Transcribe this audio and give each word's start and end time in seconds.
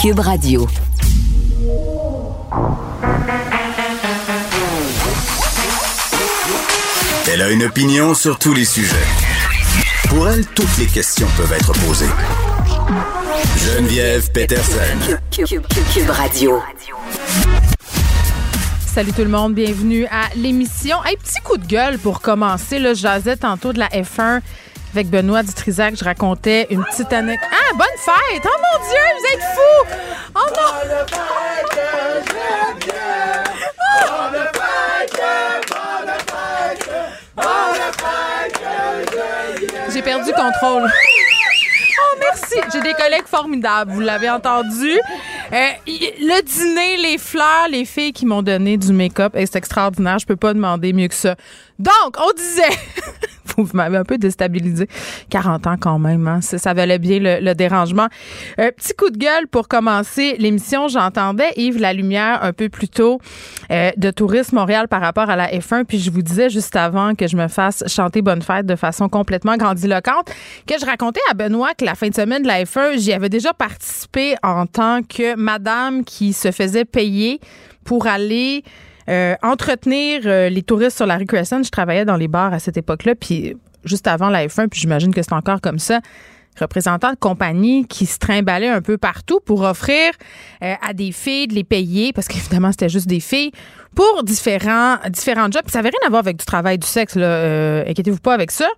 Cube 0.00 0.20
Radio. 0.20 0.66
Elle 7.32 7.42
a 7.42 7.50
une 7.50 7.64
opinion 7.64 8.14
sur 8.14 8.38
tous 8.38 8.52
les 8.52 8.64
sujets. 8.64 8.94
Pour 10.08 10.28
elle, 10.28 10.46
toutes 10.46 10.76
les 10.78 10.86
questions 10.86 11.26
peuvent 11.36 11.52
être 11.52 11.72
posées. 11.86 12.06
Geneviève 13.64 14.30
Peterson. 14.32 15.18
Cube, 15.30 16.10
Radio. 16.10 16.60
Salut 18.86 19.12
tout 19.12 19.22
le 19.22 19.28
monde, 19.28 19.54
bienvenue 19.54 20.06
à 20.06 20.28
l'émission. 20.36 20.96
Un 21.00 21.14
petit 21.14 21.40
coup 21.42 21.56
de 21.56 21.66
gueule 21.66 21.98
pour 21.98 22.20
commencer. 22.20 22.78
Là, 22.78 22.94
je 22.94 23.00
jasais 23.00 23.36
tantôt 23.36 23.72
de 23.72 23.78
la 23.78 23.88
F1 23.88 24.40
avec 24.96 25.10
Benoît 25.10 25.42
Dutrisac. 25.42 25.94
Je 25.94 26.04
racontais 26.04 26.66
une 26.70 26.82
petite 26.84 27.12
anecdote. 27.12 27.50
Ah, 27.52 27.74
bonne 27.74 27.86
fête! 27.98 28.42
Oh 28.44 28.48
mon 28.48 28.78
Dieu, 28.88 29.04
vous 29.18 29.26
êtes 29.34 29.44
fous! 29.54 29.84
Oh 30.34 30.48
non! 30.56 30.72
J'ai 39.92 40.02
perdu 40.02 40.32
contrôle. 40.32 40.90
Oh, 41.98 42.16
merci. 42.20 42.56
J'ai 42.72 42.80
des 42.80 42.94
collègues 42.94 43.26
formidables. 43.26 43.92
Vous 43.92 44.00
l'avez 44.00 44.30
entendu. 44.30 44.98
Euh, 45.52 45.68
le 45.86 46.42
dîner, 46.42 46.96
les 46.96 47.18
fleurs, 47.18 47.68
les 47.70 47.84
filles 47.84 48.12
qui 48.12 48.26
m'ont 48.26 48.42
donné 48.42 48.76
du 48.76 48.92
make-up, 48.92 49.32
c'est 49.34 49.56
extraordinaire. 49.56 50.18
Je 50.18 50.26
peux 50.26 50.36
pas 50.36 50.54
demander 50.54 50.92
mieux 50.92 51.08
que 51.08 51.14
ça. 51.14 51.36
Donc, 51.78 52.16
on 52.18 52.32
disait. 52.36 52.76
vous 53.62 53.68
m'avez 53.74 53.96
un 53.96 54.04
peu 54.04 54.18
déstabilisé. 54.18 54.88
40 55.30 55.66
ans 55.66 55.76
quand 55.78 55.98
même, 55.98 56.26
hein? 56.28 56.40
ça, 56.40 56.74
valait 56.74 56.98
bien 56.98 57.18
le, 57.20 57.54
dérangement. 57.54 58.08
Un 58.58 58.70
petit 58.70 58.92
coup 58.94 59.10
de 59.10 59.18
gueule 59.18 59.46
pour 59.48 59.68
commencer 59.68 60.36
l'émission. 60.38 60.88
J'entendais 60.88 61.52
Yves 61.56 61.78
La 61.78 61.92
Lumière 61.92 62.42
un 62.42 62.52
peu 62.52 62.68
plus 62.68 62.88
tôt 62.88 63.20
euh, 63.70 63.90
de 63.96 64.10
Tourisme 64.10 64.56
Montréal 64.56 64.88
par 64.88 65.00
rapport 65.00 65.30
à 65.30 65.36
la 65.36 65.48
F1. 65.48 65.84
Puis 65.84 65.98
je 65.98 66.10
vous 66.10 66.22
disais 66.22 66.50
juste 66.50 66.76
avant 66.76 67.14
que 67.14 67.26
je 67.26 67.36
me 67.36 67.48
fasse 67.48 67.84
chanter 67.86 68.22
Bonne 68.22 68.42
Fête 68.42 68.66
de 68.66 68.76
façon 68.76 69.08
complètement 69.08 69.56
grandiloquente 69.56 70.30
que 70.66 70.74
je 70.78 70.84
racontais 70.84 71.20
à 71.30 71.34
Benoît 71.34 71.74
que 71.74 71.84
la 71.84 71.94
fin 71.94 72.08
de 72.08 72.14
semaine 72.14 72.42
de 72.42 72.48
la 72.48 72.64
F1, 72.64 72.98
j'y 72.98 73.12
avais 73.12 73.28
déjà 73.28 73.52
participé 73.52 74.36
en 74.42 74.66
tant 74.66 75.02
que 75.02 75.35
madame 75.36 76.04
qui 76.04 76.32
se 76.32 76.50
faisait 76.50 76.84
payer 76.84 77.40
pour 77.84 78.06
aller 78.06 78.64
euh, 79.08 79.36
entretenir 79.42 80.22
euh, 80.24 80.48
les 80.48 80.62
touristes 80.62 80.96
sur 80.96 81.06
la 81.06 81.16
rue 81.16 81.26
Crescent, 81.26 81.62
je 81.62 81.70
travaillais 81.70 82.04
dans 82.04 82.16
les 82.16 82.26
bars 82.26 82.52
à 82.52 82.58
cette 82.58 82.76
époque-là, 82.76 83.14
puis 83.14 83.56
juste 83.84 84.08
avant 84.08 84.30
la 84.30 84.46
F1, 84.46 84.68
puis 84.68 84.80
j'imagine 84.80 85.14
que 85.14 85.22
c'est 85.22 85.32
encore 85.32 85.60
comme 85.60 85.78
ça 85.78 86.00
représentants 86.58 87.10
de 87.10 87.18
compagnies 87.18 87.86
qui 87.86 88.06
se 88.06 88.18
trimballaient 88.18 88.70
un 88.70 88.80
peu 88.80 88.96
partout 88.96 89.40
pour 89.44 89.60
offrir 89.60 90.10
euh, 90.62 90.74
à 90.80 90.94
des 90.94 91.12
filles 91.12 91.48
de 91.48 91.54
les 91.54 91.64
payer, 91.64 92.14
parce 92.14 92.28
qu'évidemment, 92.28 92.70
c'était 92.72 92.88
juste 92.88 93.06
des 93.06 93.20
filles, 93.20 93.52
pour 93.94 94.24
différents, 94.24 94.96
jobs. 95.04 95.62
Puis 95.62 95.72
ça 95.72 95.78
n'avait 95.78 95.90
rien 95.90 96.06
à 96.06 96.08
voir 96.08 96.20
avec 96.20 96.38
du 96.38 96.46
travail 96.46 96.78
du 96.78 96.86
sexe, 96.86 97.14
là. 97.14 97.84
inquiétez-vous 97.86 98.20
pas 98.20 98.32
avec 98.32 98.50
ça 98.50 98.68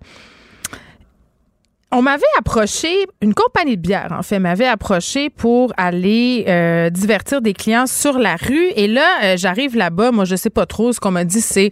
on 1.91 2.01
m'avait 2.03 2.23
approché, 2.37 3.07
une 3.21 3.33
compagnie 3.33 3.75
de 3.75 3.81
bière, 3.81 4.15
en 4.17 4.21
fait, 4.21 4.37
m'avait 4.39 4.67
approché 4.67 5.29
pour 5.29 5.73
aller 5.75 6.45
euh, 6.47 6.89
divertir 6.91 7.41
des 7.41 7.53
clients 7.53 7.87
sur 7.87 8.19
la 8.19 8.35
rue. 8.35 8.67
Et 8.75 8.87
là, 8.87 9.23
euh, 9.23 9.37
j'arrive 9.37 9.75
là-bas. 9.75 10.11
Moi, 10.11 10.25
je 10.25 10.35
sais 10.35 10.51
pas 10.51 10.67
trop. 10.67 10.93
Ce 10.93 10.99
qu'on 10.99 11.11
m'a 11.11 11.25
dit, 11.25 11.41
c'est 11.41 11.69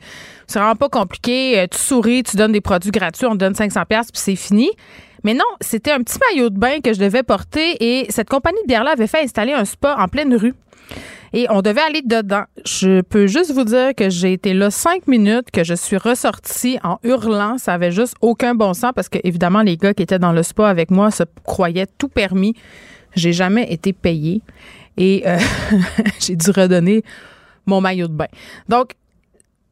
c'est 0.48 0.60
vraiment 0.60 0.76
pas 0.76 0.90
compliqué. 0.90 1.60
Euh, 1.60 1.68
tu 1.70 1.78
souris, 1.78 2.24
tu 2.24 2.36
donnes 2.38 2.54
des 2.54 2.62
produits 2.62 2.92
gratuits, 2.92 3.26
on 3.26 3.34
te 3.34 3.38
donne 3.38 3.54
500 3.54 3.84
pièces 3.88 4.12
puis 4.12 4.22
c'est 4.22 4.36
fini. 4.36 4.72
Mais 5.24 5.34
non, 5.34 5.46
c'était 5.62 5.92
un 5.92 6.00
petit 6.00 6.18
maillot 6.30 6.50
de 6.50 6.58
bain 6.58 6.80
que 6.82 6.94
je 6.94 7.00
devais 7.00 7.24
porter 7.24 7.76
et 7.84 8.06
cette 8.10 8.30
compagnie 8.30 8.62
de 8.62 8.68
bière-là 8.68 8.92
avait 8.92 9.08
fait 9.08 9.24
installer 9.24 9.52
un 9.52 9.66
spa 9.66 9.98
en 10.00 10.08
pleine 10.08 10.34
rue 10.36 10.54
et 11.34 11.48
on 11.50 11.62
devait 11.62 11.82
aller 11.82 12.02
dedans. 12.02 12.44
Je 12.66 13.02
peux 13.02 13.28
juste 13.28 13.52
vous 13.52 13.64
dire 13.64 13.94
que 13.96 14.10
j'ai 14.10 14.34
été 14.34 14.54
là 14.54 14.72
cinq 14.72 15.08
minutes, 15.08 15.52
que 15.52 15.64
je 15.64 15.74
suis 15.74 15.98
ressortie 15.98 16.80
en 16.84 17.00
hurlant. 17.04 17.58
Ça 17.58 17.74
avait 17.74 17.92
juste 17.92 18.16
aucun 18.22 18.56
bon 18.56 18.74
sens 18.74 18.92
parce 18.96 19.10
que, 19.10 19.20
évidemment, 19.24 19.62
les 19.62 19.78
gars 19.78 19.94
qui 19.94 20.04
étaient 20.04 20.20
dans 20.20 20.32
le 20.32 20.44
spa 20.44 20.70
avec 20.70 20.92
moi 20.92 21.12
se 21.12 21.24
croyaient 21.44 21.88
tout 21.98 22.10
permis. 22.10 22.56
J'ai 23.16 23.34
jamais 23.34 23.72
été 23.72 23.94
payée 23.94 24.42
et 24.98 25.24
euh, 25.26 25.38
j'ai 26.20 26.36
dû 26.36 26.52
redonner 26.52 27.04
mon 27.66 27.82
maillot 27.82 28.08
de 28.08 28.14
bain. 28.14 28.28
Donc, 28.70 28.94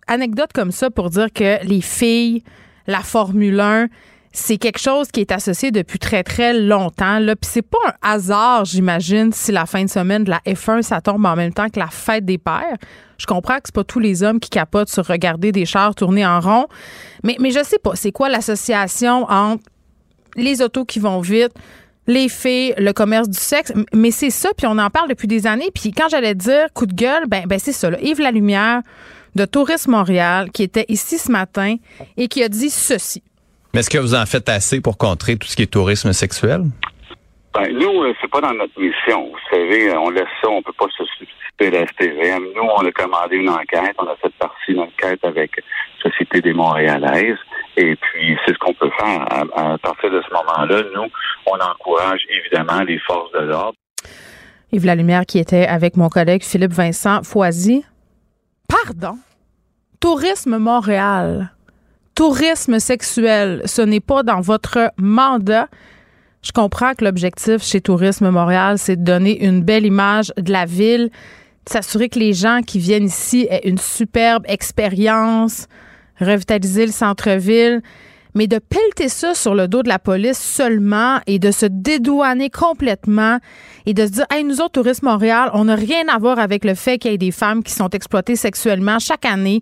anecdote 0.07 0.51
comme 0.53 0.71
ça 0.71 0.89
pour 0.89 1.09
dire 1.09 1.31
que 1.33 1.65
les 1.65 1.81
filles, 1.81 2.43
la 2.87 2.99
Formule 3.01 3.59
1, 3.59 3.87
c'est 4.35 4.57
quelque 4.57 4.79
chose 4.79 5.07
qui 5.11 5.21
est 5.21 5.31
associé 5.31 5.71
depuis 5.71 5.97
très, 5.97 6.23
très 6.23 6.53
longtemps. 6.53 7.19
Là. 7.19 7.35
Puis 7.35 7.49
c'est 7.51 7.61
pas 7.61 7.77
un 7.87 7.93
hasard, 8.13 8.65
j'imagine, 8.65 9.31
si 9.31 9.51
la 9.51 9.65
fin 9.65 9.83
de 9.83 9.89
semaine 9.89 10.25
de 10.25 10.29
la 10.29 10.41
F1, 10.45 10.81
ça 10.81 10.99
tombe 10.99 11.25
en 11.25 11.35
même 11.35 11.53
temps 11.53 11.69
que 11.69 11.79
la 11.79 11.87
fête 11.87 12.25
des 12.25 12.37
pères. 12.37 12.75
Je 13.17 13.25
comprends 13.25 13.55
que 13.55 13.63
c'est 13.65 13.75
pas 13.75 13.85
tous 13.85 13.99
les 13.99 14.23
hommes 14.23 14.41
qui 14.41 14.49
capotent 14.49 14.89
sur 14.89 15.05
regarder 15.05 15.53
des 15.53 15.65
chars 15.65 15.95
tourner 15.95 16.25
en 16.25 16.41
rond. 16.41 16.67
Mais, 17.23 17.37
mais 17.39 17.51
je 17.51 17.63
sais 17.63 17.79
pas, 17.79 17.95
c'est 17.95 18.11
quoi 18.11 18.27
l'association 18.27 19.23
entre 19.29 19.63
les 20.35 20.61
autos 20.61 20.83
qui 20.83 20.99
vont 20.99 21.21
vite, 21.21 21.53
les 22.07 22.27
filles, 22.27 22.73
le 22.77 22.91
commerce 22.91 23.29
du 23.29 23.39
sexe, 23.39 23.71
mais 23.93 24.11
c'est 24.11 24.29
ça, 24.29 24.49
puis 24.57 24.67
on 24.67 24.77
en 24.77 24.89
parle 24.89 25.07
depuis 25.09 25.29
des 25.29 25.47
années. 25.47 25.69
Puis 25.73 25.93
quand 25.93 26.09
j'allais 26.09 26.35
dire 26.35 26.67
coup 26.73 26.85
de 26.85 26.93
gueule, 26.93 27.23
ben, 27.27 27.45
ben 27.47 27.57
c'est 27.57 27.71
ça, 27.71 27.89
là. 27.89 27.97
Yves 28.01 28.19
Lalumière 28.19 28.81
de 29.35 29.45
Tourisme 29.45 29.91
Montréal, 29.91 30.51
qui 30.51 30.63
était 30.63 30.85
ici 30.89 31.17
ce 31.17 31.31
matin 31.31 31.77
et 32.17 32.27
qui 32.27 32.43
a 32.43 32.49
dit 32.49 32.69
ceci. 32.69 33.23
Mais 33.75 33.81
est-ce 33.81 33.89
que 33.89 33.97
vous 33.97 34.15
en 34.15 34.25
faites 34.25 34.47
assez 34.47 34.79
pour 34.79 34.97
contrer 34.97 35.35
tout 35.35 35.49
ce 35.49 35.57
qui 35.57 35.63
est 35.63 35.67
tourisme 35.67 36.13
sexuel? 36.13 36.61
Ben, 37.53 37.67
nous, 37.73 38.03
euh, 38.03 38.13
c'est 38.21 38.31
pas 38.31 38.39
dans 38.39 38.53
notre 38.53 38.79
mission. 38.79 39.27
Vous 39.29 39.37
savez, 39.51 39.93
on 39.97 40.11
laisse 40.11 40.31
ça, 40.41 40.49
on 40.49 40.61
peut 40.61 40.71
pas 40.79 40.85
se 40.97 41.03
substituer 41.03 41.67
à 41.67 41.81
la 41.81 41.87
STVM. 41.87 42.43
Nous, 42.55 42.61
on 42.61 42.85
a 42.85 42.91
commandé 42.93 43.35
une 43.35 43.49
enquête, 43.49 43.93
on 43.97 44.07
a 44.07 44.15
fait 44.15 44.33
partie 44.39 44.71
d'une 44.71 44.79
enquête 44.79 45.19
avec 45.25 45.61
Société 46.01 46.39
des 46.39 46.53
Montréalaises. 46.53 47.35
Et 47.75 47.97
puis, 47.97 48.37
c'est 48.45 48.53
ce 48.53 48.59
qu'on 48.59 48.73
peut 48.75 48.89
faire. 48.97 49.27
À, 49.57 49.77
partir 49.77 50.09
de 50.09 50.21
ce 50.21 50.33
moment-là, 50.33 50.81
nous, 50.95 51.09
on 51.45 51.55
encourage 51.55 52.21
évidemment 52.29 52.81
les 52.83 52.99
forces 52.99 53.33
de 53.33 53.39
l'ordre. 53.39 53.77
Yves 54.71 54.89
Lumière 54.89 55.25
qui 55.25 55.37
était 55.37 55.67
avec 55.67 55.97
mon 55.97 56.07
collègue 56.07 56.43
Philippe 56.45 56.71
Vincent 56.71 57.23
Foisy. 57.23 57.83
Pardon? 58.69 59.17
Tourisme 59.99 60.59
Montréal 60.59 61.51
tourisme 62.15 62.79
sexuel, 62.79 63.61
ce 63.65 63.81
n'est 63.81 63.99
pas 63.99 64.23
dans 64.23 64.41
votre 64.41 64.91
mandat. 64.97 65.67
Je 66.41 66.51
comprends 66.51 66.93
que 66.93 67.03
l'objectif 67.03 67.61
chez 67.61 67.81
Tourisme 67.81 68.29
Montréal, 68.29 68.79
c'est 68.79 68.95
de 68.95 69.03
donner 69.03 69.43
une 69.45 69.61
belle 69.61 69.85
image 69.85 70.31
de 70.37 70.51
la 70.51 70.65
ville, 70.65 71.09
de 71.65 71.71
s'assurer 71.71 72.09
que 72.09 72.19
les 72.19 72.33
gens 72.33 72.61
qui 72.65 72.79
viennent 72.79 73.05
ici 73.05 73.47
aient 73.49 73.67
une 73.67 73.77
superbe 73.77 74.45
expérience, 74.47 75.67
revitaliser 76.19 76.85
le 76.85 76.91
centre-ville. 76.91 77.81
Mais 78.35 78.47
de 78.47 78.59
pelleter 78.59 79.09
ça 79.09 79.33
sur 79.33 79.55
le 79.55 79.67
dos 79.67 79.81
de 79.81 79.89
la 79.89 79.97
police 79.97 80.37
seulement 80.37 81.19
et 81.25 81.39
de 81.39 81.51
se 81.51 81.65
dédouaner 81.65 82.49
complètement 82.49 83.39
et 83.85 83.93
de 83.93 84.05
se 84.05 84.11
dire, 84.11 84.25
hey, 84.29 84.43
nous 84.43 84.61
autres, 84.61 84.73
Tourisme 84.73 85.05
Montréal, 85.05 85.49
on 85.53 85.65
n'a 85.65 85.75
rien 85.75 86.07
à 86.09 86.19
voir 86.19 86.37
avec 86.37 86.65
le 86.65 86.75
fait 86.75 86.97
qu'il 86.97 87.11
y 87.11 87.13
ait 87.13 87.17
des 87.17 87.31
femmes 87.31 87.63
qui 87.63 87.71
sont 87.71 87.89
exploitées 87.89 88.35
sexuellement 88.35 88.99
chaque 88.99 89.25
année 89.25 89.61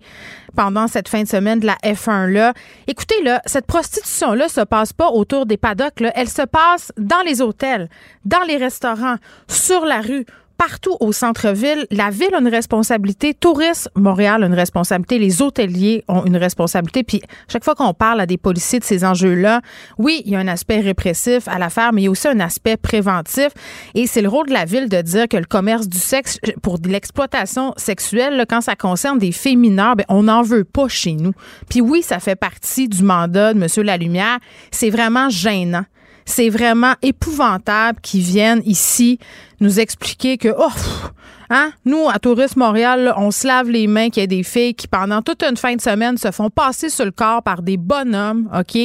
pendant 0.56 0.88
cette 0.88 1.08
fin 1.08 1.24
de 1.24 1.28
semaine 1.28 1.60
de 1.60 1.66
la 1.66 1.78
F1-là. 1.84 2.54
Écoutez, 2.88 3.22
là, 3.24 3.42
cette 3.46 3.66
prostitution-là 3.66 4.50
se 4.50 4.62
passe 4.62 4.94
pas 4.94 5.10
autour 5.10 5.46
des 5.46 5.58
paddocks, 5.58 6.00
là. 6.00 6.12
Elle 6.16 6.30
se 6.30 6.44
passe 6.44 6.92
dans 6.98 7.22
les 7.26 7.42
hôtels, 7.42 7.90
dans 8.26 8.44
les 8.48 8.58
restaurants, 8.58 9.16
sur 9.48 9.86
la 9.86 10.02
rue 10.02 10.26
partout 10.58 10.96
au 11.00 11.12
centre-ville. 11.12 11.86
La 11.92 12.10
ville 12.10 12.34
a 12.34 12.40
une 12.40 12.48
responsabilité. 12.48 13.34
Tourisme 13.34 13.90
Montréal 13.96 14.44
a 14.44 14.48
une 14.48 14.54
responsabilité. 14.54 15.20
Les 15.20 15.42
hôteliers 15.42 16.04
ont 16.08 16.26
une 16.26 16.38
responsabilité. 16.38 17.04
Puis 17.04 17.22
chaque 17.48 17.64
fois 17.64 17.76
qu'on 17.76 17.94
parle 17.94 18.22
à 18.22 18.26
des 18.26 18.38
policiers 18.38 18.80
de 18.80 18.84
ces 18.84 19.06
enjeux-là, 19.06 19.62
oui, 19.98 20.22
il 20.26 20.32
y 20.32 20.36
a 20.36 20.40
un 20.40 20.48
aspect 20.48 20.80
répressif 20.80 21.48
à 21.48 21.60
l'affaire, 21.60 21.94
mais 21.94 22.02
il 22.02 22.06
y 22.06 22.08
a 22.08 22.12
aussi 22.12 22.28
un 22.28 22.40
aspect 22.40 22.78
préventif. 22.78 23.50
Et 23.96 24.08
c'est 24.08 24.22
le 24.22 24.30
rôle 24.30 24.48
de 24.48 24.54
la 24.54 24.66
ville 24.66 24.90
de 24.90 25.02
dire 25.02 25.28
que 25.28 25.38
le 25.38 25.46
commerce 25.46 25.88
du 25.88 25.98
sexe 25.98 26.40
pour 26.62 26.78
l'exploitation 26.86 27.74
sexuelle, 27.78 28.46
quand 28.48 28.62
ça 28.62 28.76
concerne 28.76 29.20
des 29.20 29.32
filles 29.32 29.58
mineures, 29.58 29.96
ben, 29.96 30.06
on 30.10 30.24
n'en 30.24 30.42
veut 30.42 30.64
pas 30.64 30.88
chez 30.88 31.14
nous. 31.14 31.34
Puis 31.70 31.82
oui, 31.82 32.02
ça 32.02 32.20
fait 32.20 32.36
partie 32.36 32.88
du 32.88 33.04
mandat 33.04 33.54
de 33.54 33.62
M. 33.62 33.86
Lalumière. 33.86 34.40
C'est 34.72 34.90
vraiment 34.90 35.30
gênant 35.30 35.86
c'est 36.26 36.50
vraiment 36.50 36.94
épouvantable 37.02 38.00
qu'ils 38.02 38.22
viennent 38.22 38.62
ici 38.66 39.20
nous 39.60 39.80
expliquer 39.80 40.38
que, 40.38 40.50
oh, 40.58 40.72
hein, 41.50 41.72
nous, 41.86 42.10
à 42.10 42.20
Tourisme 42.20 42.60
Montréal, 42.60 43.14
on 43.18 43.32
se 43.32 43.48
lave 43.48 43.70
les 43.70 43.88
mains 43.88 44.10
qu'il 44.10 44.22
y 44.22 44.24
a 44.24 44.28
des 44.28 44.44
filles 44.44 44.76
qui, 44.76 44.88
pendant 44.88 45.22
toute 45.22 45.44
une 45.44 45.58
fin 45.58 45.76
de 45.76 45.82
semaine, 45.82 46.18
se 46.18 46.32
font 46.32 46.50
passer 46.50 46.90
sur 46.90 47.06
le 47.06 47.12
corps 47.12 47.44
par 47.44 47.62
des 47.62 47.78
bonhommes, 47.78 48.50
OK? 48.58 48.78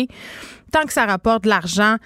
Tant 0.73 0.85
que 0.85 0.93
ça 0.93 1.07
rapporte 1.07 1.45
de 1.45 1.49
l'argent, 1.49 1.97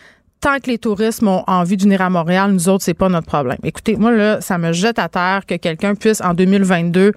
tant 0.41 0.59
que 0.59 0.71
les 0.71 0.79
touristes 0.79 1.23
ont 1.23 1.45
envie 1.47 1.77
de 1.77 1.83
venir 1.83 2.03
à 2.03 2.11
Montréal, 2.11 2.53
nous 2.53 2.69
autres, 2.69 2.85
c'est 2.85 2.95
pas 2.95 3.09
notre 3.09 3.27
problème. 3.27 3.59
Écoutez, 3.63 3.97
moi, 3.97 4.13
là, 4.13 4.41
ça 4.41 4.59
me 4.59 4.73
jette 4.73 4.99
à 4.99 5.09
terre 5.09 5.43
que 5.47 5.55
quelqu'un 5.55 5.95
puisse, 5.95 6.21
en 6.21 6.35
2022, 6.35 7.13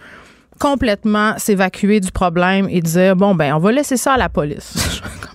complètement 0.59 1.38
s'évacuer 1.38 2.00
du 2.00 2.12
problème 2.12 2.67
et 2.69 2.81
dire, 2.81 3.15
bon, 3.15 3.35
ben, 3.35 3.53
on 3.53 3.59
va 3.59 3.71
laisser 3.71 3.97
ça 3.97 4.13
à 4.13 4.17
la 4.17 4.29
police. 4.29 5.01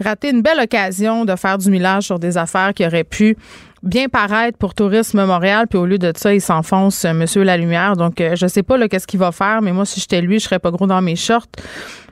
raté 0.00 0.30
une 0.30 0.42
belle 0.42 0.60
occasion 0.60 1.24
de 1.24 1.34
faire 1.36 1.58
du 1.58 1.70
millage 1.70 2.04
sur 2.04 2.18
des 2.18 2.36
affaires 2.38 2.74
qui 2.74 2.86
auraient 2.86 3.04
pu 3.04 3.36
bien 3.82 4.08
paraître 4.08 4.58
pour 4.58 4.74
Tourisme 4.74 5.24
Montréal, 5.24 5.66
puis 5.68 5.78
au 5.78 5.86
lieu 5.86 5.98
de 5.98 6.12
ça, 6.16 6.34
il 6.34 6.40
s'enfonce 6.40 7.04
euh, 7.04 7.12
Monsieur 7.12 7.42
La 7.42 7.56
Lumière. 7.56 7.96
Donc, 7.96 8.20
euh, 8.20 8.34
je 8.34 8.46
sais 8.46 8.62
pas 8.62 8.88
qu'est-ce 8.88 9.06
qu'il 9.06 9.20
va 9.20 9.32
faire, 9.32 9.62
mais 9.62 9.72
moi, 9.72 9.84
si 9.84 10.00
j'étais 10.00 10.20
lui, 10.20 10.38
je 10.38 10.44
serais 10.44 10.58
pas 10.58 10.70
gros 10.70 10.86
dans 10.86 11.00
mes 11.00 11.16
shorts. 11.16 11.46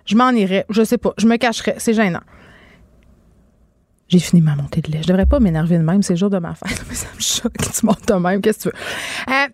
Je 0.06 0.16
m'en 0.16 0.30
irais. 0.30 0.66
Je 0.70 0.84
sais 0.84 0.98
pas. 0.98 1.12
Je 1.18 1.26
me 1.26 1.36
cacherais. 1.36 1.76
C'est 1.78 1.94
gênant. 1.94 2.20
J'ai 4.08 4.18
fini 4.18 4.42
ma 4.42 4.54
montée 4.54 4.82
de 4.82 4.92
lait. 4.92 5.00
Je 5.02 5.08
devrais 5.08 5.26
pas 5.26 5.40
m'énerver 5.40 5.78
de 5.78 5.82
même. 5.82 6.02
C'est 6.02 6.12
le 6.12 6.18
jour 6.18 6.30
de 6.30 6.38
ma 6.38 6.54
fête. 6.54 6.84
Mais 6.88 6.94
ça 6.94 7.06
me 7.14 7.20
choque. 7.20 7.56
Tu 7.56 7.86
montes 7.86 8.06
de 8.06 8.14
même. 8.14 8.40
Qu'est-ce 8.40 8.68
que 8.68 8.70
tu 8.70 8.76
veux? 8.76 9.34
Euh, 9.34 9.48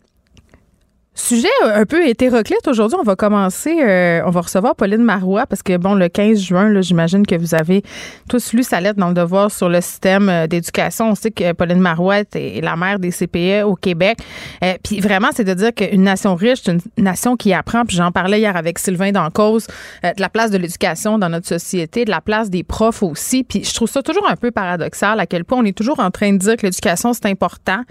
Sujet 1.21 1.49
un 1.63 1.85
peu 1.85 2.09
hétéroclite 2.09 2.67
aujourd'hui. 2.67 2.97
On 2.99 3.05
va 3.05 3.15
commencer, 3.15 3.79
euh, 3.83 4.23
on 4.25 4.31
va 4.31 4.41
recevoir 4.41 4.75
Pauline 4.75 5.03
Marois 5.05 5.47
parce 5.47 5.63
que, 5.63 5.77
bon, 5.77 5.95
le 5.95 6.09
15 6.09 6.41
juin, 6.41 6.81
j'imagine 6.81 7.27
que 7.27 7.35
vous 7.35 7.55
avez 7.55 7.83
tous 8.29 8.55
lu 8.55 8.63
sa 8.63 8.81
lettre 8.81 8.99
dans 8.99 9.09
le 9.09 9.15
devoir 9.15 9.51
sur 9.51 9.69
le 9.69 9.83
système 9.83 10.29
euh, 10.31 10.47
d'éducation. 10.47 11.11
On 11.11 11.15
sait 11.15 11.31
que 11.31 11.53
Pauline 11.53 11.79
Marois 11.79 12.21
est 12.35 12.65
la 12.65 12.75
mère 12.75 12.99
des 12.99 13.11
CPE 13.11 13.65
au 13.65 13.75
Québec. 13.75 14.19
Euh, 14.65 14.75
puis 14.83 15.01
vraiment, 15.01 15.29
c'est 15.33 15.45
de 15.45 15.53
dire 15.53 15.75
qu'une 15.75 16.03
nation 16.03 16.35
riche, 16.35 16.61
c'est 16.65 16.73
une 16.73 16.81
nation 16.97 17.37
qui 17.37 17.53
apprend. 17.53 17.85
Puis 17.85 17.97
j'en 17.97 18.13
parlais 18.13 18.41
hier 18.41 18.57
avec 18.57 18.79
Sylvain 18.79 19.13
Dancause, 19.13 19.67
de 20.03 20.21
la 20.21 20.29
place 20.31 20.51
de 20.51 20.57
l'éducation 20.57 21.19
dans 21.19 21.29
notre 21.29 21.47
société, 21.47 22.07
de 22.07 22.11
la 22.11 22.23
place 22.23 22.49
des 22.49 22.63
profs 22.63 23.03
aussi. 23.03 23.45
Puis 23.45 23.63
je 23.63 23.75
trouve 23.75 23.91
ça 23.91 24.03
toujours 24.03 24.29
un 24.29 24.37
peu 24.37 24.51
paradoxal 24.51 25.21
à 25.21 25.27
quel 25.27 25.45
point 25.45 25.59
on 25.59 25.65
est 25.65 25.77
toujours 25.77 26.01
en 26.01 26.11
train 26.11 26.33
de 26.33 26.39
dire 26.39 26.57
que 26.57 26.67
l'éducation, 26.67 27.13
c'est 27.13 27.27
important 27.27 27.83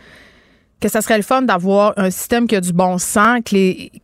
que 0.82 0.88
ça 0.88 1.02
serait 1.02 1.18
le 1.18 1.24
fun 1.24 1.42
d'avoir 1.42 1.94
un 1.98 2.10
système 2.10 2.48
qui 2.48 2.56
a 2.56 2.62
du 2.62 2.72
bon 2.72 2.98
sens, 2.98 3.42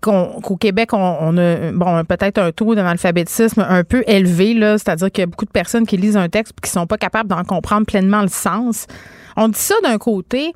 qu'au 0.01 0.57
Québec, 0.57 0.89
on, 0.94 1.38
a 1.38 1.72
bon 1.72 2.04
peut-être 2.04 2.38
un 2.38 2.51
taux 2.51 2.75
d'analphabétisme 2.75 3.66
un 3.68 3.83
peu 3.83 4.04
élevé, 4.07 4.54
c'est-à-dire 4.77 5.12
qu'il 5.12 5.22
y 5.22 5.24
a 5.24 5.27
beaucoup 5.27 5.45
de 5.45 5.51
personnes 5.51 5.86
qui 5.88 5.98
lisent 5.98 6.18
un 6.18 6.30
texte 6.30 6.54
et 6.57 6.62
qui 6.62 6.69
sont 6.69 6.88
pas 6.88 6.98
capables 6.98 7.30
d'en 7.30 7.44
comprendre 7.44 7.86
pleinement 7.86 8.22
le 8.22 8.27
sens. 8.27 8.88
On 9.38 9.48
dit 9.48 9.60
ça 9.60 9.75
d'un 9.83 9.98
côté, 9.98 10.54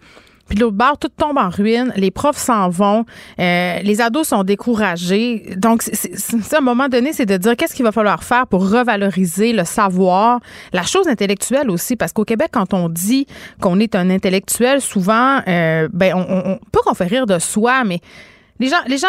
puis 0.49 0.57
l'autre 0.57 0.75
bord, 0.75 0.97
tout 0.97 1.09
tombe 1.09 1.37
en 1.37 1.49
ruine. 1.49 1.93
Les 1.95 2.09
profs 2.11 2.37
s'en 2.37 2.69
vont. 2.69 3.05
Euh, 3.39 3.79
les 3.79 4.01
ados 4.01 4.27
sont 4.27 4.43
découragés. 4.43 5.53
Donc, 5.55 5.83
c'est, 5.83 6.53
à 6.53 6.57
un 6.57 6.61
moment 6.61 6.89
donné, 6.89 7.13
c'est 7.13 7.27
de 7.27 7.37
dire 7.37 7.55
qu'est-ce 7.55 7.75
qu'il 7.75 7.85
va 7.85 7.91
falloir 7.91 8.23
faire 8.23 8.47
pour 8.47 8.69
revaloriser 8.69 9.53
le 9.53 9.63
savoir, 9.63 10.39
la 10.73 10.83
chose 10.83 11.07
intellectuelle 11.07 11.69
aussi? 11.69 11.95
Parce 11.95 12.11
qu'au 12.11 12.25
Québec, 12.25 12.49
quand 12.51 12.73
on 12.73 12.89
dit 12.89 13.27
qu'on 13.61 13.79
est 13.79 13.93
un 13.95 14.09
intellectuel, 14.09 14.81
souvent, 14.81 15.41
euh, 15.47 15.87
ben, 15.93 16.15
on, 16.15 16.51
on, 16.53 16.59
pas 16.71 16.79
qu'on 16.83 16.95
fait 16.95 17.05
rire 17.05 17.27
de 17.27 17.37
soi, 17.37 17.83
mais 17.83 17.99
les 18.59 18.69
gens, 18.69 18.81
les 18.87 18.97
gens 18.97 19.07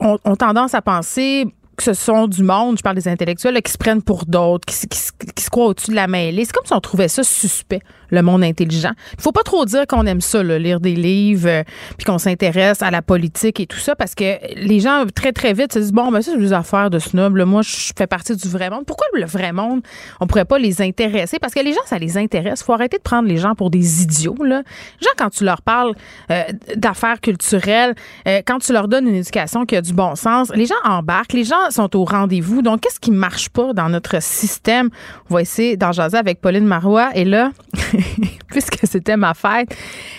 ont, 0.00 0.18
ont 0.24 0.36
tendance 0.36 0.74
à 0.74 0.82
penser 0.82 1.46
que 1.78 1.84
ce 1.84 1.94
sont 1.94 2.26
du 2.26 2.42
monde, 2.42 2.76
je 2.76 2.82
parle 2.82 2.96
des 2.96 3.08
intellectuels, 3.08 3.62
qui 3.62 3.72
se 3.72 3.78
prennent 3.78 4.02
pour 4.02 4.26
d'autres, 4.26 4.66
qui, 4.66 4.86
qui, 4.86 5.44
se 5.44 5.48
croient 5.48 5.66
au-dessus 5.66 5.92
de 5.92 5.96
la 5.96 6.08
mêlée. 6.08 6.44
C'est 6.44 6.52
comme 6.52 6.66
si 6.66 6.74
on 6.74 6.80
trouvait 6.80 7.08
ça 7.08 7.22
suspect 7.22 7.80
le 8.10 8.22
monde 8.22 8.42
intelligent. 8.42 8.92
Il 9.16 9.22
faut 9.22 9.32
pas 9.32 9.42
trop 9.42 9.64
dire 9.64 9.86
qu'on 9.86 10.06
aime 10.06 10.20
ça, 10.20 10.42
lire 10.42 10.80
des 10.80 10.94
livres, 10.94 11.48
euh, 11.48 11.62
puis 11.96 12.04
qu'on 12.04 12.18
s'intéresse 12.18 12.82
à 12.82 12.90
la 12.90 13.02
politique 13.02 13.60
et 13.60 13.66
tout 13.66 13.78
ça, 13.78 13.94
parce 13.94 14.14
que 14.14 14.38
les 14.56 14.80
gens 14.80 15.04
très 15.14 15.32
très 15.32 15.52
vite 15.52 15.72
se 15.72 15.78
disent 15.78 15.92
bon, 15.92 16.10
ben 16.10 16.22
ça 16.22 16.32
c'est 16.32 16.38
des 16.38 16.52
affaires 16.52 16.90
de 16.90 16.98
snob. 16.98 17.36
moi, 17.44 17.62
je 17.62 17.92
fais 17.96 18.06
partie 18.06 18.36
du 18.36 18.48
vrai 18.48 18.70
monde. 18.70 18.84
Pourquoi 18.86 19.06
le 19.14 19.26
vrai 19.26 19.52
monde 19.52 19.80
On 20.20 20.26
pourrait 20.26 20.44
pas 20.44 20.58
les 20.58 20.82
intéresser? 20.82 21.38
Parce 21.38 21.54
que 21.54 21.60
les 21.60 21.72
gens, 21.72 21.80
ça 21.86 21.98
les 21.98 22.16
intéresse. 22.16 22.62
Faut 22.62 22.72
arrêter 22.72 22.98
de 22.98 23.02
prendre 23.02 23.28
les 23.28 23.36
gens 23.36 23.54
pour 23.54 23.70
des 23.70 24.02
idiots. 24.02 24.36
Là. 24.42 24.62
Gens, 25.00 25.10
quand 25.16 25.30
tu 25.30 25.44
leur 25.44 25.62
parles 25.62 25.94
euh, 26.30 26.42
d'affaires 26.76 27.20
culturelles, 27.20 27.94
euh, 28.26 28.40
quand 28.46 28.58
tu 28.58 28.72
leur 28.72 28.88
donnes 28.88 29.08
une 29.08 29.16
éducation 29.16 29.66
qui 29.66 29.76
a 29.76 29.82
du 29.82 29.92
bon 29.92 30.14
sens, 30.14 30.50
les 30.54 30.66
gens 30.66 30.74
embarquent, 30.84 31.32
les 31.32 31.44
gens 31.44 31.70
sont 31.70 31.94
au 31.96 32.04
rendez-vous. 32.04 32.62
Donc, 32.62 32.80
qu'est-ce 32.80 33.00
qui 33.00 33.10
marche 33.10 33.48
pas 33.48 33.72
dans 33.72 33.88
notre 33.88 34.22
système? 34.22 34.90
On 35.30 35.34
va 35.34 35.42
essayer 35.42 35.76
d'en 35.76 35.92
jaser 35.92 36.18
avec 36.18 36.40
Pauline 36.40 36.66
Marois. 36.66 37.10
Et 37.14 37.24
là. 37.24 37.50
puisque 38.50 38.78
c'était 38.84 39.16
ma 39.16 39.34
fête, 39.34 39.74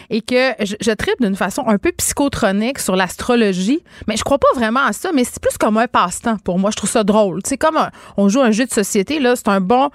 et 0.09 0.21
que 0.21 0.53
je, 0.59 0.75
je 0.79 0.91
tripe 0.91 1.21
d'une 1.21 1.35
façon 1.35 1.63
un 1.67 1.77
peu 1.77 1.91
psychotronique 1.91 2.79
sur 2.79 2.95
l'astrologie. 2.95 3.83
Mais 4.07 4.17
je 4.17 4.23
crois 4.23 4.37
pas 4.37 4.47
vraiment 4.55 4.85
à 4.85 4.93
ça, 4.93 5.11
mais 5.13 5.23
c'est 5.23 5.39
plus 5.41 5.57
comme 5.57 5.77
un 5.77 5.87
passe-temps 5.87 6.37
pour 6.43 6.59
moi. 6.59 6.71
Je 6.71 6.77
trouve 6.77 6.89
ça 6.89 7.03
drôle. 7.03 7.41
C'est 7.45 7.57
comme 7.57 7.79
on 8.17 8.29
joue 8.29 8.41
un 8.41 8.51
jeu 8.51 8.65
de 8.65 8.71
société, 8.71 9.19
là, 9.19 9.35
c'est 9.35 9.47
un 9.47 9.61
bon 9.61 9.89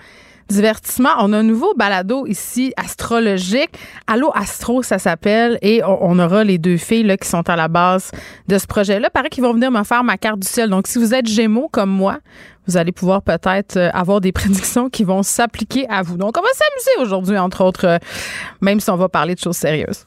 divertissement. 0.49 1.11
On 1.19 1.33
a 1.33 1.39
un 1.39 1.43
nouveau 1.43 1.75
balado 1.75 2.27
ici 2.27 2.73
astrologique. 2.77 3.71
Allo 4.07 4.31
Astro, 4.35 4.83
ça 4.83 4.99
s'appelle. 4.99 5.59
Et 5.63 5.83
on, 5.85 6.19
aura 6.19 6.45
les 6.45 6.59
deux 6.59 6.77
filles 6.77 7.05
là, 7.05 7.17
qui 7.17 7.29
sont 7.29 7.49
à 7.49 7.57
la 7.57 7.69
base 7.69 8.11
de 8.49 8.59
ce 8.59 8.67
projet-là. 8.67 9.11
Paraît 9.11 9.31
qu'ils 9.31 9.45
vont 9.45 9.55
venir 9.55 9.71
me 9.71 9.83
faire 9.85 10.05
ma 10.05 10.17
carte 10.17 10.41
du 10.41 10.49
ciel. 10.49 10.71
Donc, 10.71 10.87
si 10.87 10.99
vous 10.99 11.15
êtes 11.15 11.27
Gémeaux 11.27 11.69
comme 11.71 11.91
moi, 11.91 12.19
vous 12.67 12.77
allez 12.77 12.93
pouvoir 12.93 13.23
peut-être 13.23 13.77
euh, 13.77 13.91
avoir 13.93 14.21
des 14.21 14.33
prédictions 14.41 14.89
qui 14.89 15.05
vont 15.05 15.23
s'appliquer 15.23 15.87
à 15.89 16.03
vous. 16.03 16.17
Donc, 16.17 16.37
on 16.39 16.43
va 16.43 16.49
s'amuser 16.53 17.03
aujourd'hui, 17.07 17.39
entre 17.39 17.65
autres, 17.65 17.87
euh, 17.87 17.99
même 18.61 18.81
si 18.81 18.91
on 18.91 18.97
va 18.97 19.09
parler 19.09 19.35
de 19.35 19.41
choses 19.41 19.57
sérieuses. 19.57 20.07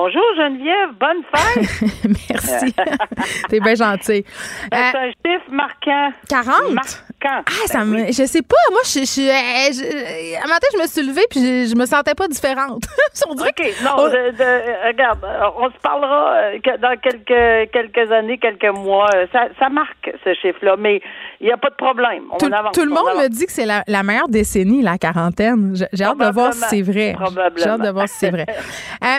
Bonjour 0.00 0.22
Geneviève, 0.36 0.90
bonne 1.00 1.24
fête. 1.34 1.90
Merci. 2.30 2.72
T'es 3.48 3.58
bien 3.58 3.74
gentil. 3.74 4.24
C'est 4.24 4.72
euh, 4.72 4.92
un 4.94 5.10
chiffre 5.10 5.50
marquant? 5.50 6.12
40? 6.28 6.72
Marquant. 6.72 7.42
Ah, 7.44 7.66
ça 7.66 7.78
ben 7.80 7.86
me, 7.86 8.06
je 8.06 8.24
sais 8.24 8.42
pas. 8.42 8.54
Moi, 8.70 8.80
je, 8.84 9.00
je, 9.00 9.22
je, 9.74 10.36
un 10.36 10.46
matin, 10.46 10.68
je 10.72 10.78
me 10.80 10.86
suis 10.86 11.02
levée 11.02 11.26
puis 11.28 11.66
je, 11.66 11.74
me 11.74 11.84
sentais 11.84 12.14
pas 12.14 12.28
différente. 12.28 12.84
on 13.28 13.34
dirait 13.34 13.50
non, 13.82 13.96
regarde, 14.86 15.26
on 15.58 15.68
se 15.68 15.78
parlera 15.82 16.32
euh, 16.42 16.58
dans 16.80 16.96
quelques, 17.00 17.72
quelques 17.72 18.12
années, 18.12 18.38
quelques 18.38 18.72
mois. 18.72 19.10
Ça, 19.32 19.48
ça 19.58 19.68
marque 19.68 20.12
ce 20.24 20.32
chiffre-là, 20.34 20.76
mais 20.78 21.02
il 21.40 21.46
n'y 21.46 21.52
a 21.52 21.56
pas 21.56 21.70
de 21.70 21.74
problème. 21.74 22.22
On 22.30 22.36
tout, 22.36 22.46
avance, 22.46 22.72
tout 22.72 22.84
le 22.84 22.90
monde 22.90 23.20
me 23.20 23.28
dit 23.28 23.46
que 23.46 23.52
c'est 23.52 23.66
la, 23.66 23.82
la, 23.88 24.04
meilleure 24.04 24.28
décennie, 24.28 24.80
la 24.80 24.96
quarantaine. 24.96 25.74
J'ai 25.92 26.04
hâte 26.04 26.18
de 26.18 26.32
voir 26.32 26.54
si 26.54 26.62
c'est 26.70 26.82
vrai. 26.82 27.16
J'ai 27.56 27.68
hâte 27.68 27.80
de 27.80 27.90
voir 27.90 28.08
si 28.08 28.18
c'est 28.18 28.30
vrai. 28.30 28.46
Euh, 29.02 29.18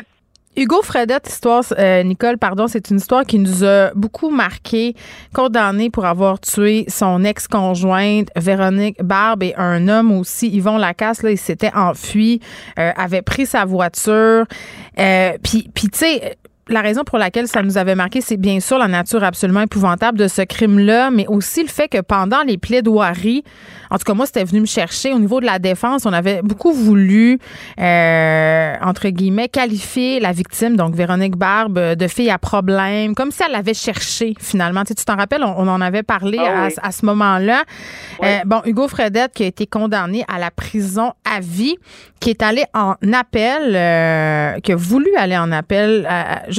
Hugo 0.57 0.81
Fredette, 0.81 1.29
histoire, 1.29 1.63
euh, 1.77 2.03
Nicole, 2.03 2.37
pardon, 2.37 2.67
c'est 2.67 2.89
une 2.89 2.97
histoire 2.97 3.23
qui 3.23 3.37
nous 3.37 3.63
a 3.63 3.91
beaucoup 3.93 4.29
marqué, 4.29 4.95
condamné 5.33 5.89
pour 5.89 6.05
avoir 6.05 6.39
tué 6.39 6.85
son 6.89 7.23
ex-conjointe 7.23 8.29
Véronique 8.35 9.01
Barbe 9.01 9.43
et 9.43 9.53
un 9.55 9.87
homme 9.87 10.11
aussi, 10.11 10.49
Yvon 10.49 10.77
Lacasse, 10.77 11.21
là, 11.21 11.31
il 11.31 11.37
s'était 11.37 11.71
enfui, 11.75 12.41
euh, 12.79 12.91
avait 12.95 13.21
pris 13.21 13.45
sa 13.45 13.63
voiture. 13.63 14.45
Euh, 14.97 15.37
puis, 15.43 15.69
puis 15.73 15.87
tu 15.89 15.99
sais, 15.99 16.37
la 16.69 16.81
raison 16.81 17.03
pour 17.03 17.17
laquelle 17.17 17.47
ça 17.47 17.61
nous 17.61 17.77
avait 17.77 17.95
marqué, 17.95 18.21
c'est 18.21 18.37
bien 18.37 18.59
sûr 18.59 18.77
la 18.77 18.87
nature 18.87 19.23
absolument 19.23 19.61
épouvantable 19.61 20.17
de 20.17 20.27
ce 20.27 20.41
crime-là, 20.41 21.09
mais 21.11 21.27
aussi 21.27 21.63
le 21.63 21.69
fait 21.69 21.87
que 21.87 22.01
pendant 22.01 22.41
les 22.43 22.57
plaidoiries, 22.57 23.43
en 23.89 23.97
tout 23.97 24.03
cas 24.03 24.13
moi 24.13 24.25
c'était 24.25 24.43
venu 24.43 24.61
me 24.61 24.65
chercher 24.65 25.11
au 25.13 25.19
niveau 25.19 25.39
de 25.39 25.45
la 25.45 25.59
défense, 25.59 26.05
on 26.05 26.13
avait 26.13 26.41
beaucoup 26.41 26.71
voulu 26.71 27.39
euh, 27.79 28.73
entre 28.81 29.09
guillemets 29.09 29.49
qualifier 29.49 30.19
la 30.19 30.31
victime, 30.31 30.75
donc 30.75 30.95
Véronique 30.95 31.35
Barbe, 31.35 31.79
de 31.95 32.07
fille 32.07 32.29
à 32.29 32.37
problème, 32.37 33.15
comme 33.15 33.31
si 33.31 33.41
elle 33.43 33.51
l'avait 33.51 33.73
cherché 33.73 34.33
finalement. 34.39 34.83
Tu 34.83 34.93
t'en 34.93 35.15
rappelles, 35.15 35.43
on, 35.43 35.67
en 35.67 35.81
avait 35.81 36.03
parlé 36.03 36.39
ah 36.39 36.67
à, 36.81 36.91
ce 36.91 37.05
moment-là. 37.05 37.63
Euh, 38.23 38.39
bon, 38.45 38.61
Hugo 38.65 38.87
Fredette 38.87 39.33
qui 39.33 39.43
a 39.43 39.47
été 39.47 39.65
condamné 39.67 40.23
à 40.27 40.39
la 40.39 40.51
prison 40.51 41.13
à 41.25 41.39
vie, 41.39 41.77
qui 42.19 42.29
est 42.29 42.43
allé 42.43 42.63
en 42.73 42.95
appel, 43.13 43.75
euh, 43.75 44.59
qui 44.59 44.71
a 44.71 44.75
voulu 44.75 45.09
aller 45.17 45.37
en 45.37 45.51
appel 45.51 46.07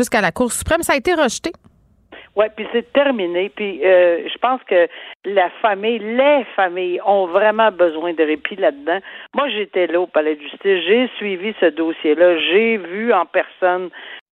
jusqu'à 0.00 0.21
la 0.21 0.33
Cour 0.33 0.50
suprême. 0.52 0.83
Ça 0.83 0.95
a 0.95 0.97
été 0.97 1.12
rejeté. 1.14 1.52
Oui, 2.37 2.47
puis 2.57 2.66
c'est 2.73 2.92
terminé. 2.92 3.50
Puis 3.54 3.85
euh, 3.85 4.28
je 4.33 4.38
pense 4.38 4.61
que 4.64 4.88
la 5.25 5.50
famille, 5.62 5.99
les 5.99 6.45
familles 6.57 7.00
ont 7.04 7.26
vraiment 7.26 7.71
besoin 7.71 8.14
de 8.14 8.23
répit 8.23 8.57
là-dedans. 8.57 9.00
Moi, 9.35 9.49
j'étais 9.50 9.87
là 9.87 10.00
au 10.00 10.07
Palais 10.07 10.37
de 10.37 10.40
justice, 10.40 10.85
j'ai 10.87 11.11
suivi 11.16 11.54
ce 11.61 11.66
dossier-là, 11.66 12.38
j'ai 12.38 12.76
vu 12.76 13.12
en 13.12 13.26
personne 13.26 13.90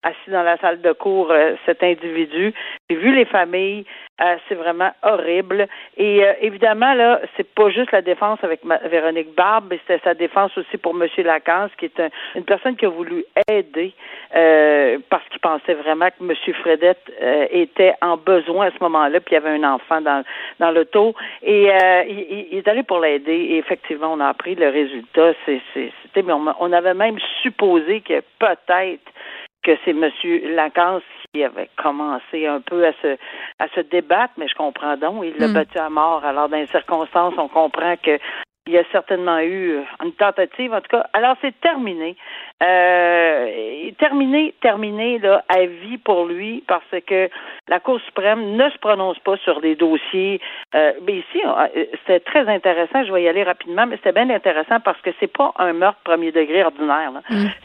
assis 0.08 0.32
dans 0.32 0.44
la 0.44 0.58
salle 0.58 0.82
de 0.82 0.92
cours 0.94 1.32
euh, 1.32 1.56
cet 1.66 1.84
individu. 1.84 2.54
J'ai 2.90 2.96
vu 2.96 3.14
les 3.14 3.26
familles, 3.26 3.86
euh, 4.22 4.36
c'est 4.48 4.56
vraiment 4.56 4.92
horrible. 5.04 5.68
Et 5.98 6.24
euh, 6.24 6.34
évidemment, 6.42 6.94
là, 6.94 7.20
c'est 7.36 7.48
pas 7.54 7.70
juste 7.70 7.92
la 7.92 8.02
défense 8.02 8.40
avec 8.44 8.62
Véronique 8.86 9.36
Barbe, 9.36 9.66
mais 9.70 9.80
c'était 9.86 10.02
sa 10.04 10.14
défense 10.14 10.58
aussi 10.58 10.78
pour 10.78 10.96
M. 10.96 11.08
Lacan, 11.18 11.68
qui 11.78 11.86
est 11.86 12.02
une 12.36 12.46
personne 12.46 12.76
qui 12.76 12.86
a 12.86 12.90
voulu 12.90 13.26
aider 13.50 13.94
parce 15.10 15.24
qu'il 15.30 15.40
pensait 15.40 15.74
vraiment 15.74 16.08
que 16.08 16.24
M. 16.24 16.34
Fredette 16.62 17.12
était 17.52 17.94
en 18.02 18.18
besoin 18.18 18.68
à 18.68 18.72
ce 18.72 18.78
moment-là, 18.82 19.20
puis 19.20 19.32
il 19.32 19.34
y 19.36 19.38
avait 19.38 19.58
un 19.58 19.64
enfant 19.64 20.02
dans, 20.02 20.24
dans 20.60 20.72
l'auto. 20.72 21.16
Et 21.44 21.70
il, 22.08 22.58
est 22.58 22.68
allé 22.68 22.84
pour 22.84 23.00
l'aider. 23.00 23.34
Et 23.34 23.58
effectivement, 23.58 24.14
on 24.14 24.20
a 24.20 24.28
appris 24.28 24.56
le 24.56 24.70
résultat. 24.70 25.34
C'était, 25.46 26.24
on 26.60 26.72
avait 26.72 26.94
même 26.94 27.18
supposé 27.42 28.02
que 28.02 28.22
peut-être 28.40 29.12
que 29.68 29.78
c'est 29.84 29.92
M. 29.92 30.10
Lacan 30.56 31.02
qui 31.34 31.44
avait 31.44 31.70
commencé 31.76 32.48
un 32.48 32.62
peu 32.62 32.88
à 32.88 32.94
se 33.02 33.18
à 33.60 33.68
se 33.76 33.82
débattre, 33.82 34.34
mais 34.38 34.48
je 34.48 34.56
comprends 34.56 34.96
donc, 34.96 35.26
il 35.26 35.36
l'a 35.38 35.50
Mm. 35.50 35.54
battu 35.54 35.78
à 35.78 35.90
mort. 35.90 36.24
Alors, 36.24 36.48
dans 36.48 36.56
les 36.58 36.68
circonstances, 36.68 37.34
on 37.38 37.50
comprend 37.50 37.96
que 37.98 38.18
il 38.68 38.74
y 38.74 38.78
a 38.78 38.84
certainement 38.92 39.40
eu 39.40 39.80
une 40.04 40.12
tentative, 40.14 40.74
en 40.74 40.82
tout 40.82 40.90
cas. 40.90 41.08
Alors, 41.14 41.36
c'est 41.42 41.58
terminé. 41.62 42.16
Euh, 42.64 43.92
terminé, 44.00 44.54
terminé 44.62 45.20
là, 45.20 45.44
à 45.48 45.66
vie 45.66 45.98
pour 45.98 46.26
lui, 46.26 46.64
parce 46.68 46.84
que 47.06 47.30
la 47.68 47.80
Cour 47.80 48.00
suprême 48.02 48.56
ne 48.56 48.70
se 48.70 48.78
prononce 48.80 49.20
pas 49.20 49.38
sur 49.38 49.62
des 49.62 49.76
dossiers. 49.76 50.42
Euh, 50.76 50.94
mais 51.06 51.18
ici, 51.18 51.42
euh, 51.46 51.86
c'était 52.06 52.20
très 52.20 52.48
intéressant. 52.48 53.06
Je 53.06 53.14
vais 53.14 53.24
y 53.24 53.28
aller 53.28 53.44
rapidement, 53.44 53.86
mais 53.86 53.98
c'était 53.98 54.12
bien 54.12 54.30
intéressant 54.30 54.80
parce 54.80 55.00
que 55.02 55.12
c'est 55.20 55.32
pas 55.32 55.54
un 55.60 55.74
meurtre 55.74 56.00
premier 56.04 56.32
degré 56.32 56.64
ordinaire. 56.64 57.12
là. 57.12 57.22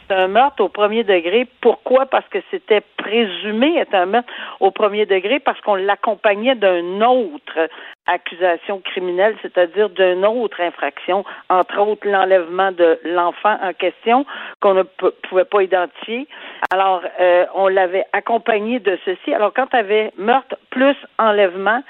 C'est 0.08 0.14
un 0.14 0.28
meurtre 0.28 0.62
au 0.62 0.68
premier 0.68 1.04
degré. 1.04 1.46
Pourquoi? 1.60 2.06
Parce 2.06 2.28
que 2.28 2.38
c'était 2.50 2.82
présumé 2.98 3.78
être 3.78 3.94
un 3.94 4.06
meurtre 4.06 4.32
au 4.60 4.70
premier 4.70 5.06
degré 5.06 5.40
parce 5.40 5.60
qu'on 5.62 5.74
l'accompagnait 5.74 6.54
d'un 6.54 7.00
autre 7.00 7.68
accusation 8.06 8.80
criminelle, 8.80 9.36
c'est-à-dire 9.42 9.90
d'une 9.90 10.24
autre 10.24 10.60
infraction, 10.60 11.24
entre 11.48 11.78
autres 11.78 12.08
l'enlèvement 12.08 12.72
de 12.72 12.98
l'enfant 13.04 13.56
en 13.62 13.72
question 13.72 14.26
qu'on 14.60 14.74
ne 14.74 14.82
pouvait 14.82 15.44
pas 15.44 15.62
identifier. 15.62 16.26
Alors, 16.72 17.02
euh, 17.20 17.46
on 17.54 17.68
l'avait 17.68 18.04
accompagné 18.12 18.80
de 18.80 18.98
ceci. 19.04 19.32
Alors, 19.32 19.52
quand 19.54 19.66
tu 19.68 19.76
avais 19.76 20.12
meurtre 20.16 20.56
plus 20.70 20.96
enlèvement, 21.18 21.82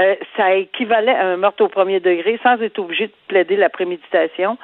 euh, 0.00 0.14
ça 0.36 0.54
équivalait 0.54 1.14
à 1.14 1.26
un 1.26 1.36
meurtre 1.36 1.64
au 1.64 1.68
premier 1.68 2.00
degré 2.00 2.38
sans 2.42 2.60
être 2.62 2.78
obligé 2.78 3.08
de 3.08 3.12
plaider 3.28 3.56
la 3.56 3.68
préméditation. 3.68 4.56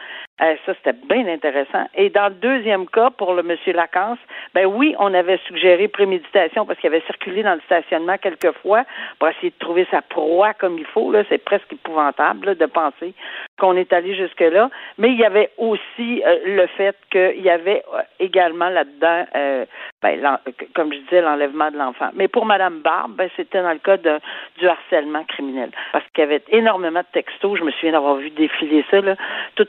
Euh, 0.43 0.55
ça, 0.67 0.75
c'était 0.75 0.99
bien 1.09 1.27
intéressant. 1.29 1.87
Et 1.95 2.11
dans 2.11 2.29
le 2.29 2.35
deuxième 2.35 2.87
cas, 2.89 3.09
pour 3.09 3.33
le 3.33 3.43
monsieur 3.43 3.73
Lacance, 3.73 4.19
ben 4.55 4.67
oui, 4.67 4.95
on 4.99 5.15
avait 5.15 5.39
suggéré 5.47 5.89
préméditation 5.89 6.67
parce 6.67 6.79
qu'il 6.79 6.89
avait 6.89 7.05
circulé 7.07 7.43
dans 7.43 7.55
le 7.55 7.61
stationnement 7.63 8.19
quelques 8.19 8.53
fois 8.59 8.85
pour 9.19 9.29
essayer 9.29 9.51
de 9.51 9.59
trouver 9.59 9.87
sa 9.91 10.03
proie 10.03 10.53
comme 10.53 10.79
il 10.79 10.85
faut. 10.85 11.11
C'est 11.31 11.43
presque 11.43 11.73
épouvantable 11.73 12.57
de 12.57 12.67
penser 12.67 13.15
qu'on 13.59 13.77
est 13.77 13.93
allé 13.93 14.15
jusque-là. 14.15 14.71
Mais 14.99 15.09
il 15.09 15.19
y 15.19 15.25
avait 15.25 15.51
aussi 15.57 16.23
euh, 16.27 16.39
le 16.45 16.67
fait 16.67 16.97
qu'il 17.11 17.41
y 17.41 17.49
avait 17.49 17.83
euh, 17.95 18.03
également 18.21 18.69
là-dedans, 18.69 19.25
euh, 19.35 19.65
ben, 20.03 20.39
comme 20.75 20.93
je 20.93 20.99
disais, 20.99 21.23
l'enlèvement 21.23 21.71
de 21.71 21.79
l'enfant. 21.79 22.11
Mais 22.15 22.29
pour 22.29 22.45
Madame 22.45 22.81
Barbe, 22.81 23.13
ben, 23.13 23.31
c'était 23.37 23.63
dans 23.63 23.73
le 23.73 23.79
cas 23.79 23.97
du 23.97 24.69
harcèlement 24.69 25.25
criminel. 25.25 25.71
Parce 25.93 26.05
qu'il 26.13 26.23
y 26.23 26.27
avait 26.27 26.43
énormément 26.51 27.01
de 27.01 27.07
textos. 27.13 27.59
Je 27.59 27.65
me 27.65 27.71
souviens 27.73 27.93
d'avoir 27.93 28.17
vu 28.17 28.31
défiler 28.31 28.85
ça, 28.91 29.01
là. 29.01 29.17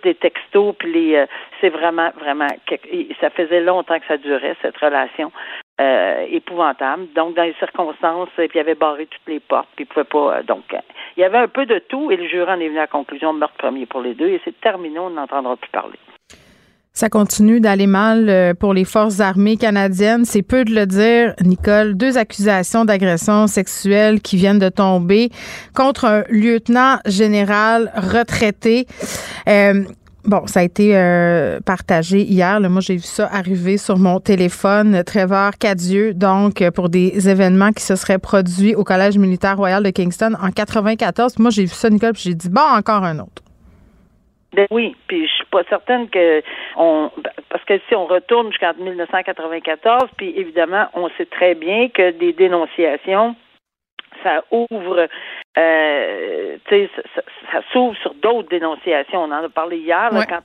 Les 0.04 0.16
textos, 0.16 0.57
puis 0.78 0.92
les, 0.92 1.16
euh, 1.16 1.26
c'est 1.60 1.70
vraiment, 1.70 2.12
vraiment, 2.20 2.48
ça 3.22 3.30
faisait 3.30 3.62
longtemps 3.62 4.00
que 4.00 4.08
ça 4.08 4.18
durait, 4.18 4.56
cette 4.62 4.78
relation. 4.78 5.32
Euh, 5.80 6.26
épouvantable. 6.32 7.06
Donc, 7.16 7.36
dans 7.36 7.44
les 7.44 7.54
circonstances, 7.60 8.30
euh, 8.40 8.48
puis 8.48 8.58
il 8.58 8.62
avait 8.62 8.74
barré 8.74 9.06
toutes 9.06 9.28
les 9.28 9.40
portes, 9.40 9.68
puis 9.76 9.86
il 9.86 9.88
pouvait 9.88 10.06
pas. 10.06 10.42
donc, 10.42 10.64
il 11.16 11.22
y 11.22 11.24
avait 11.24 11.38
un 11.38 11.48
peu 11.48 11.68
de 11.68 11.78
tout, 11.78 12.10
et 12.10 12.18
le 12.18 12.28
jurant 12.28 12.60
est 12.60 12.68
venu 12.68 12.80
à 12.80 12.82
la 12.82 12.88
conclusion 12.88 13.32
meurtre 13.32 13.58
premier 13.58 13.86
pour 13.86 14.02
les 14.02 14.16
deux, 14.16 14.28
et 14.28 14.42
c'est 14.44 14.60
terminé, 14.60 14.98
on 14.98 15.12
n'entendra 15.12 15.56
plus 15.56 15.70
parler. 15.70 16.00
Ça 16.94 17.10
continue 17.10 17.60
d'aller 17.60 17.86
mal 17.86 18.56
pour 18.60 18.74
les 18.74 18.86
forces 18.86 19.20
armées 19.20 19.56
canadiennes. 19.56 20.26
C'est 20.26 20.42
peu 20.42 20.66
de 20.66 20.74
le 20.74 20.88
dire, 20.88 21.36
Nicole. 21.42 21.96
Deux 21.96 22.18
accusations 22.18 22.86
d'agression 22.86 23.46
sexuelle 23.46 24.20
qui 24.20 24.36
viennent 24.36 24.58
de 24.58 24.70
tomber 24.70 25.30
contre 25.76 26.06
un 26.06 26.24
lieutenant 26.32 26.98
général 27.06 27.92
retraité. 27.96 28.88
Bon, 30.28 30.46
ça 30.46 30.60
a 30.60 30.64
été 30.64 30.92
euh, 30.94 31.62
partagé 31.66 32.18
hier. 32.18 32.60
Moi, 32.60 32.82
j'ai 32.82 32.96
vu 32.96 33.08
ça 33.08 33.30
arriver 33.32 33.78
sur 33.78 33.98
mon 33.98 34.20
téléphone. 34.20 35.02
Trevor 35.06 35.52
Cadieux, 35.58 36.14
donc, 36.14 36.62
euh, 36.62 36.70
pour 36.70 36.90
des 36.90 37.30
événements 37.30 37.72
qui 37.72 37.82
se 37.82 37.96
seraient 37.96 38.20
produits 38.20 38.76
au 38.76 38.84
Collège 38.84 39.18
militaire 39.18 39.56
royal 39.56 39.82
de 39.84 39.90
Kingston 39.90 40.34
en 40.44 40.52
94. 40.52 41.40
Moi, 41.40 41.50
j'ai 41.50 41.62
vu 41.62 41.70
ça, 41.70 41.90
Nicole, 41.90 42.12
puis 42.12 42.24
j'ai 42.26 42.34
dit, 42.34 42.50
bon, 42.50 42.60
encore 42.60 43.06
un 43.06 43.20
autre. 43.20 43.42
Ben 44.52 44.68
oui, 44.70 44.98
puis 45.08 45.26
je 45.28 45.34
suis 45.34 45.46
pas 45.46 45.64
certaine 45.70 46.10
que 46.10 46.42
on 46.76 47.10
parce 47.50 47.64
que 47.64 47.80
si 47.88 47.96
on 47.96 48.06
retourne 48.06 48.50
jusqu'en 48.50 48.74
1994, 48.74 50.10
puis 50.18 50.34
évidemment, 50.36 50.88
on 50.94 51.10
sait 51.18 51.26
très 51.26 51.54
bien 51.54 51.90
que 51.90 52.12
des 52.12 52.34
dénonciations 52.34 53.36
ça 54.24 54.44
ouvre, 54.52 55.08
euh, 55.58 56.58
tu 56.68 56.76
sais, 56.76 56.90
ça, 56.96 57.02
ça- 57.16 57.22
ça 57.52 57.62
s'ouvre 57.72 57.96
sur 57.98 58.14
d'autres 58.16 58.50
dénonciations. 58.50 59.22
On 59.24 59.32
en 59.32 59.44
a 59.46 59.50
parlé 59.50 59.78
hier, 59.78 60.12
là, 60.12 60.20
Ouais. 60.20 60.26
quand 60.28 60.40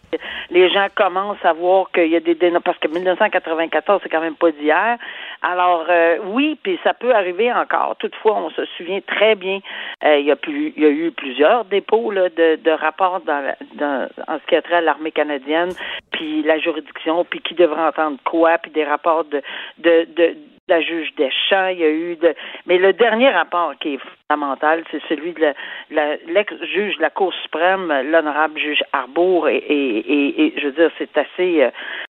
les 0.51 0.71
gens 0.71 0.87
commencent 0.95 1.45
à 1.45 1.53
voir 1.53 1.91
qu'il 1.93 2.07
y 2.09 2.17
a 2.17 2.21
des 2.21 2.35
dénonciations, 2.35 2.61
parce 2.65 2.79
que 2.79 2.89
1994, 2.89 4.01
c'est 4.03 4.09
quand 4.09 4.21
même 4.21 4.37
pas 4.37 4.51
d'hier. 4.53 4.97
Alors, 5.43 5.87
euh, 5.89 6.19
oui, 6.27 6.59
puis 6.63 6.79
ça 6.85 6.95
peut 6.95 7.13
arriver 7.15 7.53
encore. 7.53 7.97
Toutefois, 7.99 8.37
on 8.37 8.51
se 8.51 8.65
souvient 8.77 9.01
très 9.01 9.35
bien, 9.35 9.59
euh, 10.05 10.19
il, 10.19 10.27
y 10.27 10.31
a 10.31 10.37
plus, 10.37 10.73
il 10.77 10.83
y 10.83 10.87
a 10.87 10.91
eu 10.91 11.11
plusieurs 11.11 11.65
dépôts 11.65 12.11
là, 12.13 12.29
de, 12.29 12.57
de 12.57 12.71
rapports 12.71 13.21
dans, 13.21 13.41
la- 13.41 13.57
dans, 13.75 14.09
en 14.29 14.39
ce 14.39 14.47
qui 14.47 14.55
a 14.57 14.63
trait 14.63 14.77
à 14.77 14.81
l'armée 14.81 15.11
canadienne, 15.13 15.71
puis 16.13 16.43
la 16.43 16.59
juridiction, 16.59 17.25
puis 17.25 17.41
qui 17.41 17.55
devrait 17.55 17.83
entendre 17.83 18.19
quoi, 18.25 18.59
puis 18.59 18.71
des 18.71 18.85
rapports 18.85 19.25
de, 19.25 19.43
de, 19.79 20.07
de 20.17 20.37
la 20.69 20.81
juge 20.81 21.13
Deschamps, 21.17 21.69
il 21.69 21.79
y 21.79 21.85
a 21.85 21.91
eu 21.91 22.17
de 22.17 22.35
mais 22.67 22.79
le 22.79 22.93
dernier 22.93 23.31
rapport 23.31 23.73
qui 23.81 23.95
est 23.95 23.99
fondamental, 24.29 24.85
c'est 24.91 25.03
celui 25.09 25.33
de 25.33 25.53
l'ex-juge 25.91 26.97
de 26.97 27.03
la 27.03 27.11
Cour 27.11 27.33
suprême, 27.43 27.93
l'honorable 28.11 28.59
juge 28.59 28.83
Arbour, 28.93 29.49
et, 29.49 29.57
et, 29.57 29.99
et, 29.99 30.47
et 30.47 30.55
je 30.61 30.67
veux 30.67 30.73
dire, 30.73 30.91
c'est 30.99 31.17
assez 31.19 31.63
euh, 31.65 31.71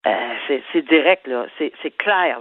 euh, 0.05 0.59
c'est, 0.73 0.81
direct, 0.81 1.25
là. 1.27 1.45
C'est, 1.57 1.71
clair. 1.97 2.37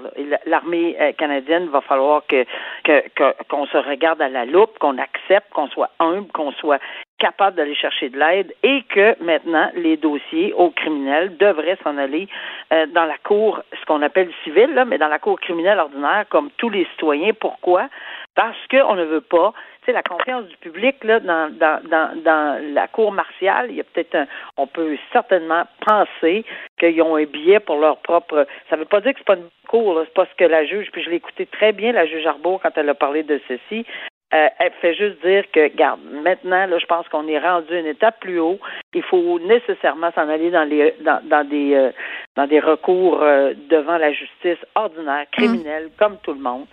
L'armée 0.47 0.97
euh, 1.00 1.12
canadienne 1.12 1.68
va 1.68 1.80
falloir 1.80 2.23
que, 2.26 2.44
que, 2.82 3.09
que- 3.14 3.35
qu'on 3.49 3.66
se 3.66 3.76
regarde 3.76 4.21
à 4.21 4.28
la 4.28 4.44
loupe, 4.44 4.76
qu'on 4.80 4.99
accepte, 4.99 5.49
qu'on 5.52 5.68
soit 5.68 5.90
humble, 6.00 6.26
qu'on 6.32 6.50
soit 6.52 6.80
capable 7.22 7.56
d'aller 7.56 7.76
chercher 7.76 8.08
de 8.08 8.18
l'aide 8.18 8.52
et 8.64 8.82
que 8.88 9.14
maintenant 9.22 9.70
les 9.76 9.96
dossiers 9.96 10.52
aux 10.54 10.70
criminels 10.70 11.36
devraient 11.36 11.78
s'en 11.84 11.96
aller 11.96 12.26
euh, 12.72 12.86
dans 12.86 13.04
la 13.04 13.16
cour, 13.18 13.62
ce 13.80 13.86
qu'on 13.86 14.02
appelle 14.02 14.28
civile, 14.42 14.84
mais 14.88 14.98
dans 14.98 15.06
la 15.06 15.20
cour 15.20 15.38
criminelle 15.38 15.78
ordinaire, 15.78 16.24
comme 16.30 16.50
tous 16.56 16.68
les 16.68 16.84
citoyens. 16.86 17.30
Pourquoi? 17.38 17.88
Parce 18.34 18.58
qu'on 18.68 18.96
ne 18.96 19.04
veut 19.04 19.20
pas, 19.20 19.52
tu 19.82 19.86
sais, 19.86 19.92
la 19.92 20.02
confiance 20.02 20.46
du 20.46 20.56
public 20.56 21.04
là, 21.04 21.20
dans, 21.20 22.60
la 22.74 22.88
cour 22.88 23.12
martiale, 23.12 23.66
il 23.70 23.76
y 23.76 23.80
a 23.80 23.84
peut-être 23.84 24.16
un, 24.16 24.26
on 24.56 24.66
peut 24.66 24.98
certainement 25.12 25.62
penser 25.86 26.44
qu'ils 26.80 27.00
ont 27.02 27.14
un 27.14 27.24
billet 27.24 27.60
pour 27.60 27.76
leur 27.76 27.98
propre. 27.98 28.48
Ça 28.68 28.74
ne 28.74 28.80
veut 28.80 28.88
pas 28.88 29.00
dire 29.00 29.12
que 29.12 29.18
c'est 29.18 29.26
pas 29.26 29.36
une 29.36 29.48
cour, 29.68 30.00
c'est 30.04 30.14
pas 30.14 30.26
ce 30.26 30.34
que 30.36 30.44
la 30.44 30.64
juge. 30.64 30.88
Puis 30.90 31.04
je 31.04 31.10
l'ai 31.10 31.16
écouté 31.16 31.46
très 31.46 31.70
bien, 31.70 31.92
la 31.92 32.06
juge 32.06 32.26
Arbour, 32.26 32.60
quand 32.60 32.76
elle 32.76 32.88
a 32.88 32.94
parlé 32.94 33.22
de 33.22 33.40
ceci. 33.46 33.86
Euh, 34.34 34.48
elle 34.58 34.72
fait 34.80 34.94
juste 34.94 35.20
dire 35.24 35.44
que, 35.52 35.68
garde, 35.76 36.00
maintenant, 36.24 36.64
là, 36.66 36.78
je 36.78 36.86
pense 36.86 37.06
qu'on 37.08 37.28
est 37.28 37.38
rendu 37.38 37.78
une 37.78 37.84
étape 37.86 38.18
plus 38.20 38.38
haut. 38.40 38.58
Il 38.94 39.02
faut 39.02 39.38
nécessairement 39.40 40.10
s'en 40.14 40.28
aller 40.28 40.50
dans 40.50 40.64
les 40.64 40.94
dans, 41.04 41.20
dans 41.28 41.46
des 41.46 41.74
euh, 41.74 41.90
dans 42.36 42.46
des 42.46 42.60
recours 42.60 43.20
euh, 43.22 43.52
devant 43.68 43.98
la 43.98 44.10
justice 44.12 44.56
ordinaire, 44.74 45.26
criminelle, 45.32 45.90
comme 45.98 46.16
tout 46.22 46.32
le 46.32 46.40
monde. 46.40 46.64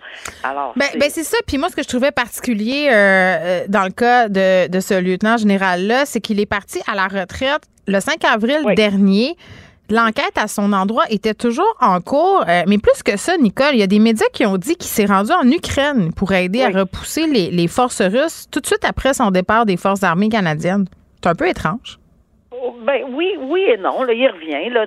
Alors, 0.42 0.72
Ben, 0.76 0.86
c'est- 0.86 0.98
ben, 0.98 1.10
c'est 1.10 1.22
ça. 1.24 1.36
Puis 1.46 1.58
moi, 1.58 1.68
ce 1.68 1.76
que 1.76 1.82
je 1.82 1.88
trouvais 1.88 2.12
particulier 2.12 2.88
euh, 2.90 2.94
euh, 2.94 3.60
dans 3.68 3.84
le 3.84 3.90
cas 3.92 4.28
de, 4.28 4.68
de 4.70 4.80
ce 4.80 4.98
lieutenant 4.98 5.36
général-là, 5.36 6.06
c'est 6.06 6.20
qu'il 6.20 6.40
est 6.40 6.48
parti 6.50 6.80
à 6.90 6.94
la 6.94 7.08
retraite 7.08 7.62
le 7.86 8.00
5 8.00 8.24
avril 8.24 8.60
Oui. 8.64 8.74
dernier. 8.74 9.34
L'enquête 9.90 10.36
à 10.36 10.46
son 10.46 10.72
endroit 10.72 11.04
était 11.10 11.34
toujours 11.34 11.74
en 11.80 12.00
cours. 12.00 12.44
Euh, 12.48 12.62
mais 12.68 12.78
plus 12.78 13.02
que 13.02 13.16
ça, 13.16 13.36
Nicole, 13.36 13.72
il 13.72 13.80
y 13.80 13.82
a 13.82 13.88
des 13.88 13.98
médias 13.98 14.28
qui 14.32 14.46
ont 14.46 14.56
dit 14.56 14.76
qu'il 14.76 14.86
s'est 14.88 15.06
rendu 15.06 15.32
en 15.32 15.48
Ukraine 15.50 16.12
pour 16.16 16.32
aider 16.32 16.64
Oui. 16.64 16.74
à 16.74 16.78
repousser 16.80 17.26
les, 17.26 17.50
les 17.50 17.66
forces 17.66 18.02
russes 18.02 18.46
tout 18.52 18.60
de 18.60 18.66
suite 18.66 18.84
après 18.84 19.14
son 19.14 19.30
départ 19.30 19.66
des 19.66 19.76
forces 19.76 20.04
armées 20.04 20.28
canadiennes. 20.28 20.86
C'est 21.22 21.28
un 21.28 21.34
peu 21.34 21.48
étrange. 21.48 21.98
Ben 22.84 23.04
oui, 23.10 23.36
oui 23.38 23.62
et 23.68 23.76
non. 23.76 24.02
Là, 24.02 24.12
il 24.12 24.26
revient. 24.28 24.70
Là, 24.70 24.86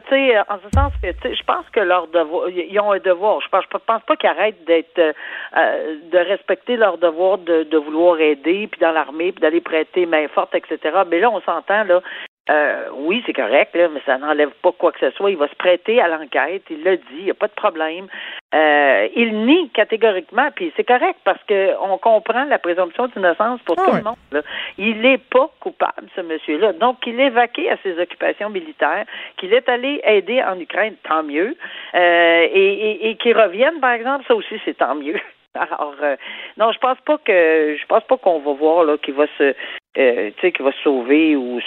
en 0.50 0.58
ce 0.58 0.70
sens 0.74 0.92
que, 1.02 1.08
je 1.36 1.44
pense 1.44 1.66
que 1.72 1.80
leur 1.80 2.08
devoir, 2.08 2.50
ils 2.50 2.80
ont 2.80 2.92
un 2.92 3.00
devoir. 3.00 3.40
Je 3.42 3.50
pense, 3.50 3.64
je 3.72 3.78
pense 3.78 4.02
pas 4.04 4.16
qu'ils 4.16 4.30
arrêtent 4.30 4.64
d'être, 4.66 5.00
euh, 5.00 5.14
euh, 5.58 5.96
de 6.12 6.18
respecter 6.18 6.76
leur 6.76 6.98
devoir 6.98 7.38
de, 7.40 7.64
de 7.64 7.78
vouloir 7.78 8.20
aider, 8.20 8.68
puis 8.68 8.80
dans 8.80 8.92
l'armée, 8.92 9.32
puis 9.32 9.42
d'aller 9.42 9.62
prêter 9.62 10.06
main 10.06 10.28
forte, 10.28 10.56
etc. 10.56 10.78
Mais 11.10 11.20
là, 11.20 11.30
on 11.32 11.42
s'entend 11.42 11.84
là. 11.84 12.02
Euh, 12.50 12.90
oui, 12.96 13.24
c'est 13.26 13.34
correct, 13.34 13.74
là, 13.74 13.88
mais 13.88 14.02
ça 14.06 14.18
n'enlève 14.18 14.52
pas 14.62 14.74
quoi 14.74 14.92
que 14.92 15.00
ce 15.00 15.12
soit. 15.12 15.32
Il 15.32 15.38
va 15.38 15.48
se 15.48 15.56
prêter 15.56 16.02
à 16.02 16.10
l'enquête. 16.10 16.64
Il 16.70 16.84
l'a 16.84 16.98
dit, 16.98 17.04
il 17.20 17.24
n'y 17.24 17.32
a 17.32 17.36
pas 17.36 17.48
de 17.48 17.54
problème. 17.54 18.08
Euh, 18.54 19.08
il 19.16 19.46
nie 19.46 19.70
catégoriquement, 19.70 20.50
puis 20.54 20.74
c'est 20.76 20.84
correct 20.84 21.18
parce 21.24 21.42
que 21.48 21.72
on 21.82 21.98
comprend 21.98 22.44
la 22.44 22.60
présomption 22.60 23.08
d'innocence 23.08 23.62
pour 23.62 23.76
Ah 23.80 23.84
tout 23.86 23.96
le 23.96 24.04
monde. 24.04 24.16
là. 24.34 24.42
Il 24.78 25.00
n'est 25.00 25.18
pas 25.20 25.50
coupable, 25.62 26.10
ce 26.16 26.22
monsieur-là. 26.22 26.74
Donc, 26.74 27.00
qu'il 27.00 27.18
est 27.20 27.30
vaqué 27.30 27.72
à 27.72 27.78
ses 27.82 27.98
occupations 27.98 28.50
militaires, 28.50 29.06
qu'il 29.38 29.54
est 29.54 29.70
allé 29.70 30.02
aider 30.04 30.44
en 30.44 30.60
Ukraine, 30.60 30.96
tant 31.08 31.24
mieux. 31.24 31.56
Euh, 31.96 32.48
et 32.54 32.74
et, 32.74 33.10
et 33.10 33.16
qu'il 33.16 33.38
revienne, 33.40 33.80
par 33.80 33.94
exemple, 33.94 34.26
ça 34.28 34.36
aussi, 34.36 34.60
c'est 34.66 34.78
tant 34.78 34.96
mieux. 34.96 35.20
Alors, 35.60 35.96
euh, 36.02 36.16
non, 36.58 36.72
je 36.72 36.80
pense 36.80 36.98
pas 37.06 37.18
que 37.20 37.78
je 37.80 37.86
pense 37.86 38.04
pas 38.06 38.18
qu'on 38.18 38.40
va 38.40 38.54
voir 38.54 38.84
là 38.86 38.98
qu'il 38.98 39.14
va 39.14 39.26
se 39.38 39.54
euh, 39.96 40.32
tu 40.32 40.42
sais, 40.42 40.52
qui 40.52 40.64
va 40.64 40.72
se 40.72 40.82
sauver 40.82 41.36
ou 41.36 41.60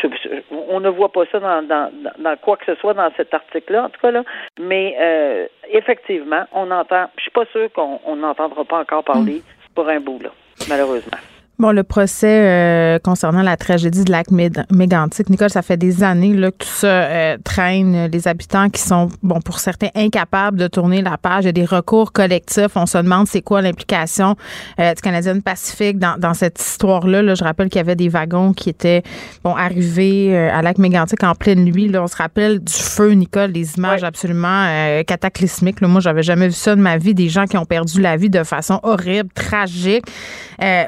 on 0.50 0.81
ne 0.81 0.88
voit 0.88 1.12
pas 1.12 1.25
ça 1.31 1.38
dans, 1.38 1.62
dans, 1.62 1.93
dans 2.19 2.37
quoi 2.37 2.57
que 2.57 2.64
ce 2.66 2.75
soit 2.81 2.95
dans 2.95 3.11
cet 3.16 3.33
article-là, 3.33 3.85
en 3.85 3.88
tout 3.88 4.00
cas 4.00 4.11
là. 4.11 4.25
Mais 4.59 4.97
euh, 5.00 5.47
effectivement, 5.71 6.45
on 6.52 6.71
entend. 6.73 7.07
Je 7.16 7.23
suis 7.23 7.31
pas 7.31 7.47
sûre 7.52 7.71
qu'on 7.73 8.16
n'entendra 8.16 8.64
pas 8.64 8.81
encore 8.81 9.05
parler 9.05 9.37
mm. 9.37 9.75
pour 9.75 9.88
un 9.88 10.00
bout 10.00 10.21
là, 10.21 10.31
malheureusement. 10.69 11.19
Bon, 11.58 11.72
le 11.72 11.84
procès 11.84 12.26
euh, 12.28 12.98
concernant 12.98 13.40
la 13.40 13.56
tragédie 13.56 14.04
de 14.04 14.12
lac 14.12 14.26
mégantique, 14.30 15.30
Nicole, 15.30 15.48
ça 15.48 15.62
fait 15.62 15.78
des 15.78 16.02
années 16.02 16.34
là, 16.34 16.50
que 16.50 16.58
tout 16.58 16.68
ça 16.68 16.86
euh, 16.86 17.38
traîne. 17.44 18.10
Les 18.12 18.28
habitants 18.28 18.68
qui 18.68 18.82
sont, 18.82 19.08
bon, 19.22 19.40
pour 19.40 19.58
certains, 19.58 19.88
incapables 19.94 20.58
de 20.58 20.66
tourner 20.66 21.00
la 21.00 21.16
page. 21.16 21.44
Il 21.44 21.46
y 21.46 21.48
a 21.48 21.52
des 21.52 21.64
recours 21.64 22.12
collectifs. 22.12 22.76
On 22.76 22.84
se 22.84 22.98
demande 22.98 23.26
c'est 23.26 23.40
quoi 23.40 23.62
l'implication 23.62 24.36
euh, 24.78 24.92
du 24.92 25.00
Canadien 25.00 25.40
Pacifique 25.40 25.98
dans, 25.98 26.18
dans 26.18 26.34
cette 26.34 26.60
histoire-là. 26.60 27.22
Là, 27.22 27.34
je 27.34 27.42
rappelle 27.42 27.70
qu'il 27.70 27.78
y 27.78 27.80
avait 27.80 27.96
des 27.96 28.10
wagons 28.10 28.52
qui 28.52 28.68
étaient, 28.68 29.02
bon, 29.42 29.54
arrivés 29.54 30.36
à 30.36 30.60
lac 30.60 30.76
mégantique 30.76 31.25
en 31.25 31.34
pleine 31.34 31.64
nuit. 31.64 31.88
Là, 31.88 32.02
on 32.02 32.06
se 32.06 32.16
rappelle 32.16 32.58
du 32.58 32.72
feu, 32.75 33.12
Nicole, 33.12 33.52
des 33.52 33.76
images 33.78 34.04
absolument 34.04 34.66
cataclysmiques. 35.06 35.80
Là. 35.80 35.88
Moi, 35.88 36.02
j'avais 36.02 36.22
jamais 36.22 36.48
vu 36.48 36.54
ça 36.54 36.76
de 36.76 36.82
ma 36.82 36.98
vie. 36.98 37.14
Des 37.14 37.30
gens 37.30 37.46
qui 37.46 37.56
ont 37.56 37.64
perdu 37.64 38.02
la 38.02 38.18
vie 38.18 38.28
de 38.28 38.44
façon 38.44 38.78
horrible, 38.82 39.30
tragique. 39.34 40.04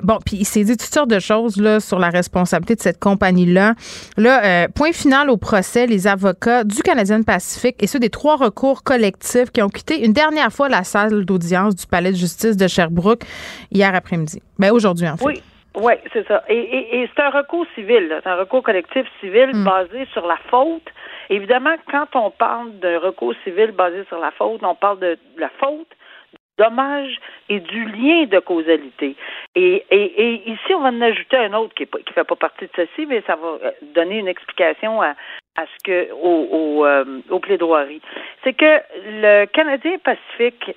bon, 0.02 0.18
puis 0.24 0.44
c'est 0.44 0.57
dit 0.64 0.76
toutes 0.76 0.92
sortes 0.92 1.10
de 1.10 1.18
choses 1.18 1.60
là, 1.60 1.80
sur 1.80 1.98
la 1.98 2.10
responsabilité 2.10 2.74
de 2.74 2.80
cette 2.80 2.98
compagnie-là. 2.98 3.74
Là, 4.16 4.44
euh, 4.44 4.68
point 4.74 4.92
final 4.92 5.30
au 5.30 5.36
procès, 5.36 5.86
les 5.86 6.06
avocats 6.06 6.64
du 6.64 6.82
Canadien 6.82 7.22
Pacifique 7.22 7.76
et 7.82 7.86
ceux 7.86 7.98
des 7.98 8.10
trois 8.10 8.36
recours 8.36 8.82
collectifs 8.82 9.50
qui 9.50 9.62
ont 9.62 9.68
quitté 9.68 10.04
une 10.04 10.12
dernière 10.12 10.52
fois 10.52 10.68
la 10.68 10.84
salle 10.84 11.24
d'audience 11.24 11.74
du 11.74 11.86
Palais 11.86 12.12
de 12.12 12.16
justice 12.16 12.56
de 12.56 12.68
Sherbrooke 12.68 13.22
hier 13.70 13.94
après-midi. 13.94 14.42
Ben 14.58 14.72
aujourd'hui, 14.72 15.08
en 15.08 15.16
fait. 15.16 15.24
Oui. 15.24 15.42
Oui, 15.80 15.92
c'est 16.12 16.26
ça. 16.26 16.42
Et, 16.48 17.08
c'est 17.14 17.22
un 17.22 17.30
recours 17.30 17.66
civil, 17.76 18.12
c'est 18.22 18.28
un 18.28 18.34
recours 18.34 18.64
collectif 18.64 19.06
civil 19.20 19.50
hmm. 19.54 19.64
basé 19.64 20.06
sur 20.12 20.26
la 20.26 20.36
faute. 20.50 20.82
Évidemment, 21.30 21.76
quand 21.90 22.08
on 22.14 22.30
parle 22.30 22.72
d'un 22.80 22.98
recours 22.98 23.34
civil 23.44 23.70
basé 23.72 24.04
sur 24.08 24.18
la 24.18 24.32
faute, 24.32 24.60
on 24.62 24.74
parle 24.74 24.98
de 24.98 25.18
la 25.36 25.50
faute 25.60 25.86
dommage 26.58 27.18
et 27.48 27.60
du 27.60 27.84
lien 27.86 28.26
de 28.26 28.38
causalité. 28.40 29.16
Et, 29.54 29.84
et, 29.90 30.50
ici, 30.50 30.74
on 30.74 30.80
va 30.80 30.88
en 30.88 31.00
ajouter 31.00 31.36
un 31.36 31.54
autre 31.54 31.74
qui 31.74 31.84
ne 31.84 32.12
fait 32.12 32.24
pas 32.24 32.36
partie 32.36 32.66
de 32.66 32.70
ceci, 32.76 33.06
mais 33.06 33.22
ça 33.26 33.36
va 33.36 33.48
euh, 33.48 33.70
donner 33.94 34.18
une 34.18 34.28
explication 34.28 35.00
à, 35.00 35.14
à 35.56 35.64
ce 35.66 35.84
que 35.84 36.12
au, 36.12 36.48
au, 36.50 36.86
euh, 36.86 37.20
aux 37.30 37.38
plaidoiries. 37.38 38.02
C'est 38.44 38.52
que 38.52 38.80
le 39.06 39.46
Canadien 39.46 39.98
Pacifique 39.98 40.74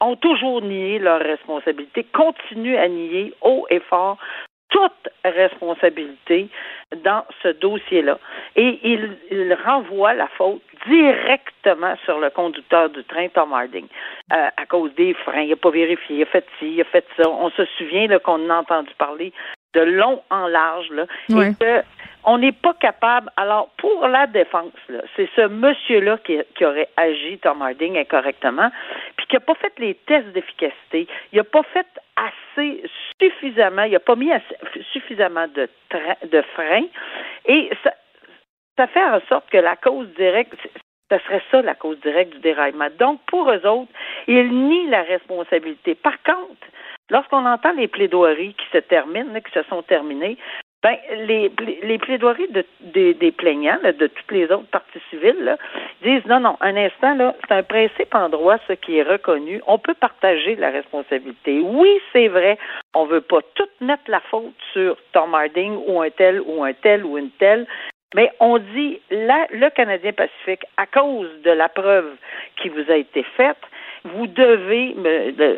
ont 0.00 0.16
toujours 0.16 0.62
nié 0.62 0.98
leur 0.98 1.20
responsabilité, 1.20 2.04
continuent 2.04 2.78
à 2.78 2.88
nier 2.88 3.32
haut 3.42 3.66
et 3.70 3.80
fort 3.80 4.18
toute 4.68 5.08
responsabilité 5.24 6.48
dans 7.04 7.24
ce 7.42 7.48
dossier-là. 7.48 8.18
Et 8.56 8.78
il, 8.82 9.16
il 9.30 9.56
renvoie 9.64 10.14
la 10.14 10.28
faute 10.28 10.60
directement 10.86 11.94
sur 12.04 12.18
le 12.18 12.30
conducteur 12.30 12.90
du 12.90 13.02
train, 13.04 13.28
Tom 13.28 13.52
Harding, 13.52 13.86
euh, 14.32 14.48
à 14.56 14.66
cause 14.66 14.94
des 14.94 15.14
freins. 15.14 15.42
Il 15.42 15.50
n'a 15.50 15.56
pas 15.56 15.70
vérifié, 15.70 16.16
il 16.16 16.22
a 16.22 16.26
fait 16.26 16.44
ci, 16.58 16.74
il 16.74 16.80
a 16.80 16.84
fait 16.84 17.04
ça. 17.16 17.28
On 17.28 17.50
se 17.50 17.64
souvient 17.76 18.06
qu'on 18.18 18.48
a 18.50 18.56
entendu 18.56 18.90
parler 18.98 19.32
de 19.74 19.80
long 19.80 20.22
en 20.30 20.46
large, 20.46 20.88
là, 20.90 21.06
et 21.28 21.54
que 21.60 21.82
on 22.24 22.38
n'est 22.38 22.52
pas 22.52 22.74
capable. 22.74 23.30
Alors, 23.36 23.70
pour 23.78 24.06
la 24.06 24.26
défense, 24.26 24.72
c'est 25.16 25.28
ce 25.36 25.46
monsieur-là 25.46 26.18
qui, 26.18 26.64
aurait 26.64 26.88
agi, 26.96 27.38
Tom 27.38 27.62
Harding, 27.62 27.98
incorrectement, 27.98 28.70
puis 29.16 29.26
qui 29.26 29.36
n'a 29.36 29.40
pas 29.40 29.54
fait 29.54 29.72
les 29.78 29.94
tests 29.94 30.28
d'efficacité. 30.28 31.06
Il 31.32 31.38
n'a 31.38 31.44
pas 31.44 31.62
fait 31.62 31.86
assez 32.16 32.82
suffisamment, 33.20 33.82
il 33.84 33.92
n'a 33.92 34.00
pas 34.00 34.16
mis 34.16 34.30
suffisamment 34.92 35.46
de, 35.48 35.68
freins. 36.54 36.86
Et 37.46 37.70
ça, 37.82 37.92
ça 38.76 38.86
fait 38.88 39.04
en 39.04 39.20
sorte 39.28 39.48
que 39.50 39.58
la 39.58 39.76
cause 39.76 40.08
directe, 40.14 40.54
ce 41.10 41.18
serait 41.18 41.42
ça 41.50 41.62
la 41.62 41.74
cause 41.74 41.98
directe 42.00 42.34
du 42.34 42.40
déraillement. 42.40 42.88
Donc, 42.98 43.20
pour 43.26 43.50
eux 43.50 43.66
autres, 43.66 43.92
ils 44.26 44.50
nient 44.50 44.90
la 44.90 45.02
responsabilité. 45.02 45.94
Par 45.94 46.22
contre, 46.22 46.66
lorsqu'on 47.10 47.46
entend 47.46 47.72
les 47.72 47.88
plaidoiries 47.88 48.54
qui 48.54 48.66
se 48.72 48.78
terminent, 48.78 49.40
qui 49.40 49.52
se 49.52 49.62
sont 49.64 49.82
terminées, 49.82 50.36
ben, 50.88 51.26
les, 51.26 51.52
les 51.82 51.98
plaidoiries 51.98 52.48
de, 52.48 52.64
des, 52.80 53.32
plaignants, 53.32 53.78
de 53.82 54.06
toutes 54.06 54.32
les 54.32 54.44
autres 54.44 54.70
parties 54.70 55.00
civiles, 55.10 55.56
disent 56.02 56.24
non, 56.26 56.40
non, 56.40 56.56
un 56.60 56.76
instant, 56.76 57.14
là, 57.14 57.34
c'est 57.40 57.54
un 57.54 57.62
principe 57.62 58.14
en 58.14 58.30
droit, 58.30 58.56
ce 58.66 58.72
qui 58.72 58.96
est 58.96 59.02
reconnu. 59.02 59.60
On 59.66 59.78
peut 59.78 59.94
partager 59.94 60.56
la 60.56 60.70
responsabilité. 60.70 61.60
Oui, 61.60 61.90
c'est 62.12 62.28
vrai, 62.28 62.58
on 62.94 63.04
veut 63.04 63.20
pas 63.20 63.40
tout 63.54 63.68
mettre 63.80 64.04
la 64.08 64.20
faute 64.20 64.54
sur 64.72 64.96
Tom 65.12 65.34
Harding 65.34 65.76
ou 65.86 66.00
un 66.00 66.10
tel 66.10 66.40
ou 66.40 66.64
un 66.64 66.72
tel 66.72 67.04
ou 67.04 67.18
une 67.18 67.30
telle. 67.32 67.66
Mais 68.14 68.30
on 68.40 68.58
dit, 68.58 69.00
là, 69.10 69.46
le 69.50 69.68
Canadien 69.70 70.12
Pacifique, 70.12 70.64
à 70.76 70.86
cause 70.86 71.28
de 71.42 71.50
la 71.50 71.68
preuve 71.68 72.10
qui 72.56 72.68
vous 72.70 72.90
a 72.90 72.96
été 72.96 73.22
faite, 73.36 73.58
vous 74.04 74.26
devez, 74.26 74.94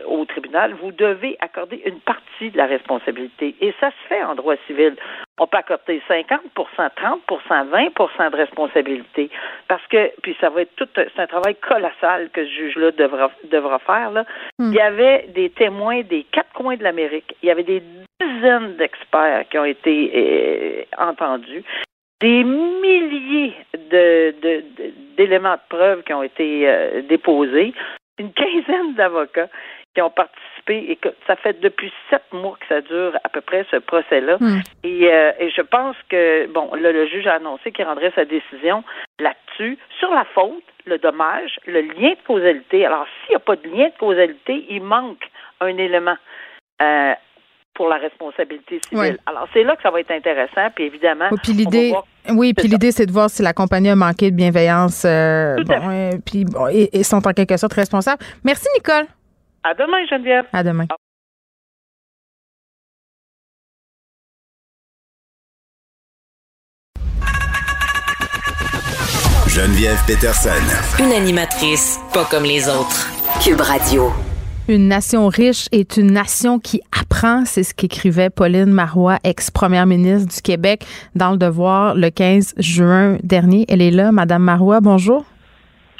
au 0.07 0.25
tribunal, 0.25 0.75
vous 0.81 0.93
devez 0.93 1.37
accorder 1.41 1.83
une 1.85 2.01
partie 2.01 2.51
de 2.51 2.57
la 2.57 2.67
responsabilité. 2.67 3.55
Et 3.61 3.73
ça 3.81 3.91
se 3.91 4.09
fait 4.09 4.23
en 4.23 4.35
droit 4.35 4.55
civil. 4.67 4.97
On 5.39 5.47
peut 5.47 5.59
accorder 5.59 6.03
50% 6.09 6.41
30% 6.57 7.69
20% 7.69 8.31
de 8.31 8.37
responsabilité. 8.37 9.31
Parce 9.69 9.87
que, 9.89 10.11
puis 10.23 10.37
ça 10.41 10.51
va 10.51 10.63
être 10.63 10.75
tout, 10.77 10.89
c'est 10.95 11.21
un 11.21 11.27
travail 11.27 11.55
colossal 11.57 12.31
que 12.33 12.45
ce 12.45 12.51
juge-là 12.51 12.91
devra, 12.93 13.31
devra 13.45 13.79
faire. 13.79 14.11
Là. 14.11 14.25
Hmm. 14.59 14.71
Il 14.73 14.75
y 14.75 14.81
avait 14.81 15.29
des 15.35 15.51
témoins 15.51 16.03
des 16.03 16.25
quatre 16.25 16.53
coins 16.53 16.77
de 16.77 16.83
l'Amérique. 16.83 17.37
Il 17.43 17.49
y 17.49 17.53
avait 17.53 17.63
des 17.63 17.83
dizaines 18.21 18.77
d'experts 18.77 19.49
qui 19.51 19.59
ont 19.59 19.65
été 19.65 20.13
euh, 20.15 20.83
entendus 20.99 21.63
des 22.21 22.45
milliers 22.45 23.55
de, 23.91 24.35
d'éléments 25.17 25.55
de, 25.55 25.69
preuve 25.69 26.03
qui 26.03 26.13
ont 26.13 26.23
été 26.23 26.69
euh, 26.69 27.03
déposés, 27.03 27.73
une 28.19 28.33
quinzaine 28.33 28.95
d'avocats 28.95 29.49
qui 29.95 30.03
ont 30.03 30.11
participé 30.11 30.91
et 30.91 30.97
que 30.97 31.09
ça 31.27 31.37
fait 31.37 31.59
depuis 31.61 31.93
sept 32.11 32.23
mois 32.33 32.57
que 32.61 32.67
ça 32.69 32.81
dure 32.81 33.19
à 33.25 33.29
peu 33.29 33.41
près 33.41 33.67
ce 33.71 33.77
procès-là. 33.77 34.37
Hmm. 34.39 34.61
Et, 34.85 35.13
euh, 35.13 35.33
et, 35.41 35.51
je 35.51 35.63
pense 35.63 35.97
que 36.09 36.47
bon, 36.47 36.71
le 36.75 37.07
juge 37.07 37.27
a 37.27 37.35
annoncé 37.35 37.73
qu'il 37.73 37.85
rendrait 37.85 38.13
sa 38.15 38.25
décision 38.25 38.85
là-dessus 39.19 39.79
sur 39.99 40.11
la 40.11 40.25
faute, 40.25 40.63
le 40.87 40.99
dommage, 40.99 41.59
le 41.67 41.81
lien 41.81 42.11
de 42.11 42.27
causalité. 42.27 42.87
Alors 42.87 43.07
s'il 43.25 43.31
n'y 43.31 43.37
a 43.37 43.41
pas 43.41 43.57
de 43.57 43.69
lien 43.69 43.89
de 43.89 43.99
causalité, 43.99 44.65
il 44.69 44.83
manque 44.83 45.29
un 45.61 45.77
élément. 45.77 46.17
Euh, 46.83 47.15
pour 47.75 47.89
la 47.89 47.97
responsabilité 47.97 48.81
civile. 48.89 49.19
Alors, 49.27 49.49
c'est 49.53 49.63
là 49.63 49.77
que 49.77 49.83
ça 49.83 49.91
va 49.91 50.01
être 50.01 50.11
intéressant. 50.11 50.69
Puis 50.75 50.85
évidemment, 50.85 51.29
oui, 51.31 51.39
puis 51.43 51.53
l'idée, 51.53 51.95
oui, 52.29 52.55
puis 52.55 52.69
l'idée, 52.69 52.93
c'est 52.93 53.07
de 53.07 53.13
voir 53.13 53.31
si 53.31 53.43
la 53.43 53.53
compagnie 53.53 53.91
a 53.91 53.97
manqué 53.97 54.31
de 54.31 54.37
bienveillance. 54.37 55.05
Euh, 55.07 55.57
bon, 55.65 56.21
puis 56.25 56.45
bon, 56.45 56.69
et, 56.69 57.03
sont 57.03 57.27
en 57.27 57.33
quelque 57.33 57.57
sorte 57.57 57.75
responsables. 57.75 58.23
Merci, 58.45 58.67
Nicole. 58.75 59.07
À 59.63 59.75
demain, 59.75 60.05
Geneviève. 60.09 60.47
À 60.53 60.63
demain. 60.63 60.87
Geneviève 69.49 69.99
Peterson. 70.07 70.51
Une 71.01 71.13
animatrice 71.13 71.99
pas 72.15 72.25
comme 72.25 72.45
les 72.45 72.69
autres. 72.69 73.11
Cube 73.43 73.61
Radio. 73.61 74.13
Une 74.71 74.87
nation 74.87 75.27
riche 75.27 75.67
est 75.73 75.97
une 75.97 76.13
nation 76.13 76.61
qui 76.61 76.81
apprend. 76.97 77.45
C'est 77.45 77.65
ce 77.65 77.75
qu'écrivait 77.75 78.31
Pauline 78.31 78.67
Marois, 78.67 79.19
ex-première 79.25 79.85
ministre 79.85 80.33
du 80.33 80.41
Québec, 80.41 80.87
dans 81.17 81.33
Le 81.33 81.39
Devoir 81.39 81.97
le 81.97 82.09
15 82.09 82.55
juin 82.57 83.19
dernier. 83.25 83.65
Elle 83.69 83.83
est 83.83 83.91
là, 83.91 84.13
Madame 84.13 84.45
Marois. 84.45 84.81
Bonjour. 84.81 85.25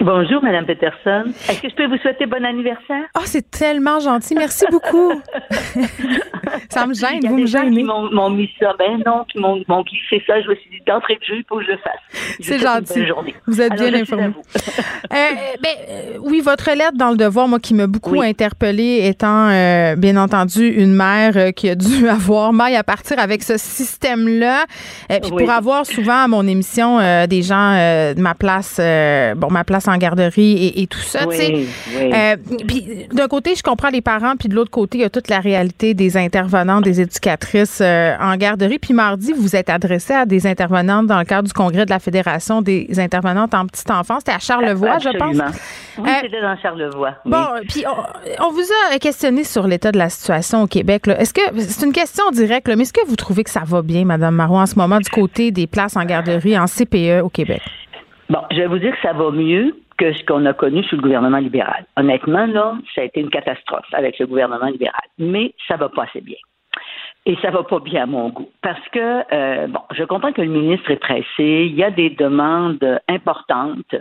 Bonjour, 0.01 0.43
Madame 0.43 0.65
Peterson. 0.65 1.25
Est-ce 1.47 1.61
que 1.61 1.69
je 1.69 1.75
peux 1.75 1.87
vous 1.87 1.99
souhaiter 1.99 2.25
bon 2.25 2.43
anniversaire? 2.43 3.05
Oh, 3.19 3.23
c'est 3.25 3.51
tellement 3.51 4.01
gentil. 4.01 4.35
Merci 4.35 4.65
beaucoup. 4.71 5.13
ça 6.71 6.87
me 6.87 6.95
gêne, 6.95 7.21
vous 7.23 7.37
me 7.37 7.47
gênez. 7.47 7.85
M'ont 7.85 8.31
mis 8.31 8.51
ça. 8.59 8.73
Ben 8.79 9.03
non, 9.05 9.27
puis 9.29 9.39
m'ont 9.41 9.83
glissé 9.83 10.23
ça. 10.27 10.41
Je 10.41 10.49
me 10.49 10.55
suis 10.55 10.71
dit, 10.71 10.81
d'entrée 10.87 11.17
de 11.17 11.25
jeu, 11.25 11.37
il 11.37 11.45
faut 11.47 11.59
que 11.59 11.65
je 11.65 11.73
le 11.73 11.79
fasse. 11.79 12.37
C'est 12.41 12.59
gentil. 12.59 13.35
Vous 13.47 13.61
êtes 13.61 13.75
bien 13.75 13.93
informé. 13.93 14.27
euh, 14.27 15.17
ben, 15.63 15.69
euh, 15.91 16.17
oui, 16.21 16.41
votre 16.41 16.71
lettre 16.71 16.97
dans 16.97 17.11
le 17.11 17.19
devoir, 17.19 17.47
moi, 17.47 17.59
qui 17.59 17.75
m'a 17.75 17.87
beaucoup 17.87 18.23
interpellée, 18.23 19.07
étant 19.07 19.49
euh, 19.51 19.97
bien 19.97 20.17
entendu 20.17 20.67
une 20.67 20.95
mère 20.95 21.37
euh, 21.37 21.51
qui 21.51 21.69
a 21.69 21.75
dû 21.75 22.09
avoir 22.09 22.55
maille 22.55 22.77
à 22.77 22.85
partir 22.85 23.19
avec 23.19 23.43
ce 23.43 23.59
système-là. 23.59 24.65
puis 25.09 25.31
pour 25.31 25.51
avoir 25.51 25.85
souvent 25.85 26.25
à 26.25 26.29
mon 26.29 26.47
émission 26.47 26.99
des 27.27 27.43
gens 27.43 27.75
de 27.75 28.21
ma 28.21 28.35
place, 28.35 28.81
bon, 29.37 29.51
ma 29.51 29.65
place 29.65 29.89
en 29.89 29.90
garderie 29.99 30.73
et, 30.77 30.87
tout 30.87 30.99
ça. 30.99 31.27
Oui, 31.27 31.69
euh, 31.97 32.37
puis 32.67 33.07
d'un 33.13 33.29
côté, 33.29 33.55
je 33.55 33.63
comprends 33.63 33.91
les 33.91 34.01
parents, 34.01 34.37
puis 34.37 34.49
de 34.49 34.55
l'autre 34.55 34.71
côté, 34.71 34.99
il 34.99 35.01
y 35.03 35.05
a 35.05 35.11
toute 35.11 35.29
la 35.29 35.41
réalité 35.41 35.95
des 35.95 36.17
intervenantes, 36.17 36.85
des 36.85 37.01
éducatrices 37.01 37.81
euh, 37.81 38.15
en 38.21 38.37
garderie. 38.37 38.79
Puis 38.79 38.95
mardi, 38.95 39.33
vous 39.33 39.57
êtes 39.57 39.71
adressé 39.71 40.15
à 40.15 40.27
des 40.27 40.47
intervenantes 40.47 41.07
dans 41.07 41.19
le 41.19 41.25
cadre 41.25 41.47
du 41.49 41.53
congrès 41.53 41.85
de 41.85 41.91
la 41.91 41.99
Fédération 41.99 42.63
des 42.63 42.89
intervenantes 42.99 43.55
en 43.55 43.67
petite 43.67 43.91
enfance. 43.91 44.21
C'était 44.21 44.33
à 44.33 44.39
Charlevoix, 44.39 44.99
je 44.99 45.17
pense. 45.17 45.37
Oui, 45.99 46.09
euh, 46.09 46.13
c'était 46.23 46.41
dans 46.41 46.57
Charlevoix. 46.57 47.15
Bon, 47.25 47.47
puis 47.69 47.85
on, 48.41 48.51
vous 48.53 48.67
a 48.93 48.99
questionné 48.99 49.45
sur 49.45 49.67
l'état 49.67 49.93
de 49.93 49.99
la 49.99 50.09
situation 50.09 50.63
au 50.63 50.67
Québec. 50.67 51.07
Est-ce 51.09 51.35
que 51.35 51.41
c'est 51.59 51.85
une 51.85 51.93
question 51.93 52.31
directe, 52.31 52.69
mais 52.69 52.83
est-ce 52.83 52.93
que 52.93 53.07
vous 53.07 53.17
trouvez 53.17 53.45
que 53.45 53.51
ça 53.51 53.63
va 53.65 53.83
bien, 53.83 54.05
Madame 54.05 54.35
Marois, 54.35 54.63
en 54.63 54.67
ce 54.67 54.77
moment, 54.77 54.99
du 54.99 55.11
côté 55.11 55.51
des 55.51 55.67
places 55.67 55.97
en 55.97 56.05
garderie 56.05 56.59
en 56.59 56.67
CPE 56.67 57.23
au 57.23 57.29
Québec? 57.29 57.63
Bon, 58.31 58.43
je 58.53 58.59
vais 58.59 58.69
vous 58.69 58.79
dire 58.79 58.93
que 58.95 59.03
ça 59.03 59.13
va 59.13 59.33
mieux 59.33 59.75
que 59.99 60.13
ce 60.13 60.25
qu'on 60.25 60.47
a 60.47 60.53
connu 60.53 60.85
sous 60.85 60.95
le 60.95 61.03
gouvernement 61.03 61.39
libéral. 61.39 61.85
Honnêtement, 61.97 62.47
là, 62.47 62.75
ça 62.95 63.01
a 63.01 63.05
été 63.05 63.21
une 63.21 63.29
catastrophe 63.29 63.93
avec 63.93 64.21
le 64.21 64.27
gouvernement 64.27 64.69
libéral. 64.69 65.03
Mais 65.19 65.53
ça 65.67 65.77
va 65.77 65.89
pas 65.89 66.05
assez 66.05 66.21
bien. 66.21 66.39
Et 67.27 67.37
ça 67.43 67.51
va 67.51 67.65
pas 67.65 67.81
bien 67.81 68.05
à 68.05 68.07
mon 68.07 68.29
goût. 68.29 68.49
Parce 68.63 68.89
que, 68.93 69.35
euh, 69.35 69.67
bon, 69.67 69.81
je 69.91 70.05
comprends 70.05 70.33
que 70.33 70.43
le 70.43 70.49
ministre 70.49 70.93
est 70.93 70.97
pressé. 70.97 71.25
Il 71.39 71.75
y 71.75 71.83
a 71.83 71.91
des 71.91 72.11
demandes 72.11 73.01
importantes 73.09 73.95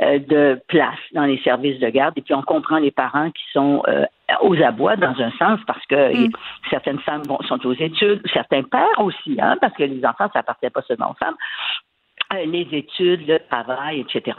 euh, 0.00 0.18
de 0.20 0.58
place 0.68 0.98
dans 1.12 1.26
les 1.26 1.38
services 1.42 1.78
de 1.78 1.88
garde. 1.90 2.14
Et 2.16 2.22
puis, 2.22 2.34
on 2.34 2.42
comprend 2.42 2.78
les 2.78 2.90
parents 2.90 3.30
qui 3.30 3.44
sont 3.52 3.82
euh, 3.88 4.06
aux 4.40 4.60
abois 4.60 4.96
dans 4.96 5.14
un 5.20 5.30
sens 5.32 5.60
parce 5.66 5.84
que 5.86 6.26
mm. 6.26 6.30
certaines 6.70 6.98
femmes 7.00 7.22
sont 7.46 7.64
aux 7.66 7.74
études, 7.74 8.22
certains 8.32 8.62
pères 8.62 9.00
aussi, 9.00 9.38
hein, 9.38 9.58
parce 9.60 9.74
que 9.74 9.84
les 9.84 10.04
enfants, 10.04 10.30
ça 10.32 10.38
appartient 10.38 10.70
pas 10.70 10.82
seulement 10.82 11.10
aux 11.10 11.24
femmes. 11.24 11.36
Les 12.32 12.68
études, 12.72 13.26
le 13.26 13.38
travail, 13.50 14.00
etc. 14.00 14.36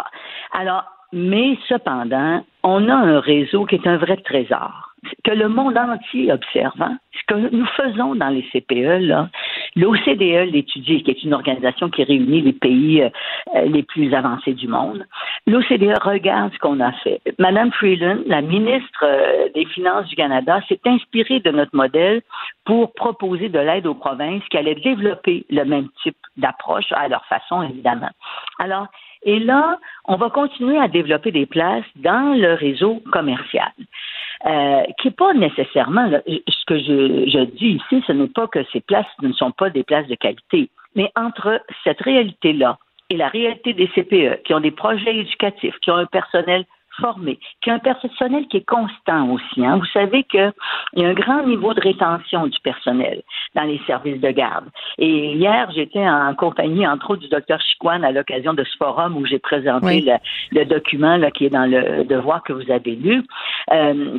Alors, 0.51 0.83
mais 1.13 1.57
cependant, 1.67 2.45
on 2.63 2.89
a 2.89 2.93
un 2.93 3.19
réseau 3.19 3.65
qui 3.65 3.75
est 3.75 3.87
un 3.87 3.97
vrai 3.97 4.17
trésor 4.17 4.87
que 5.23 5.31
le 5.31 5.47
monde 5.47 5.77
entier 5.77 6.31
observe. 6.31 6.81
Hein. 6.81 6.97
Ce 7.13 7.21
que 7.27 7.55
nous 7.55 7.65
faisons 7.77 8.15
dans 8.15 8.29
les 8.29 8.43
CPE, 8.51 9.05
là, 9.07 9.29
l'OCDE 9.77 10.51
l'étudie, 10.51 11.03
qui 11.03 11.11
est 11.11 11.23
une 11.23 11.33
organisation 11.33 11.89
qui 11.89 12.03
réunit 12.03 12.41
les 12.41 12.53
pays 12.53 13.03
euh, 13.03 13.61
les 13.65 13.83
plus 13.83 14.13
avancés 14.13 14.53
du 14.53 14.67
monde. 14.67 15.05
L'OCDE 15.45 15.97
regarde 16.01 16.51
ce 16.53 16.59
qu'on 16.59 16.79
a 16.79 16.91
fait. 17.03 17.21
Madame 17.37 17.71
Freeland, 17.71 18.19
la 18.25 18.41
ministre 18.41 19.03
euh, 19.03 19.49
des 19.53 19.65
Finances 19.65 20.07
du 20.07 20.15
Canada, 20.15 20.59
s'est 20.67 20.81
inspirée 20.85 21.39
de 21.39 21.51
notre 21.51 21.75
modèle 21.75 22.21
pour 22.65 22.93
proposer 22.93 23.49
de 23.49 23.59
l'aide 23.59 23.87
aux 23.87 23.95
provinces 23.95 24.43
qui 24.49 24.57
allaient 24.57 24.75
développer 24.75 25.45
le 25.49 25.63
même 25.63 25.87
type 26.03 26.17
d'approche 26.37 26.91
à 26.91 27.07
leur 27.07 27.23
façon, 27.25 27.61
évidemment. 27.61 28.09
Alors, 28.59 28.87
et 29.23 29.39
là, 29.39 29.79
on 30.05 30.15
va 30.15 30.29
continuer 30.29 30.77
à 30.77 30.87
développer 30.87 31.31
des 31.31 31.45
places 31.45 31.85
dans 31.95 32.37
le 32.39 32.53
réseau 32.53 33.01
commercial. 33.11 33.71
Euh, 34.45 34.83
qui 34.99 35.07
n'est 35.07 35.13
pas 35.13 35.33
nécessairement 35.33 36.11
ce 36.27 36.65
que 36.67 36.77
je, 36.77 37.27
je 37.27 37.43
dis 37.57 37.79
ici, 37.81 38.03
ce 38.05 38.11
n'est 38.11 38.27
pas 38.27 38.45
que 38.45 38.63
ces 38.71 38.81
places 38.81 39.07
ne 39.23 39.33
sont 39.33 39.49
pas 39.49 39.71
des 39.71 39.83
places 39.83 40.07
de 40.07 40.13
qualité, 40.13 40.69
mais 40.95 41.11
entre 41.15 41.59
cette 41.83 41.99
réalité-là 42.01 42.77
et 43.09 43.17
la 43.17 43.29
réalité 43.29 43.73
des 43.73 43.87
CPE, 43.87 44.43
qui 44.43 44.53
ont 44.53 44.59
des 44.59 44.71
projets 44.71 45.17
éducatifs, 45.17 45.75
qui 45.81 45.89
ont 45.89 45.95
un 45.95 46.05
personnel 46.05 46.65
formé, 46.99 47.39
qui 47.61 47.69
a 47.69 47.75
un 47.75 47.79
personnel 47.79 48.47
qui 48.47 48.57
est 48.57 48.65
constant 48.65 49.29
aussi. 49.29 49.65
Hein. 49.65 49.77
Vous 49.77 49.85
savez 49.87 50.23
qu'il 50.23 50.53
y 50.95 51.03
a 51.03 51.09
un 51.09 51.13
grand 51.13 51.43
niveau 51.43 51.73
de 51.73 51.81
rétention 51.81 52.47
du 52.47 52.59
personnel 52.59 53.21
dans 53.55 53.63
les 53.63 53.79
services 53.87 54.21
de 54.21 54.31
garde. 54.31 54.65
Et 54.97 55.33
hier, 55.33 55.69
j'étais 55.73 56.07
en 56.07 56.33
compagnie, 56.35 56.87
entre 56.87 57.11
autres, 57.11 57.21
du 57.21 57.29
docteur 57.29 57.59
Chiquan 57.61 58.03
à 58.03 58.11
l'occasion 58.11 58.53
de 58.53 58.63
ce 58.63 58.77
forum 58.77 59.17
où 59.17 59.25
j'ai 59.25 59.39
présenté 59.39 60.05
le, 60.51 60.65
document 60.65 61.17
là, 61.17 61.31
qui 61.31 61.45
est 61.45 61.49
dans 61.49 61.65
le 61.65 62.03
devoir 62.03 62.43
que 62.43 62.53
vous 62.53 62.71
avez 62.71 62.95
lu. 62.95 63.23
Euh, 63.71 64.17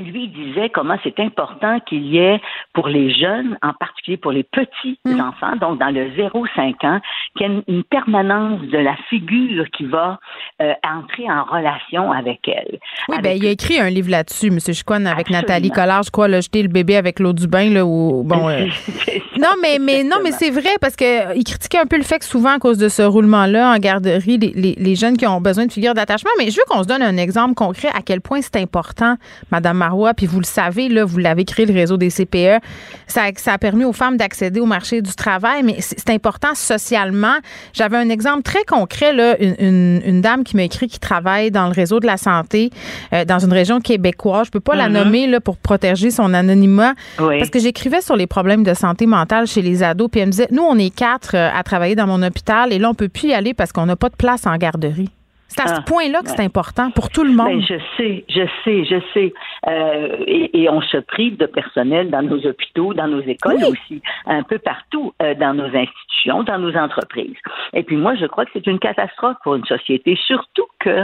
lui 0.00 0.28
disait 0.28 0.70
comment 0.70 0.96
c'est 1.02 1.18
important 1.20 1.80
qu'il 1.80 2.06
y 2.06 2.18
ait 2.18 2.40
pour 2.72 2.88
les 2.88 3.12
jeunes, 3.12 3.56
en 3.62 3.72
particulier 3.72 4.16
pour 4.16 4.32
les 4.32 4.42
petits 4.42 4.98
mm. 5.04 5.20
enfants, 5.20 5.56
donc 5.56 5.78
dans 5.78 5.90
le 5.90 6.10
0-5 6.10 6.86
ans, 6.86 7.00
qu'il 7.36 7.50
y 7.50 7.50
ait 7.50 7.62
une 7.68 7.84
permanence 7.84 8.60
de 8.62 8.78
la 8.78 8.96
figure 9.08 9.68
qui 9.70 9.84
va 9.84 10.18
euh, 10.60 10.72
entrer 10.84 11.30
en 11.30 11.44
relation 11.44 12.12
avec 12.12 12.40
elle. 12.48 12.78
Oui, 13.08 13.16
ben 13.22 13.36
il 13.36 13.46
a 13.46 13.50
écrit 13.50 13.78
un 13.78 13.90
livre 13.90 14.10
là-dessus, 14.10 14.48
M. 14.48 14.58
Chicoine, 14.60 15.06
avec 15.06 15.30
Nathalie 15.30 15.70
Collard, 15.70 16.02
je 16.02 16.10
crois, 16.10 16.28
là, 16.28 16.40
jeter 16.40 16.62
le 16.62 16.68
bébé 16.68 16.96
avec 16.96 17.18
l'eau 17.18 17.32
du 17.32 17.46
bain, 17.46 17.70
là, 17.70 17.84
ou 17.84 18.22
bon. 18.24 18.48
Euh, 18.48 18.66
non, 19.38 19.50
mais 19.62 19.78
mais 19.80 20.04
non, 20.04 20.16
mais 20.22 20.32
c'est 20.32 20.50
vrai 20.50 20.76
parce 20.80 20.96
que 20.96 21.36
il 21.36 21.44
critiquait 21.44 21.78
un 21.78 21.86
peu 21.86 21.96
le 21.96 22.02
fait 22.02 22.18
que 22.18 22.24
souvent 22.24 22.56
à 22.56 22.58
cause 22.58 22.78
de 22.78 22.88
ce 22.88 23.02
roulement-là 23.02 23.72
en 23.72 23.78
garderie, 23.78 24.38
les, 24.38 24.74
les, 24.76 24.94
jeunes 24.94 25.16
qui 25.16 25.26
ont 25.26 25.40
besoin 25.40 25.66
de 25.66 25.72
figures 25.72 25.94
d'attachement. 25.94 26.30
Mais 26.38 26.50
je 26.50 26.56
veux 26.56 26.64
qu'on 26.68 26.82
se 26.82 26.88
donne 26.88 27.02
un 27.02 27.16
exemple 27.16 27.54
concret 27.54 27.88
à 27.94 28.02
quel 28.02 28.20
point 28.20 28.40
c'est 28.42 28.56
important, 28.56 29.16
Madame 29.50 29.78
puis 30.16 30.26
vous 30.26 30.40
le 30.40 30.44
savez, 30.44 30.88
là, 30.88 31.04
vous 31.04 31.18
l'avez 31.18 31.44
créé 31.44 31.66
le 31.66 31.74
réseau 31.74 31.96
des 31.96 32.10
CPE. 32.10 32.62
Ça, 33.06 33.22
ça 33.36 33.54
a 33.54 33.58
permis 33.58 33.84
aux 33.84 33.92
femmes 33.92 34.16
d'accéder 34.16 34.60
au 34.60 34.66
marché 34.66 35.02
du 35.02 35.14
travail, 35.14 35.62
mais 35.62 35.76
c'est 35.80 36.10
important 36.10 36.54
socialement. 36.54 37.36
J'avais 37.72 37.96
un 37.96 38.08
exemple 38.08 38.42
très 38.42 38.64
concret, 38.64 39.12
là, 39.12 39.36
une, 39.40 40.00
une, 40.04 40.20
dame 40.20 40.44
qui 40.44 40.56
m'a 40.56 40.62
écrit 40.62 40.88
qui 40.88 40.98
travaille 40.98 41.50
dans 41.50 41.66
le 41.66 41.72
réseau 41.72 42.00
de 42.00 42.06
la 42.06 42.16
santé 42.16 42.70
euh, 43.12 43.24
dans 43.24 43.38
une 43.38 43.52
région 43.52 43.80
québécoise. 43.80 44.46
Je 44.46 44.50
peux 44.50 44.60
pas 44.60 44.74
la 44.74 44.88
mm-hmm. 44.88 44.92
nommer 44.92 45.26
là, 45.26 45.40
pour 45.40 45.56
protéger 45.56 46.10
son 46.10 46.34
anonymat 46.34 46.94
parce 47.16 47.50
que 47.50 47.58
j'écrivais 47.58 48.00
sur 48.00 48.16
les 48.16 48.26
problèmes 48.26 48.62
de 48.62 48.74
santé 48.74 49.06
mentale 49.06 49.46
chez 49.46 49.62
les 49.62 49.82
ados, 49.82 50.08
puis 50.10 50.20
elle 50.20 50.26
me 50.26 50.32
disait, 50.32 50.48
nous, 50.50 50.62
on 50.62 50.78
est 50.78 50.94
quatre 50.94 51.34
euh, 51.34 51.50
à 51.54 51.62
travailler 51.62 51.94
dans 51.94 52.06
mon 52.06 52.22
hôpital 52.22 52.72
et 52.72 52.78
là, 52.78 52.90
on 52.90 52.94
peut 52.94 53.08
plus 53.08 53.28
y 53.28 53.34
aller 53.34 53.54
parce 53.54 53.72
qu'on 53.72 53.86
n'a 53.86 53.96
pas 53.96 54.08
de 54.08 54.16
place 54.16 54.46
en 54.46 54.56
garderie. 54.56 55.10
C'est 55.50 55.62
à 55.62 55.66
ce 55.66 55.74
ah, 55.78 55.82
point-là 55.82 56.22
que 56.22 56.30
c'est 56.30 56.44
important 56.44 56.92
pour 56.92 57.10
tout 57.10 57.24
le 57.24 57.32
monde. 57.32 57.48
Ben, 57.48 57.60
je 57.60 57.74
sais, 57.96 58.24
je 58.28 58.46
sais, 58.64 58.84
je 58.84 59.00
sais. 59.12 59.32
Euh, 59.66 60.24
et, 60.26 60.68
on 60.70 60.80
se 60.80 60.98
prive 60.98 61.36
de 61.36 61.46
personnel 61.46 62.10
dans 62.10 62.22
nos 62.22 62.46
hôpitaux, 62.46 62.94
dans 62.94 63.08
nos 63.08 63.20
écoles 63.22 63.64
aussi, 63.64 64.00
un 64.26 64.44
peu 64.44 64.58
partout, 64.58 65.12
euh, 65.20 65.34
dans 65.34 65.52
nos 65.52 65.66
institutions, 65.66 66.44
dans 66.44 66.58
nos 66.58 66.76
entreprises. 66.76 67.36
Et 67.72 67.82
puis 67.82 67.96
moi, 67.96 68.14
je 68.14 68.26
crois 68.26 68.44
que 68.44 68.52
c'est 68.52 68.66
une 68.68 68.78
catastrophe 68.78 69.36
pour 69.42 69.56
une 69.56 69.64
société, 69.64 70.16
surtout 70.26 70.66
que 70.78 71.02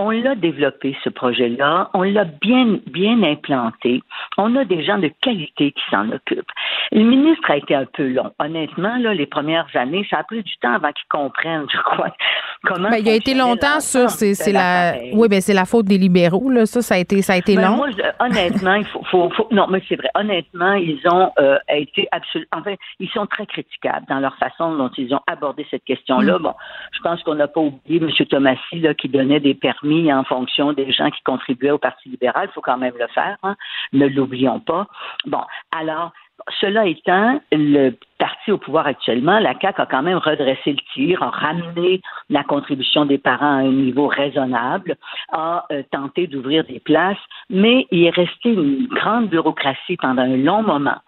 on 0.00 0.10
l'a 0.10 0.34
développé, 0.34 0.96
ce 1.04 1.10
projet-là. 1.10 1.90
On 1.92 2.02
l'a 2.02 2.24
bien, 2.24 2.78
bien 2.86 3.22
implanté. 3.22 4.02
On 4.38 4.56
a 4.56 4.64
des 4.64 4.82
gens 4.82 4.96
de 4.96 5.10
qualité 5.20 5.72
qui 5.72 5.82
s'en 5.90 6.10
occupent. 6.10 6.50
Le 6.90 7.02
ministre 7.02 7.50
a 7.50 7.58
été 7.58 7.74
un 7.74 7.84
peu 7.84 8.08
long. 8.08 8.32
Honnêtement, 8.38 8.96
là, 8.96 9.12
les 9.12 9.26
premières 9.26 9.68
années, 9.74 10.06
ça 10.08 10.18
a 10.20 10.24
pris 10.24 10.42
du 10.42 10.56
temps 10.56 10.72
avant 10.72 10.90
qu'il 10.92 11.06
comprenne, 11.10 11.66
je 11.70 11.78
crois, 11.82 12.14
comment. 12.64 12.88
Ben, 12.88 12.96
il 12.96 13.08
a 13.10 13.14
été 13.14 13.34
longtemps 13.34 13.80
sur, 13.80 14.08
c'est 14.08 14.52
la, 14.52 14.94
oui, 15.12 15.28
ben, 15.28 15.42
c'est 15.42 15.52
la 15.52 15.66
faute 15.66 15.84
des 15.84 15.98
libéraux, 15.98 16.48
là. 16.48 16.64
Ça, 16.64 16.80
ça 16.80 16.94
a 16.94 16.98
été, 16.98 17.20
ça 17.20 17.34
a 17.34 17.36
été 17.36 17.56
ben, 17.56 17.68
long. 17.68 17.76
Moi, 17.76 17.88
honnêtement, 18.20 18.74
il 18.74 18.86
faut, 18.86 19.28
faut, 19.30 19.48
non, 19.50 19.66
mais 19.68 19.82
c'est 19.86 19.96
vrai. 19.96 20.08
Honnêtement, 20.14 20.72
ils 20.72 21.00
ont 21.12 21.30
euh, 21.38 21.58
été 21.68 22.08
absolument, 22.10 22.48
enfin, 22.52 22.74
ils 23.00 23.10
sont 23.10 23.26
très 23.26 23.44
critiquables 23.44 24.06
dans 24.08 24.18
leur 24.18 24.36
façon 24.38 24.74
dont 24.76 24.90
ils 24.96 25.14
ont 25.14 25.20
abordé 25.26 25.66
cette 25.70 25.84
question-là. 25.84 26.38
Mm. 26.38 26.42
Bon, 26.42 26.54
je 26.92 27.00
pense 27.00 27.22
qu'on 27.22 27.34
n'a 27.34 27.48
pas 27.48 27.60
oublié 27.60 28.00
M. 28.00 28.10
Thomasy, 28.30 28.80
là, 28.80 28.94
qui 28.94 29.10
donnait 29.10 29.40
des 29.40 29.54
permis 29.54 29.89
en 30.12 30.24
fonction 30.24 30.72
des 30.72 30.90
gens 30.92 31.10
qui 31.10 31.22
contribuaient 31.22 31.70
au 31.70 31.78
Parti 31.78 32.08
libéral. 32.08 32.48
Il 32.50 32.52
faut 32.52 32.60
quand 32.60 32.78
même 32.78 32.94
le 32.98 33.06
faire. 33.08 33.36
Hein. 33.42 33.56
Ne 33.92 34.06
l'oublions 34.06 34.60
pas. 34.60 34.86
Bon, 35.26 35.42
alors, 35.72 36.12
cela 36.60 36.86
étant, 36.86 37.40
le 37.52 37.90
parti 38.18 38.52
au 38.52 38.58
pouvoir 38.58 38.86
actuellement, 38.86 39.38
la 39.38 39.54
CAQ 39.60 39.80
a 39.80 39.86
quand 39.86 40.02
même 40.02 40.18
redressé 40.18 40.72
le 40.72 40.78
tir, 40.94 41.22
a 41.22 41.30
ramené 41.30 42.00
la 42.28 42.42
contribution 42.44 43.04
des 43.04 43.18
parents 43.18 43.58
à 43.58 43.60
un 43.60 43.72
niveau 43.72 44.08
raisonnable, 44.08 44.96
a 45.32 45.66
euh, 45.72 45.82
tenté 45.90 46.26
d'ouvrir 46.26 46.64
des 46.64 46.80
places, 46.80 47.18
mais 47.48 47.86
il 47.90 48.04
est 48.04 48.10
resté 48.10 48.50
une 48.50 48.86
grande 48.86 49.28
bureaucratie 49.28 49.96
pendant 49.96 50.22
un 50.22 50.36
long 50.36 50.62
moment. 50.62 50.98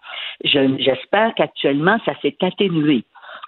J'espère 0.43 1.33
qu'actuellement, 1.35 1.97
ça 2.05 2.13
s'est 2.21 2.37
atténué. 2.41 3.03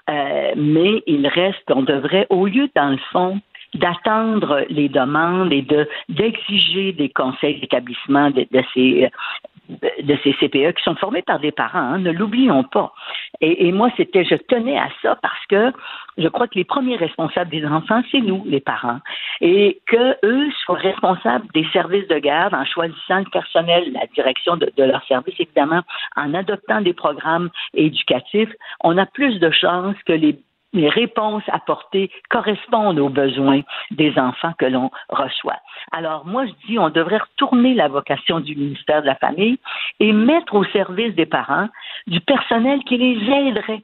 Euh, 0.10 0.54
mais 0.56 1.04
il 1.08 1.28
reste, 1.28 1.70
on 1.70 1.82
devrait, 1.82 2.28
au 2.30 2.46
lieu, 2.46 2.70
dans 2.76 2.90
le 2.90 3.00
fond, 3.12 3.40
d'attendre 3.76 4.66
les 4.70 4.90
demandes 4.90 5.52
et 5.54 5.62
de 5.62 5.88
d'exiger 6.10 6.94
des 6.94 7.10
conseils 7.10 7.60
d'établissement 7.60 8.32
de, 8.32 8.46
ces 8.74 9.10
de 9.70 10.18
ces 10.24 10.34
CPE 10.34 10.76
qui 10.76 10.84
sont 10.84 10.96
formés 10.96 11.22
par 11.22 11.40
des 11.40 11.52
parents, 11.52 11.80
hein, 11.80 11.98
ne 11.98 12.12
l'oublions 12.12 12.64
pas. 12.64 12.94
Et, 13.42 13.72
moi, 13.72 13.90
c'était, 13.98 14.24
je 14.24 14.36
tenais 14.36 14.78
à 14.78 14.90
ça 15.02 15.18
parce 15.22 15.46
que 15.48 15.72
je 16.18 16.28
crois 16.28 16.48
que 16.48 16.56
les 16.56 16.64
premiers 16.64 16.96
responsables 16.96 17.50
des 17.50 17.66
enfants, 17.66 18.02
c'est 18.12 18.22
nous, 18.22 18.44
les 18.46 18.60
parents, 18.60 19.00
et 19.42 19.82
que 19.88 20.16
eux 20.24 20.52
soient 20.64 20.78
responsables 20.78 21.48
des 21.54 21.66
services 21.74 22.08
de 22.08 22.20
garde 22.20 22.54
en 22.54 22.64
choisissant 22.66 23.20
le 23.20 23.30
personnel, 23.32 23.92
la 23.92 24.06
direction 24.14 24.56
de, 24.56 24.72
de 24.78 24.84
leur 24.84 25.04
service, 25.06 25.36
évidemment, 25.40 25.82
en 26.16 26.34
adoptant 26.34 26.82
des 26.82 26.94
programmes 26.94 27.50
éducatifs, 27.74 28.52
on 28.82 28.98
a 28.98 29.06
plus 29.06 29.40
de 29.40 29.50
chances 29.52 29.98
que 30.06 30.14
les 30.14 30.40
les 30.76 30.90
réponses 30.90 31.44
apportées 31.48 32.12
correspondent 32.30 33.00
aux 33.00 33.10
besoins 33.10 33.62
des 33.92 34.18
enfants 34.20 34.54
que 34.60 34.66
l'on 34.66 34.92
reçoit. 35.10 35.60
Alors 35.92 36.26
moi, 36.26 36.46
je 36.46 36.52
dis, 36.68 36.78
on 36.78 36.90
devrait 36.90 37.18
retourner 37.18 37.74
la 37.74 37.88
vocation 37.88 38.40
du 38.40 38.56
ministère 38.56 39.02
de 39.02 39.08
la 39.08 39.16
Famille 39.16 39.58
et 40.00 40.12
mettre 40.12 40.54
au 40.56 40.66
service 40.66 41.16
des 41.16 41.26
parents 41.26 41.70
du 42.08 42.20
personnel 42.22 42.84
qui 42.84 42.98
les 42.98 43.32
aiderait 43.32 43.84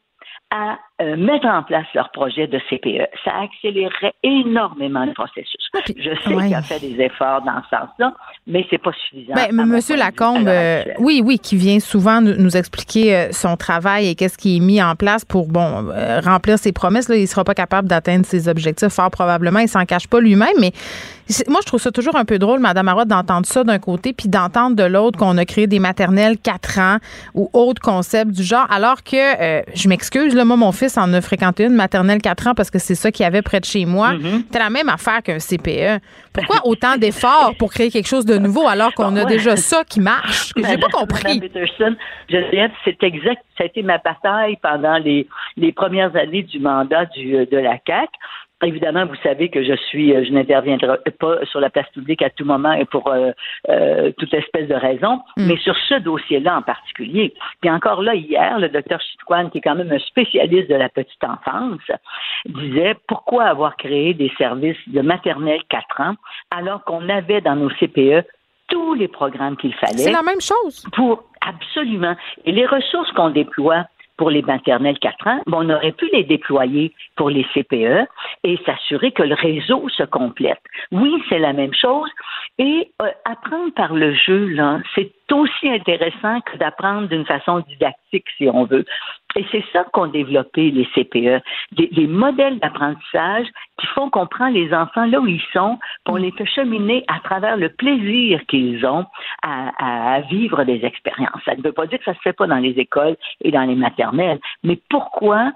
à 0.52 0.78
euh, 1.02 1.18
mettre 1.18 1.48
en 1.48 1.64
place 1.64 1.88
leur 1.96 2.12
projet 2.12 2.46
de 2.46 2.60
CPE. 2.70 3.10
Ça 3.26 3.32
accélérerait 3.42 4.14
énormément 4.22 5.04
le 5.04 5.14
processus. 5.14 5.58
Je 5.74 6.12
sais 6.24 6.36
qu'il 6.36 6.54
a 6.54 6.62
fait 6.62 6.80
des 6.80 7.02
efforts 7.02 7.42
dans 7.42 7.60
ce 7.64 7.76
sens-là, 7.76 8.14
mais 8.46 8.68
c'est 8.70 8.78
pas 8.78 8.92
suffisant. 8.94 9.34
Ben, 9.34 9.52
Monsieur 9.66 9.96
Lacombe, 9.96 10.48
euh, 10.48 10.84
oui, 11.00 11.22
oui, 11.24 11.40
qui 11.40 11.56
vient 11.56 11.80
souvent 11.80 12.22
nous, 12.22 12.56
expliquer 12.56 13.16
euh, 13.16 13.32
son 13.32 13.58
travail 13.58 14.10
et 14.10 14.16
qu'est-ce 14.16 14.38
qui 14.38 14.58
est 14.58 14.60
mis 14.60 14.84
en 14.84 14.96
place 14.96 15.26
pour 15.26 15.48
bon 15.48 15.90
remplir 16.24 16.60
ses 16.60 16.72
promesses. 16.72 17.10
Là, 17.10 17.16
il 17.16 17.28
sera 17.28 17.44
pas 17.44 17.56
capable 17.56 17.88
d'atteindre 17.88 18.26
ses 18.26 18.48
objectifs, 18.48 18.90
fort 18.90 19.10
probablement. 19.10 19.60
Il 19.60 19.70
s'en 19.70 19.86
cache 19.86 20.08
pas 20.08 20.20
lui-même, 20.20 20.56
mais 20.60 20.72
moi, 21.48 21.62
je 21.62 21.68
trouve 21.68 21.82
ça 21.82 21.92
toujours 21.92 22.16
un 22.16 22.26
peu 22.26 22.38
drôle, 22.38 22.60
Madame 22.60 22.86
Marotte, 22.86 23.08
d'entendre 23.08 23.46
ça 23.46 23.64
d'un 23.64 23.80
côté, 23.80 24.14
puis 24.14 24.28
d'entendre 24.28 24.76
de 24.76 24.84
l'autre 24.84 25.18
qu'on 25.18 25.38
a 25.38 25.46
créé 25.46 25.66
des 25.66 25.80
maternelles 25.80 26.38
4 26.38 26.80
ans 26.80 26.98
ou 27.34 27.50
autres 27.54 27.82
concepts 27.82 28.32
du 28.32 28.44
genre, 28.44 28.68
alors 28.70 29.04
que, 29.04 29.64
je 29.74 29.88
m'excuse, 29.88 30.36
là, 30.36 30.44
moi, 30.44 30.58
mon 30.58 30.72
fils 30.72 30.91
en 30.98 31.14
a 31.14 31.22
fréquenté 31.22 31.66
une 31.66 31.76
maternelle 31.76 32.22
4 32.22 32.48
ans 32.48 32.54
parce 32.56 32.72
que 32.72 32.80
c'est 32.80 32.96
ça 32.96 33.12
qu'il 33.12 33.24
y 33.24 33.28
avait 33.28 33.42
près 33.42 33.60
de 33.60 33.66
chez 33.66 33.86
moi. 33.86 34.14
Mm-hmm. 34.14 34.38
C'était 34.46 34.60
la 34.60 34.70
même 34.70 34.90
affaire 34.90 35.22
qu'un 35.24 35.38
CPE. 35.38 36.02
Pourquoi 36.34 36.58
autant 36.66 36.98
d'efforts 36.98 37.54
pour 37.58 37.72
créer 37.72 37.90
quelque 37.90 38.08
chose 38.08 38.26
de 38.26 38.38
nouveau 38.38 38.68
alors 38.68 38.94
qu'on 38.94 39.16
a 39.16 39.26
déjà 39.26 39.56
ça 39.56 39.84
qui 39.84 40.00
marche? 40.00 40.54
J'ai 40.56 40.78
pas 40.78 40.88
compris. 40.88 41.40
Peterson, 41.40 41.96
c'est 42.30 43.04
exact. 43.04 43.44
Ça 43.58 43.64
a 43.64 43.66
été 43.66 43.84
ma 43.84 43.98
bataille 43.98 44.58
pendant 44.62 44.98
les, 44.98 45.28
les 45.58 45.72
premières 45.72 46.16
années 46.16 46.44
du 46.44 46.60
mandat 46.60 47.06
du, 47.06 47.46
de 47.46 47.58
la 47.58 47.78
CAC. 47.78 48.10
Évidemment, 48.64 49.06
vous 49.06 49.16
savez 49.24 49.50
que 49.50 49.64
je 49.64 49.74
suis, 49.74 50.16
euh, 50.16 50.24
je 50.24 50.32
n'interviendrai 50.32 50.98
pas 51.20 51.46
sur 51.46 51.60
la 51.60 51.70
place 51.70 51.90
publique 51.90 52.22
à 52.22 52.30
tout 52.30 52.46
moment 52.46 52.74
et 52.74 52.86
pour 52.86 53.08
euh, 53.08 53.32
euh, 53.70 54.12
toute 54.18 54.34
espèce 54.34 54.68
de 54.68 54.76
raison, 54.76 55.20
mm. 55.38 55.48
mais 55.48 55.58
sur 55.58 55.76
ce 55.90 55.96
dossier-là 55.96 56.58
en 56.58 56.62
particulier. 56.62 57.34
Puis 57.62 57.70
encore 57.72 58.02
là, 58.02 58.14
hier, 58.14 58.60
le 58.60 58.70
docteur 58.70 59.02
Chitouane, 59.02 59.50
qui 59.50 59.58
est 59.58 59.62
quand 59.62 59.76
même 59.76 59.92
un 59.92 60.00
spécialiste 60.00 60.70
de 60.70 60.76
la 60.76 60.90
petite 60.90 61.24
enfance, 61.24 61.80
disait 62.46 62.96
pourquoi 63.08 63.46
avoir 63.46 63.78
créé 63.78 64.14
des 64.14 64.32
services 64.38 64.78
de 64.88 65.02
maternelle 65.02 65.62
4 65.70 66.02
ans 66.02 66.16
alors 66.52 66.84
qu'on 66.84 67.10
avait 67.10 67.42
dans 67.42 67.56
nos 67.56 67.70
CPE 67.70 68.26
tous 68.68 68.94
les 68.94 69.08
programmes 69.08 69.58
qu'il 69.58 69.74
fallait. 69.74 69.98
C'est 69.98 70.12
la 70.12 70.24
même 70.24 70.40
chose. 70.40 70.86
Pour 70.94 71.24
absolument. 71.42 72.16
Et 72.46 72.52
les 72.52 72.66
ressources 72.66 73.12
qu'on 73.12 73.30
déploie 73.30 73.86
pour 74.22 74.30
les 74.30 74.44
maternelles 74.44 75.00
4 75.00 75.28
ans, 75.30 75.42
on 75.52 75.68
aurait 75.72 75.94
pu 75.94 76.08
les 76.14 76.24
déployer 76.24 76.94
pour 77.16 77.32
les 77.32 77.44
CPE 77.56 78.06
et 78.44 78.60
s'assurer 78.68 79.12
que 79.12 79.24
le 79.24 79.34
réseau 79.34 79.90
se 79.90 80.04
complète. 80.04 80.62
Oui, 80.92 81.12
c'est 81.28 81.40
la 81.40 81.54
même 81.54 81.74
chose. 81.74 82.08
Et 82.60 82.92
euh, 83.02 83.10
apprendre 83.26 83.74
par 83.74 83.96
le 83.96 84.14
jeu, 84.14 84.46
là, 84.50 84.80
c'est 84.94 85.12
aussi 85.32 85.70
intéressant 85.70 86.40
que 86.42 86.56
d'apprendre 86.58 87.08
d'une 87.08 87.26
façon 87.26 87.62
didactique, 87.62 88.26
si 88.38 88.48
on 88.48 88.66
veut. 88.66 88.86
Et 89.36 89.46
c'est 89.52 89.64
ça 89.72 89.86
qu'ont 89.94 90.08
développé 90.08 90.72
les 90.72 90.86
CPE, 90.94 91.42
des, 91.72 92.08
modèles 92.08 92.60
d'apprentissage 92.60 93.48
qui 93.80 93.88
font 93.88 94.10
qu'on 94.10 94.28
prend 94.28 94.50
les 94.50 94.74
enfants 94.74 95.06
là 95.06 95.20
où 95.20 95.28
ils 95.28 95.44
sont, 95.54 95.80
pour 96.06 96.18
les 96.18 96.32
fait 96.32 96.46
cheminer 96.46 97.04
à 97.08 97.20
travers 97.20 97.58
le 97.58 97.70
plaisir 97.70 98.42
qu'ils 98.48 98.86
ont 98.86 99.06
à, 99.44 100.22
vivre 100.30 100.64
des 100.64 100.84
expériences. 100.84 101.42
Ça 101.46 101.56
ne 101.56 101.62
veut 101.62 101.72
pas 101.72 101.88
dire 101.88 102.00
que 102.00 102.06
ça 102.06 102.14
se 102.14 102.20
fait 102.20 102.34
pas 102.34 102.48
dans 102.48 102.58
les 102.58 102.72
écoles 102.72 103.16
et 103.42 103.52
dans 103.52 103.64
les 103.64 103.76
maternelles, 103.76 104.40
mais 104.64 104.80
pourquoi 104.90 105.52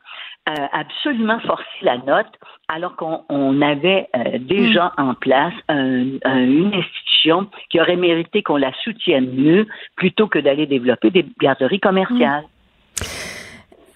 euh, 0.47 0.53
absolument 0.73 1.39
forcer 1.39 1.65
la 1.81 1.97
note 1.97 2.31
alors 2.67 2.95
qu'on 2.95 3.61
avait 3.61 4.07
euh, 4.15 4.37
déjà 4.39 4.93
mm. 4.97 5.01
en 5.01 5.13
place 5.15 5.53
une 5.69 6.71
institution 6.73 7.47
qui 7.69 7.81
aurait 7.81 7.95
mérité 7.95 8.43
qu'on 8.43 8.57
la 8.57 8.71
soutienne 8.83 9.31
mieux 9.33 9.67
plutôt 9.95 10.27
que 10.27 10.39
d'aller 10.39 10.67
développer 10.67 11.09
des 11.09 11.25
garderies 11.39 11.79
commerciales. 11.79 12.45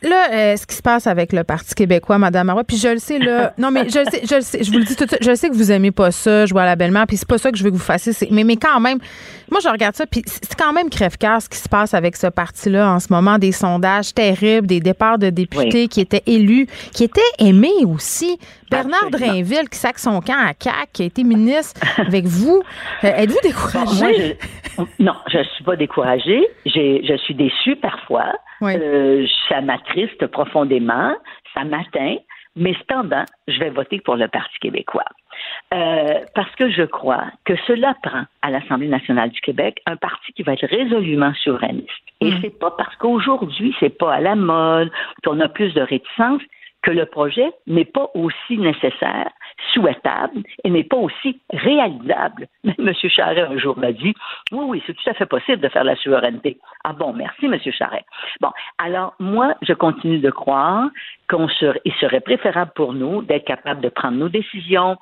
Là, 0.01 0.31
euh, 0.31 0.55
ce 0.55 0.65
qui 0.65 0.75
se 0.75 0.81
passe 0.81 1.07
avec 1.07 1.33
le 1.33 1.43
Parti 1.43 1.75
québécois, 1.75 2.17
Madame 2.17 2.47
Marois, 2.47 2.63
puis 2.63 2.77
je 2.77 2.87
le 2.87 2.99
sais, 2.99 3.19
là. 3.19 3.53
Non, 3.57 3.69
mais 3.69 3.89
je 3.89 3.99
le 3.99 4.05
sais, 4.05 4.21
je 4.29 4.35
le 4.35 4.41
sais, 4.41 4.63
je 4.63 4.71
vous 4.71 4.77
le 4.77 4.85
dis 4.85 4.95
tout 4.95 5.03
de 5.03 5.09
suite, 5.09 5.23
je 5.23 5.35
sais 5.35 5.49
que 5.49 5.55
vous 5.55 5.71
aimez 5.71 5.91
pas 5.91 6.11
ça, 6.11 6.45
jouer 6.45 6.61
à 6.61 6.65
la 6.65 6.77
belle-mère, 6.77 7.05
puis 7.05 7.17
c'est 7.17 7.27
pas 7.27 7.37
ça 7.37 7.51
que 7.51 7.57
je 7.57 7.63
veux 7.63 7.69
que 7.69 7.75
vous 7.75 7.81
fassiez. 7.81 8.13
Mais, 8.31 8.45
mais 8.45 8.55
quand 8.55 8.79
même, 8.79 8.99
moi, 9.51 9.59
je 9.63 9.69
regarde 9.69 9.95
ça, 9.95 10.05
puis 10.05 10.21
c'est 10.25 10.55
quand 10.57 10.73
même 10.73 10.89
crève-cœur 10.89 11.41
ce 11.41 11.49
qui 11.49 11.57
se 11.57 11.69
passe 11.69 11.93
avec 11.93 12.15
ce 12.15 12.27
parti-là 12.27 12.91
en 12.91 12.99
ce 12.99 13.11
moment, 13.11 13.37
des 13.37 13.51
sondages 13.51 14.13
terribles, 14.13 14.67
des 14.67 14.79
départs 14.79 15.17
de 15.17 15.29
députés 15.29 15.87
qui 15.87 16.01
étaient 16.01 16.23
élus, 16.25 16.67
qui 16.93 17.03
étaient 17.03 17.21
aimés 17.39 17.85
aussi. 17.85 18.37
Bernard 18.69 19.09
Drainville, 19.11 19.67
qui 19.69 19.77
sac 19.77 19.97
son 19.97 20.19
camp 20.21 20.37
à 20.37 20.53
CAC, 20.53 20.91
qui 20.93 21.03
a 21.03 21.05
été 21.05 21.23
ministre 21.23 21.81
avec 21.99 22.25
vous. 22.25 22.61
Euh, 23.03 23.07
êtes-vous 23.07 23.39
découragé? 23.41 24.37
non, 24.99 25.15
je 25.31 25.43
suis 25.55 25.63
pas 25.63 25.75
découragée. 25.75 26.47
Je 26.65 27.17
suis 27.23 27.35
déçue 27.35 27.75
parfois. 27.77 28.33
Euh, 28.61 29.25
ça 29.47 29.61
m'attriste 29.61 30.27
profondément, 30.27 31.13
ça 31.53 31.63
m'atteint, 31.63 32.17
mais 32.55 32.73
cependant, 32.73 33.23
je 33.47 33.57
vais 33.59 33.69
voter 33.69 33.99
pour 34.01 34.15
le 34.15 34.27
Parti 34.27 34.57
québécois. 34.59 35.05
Euh, 35.73 36.19
parce 36.35 36.53
que 36.55 36.69
je 36.69 36.83
crois 36.83 37.25
que 37.45 37.55
cela 37.67 37.95
prend 38.01 38.23
à 38.41 38.49
l'Assemblée 38.49 38.87
nationale 38.87 39.29
du 39.29 39.41
Québec 39.41 39.81
un 39.85 39.95
parti 39.95 40.33
qui 40.33 40.43
va 40.43 40.53
être 40.53 40.65
résolument 40.65 41.33
souverainiste. 41.43 41.89
Et 42.21 42.31
mm. 42.31 42.39
c'est 42.41 42.59
pas 42.59 42.71
parce 42.71 42.95
qu'aujourd'hui 42.97 43.75
c'est 43.79 43.97
pas 43.97 44.15
à 44.15 44.19
la 44.19 44.35
mode, 44.35 44.91
qu'on 45.23 45.39
a 45.39 45.47
plus 45.47 45.73
de 45.73 45.81
réticence, 45.81 46.41
que 46.81 46.91
le 46.91 47.05
projet 47.05 47.51
n'est 47.67 47.85
pas 47.85 48.09
aussi 48.13 48.57
nécessaire, 48.57 49.29
souhaitable 49.73 50.43
et 50.63 50.69
n'est 50.69 50.83
pas 50.83 50.97
aussi 50.97 51.39
réalisable. 51.51 52.47
M. 52.63 52.93
Charret 53.09 53.41
un 53.41 53.57
jour 53.57 53.77
m'a 53.77 53.91
dit 53.91 54.13
Oui, 54.51 54.65
oui, 54.67 54.83
c'est 54.87 54.93
tout 54.93 55.09
à 55.09 55.13
fait 55.13 55.25
possible 55.25 55.61
de 55.61 55.69
faire 55.69 55.83
la 55.83 55.95
souveraineté. 55.97 56.57
Ah 56.83 56.93
bon, 56.93 57.13
merci, 57.13 57.45
M. 57.45 57.59
Charret. 57.71 58.05
Bon, 58.41 58.51
alors 58.77 59.13
moi, 59.19 59.55
je 59.61 59.73
continue 59.73 60.19
de 60.19 60.31
croire 60.31 60.89
qu'il 61.29 61.49
serait, 61.59 61.81
serait 61.99 62.21
préférable 62.21 62.71
pour 62.75 62.93
nous 62.93 63.21
d'être 63.23 63.45
capable 63.45 63.81
de 63.81 63.89
prendre 63.89 64.17
nos 64.17 64.29
décisions, 64.29 64.97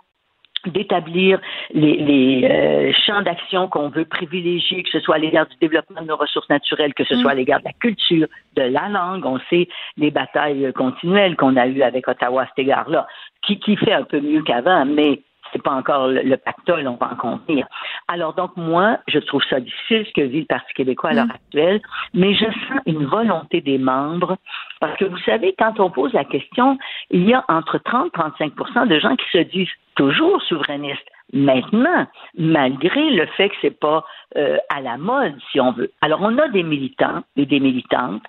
d'établir 0.66 1.40
les, 1.74 2.48
euh, 2.50 2.92
champs 3.06 3.22
d'action 3.22 3.68
qu'on 3.68 3.90
veut 3.90 4.06
privilégier, 4.06 4.84
que 4.84 4.90
ce 4.90 5.00
soit 5.00 5.16
à 5.16 5.20
l'égard 5.20 5.48
du 5.48 5.56
développement 5.58 6.02
de 6.02 6.08
nos 6.08 6.18
ressources 6.18 6.50
naturelles, 6.50 6.94
que 6.94 7.04
ce 7.04 7.16
soit 7.16 7.32
à 7.32 7.34
mm. 7.36 7.38
l'égard 7.38 7.60
de 7.60 7.66
la 7.66 7.74
culture, 7.74 8.28
de 8.56 8.62
la 8.64 8.90
langue. 8.90 9.26
On 9.26 9.40
sait 9.50 9.68
les 9.98 10.12
batailles 10.12 10.72
continuelles 10.74 11.36
qu'on 11.36 11.56
a 11.56 11.68
eues 11.68 11.82
avec 11.82 12.08
Ottawa 12.08 12.44
à 12.44 12.48
cet 12.48 12.60
égard-là, 12.60 13.08
qui, 13.46 13.60
qui 13.60 13.76
fait 13.76 13.94
un 13.94 14.04
peu 14.04 14.20
mieux 14.20 14.42
qu'avant, 14.42 14.86
mais 14.86 15.22
c'est 15.52 15.62
pas 15.62 15.72
encore 15.72 16.08
le, 16.08 16.36
pactole, 16.38 16.88
on 16.88 16.96
va 16.96 17.12
en 17.12 17.16
contenir. 17.16 17.68
Alors 18.08 18.34
donc 18.34 18.56
moi, 18.58 18.98
je 19.08 19.20
trouve 19.20 19.44
ça 19.50 19.60
difficile 19.60 20.06
ce 20.06 20.14
que 20.14 20.22
vit 20.22 20.42
le 20.42 20.46
Parti 20.46 20.74
québécois 20.74 21.12
à 21.12 21.14
l'heure 21.14 21.26
mm. 21.26 21.32
actuelle, 21.32 21.82
mais 22.14 22.34
je 22.34 22.46
sens 22.46 22.80
une 22.86 23.06
volonté 23.06 23.62
des 23.62 23.78
membres 23.78 24.38
parce 24.80 24.98
que 24.98 25.06
vous 25.06 25.18
savez, 25.20 25.56
quand 25.58 25.80
on 25.80 25.90
pose 25.90 26.14
la 26.14 26.26
question, 26.26 26.78
il 27.10 27.28
y 27.28 27.34
a 27.34 27.44
entre 27.48 27.78
30 27.80 28.08
et 28.08 28.46
35% 28.46 28.88
de 28.88 29.00
gens 29.00 29.16
qui 29.16 29.30
se 29.32 29.44
disent 29.44 29.68
toujours 29.96 30.42
souverainistes. 30.44 31.10
Maintenant, 31.34 32.08
malgré 32.38 33.10
le 33.10 33.26
fait 33.36 33.50
que 33.50 33.56
c'est 33.62 33.78
pas 33.78 34.06
euh, 34.38 34.58
à 34.70 34.82
la 34.82 34.98
mode, 34.98 35.34
si 35.52 35.60
on 35.60 35.74
veut. 35.74 35.92
Alors, 36.02 36.22
on 36.22 36.38
a 36.38 36.48
des 36.48 36.64
militants 36.64 37.24
et 37.36 37.46
des 37.46 37.60
militantes 37.60 38.24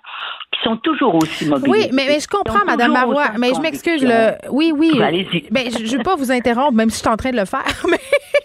qui 0.51 0.61
sont 0.63 0.77
toujours 0.77 1.15
aussi 1.15 1.47
mobilisés. 1.47 1.87
Oui, 1.87 1.89
mais, 1.93 2.19
je 2.19 2.27
comprends, 2.27 2.65
Madame 2.65 2.91
Marois, 2.91 3.31
mais 3.37 3.53
je 3.53 3.61
m'excuse. 3.61 4.03
Le... 4.03 4.33
Oui, 4.51 4.73
oui. 4.75 4.91
Ben, 4.97 5.03
allez-y. 5.03 5.47
Ben, 5.49 5.69
je 5.71 5.81
ne 5.81 5.97
veux 5.97 6.03
pas 6.03 6.15
vous 6.15 6.31
interrompre, 6.31 6.73
même 6.73 6.89
si 6.89 6.97
je 6.97 7.01
suis 7.01 7.09
en 7.09 7.17
train 7.17 7.31
de 7.31 7.37
le 7.37 7.45
faire. 7.45 7.63
Mais... 7.89 7.99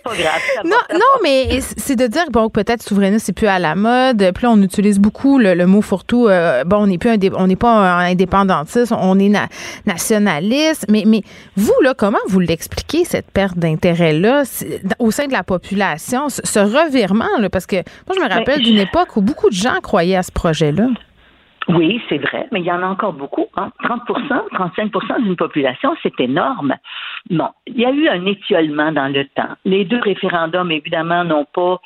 Pas 0.05 0.15
grave, 0.15 0.41
non, 0.65 0.77
non, 0.93 1.23
mais 1.23 1.61
c'est 1.61 1.97
de 1.97 2.07
dire 2.07 2.25
bon, 2.31 2.51
peut-être 2.51 2.83
souverainiste, 2.83 3.25
c'est 3.27 3.33
plus 3.33 3.47
à 3.47 3.59
la 3.59 3.75
mode. 3.75 4.19
Puis 4.35 4.45
là, 4.45 4.51
on 4.51 4.61
utilise 4.61 4.99
beaucoup 4.99 5.39
le, 5.39 5.67
mot 5.67 5.81
fourre-tout. 5.81 6.29
Euh, 6.29 6.63
bon, 6.65 6.83
on 6.83 6.87
n'est 6.87 6.99
plus 6.99 7.11
on 7.35 7.47
n'est 7.47 7.57
pas 7.57 8.01
indépendantiste, 8.01 8.93
on 8.93 9.19
est 9.19 9.33
nationaliste. 9.87 10.85
Mais, 10.91 11.05
mais 11.07 11.23
vous, 11.57 11.75
là, 11.83 11.95
comment 11.97 12.19
vous 12.29 12.41
l'expliquez, 12.41 13.07
cette 13.07 13.31
perte 13.31 13.57
d'intérêt-là 13.57 14.43
au 14.99 15.11
sein 15.11 15.27
de 15.27 15.33
la 15.33 15.43
population, 15.43 16.29
ce 16.29 16.59
revirement, 16.59 17.39
là, 17.39 17.49
parce 17.49 17.67
que 17.67 17.77
moi, 17.77 18.15
je 18.15 18.23
me 18.23 18.29
rappelle 18.29 18.63
d'une 18.63 18.79
époque 18.79 19.17
où 19.17 19.23
beaucoup 19.23 19.49
de 19.49 19.55
gens 19.55 19.81
croyaient 19.83 20.17
à 20.17 20.23
ce 20.23 20.33
projet-là. 20.33 20.89
Oui, 21.69 22.01
c'est 22.09 22.19
vrai, 22.19 22.47
mais 22.53 22.61
il 22.61 22.67
y 22.67 22.73
en 22.73 22.83
a 22.83 22.87
encore 22.87 23.13
beaucoup. 23.13 23.47
Hein. 23.57 23.71
30% 23.83 24.51
35% 24.53 25.23
d'une 25.23 25.37
population, 25.37 25.95
c'est 26.03 26.19
énorme. 26.21 26.75
Bon, 27.31 27.49
il 27.67 27.81
y 27.81 27.87
a 27.87 27.91
eu 27.91 28.09
un 28.09 28.27
étiolement 28.27 28.93
dans 28.93 29.09
le 29.09 29.25
temps. 29.27 29.55
Les 29.65 29.85
deux 29.85 30.01
référendums, 30.01 30.71
évidemment, 30.71 31.25
n'ont 31.25 31.47
pas 31.47 31.81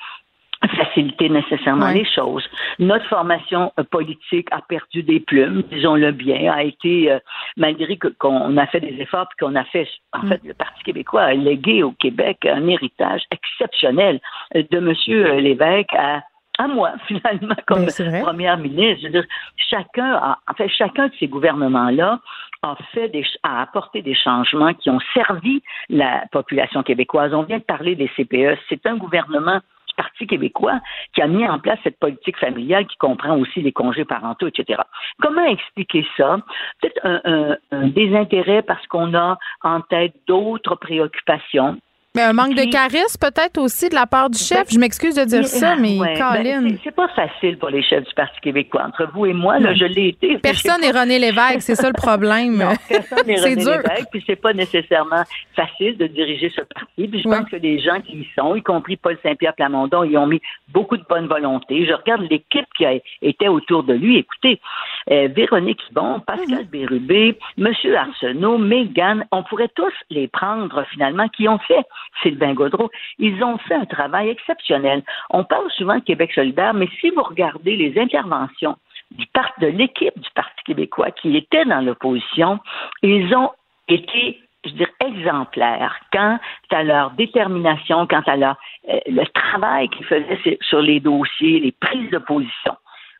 facilité 0.67 1.29
nécessairement 1.29 1.91
les 1.91 2.05
choses. 2.05 2.45
Notre 2.79 3.07
formation 3.07 3.73
euh, 3.79 3.85
politique 3.85 4.49
a 4.51 4.61
perdu 4.61 5.03
des 5.03 5.21
plumes, 5.21 5.63
disons-le 5.71 6.11
bien, 6.13 6.53
a 6.53 6.65
été, 6.65 7.13
euh, 7.13 7.19
malgré 7.57 7.97
qu'on 7.97 8.57
a 8.57 8.67
fait 8.67 8.81
des 8.81 9.01
efforts, 9.01 9.29
puis 9.29 9.47
qu'on 9.47 9.55
a 9.55 9.65
fait, 9.65 9.89
en 10.13 10.25
mm. 10.25 10.29
fait, 10.29 10.41
le 10.45 10.55
Parti 10.55 10.83
québécois 10.83 11.23
a 11.23 11.35
légué 11.35 11.83
au 11.83 11.93
Québec 11.93 12.45
un 12.45 12.67
héritage 12.67 13.23
exceptionnel 13.31 14.21
euh, 14.57 14.63
de 14.71 14.79
M. 14.79 15.39
Lévesque 15.41 15.95
à 15.95 16.23
à 16.59 16.69
moi, 16.69 16.93
finalement, 17.07 17.57
comme 17.67 17.87
première 18.23 18.59
ministre. 18.59 19.01
Je 19.03 19.07
veux 19.07 19.13
dire, 19.13 19.27
chacun, 19.57 20.15
a, 20.15 20.39
en 20.49 20.55
fait, 20.55 20.69
chacun 20.69 21.07
de 21.07 21.13
ces 21.19 21.29
gouvernements-là 21.29 22.21
a 22.63 22.77
fait 22.93 23.09
des, 23.09 23.25
a 23.45 23.63
apporté 23.63 24.03
des 24.03 24.15
changements 24.15 24.75
qui 24.75 24.91
ont 24.91 24.99
servi 25.15 25.63
la 25.89 26.25
population 26.33 26.83
québécoise. 26.83 27.33
On 27.33 27.43
vient 27.43 27.59
de 27.59 27.63
parler 27.63 27.95
des 27.95 28.09
CPE. 28.17 28.59
C'est 28.69 28.85
un 28.87 28.97
gouvernement 28.97 29.61
Parti 29.99 30.29
québécois 30.29 30.79
qui 31.13 31.23
a 31.23 31.27
mis 31.27 31.45
en 31.45 31.59
place 31.59 31.81
cette 31.83 31.99
politique 31.99 32.39
familiale 32.39 32.87
qui 32.87 32.97
comprend 32.99 33.37
aussi 33.37 33.61
les 33.61 33.73
congés 33.73 34.05
parentaux, 34.05 34.47
etc. 34.47 34.81
Comment 35.21 35.45
expliquer 35.45 36.07
ça? 36.17 36.39
Peut-être 36.81 37.01
un, 37.05 37.57
un 37.73 37.89
désintérêt 37.89 38.63
parce 38.63 38.87
qu'on 38.87 39.13
a 39.15 39.39
en 39.63 39.81
tête 39.81 40.15
d'autres 40.29 40.77
préoccupations 40.77 41.79
mais 42.19 42.25
un 42.25 42.33
manque 42.33 42.57
de 42.57 42.69
charisme, 42.71 43.19
peut-être 43.21 43.59
aussi 43.59 43.89
de 43.89 43.95
la 43.95 44.07
part 44.07 44.29
du 44.29 44.39
chef. 44.39 44.65
je 44.71 44.79
m'excuse 44.79 45.15
de 45.15 45.25
dire 45.25 45.47
ça, 45.47 45.77
mais 45.77 45.99
ouais, 45.99 46.19
ben, 46.19 46.77
c'est 46.83 46.95
pas 46.95 47.09
facile 47.09 47.59
pour 47.59 47.69
les 47.69 47.83
chefs 47.83 48.05
du 48.05 48.15
Parti 48.15 48.41
québécois. 48.41 48.87
Entre 48.87 49.09
vous 49.15 49.27
et 49.27 49.33
moi, 49.33 49.61
là, 49.61 49.73
je 49.75 49.85
l'ai 49.85 50.09
été. 50.09 50.37
Personne 50.39 50.81
n'est 50.81 50.91
René 50.91 51.21
Lévesque, 51.21 51.61
c'est 51.61 51.77
ça 51.77 51.87
le 51.87 51.95
problème. 51.95 52.57
Non, 52.57 52.73
personne 52.89 53.27
n'est 53.27 53.41
René 53.41 53.57
dur. 53.57 53.77
Lévesque, 53.77 54.09
puis 54.11 54.25
c'est 54.27 54.37
pas 54.37 54.53
nécessairement 54.53 55.23
facile 55.55 55.97
de 55.97 56.09
diriger 56.09 56.51
ce 56.51 56.63
parti. 56.63 57.07
Puis 57.07 57.23
je 57.23 57.29
pense 57.29 57.49
que 57.49 57.57
les 57.57 57.79
gens 57.79 58.01
qui 58.01 58.17
y 58.17 58.29
sont, 58.37 58.57
y 58.57 58.63
compris 58.63 58.97
Paul 58.97 59.17
Saint-Pierre 59.23 59.55
Plamondon, 59.55 60.03
ils 60.03 60.19
ont 60.19 60.27
mis 60.27 60.41
beaucoup 60.69 60.97
de 60.97 61.05
bonne 61.09 61.29
volonté. 61.29 61.87
Je 61.87 61.93
regarde 61.93 62.23
l'équipe 62.23 62.67
qui 62.77 62.85
a, 62.85 62.95
était 63.23 63.49
autour 63.49 63.85
de 63.85 63.95
lui. 63.95 64.19
Écoutez, 64.19 64.61
euh, 65.11 65.29
Véronique 65.29 65.83
Bon, 65.93 66.21
Pascal 66.21 66.65
mhm. 66.65 66.71
Bérubé, 66.71 67.39
M. 67.59 67.73
Arsenault, 67.97 68.59
Mégane, 68.59 69.27
on 69.33 69.43
pourrait 69.43 69.71
tous 69.75 69.93
les 70.11 70.29
prendre 70.29 70.85
finalement, 70.91 71.29
qui 71.29 71.49
ont 71.49 71.59
fait 71.59 71.85
Sylvain 72.23 72.55
Gaudreau, 72.55 72.91
ils 73.19 73.43
ont 73.43 73.59
fait 73.59 73.75
un 73.75 73.85
travail 73.85 74.29
exceptionnel. 74.31 75.03
On 75.31 75.45
parle 75.45 75.71
souvent 75.73 75.97
de 75.97 76.05
Québec 76.05 76.33
solidaire, 76.35 76.75
mais 76.75 76.89
si 77.01 77.11
vous 77.11 77.23
regardez 77.23 77.77
les 77.77 77.99
interventions 78.01 78.77
du 79.11 79.27
de 79.61 79.67
l'équipe 79.69 80.19
du 80.19 80.29
Parti 80.35 80.63
québécois 80.65 81.11
qui 81.11 81.37
était 81.37 81.65
dans 81.65 81.81
l'opposition, 81.81 82.59
ils 83.03 83.35
ont 83.35 83.51
été 83.89 84.39
je 84.65 84.71
veux 84.71 84.77
dire, 84.77 84.91
exemplaires 85.01 85.99
quant 86.13 86.39
à 86.71 86.83
leur 86.83 87.13
détermination, 87.13 88.07
quant 88.07 88.23
à 88.27 88.37
leur, 88.37 88.57
euh, 88.89 88.99
le 89.07 89.25
travail 89.29 89.89
qu'ils 89.89 90.05
faisaient 90.05 90.59
sur 90.61 90.81
les 90.83 91.01
dossiers, 91.01 91.61
les 91.61 91.73
prises 91.73 92.11
de 92.11 92.19
position. 92.19 92.75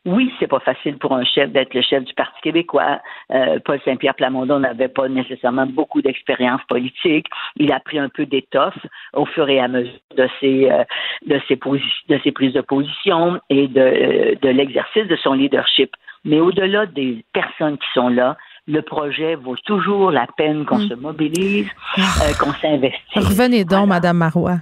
Oui, 0.05 0.31
c'est 0.39 0.47
pas 0.47 0.59
facile 0.59 0.97
pour 0.97 1.13
un 1.13 1.25
chef 1.25 1.51
d'être 1.51 1.73
le 1.73 1.81
chef 1.81 2.03
du 2.03 2.13
Parti 2.13 2.39
québécois. 2.41 2.99
Euh, 3.31 3.59
Paul 3.63 3.79
Saint-Pierre 3.83 4.15
Plamondon 4.15 4.59
n'avait 4.59 4.87
pas 4.87 5.09
nécessairement 5.09 5.65
beaucoup 5.65 6.01
d'expérience 6.01 6.61
politique. 6.69 7.27
Il 7.57 7.71
a 7.73 7.79
pris 7.79 7.99
un 7.99 8.09
peu 8.09 8.25
d'étoffe 8.25 8.77
au 9.13 9.25
fur 9.25 9.49
et 9.49 9.59
à 9.59 9.67
mesure 9.67 9.99
de 10.15 10.27
ses 10.39 10.71
euh, 10.71 10.83
de 11.25 11.39
ses 11.47 11.59
de 12.07 12.19
ses 12.23 12.31
prises 12.31 12.53
de 12.53 12.61
position 12.61 13.41
et 13.49 13.67
de, 13.67 13.79
euh, 13.81 14.35
de 14.41 14.49
l'exercice 14.49 15.07
de 15.07 15.15
son 15.17 15.33
leadership. 15.33 15.91
Mais 16.23 16.39
au-delà 16.39 16.85
des 16.85 17.23
personnes 17.33 17.77
qui 17.77 17.87
sont 17.93 18.09
là, 18.09 18.37
le 18.67 18.81
projet 18.81 19.35
vaut 19.35 19.55
toujours 19.65 20.11
la 20.11 20.27
peine 20.37 20.65
qu'on 20.65 20.79
mm. 20.79 20.89
se 20.89 20.93
mobilise, 20.93 21.67
ah. 21.97 22.33
qu'on 22.39 22.53
s'investisse. 22.53 23.15
Revenez 23.15 23.65
donc, 23.65 23.87
Madame 23.87 24.17
Marois. 24.17 24.59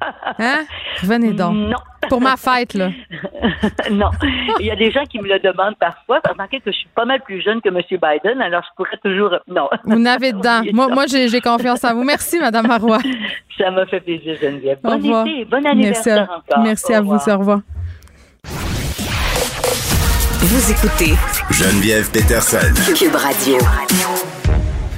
Hein? 0.38 0.64
Revenez 1.02 1.32
donc. 1.32 1.54
Non. 1.54 1.76
Pour 2.08 2.20
ma 2.20 2.36
fête, 2.36 2.74
là. 2.74 2.90
non. 3.90 4.10
Il 4.60 4.66
y 4.66 4.70
a 4.70 4.76
des 4.76 4.90
gens 4.90 5.04
qui 5.04 5.18
me 5.18 5.28
le 5.28 5.38
demandent 5.40 5.76
parfois. 5.78 6.20
Remarquez 6.28 6.60
que 6.60 6.70
je 6.70 6.76
suis 6.76 6.88
pas 6.94 7.04
mal 7.04 7.20
plus 7.22 7.42
jeune 7.42 7.60
que 7.60 7.68
M. 7.68 7.80
Biden, 7.90 8.40
alors 8.40 8.62
je 8.62 8.68
pourrais 8.76 8.96
toujours. 9.02 9.36
Non. 9.48 9.68
Vous 9.84 9.98
n'avez 9.98 10.32
dedans. 10.32 10.62
moi, 10.72 10.88
moi 10.88 11.06
j'ai 11.06 11.40
confiance 11.40 11.84
en 11.84 11.94
vous. 11.94 12.04
Merci, 12.04 12.38
Mme 12.38 12.66
Marois. 12.66 13.00
Ça 13.56 13.70
m'a 13.70 13.84
fait 13.86 14.00
plaisir, 14.00 14.36
Geneviève. 14.40 14.78
Bon 14.82 14.94
été. 14.96 15.44
Bon 15.44 15.66
anniversaire 15.66 16.28
Merci 16.28 16.32
encore. 16.32 16.62
Merci 16.62 16.94
à 16.94 17.00
vous. 17.00 17.14
Au 17.14 17.38
revoir. 17.38 17.60
Vous 20.40 20.70
écoutez 20.70 21.14
Geneviève 21.50 22.10
Peterson. 22.10 22.72
Cube 22.94 23.14
Radio. 23.14 23.58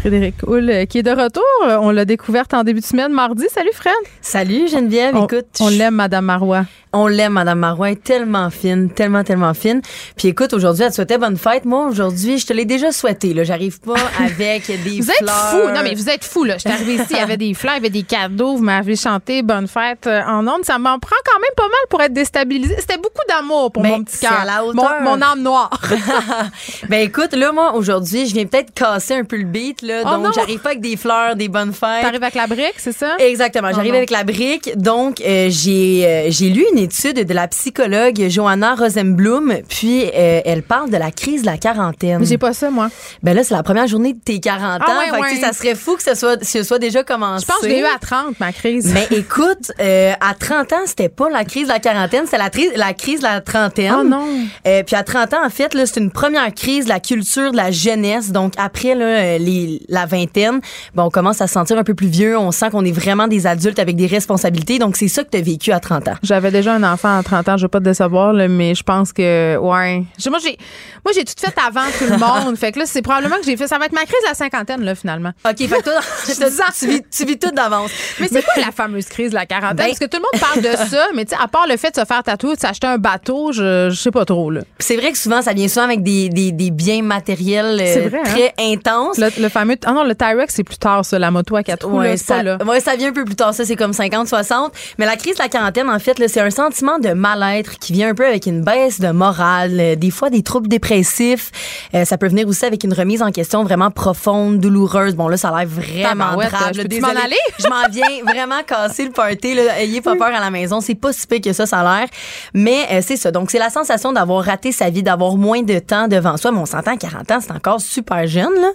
Frédéric 0.00 0.36
Hull, 0.46 0.70
euh, 0.70 0.84
qui 0.86 0.98
est 0.98 1.02
de 1.02 1.10
retour. 1.10 1.42
Euh, 1.66 1.76
on 1.80 1.90
l'a 1.90 2.06
découverte 2.06 2.54
en 2.54 2.64
début 2.64 2.80
de 2.80 2.84
semaine, 2.86 3.12
mardi. 3.12 3.44
Salut, 3.50 3.70
Fred. 3.74 3.92
Salut, 4.22 4.66
Geneviève. 4.68 5.14
écoute. 5.14 5.46
On 5.60 5.68
l'aime, 5.68 5.94
Madame 5.94 6.24
Marois. 6.24 6.64
On 6.92 7.06
l'aime, 7.06 7.34
Madame 7.34 7.60
Marois, 7.60 7.94
tellement 7.94 8.50
fine, 8.50 8.90
tellement, 8.90 9.22
tellement 9.22 9.54
fine. 9.54 9.80
Puis 10.16 10.28
écoute, 10.28 10.52
aujourd'hui, 10.52 10.82
elle 10.82 10.90
te 10.90 10.96
souhaitait 10.96 11.18
bonne 11.18 11.36
fête. 11.36 11.64
Moi, 11.64 11.86
aujourd'hui, 11.86 12.38
je 12.38 12.46
te 12.46 12.52
l'ai 12.52 12.64
déjà 12.64 12.90
souhaité. 12.90 13.32
Là, 13.32 13.44
j'arrive 13.44 13.80
pas 13.80 13.94
avec 14.18 14.66
des 14.66 15.00
vous 15.00 15.12
fleurs. 15.12 15.16
Vous 15.52 15.58
êtes 15.58 15.66
fou. 15.66 15.72
Non, 15.72 15.82
mais 15.84 15.94
vous 15.94 16.08
êtes 16.08 16.24
fou. 16.24 16.42
Là, 16.42 16.54
je 16.54 16.60
suis 16.60 16.70
arrivée 16.70 16.94
ici, 16.94 17.06
il 17.10 17.16
y 17.16 17.20
avait 17.20 17.36
des 17.36 17.54
fleurs, 17.54 17.74
il 17.74 17.76
y 17.76 17.80
avait 17.80 17.90
des 17.90 18.02
cadeaux. 18.02 18.56
Vous 18.56 18.62
m'avez 18.62 18.96
chanté 18.96 19.42
bonne 19.42 19.68
fête 19.68 20.08
euh, 20.08 20.20
en 20.26 20.46
ondes. 20.48 20.64
Ça 20.64 20.78
m'en 20.78 20.98
prend 20.98 21.16
quand 21.24 21.38
même 21.38 21.54
pas 21.56 21.62
mal 21.62 21.86
pour 21.88 22.02
être 22.02 22.12
déstabilisée. 22.12 22.76
C'était 22.78 22.98
beaucoup 22.98 23.22
d'amour 23.28 23.70
pour 23.70 23.84
mon 23.84 24.02
petit 24.02 24.18
cœur, 24.18 24.44
mon, 24.74 24.82
mon, 25.02 25.22
âme 25.22 25.42
noire. 25.42 25.70
ben 26.88 27.06
écoute, 27.06 27.34
là, 27.34 27.52
moi, 27.52 27.74
aujourd'hui, 27.74 28.26
je 28.26 28.34
viens 28.34 28.46
peut-être 28.46 28.74
casser 28.74 29.14
un 29.14 29.24
peu 29.24 29.36
le 29.36 29.44
beat. 29.44 29.82
Là, 29.82 30.02
oh 30.04 30.22
donc, 30.22 30.34
j'arrive 30.34 30.58
pas 30.58 30.70
avec 30.70 30.80
des 30.80 30.96
fleurs, 30.96 31.36
des 31.36 31.48
bonnes 31.48 31.72
fêtes. 31.72 32.02
T'arrives 32.02 32.22
avec 32.22 32.34
la 32.34 32.48
brique, 32.48 32.74
c'est 32.78 32.96
ça? 32.96 33.16
Exactement. 33.18 33.70
J'arrive 33.72 33.92
oh 33.94 33.98
avec 33.98 34.10
la 34.10 34.24
brique. 34.24 34.76
Donc, 34.76 35.20
euh, 35.20 35.46
j'ai 35.50 36.04
euh, 36.04 36.26
j'ai 36.30 36.48
lu 36.48 36.64
une 36.72 36.79
étude 36.80 37.24
de 37.24 37.34
la 37.34 37.48
psychologue 37.48 38.28
Johanna 38.28 38.74
Rosenblum, 38.74 39.54
puis 39.68 40.04
euh, 40.04 40.40
elle 40.44 40.62
parle 40.62 40.90
de 40.90 40.96
la 40.96 41.10
crise 41.10 41.42
de 41.42 41.46
la 41.46 41.58
quarantaine. 41.58 42.24
J'ai 42.24 42.38
pas 42.38 42.52
ça, 42.52 42.70
moi. 42.70 42.88
Ben 43.22 43.34
là, 43.34 43.44
c'est 43.44 43.54
la 43.54 43.62
première 43.62 43.86
journée 43.86 44.14
de 44.14 44.18
tes 44.18 44.40
40 44.40 44.82
ans. 44.82 44.84
Ah 44.88 45.20
ouais, 45.20 45.36
ça 45.36 45.52
serait 45.52 45.74
fou 45.74 45.96
que 45.96 46.02
ce 46.02 46.14
soit, 46.14 46.42
ce 46.42 46.62
soit 46.62 46.78
déjà 46.78 47.02
commencé. 47.02 47.46
Je 47.46 47.52
pense 47.52 47.60
que 47.62 47.68
je 47.68 47.74
l'ai 47.74 47.80
eu 47.80 47.84
à 47.84 47.98
30, 47.98 48.40
ma 48.40 48.52
crise. 48.52 48.92
Mais 48.92 49.06
écoute, 49.16 49.72
euh, 49.80 50.12
à 50.20 50.34
30 50.34 50.72
ans, 50.72 50.76
c'était 50.86 51.08
pas 51.08 51.28
la 51.28 51.44
crise 51.44 51.64
de 51.68 51.72
la 51.72 51.80
quarantaine, 51.80 52.24
c'était 52.24 52.38
la, 52.38 52.50
la 52.76 52.94
crise 52.94 53.20
de 53.20 53.24
la 53.24 53.40
trentaine. 53.40 53.94
Oh 54.00 54.04
non. 54.04 54.26
Euh, 54.66 54.82
puis 54.82 54.96
à 54.96 55.02
30 55.02 55.34
ans, 55.34 55.44
en 55.44 55.50
fait, 55.50 55.74
là, 55.74 55.86
c'est 55.86 56.00
une 56.00 56.10
première 56.10 56.52
crise 56.54 56.84
de 56.84 56.90
la 56.90 57.00
culture 57.00 57.52
de 57.52 57.56
la 57.56 57.70
jeunesse. 57.70 58.32
Donc 58.32 58.54
après 58.56 58.94
là, 58.94 59.38
les, 59.38 59.82
la 59.88 60.06
vingtaine, 60.06 60.60
on 60.96 61.10
commence 61.10 61.40
à 61.40 61.46
se 61.46 61.54
sentir 61.54 61.78
un 61.78 61.84
peu 61.84 61.94
plus 61.94 62.08
vieux. 62.08 62.38
On 62.38 62.50
sent 62.50 62.70
qu'on 62.70 62.84
est 62.84 62.92
vraiment 62.92 63.28
des 63.28 63.46
adultes 63.46 63.78
avec 63.78 63.96
des 63.96 64.06
responsabilités. 64.06 64.78
Donc 64.78 64.96
c'est 64.96 65.08
ça 65.08 65.24
que 65.24 65.30
tu 65.30 65.38
as 65.38 65.42
vécu 65.42 65.72
à 65.72 65.80
30 65.80 66.08
ans. 66.08 66.14
J'avais 66.22 66.50
déjà 66.50 66.69
un 66.70 66.82
enfant 66.82 67.18
à 67.18 67.22
30 67.22 67.48
ans 67.48 67.56
je 67.56 67.62
veux 67.62 67.68
pas 67.68 67.78
te 67.78 67.84
décevoir, 67.84 68.32
mais 68.32 68.74
je 68.74 68.82
pense 68.82 69.12
que, 69.12 69.56
ouais. 69.56 70.04
Moi, 70.28 70.38
j'ai, 70.42 70.58
moi, 71.04 71.12
j'ai 71.14 71.24
tout 71.24 71.34
fait 71.38 71.54
avant 71.66 71.86
tout 71.98 72.04
le 72.04 72.16
monde. 72.44 72.56
fait 72.56 72.72
que 72.72 72.78
là, 72.80 72.86
c'est 72.86 73.02
probablement 73.02 73.36
que 73.36 73.44
j'ai 73.44 73.56
fait. 73.56 73.66
Ça 73.66 73.78
va 73.78 73.86
être 73.86 73.92
ma 73.92 74.02
crise 74.04 74.20
de 74.22 74.28
la 74.28 74.34
cinquantaine, 74.34 74.82
là, 74.84 74.94
finalement. 74.94 75.32
OK, 75.44 75.56
fait 75.56 75.66
que 75.66 75.82
toi, 75.82 76.00
tu, 76.78 76.86
vis, 76.86 77.02
tu 77.10 77.24
vis 77.24 77.38
tout 77.38 77.50
d'avance. 77.50 77.90
Mais 78.20 78.28
c'est 78.28 78.42
quoi 78.42 78.54
la 78.56 78.72
fameuse 78.72 79.06
crise 79.06 79.30
de 79.30 79.34
la 79.34 79.46
quarantaine? 79.46 79.76
Ben 79.76 79.86
Parce 79.86 79.98
que 79.98 80.06
tout 80.06 80.18
le 80.18 80.22
monde 80.22 80.40
parle 80.40 80.62
de 80.62 80.88
ça, 80.90 81.06
mais 81.14 81.24
tu 81.24 81.34
sais, 81.34 81.42
à 81.42 81.48
part 81.48 81.66
le 81.68 81.76
fait 81.76 81.90
de 81.90 82.00
se 82.00 82.04
faire 82.04 82.22
tatouer, 82.22 82.54
de 82.54 82.60
s'acheter 82.60 82.86
un 82.86 82.98
bateau, 82.98 83.52
je, 83.52 83.88
je 83.90 83.94
sais 83.94 84.10
pas 84.10 84.24
trop, 84.24 84.50
là. 84.50 84.62
C'est 84.78 84.96
vrai 84.96 85.12
que 85.12 85.18
souvent, 85.18 85.42
ça 85.42 85.52
vient 85.52 85.68
souvent 85.68 85.84
avec 85.84 86.02
des, 86.02 86.28
des, 86.28 86.52
des 86.52 86.70
biens 86.70 87.02
matériels 87.02 87.80
euh, 87.80 88.08
vrai, 88.08 88.18
hein? 88.18 88.24
très 88.24 88.54
intenses. 88.58 89.18
Le, 89.18 89.48
fameux. 89.48 89.76
Ah 89.84 89.92
non, 89.92 90.04
le 90.04 90.14
Tyrex, 90.14 90.54
c'est 90.54 90.64
plus 90.64 90.78
tard, 90.78 91.04
ça, 91.04 91.18
la 91.18 91.30
moto 91.30 91.56
à 91.56 91.62
quatre 91.62 91.86
roues, 91.86 91.98
ouais, 91.98 92.16
ça, 92.16 92.42
là. 92.42 92.58
Ouais, 92.64 92.80
ça 92.80 92.96
vient 92.96 93.08
un 93.08 93.12
peu 93.12 93.24
plus 93.24 93.36
tard, 93.36 93.54
ça, 93.54 93.64
c'est 93.64 93.76
comme 93.76 93.92
50, 93.92 94.28
60. 94.28 94.72
Mais 94.98 95.06
la 95.06 95.16
crise 95.16 95.34
de 95.34 95.42
la 95.42 95.48
quarantaine, 95.48 95.88
en 95.88 95.98
fait, 95.98 96.16
c'est 96.28 96.40
un 96.40 96.50
sentiment 96.60 96.98
de 96.98 97.14
mal 97.14 97.42
être 97.54 97.78
qui 97.78 97.94
vient 97.94 98.10
un 98.10 98.14
peu 98.14 98.26
avec 98.26 98.44
une 98.44 98.62
baisse 98.62 99.00
de 99.00 99.10
morale, 99.12 99.80
euh, 99.80 99.96
des 99.96 100.10
fois 100.10 100.28
des 100.28 100.42
troubles 100.42 100.68
dépressifs. 100.68 101.50
Euh, 101.94 102.04
ça 102.04 102.18
peut 102.18 102.28
venir 102.28 102.46
aussi 102.46 102.66
avec 102.66 102.84
une 102.84 102.92
remise 102.92 103.22
en 103.22 103.30
question 103.30 103.64
vraiment 103.64 103.90
profonde, 103.90 104.58
douloureuse. 104.58 105.14
Bon, 105.14 105.28
là, 105.28 105.38
ça 105.38 105.48
a 105.48 105.60
l'air 105.60 105.68
vraiment 105.68 106.36
grave. 106.36 106.74
Je 106.74 107.00
m'en 107.00 107.08
aller? 107.08 107.36
je 107.58 107.66
m'en 107.66 107.88
viens 107.90 108.24
vraiment 108.26 108.62
casser 108.66 109.06
le 109.06 109.10
party. 109.10 109.54
Là. 109.54 109.80
Ayez 109.80 110.02
pas 110.02 110.16
peur 110.16 110.28
à 110.28 110.40
la 110.40 110.50
maison. 110.50 110.82
C'est 110.82 110.94
pas 110.94 111.14
si 111.14 111.26
pire 111.26 111.40
que 111.40 111.54
ça, 111.54 111.64
ça 111.64 111.78
a 111.78 112.00
l'air. 112.00 112.08
Mais 112.52 112.86
euh, 112.92 113.00
c'est 113.02 113.16
ça. 113.16 113.30
Donc, 113.30 113.50
c'est 113.50 113.58
la 113.58 113.70
sensation 113.70 114.12
d'avoir 114.12 114.44
raté 114.44 114.70
sa 114.70 114.90
vie, 114.90 115.02
d'avoir 115.02 115.36
moins 115.36 115.62
de 115.62 115.78
temps 115.78 116.08
devant 116.08 116.36
soi. 116.36 116.52
Mais 116.52 116.58
on 116.58 116.66
s'entend 116.66 116.98
40 116.98 117.30
ans, 117.30 117.38
c'est 117.40 117.52
encore 117.52 117.80
super 117.80 118.26
jeune, 118.26 118.54
là. 118.54 118.70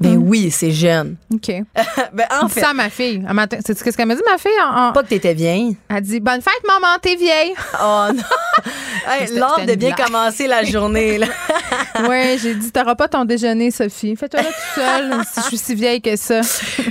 Ben 0.00 0.16
oui, 0.16 0.50
c'est 0.50 0.70
jeune. 0.70 1.16
OK. 1.34 1.48
ben, 2.12 2.26
en 2.40 2.48
fait. 2.48 2.60
ça 2.60 2.72
ma 2.72 2.88
fille. 2.88 3.24
C'est 3.64 3.76
ce 3.76 3.96
qu'elle 3.96 4.06
m'a 4.06 4.14
dit, 4.14 4.22
ma 4.30 4.38
fille? 4.38 4.50
En, 4.62 4.92
Pas 4.92 5.02
que 5.02 5.08
t'étais 5.08 5.34
vieille. 5.34 5.76
Elle 5.88 6.02
dit 6.02 6.20
Bonne 6.20 6.40
fête, 6.40 6.62
maman, 6.66 6.96
t'es 7.00 7.16
vieille. 7.16 7.54
Oh 7.80 8.08
non. 8.12 8.22
L'ordre 9.36 9.64
de 9.66 9.74
bien 9.74 9.92
commencer 9.92 10.46
la 10.46 10.64
journée. 10.64 11.20
oui, 12.08 12.38
j'ai 12.42 12.54
dit 12.54 12.70
T'auras 12.70 12.94
pas 12.94 13.08
ton 13.08 13.24
déjeuner, 13.24 13.70
Sophie. 13.70 14.16
Fais-toi 14.16 14.42
là 14.42 14.48
toute 14.48 14.82
seule 14.82 15.22
si 15.32 15.40
je 15.40 15.46
suis 15.46 15.58
si 15.58 15.74
vieille 15.74 16.00
que 16.00 16.16
ça. 16.16 16.40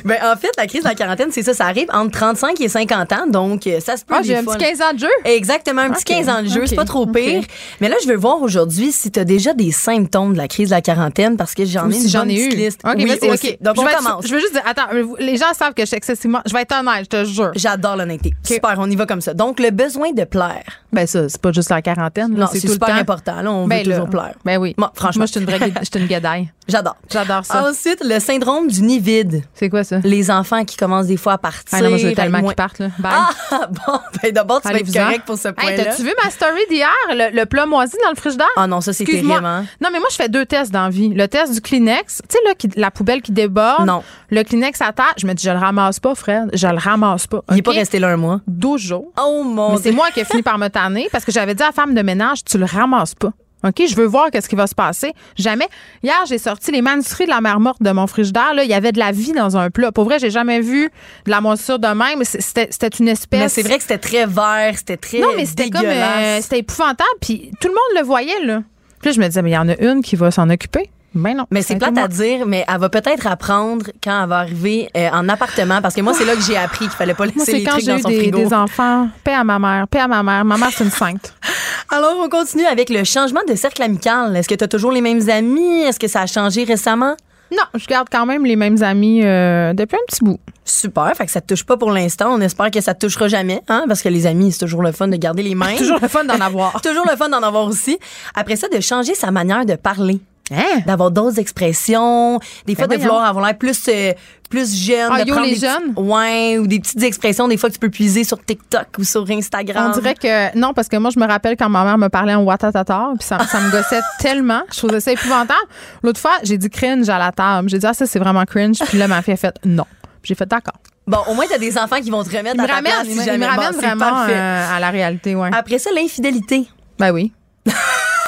ben, 0.06 0.18
en 0.24 0.36
fait, 0.38 0.52
la 0.58 0.66
crise 0.68 0.84
de 0.84 0.88
la 0.88 0.96
quarantaine, 0.96 1.30
c'est 1.32 1.44
ça. 1.44 1.54
Ça 1.54 1.66
arrive 1.66 1.88
entre 1.92 2.12
35 2.12 2.60
et 2.62 2.70
50 2.70 3.14
ans. 3.14 3.28
Donc, 3.28 3.68
euh, 3.68 3.80
ça 3.80 3.98
se 3.98 4.06
peut. 4.06 4.16
Ah, 4.18 4.22
j'ai 4.24 4.36
un 4.38 4.44
petit 4.44 4.58
15 4.58 4.82
ans 4.82 4.94
de 4.94 5.00
jeu? 5.00 5.10
Exactement, 5.26 5.82
un 5.82 5.92
petit 5.92 6.06
15 6.06 6.30
ans 6.30 6.42
de 6.42 6.48
jeu. 6.48 6.66
C'est 6.66 6.76
pas 6.76 6.86
trop 6.86 7.06
pire. 7.06 7.44
Mais 7.82 7.90
là, 7.90 7.96
je 8.04 8.08
veux 8.08 8.18
voir 8.18 8.42
aujourd'hui 8.42 8.92
si 8.92 9.12
tu 9.12 9.20
as 9.20 9.26
déjà 9.26 9.54
des 9.54 9.72
symptômes 9.72 10.34
de 10.34 10.38
la 10.38 10.48
crise 10.48 10.70
de 10.70 10.76
la 10.76 10.82
quarantaine 10.82 11.38
parce 11.38 11.54
que 11.54 11.66
j'en 11.66 11.90
ai 11.90 11.98
une 11.98 12.08
j'en 12.18 12.30
ai 12.30 12.36
eu. 12.36 12.50
Liste. 12.50 12.82
OK, 12.86 12.96
oui, 12.98 13.12
OK. 13.22 13.58
Donc, 13.62 13.76
je 13.76 13.82
on 13.82 13.86
commence. 13.86 14.28
je 14.28 14.34
veux 14.34 14.40
juste 14.40 14.54
dire, 14.54 14.64
attends, 14.66 14.88
les 15.20 15.38
gens 15.38 15.54
savent 15.54 15.74
que 15.74 15.84
je 15.84 15.88
suis 15.88 15.98
excessivement. 15.98 16.42
Je 16.46 16.54
vais 16.54 16.62
être 16.62 16.76
honnête, 16.80 17.06
je 17.12 17.18
te 17.18 17.26
jure. 17.26 17.52
J'adore 17.56 17.96
l'honnêteté. 17.96 18.34
Super, 18.44 18.76
on 18.78 18.90
y 18.90 18.96
va 18.96 19.06
comme 19.06 19.22
ça. 19.22 19.34
Donc, 19.34 19.60
le 19.60 19.72
besoin 19.72 20.12
de 20.12 20.24
plaire. 20.24 20.64
Ben, 20.92 21.06
ça, 21.06 21.28
c'est 21.30 21.42
pas 21.42 21.52
juste 21.52 21.70
la 21.70 21.82
quarantaine. 21.82 22.34
Non, 22.34 22.48
c'est 22.52 22.66
super 22.68 22.96
important. 22.96 23.42
Là, 23.42 23.52
on 23.52 23.68
ben 23.68 23.86
veut 23.86 23.92
toujours 23.92 24.10
plaire. 24.10 24.36
Ben 24.46 24.58
oui. 24.58 24.76
franchement. 24.94 25.20
Moi, 25.20 25.26
je 25.26 25.32
suis 25.32 25.40
une 25.40 25.46
vraie 25.46 25.60
je 25.60 26.00
une 26.00 26.08
gadaille. 26.08 26.52
J'adore. 26.68 26.98
J'adore 27.10 27.46
ça. 27.46 27.70
Ensuite, 27.70 28.04
le 28.04 28.20
syndrome 28.20 28.68
du 28.68 28.82
nid 28.82 29.00
vide. 29.00 29.44
C'est 29.54 29.70
quoi 29.70 29.84
ça? 29.84 30.00
Les 30.04 30.30
enfants 30.30 30.66
qui 30.66 30.76
commencent 30.76 31.08
des 31.08 31.18
fois 31.18 31.34
à 31.34 31.38
partir. 31.38 31.64
Ah 31.72 31.82
non, 31.82 31.90
moi, 31.90 31.98
je 31.98 32.08
veux 32.08 32.14
tellement 32.14 32.42
qu'ils 32.42 32.56
partent, 32.56 32.80
là. 32.80 32.90
Bye. 33.00 33.12
Ah, 33.52 33.70
bon, 33.88 34.00
ben 34.22 34.32
d'abord, 34.32 34.62
tu 34.62 34.68
vas 34.68 34.80
être 34.80 34.94
correct 34.94 35.24
pour 35.26 35.38
ce 35.38 35.50
point-là. 35.50 35.84
t'as-tu 35.84 36.04
vu 36.04 36.14
ma 36.24 36.30
story 36.30 36.62
d'hier? 36.70 36.90
Le, 37.10 37.36
le 37.36 37.46
plat 37.46 37.66
moisi 37.66 37.96
dans 38.04 38.10
le 38.10 38.16
frigidaire? 38.16 38.48
Ah 38.58 38.68
non, 38.68 38.82
ça, 38.82 38.92
c'est 38.94 39.06
terrible, 39.06 39.32
hein? 39.32 39.66
Non, 39.82 39.90
mais 39.92 40.00
moi, 40.00 40.08
je 40.12 40.16
fais 40.16 40.30
deux 40.30 40.46
tests 40.46 40.72
dans 40.72 40.90
vie. 40.90 41.10
Le 41.10 41.28
test 41.28 41.54
du 41.54 41.62
Kleenex, 41.62 42.07
tu 42.08 42.16
sais, 42.30 42.70
la 42.76 42.92
poubelle 42.92 43.22
qui 43.22 43.32
déborde. 43.32 43.86
Non. 43.86 44.04
Le 44.30 44.44
Kleenex 44.44 44.82
à 44.82 44.92
terre, 44.94 45.14
je 45.18 45.28
me 45.28 45.34
dis, 45.34 45.44
je 45.44 45.52
le 45.52 45.58
ramasse 45.58 46.00
pas, 46.00 46.16
Fred. 46.16 46.50
Je 46.54 46.68
le 46.68 46.78
ramasse 46.78 47.28
pas. 47.28 47.44
Il 47.50 47.56
n'est 47.56 47.62
pas 47.62 47.72
resté 47.72 48.00
là 48.00 48.10
un 48.10 48.18
mois. 48.18 48.42
12 48.48 48.82
jours. 48.82 49.12
Oh 49.22 49.44
mon 49.44 49.74
Mais 49.74 49.82
c'est 49.82 49.92
moi 49.92 50.10
qui 50.12 50.22
ai 50.22 50.26
fini 50.26 50.42
par 50.42 50.58
me 50.58 50.70
tanner 50.70 51.08
parce 51.12 51.26
que 51.26 51.32
j'avais 51.32 51.54
dit 51.56 51.64
à 51.64 51.68
la 51.68 51.72
femme 51.72 51.94
de 51.94 52.02
ménage, 52.02 52.44
tu 52.44 52.58
le 52.58 52.66
ramasses 52.66 53.16
pas. 53.16 53.32
OK, 53.64 53.82
je 53.90 53.96
veux 53.96 54.06
voir 54.06 54.30
qu'est-ce 54.30 54.48
qui 54.48 54.56
va 54.56 54.68
se 54.68 54.76
passer. 54.76 55.14
Jamais. 55.36 55.68
Hier, 56.04 56.16
j'ai 56.28 56.38
sorti 56.38 56.72
les 56.72 56.82
manuscrits 56.84 57.26
de 57.26 57.32
la 57.32 57.42
mer 57.42 57.60
morte 57.60 57.82
de 57.82 57.90
mon 57.92 58.06
frigidaire. 58.06 58.54
Là, 58.54 58.64
il 58.64 58.70
y 58.70 58.74
avait 58.76 58.92
de 58.92 59.00
la 59.00 59.12
vie 59.12 59.34
dans 59.34 59.58
un 59.58 59.72
plat. 59.72 59.92
Pour 59.92 60.04
vrai, 60.06 60.20
j'ai 60.20 60.30
jamais 60.30 60.62
vu 60.62 60.92
de 61.26 61.32
la 61.32 61.42
moisissure 61.42 61.80
de 61.80 61.88
même. 61.88 62.24
C'était 62.24 62.68
c'était 62.70 62.96
une 63.00 63.08
espèce. 63.08 63.40
Mais 63.40 63.50
c'est 63.50 63.64
vrai 63.64 63.78
que 63.78 63.82
c'était 63.82 63.98
très 63.98 64.28
vert, 64.28 64.74
c'était 64.78 64.98
très 64.98 65.20
Non, 65.20 65.30
mais 65.36 65.46
c'était 65.48 65.72
comme. 65.72 65.84
euh, 65.86 66.40
c'était 66.40 66.60
épouvantable. 66.60 67.10
Puis 67.20 67.50
tout 67.60 67.68
le 67.68 67.74
monde 67.74 68.00
le 68.00 68.06
voyait, 68.06 68.46
là. 68.46 68.62
Puis 69.02 69.10
là, 69.10 69.16
je 69.16 69.20
me 69.20 69.26
disais, 69.26 69.42
mais 69.42 69.50
il 69.50 69.54
y 69.54 69.58
en 69.58 69.70
a 69.70 69.76
une 69.82 70.02
qui 70.04 70.16
va 70.16 70.30
s'en 70.30 70.50
occuper. 70.52 70.90
Ben 71.14 71.36
non. 71.36 71.46
Mais 71.52 71.62
c'est 71.62 71.78
plate 71.78 71.98
à 71.98 72.08
dire, 72.08 72.46
mais 72.46 72.66
elle 72.68 72.80
va 72.80 72.90
peut-être 72.90 73.26
apprendre 73.28 73.88
quand 74.04 74.24
elle 74.24 74.30
va 74.30 74.40
arriver 74.40 74.90
euh, 74.96 75.10
en 75.12 75.28
appartement, 75.30 75.82
parce 75.82 75.96
que 75.96 76.02
moi, 76.02 76.14
c'est 76.14 76.26
là 76.26 76.36
que 76.36 76.42
j'ai 76.42 76.58
appris 76.58 76.86
qu'il 76.86 76.90
fallait 76.90 77.14
pas 77.14 77.26
laisser 77.26 77.40
c'est 77.40 77.52
les 77.54 77.64
quand 77.64 77.72
trucs 77.72 77.86
j'ai 77.86 77.92
dans 77.94 78.00
son 78.00 78.10
des, 78.10 78.20
frigo. 78.20 78.38
des 78.38 78.54
enfants. 78.54 79.10
Paix 79.24 79.34
à 79.34 79.44
ma 79.44 79.58
mère. 79.58 79.88
Paix 79.88 80.00
à 80.00 80.08
ma 80.08 80.22
mère. 80.22 80.46
Ma 80.46 80.58
mère, 80.58 80.70
c'est 80.72 80.84
une 80.84 80.92
sainte. 80.92 81.34
Alors, 81.92 82.16
on 82.20 82.30
continue 82.30 82.66
avec 82.66 82.90
le 82.90 83.04
changement 83.04 83.42
de 83.48 83.56
cercle 83.56 83.82
amical. 83.82 84.36
Est-ce 84.36 84.48
que 84.48 84.56
tu 84.56 84.64
as 84.64 84.68
toujours 84.68 84.92
les 84.92 85.02
mêmes 85.02 85.30
amis? 85.30 85.82
Est-ce 85.82 86.00
que 86.00 86.08
ça 86.08 86.22
a 86.22 86.28
changé 86.28 86.64
récemment? 86.66 87.16
Non, 87.52 87.64
je 87.76 87.86
garde 87.88 88.10
quand 88.12 88.26
même 88.26 88.46
les 88.46 88.58
mêmes 88.58 88.84
amis 88.84 89.22
euh, 89.24 89.74
depuis 89.74 89.96
un 89.96 90.06
petit 90.08 90.24
bout. 90.24 90.40
Super, 90.66 91.14
fait 91.16 91.26
que 91.26 91.32
ça 91.32 91.40
te 91.40 91.48
touche 91.48 91.64
pas 91.64 91.78
pour 91.78 91.92
l'instant. 91.92 92.34
On 92.34 92.42
espère 92.42 92.70
que 92.72 92.82
ça 92.82 92.94
te 92.94 93.06
touchera 93.06 93.30
jamais, 93.30 93.62
hein, 93.70 93.86
parce 93.88 94.02
que 94.02 94.10
les 94.10 94.26
amis, 94.28 94.52
c'est 94.52 94.60
toujours 94.60 94.84
le 94.84 94.92
fun 94.92 95.08
de 95.08 95.16
garder 95.16 95.44
les 95.44 95.56
mains. 95.56 95.76
Toujours 95.78 96.00
le 96.02 96.10
fun 96.10 96.26
d'en 96.26 96.42
avoir. 96.42 96.82
toujours 96.84 97.06
le 97.10 97.16
fun 97.16 97.30
d'en 97.30 97.42
avoir 97.42 97.66
aussi. 97.66 97.98
Après 98.36 98.58
ça, 98.58 98.68
de 98.68 98.82
changer 98.82 99.16
sa 99.16 99.32
manière 99.32 99.66
de 99.66 99.76
parler. 99.76 100.20
Hein? 100.50 100.82
D'avoir 100.86 101.12
d'autres 101.12 101.40
expressions, 101.40 102.40
des 102.66 102.76
fois 102.76 102.88
Ben 102.88 102.96
de 102.96 103.02
voyons. 103.02 103.14
vouloir 103.16 103.30
avoir 103.30 103.46
l'air 103.46 103.58
plus 103.58 103.82
euh, 103.90 104.14
plus 104.50 104.74
jeune, 104.76 105.10
Ah, 105.12 105.22
de 105.24 105.28
yo, 105.28 105.34
prendre 105.34 105.46
les 105.50 105.56
des 105.56 105.60
petits- 105.60 105.66
jeunes? 105.68 105.94
ouais, 105.98 106.58
ou 106.58 106.68
des 106.68 106.80
petites 106.80 107.04
expressions 107.04 107.50
des 107.50 107.58
fois 107.58 107.68
que 107.68 107.74
tu 107.74 107.80
peux 107.80 107.90
puiser 107.90 108.24
sur 108.24 108.42
TikTok 108.44 108.88
ou 108.98 109.04
sur 109.04 109.30
Instagram. 109.30 109.92
On 109.94 110.00
dirait 110.00 110.16
que 110.16 110.58
non, 110.58 110.74
parce 110.74 110.88
que 110.88 110.96
moi, 110.96 111.10
je 111.14 111.20
me 111.20 111.28
rappelle 111.28 111.58
quand 111.58 111.68
ma 111.68 111.84
mère 111.84 111.98
me 111.98 112.08
parlait 112.08 112.34
en 112.34 112.44
watatata, 112.44 113.10
puis 113.20 113.28
ça, 113.28 113.40
ça 113.46 113.60
me 113.60 113.70
gossait 113.72 114.00
tellement. 114.20 114.62
Je 114.72 114.78
trouvais 114.78 115.02
ça 115.02 115.12
épouvantable. 115.12 115.60
L'autre 116.02 116.20
fois, 116.22 116.32
j'ai 116.44 116.58
dit 116.58 116.70
cringe 116.70 117.10
à 117.10 117.18
la 117.20 117.34
table. 117.34 117.68
J'ai 117.70 117.80
dit, 117.80 117.86
ah, 117.86 117.94
ça, 117.94 118.06
c'est 118.06 118.20
vraiment 118.20 118.46
cringe. 118.46 118.78
Puis 118.88 118.98
là, 118.98 119.10
ma 119.10 119.22
fille 119.22 119.34
a 119.34 119.38
fait 119.38 119.56
non. 119.66 119.86
J'ai 120.24 120.36
fait 120.36 120.46
d'accord. 120.46 120.76
Bon, 121.08 121.20
au 121.30 121.34
moins 121.34 121.46
t'as 121.50 121.58
des 121.58 121.78
enfants 121.78 122.02
qui 122.02 122.10
vont 122.10 122.24
te 122.24 122.30
remettre 122.30 122.56
Il 122.56 122.60
à 122.60 122.64
me 122.64 122.68
ta 122.68 122.74
ramène, 122.76 122.92
place 122.94 123.06
il 123.08 123.22
si 123.22 123.30
me, 123.32 123.38
Bon, 123.38 123.78
vraiment 123.78 124.24
euh, 124.30 124.76
à 124.76 124.80
la 124.80 124.90
réalité, 124.92 125.36
ouais. 125.36 125.50
Après 125.54 125.80
ça, 125.80 125.90
l'infidélité. 125.94 126.68
Ben 127.00 127.12
oui. 127.12 127.32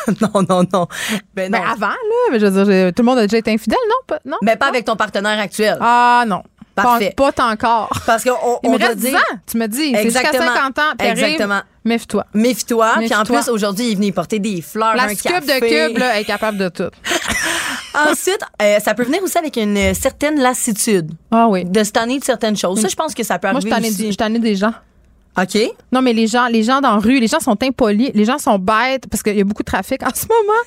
non, 0.22 0.41
non, 0.50 0.64
non. 0.74 0.88
Ben 1.34 1.52
non. 1.52 1.58
Ben 1.60 1.68
avant, 1.72 1.88
là, 1.88 1.95
mais 2.32 2.39
je 2.39 2.45
veux 2.45 2.64
dire, 2.66 2.93
tout 2.93 3.02
le 3.02 3.06
monde 3.06 3.20
a 3.20 3.22
déjà 3.28 3.38
été 3.38 3.52
infidèle, 3.52 3.78
non? 3.89 3.95
Pas, 4.08 4.20
non? 4.26 4.38
Mais 4.41 4.56
pas 4.56 4.68
avec 4.68 4.86
ton 4.86 4.95
partenaire 4.95 5.39
actuel. 5.39 5.78
Ah, 5.82 6.24
non. 6.28 6.43
Parfait. 6.76 7.14
Pas, 7.18 7.34
pas 7.34 7.52
encore. 7.52 7.89
Parce 8.06 8.24
qu'on 8.24 8.32
on, 8.41 8.60
Il 8.64 8.70
on 8.70 8.74
me 8.74 8.78
doit 8.78 8.88
reste 8.88 9.00
10 9.00 9.06
dire. 9.08 9.18
ans, 9.18 9.38
tu 9.45 9.58
me 9.58 9.68
dis. 9.68 9.91
C'est 9.93 10.04
jusqu'à 10.04 10.22
Exactement. 10.30 10.54
50 10.56 10.80
ans. 10.80 10.93
Exactement. 11.00 11.62
Méfie-toi. 11.84 12.26
Méfie-toi. 12.34 12.93
Puis 13.00 13.16
en 13.16 13.24
plus, 13.24 13.50
aujourd'hui, 13.50 13.88
il 13.88 13.91
est 13.91 13.95
venu 13.95 14.14
porter 14.14 14.39
des 14.39 14.62
fleurs, 14.62 14.95
La 14.95 15.04
un 15.04 15.08
cube 15.10 15.24
café. 15.24 15.60
de 15.60 15.88
cube, 15.89 15.97
là, 15.97 16.20
est 16.20 16.24
capable 16.26 16.58
de 16.58 16.70
tout. 16.70 16.89
Ensuite, 17.95 18.39
euh, 18.62 18.80
ça 18.80 18.93
peut 18.93 19.04
venir 19.04 19.22
aussi 19.24 19.38
avec 19.38 19.58
une 19.58 19.93
certaine 19.93 20.39
lassitude. 20.39 21.12
Ah 21.32 21.47
oui. 21.50 21.66
De 21.66 21.84
se 21.84 21.91
tanner 21.91 22.20
de 22.20 22.24
certaines 22.24 22.56
choses. 22.56 22.80
Ça, 22.82 22.88
je 22.88 22.95
pense 22.95 23.14
que 23.14 23.24
ça 23.24 23.39
peut 23.39 23.47
Moi, 23.50 23.58
arriver 23.58 23.70
tannée- 23.72 23.89
je 23.89 24.04
suis 24.04 24.16
tannée 24.18 24.39
des 24.39 24.56
gens. 24.56 24.74
OK. 25.41 25.57
Non, 25.91 26.01
mais 26.01 26.13
les 26.13 26.27
gens, 26.27 26.47
les 26.47 26.63
gens 26.63 26.81
dans 26.81 26.95
la 26.95 26.99
rue, 26.99 27.19
les 27.19 27.27
gens 27.27 27.39
sont 27.39 27.61
impolis, 27.63 28.11
les 28.13 28.25
gens 28.25 28.37
sont 28.37 28.59
bêtes 28.59 29.07
parce 29.09 29.23
qu'il 29.23 29.37
y 29.37 29.41
a 29.41 29.43
beaucoup 29.43 29.63
de 29.63 29.67
trafic 29.67 30.03
en 30.03 30.13
ce 30.13 30.25
moment. 30.27 30.61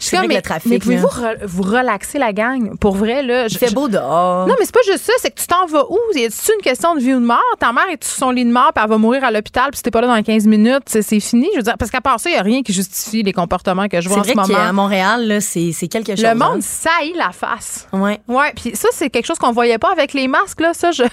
Je 0.00 0.06
suis 0.06 0.16
C'est 0.16 0.22
comme, 0.22 0.28
mais, 0.28 0.36
le 0.36 0.42
trafic, 0.42 0.70
mais 0.70 0.78
pouvez-vous 0.78 1.06
re- 1.06 1.44
vous 1.44 1.62
relaxer 1.62 2.18
la 2.18 2.32
gang? 2.32 2.76
Pour 2.78 2.96
vrai, 2.96 3.22
là. 3.22 3.44
Il 3.44 3.50
je- 3.50 3.58
fait 3.58 3.72
beau 3.72 3.86
dehors. 3.86 4.46
Non, 4.46 4.54
mais 4.58 4.64
c'est 4.64 4.74
pas 4.74 4.80
juste 4.86 5.04
ça, 5.04 5.12
c'est 5.18 5.30
que 5.30 5.38
tu 5.38 5.46
t'en 5.46 5.66
vas 5.66 5.84
où? 5.90 5.98
A-tu 6.14 6.52
une 6.54 6.62
question 6.62 6.94
de 6.94 7.00
vie 7.00 7.12
ou 7.12 7.20
de 7.20 7.26
mort? 7.26 7.38
Ta 7.58 7.72
mère 7.72 7.88
est 7.90 8.02
sur 8.02 8.16
son 8.16 8.30
lit 8.30 8.46
de 8.46 8.50
mort, 8.50 8.72
puis 8.74 8.82
elle 8.82 8.90
va 8.90 8.96
mourir 8.96 9.22
à 9.24 9.30
l'hôpital, 9.30 9.70
puis 9.70 9.76
si 9.76 9.82
t'es 9.82 9.90
pas 9.90 10.00
là 10.00 10.06
dans 10.06 10.22
15 10.22 10.46
minutes, 10.46 10.84
c'est 10.86 11.02
c'est 11.02 11.20
fini. 11.20 11.48
Je 11.52 11.58
veux 11.58 11.62
dire, 11.62 11.76
parce 11.78 11.90
qu'à 11.90 12.00
part 12.00 12.18
ça, 12.18 12.30
il 12.30 12.36
y 12.36 12.38
a 12.38 12.42
rien 12.42 12.62
qui 12.62 12.72
justifie 12.72 13.22
les 13.22 13.34
comportements 13.34 13.88
que 13.88 14.00
je 14.00 14.08
vois 14.08 14.22
C'est 14.24 14.38
en 14.38 14.42
vrai 14.42 14.46
ce 14.46 14.58
moment. 14.58 14.72
Montréal, 14.72 15.28
là, 15.28 15.40
c'est 15.42 15.72
c'est 15.72 15.88
quelque 15.88 16.12
chose. 16.12 16.22
Le 16.22 16.30
hein. 16.30 16.34
monde 16.34 16.62
saillit 16.62 17.14
la 17.14 17.32
face. 17.32 17.86
Ouais. 17.92 18.20
Ouais, 18.26 18.52
puis 18.56 18.74
ça, 18.74 18.88
c'est 18.92 19.10
quelque 19.10 19.26
chose 19.26 19.38
qu'on 19.38 19.52
voyait 19.52 19.78
pas 19.78 19.92
avec 19.92 20.14
les 20.14 20.28
masques, 20.28 20.60
là. 20.60 20.72
Ça, 20.72 20.92
je. 20.92 21.04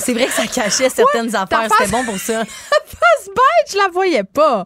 C'est 0.00 0.14
vrai 0.14 0.26
que 0.26 0.32
ça 0.32 0.46
cachait 0.46 0.88
certaines 0.90 1.34
affaires. 1.34 1.66
C'était 1.76 1.90
bon 1.90 2.04
pour 2.04 2.18
ça. 2.18 2.44
face 2.88 3.26
bête, 3.26 3.72
je 3.72 3.76
la 3.76 3.88
voyais 3.88 4.24
pas. 4.24 4.64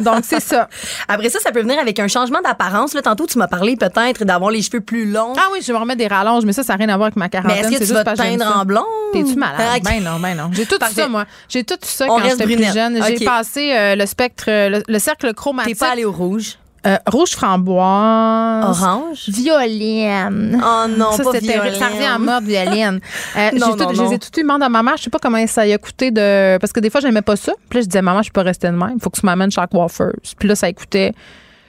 Donc, 0.00 0.20
c'est 0.22 0.40
ça. 0.40 0.68
Après 1.08 1.28
ça, 1.28 1.40
ça 1.40 1.50
peut 1.50 1.62
venir 1.62 1.78
avec 1.78 1.98
un 1.98 2.08
changement 2.08 2.40
d'apparence. 2.40 2.94
Tantôt, 3.06 3.26
tu 3.28 3.38
m'as 3.38 3.46
parlé 3.46 3.76
peut-être 3.76 4.24
d'avoir 4.24 4.50
les 4.50 4.62
cheveux 4.62 4.80
plus 4.80 5.08
longs. 5.08 5.32
Ah 5.36 5.44
oui, 5.52 5.60
je 5.62 5.68
vais 5.68 5.72
me 5.74 5.78
remettre 5.78 5.98
des 5.98 6.08
rallonges, 6.08 6.44
mais 6.44 6.52
ça, 6.52 6.64
ça 6.64 6.72
n'a 6.72 6.78
rien 6.84 6.88
à 6.88 6.96
voir 6.96 7.06
avec 7.06 7.14
ma 7.16 7.26
mais 7.26 7.30
quarantaine. 7.30 7.72
est-ce 7.72 7.78
que 7.78 7.84
tu 7.84 7.92
vas 7.92 8.02
te 8.02 8.16
teindre 8.16 8.44
en 8.56 8.64
blond? 8.64 8.84
T'es-tu 9.12 9.36
malade? 9.36 9.60
Ah. 9.60 9.76
Ben 9.80 10.02
non, 10.02 10.18
ben 10.18 10.34
non. 10.36 10.50
J'ai 10.52 10.66
tout 10.66 10.76
Parfait. 10.78 11.02
ça, 11.02 11.08
moi. 11.08 11.24
J'ai 11.48 11.62
tout 11.62 11.76
ça 11.82 12.06
On 12.08 12.18
quand 12.18 12.28
j'étais 12.28 12.44
plus 12.44 12.72
jeune. 12.74 13.00
J'ai 13.06 13.24
passé 13.24 13.72
euh, 13.76 13.94
le 13.94 14.06
spectre, 14.06 14.46
le, 14.48 14.82
le 14.88 14.98
cercle 14.98 15.28
T'es 15.28 15.34
chromatique. 15.34 15.78
pas 15.78 15.92
allé 15.92 16.04
au 16.04 16.10
rouge? 16.10 16.58
Euh, 16.84 16.96
rouge 17.06 17.30
framboise. 17.30 18.80
Orange? 18.82 19.24
Violaine. 19.28 20.60
Oh 20.64 20.84
non, 20.88 21.12
ça, 21.12 21.24
pas. 21.24 21.32
Ça 21.32 21.38
revient 21.38 21.50
à 21.50 22.18
violaine. 22.18 22.18
mode, 22.20 22.44
violaine. 22.44 23.00
Euh, 23.36 23.50
j'ai 23.52 23.58
Non, 23.58 23.72
tout- 23.76 23.82
non, 23.84 23.88
je 23.92 24.02
les 24.02 24.08
non. 24.08 24.12
ai 24.12 24.18
toutes 24.18 24.36
eu 24.36 24.42
demande 24.42 24.62
à 24.62 24.68
ma 24.68 24.82
mère. 24.82 24.96
Je 24.96 25.02
sais 25.04 25.10
pas 25.10 25.18
comment 25.20 25.44
ça 25.46 25.66
y 25.66 25.72
a 25.72 25.78
coûté 25.78 26.10
de. 26.10 26.58
Parce 26.58 26.72
que 26.72 26.80
des 26.80 26.90
fois, 26.90 27.00
j'aimais 27.00 27.22
pas 27.22 27.36
ça. 27.36 27.52
Puis 27.68 27.78
là, 27.78 27.82
je 27.82 27.86
disais, 27.88 28.02
maman, 28.02 28.22
je 28.22 28.30
peux 28.30 28.40
pas 28.40 28.46
rester 28.46 28.68
de 28.68 28.72
même. 28.72 28.94
Il 28.96 29.00
faut 29.02 29.10
que 29.10 29.18
tu 29.20 29.26
m'amènes 29.26 29.50
la 29.56 29.66
coiffeuse. 29.66 30.34
Puis 30.38 30.48
là, 30.48 30.54
ça 30.54 30.72
coûtait. 30.72 31.12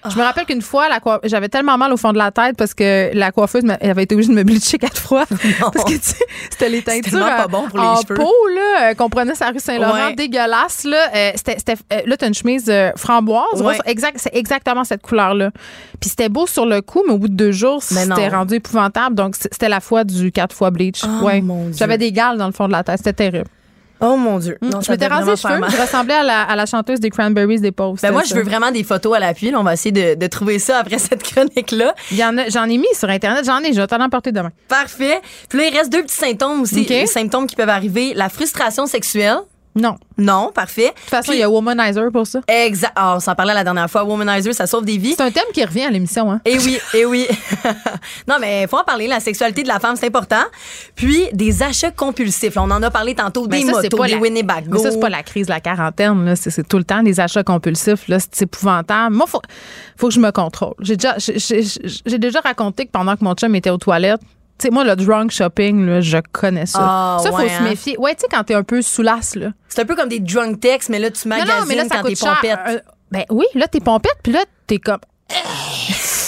Je 0.10 0.16
me 0.18 0.24
rappelle 0.24 0.46
qu'une 0.46 0.62
fois, 0.62 0.88
la 0.90 1.00
coif- 1.00 1.20
j'avais 1.24 1.50
tellement 1.50 1.78
mal 1.78 1.92
au 1.92 1.98
fond 1.98 2.14
de 2.14 2.18
la 2.18 2.32
tête 2.32 2.56
parce 2.58 2.74
que 2.74 3.10
la 3.14 3.32
coiffeuse 3.32 3.64
elle 3.82 3.90
avait 3.92 4.04
été 4.04 4.16
obligée 4.16 4.30
de 4.30 4.36
me 4.36 4.44
bleacher 4.44 4.78
quatre 4.80 4.98
fois. 5.02 5.26
parce 5.60 5.84
que, 5.84 5.94
tu 5.94 6.00
sais, 6.02 6.26
c'était 6.50 6.70
les 6.70 6.82
teintures 6.82 7.20
pas 7.20 7.44
euh, 7.44 7.48
bon 7.48 7.68
pour 7.68 7.80
les 7.80 7.86
en 7.86 8.02
cheveux. 8.02 8.16
peau, 8.16 8.34
là, 8.56 8.90
euh, 8.92 8.94
qu'on 8.94 9.10
prenait 9.10 9.36
sur 9.36 9.46
la 9.46 9.52
rue 9.52 9.60
Saint-Laurent, 9.60 9.94
Ouais. 10.08 10.16
dégueulasse, 10.16 10.84
là. 10.86 11.10
Euh, 11.16 11.32
c'était, 11.36 11.58
c'était- 11.58 12.06
là, 12.06 12.16
t'as 12.18 12.28
une 12.28 12.34
chemise 12.34 12.66
euh, 12.70 12.92
framboise. 12.96 13.62
Ouais. 13.62 13.78
Exact, 13.86 14.18
c'est 14.20 14.34
exactement 14.36 14.84
cette 14.84 15.02
couleur-là. 15.02 15.52
Puis 16.00 16.10
c'était 16.12 16.30
beau 16.30 16.48
sur 16.48 16.66
le 16.66 16.82
coup, 16.82 17.04
mais 17.08 17.14
au 17.14 17.18
bout 17.18 17.28
de 17.28 17.34
deux 17.36 17.52
jours, 17.52 17.82
c'était 17.84 18.30
rendu 18.30 18.56
épouvantable. 18.56 19.16
Donc, 19.16 19.36
c'était 19.36 19.70
la 19.70 19.80
fois 19.80 20.04
du 20.04 20.32
quatre 20.32 20.56
fois 20.56 20.70
bleach. 20.72 21.02
Oh, 21.04 21.26
ouais. 21.26 21.44
J'avais 21.78 21.98
des 21.98 22.12
gales 22.12 22.38
dans 22.38 22.48
le 22.48 22.54
fond 22.54 22.68
de 22.68 22.72
la 22.74 22.84
tête. 22.84 22.98
C'était 22.98 23.14
terrible. 23.14 23.50
Oh 24.00 24.16
mon 24.16 24.38
Dieu. 24.40 24.58
Non, 24.62 24.82
je 24.82 24.92
m'étais 24.92 25.08
rasé 25.08 25.32
les 25.32 25.38
cheveux. 25.38 25.62
Je 25.70 25.82
ressemblais 25.82 26.14
à 26.14 26.24
la, 26.24 26.44
à 26.44 26.56
la 26.56 26.66
chanteuse 26.66 27.00
des 27.00 27.10
Cranberries 27.10 27.60
des 27.60 27.72
pauvres. 27.72 27.98
Ben 28.02 28.12
moi, 28.12 28.24
je 28.28 28.34
veux 28.36 28.44
vraiment 28.44 28.72
des 28.72 28.84
photos 28.84 29.16
à 29.16 29.20
l'appui. 29.20 29.52
là. 29.52 29.60
On 29.60 29.64
va 29.64 29.74
essayer 29.74 29.92
de, 29.92 30.14
de 30.20 30.28
trouver 30.28 30.60
ça 30.60 30.80
après 30.80 30.98
cette 31.00 31.24
chronique-là. 31.24 31.96
J'en 32.12 32.64
ai 32.70 32.78
mis 32.78 32.86
sur 32.94 33.10
Internet. 33.10 33.46
J'en 33.46 33.60
ai. 33.60 33.74
Je 33.74 33.82
vais 33.82 33.88
t'en 33.88 34.00
emporter 34.02 34.32
demain. 34.32 34.52
Parfait. 34.68 35.20
Puis 35.50 35.60
là, 35.60 35.66
il 35.72 35.76
reste 35.78 35.92
deux 35.92 36.04
petits 36.04 36.16
symptômes 36.16 36.62
aussi. 36.62 36.86
Les 36.86 37.08
symptômes 37.08 37.48
qui 37.48 37.56
peuvent 37.56 37.70
arriver. 37.70 38.14
La 38.14 38.30
frustration 38.30 38.86
sexuelle. 38.86 39.38
Non. 39.78 39.96
De 40.18 40.24
Non, 40.24 40.52
parfait. 40.54 40.92
toute 40.96 41.10
façon, 41.10 41.32
il 41.34 41.40
y 41.40 41.44
a 41.44 41.50
Womanizer 41.50 42.12
pour 42.12 42.26
ça. 42.26 42.40
Exact. 42.48 42.92
Ah, 42.96 43.16
on 43.16 43.20
s'en 43.20 43.36
parlait 43.36 43.54
la 43.54 43.64
dernière 43.64 43.90
fois. 43.90 44.04
Womanizer, 44.04 44.54
ça 44.54 44.66
sauve 44.68 44.84
des 44.86 44.98
vies. 44.98 45.14
C'est 45.18 45.24
un 45.24 45.32
thème 45.32 45.44
qui 45.54 45.64
revient 45.64 45.84
à 45.84 45.90
l'émission. 45.92 46.32
Hein? 46.32 46.42
Eh 46.46 46.58
oui, 46.60 46.80
eh 46.96 47.06
oui. 47.06 47.28
non, 48.28 48.36
mais 48.42 48.64
il 48.64 48.68
faut 48.68 48.78
en 48.78 48.84
parler. 48.84 49.08
La 49.08 49.20
sexualité 49.20 49.64
de 49.64 49.68
la 49.68 49.80
femme, 49.80 49.96
c'est 49.96 50.08
important. 50.08 50.42
Puis, 50.96 51.26
des 51.34 51.62
achats 51.64 51.92
compulsifs. 51.92 52.58
On 52.58 52.72
en 52.72 52.82
a 52.82 52.90
parlé 52.90 53.14
tantôt. 53.16 53.48
Des 53.48 53.62
ça, 53.62 53.68
c'est 53.76 53.84
motos, 53.84 53.98
pas 53.98 54.08
des 54.08 54.14
la- 54.16 54.20
Winnebago. 54.20 54.72
Mais 54.72 54.80
ça, 54.80 54.92
c'est 54.92 55.00
pas 55.00 55.10
la 55.10 55.24
crise 55.24 55.48
de 55.48 55.52
la 55.52 55.60
quarantaine. 55.60 56.36
C'est, 56.36 56.68
tout 56.68 56.78
le 56.78 56.84
temps 56.84 57.04
des 57.04 57.20
achats 57.20 57.44
compulsifs. 57.44 58.08
Là. 58.08 58.18
C'est 58.20 58.44
épouvantable. 58.44 59.16
Moi, 59.16 59.28
faut, 59.28 59.42
faut 59.98 60.08
que 60.08 60.14
je 60.14 60.20
me 60.20 60.32
contrôle. 60.32 60.74
J'ai 60.80 60.98
déjà, 60.98 61.16
j'ai 61.18 62.18
déjà 62.18 62.40
raconté 62.42 62.86
que 62.86 62.92
pendant 62.92 63.16
que 63.16 63.24
mon 63.24 63.34
chum 63.36 63.54
était 63.56 63.70
aux 63.70 63.78
toilettes, 63.78 64.22
tu 64.60 64.68
sais, 64.68 64.70
moi, 64.72 64.84
le 64.84 64.96
drunk 64.96 65.32
shopping, 65.32 65.86
là, 65.86 66.02
je 66.02 66.18
connais 66.32 66.66
ça. 66.66 66.80
Ah, 66.82 67.18
ça, 67.22 67.30
faut 67.30 67.38
ouais, 67.38 67.50
se 67.50 67.54
hein. 67.54 67.62
méfier. 67.62 67.96
Ouais, 68.00 68.16
tu 68.16 68.22
sais, 68.22 68.28
quand 68.30 68.44
t'es 68.44 68.56
un 68.56 68.64
peu 68.64 68.82
sous 68.82 69.04
l'as, 69.04 69.36
là. 69.36 69.52
C'est 69.68 69.82
un 69.82 69.86
peu 69.86 69.96
comme 69.96 70.10
des 70.10 70.20
drunk 70.20 70.60
texts, 70.60 70.90
mais 70.90 70.98
là, 70.98 71.12
tu 71.12 71.28
magasines 71.28 71.54
non, 71.54 71.60
non, 71.62 71.66
mais 71.68 71.76
là, 71.76 71.84
ça 71.84 71.98
quand 71.98 72.08
t'es 72.08 72.16
pompette. 72.16 72.60
Euh, 72.68 72.80
ben 73.12 73.24
oui, 73.30 73.46
là, 73.54 73.68
t'es 73.68 73.80
pompette, 73.80 74.18
puis 74.24 74.34
là, 74.34 74.44
t'es 74.66 74.80
comme. 74.80 75.00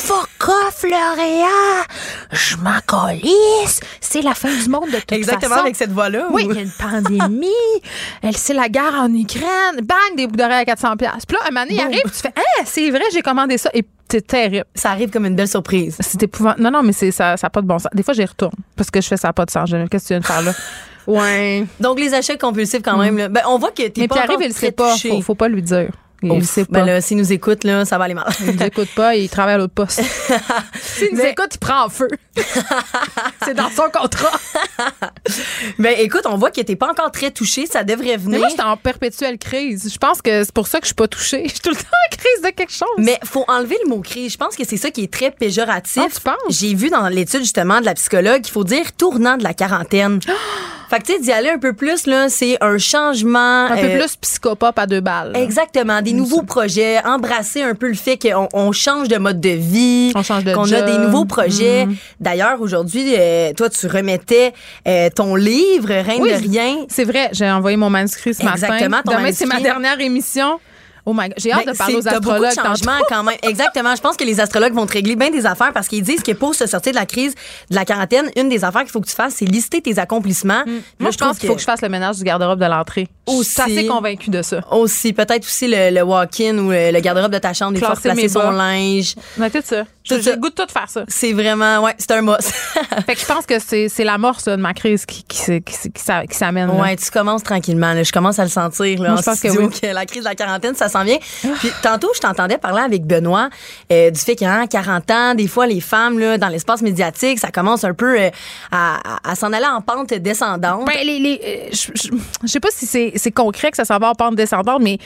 Fuck 0.10 0.50
off, 0.50 0.84
Lauréat! 0.84 1.86
Je 2.32 2.56
m'en 2.58 2.80
calisse! 2.88 3.80
C'est 4.02 4.24
la 4.24 4.34
fin 4.34 4.50
du 4.50 4.68
monde 4.68 4.90
de 4.90 4.96
toute 4.98 5.12
Exactement 5.12 5.50
façon. 5.52 5.62
avec 5.66 5.76
cette 5.76 5.92
voix-là. 5.92 6.30
Oui, 6.32 6.46
ou- 6.48 6.52
il 6.52 6.56
y 6.56 6.60
a 6.60 6.64
une 6.64 6.72
pandémie. 6.72 7.48
Elle, 8.24 8.36
c'est 8.36 8.56
la 8.56 8.70
guerre 8.70 8.96
en 8.96 9.14
Ukraine. 9.14 9.82
Bang, 9.84 10.16
des 10.18 10.26
boucles 10.26 10.40
d'oreilles 10.40 10.62
à 10.62 10.66
400 10.66 10.98
pièces. 10.98 11.28
Puis 11.28 11.38
là, 11.38 11.44
un 11.48 11.52
moment 11.52 11.64
donné, 11.68 11.76
il 11.76 11.82
arrive, 11.86 12.02
tu 12.06 12.10
fais, 12.22 12.34
ah, 12.36 12.64
c'est 12.66 12.90
vrai, 12.90 13.04
j'ai 13.14 13.22
commandé 13.22 13.60
ça. 13.60 13.70
Et 13.76 13.86
c'est 14.10 14.26
terrible. 14.26 14.66
Ça 14.74 14.90
arrive 14.90 15.12
comme 15.12 15.28
une 15.28 15.36
belle 15.36 15.48
surprise. 15.48 15.96
C'est 16.00 16.24
épouvantable. 16.24 16.64
Non, 16.64 16.72
non, 16.72 16.82
mais 16.82 16.94
c'est, 16.94 17.12
ça 17.12 17.36
n'a 17.42 17.50
pas 17.52 17.62
de 17.62 17.68
bon 17.68 17.78
sens. 17.78 17.92
Des 17.94 18.02
fois, 18.02 18.16
j'y 18.16 18.26
retourne 18.26 18.54
parce 18.76 18.90
que 18.90 19.02
je 19.02 19.08
fais 19.08 19.18
ça 19.18 19.28
n'a 19.28 19.34
pas 19.34 19.46
de 19.46 19.52
sens. 19.52 19.70
Qu'est-ce 19.70 19.86
que 19.90 20.08
tu 20.08 20.14
viens 20.14 20.20
de 20.22 20.26
faire 20.26 20.42
là? 20.42 20.54
Ouais. 21.08 21.66
Donc, 21.80 22.00
les 22.00 22.14
achats 22.14 22.36
compulsifs, 22.38 22.82
quand 22.84 22.98
même. 22.98 23.18
là. 23.18 23.30
Ben, 23.30 23.42
on 23.48 23.58
voit 23.58 23.72
que 23.72 23.82
t'es 23.88 24.02
Mais 24.02 24.08
pas 24.08 24.16
Pierre-Yves, 24.16 24.32
encore 24.36 24.46
il 24.48 24.54
sait 24.54 24.72
pas. 24.72 24.92
touché. 24.92 25.10
Faut, 25.10 25.22
faut 25.22 25.36
pas 25.36 25.48
lui 25.48 25.62
dire. 25.64 25.90
Il 26.22 26.46
sait 26.46 26.66
Ben 26.70 26.82
pas. 26.82 26.86
là, 26.86 27.02
s'il 27.02 27.18
nous 27.18 27.32
écoute, 27.32 27.64
là, 27.64 27.86
ça 27.86 27.98
va 27.98 28.06
aller 28.06 28.14
mal. 28.14 28.26
il 28.42 28.56
nous 28.56 28.64
écoute 28.64 28.90
pas, 28.96 29.16
il 29.16 29.30
travaille 29.30 29.56
à 29.56 29.58
l'autre 29.58 29.74
poste. 29.74 30.02
S'il 30.82 31.12
nous 31.12 31.18
Mais- 31.18 31.32
écoute, 31.32 31.50
il 31.56 31.58
prend 31.60 31.86
en 31.86 31.90
feu. 31.90 32.08
c'est 33.46 33.54
dans 33.54 33.70
son 33.70 33.90
contrat. 33.92 34.32
ben 35.80 35.96
écoute, 36.00 36.24
on 36.26 36.38
voit 36.38 36.52
que 36.52 36.62
t'es 36.62 36.76
pas 36.76 36.90
encore 36.90 37.12
très 37.12 37.32
touché, 37.32 37.66
ça 37.66 37.84
devrait 37.84 38.06
Mais 38.12 38.18
venir. 38.18 38.40
moi, 38.40 38.48
j'étais 38.50 38.64
en 38.64 38.78
perpétuelle 38.78 39.38
crise. 39.38 39.90
Je 39.94 39.98
pense 39.98 40.22
que 40.22 40.44
c'est 40.44 40.54
pour 40.54 40.68
ça 40.68 40.80
que 40.80 40.86
je 40.86 40.90
suis 40.90 40.96
pas 40.96 41.08
touchée. 41.08 41.44
Je 41.46 41.50
suis 41.52 41.60
tout 41.60 41.70
le 41.70 41.76
temps 41.76 41.82
en 41.84 42.16
crise 42.18 42.42
de 42.44 42.50
quelque 42.56 42.74
chose. 42.74 42.88
Mais 42.98 43.20
faut 43.24 43.46
enlever 43.48 43.78
le 43.84 43.90
mot 43.90 44.02
crise. 44.02 44.34
Je 44.34 44.38
pense 44.38 44.56
que 44.56 44.64
c'est 44.66 44.78
ça 44.78 44.92
qui 44.92 45.04
est 45.04 45.14
très 45.14 45.32
péjoratif. 45.32 46.04
Ah, 46.06 46.10
tu 46.14 46.22
penses? 46.22 46.36
J'ai 46.60 46.74
vu 46.74 46.90
dans 46.90 47.08
l'étude 47.08 47.42
justement 47.42 47.80
de 47.80 47.86
la 47.86 47.94
psychologue 47.94 48.42
qu'il 48.42 48.52
faut 48.54 48.64
dire 48.64 48.92
tournant 48.94 49.38
de 49.38 49.44
la 49.44 49.54
quarantaine. 49.54 50.20
fait 50.90 51.00
que 51.00 51.06
tu 51.06 51.14
sais 51.14 51.20
d'y 51.20 51.32
aller 51.32 51.50
un 51.50 51.60
peu 51.60 51.74
plus 51.74 52.08
là, 52.08 52.30
c'est 52.30 52.58
un 52.62 52.78
changement 52.78 53.66
un 53.66 53.78
peu 53.78 53.86
euh, 53.86 54.00
plus 54.00 54.16
psychopathe 54.18 54.80
à 54.80 54.88
deux 54.88 55.02
balles. 55.02 55.34
Exactement, 55.36 56.02
des 56.12 56.18
nouveaux 56.18 56.44
projets, 56.44 57.00
embrasser 57.06 57.62
un 57.62 57.76
peu 57.76 57.88
le 57.88 57.94
fait 57.96 58.18
qu'on 58.18 58.48
on 58.54 58.72
change 58.72 59.08
de 59.08 59.18
mode 59.18 59.40
de 59.40 59.50
vie, 59.50 60.14
qu'on 60.14 60.72
a 60.72 60.82
des 60.82 60.98
nouveaux 60.98 61.26
projets. 61.26 61.86
Mhm. 61.86 61.96
D'ailleurs, 62.20 62.62
aujourd'hui, 62.62 63.14
euh, 63.18 63.54
toi, 63.54 63.70
tu 63.70 63.88
remettais 63.88 64.54
euh, 64.88 65.10
ton 65.14 65.36
livre, 65.36 65.90
Oui, 66.20 66.32
de 66.32 66.50
rien. 66.50 66.86
C'est 66.90 67.04
vrai, 67.04 67.30
j'ai 67.32 67.50
envoyé 67.50 67.78
mon 67.78 67.90
manuscrit 67.90 68.34
ce 68.34 68.42
Exactement, 68.42 68.90
matin. 68.90 69.12
ton 69.12 69.18
Demain, 69.18 69.32
c'est 69.34 69.46
ma 69.46 69.60
dernière 69.60 70.00
émission. 70.00 70.60
Oh 71.06 71.14
my 71.14 71.30
God, 71.30 71.34
j'ai 71.38 71.52
hâte 71.52 71.66
Ben, 71.66 71.72
de 71.74 71.78
parler 71.78 71.96
aux 71.96 72.02
t'as 72.02 72.20
beaucoup 72.20 72.40
de 72.40 72.46
astrologues 72.46 72.78
changements 72.78 73.00
quand 73.08 73.24
même. 73.24 73.38
Exactement. 73.44 73.96
Je 73.96 74.02
pense 74.02 74.16
que 74.18 74.24
les 74.24 74.40
astrologues 74.40 74.74
vont 74.74 74.86
te 74.86 74.94
régler 74.94 75.16
bien 75.16 75.30
des 75.32 75.46
affaires 75.46 75.72
parce 75.74 75.88
qu'ils 75.88 76.04
disent 76.04 76.22
que 76.24 76.32
pour 76.32 76.56
se 76.56 76.66
sortir 76.68 76.92
de 76.94 76.98
la 76.98 77.06
crise 77.06 77.34
de 77.70 77.76
la 77.76 77.86
quarantaine, 77.86 78.30
une 78.36 78.50
des 78.50 78.64
affaires 78.64 78.82
qu'il 78.82 78.92
faut 78.92 79.02
que 79.02 79.08
tu 79.10 79.16
fasses, 79.16 79.36
c'est 79.38 79.46
lister 79.46 79.82
tes 79.82 79.98
accomplissements. 80.00 80.64
Là, 80.66 80.66
Mm. 80.66 80.82
Moi, 81.00 81.12
je 81.12 81.18
pense 81.18 81.38
qu'il 81.40 81.48
faut 81.48 81.56
que 81.56 81.62
je 81.62 81.66
fasse 81.66 81.82
le 81.82 81.90
ménage 81.90 82.18
du 82.18 82.24
garde-robe 82.24 82.60
de 82.60 82.66
l'entrée. 82.66 83.08
Je 83.28 83.32
suis 83.34 83.40
Aussi. 83.42 83.62
assez 83.62 83.86
convaincue 83.88 84.30
de 84.30 84.42
ça. 84.42 84.60
Aussi, 84.72 85.14
peut-être 85.14 85.44
aussi 85.46 85.68
le, 85.68 85.92
le 85.94 86.02
walk-in 86.04 86.58
ou 86.58 86.72
le, 86.72 86.92
le 86.92 87.00
garde-robe 87.00 87.32
de 87.32 87.38
ta 87.38 87.54
chambre, 87.54 87.74
des 87.74 87.80
fois, 87.80 87.96
placer 87.96 88.30
son 88.30 88.40
bas. 88.40 88.52
linge. 88.52 89.16
On 89.40 89.50
tout 89.50 89.60
ça. 89.64 89.84
J'ai 90.04 90.38
goût 90.38 90.50
de 90.50 90.56
tout 90.56 90.68
faire 90.72 90.90
ça. 90.90 91.04
C'est 91.08 91.34
vraiment, 91.34 91.80
ouais, 91.84 91.94
c'est 92.00 92.12
un 92.12 92.22
must. 92.22 92.52
Fait 93.06 93.14
que 93.16 93.22
je 93.22 93.26
pense 93.26 93.46
que 93.46 93.60
c'est 93.60 93.90
c'est 93.90 94.04
l'amorce 94.04 94.46
de 94.46 94.56
ma 94.56 94.74
crise 94.74 95.06
qui, 95.06 95.24
qui, 95.24 95.62
qui, 95.62 95.92
qui 95.92 96.02
s'a- 96.02 96.26
qui 96.26 96.36
s'amène. 96.36 96.70
Ouais, 96.72 96.96
tu 96.96 97.12
commences 97.12 97.44
tranquillement. 97.44 97.94
Là. 97.94 98.02
Je 98.04 98.12
commence 98.12 98.40
à 98.40 98.44
le 98.44 98.50
sentir. 98.50 99.00
Là, 99.02 99.10
Moi, 99.10 99.20
en 99.20 99.22
je 99.22 99.24
pense 99.26 99.40
que 99.40 99.48
oui. 99.50 99.70
que 99.70 99.86
la 99.88 100.06
crise 100.08 100.24
de 100.24 100.28
la 100.30 100.34
quarantaine, 100.36 100.74
ça 100.74 100.89
s'en 100.90 101.04
vient. 101.04 101.18
Puis 101.60 101.72
tantôt, 101.82 102.10
je 102.14 102.20
t'entendais 102.20 102.58
parler 102.58 102.82
avec 102.82 103.06
Benoît 103.06 103.50
euh, 103.92 104.12
du 104.12 104.20
fait 104.20 104.36
qu'à 104.36 104.68
40 104.68 105.12
ans, 105.12 105.36
des 105.36 105.48
fois, 105.48 105.68
les 105.68 105.82
femmes 105.82 106.20
là, 106.20 106.38
dans 106.38 106.50
l'espace 106.50 106.82
médiatique, 106.82 107.40
ça 107.40 107.52
commence 107.52 107.84
un 107.84 107.94
peu 107.94 108.20
euh, 108.20 108.30
à, 108.72 109.36
s'en 109.36 109.54
aller 109.54 109.66
en 109.66 109.82
pente 109.82 110.14
descendante. 110.14 110.86
Ben, 110.86 110.96
les, 111.04 111.40
euh, 111.44 111.70
je, 111.72 111.92
je- 111.96 112.10
je 112.44 112.48
sais 112.48 112.60
pas 112.60 112.70
si 112.72 112.86
c'est 113.16 113.32
concret 113.32 113.72
que 113.72 113.78
ça 113.78 113.86
s'en 113.86 113.98
va 113.98 114.10
en 114.10 114.16
pente 114.16 114.36
descendante, 114.36 114.82
mais 114.82 114.98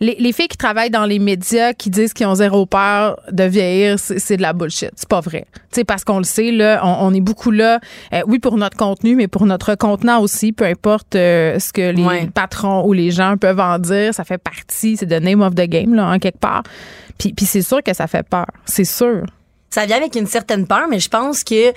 les, 0.00 0.16
les 0.18 0.32
filles 0.32 0.48
qui 0.48 0.56
travaillent 0.56 0.90
dans 0.90 1.04
les 1.04 1.18
médias 1.18 1.72
qui 1.74 1.90
disent 1.90 2.12
qu'ils 2.14 2.26
ont 2.26 2.34
zéro 2.34 2.64
peur 2.66 3.20
de 3.30 3.44
vieillir, 3.44 3.98
c'est 3.98 4.18
c'est 4.18 4.36
de 4.36 4.42
la 4.42 4.52
bullshit. 4.52 4.90
C'est 4.96 5.08
pas 5.08 5.20
vrai. 5.20 5.44
Tu 5.52 5.60
sais, 5.72 5.84
parce 5.84 6.04
qu'on 6.04 6.18
le 6.18 6.24
sait, 6.24 6.50
là, 6.50 6.80
on, 6.82 7.08
on 7.08 7.14
est 7.14 7.20
beaucoup 7.20 7.50
là, 7.50 7.80
euh, 8.14 8.22
oui, 8.26 8.38
pour 8.38 8.56
notre 8.56 8.76
contenu, 8.76 9.14
mais 9.14 9.28
pour 9.28 9.44
notre 9.46 9.74
contenant 9.74 10.20
aussi, 10.20 10.52
peu 10.52 10.64
importe 10.64 11.14
euh, 11.16 11.58
ce 11.58 11.72
que 11.72 11.90
les 11.92 12.02
Ouais. 12.04 12.28
patrons 12.32 12.84
ou 12.86 12.92
les 12.92 13.10
gens 13.10 13.36
peuvent 13.36 13.60
en 13.60 13.78
dire, 13.78 14.14
ça 14.14 14.24
fait 14.24 14.38
partie, 14.38 14.96
c'est 14.96 15.06
the 15.06 15.22
name 15.22 15.42
of 15.42 15.54
the 15.54 15.66
game, 15.68 15.94
là, 15.94 16.08
en 16.08 16.18
quelque 16.18 16.38
part. 16.40 16.62
Puis, 17.18 17.32
puis 17.34 17.44
c'est 17.44 17.62
sûr 17.62 17.82
que 17.82 17.92
ça 17.94 18.06
fait 18.06 18.26
peur. 18.26 18.46
C'est 18.64 18.84
sûr. 18.84 19.24
Ça 19.72 19.86
vient 19.86 19.98
avec 19.98 20.16
une 20.16 20.26
certaine 20.26 20.66
peur, 20.66 20.86
mais 20.90 20.98
je 20.98 21.08
pense 21.08 21.44
que 21.44 21.68
euh, 21.68 21.72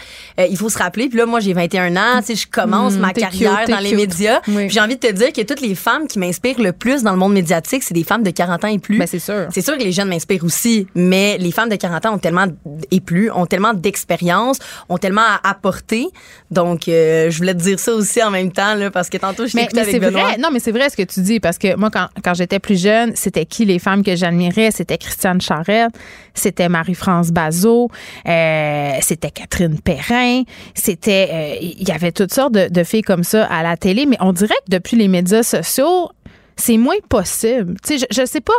il 0.50 0.58
faut 0.58 0.70
se 0.70 0.80
rappeler. 0.80 1.10
Puis 1.10 1.18
là, 1.20 1.28
moi, 1.28 1.40
j'ai 1.40 1.54
21 1.54 1.96
ans. 1.96 2.20
Tu 2.22 2.26
sais, 2.28 2.36
je 2.36 2.48
commence 2.48 2.94
Mm, 2.96 3.00
ma 3.00 3.14
carrière 3.14 3.60
cute, 3.60 3.70
dans 3.70 3.78
les 3.80 3.90
cute. 3.90 3.98
médias. 4.00 4.42
Oui. 4.48 4.68
J'ai 4.70 4.80
envie 4.80 4.96
de 4.96 5.00
te 5.08 5.12
dire 5.14 5.32
que 5.32 5.42
toutes 5.42 5.62
les 5.62 5.76
femmes 5.76 6.08
qui 6.08 6.18
m'inspirent 6.18 6.60
le 6.60 6.72
plus 6.74 7.04
dans 7.04 7.12
le 7.12 7.18
monde 7.18 7.34
médiatique, 7.34 7.84
c'est 7.84 7.94
des 7.94 8.04
femmes 8.04 8.24
de 8.24 8.32
40 8.32 8.66
ans 8.66 8.68
et 8.68 8.80
plus. 8.80 8.98
Ben, 8.98 9.06
c'est 9.06 9.20
sûr. 9.20 9.48
C'est 9.54 9.62
sûr 9.62 9.78
que 9.78 9.84
les 9.84 9.92
jeunes 9.92 10.10
m'inspirent 10.10 10.44
aussi, 10.44 10.88
mais 10.96 11.38
les 11.38 11.52
femmes 11.52 11.70
de 11.70 11.76
40 11.76 12.06
ans 12.08 12.14
ont 12.16 12.18
tellement 12.18 12.46
et 12.90 13.00
plus, 13.00 13.30
ont 13.30 13.46
tellement 13.46 13.74
d'expérience, 13.76 14.58
ont 14.90 14.98
tellement 14.98 15.22
à 15.22 15.48
apporter. 15.50 16.08
Donc, 16.50 16.88
euh, 16.88 17.30
je 17.30 17.38
voulais 17.38 17.54
te 17.54 17.62
dire 17.62 17.80
ça 17.80 17.94
aussi 17.94 18.24
en 18.24 18.32
même 18.32 18.52
temps, 18.52 18.74
là, 18.74 18.90
parce 18.90 19.10
que 19.10 19.18
tantôt, 19.18 19.46
je 19.46 19.54
t'écoutais 19.54 19.76
mais 19.76 19.82
avec 19.84 19.94
c'est 19.94 20.00
Benoît. 20.00 20.24
vrai. 20.24 20.38
Non, 20.40 20.50
mais 20.52 20.60
c'est 20.60 20.72
vrai 20.72 20.90
ce 20.90 20.98
que 20.98 21.04
tu 21.04 21.22
dis 21.22 21.40
parce 21.40 21.60
que 21.60 21.76
moi, 21.76 21.92
quand, 21.92 22.08
quand 22.24 22.34
j'étais 22.34 22.58
plus 22.60 22.82
jeune, 22.82 23.12
c'était 23.16 23.46
qui 23.46 23.66
les 23.66 23.78
femmes 23.78 24.04
que 24.04 24.16
j'admirais? 24.16 24.72
C'était 24.72 24.98
Christiane 24.98 25.42
Charette, 25.42 25.92
c'était 26.34 26.70
Marie-France 26.70 27.32
Bazot, 27.32 27.83
euh, 28.28 28.92
c'était 29.02 29.32
Catherine 29.32 29.80
Perrin, 29.80 30.44
c'était. 30.74 31.30
euh, 31.32 31.56
Il 31.62 31.88
y 31.88 31.92
avait 31.92 32.12
toutes 32.12 32.34
sortes 32.34 32.54
de, 32.54 32.68
de 32.70 32.84
filles 32.84 33.02
comme 33.02 33.24
ça 33.24 33.46
à 33.46 33.64
la 33.64 33.78
télé, 33.78 34.06
mais 34.06 34.18
on 34.20 34.34
dirait 34.34 34.56
que 34.68 34.72
depuis 34.76 34.98
les 34.98 35.08
médias 35.08 35.44
sociaux, 35.44 36.10
c'est 36.56 36.78
moins 36.78 36.98
possible. 37.10 37.76
Tu 37.86 37.98
sais, 38.00 38.06
je, 38.10 38.22
je 38.22 38.26
sais 38.26 38.42
pas. 38.42 38.54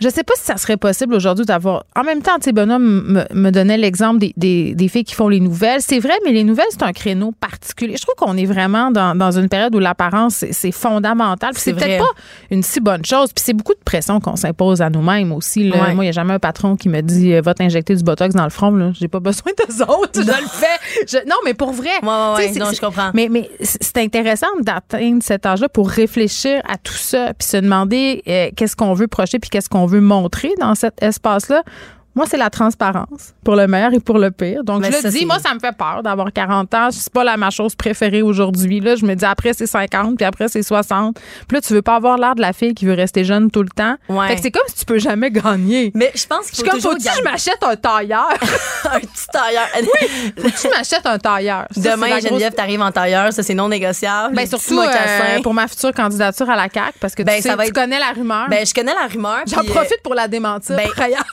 Je 0.00 0.08
sais 0.08 0.22
pas 0.22 0.34
si 0.36 0.44
ça 0.44 0.56
serait 0.56 0.76
possible 0.76 1.14
aujourd'hui 1.14 1.44
d'avoir. 1.44 1.84
En 1.96 2.02
même 2.04 2.22
temps, 2.22 2.38
tu 2.42 2.52
Benoît 2.52 2.78
me, 2.78 3.24
me 3.32 3.50
donnait 3.50 3.76
l'exemple 3.78 4.18
des, 4.18 4.32
des, 4.36 4.74
des 4.74 4.88
filles 4.88 5.04
qui 5.04 5.14
font 5.14 5.28
les 5.28 5.40
nouvelles. 5.40 5.80
C'est 5.80 5.98
vrai, 5.98 6.14
mais 6.24 6.32
les 6.32 6.44
nouvelles, 6.44 6.66
c'est 6.70 6.82
un 6.82 6.92
créneau 6.92 7.32
particulier. 7.32 7.96
Je 7.96 8.02
trouve 8.02 8.14
qu'on 8.14 8.36
est 8.36 8.46
vraiment 8.46 8.90
dans, 8.90 9.14
dans 9.16 9.32
une 9.32 9.48
période 9.48 9.74
où 9.74 9.78
l'apparence, 9.78 10.44
c'est- 10.50 10.72
fondamental. 10.72 11.50
C'est 11.54 11.72
peut-être 11.74 11.98
pas 12.04 12.10
une 12.50 12.62
si 12.62 12.80
bonne 12.80 13.04
chose. 13.04 13.32
Puis 13.32 13.42
c'est 13.44 13.52
beaucoup 13.52 13.74
de 13.74 13.80
pression 13.84 14.20
qu'on 14.20 14.36
s'impose 14.36 14.80
à 14.82 14.90
nous-mêmes 14.90 15.32
aussi. 15.32 15.68
là. 15.68 15.76
Ouais. 15.82 15.94
Moi, 15.94 16.04
il 16.04 16.06
n'y 16.06 16.08
a 16.10 16.12
jamais 16.12 16.34
un 16.34 16.38
patron 16.38 16.76
qui 16.76 16.88
me 16.88 17.00
dit 17.00 17.32
euh, 17.34 17.40
va 17.40 17.54
t'injecter 17.54 17.94
du 17.96 18.02
botox 18.04 18.34
dans 18.34 18.44
le 18.44 18.50
front. 18.50 18.70
Là. 18.70 18.92
J'ai 18.94 19.08
pas 19.08 19.20
besoin 19.20 19.52
d'eux 19.58 19.82
autres. 19.84 20.10
Je 20.14 20.20
le 20.20 20.48
fais. 20.48 21.06
Je- 21.08 21.28
non, 21.28 21.36
mais 21.44 21.54
pour 21.54 21.72
vrai. 21.72 21.88
Ouais, 22.02 22.08
ouais, 22.36 22.52
Non, 22.58 22.72
je 22.72 22.80
comprends. 22.80 23.10
Mais, 23.14 23.28
mais 23.30 23.50
c'est 23.60 23.78
c'est 23.82 23.96
intéressant 23.98 24.46
d'atteindre 24.60 25.22
cet 25.22 25.44
âge-là 25.46 25.68
pour 25.68 25.88
réfléchir 25.90 26.60
à 26.68 26.76
tout 26.76 26.92
ça, 26.92 27.32
puis 27.34 27.48
se 27.48 27.56
demander 27.56 28.22
euh, 28.28 28.50
qu'est-ce 28.54 28.76
qu'on 28.76 28.92
veut 28.94 29.08
projeter, 29.08 29.38
puis 29.38 29.50
qu'est-ce 29.50 29.68
qu'on 29.68 29.86
veut 29.88 30.00
montrer 30.00 30.54
dans 30.60 30.74
cet 30.74 31.02
espace-là. 31.02 31.62
Moi, 32.18 32.26
c'est 32.28 32.36
la 32.36 32.50
transparence, 32.50 33.32
pour 33.44 33.54
le 33.54 33.68
meilleur 33.68 33.94
et 33.94 34.00
pour 34.00 34.18
le 34.18 34.32
pire. 34.32 34.64
Donc, 34.64 34.80
Mais 34.82 34.90
je 34.90 35.06
le 35.06 35.10
dis, 35.12 35.24
moi, 35.24 35.38
ça 35.38 35.54
me 35.54 35.60
fait 35.60 35.70
peur 35.76 36.02
d'avoir 36.02 36.32
40 36.32 36.74
ans. 36.74 36.88
C'est 36.90 37.12
pas 37.12 37.22
la, 37.22 37.36
ma 37.36 37.50
chose 37.50 37.76
préférée 37.76 38.22
aujourd'hui. 38.22 38.80
Là, 38.80 38.96
je 38.96 39.04
me 39.06 39.14
dis, 39.14 39.24
après, 39.24 39.52
c'est 39.52 39.68
50, 39.68 40.16
puis 40.16 40.24
après, 40.26 40.48
c'est 40.48 40.64
60. 40.64 41.16
Puis 41.46 41.54
là, 41.54 41.60
tu 41.60 41.72
veux 41.74 41.80
pas 41.82 41.94
avoir 41.94 42.18
l'air 42.18 42.34
de 42.34 42.40
la 42.40 42.52
fille 42.52 42.74
qui 42.74 42.86
veut 42.86 42.94
rester 42.94 43.22
jeune 43.22 43.52
tout 43.52 43.62
le 43.62 43.68
temps. 43.68 43.94
Ouais. 44.08 44.26
Fait 44.28 44.34
que 44.34 44.40
c'est 44.42 44.50
comme 44.50 44.66
si 44.66 44.74
tu 44.80 44.84
peux 44.84 44.98
jamais 44.98 45.30
gagner. 45.30 45.92
Mais 45.94 46.10
je 46.12 46.26
pense 46.26 46.50
qu'il 46.50 46.64
faut 46.64 46.70
comme, 46.72 46.80
faut-tu 46.80 47.04
que 47.06 47.14
je 47.16 47.22
m'achète 47.22 47.62
un 47.62 47.76
tailleur? 47.76 48.28
un 48.92 48.98
petit 48.98 49.26
tailleur. 49.32 49.68
tu 50.60 50.68
m'achètes 50.70 51.06
un 51.06 51.18
tailleur? 51.18 51.66
Ça, 51.70 51.80
Demain, 51.92 52.08
la 52.08 52.18
grosse- 52.18 52.28
Geneviève, 52.30 52.52
t'arrives 52.54 52.82
en 52.82 52.90
tailleur. 52.90 53.32
Ça, 53.32 53.44
c'est 53.44 53.54
non 53.54 53.68
négociable. 53.68 54.34
Ben 54.34 54.44
surtout 54.46 54.80
euh, 54.80 55.40
pour 55.42 55.54
ma 55.54 55.68
future 55.68 55.92
candidature 55.92 56.50
à 56.50 56.56
la 56.56 56.68
CAQ 56.68 56.98
parce 57.00 57.14
que 57.14 57.22
Ben, 57.22 57.36
tu, 57.36 57.42
sais, 57.42 57.48
ça 57.50 57.56
va 57.56 57.62
tu 57.64 57.68
être- 57.68 57.74
connais 57.74 57.98
la 58.00 58.10
rumeur. 58.10 58.48
Ben, 58.48 58.66
je 58.66 58.74
connais 58.74 58.94
la 58.94 59.06
rumeur. 59.06 59.42
J'en 59.46 59.60
euh, 59.60 59.64
profite 59.72 60.02
pour 60.02 60.14
la 60.14 60.26
démentir. 60.26 60.76
ben, 60.76 60.88
ailleurs. 61.00 61.24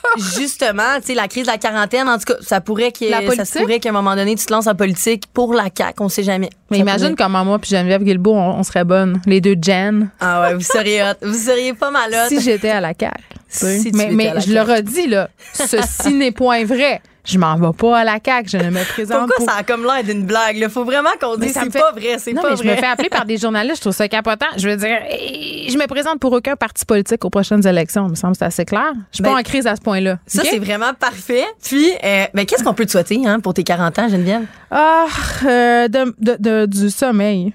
Justement, 0.76 1.00
tu 1.00 1.06
sais, 1.06 1.14
la 1.14 1.28
crise 1.28 1.46
de 1.46 1.50
la 1.52 1.58
quarantaine, 1.58 2.08
en 2.08 2.18
tout 2.18 2.24
cas, 2.26 2.34
ça 2.40 2.60
pourrait 2.60 2.92
qu'il 2.92 3.10
ça 3.10 3.22
politique? 3.22 3.46
se 3.46 3.58
pourrait 3.58 3.80
qu'à 3.80 3.88
un 3.88 3.92
moment 3.92 4.14
donné, 4.16 4.34
tu 4.34 4.44
te 4.46 4.52
lances 4.52 4.66
en 4.66 4.74
politique 4.74 5.24
pour 5.32 5.54
la 5.54 5.64
CAQ, 5.76 5.94
on 6.02 6.08
sait 6.08 6.22
jamais. 6.22 6.50
Mais 6.70 6.78
Ça 6.78 6.82
imagine 6.82 7.06
pourrait. 7.10 7.24
comment 7.24 7.44
moi 7.44 7.58
puis 7.58 7.70
Geneviève 7.70 8.02
Guilbeault, 8.02 8.34
on, 8.34 8.58
on 8.58 8.62
serait 8.62 8.84
bonnes. 8.84 9.20
Les 9.26 9.40
deux 9.40 9.56
Jen. 9.60 10.10
Ah 10.20 10.42
ouais, 10.42 10.54
vous 10.54 10.60
seriez 10.60 11.02
hot. 11.02 11.14
Vous 11.22 11.34
seriez 11.34 11.72
pas 11.72 11.90
mal 11.90 12.10
hot. 12.12 12.28
Si 12.28 12.40
j'étais 12.40 12.70
à 12.70 12.80
la 12.80 12.92
CAQ. 12.98 13.14
Si 13.48 13.90
mais 13.94 14.10
mais 14.12 14.32
je 14.44 14.52
le 14.52 14.60
redis, 14.60 15.06
là, 15.06 15.28
ceci 15.52 16.12
n'est 16.14 16.32
point 16.32 16.64
vrai. 16.64 17.00
Je 17.26 17.38
m'en 17.38 17.56
vais 17.56 17.76
pas 17.76 17.98
à 17.98 18.04
la 18.04 18.18
CAQ. 18.24 18.48
Je 18.48 18.56
ne 18.58 18.70
me 18.70 18.84
présente 18.84 19.18
Pourquoi 19.26 19.36
pour- 19.36 19.46
ça 19.50 19.56
a 19.58 19.62
comme 19.64 19.82
l'air 19.84 20.02
d'une 20.04 20.24
blague? 20.24 20.56
Il 20.56 20.68
faut 20.70 20.84
vraiment 20.84 21.10
qu'on 21.20 21.36
dise 21.36 21.52
c'est 21.52 21.70
fait- 21.70 21.80
pas 21.80 21.92
vrai, 21.92 22.16
c'est 22.18 22.32
pas 22.34 22.50
mais 22.50 22.56
je 22.56 22.62
vrai. 22.62 22.72
me 22.72 22.76
fais 22.76 22.86
appeler 22.86 23.08
par 23.08 23.24
des 23.24 23.36
journalistes. 23.36 23.76
Je 23.76 23.80
trouve 23.82 23.92
ça 23.94 24.08
capotant. 24.08 24.46
Je 24.56 24.68
veux 24.68 24.76
dire, 24.76 24.96
eh, 25.10 25.66
je 25.68 25.76
me 25.76 25.86
présente 25.86 26.20
pour 26.20 26.32
aucun 26.32 26.54
parti 26.56 26.84
politique 26.84 27.24
aux 27.24 27.30
prochaines 27.30 27.66
élections. 27.66 28.06
Il 28.06 28.10
me 28.10 28.14
semble 28.14 28.32
que 28.34 28.38
c'est 28.38 28.44
assez 28.44 28.64
clair. 28.64 28.92
Je 29.10 29.16
suis 29.16 29.22
Ben, 29.24 29.32
pas 29.32 29.40
en 29.40 29.42
crise 29.42 29.66
à 29.66 29.74
ce 29.76 29.80
point-là. 29.80 30.18
Ça, 30.26 30.42
c'est 30.44 30.58
vraiment 30.60 30.94
parfait. 30.94 31.44
Puis, 31.62 31.90
euh, 32.04 32.24
ben, 32.32 32.46
qu'est-ce 32.46 32.62
qu'on 32.62 32.74
peut 32.74 32.86
te 32.86 32.92
souhaiter 32.92 33.20
hein, 33.26 33.40
pour 33.40 33.54
tes 33.54 33.64
40 33.64 33.98
ans, 33.98 34.08
Geneviève? 34.08 34.44
Ah, 34.70 35.06
euh, 35.46 35.88
de, 35.88 36.14
de- 36.20 36.36
de- 36.38 36.66
du 36.66 36.90
sommeil. 36.90 37.52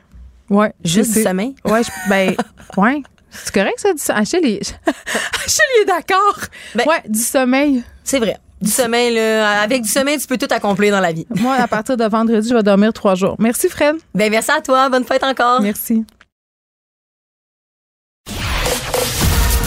Ouais. 0.50 0.74
Juste 0.84 1.14
du 1.14 1.24
sommeil? 1.24 1.56
Ouais, 1.64 1.82
je- 1.84 2.10
ben, 2.10 2.36
ouais. 2.78 3.02
C'est 3.30 3.54
correct, 3.54 3.76
ça, 3.80 3.94
du 3.94 4.00
sommeil. 4.02 4.22
Achille, 4.24 4.46
est- 4.46 4.80
Achille, 5.46 5.64
il 5.78 5.82
est 5.84 5.86
d'accord. 5.86 6.38
Ben- 6.76 6.86
ouais, 6.86 7.02
du 7.08 7.20
sommeil. 7.20 7.84
C'est 8.04 8.20
vrai. 8.20 8.38
Du 8.62 8.70
sommeil, 8.70 9.16
là, 9.16 9.62
avec 9.62 9.82
du 9.82 9.90
sommeil, 9.90 10.20
tu 10.20 10.28
peux 10.28 10.38
tout 10.38 10.48
accomplir 10.52 10.94
dans 10.94 11.00
la 11.00 11.12
vie. 11.12 11.26
Moi, 11.40 11.56
à 11.56 11.68
partir 11.68 11.98
de 11.98 12.06
vendredi, 12.06 12.48
je 12.48 12.54
vais 12.54 12.64
dormir 12.64 12.94
trois 12.94 13.16
jours. 13.16 13.36
Merci, 13.40 13.70
Fred. 13.70 13.96
Ben, 14.14 14.30
merci 14.30 14.52
à 14.52 14.62
toi. 14.62 14.88
Bonne 14.90 15.04
fête 15.04 15.24
encore. 15.24 15.62
Merci. 15.62 16.06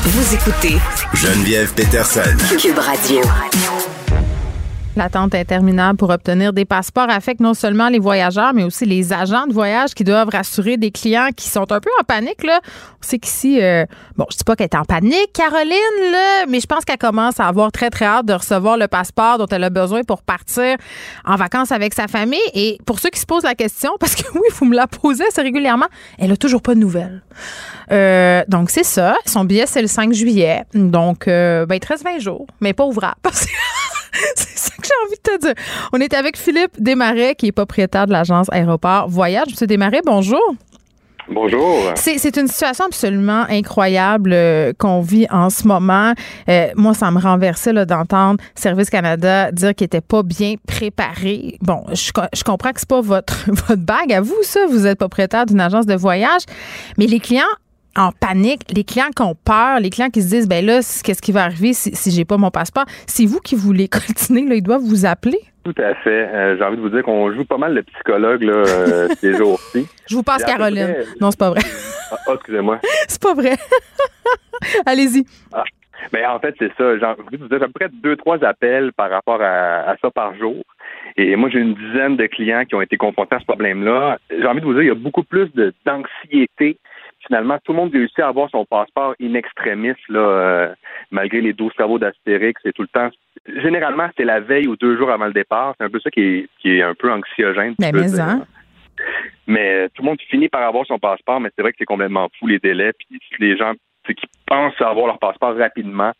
Vous 0.05 0.34
écoutez 0.34 0.76
Geneviève 1.14 1.72
Peterson. 1.74 2.36
Cube 2.59 2.78
Radio. 2.78 3.20
L'attente 4.97 5.34
interminable 5.34 5.99
pour 5.99 6.11
obtenir 6.11 6.53
des 6.53 6.64
passeports 6.64 7.11
affecte 7.11 7.40
non 7.40 7.55
seulement 7.55 7.88
les 7.88 7.99
voyageurs, 7.99 8.55
mais 8.55 8.62
aussi 8.62 8.84
les 8.84 9.12
agents 9.12 9.47
de 9.47 9.53
voyage 9.53 9.92
qui 9.95 10.05
doivent 10.05 10.28
rassurer 10.28 10.76
des 10.76 10.92
clients 10.92 11.30
qui 11.36 11.49
sont 11.49 11.72
un 11.72 11.80
peu 11.80 11.90
en 12.01 12.05
panique. 12.05 12.45
Là. 12.45 12.61
On 12.64 13.07
sait 13.07 13.18
qu'ici, 13.18 13.61
euh, 13.61 13.84
bon, 14.16 14.24
je 14.30 14.36
dis 14.36 14.45
pas 14.45 14.55
qu'elle 14.55 14.68
est 14.72 14.76
en 14.76 14.84
panique, 14.84 15.32
Caroline, 15.32 16.12
là, 16.12 16.47
mais 16.49 16.61
je 16.61 16.66
pense 16.66 16.84
qu'elle 16.84 16.99
commence 16.99 17.40
à 17.40 17.49
avoir 17.49 17.72
très, 17.72 17.90
très 17.90 18.05
hâte 18.05 18.26
de 18.26 18.34
recevoir 18.34 18.76
le 18.76 18.86
passeport 18.86 19.38
dont 19.38 19.47
elle 19.51 19.64
a 19.64 19.70
besoin 19.70 20.03
pour 20.05 20.22
partir 20.22 20.76
en 21.24 21.34
vacances 21.34 21.72
avec 21.72 21.92
sa 21.92 22.07
famille. 22.07 22.38
Et 22.55 22.78
pour 22.86 23.01
ceux 23.01 23.11
qui 23.11 23.18
se 23.18 23.26
posent 23.26 23.45
la 23.45 23.57
question, 23.57 23.90
parce 24.01 24.14
que 24.14 24.22
oui, 24.34 24.47
vous 24.53 24.66
me 24.66 24.76
la 24.76 24.86
posez 24.86 25.26
assez 25.26 25.42
régulièrement, 25.42 25.86
elle 26.18 26.30
a 26.30 26.36
toujours 26.36 26.62
pas 26.62 26.74
de 26.74 26.80
nouvelles. 26.80 27.22
Euh, 27.90 28.45
donc, 28.47 28.70
c'est 28.70 28.84
ça. 28.84 29.16
Son 29.26 29.45
billet, 29.45 29.66
c'est 29.66 29.82
le 29.82 29.88
5 29.88 30.12
juillet. 30.12 30.62
Donc, 30.72 31.26
euh, 31.26 31.66
ben, 31.66 31.74
il 31.74 31.80
te 31.80 31.88
reste 31.88 32.05
20 32.05 32.20
jours, 32.20 32.47
mais 32.61 32.72
pas 32.72 32.84
ouvrable. 32.84 33.16
c'est 34.37 34.59
ça 34.59 34.71
que 34.77 34.87
j'ai 34.87 35.07
envie 35.07 35.17
de 35.17 35.39
te 35.39 35.47
dire. 35.47 35.55
On 35.93 36.01
est 36.01 36.15
avec 36.15 36.37
Philippe 36.37 36.73
Desmarais, 36.79 37.35
qui 37.35 37.49
est 37.49 37.53
propriétaire 37.53 38.07
de 38.07 38.12
l'agence 38.12 38.47
Aéroport 38.53 39.09
Voyage. 39.09 39.49
Monsieur 39.49 39.67
Desmarais, 39.67 40.03
bonjour. 40.05 40.57
Bonjour. 41.31 41.93
C'est 41.95 42.37
une 42.37 42.49
situation 42.49 42.85
absolument 42.85 43.47
incroyable 43.49 44.33
euh, 44.35 44.73
qu'on 44.77 45.01
vit 45.01 45.27
en 45.31 45.49
ce 45.49 45.67
moment. 45.67 46.12
Euh, 46.51 46.69
moi, 46.77 46.93
ça 46.93 47.11
me 47.11 47.19
renversait 47.19 47.73
d'entendre 47.87 48.43
Service 48.55 48.91
Canada 48.91 49.51
dire 49.51 49.75
qu'il 49.75 49.87
n'était 49.87 50.03
pas 50.03 50.23
bien 50.23 50.57
préparé. 50.67 51.57
Bon, 51.62 51.83
je, 51.93 52.12
je 52.35 52.45
comprends 52.45 52.73
que 52.73 52.81
c'est 52.81 52.89
pas 52.89 53.01
votre, 53.01 53.45
votre 53.51 53.77
bague 53.77 54.12
à 54.12 54.21
vous, 54.21 54.37
ça. 54.43 54.61
Vous 54.69 54.87
êtes 54.87 54.99
propriétaire 54.99 55.47
d'une 55.47 55.61
agence 55.61 55.87
de 55.87 55.95
voyage. 55.95 56.43
Mais 56.99 57.07
les 57.07 57.21
clients 57.21 57.43
en 57.97 58.11
panique, 58.12 58.62
les 58.74 58.84
clients 58.84 59.11
qui 59.14 59.22
ont 59.22 59.34
peur, 59.34 59.80
les 59.80 59.90
clients 59.90 60.11
qui 60.11 60.22
se 60.22 60.28
disent, 60.28 60.49
ben 60.49 60.64
là, 60.64 60.80
qu'est-ce 61.05 61.22
qui 61.22 61.32
va 61.32 61.45
arriver 61.45 61.72
si, 61.72 61.95
si 61.95 62.11
j'ai 62.11 62.24
pas 62.24 62.36
mon 62.36 62.51
passeport? 62.51 62.84
C'est 63.07 63.26
vous 63.26 63.40
qui 63.40 63.55
voulez 63.55 63.88
continuer, 64.07 64.49
là, 64.49 64.55
ils 64.57 64.62
doivent 64.62 64.82
vous 64.82 65.07
appeler. 65.07 65.38
Tout 65.64 65.74
à 65.78 65.95
fait. 65.95 66.28
Euh, 66.28 66.57
j'ai 66.59 66.64
envie 66.64 66.76
de 66.76 66.82
vous 66.82 66.90
dire 66.90 67.03
qu'on 67.03 67.32
joue 67.32 67.45
pas 67.45 67.57
mal 67.57 67.74
de 67.74 67.80
psychologue 67.80 68.42
là, 68.42 68.53
euh, 68.53 69.09
ces 69.18 69.34
jours-ci. 69.34 69.86
Je 70.09 70.14
vous 70.14 70.22
passe 70.22 70.45
Caroline. 70.45 70.95
non, 71.20 71.30
c'est 71.30 71.40
pas 71.40 71.51
vrai. 71.51 71.61
ah, 72.11 72.16
oh, 72.28 72.34
excusez-moi. 72.34 72.80
c'est 73.09 73.22
pas 73.22 73.34
vrai. 73.34 73.57
Allez-y. 74.84 75.24
Ah. 75.53 75.64
Ben, 76.12 76.28
en 76.28 76.38
fait, 76.38 76.55
c'est 76.59 76.72
ça. 76.76 76.99
J'ai 76.99 77.05
envie 77.05 77.38
de 77.38 77.42
vous 77.42 77.49
dire 77.49 77.62
à 77.62 77.66
peu 77.66 77.72
près 77.72 77.88
deux, 77.90 78.14
trois 78.16 78.45
appels 78.45 78.92
par 78.92 79.09
rapport 79.09 79.40
à, 79.40 79.90
à 79.90 79.97
ça 80.03 80.11
par 80.11 80.34
jour. 80.36 80.62
Et 81.16 81.34
moi, 81.36 81.49
j'ai 81.51 81.61
une 81.61 81.74
dizaine 81.74 82.16
de 82.16 82.26
clients 82.26 82.64
qui 82.64 82.74
ont 82.74 82.82
été 82.82 82.97
confrontés 82.97 83.36
à 83.36 83.40
ce 83.40 83.45
problème-là. 83.45 84.18
J'ai 84.30 84.47
envie 84.47 84.61
de 84.61 84.66
vous 84.66 84.74
dire, 84.74 84.82
il 84.82 84.88
y 84.88 84.90
a 84.90 84.95
beaucoup 84.95 85.22
plus 85.22 85.51
d'anxiété 85.86 86.78
finalement, 87.27 87.59
tout 87.64 87.72
le 87.72 87.79
monde 87.79 87.93
réussit 87.93 88.18
à 88.20 88.29
avoir 88.29 88.51
son 88.51 88.64
passeport 88.64 89.14
in 89.20 89.35
extremis, 89.35 89.95
là, 90.09 90.20
euh, 90.20 90.75
malgré 91.11 91.41
les 91.41 91.53
12 91.53 91.72
travaux 91.75 91.99
d'Astérix 91.99 92.61
et 92.64 92.72
tout 92.72 92.83
le 92.83 92.89
temps. 92.89 93.11
Généralement, 93.62 94.09
c'est 94.16 94.25
la 94.25 94.41
veille 94.41 94.68
ou 94.68 94.77
deux 94.77 94.97
jours 94.97 95.11
avant 95.11 95.27
le 95.27 95.33
départ. 95.33 95.75
C'est 95.79 95.85
un 95.85 95.91
peu 95.91 96.01
ça 96.01 96.11
qui 96.11 96.20
est, 96.20 96.49
qui 96.61 96.77
est 96.77 96.83
un 96.83 96.95
peu 96.95 97.11
anxiogène. 97.12 97.75
Mais, 97.79 97.93
mais, 97.93 98.20
hein? 98.20 98.45
mais 99.47 99.89
tout 99.91 100.03
le 100.03 100.09
monde 100.09 100.20
finit 100.29 100.49
par 100.49 100.62
avoir 100.62 100.87
son 100.87 100.99
passeport, 100.99 101.41
mais 101.41 101.51
c'est 101.55 101.62
vrai 101.62 101.72
que 101.72 101.79
c'est 101.79 101.85
complètement 101.85 102.29
fou 102.39 102.47
les 102.47 102.59
délais. 102.59 102.93
Puis 102.93 103.20
les 103.39 103.57
gens 103.57 103.72
qui 104.07 104.14
pensent 104.47 104.81
avoir 104.81 105.07
leur 105.07 105.18
passeport 105.18 105.57
rapidement, 105.57 106.12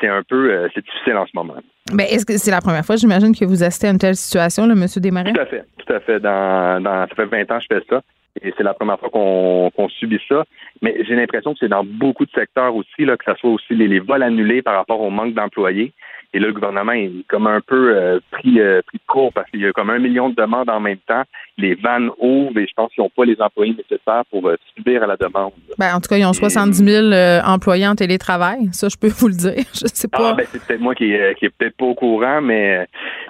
c'est 0.00 0.08
un 0.08 0.22
peu 0.22 0.52
euh, 0.52 0.68
c'est 0.74 0.84
difficile 0.84 1.16
en 1.16 1.26
ce 1.26 1.32
moment. 1.34 1.56
Mais 1.92 2.04
est-ce 2.04 2.24
que 2.24 2.36
c'est 2.38 2.50
la 2.50 2.60
première 2.60 2.84
fois, 2.84 2.96
j'imagine, 2.96 3.34
que 3.34 3.44
vous 3.44 3.62
assistez 3.62 3.88
à 3.88 3.90
une 3.90 3.98
telle 3.98 4.16
situation, 4.16 4.66
là, 4.66 4.74
M. 4.74 4.86
Desmarais? 4.96 5.32
Tout 5.32 5.40
à 5.40 5.46
fait, 5.46 5.64
tout 5.78 5.92
à 5.92 6.00
fait. 6.00 6.20
Dans, 6.20 6.82
dans, 6.82 7.06
ça 7.08 7.14
fait 7.14 7.26
20 7.26 7.50
ans 7.50 7.58
que 7.58 7.64
je 7.68 7.76
fais 7.76 7.84
ça 7.88 8.02
et 8.42 8.52
c'est 8.56 8.62
la 8.62 8.74
première 8.74 8.98
fois 8.98 9.10
qu'on 9.10 9.88
subit 9.88 10.20
ça. 10.28 10.44
Mais 10.82 10.96
j'ai 11.04 11.16
l'impression 11.16 11.52
que 11.52 11.58
c'est 11.60 11.68
dans 11.68 11.84
beaucoup 11.84 12.24
de 12.24 12.30
secteurs 12.30 12.74
aussi, 12.74 13.04
là, 13.04 13.16
que 13.16 13.24
ce 13.26 13.34
soit 13.38 13.50
aussi 13.50 13.74
les 13.74 13.98
vols 13.98 14.22
annulés 14.22 14.62
par 14.62 14.74
rapport 14.76 15.00
au 15.00 15.10
manque 15.10 15.34
d'employés. 15.34 15.92
Et 16.32 16.38
là, 16.38 16.46
le 16.46 16.52
gouvernement 16.52 16.92
est 16.92 17.10
comme 17.28 17.48
un 17.48 17.60
peu 17.60 17.96
euh, 17.96 18.20
pris, 18.30 18.60
euh, 18.60 18.82
pris 18.86 18.98
de 18.98 19.12
court 19.12 19.32
parce 19.32 19.50
qu'il 19.50 19.60
y 19.60 19.66
a 19.66 19.72
comme 19.72 19.90
un 19.90 19.98
million 19.98 20.28
de 20.28 20.36
demandes 20.36 20.70
en 20.70 20.78
même 20.78 20.98
temps. 20.98 21.24
Les 21.58 21.74
vannes 21.74 22.10
ouvrent 22.18 22.56
et 22.56 22.66
je 22.68 22.72
pense 22.74 22.92
qu'ils 22.92 23.02
n'ont 23.02 23.10
pas 23.10 23.24
les 23.24 23.40
employés 23.40 23.74
nécessaires 23.74 24.22
pour 24.30 24.48
euh, 24.48 24.56
subir 24.76 25.02
à 25.02 25.08
la 25.08 25.16
demande. 25.16 25.52
Ben, 25.76 25.92
en 25.94 26.00
tout 26.00 26.08
cas, 26.08 26.18
ils 26.18 26.24
ont 26.24 26.32
70 26.32 26.84
000 26.84 27.42
employés 27.44 27.88
en 27.88 27.96
télétravail. 27.96 28.68
Ça, 28.72 28.88
je 28.88 28.96
peux 28.96 29.08
vous 29.18 29.28
le 29.28 29.34
dire. 29.34 29.64
Je 29.74 29.86
sais 29.92 30.06
pas. 30.06 30.30
Ah, 30.30 30.34
ben, 30.34 30.46
c'est 30.52 30.64
peut-être 30.64 30.80
moi 30.80 30.94
qui, 30.94 31.12
qui 31.38 31.46
est 31.46 31.50
peut-être 31.50 31.76
pas 31.76 31.86
au 31.86 31.94
courant, 31.94 32.40
mais 32.40 32.86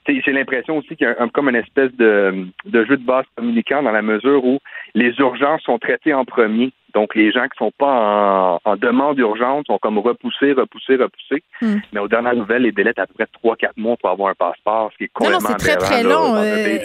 j'ai 0.07 0.33
l'impression 0.33 0.77
aussi 0.79 0.95
qu'il 0.97 1.07
y 1.07 1.11
a 1.11 1.17
un, 1.23 1.29
comme 1.29 1.49
une 1.49 1.57
espèce 1.57 1.95
de, 1.97 2.47
de 2.67 2.85
jeu 2.85 2.99
de 2.99 3.05
base 3.05 3.25
communicant 3.35 3.83
dans 3.83 3.93
la 3.93 4.03
mesure 4.03 4.45
où 4.45 4.59
les 4.95 5.15
urgences 5.19 5.63
sont 5.63 5.79
traitées 5.79 6.13
en 6.13 6.25
premier. 6.27 6.73
Donc, 6.95 7.15
les 7.15 7.33
gens 7.33 7.45
qui 7.45 7.59
sont 7.59 7.73
pas 7.77 8.59
en, 8.65 8.77
demande 8.77 9.17
d'urgence 9.17 9.65
sont 9.67 9.79
comme 9.79 9.99
repoussés, 9.99 10.53
repoussés, 10.53 10.97
repoussés. 10.97 11.43
Hmm. 11.61 11.81
Mais 11.93 12.01
aux 12.01 12.09
dernières 12.09 12.35
nouvelles, 12.35 12.63
les 12.63 12.73
délais 12.73 12.93
à 12.99 13.07
peu 13.07 13.15
près 13.15 13.29
3-4 13.45 13.71
mois 13.77 13.97
pour 13.97 14.11
avoir 14.11 14.31
un 14.31 14.35
passeport, 14.35 14.91
ce 14.93 14.99
qui 14.99 15.05
est 15.05 15.11
complètement 15.13 15.41
Non, 15.41 15.57
c'est 15.59 15.77
très, 15.77 15.77
très 15.77 16.03
long. 16.03 16.37
Euh, 16.37 16.79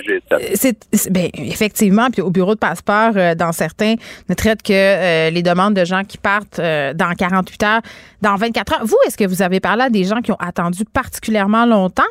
c'est, 0.53 1.11
ben, 1.11 1.29
effectivement, 1.33 2.09
puis 2.11 2.21
au 2.21 2.31
bureau 2.31 2.55
de 2.55 2.59
passeport, 2.59 3.11
euh, 3.15 3.35
dans 3.35 3.51
certains, 3.51 3.95
ne 4.29 4.33
traite 4.35 4.61
que 4.61 4.73
euh, 4.73 5.29
les 5.29 5.43
demandes 5.43 5.73
de 5.73 5.85
gens 5.85 6.03
qui 6.03 6.17
partent 6.17 6.59
dans 6.59 7.13
48 7.17 7.63
heures, 7.63 7.81
dans 8.21 8.35
24 8.35 8.73
heures. 8.73 8.85
Vous, 8.85 8.97
est-ce 9.07 9.17
que 9.17 9.25
vous 9.25 9.41
avez 9.41 9.59
parlé 9.59 9.83
à 9.83 9.89
des 9.89 10.03
gens 10.03 10.21
qui 10.21 10.31
ont 10.31 10.39
attendu 10.39 10.83
particulièrement 10.85 11.65
longtemps? 11.65 12.03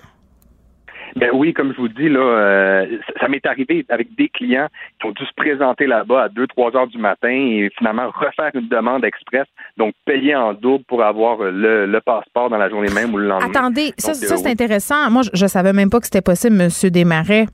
Ben 1.17 1.31
oui, 1.33 1.53
comme 1.53 1.73
je 1.73 1.77
vous 1.77 1.89
dis, 1.89 2.09
là, 2.09 2.21
euh, 2.21 2.87
ça 3.21 3.29
m'est 3.29 3.45
arrivé 3.47 3.85
avec 3.89 4.15
des 4.17 4.29
clients 4.29 4.67
qui 5.01 5.07
ont 5.07 5.13
dû 5.13 5.25
se 5.25 5.35
présenter 5.37 5.87
là-bas 5.87 6.25
à 6.25 6.29
2-3 6.29 6.77
heures 6.77 6.87
du 6.89 6.99
matin 6.99 7.31
et 7.31 7.71
finalement 7.79 8.11
refaire 8.11 8.51
une 8.55 8.69
demande 8.69 9.05
express, 9.05 9.47
donc 9.77 9.95
payer 10.07 10.35
en 10.35 10.55
double 10.55 10.85
pour 10.85 11.05
avoir 11.05 11.39
le, 11.41 12.01
passeport 12.05 12.51
dans 12.51 12.59
la 12.59 12.69
journée 12.69 12.93
même 12.93 13.15
ou 13.15 13.19
le 13.19 13.29
lendemain. 13.29 13.49
Attendez, 13.49 13.93
ça, 13.97 14.13
ça 14.13 14.37
c'est 14.37 14.51
intéressant. 14.51 15.11
Moi, 15.11 15.23
je, 15.33 15.43
ne 15.43 15.49
savais 15.49 15.73
même 15.73 15.89
pas 15.89 16.01
que 16.01 16.07
c'était 16.07 16.21
possible, 16.21 16.57
Monsieur 16.57 16.91
Desmarais. 16.91 17.47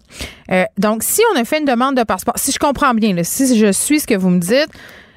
Euh, 0.51 0.65
donc, 0.79 1.03
si 1.03 1.23
on 1.33 1.39
a 1.39 1.45
fait 1.45 1.59
une 1.59 1.67
demande 1.67 1.97
de 1.97 2.03
passeport, 2.03 2.35
si 2.37 2.53
je 2.53 2.59
comprends 2.59 2.95
bien, 2.95 3.15
si 3.23 3.57
je 3.57 3.71
suis 3.73 4.01
ce 4.01 4.07
que 4.07 4.17
vous 4.17 4.31
me 4.31 4.41
dites, 4.41 4.71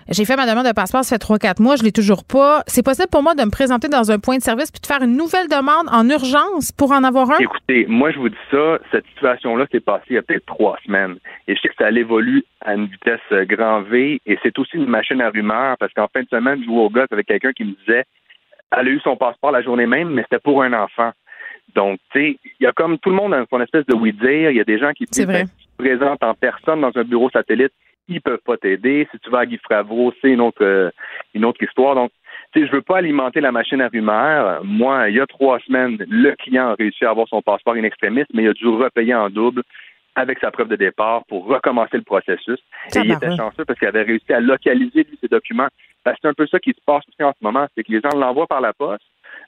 j'ai 0.09 0.25
fait 0.25 0.35
ma 0.35 0.45
demande 0.45 0.65
de 0.65 0.73
passeport, 0.73 1.03
ça 1.03 1.17
fait 1.17 1.23
3-4 1.23 1.61
mois, 1.61 1.75
je 1.75 1.83
l'ai 1.83 1.91
toujours 1.91 2.23
pas. 2.23 2.63
C'est 2.67 2.83
possible 2.83 3.09
pour 3.11 3.23
moi 3.23 3.35
de 3.35 3.43
me 3.43 3.51
présenter 3.51 3.87
dans 3.87 4.11
un 4.11 4.19
point 4.19 4.37
de 4.37 4.41
service 4.41 4.71
puis 4.71 4.81
de 4.81 4.85
faire 4.85 5.01
une 5.01 5.15
nouvelle 5.15 5.47
demande 5.47 5.87
en 5.91 6.09
urgence 6.09 6.71
pour 6.71 6.91
en 6.91 7.03
avoir 7.03 7.31
un? 7.31 7.37
Écoutez, 7.39 7.85
moi, 7.87 8.11
je 8.11 8.19
vous 8.19 8.29
dis 8.29 8.35
ça, 8.51 8.79
cette 8.91 9.05
situation-là 9.07 9.65
s'est 9.71 9.79
passée 9.79 10.05
il 10.09 10.15
y 10.15 10.19
a 10.19 10.21
peut-être 10.21 10.45
trois 10.45 10.77
semaines. 10.85 11.17
Et 11.47 11.55
je 11.55 11.61
sais 11.61 11.69
que 11.69 11.75
ça 11.77 11.89
évolue 11.91 12.43
à 12.61 12.75
une 12.75 12.85
vitesse 12.85 13.19
euh, 13.31 13.45
grand 13.45 13.81
V 13.81 14.21
et 14.25 14.39
c'est 14.43 14.57
aussi 14.59 14.77
une 14.77 14.87
machine 14.87 15.21
à 15.21 15.29
rumeurs 15.29 15.77
parce 15.77 15.93
qu'en 15.93 16.07
fin 16.07 16.21
de 16.21 16.29
semaine, 16.29 16.59
je 16.61 16.65
jouais 16.65 16.81
au 16.81 16.89
golf 16.89 17.11
avec 17.11 17.27
quelqu'un 17.27 17.51
qui 17.51 17.63
me 17.63 17.73
disait 17.85 18.03
elle 18.75 18.87
a 18.87 18.91
eu 18.91 18.99
son 19.01 19.15
passeport 19.15 19.51
la 19.51 19.61
journée 19.61 19.85
même, 19.85 20.09
mais 20.09 20.23
c'était 20.23 20.39
pour 20.39 20.63
un 20.63 20.73
enfant. 20.73 21.11
Donc, 21.75 21.99
tu 22.11 22.19
sais, 22.19 22.39
il 22.59 22.63
y 22.63 22.67
a 22.67 22.71
comme 22.71 22.97
tout 22.99 23.09
le 23.09 23.15
monde 23.15 23.33
a 23.33 23.45
son 23.49 23.61
espèce 23.61 23.85
de 23.85 23.95
oui-dire. 23.95 24.51
Il 24.51 24.57
y 24.57 24.61
a 24.61 24.63
des 24.63 24.79
gens 24.79 24.91
qui 24.91 25.05
se 25.09 25.45
présentent 25.77 26.23
en 26.23 26.33
personne 26.33 26.81
dans 26.81 26.91
un 26.95 27.03
bureau 27.03 27.29
satellite 27.29 27.71
ils 28.07 28.21
peuvent 28.21 28.41
pas 28.45 28.57
t'aider. 28.57 29.07
Si 29.11 29.19
tu 29.19 29.29
vas 29.29 29.39
à 29.39 29.45
Guy 29.45 29.59
Favreau, 29.67 30.13
c'est 30.21 30.31
une 30.31 30.41
autre, 30.41 30.63
euh, 30.63 30.89
une 31.33 31.45
autre 31.45 31.63
histoire. 31.63 31.95
Donc, 31.95 32.11
tu 32.51 32.61
sais, 32.61 32.67
je 32.67 32.71
veux 32.71 32.81
pas 32.81 32.97
alimenter 32.97 33.41
la 33.41 33.51
machine 33.51 33.81
à 33.81 33.87
rumeurs. 33.87 34.63
Moi, 34.63 35.09
il 35.09 35.15
y 35.15 35.19
a 35.19 35.25
trois 35.25 35.59
semaines, 35.59 35.97
le 36.07 36.35
client 36.35 36.69
a 36.69 36.75
réussi 36.75 37.05
à 37.05 37.09
avoir 37.09 37.27
son 37.27 37.41
passeport 37.41 37.75
in 37.75 37.83
extremis, 37.83 38.23
mais 38.33 38.43
il 38.43 38.49
a 38.49 38.53
dû 38.53 38.67
repayer 38.67 39.15
en 39.15 39.29
double 39.29 39.63
avec 40.15 40.39
sa 40.39 40.51
preuve 40.51 40.67
de 40.67 40.75
départ 40.75 41.23
pour 41.25 41.45
recommencer 41.47 41.97
le 41.97 42.03
processus. 42.03 42.59
Et 42.95 42.99
il 42.99 43.11
était 43.11 43.35
chanceux 43.35 43.65
parce 43.65 43.79
qu'il 43.79 43.87
avait 43.87 44.03
réussi 44.03 44.31
à 44.31 44.39
localiser 44.39 45.03
lui, 45.03 45.17
ses 45.19 45.27
documents. 45.27 45.69
c'est 46.05 46.25
un 46.25 46.33
peu 46.33 46.45
ça 46.47 46.59
qui 46.59 46.71
se 46.71 46.81
passe 46.85 47.03
aussi 47.09 47.23
en 47.23 47.31
ce 47.31 47.43
moment, 47.43 47.67
c'est 47.75 47.83
que 47.83 47.91
les 47.91 48.01
gens 48.01 48.15
l'envoient 48.15 48.47
par 48.47 48.61
la 48.61 48.73
poste 48.73 49.03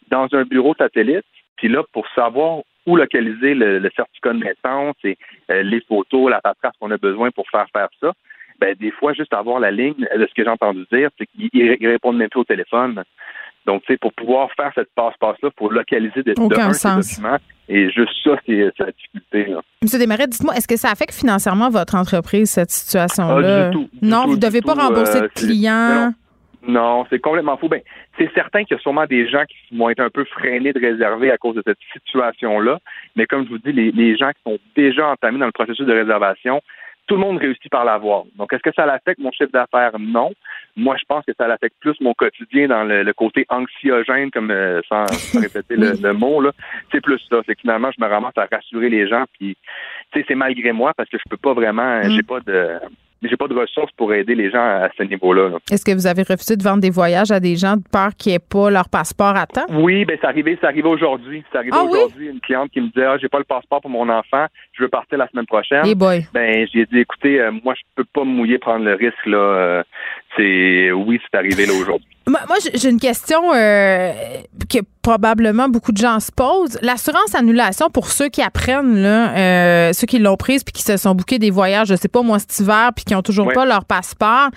dans 0.09 0.27
un 0.33 0.43
bureau 0.43 0.73
satellite, 0.75 1.25
puis 1.57 1.67
là, 1.67 1.83
pour 1.93 2.07
savoir 2.15 2.61
où 2.85 2.95
localiser 2.95 3.53
le, 3.53 3.89
certificat 3.95 4.33
de 4.33 4.43
naissance 4.43 4.95
et 5.03 5.17
euh, 5.49 5.63
les 5.63 5.81
photos, 5.81 6.29
la 6.29 6.41
paperasse 6.41 6.75
qu'on 6.79 6.91
a 6.91 6.97
besoin 6.97 7.31
pour 7.31 7.47
faire 7.49 7.65
faire 7.73 7.89
ça, 7.99 8.13
ben, 8.59 8.75
des 8.79 8.91
fois, 8.91 9.13
juste 9.13 9.33
avoir 9.33 9.59
la 9.59 9.71
ligne, 9.71 9.95
de 9.95 10.27
ce 10.27 10.33
que 10.33 10.43
j'ai 10.43 10.49
entendu 10.49 10.85
dire, 10.91 11.09
c'est 11.17 11.25
qu'ils 11.27 11.87
répondent 11.87 12.17
même 12.17 12.29
plus 12.29 12.41
au 12.41 12.45
téléphone. 12.45 13.03
Donc, 13.65 13.81
tu 13.83 13.93
sais, 13.93 13.97
pour 13.97 14.13
pouvoir 14.13 14.49
faire 14.55 14.71
cette 14.75 14.89
passe-passe-là, 14.95 15.49
pour 15.55 15.71
localiser 15.71 16.21
des, 16.21 16.35
documents. 16.35 17.37
Et 17.67 17.89
juste 17.89 18.13
ça, 18.23 18.37
c'est 18.45 18.71
la 18.77 18.91
difficulté. 18.91 19.45
Là. 19.45 19.61
Monsieur 19.81 19.97
Desmarais, 19.97 20.27
dites-moi, 20.27 20.53
est-ce 20.55 20.67
que 20.67 20.77
ça 20.77 20.91
affecte 20.91 21.15
financièrement 21.15 21.69
votre 21.69 21.95
entreprise, 21.95 22.51
cette 22.51 22.69
situation-là? 22.69 23.71
Ah, 23.73 23.77
non, 24.03 24.25
vous 24.27 24.35
ne 24.35 24.41
devez 24.41 24.61
pas 24.61 24.75
rembourser 24.75 25.19
de 25.19 25.25
euh, 25.25 25.29
clients. 25.35 26.13
Non, 26.67 27.05
c'est 27.09 27.19
complètement 27.19 27.57
fou. 27.57 27.67
Ben, 27.67 27.81
c'est 28.17 28.31
certain 28.33 28.63
qu'il 28.63 28.75
y 28.75 28.79
a 28.79 28.81
sûrement 28.81 29.05
des 29.05 29.27
gens 29.27 29.43
qui 29.45 29.75
vont 29.75 29.89
être 29.89 29.99
un 29.99 30.09
peu 30.09 30.25
freinés 30.25 30.73
de 30.73 30.79
réserver 30.79 31.31
à 31.31 31.37
cause 31.37 31.55
de 31.55 31.63
cette 31.65 31.77
situation-là. 31.93 32.79
Mais 33.15 33.25
comme 33.25 33.45
je 33.45 33.49
vous 33.49 33.59
dis, 33.59 33.71
les, 33.71 33.91
les 33.91 34.15
gens 34.15 34.29
qui 34.29 34.41
sont 34.43 34.59
déjà 34.75 35.07
entamés 35.07 35.39
dans 35.39 35.45
le 35.45 35.51
processus 35.51 35.85
de 35.85 35.93
réservation, 35.93 36.61
tout 37.07 37.15
le 37.15 37.21
monde 37.21 37.37
réussit 37.37 37.69
par 37.69 37.85
l'avoir. 37.85 38.23
Donc, 38.35 38.51
est-ce 38.53 38.61
que 38.61 38.73
ça 38.75 38.85
l'affecte 38.85 39.19
mon 39.19 39.31
chiffre 39.31 39.51
d'affaires? 39.51 39.91
Non. 39.99 40.31
Moi, 40.75 40.95
je 40.99 41.05
pense 41.07 41.23
que 41.25 41.33
ça 41.37 41.47
l'affecte 41.47 41.75
plus 41.79 41.99
mon 42.01 42.13
quotidien 42.13 42.67
dans 42.67 42.83
le, 42.83 43.13
côté 43.13 43.45
anxiogène, 43.49 44.31
comme 44.31 44.51
euh, 44.51 44.81
sans, 44.89 45.05
répéter 45.39 45.75
le, 45.75 46.13
mot. 46.13 46.41
là. 46.41 46.51
C'est 46.91 47.01
plus 47.01 47.19
ça. 47.29 47.37
C'est 47.45 47.55
que 47.55 47.61
finalement, 47.61 47.91
je 47.97 48.03
me 48.03 48.09
ramasse 48.09 48.37
à 48.37 48.47
rassurer 48.51 48.89
les 48.89 49.07
gens. 49.07 49.25
Puis, 49.37 49.55
tu 50.11 50.19
sais, 50.19 50.25
c'est 50.27 50.35
malgré 50.35 50.71
moi 50.71 50.93
parce 50.95 51.09
que 51.09 51.17
je 51.17 51.29
peux 51.29 51.37
pas 51.37 51.53
vraiment. 51.53 51.99
Mm. 51.99 52.09
J'ai 52.11 52.23
pas 52.23 52.39
de 52.39 52.79
j'ai 53.29 53.37
pas 53.37 53.47
de 53.47 53.55
ressources 53.55 53.91
pour 53.97 54.13
aider 54.13 54.35
les 54.35 54.49
gens 54.51 54.63
à, 54.63 54.89
ce 54.97 55.03
niveau-là. 55.03 55.57
Est-ce 55.71 55.85
que 55.85 55.91
vous 55.91 56.07
avez 56.07 56.23
refusé 56.23 56.55
de 56.55 56.63
vendre 56.63 56.81
des 56.81 56.89
voyages 56.89 57.31
à 57.31 57.39
des 57.39 57.55
gens 57.55 57.77
de 57.77 57.83
peur 57.91 58.09
qu'ils 58.17 58.33
n'aient 58.33 58.39
pas 58.39 58.69
leur 58.69 58.89
passeport 58.89 59.35
à 59.35 59.45
temps? 59.45 59.65
Oui, 59.69 60.05
ben 60.05 60.17
c'est 60.19 60.27
arrivé, 60.27 60.57
c'est 60.59 60.67
arrivé 60.67 60.87
aujourd'hui. 60.87 61.43
C'est 61.51 61.57
arrivé 61.57 61.75
ah 61.75 61.83
aujourd'hui, 61.83 62.29
une 62.29 62.39
cliente 62.39 62.71
qui 62.71 62.81
me 62.81 62.87
disait 62.87 63.05
ah, 63.05 63.17
j'ai 63.17 63.29
pas 63.29 63.39
le 63.39 63.45
passeport 63.45 63.81
pour 63.81 63.89
mon 63.89 64.07
enfant, 64.09 64.45
je 64.73 64.83
veux 64.83 64.89
partir 64.89 65.17
la 65.17 65.27
semaine 65.29 65.45
prochaine. 65.45 65.85
Hey 65.85 65.95
boy. 65.95 66.25
Ben 66.33 66.67
j'ai 66.73 66.85
dit 66.85 66.99
écoutez, 66.99 67.39
euh, 67.39 67.51
moi 67.63 67.73
je 67.75 67.81
peux 67.95 68.05
pas 68.13 68.23
me 68.23 68.31
mouiller 68.31 68.57
prendre 68.57 68.85
le 68.85 68.93
risque 68.93 69.25
là. 69.25 69.37
Euh, 69.37 69.83
c'est 70.35 70.91
oui, 70.91 71.19
c'est 71.23 71.37
arrivé 71.37 71.65
là 71.65 71.73
aujourd'hui. 71.73 72.07
Moi, 72.27 72.39
j'ai 72.73 72.89
une 72.89 72.99
question 72.99 73.53
euh, 73.53 74.11
que 74.67 74.79
probablement 75.03 75.69
beaucoup 75.69 75.91
de 75.91 75.97
gens 75.97 76.19
se 76.19 76.31
posent. 76.31 76.79
L'assurance 76.81 77.35
annulation 77.35 77.91
pour 77.91 78.09
ceux 78.09 78.29
qui 78.29 78.41
apprennent, 78.41 78.97
là, 78.97 79.37
euh, 79.37 79.93
ceux 79.93 80.07
qui 80.07 80.17
l'ont 80.17 80.35
prise 80.35 80.63
puis 80.63 80.73
qui 80.73 80.81
se 80.81 80.97
sont 80.97 81.13
bouqués 81.13 81.37
des 81.37 81.51
voyages, 81.51 81.89
je 81.89 81.95
sais 81.95 82.07
pas 82.07 82.23
moi 82.23 82.39
cet 82.39 82.57
hiver 82.59 82.91
puis 82.95 83.05
qui 83.05 83.13
ont 83.13 83.21
toujours 83.21 83.51
pas 83.53 83.65
leur 83.65 83.85
passeport. 83.85 84.49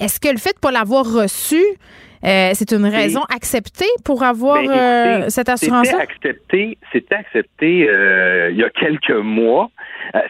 Est-ce 0.00 0.18
que 0.18 0.28
le 0.28 0.38
fait 0.38 0.54
de 0.54 0.58
pas 0.58 0.72
l'avoir 0.72 1.04
reçu, 1.04 1.62
euh, 2.24 2.50
c'est 2.54 2.72
une 2.72 2.86
raison 2.86 3.20
acceptée 3.34 3.84
pour 4.04 4.22
avoir 4.22 4.62
ben, 4.62 5.30
cette 5.30 5.48
assurance 5.48 5.86
C'était 5.86 6.02
accepté, 6.02 6.78
c'était 6.92 7.14
accepté 7.14 7.88
il 8.50 8.56
y 8.56 8.64
a 8.64 8.70
quelques 8.70 9.10
mois. 9.10 9.70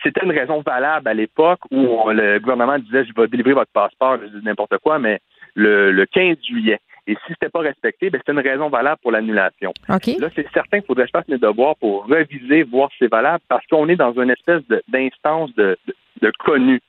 c'était 0.03 0.24
une 0.24 0.32
raison 0.32 0.62
valable 0.62 1.09
à 1.09 1.14
l'époque 1.14 1.61
où 1.70 2.11
le 2.11 2.38
gouvernement 2.38 2.78
disait 2.78 3.05
je 3.05 3.12
vais 3.20 3.28
délivrer 3.28 3.53
votre 3.53 3.72
passeport, 3.72 4.18
je 4.22 4.38
dis 4.38 4.45
n'importe 4.45 4.78
quoi, 4.78 4.99
mais 4.99 5.20
le, 5.55 6.05
15 6.07 6.36
juillet. 6.47 6.80
Et 7.07 7.14
si 7.14 7.32
c'était 7.32 7.51
pas 7.51 7.61
respecté, 7.61 8.09
ben, 8.09 8.20
c'est 8.24 8.32
une 8.32 8.40
raison 8.40 8.70
valable 8.70 9.01
pour 9.03 9.12
l'annulation. 9.12 9.72
Là, 9.88 10.30
c'est 10.34 10.51
certain 10.53 10.78
qu'il 10.78 10.86
faudrait 10.86 11.05
que 11.05 11.11
je 11.14 11.18
fasse 11.18 11.28
mes 11.28 11.38
devoirs 11.38 11.76
pour 11.76 12.07
reviser, 12.07 12.62
voir 12.62 12.90
si 12.92 12.97
c'est 13.01 13.11
valable, 13.11 13.45
parce 13.49 13.66
qu'on 13.66 13.88
est 13.88 13.97
dans 13.97 14.12
une 14.14 14.30
espèce 14.30 14.62
d'instance 14.88 15.55
de, 15.55 15.76
de, 16.22 16.32
connu. 16.38 16.80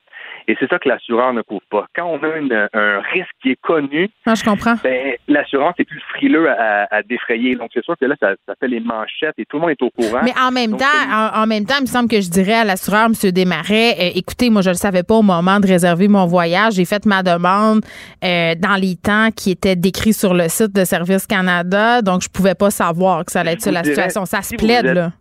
Et 0.48 0.56
c'est 0.60 0.70
ça 0.70 0.78
que 0.78 0.88
l'assureur 0.88 1.34
ne 1.34 1.42
couvre 1.42 1.66
pas. 1.72 1.88
Quand 1.96 2.06
on 2.06 2.22
a 2.24 2.68
un 2.74 3.02
risque 3.02 3.32
qui 3.42 3.52
est 3.52 3.62
connu, 3.62 4.10
ah, 4.26 4.36
je 4.36 4.44
comprends. 4.44 4.76
Ben, 4.84 5.16
l'assurance 5.28 5.74
est 5.80 5.86
plus 5.86 6.02
frileux 6.16 6.48
à, 6.50 7.02
défrayer. 7.04 7.56
Donc, 7.56 7.72
c'est 7.74 7.84
sûr 7.84 7.96
que 8.00 8.06
là, 8.06 8.16
ça, 8.20 8.36
fait 8.60 8.68
les 8.68 8.80
manchettes 8.80 9.34
et 9.38 9.46
tout 9.46 9.58
le 9.58 9.62
monde 9.62 9.72
est 9.72 9.82
au 9.82 9.90
courant. 9.90 10.22
Mais 10.24 10.34
en 10.40 10.52
même 10.52 10.78
temps, 10.78 10.86
en, 11.34 11.48
même 11.48 11.66
temps, 11.66 11.76
il 11.80 11.84
me 11.84 11.88
semble 11.88 12.10
que 12.10 12.22
je 12.22 12.30
dirais 12.30 12.54
à 12.54 12.64
l'assureur, 12.64 13.06
M. 13.06 13.32
Desmarais, 13.32 13.94
euh, 14.00 14.12
écoutez, 14.16 14.50
moi, 14.50 14.62
je 14.62 14.70
ne 14.70 14.74
le 14.74 14.78
savais 14.78 15.04
pas 15.04 15.16
au 15.16 15.24
moment 15.24 15.60
de 15.60 15.68
réserver 15.68 16.08
mon 16.08 16.26
voyage. 16.26 16.74
J'ai 16.74 16.86
fait 16.86 17.06
ma 17.06 17.24
demande 17.24 17.82
euh, 18.24 18.54
dans 18.56 18.80
les 18.80 18.96
temps 18.96 19.30
qui 19.36 19.52
étaient 19.52 19.76
décrits 19.76 20.14
sur 20.14 20.34
le 20.34 20.48
site 20.48 20.76
de 20.76 20.86
Service 20.86 21.26
Canada. 21.26 22.02
Donc, 22.02 22.22
je 22.22 22.30
pouvais 22.30 22.56
pas 22.56 22.70
savoir 22.70 23.26
que 23.26 23.32
ça 23.32 23.40
allait 23.42 23.54
être 23.54 23.62
ça 23.62 23.72
la 23.72 23.84
situation. 23.84 24.26
Ça 24.26 24.42
se 24.42 24.56
plaide, 24.56 24.86
là. 24.86 25.12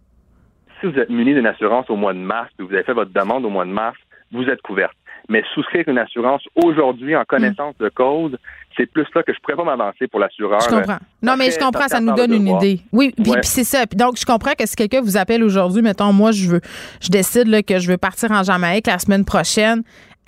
Si 0.80 0.86
vous 0.86 0.98
êtes 0.98 1.08
muni 1.08 1.32
d'une 1.32 1.46
assurance 1.46 1.88
au 1.88 1.96
mois 1.96 2.12
de 2.12 2.18
mars, 2.18 2.50
et 2.58 2.62
vous 2.62 2.72
avez 2.74 2.82
fait 2.82 2.92
votre 2.92 3.12
demande 3.12 3.44
au 3.46 3.48
mois 3.48 3.64
de 3.64 3.70
mars, 3.70 3.96
vous 4.32 4.44
êtes 4.44 4.60
couverte 4.60 4.94
mais 5.28 5.42
souscrire 5.54 5.84
une 5.88 5.98
assurance 5.98 6.42
aujourd'hui 6.54 7.16
en 7.16 7.24
connaissance 7.24 7.76
de 7.78 7.88
cause, 7.88 8.36
c'est 8.76 8.86
plus 8.86 9.06
là 9.14 9.22
que 9.22 9.32
je 9.32 9.38
pourrais 9.40 9.56
pas 9.56 9.64
m'avancer 9.64 10.06
pour 10.06 10.20
l'assureur. 10.20 10.60
Je 10.60 10.68
comprends. 10.68 10.98
Non, 11.22 11.36
mais 11.36 11.50
je 11.50 11.58
comprends, 11.58 11.88
ça 11.88 12.00
nous 12.00 12.14
donne 12.14 12.32
une 12.32 12.48
idée. 12.48 12.80
Oui, 12.92 13.12
puis, 13.16 13.32
c'est 13.42 13.64
ça. 13.64 13.84
donc, 13.86 14.18
je 14.18 14.26
comprends 14.26 14.52
que 14.58 14.66
si 14.66 14.76
quelqu'un 14.76 15.00
vous 15.00 15.16
appelle 15.16 15.42
aujourd'hui, 15.42 15.82
mettons, 15.82 16.12
moi, 16.12 16.32
je 16.32 16.48
veux, 16.48 16.60
je 17.00 17.08
décide 17.08 17.48
là, 17.48 17.62
que 17.62 17.78
je 17.78 17.90
veux 17.90 17.98
partir 17.98 18.30
en 18.32 18.42
Jamaïque 18.42 18.86
la 18.86 18.98
semaine 18.98 19.24
prochaine 19.24 19.82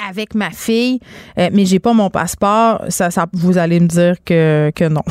avec 0.08 0.34
ma 0.34 0.50
fille, 0.50 1.00
euh, 1.38 1.48
mais 1.52 1.64
j'ai 1.64 1.78
pas 1.78 1.94
mon 1.94 2.10
passeport, 2.10 2.82
ça, 2.88 3.10
ça, 3.10 3.26
vous 3.32 3.56
allez 3.56 3.80
me 3.80 3.86
dire 3.86 4.16
que, 4.24 4.70
que 4.74 4.88
non. 4.88 5.02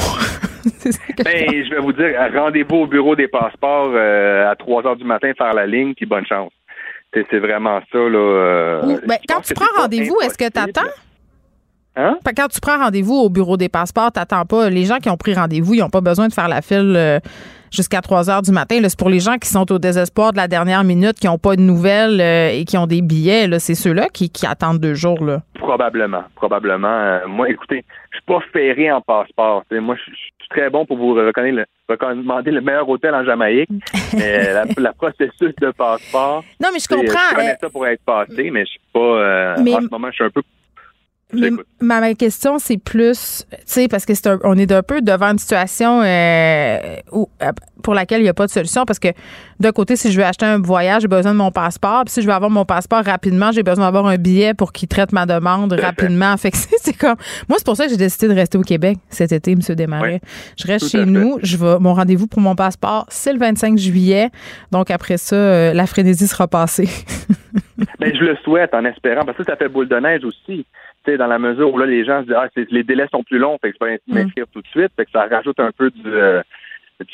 ben, 1.23 1.47
je 1.49 1.69
vais 1.73 1.81
vous 1.81 1.93
dire, 1.93 2.13
rendez-vous 2.35 2.75
au 2.77 2.87
bureau 2.87 3.15
des 3.15 3.27
passeports 3.27 3.91
euh, 3.93 4.49
à 4.49 4.55
3 4.55 4.85
heures 4.85 4.95
du 4.95 5.03
matin, 5.03 5.31
faire 5.35 5.53
la 5.53 5.65
ligne, 5.65 5.93
puis 5.95 6.05
bonne 6.05 6.25
chance. 6.25 6.51
C'est 7.29 7.39
vraiment 7.39 7.79
ça. 7.91 7.97
Là, 7.97 8.17
euh, 8.17 8.97
ben, 9.07 9.17
quand 9.27 9.41
tu 9.41 9.53
prends 9.53 9.81
rendez-vous, 9.81 10.17
est-ce 10.23 10.37
que 10.37 10.49
tu 10.49 10.59
attends? 10.59 10.89
Hein? 11.95 12.17
Quand 12.35 12.47
tu 12.49 12.59
prends 12.59 12.77
rendez-vous 12.77 13.15
au 13.15 13.29
bureau 13.29 13.55
des 13.55 13.69
passeports, 13.69 14.11
t'attends 14.11 14.45
pas. 14.45 14.69
Les 14.69 14.83
gens 14.83 14.97
qui 14.97 15.09
ont 15.09 15.15
pris 15.15 15.33
rendez-vous, 15.33 15.75
ils 15.75 15.79
n'ont 15.79 15.89
pas 15.89 16.01
besoin 16.01 16.27
de 16.27 16.33
faire 16.33 16.49
la 16.49 16.61
file 16.61 16.93
euh, 16.97 17.19
jusqu'à 17.71 18.01
3 18.01 18.29
heures 18.29 18.41
du 18.41 18.51
matin. 18.51 18.79
C'est 18.83 18.99
pour 18.99 19.09
les 19.09 19.21
gens 19.21 19.37
qui 19.37 19.47
sont 19.47 19.71
au 19.71 19.79
désespoir 19.79 20.33
de 20.33 20.37
la 20.37 20.49
dernière 20.49 20.83
minute, 20.83 21.17
qui 21.17 21.27
n'ont 21.27 21.37
pas 21.37 21.55
de 21.55 21.61
nouvelles 21.61 22.19
euh, 22.19 22.49
et 22.49 22.65
qui 22.65 22.77
ont 22.77 22.87
des 22.87 23.01
billets. 23.01 23.47
C'est 23.59 23.75
ceux-là 23.75 24.07
qui, 24.11 24.29
attendent 24.45 24.79
deux 24.79 24.93
jours. 24.93 25.23
Là. 25.23 25.41
Probablement. 25.57 26.23
Probablement. 26.35 27.19
moi, 27.27 27.49
écoutez, 27.49 27.85
je 28.11 28.17
suis 28.17 28.25
pas 28.25 28.41
ferré 28.51 28.91
en 28.91 28.99
passeport. 28.99 29.63
moi, 29.71 29.95
je 29.95 30.13
suis 30.13 30.33
très 30.49 30.69
bon 30.69 30.85
pour 30.85 30.97
vous 30.97 31.13
recommander 31.13 32.51
le 32.51 32.61
meilleur 32.61 32.87
hôtel 32.87 33.13
en 33.13 33.23
Jamaïque. 33.23 33.69
mais 34.13 34.53
la, 34.77 34.93
processus 34.93 35.55
de 35.61 35.71
passeport. 35.71 36.43
Non, 36.59 36.69
mais 36.73 36.79
je 36.79 36.87
comprends. 36.87 37.29
Je 37.31 37.35
connais 37.35 37.51
euh, 37.51 37.57
ça 37.59 37.69
pour 37.69 37.87
être 37.87 38.03
passé, 38.03 38.51
mais 38.51 38.65
je 38.65 38.71
suis 38.71 38.81
pas. 38.93 38.99
Euh, 38.99 39.55
en 39.55 39.81
ce 39.81 39.89
moment, 39.89 40.07
je 40.09 40.15
suis 40.15 40.23
un 40.23 40.29
peu 40.29 40.41
mais 41.33 41.49
ma, 41.81 42.13
question, 42.13 42.59
c'est 42.59 42.77
plus, 42.77 43.45
tu 43.49 43.57
sais, 43.65 43.87
parce 43.87 44.05
que 44.05 44.13
c'est 44.13 44.29
on 44.43 44.55
est 44.57 44.71
un 44.71 44.83
peu 44.83 45.01
devant 45.01 45.31
une 45.31 45.39
situation 45.39 46.01
euh, 46.03 46.77
où, 47.11 47.27
euh, 47.41 47.51
pour 47.83 47.93
laquelle 47.93 48.19
il 48.19 48.23
n'y 48.23 48.29
a 48.29 48.33
pas 48.33 48.45
de 48.45 48.51
solution. 48.51 48.85
Parce 48.85 48.99
que 48.99 49.07
d'un 49.59 49.71
côté, 49.71 49.95
si 49.95 50.11
je 50.11 50.17
veux 50.17 50.25
acheter 50.25 50.45
un 50.45 50.59
voyage, 50.59 51.01
j'ai 51.01 51.07
besoin 51.07 51.31
de 51.31 51.37
mon 51.37 51.51
passeport. 51.51 52.03
Puis 52.05 52.13
si 52.13 52.21
je 52.21 52.27
veux 52.27 52.33
avoir 52.33 52.51
mon 52.51 52.65
passeport 52.65 53.03
rapidement, 53.03 53.51
j'ai 53.51 53.63
besoin 53.63 53.85
d'avoir 53.85 54.05
un 54.05 54.17
billet 54.17 54.53
pour 54.53 54.71
qu'il 54.71 54.87
traite 54.87 55.13
ma 55.13 55.25
demande 55.25 55.73
rapidement. 55.79 56.37
Fait 56.37 56.51
que 56.51 56.57
c'est 56.57 56.97
comme, 56.97 57.15
moi, 57.49 57.57
c'est 57.57 57.65
pour 57.65 57.75
ça 57.75 57.85
que 57.85 57.91
j'ai 57.91 57.97
décidé 57.97 58.27
de 58.27 58.33
rester 58.33 58.57
au 58.57 58.63
Québec 58.63 58.97
cet 59.09 59.31
été, 59.31 59.51
M. 59.51 59.59
Desmarais. 59.59 60.21
je 60.57 60.67
reste 60.67 60.89
chez 60.89 61.05
nous. 61.05 61.39
Je 61.41 61.57
vais, 61.57 61.79
mon 61.79 61.93
rendez-vous 61.93 62.27
pour 62.27 62.41
mon 62.41 62.55
passeport, 62.55 63.05
c'est 63.09 63.33
le 63.33 63.39
25 63.39 63.77
juillet. 63.77 64.29
Donc 64.71 64.91
après 64.91 65.17
ça, 65.17 65.35
euh, 65.35 65.73
la 65.73 65.87
frénésie 65.87 66.27
sera 66.27 66.47
passée. 66.47 66.89
Mais 67.77 67.85
ben, 67.99 68.15
je 68.15 68.23
le 68.23 68.35
souhaite 68.43 68.73
en 68.73 68.85
espérant, 68.85 69.25
parce 69.25 69.37
que 69.37 69.43
ça 69.43 69.55
fait 69.55 69.69
boule 69.69 69.87
de 69.87 69.97
neige 69.97 70.23
aussi 70.23 70.65
dans 71.17 71.27
la 71.27 71.39
mesure 71.39 71.73
où 71.73 71.77
là, 71.77 71.85
les 71.85 72.05
gens 72.05 72.21
se 72.21 72.27
disent, 72.27 72.35
ah, 72.37 72.47
les 72.55 72.83
délais 72.83 73.07
sont 73.11 73.23
plus 73.23 73.37
longs, 73.37 73.57
fait 73.61 73.71
que 73.71 73.77
je 73.79 73.85
peux 73.85 74.13
m'inscrire 74.13 74.45
tout 74.51 74.61
de 74.61 74.67
suite, 74.67 74.91
fait 74.95 75.05
que 75.05 75.11
ça 75.11 75.27
rajoute 75.27 75.59
un 75.59 75.71
peu 75.71 75.89
du, 75.91 76.07
euh, 76.07 76.41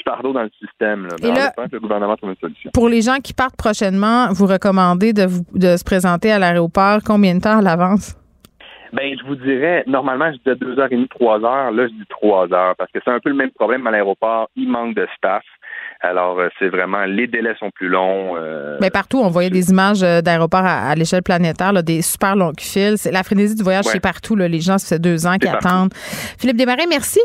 fardeau 0.06 0.34
dans 0.34 0.44
le 0.44 0.52
système. 0.60 1.08
Là. 1.08 1.16
Et 1.24 1.32
là, 1.32 1.54
le 1.72 1.80
gouvernement 1.80 2.16
trouve 2.16 2.32
une 2.32 2.36
solution. 2.38 2.72
Pour 2.74 2.90
les 2.90 3.02
gens 3.02 3.18
qui 3.18 3.34
partent 3.34 3.58
prochainement, 3.58 4.28
vous 4.32 4.46
recommandez 4.46 5.14
de, 5.14 5.26
vous, 5.26 5.44
de 5.54 5.76
se 5.78 5.84
présenter 5.84 6.32
à 6.32 6.40
l'aéroport 6.40 7.00
combien 7.06 7.36
de 7.36 7.42
temps 7.42 7.60
à 7.60 7.62
l'avance? 7.62 8.16
Ben, 8.94 9.16
je 9.18 9.26
vous 9.26 9.36
dirais, 9.36 9.84
normalement, 9.88 10.32
je 10.34 10.38
disais 10.38 10.56
deux 10.56 10.78
heures 10.78 10.92
et 10.92 10.96
demie, 10.96 11.08
trois 11.08 11.38
heures. 11.44 11.72
Là, 11.72 11.88
je 11.88 11.94
dis 11.94 12.06
trois 12.10 12.52
heures 12.54 12.76
parce 12.76 12.92
que 12.92 13.00
c'est 13.04 13.12
un 13.12 13.20
peu 13.20 13.30
le 13.30 13.36
même 13.36 13.52
problème 13.52 13.88
à 13.88 13.92
l'aéroport. 13.92 14.50
Il 14.56 14.70
manque 14.70 14.96
de 14.96 15.08
staff. 15.16 15.44
Alors, 16.04 16.40
euh, 16.40 16.50
c'est 16.58 16.68
vraiment, 16.68 17.06
les 17.06 17.28
délais 17.28 17.54
sont 17.60 17.70
plus 17.70 17.88
longs. 17.88 18.36
Euh, 18.36 18.78
Mais 18.82 18.90
partout, 18.90 19.20
on 19.20 19.30
voyait 19.30 19.52
des 19.52 19.70
images 19.70 20.02
euh, 20.02 20.22
d'aéroports 20.22 20.66
à, 20.66 20.96
l'échelle 20.96 21.22
planétaire, 21.22 21.72
des 21.84 22.02
super 22.02 22.36
longs 22.36 22.54
fils. 22.60 23.06
La 23.06 23.22
frénésie 23.22 23.56
du 23.56 23.62
voyage, 23.62 23.86
c'est 23.86 24.00
partout. 24.00 24.36
Les 24.36 24.60
gens, 24.60 24.80
ça 24.80 24.96
fait 24.96 25.00
deux 25.00 25.28
ans 25.28 25.38
qui 25.38 25.48
attendent. 25.48 25.94
Philippe 26.40 26.58
Desmarais, 26.58 26.88
merci. 26.90 27.20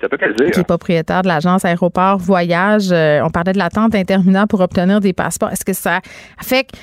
Ça 0.00 0.08
peut 0.08 0.18
plaisir. 0.18 0.50
Qui 0.50 0.60
est 0.60 0.64
propriétaire 0.64 1.22
de 1.22 1.28
l'agence 1.28 1.64
Aéroport 1.64 2.18
Voyage. 2.18 2.90
on 2.90 3.30
parlait 3.30 3.52
de 3.52 3.58
l'attente 3.58 3.94
interminable 3.94 4.48
pour 4.48 4.60
obtenir 4.60 5.00
des 5.00 5.12
passeports. 5.12 5.50
Est-ce 5.50 5.64
que 5.64 5.72
ça 5.72 6.00
affecte 6.38 6.76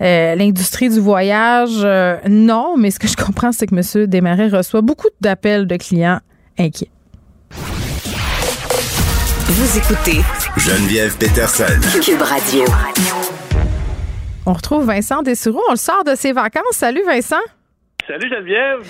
l'industrie 0.00 0.90
du 0.90 1.00
voyage? 1.00 1.84
non, 2.28 2.76
mais 2.76 2.90
ce 2.90 3.00
que 3.00 3.08
je 3.08 3.16
comprends, 3.16 3.52
c'est 3.52 3.66
que 3.66 3.74
M. 3.74 4.06
Desmarais 4.06 4.48
reçoit 4.48 4.82
beaucoup 4.82 5.08
d'appels 5.20 5.66
de 5.66 5.76
clients 5.76 6.20
inquiets. 6.58 6.90
Vous 9.50 9.78
écoutez 9.78 10.20
Geneviève 10.58 11.16
Peterson. 11.16 11.78
Cube 12.02 12.20
Radio. 12.20 12.64
On 14.44 14.52
retrouve 14.52 14.86
Vincent 14.86 15.22
Dessoureau. 15.22 15.62
On 15.68 15.72
le 15.72 15.76
sort 15.76 16.02
de 16.02 16.16
ses 16.16 16.32
vacances. 16.32 16.72
Salut, 16.72 17.04
Vincent. 17.06 17.40
Salut 18.08 18.28
Geneviève. 18.28 18.80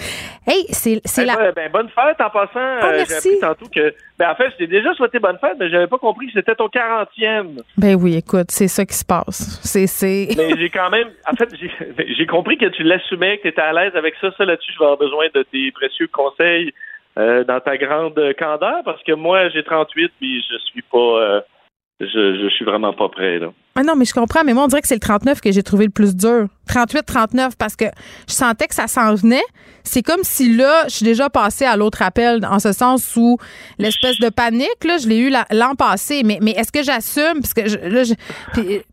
Hey, 0.46 0.64
c'est 0.70 1.02
ben, 1.18 1.26
la. 1.26 1.52
Ben, 1.52 1.70
bonne 1.70 1.90
fête 1.90 2.18
en 2.20 2.30
passant. 2.30 2.48
Oh, 2.54 2.86
euh, 2.86 3.04
merci. 3.06 3.38
tantôt 3.38 3.66
que. 3.66 3.94
Ben, 4.18 4.30
en 4.30 4.34
fait, 4.34 4.50
je 4.52 4.56
t'ai 4.56 4.66
déjà 4.66 4.94
souhaité 4.94 5.18
bonne 5.18 5.36
fête, 5.38 5.56
mais 5.60 5.68
j'avais 5.68 5.88
pas 5.88 5.98
compris 5.98 6.28
que 6.28 6.32
c'était 6.32 6.54
ton 6.54 6.68
40e. 6.68 7.60
Ben 7.76 7.94
oui, 7.96 8.16
écoute, 8.16 8.50
c'est 8.50 8.68
ça 8.68 8.86
qui 8.86 8.94
se 8.94 9.04
passe. 9.04 9.60
C'est. 9.62 10.28
Mais 10.38 10.56
j'ai 10.56 10.70
quand 10.70 10.88
même. 10.88 11.08
En 11.30 11.36
fait, 11.36 11.50
j'ai 11.54 12.26
compris 12.28 12.56
que 12.56 12.66
tu 12.66 12.82
l'assumais, 12.82 13.36
que 13.38 13.42
tu 13.42 13.48
étais 13.48 13.60
à 13.60 13.74
l'aise 13.74 13.94
avec 13.94 14.14
ça. 14.22 14.30
Ça, 14.38 14.46
là-dessus, 14.46 14.72
je 14.72 14.78
vais 14.78 14.84
avoir 14.86 14.98
besoin 14.98 15.26
de 15.34 15.42
tes 15.42 15.70
précieux 15.72 16.08
conseils 16.10 16.72
euh, 17.18 17.42
dans 17.44 17.58
ta 17.58 17.76
grande 17.76 18.20
candeur 18.38 18.82
parce 18.84 19.02
que 19.02 19.12
moi 19.12 19.48
j'ai 19.48 19.64
38 19.64 20.12
puis 20.20 20.40
je 20.48 20.56
suis 20.58 20.82
pas 20.82 20.98
euh, 20.98 21.40
je, 22.00 22.40
je 22.42 22.48
suis 22.54 22.64
vraiment 22.64 22.92
pas 22.92 23.08
prêt 23.08 23.38
là. 23.38 23.52
Ah 23.74 23.82
non, 23.82 23.94
mais 23.96 24.04
je 24.04 24.12
comprends, 24.12 24.42
mais 24.44 24.54
moi, 24.54 24.64
on 24.64 24.66
dirait 24.66 24.82
que 24.82 24.88
c'est 24.88 24.96
le 24.96 25.00
39 25.00 25.40
que 25.40 25.52
j'ai 25.52 25.62
trouvé 25.62 25.84
le 25.84 25.90
plus 25.92 26.16
dur. 26.16 26.48
38, 26.68 27.04
39, 27.04 27.56
parce 27.56 27.76
que 27.76 27.86
je 28.28 28.34
sentais 28.34 28.66
que 28.66 28.74
ça 28.74 28.86
s'en 28.86 29.14
venait. 29.14 29.42
C'est 29.84 30.02
comme 30.02 30.20
si 30.22 30.54
là, 30.54 30.84
je 30.84 30.96
suis 30.96 31.04
déjà 31.04 31.30
passée 31.30 31.64
à 31.64 31.74
l'autre 31.76 32.02
appel, 32.02 32.44
en 32.44 32.58
ce 32.58 32.72
sens 32.72 33.16
où 33.16 33.38
l'espèce 33.78 34.18
de 34.18 34.28
panique, 34.28 34.84
là, 34.84 34.98
je 34.98 35.08
l'ai 35.08 35.16
eu 35.16 35.30
l'an 35.30 35.74
passé. 35.76 36.22
Mais, 36.24 36.38
mais 36.42 36.50
est-ce 36.50 36.70
que 36.70 36.82
j'assume? 36.82 37.40
Parce 37.40 37.54
que 37.54 37.68
je, 37.68 37.78
là, 37.78 38.02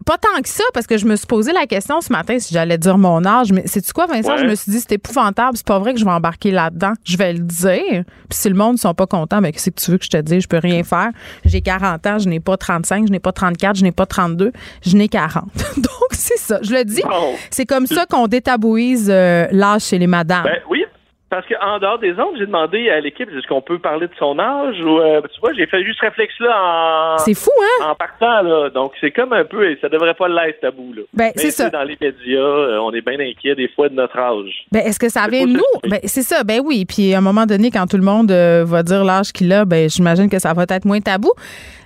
pas 0.06 0.18
tant 0.18 0.42
que 0.42 0.48
ça, 0.48 0.64
parce 0.74 0.88
que 0.88 0.98
je 0.98 1.06
me 1.06 1.18
suis 1.18 1.28
posé 1.28 1.52
la 1.52 1.66
question 1.66 2.00
ce 2.00 2.14
matin 2.14 2.40
si 2.40 2.54
j'allais 2.54 2.78
dire 2.78 2.98
mon 2.98 3.26
âge. 3.26 3.52
Mais 3.52 3.64
c'est-tu 3.66 3.92
quoi, 3.92 4.06
Vincent? 4.06 4.38
Je 4.38 4.46
me 4.46 4.56
suis 4.56 4.72
dit, 4.72 4.80
c'est 4.80 4.94
épouvantable. 4.94 5.58
C'est 5.58 5.68
pas 5.68 5.80
vrai 5.80 5.94
que 5.94 6.00
je 6.00 6.06
vais 6.06 6.12
embarquer 6.12 6.52
là-dedans. 6.52 6.94
Je 7.04 7.18
vais 7.18 7.34
le 7.34 7.40
dire. 7.40 8.06
Puis 8.30 8.40
si 8.40 8.48
le 8.48 8.56
monde 8.56 8.74
ne 8.74 8.80
sont 8.80 8.94
pas 8.94 9.08
contents, 9.08 9.42
mais 9.42 9.52
qu'est-ce 9.52 9.72
que 9.72 9.82
tu 9.82 9.92
veux 9.92 9.98
que 9.98 10.06
je 10.06 10.10
te 10.10 10.22
dise? 10.22 10.44
Je 10.44 10.48
peux 10.48 10.60
rien 10.60 10.84
faire. 10.84 11.10
J'ai 11.44 11.62
40 11.62 12.08
ans, 12.08 12.20
je 12.20 12.30
n'ai 12.30 12.40
pas 12.40 12.56
35, 12.56 13.08
je 13.08 13.12
n'ai 13.12 13.20
pas 13.20 13.34
34, 13.34 13.76
je 13.76 13.84
n'ai 13.84 13.92
pas 13.92 14.06
32 14.06 14.52
je 14.86 14.96
n'ai 14.96 15.08
40. 15.08 15.46
Donc, 15.78 15.88
c'est 16.12 16.38
ça. 16.38 16.60
Je 16.62 16.74
le 16.74 16.84
dis. 16.86 17.02
C'est 17.50 17.65
c'est 17.66 17.76
comme 17.76 17.88
ça 17.88 18.06
qu'on 18.06 18.28
détabouise 18.28 19.10
euh, 19.12 19.48
l'âge 19.52 19.84
chez 19.84 19.98
les 19.98 20.08
madames. 20.08 20.44
Ben, 20.44 20.60
oui, 20.70 20.86
parce 21.30 21.48
qu'en 21.48 21.80
dehors 21.80 21.98
des 21.98 22.12
ondes, 22.12 22.36
j'ai 22.38 22.46
demandé 22.46 22.90
à 22.90 23.00
l'équipe 23.00 23.28
est-ce 23.30 23.48
qu'on 23.48 23.62
peut 23.62 23.80
parler 23.80 24.08
de 24.08 24.14
son 24.20 24.38
âge 24.38 24.80
ou 24.82 25.00
euh, 25.00 25.22
tu 25.34 25.40
vois, 25.42 25.54
j'ai 25.54 25.66
fait 25.66 25.84
juste 25.84 26.00
ce 26.00 26.06
réflexe-là 26.06 26.56
en. 26.56 27.18
C'est 27.18 27.34
fou, 27.34 27.52
hein? 27.62 27.90
En 27.90 27.96
partant, 27.96 28.42
là. 28.44 28.70
Donc, 28.70 28.94
c'est 29.02 29.12
comme 29.12 29.34
un 29.34 29.44
peu, 29.44 29.70
et 29.70 29.78
ça 29.82 29.90
devrait 29.90 30.14
pas 30.14 30.28
l'être 30.28 30.62
tabou, 30.62 30.94
là. 30.94 31.02
Ben, 31.14 31.32
c'est 31.36 31.50
ça. 31.50 31.70
Dans 31.70 31.84
les 31.84 31.98
médias, 32.00 32.40
euh, 32.40 32.80
on 32.80 32.94
est 32.94 33.02
bien 33.02 33.20
inquiet 33.20 33.56
des 33.56 33.68
fois 33.70 33.90
de 33.90 33.96
notre 33.96 34.18
âge. 34.20 34.66
Ben, 34.72 34.82
est-ce 34.86 35.00
que 35.00 35.10
ça 35.10 35.28
vient 35.28 35.46
de 35.46 35.54
nous? 35.54 35.90
Ben, 35.90 36.00
c'est 36.04 36.22
ça, 36.22 36.44
ben 36.44 36.62
oui. 36.64 36.86
Puis, 36.86 37.14
à 37.16 37.18
un 37.18 37.22
moment 37.22 37.48
donné, 37.48 37.72
quand 37.72 37.88
tout 37.88 37.98
le 37.98 38.04
monde 38.04 38.32
euh, 38.32 38.64
va 38.66 38.84
dire 38.84 39.04
l'âge 39.04 39.34
qu'il 39.34 39.52
a, 39.52 39.66
ben, 39.66 39.90
j'imagine 39.90 40.30
que 40.30 40.40
ça 40.40 40.54
va 40.54 40.66
être 40.70 40.86
moins 40.86 41.02
tabou. 41.02 41.34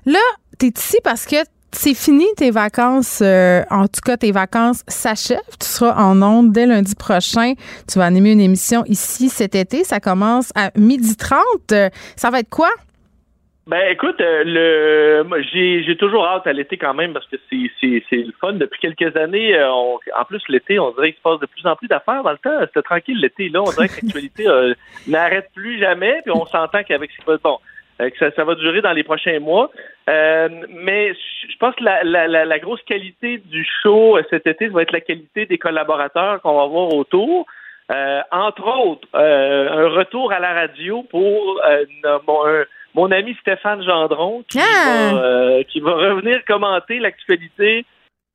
Là, 0.05 0.19
t'es 0.57 0.71
ici 0.75 0.97
parce 1.03 1.25
que 1.25 1.38
c'est 1.72 1.93
fini 1.93 2.26
tes 2.36 2.51
vacances. 2.51 3.22
Euh, 3.22 3.61
en 3.70 3.88
tout 3.88 4.01
cas, 4.03 4.17
tes 4.17 4.32
vacances 4.32 4.84
s'achèvent. 4.88 5.39
Tu 5.59 5.67
seras 5.67 5.95
en 5.95 6.22
ondes 6.22 6.51
dès 6.51 6.65
lundi 6.65 6.95
prochain. 6.95 7.53
Tu 7.91 7.99
vas 7.99 8.05
animer 8.05 8.32
une 8.32 8.41
émission 8.41 8.84
ici 8.88 9.30
cet 9.30 9.55
été. 9.55 9.84
Ça 9.84 9.99
commence 9.99 10.51
à 10.55 10.72
midi 10.76 11.15
30. 11.15 11.39
Euh, 11.72 11.89
ça 12.15 12.30
va 12.30 12.39
être 12.39 12.49
quoi? 12.49 12.70
Ben 13.67 13.91
écoute, 13.91 14.20
euh, 14.20 14.43
le 15.24 15.43
j'ai 15.53 15.95
toujours 15.95 16.26
hâte 16.26 16.47
à 16.47 16.53
l'été 16.53 16.76
quand 16.78 16.95
même 16.95 17.13
parce 17.13 17.28
que 17.28 17.36
c'est 17.49 17.70
le 18.11 18.34
fun 18.41 18.53
depuis 18.53 18.80
quelques 18.80 19.15
années. 19.15 19.55
en 19.63 20.26
plus 20.28 20.41
l'été, 20.49 20.80
on 20.80 20.89
dirait 20.93 21.11
qu'il 21.11 21.20
se 21.20 21.22
passe 21.22 21.39
de 21.39 21.45
plus 21.45 21.67
en 21.67 21.76
plus 21.76 21.88
d'affaires. 21.88 22.24
Dans 22.24 22.32
le 22.32 22.39
temps, 22.39 22.59
c'était 22.61 22.82
tranquille 22.82 23.20
l'été. 23.20 23.49
Là, 23.49 23.61
on 23.61 23.70
dirait 23.70 23.88
que 23.88 24.01
l'actualité 24.01 24.45
n'arrête 25.07 25.51
plus 25.53 25.78
jamais. 25.78 26.20
Puis 26.24 26.32
on 26.32 26.47
s'entend 26.47 26.82
qu'avec 26.82 27.11
ce 27.11 27.38
bon, 27.43 27.59
que 28.00 28.18
ça, 28.18 28.32
ça, 28.36 28.43
va 28.43 28.56
durer 28.56 28.82
dans 28.82 28.93
les 28.93 29.04
prochains 29.04 29.39
mois. 29.39 29.70
Euh, 30.10 30.47
mais 30.70 31.14
je 31.14 31.58
pense 31.60 31.76
que 31.76 31.84
la, 31.84 32.04
la, 32.04 32.45
la, 32.45 32.60
grosse 32.60 32.82
qualité 32.84 33.38
du 33.38 33.68
show 33.82 34.18
euh, 34.18 34.24
cet 34.30 34.47
été, 34.47 34.68
ça 34.68 34.74
va 34.74 34.84
être 34.84 34.93
la 34.93 35.02
qualité 35.02 35.45
des 35.45 35.58
collaborateurs 35.58 36.41
qu'on 36.41 36.58
va 36.58 36.66
voir 36.66 36.93
autour. 36.93 37.45
Euh, 37.91 38.22
entre 38.32 38.68
autres, 38.68 39.08
un 39.14 39.89
retour 39.89 40.32
à 40.32 40.39
la 40.39 40.54
radio 40.54 41.04
pour 41.04 41.60
mon, 42.28 42.66
mon, 42.93 43.12
ami 43.12 43.36
Stéphane 43.41 43.84
Gendron 43.84 44.43
qui, 44.47 44.60
ah! 44.60 45.12
va, 45.14 45.64
qui 45.64 45.80
va 45.80 45.93
revenir 45.93 46.45
commenter 46.45 47.00
l'actualité 47.00 47.86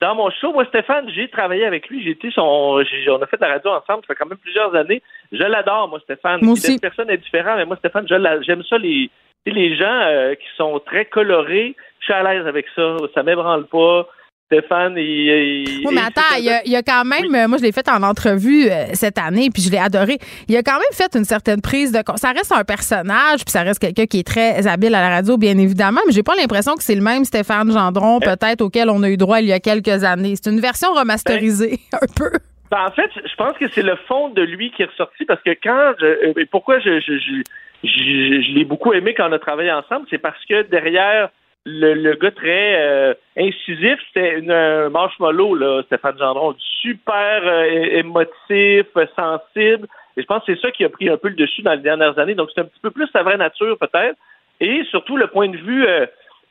dans 0.00 0.14
mon 0.14 0.30
show. 0.30 0.52
Moi, 0.52 0.64
Stéphane, 0.66 1.08
j'ai 1.14 1.28
travaillé 1.28 1.64
avec 1.64 1.88
lui. 1.88 2.02
J'ai 2.02 2.10
été 2.10 2.30
son, 2.30 2.42
on 2.42 3.22
a 3.22 3.26
fait 3.26 3.36
de 3.36 3.42
la 3.42 3.54
radio 3.54 3.70
ensemble. 3.70 4.02
Ça 4.02 4.08
fait 4.08 4.14
quand 4.16 4.26
même 4.26 4.38
plusieurs 4.38 4.74
années. 4.74 5.02
Je 5.32 5.42
l'adore, 5.42 5.88
moi, 5.88 6.00
Stéphane. 6.00 6.40
Moi 6.42 6.54
aussi. 6.54 6.78
Personne 6.78 7.10
est 7.10 7.16
différent, 7.18 7.56
mais 7.56 7.64
moi, 7.64 7.76
Stéphane, 7.76 8.06
j'aime 8.08 8.62
ça 8.64 8.76
les 8.76 9.08
les 9.50 9.76
gens 9.76 10.00
euh, 10.06 10.34
qui 10.34 10.46
sont 10.56 10.80
très 10.80 11.04
colorés, 11.04 11.76
je 12.00 12.04
suis 12.04 12.12
à 12.12 12.22
l'aise 12.22 12.46
avec 12.46 12.66
ça. 12.74 12.96
Ça 13.14 13.22
m'ébranle 13.22 13.66
pas. 13.66 14.06
Stéphane, 14.46 14.94
il. 14.98 15.82
oui, 15.86 15.94
mais 15.94 16.02
attends, 16.02 16.36
il 16.38 16.70
y, 16.70 16.76
a, 16.76 16.82
quand 16.82 17.04
même, 17.04 17.34
euh, 17.34 17.48
moi 17.48 17.56
je 17.56 17.62
l'ai 17.62 17.72
fait 17.72 17.88
en 17.88 18.02
entrevue 18.02 18.68
euh, 18.70 18.84
cette 18.92 19.18
année, 19.18 19.48
puis 19.52 19.62
je 19.62 19.70
l'ai 19.70 19.78
adoré. 19.78 20.18
Il 20.48 20.56
a 20.56 20.62
quand 20.62 20.74
même 20.74 20.92
fait 20.92 21.16
une 21.16 21.24
certaine 21.24 21.62
prise 21.62 21.92
de. 21.92 22.00
Ça 22.16 22.30
reste 22.32 22.52
un 22.52 22.62
personnage, 22.62 23.40
puis 23.44 23.50
ça 23.50 23.62
reste 23.62 23.80
quelqu'un 23.80 24.04
qui 24.04 24.18
est 24.18 24.26
très 24.26 24.66
habile 24.66 24.94
à 24.94 25.00
la 25.00 25.08
radio, 25.08 25.38
bien 25.38 25.56
évidemment, 25.56 26.00
mais 26.06 26.12
j'ai 26.12 26.22
pas 26.22 26.34
l'impression 26.36 26.74
que 26.74 26.82
c'est 26.82 26.94
le 26.94 27.00
même 27.00 27.24
Stéphane 27.24 27.72
Gendron, 27.72 28.20
peut-être, 28.20 28.60
auquel 28.60 28.90
on 28.90 29.02
a 29.02 29.08
eu 29.08 29.16
droit 29.16 29.40
il 29.40 29.46
y 29.46 29.52
a 29.52 29.60
quelques 29.60 30.04
années. 30.04 30.34
C'est 30.36 30.50
une 30.50 30.60
version 30.60 30.92
remasterisée, 30.92 31.78
ben, 31.90 31.98
un 32.02 32.12
peu. 32.14 32.38
Ben, 32.70 32.84
en 32.86 32.90
fait, 32.90 33.10
je 33.14 33.34
pense 33.36 33.56
que 33.56 33.66
c'est 33.68 33.82
le 33.82 33.96
fond 34.06 34.28
de 34.28 34.42
lui 34.42 34.70
qui 34.72 34.82
est 34.82 34.86
ressorti, 34.86 35.24
parce 35.24 35.42
que 35.42 35.56
quand. 35.62 35.94
Je, 35.98 36.44
pourquoi 36.50 36.80
je 36.80 37.00
je, 37.00 37.42
l'ai 37.86 38.64
beaucoup 38.64 38.92
aimé 38.92 39.14
quand 39.14 39.28
on 39.28 39.32
a 39.32 39.38
travaillé 39.38 39.72
ensemble, 39.72 40.06
c'est 40.10 40.18
parce 40.18 40.42
que 40.46 40.62
derrière 40.62 41.30
le, 41.66 41.94
le 41.94 42.14
gars 42.14 42.30
très 42.30 42.76
euh, 42.76 43.14
incisif, 43.38 43.98
c'était 44.08 44.42
un 44.48 44.90
marshmallow, 44.90 45.54
là, 45.54 45.82
Stéphane 45.84 46.18
Gendron, 46.18 46.54
super 46.58 47.40
euh, 47.44 47.64
émotif, 47.64 48.86
sensible. 49.16 49.88
Et 50.16 50.22
je 50.22 50.26
pense 50.26 50.44
que 50.44 50.54
c'est 50.54 50.60
ça 50.60 50.70
qui 50.70 50.84
a 50.84 50.88
pris 50.88 51.08
un 51.08 51.16
peu 51.16 51.28
le 51.28 51.34
dessus 51.34 51.62
dans 51.62 51.72
les 51.72 51.80
dernières 51.80 52.18
années. 52.18 52.34
Donc, 52.34 52.50
c'est 52.54 52.60
un 52.60 52.64
petit 52.64 52.80
peu 52.80 52.90
plus 52.90 53.08
sa 53.12 53.22
vraie 53.22 53.38
nature, 53.38 53.78
peut-être. 53.78 54.16
Et 54.60 54.84
surtout, 54.90 55.16
le 55.16 55.26
point 55.26 55.48
de 55.48 55.56
vue, 55.56 55.86
euh, 55.86 56.06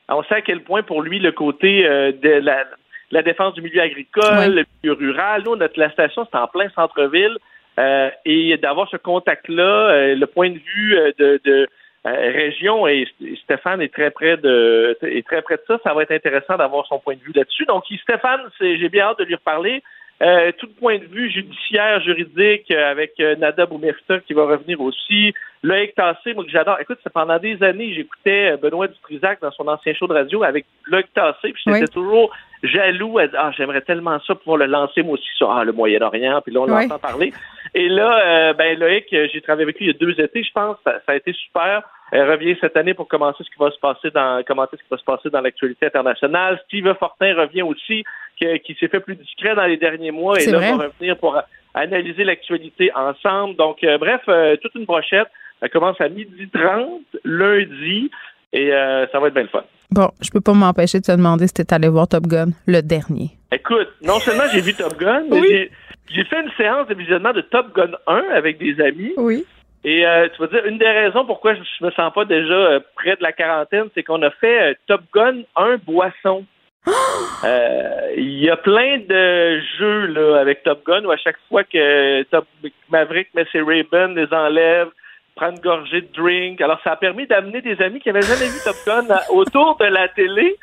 on 0.08 0.22
sait 0.24 0.34
à 0.34 0.42
quel 0.42 0.62
point 0.62 0.82
pour 0.82 1.02
lui, 1.02 1.20
le 1.20 1.32
côté 1.32 1.82
de 1.84 2.40
la, 2.40 2.64
la, 3.10 3.22
défense 3.22 3.54
du 3.54 3.62
milieu 3.62 3.80
agricole, 3.80 4.54
le 4.54 4.64
milieu 4.82 4.94
rural. 4.94 5.42
Nous, 5.46 5.56
notre, 5.56 5.78
la 5.78 5.90
station, 5.90 6.26
c'est 6.30 6.38
en 6.38 6.48
plein 6.48 6.68
centre-ville. 6.70 7.38
Euh, 7.78 8.10
et 8.24 8.56
d'avoir 8.58 8.88
ce 8.88 8.96
contact-là, 8.96 9.62
euh, 9.62 10.14
le 10.14 10.26
point 10.26 10.50
de 10.50 10.58
vue 10.58 10.96
euh, 10.96 11.12
de, 11.18 11.40
de 11.44 11.68
région 12.04 12.86
et 12.86 13.08
Stéphane 13.44 13.80
est 13.80 13.92
très 13.92 14.10
près 14.10 14.36
de 14.36 14.96
est 15.02 15.26
très 15.26 15.40
près 15.40 15.56
de 15.56 15.62
ça. 15.66 15.78
Ça 15.82 15.94
va 15.94 16.02
être 16.02 16.12
intéressant 16.12 16.56
d'avoir 16.58 16.86
son 16.86 16.98
point 16.98 17.14
de 17.14 17.20
vue 17.20 17.32
là-dessus. 17.34 17.64
Donc 17.64 17.84
Stéphane, 18.02 18.42
j'ai 18.60 18.88
bien 18.90 19.06
hâte 19.06 19.20
de 19.20 19.24
lui 19.24 19.34
reparler. 19.34 19.82
Euh, 20.22 20.52
tout 20.58 20.68
point 20.78 20.98
de 20.98 21.04
vue 21.04 21.30
judiciaire, 21.30 22.00
juridique, 22.00 22.70
avec 22.70 23.18
Nada 23.38 23.66
Boumerta 23.66 24.20
qui 24.20 24.32
va 24.32 24.46
revenir 24.46 24.80
aussi. 24.80 25.34
Loïc 25.62 25.94
Tassé, 25.94 26.34
moi 26.34 26.44
que 26.44 26.50
j'adore. 26.50 26.78
Écoute, 26.80 26.98
pendant 27.12 27.38
des 27.38 27.62
années, 27.62 27.94
j'écoutais 27.94 28.56
Benoît 28.58 28.86
Dutrisac 28.86 29.40
dans 29.40 29.50
son 29.50 29.66
ancien 29.66 29.94
show 29.94 30.06
de 30.06 30.12
radio 30.12 30.44
avec 30.44 30.66
Loïc 30.86 31.12
Tassé, 31.14 31.52
puis 31.52 31.62
j'étais 31.66 31.88
toujours 31.88 32.30
jaloux. 32.62 33.18
Ah, 33.18 33.50
j'aimerais 33.56 33.80
tellement 33.80 34.18
ça 34.26 34.34
pouvoir 34.34 34.58
le 34.58 34.66
lancer 34.66 35.02
moi 35.02 35.14
aussi 35.14 35.28
sur 35.36 35.50
ah, 35.50 35.64
le 35.64 35.72
Moyen-Orient, 35.72 36.40
puis 36.42 36.52
là, 36.52 36.60
on 36.60 36.66
l'entend 36.66 36.98
parler. 36.98 37.32
Et 37.74 37.88
là, 37.88 38.50
euh, 38.50 38.52
ben 38.52 38.78
Loïc, 38.78 39.12
euh, 39.12 39.26
j'ai 39.32 39.40
travaillé 39.40 39.64
avec 39.64 39.78
lui 39.78 39.86
il 39.86 39.92
y 39.92 39.94
a 39.94 39.98
deux 39.98 40.20
étés, 40.20 40.44
je 40.44 40.52
pense. 40.52 40.76
Ça, 40.84 41.00
a 41.06 41.16
été 41.16 41.32
super. 41.32 41.82
Elle 42.12 42.30
revient 42.30 42.56
cette 42.60 42.76
année 42.76 42.94
pour 42.94 43.08
commencer 43.08 43.42
ce 43.42 43.50
qui 43.50 43.58
va 43.58 43.70
se 43.70 43.78
passer 43.80 44.10
dans 44.10 44.44
commenter 44.44 44.76
ce 44.76 44.82
qui 44.82 44.88
va 44.90 44.98
se 44.98 45.04
passer 45.04 45.30
dans 45.30 45.40
l'actualité 45.40 45.86
internationale. 45.86 46.60
Steve 46.66 46.94
Fortin 46.94 47.34
revient 47.34 47.62
aussi, 47.62 48.04
qui, 48.38 48.76
s'est 48.78 48.88
fait 48.88 49.00
plus 49.00 49.16
discret 49.16 49.54
dans 49.54 49.64
les 49.64 49.76
derniers 49.76 50.10
mois 50.10 50.40
et 50.40 50.46
là 50.46 50.58
va 50.58 50.84
revenir 50.88 51.16
pour 51.18 51.40
analyser 51.74 52.24
l'actualité 52.24 52.90
ensemble. 52.94 53.56
Donc, 53.56 53.82
euh, 53.84 53.98
bref, 53.98 54.22
toute 54.60 54.74
une 54.74 54.84
brochette. 54.84 55.28
Elle 55.60 55.70
commence 55.70 56.00
à 56.00 56.08
midi 56.08 56.48
30 56.52 57.00
lundi 57.24 58.10
et 58.52 58.70
ça 58.70 59.18
va 59.18 59.28
être 59.28 59.34
bien 59.34 59.44
le 59.44 59.48
fun. 59.48 59.64
Bon, 59.90 60.10
je 60.20 60.30
peux 60.30 60.40
pas 60.40 60.52
m'empêcher 60.52 60.98
de 60.98 61.04
te 61.04 61.12
demander 61.12 61.46
si 61.46 61.54
t'es 61.54 61.72
allé 61.72 61.88
voir 61.88 62.08
Top 62.08 62.26
Gun, 62.26 62.48
le 62.66 62.80
dernier. 62.80 63.30
Écoute, 63.52 63.88
non 64.02 64.18
seulement 64.18 64.44
j'ai 64.52 64.60
vu 64.60 64.74
Top 64.74 64.98
Gun, 64.98 65.24
mais 65.30 65.70
j'ai 66.10 66.24
fait 66.24 66.42
une 66.42 66.50
séance 66.56 66.88
de 66.88 66.94
visionnement 66.94 67.32
de 67.32 67.40
Top 67.40 67.74
Gun 67.74 67.92
1 68.06 68.24
avec 68.34 68.58
des 68.58 68.80
amis. 68.80 69.12
Oui. 69.16 69.44
Et 69.84 70.06
euh, 70.06 70.28
tu 70.34 70.40
vas 70.40 70.48
dire, 70.48 70.64
une 70.64 70.78
des 70.78 70.88
raisons 70.88 71.26
pourquoi 71.26 71.54
je, 71.54 71.84
me 71.84 71.90
sens 71.90 72.12
pas 72.12 72.24
déjà 72.24 72.54
euh, 72.54 72.80
près 72.96 73.16
de 73.16 73.22
la 73.22 73.32
quarantaine, 73.32 73.88
c'est 73.94 74.02
qu'on 74.02 74.22
a 74.22 74.30
fait 74.30 74.70
euh, 74.70 74.74
Top 74.86 75.02
Gun 75.14 75.42
1 75.56 75.76
boisson. 75.86 76.44
Il 78.16 78.38
y 78.38 78.50
a 78.50 78.56
plein 78.56 78.98
de 78.98 79.60
jeux 79.78 80.06
là, 80.06 80.40
avec 80.40 80.62
Top 80.62 80.84
Gun 80.86 81.04
où 81.04 81.10
à 81.10 81.16
chaque 81.16 81.38
fois 81.48 81.64
que 81.64 82.22
Top 82.24 82.46
Maverick 82.90 83.28
met 83.34 83.46
ses 83.52 83.60
ray 83.60 83.86
les 83.92 84.32
enlève, 84.32 84.88
prend 85.34 85.50
une 85.50 85.60
gorgée 85.60 86.02
de 86.02 86.08
drink. 86.14 86.60
Alors, 86.60 86.80
ça 86.84 86.92
a 86.92 86.96
permis 86.96 87.26
d'amener 87.26 87.60
des 87.60 87.80
amis 87.82 88.00
qui 88.00 88.08
n'avaient 88.08 88.22
jamais 88.22 88.46
vu 88.46 88.58
Top 88.64 88.76
Gun 88.86 89.06
autour 89.30 89.76
de 89.78 89.86
la 89.86 90.08
télé. 90.08 90.56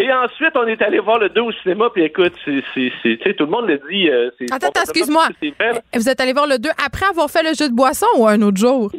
Et 0.00 0.12
ensuite, 0.12 0.52
on 0.54 0.66
est 0.66 0.80
allé 0.80 1.00
voir 1.00 1.18
le 1.18 1.28
2 1.28 1.40
au 1.40 1.52
cinéma, 1.52 1.90
puis 1.92 2.04
écoute, 2.04 2.32
c'est, 2.44 3.34
tout 3.34 3.44
le 3.44 3.50
monde 3.50 3.66
le 3.66 3.80
dit. 3.90 4.08
Euh, 4.08 4.30
attends, 4.50 4.68
attends, 4.68 4.82
excuse-moi. 4.82 5.26
Vous 5.92 6.08
êtes 6.08 6.20
allé 6.20 6.32
voir 6.32 6.46
le 6.46 6.58
2 6.58 6.70
après 6.84 7.06
avoir 7.06 7.28
fait 7.28 7.42
le 7.42 7.52
jeu 7.54 7.68
de 7.68 7.74
boisson 7.74 8.06
ou 8.16 8.26
un 8.26 8.40
autre 8.42 8.58
jour? 8.58 8.92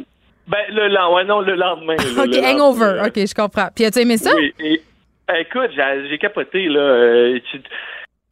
Ben, 0.46 0.58
le, 0.70 0.88
lendemain, 0.88 1.14
ouais, 1.14 1.24
non, 1.24 1.40
le 1.40 1.54
lendemain. 1.54 1.94
OK, 2.18 2.36
hangover. 2.44 3.02
OK, 3.06 3.14
je 3.16 3.34
comprends. 3.34 3.68
Puis 3.74 3.84
as-tu 3.86 4.00
aimé 4.00 4.18
ça? 4.18 4.30
Oui, 4.34 4.82
écoute, 5.38 5.70
j'ai, 5.74 6.18
capoté, 6.18 6.68
là. 6.68 6.80
Euh, 6.80 7.40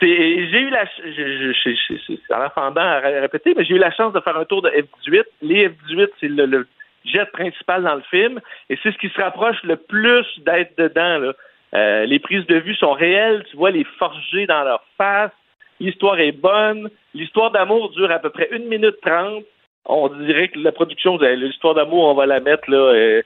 j'ai 0.00 0.60
eu 0.60 0.70
la 0.70 0.84
c'est 0.96 2.34
en 2.34 2.50
fendant 2.50 2.80
à 2.80 2.98
répéter, 3.00 3.54
mais 3.56 3.64
j'ai 3.64 3.74
eu 3.74 3.78
la 3.78 3.90
chance 3.90 4.12
de 4.12 4.20
faire 4.20 4.36
un 4.36 4.44
tour 4.44 4.62
de 4.62 4.70
F-18. 4.70 5.24
Les 5.42 5.68
F-18, 5.68 6.08
c'est 6.20 6.28
le, 6.28 6.46
le, 6.46 6.66
jet 7.04 7.26
principal 7.32 7.82
dans 7.82 7.94
le 7.94 8.02
film, 8.02 8.40
et 8.68 8.78
c'est 8.82 8.92
ce 8.92 8.98
qui 8.98 9.08
se 9.08 9.20
rapproche 9.20 9.62
le 9.64 9.76
plus 9.76 10.26
d'être 10.38 10.76
dedans. 10.78 11.18
Là. 11.18 11.32
Euh, 11.74 12.04
les 12.06 12.18
prises 12.18 12.46
de 12.46 12.56
vue 12.56 12.74
sont 12.74 12.92
réelles, 12.92 13.44
tu 13.50 13.56
vois 13.56 13.70
les 13.70 13.84
forger 13.98 14.46
dans 14.46 14.64
leur 14.64 14.82
face. 14.96 15.32
L'histoire 15.80 16.18
est 16.18 16.32
bonne. 16.32 16.90
L'histoire 17.14 17.50
d'amour 17.50 17.90
dure 17.90 18.10
à 18.10 18.18
peu 18.18 18.30
près 18.30 18.48
une 18.52 18.66
minute 18.66 19.00
trente. 19.02 19.44
On 19.84 20.08
dirait 20.08 20.48
que 20.48 20.58
la 20.58 20.72
production, 20.72 21.18
l'histoire 21.18 21.74
d'amour, 21.74 22.04
on 22.04 22.14
va 22.14 22.26
la 22.26 22.40
mettre 22.40 22.70
là. 22.70 22.76
Euh, 22.78 23.22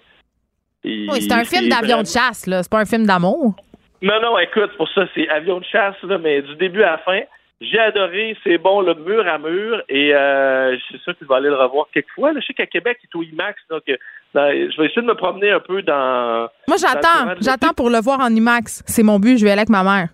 oui, 0.85 1.22
c'est 1.22 1.33
un 1.33 1.45
film 1.45 1.68
d'avion 1.68 2.03
de 2.03 2.07
chasse, 2.07 2.47
là. 2.47 2.62
C'est 2.62 2.70
pas 2.70 2.80
un 2.80 2.85
film 2.85 3.07
d'amour. 3.07 3.55
Non, 4.03 4.20
non, 4.20 4.39
écoute, 4.39 4.70
pour 4.76 4.89
ça, 4.89 5.07
c'est 5.14 5.28
avion 5.28 5.61
de 5.61 5.64
chasse, 5.64 5.95
là, 6.03 6.18
mais 6.18 6.43
du 6.43 6.57
début 6.57 6.83
à 6.83 6.93
la 6.93 6.99
fin. 6.99 7.20
J'ai 7.61 7.78
adoré, 7.78 8.37
c'est 8.43 8.59
bon, 8.59 8.80
le 8.80 8.95
mur 8.95 9.24
à 9.28 9.39
mur, 9.39 9.80
et 9.89 10.12
euh, 10.12 10.76
c'est 10.91 11.01
sûr 11.03 11.12
que 11.14 11.20
tu 11.20 11.24
vas 11.26 11.37
aller 11.37 11.49
le 11.49 11.55
revoir 11.55 11.87
quelques 11.95 12.11
fois. 12.12 12.33
je 12.35 12.45
sais 12.45 12.55
qu'à 12.55 12.66
Québec, 12.66 12.99
il 13.03 13.07
est 13.07 13.16
au 13.16 13.22
IMAX, 13.22 13.62
donc 13.70 13.83
euh, 13.89 13.97
je 14.35 14.80
vais 14.80 14.87
essayer 14.87 15.03
de 15.03 15.07
me 15.07 15.14
promener 15.14 15.53
un 15.53 15.61
peu 15.61 15.80
dans. 15.83 16.49
Moi, 16.66 16.76
j'attends, 16.80 17.35
j'attends 17.41 17.72
pour 17.72 17.89
le 17.89 17.99
voir 17.99 18.18
en 18.18 18.35
IMAX. 18.35 18.83
C'est 18.87 19.05
mon 19.05 19.20
but, 19.20 19.39
je 19.39 19.45
vais 19.45 19.53
aller 19.53 19.61
avec 19.61 19.68
ma 19.68 19.85
mère. 19.85 20.09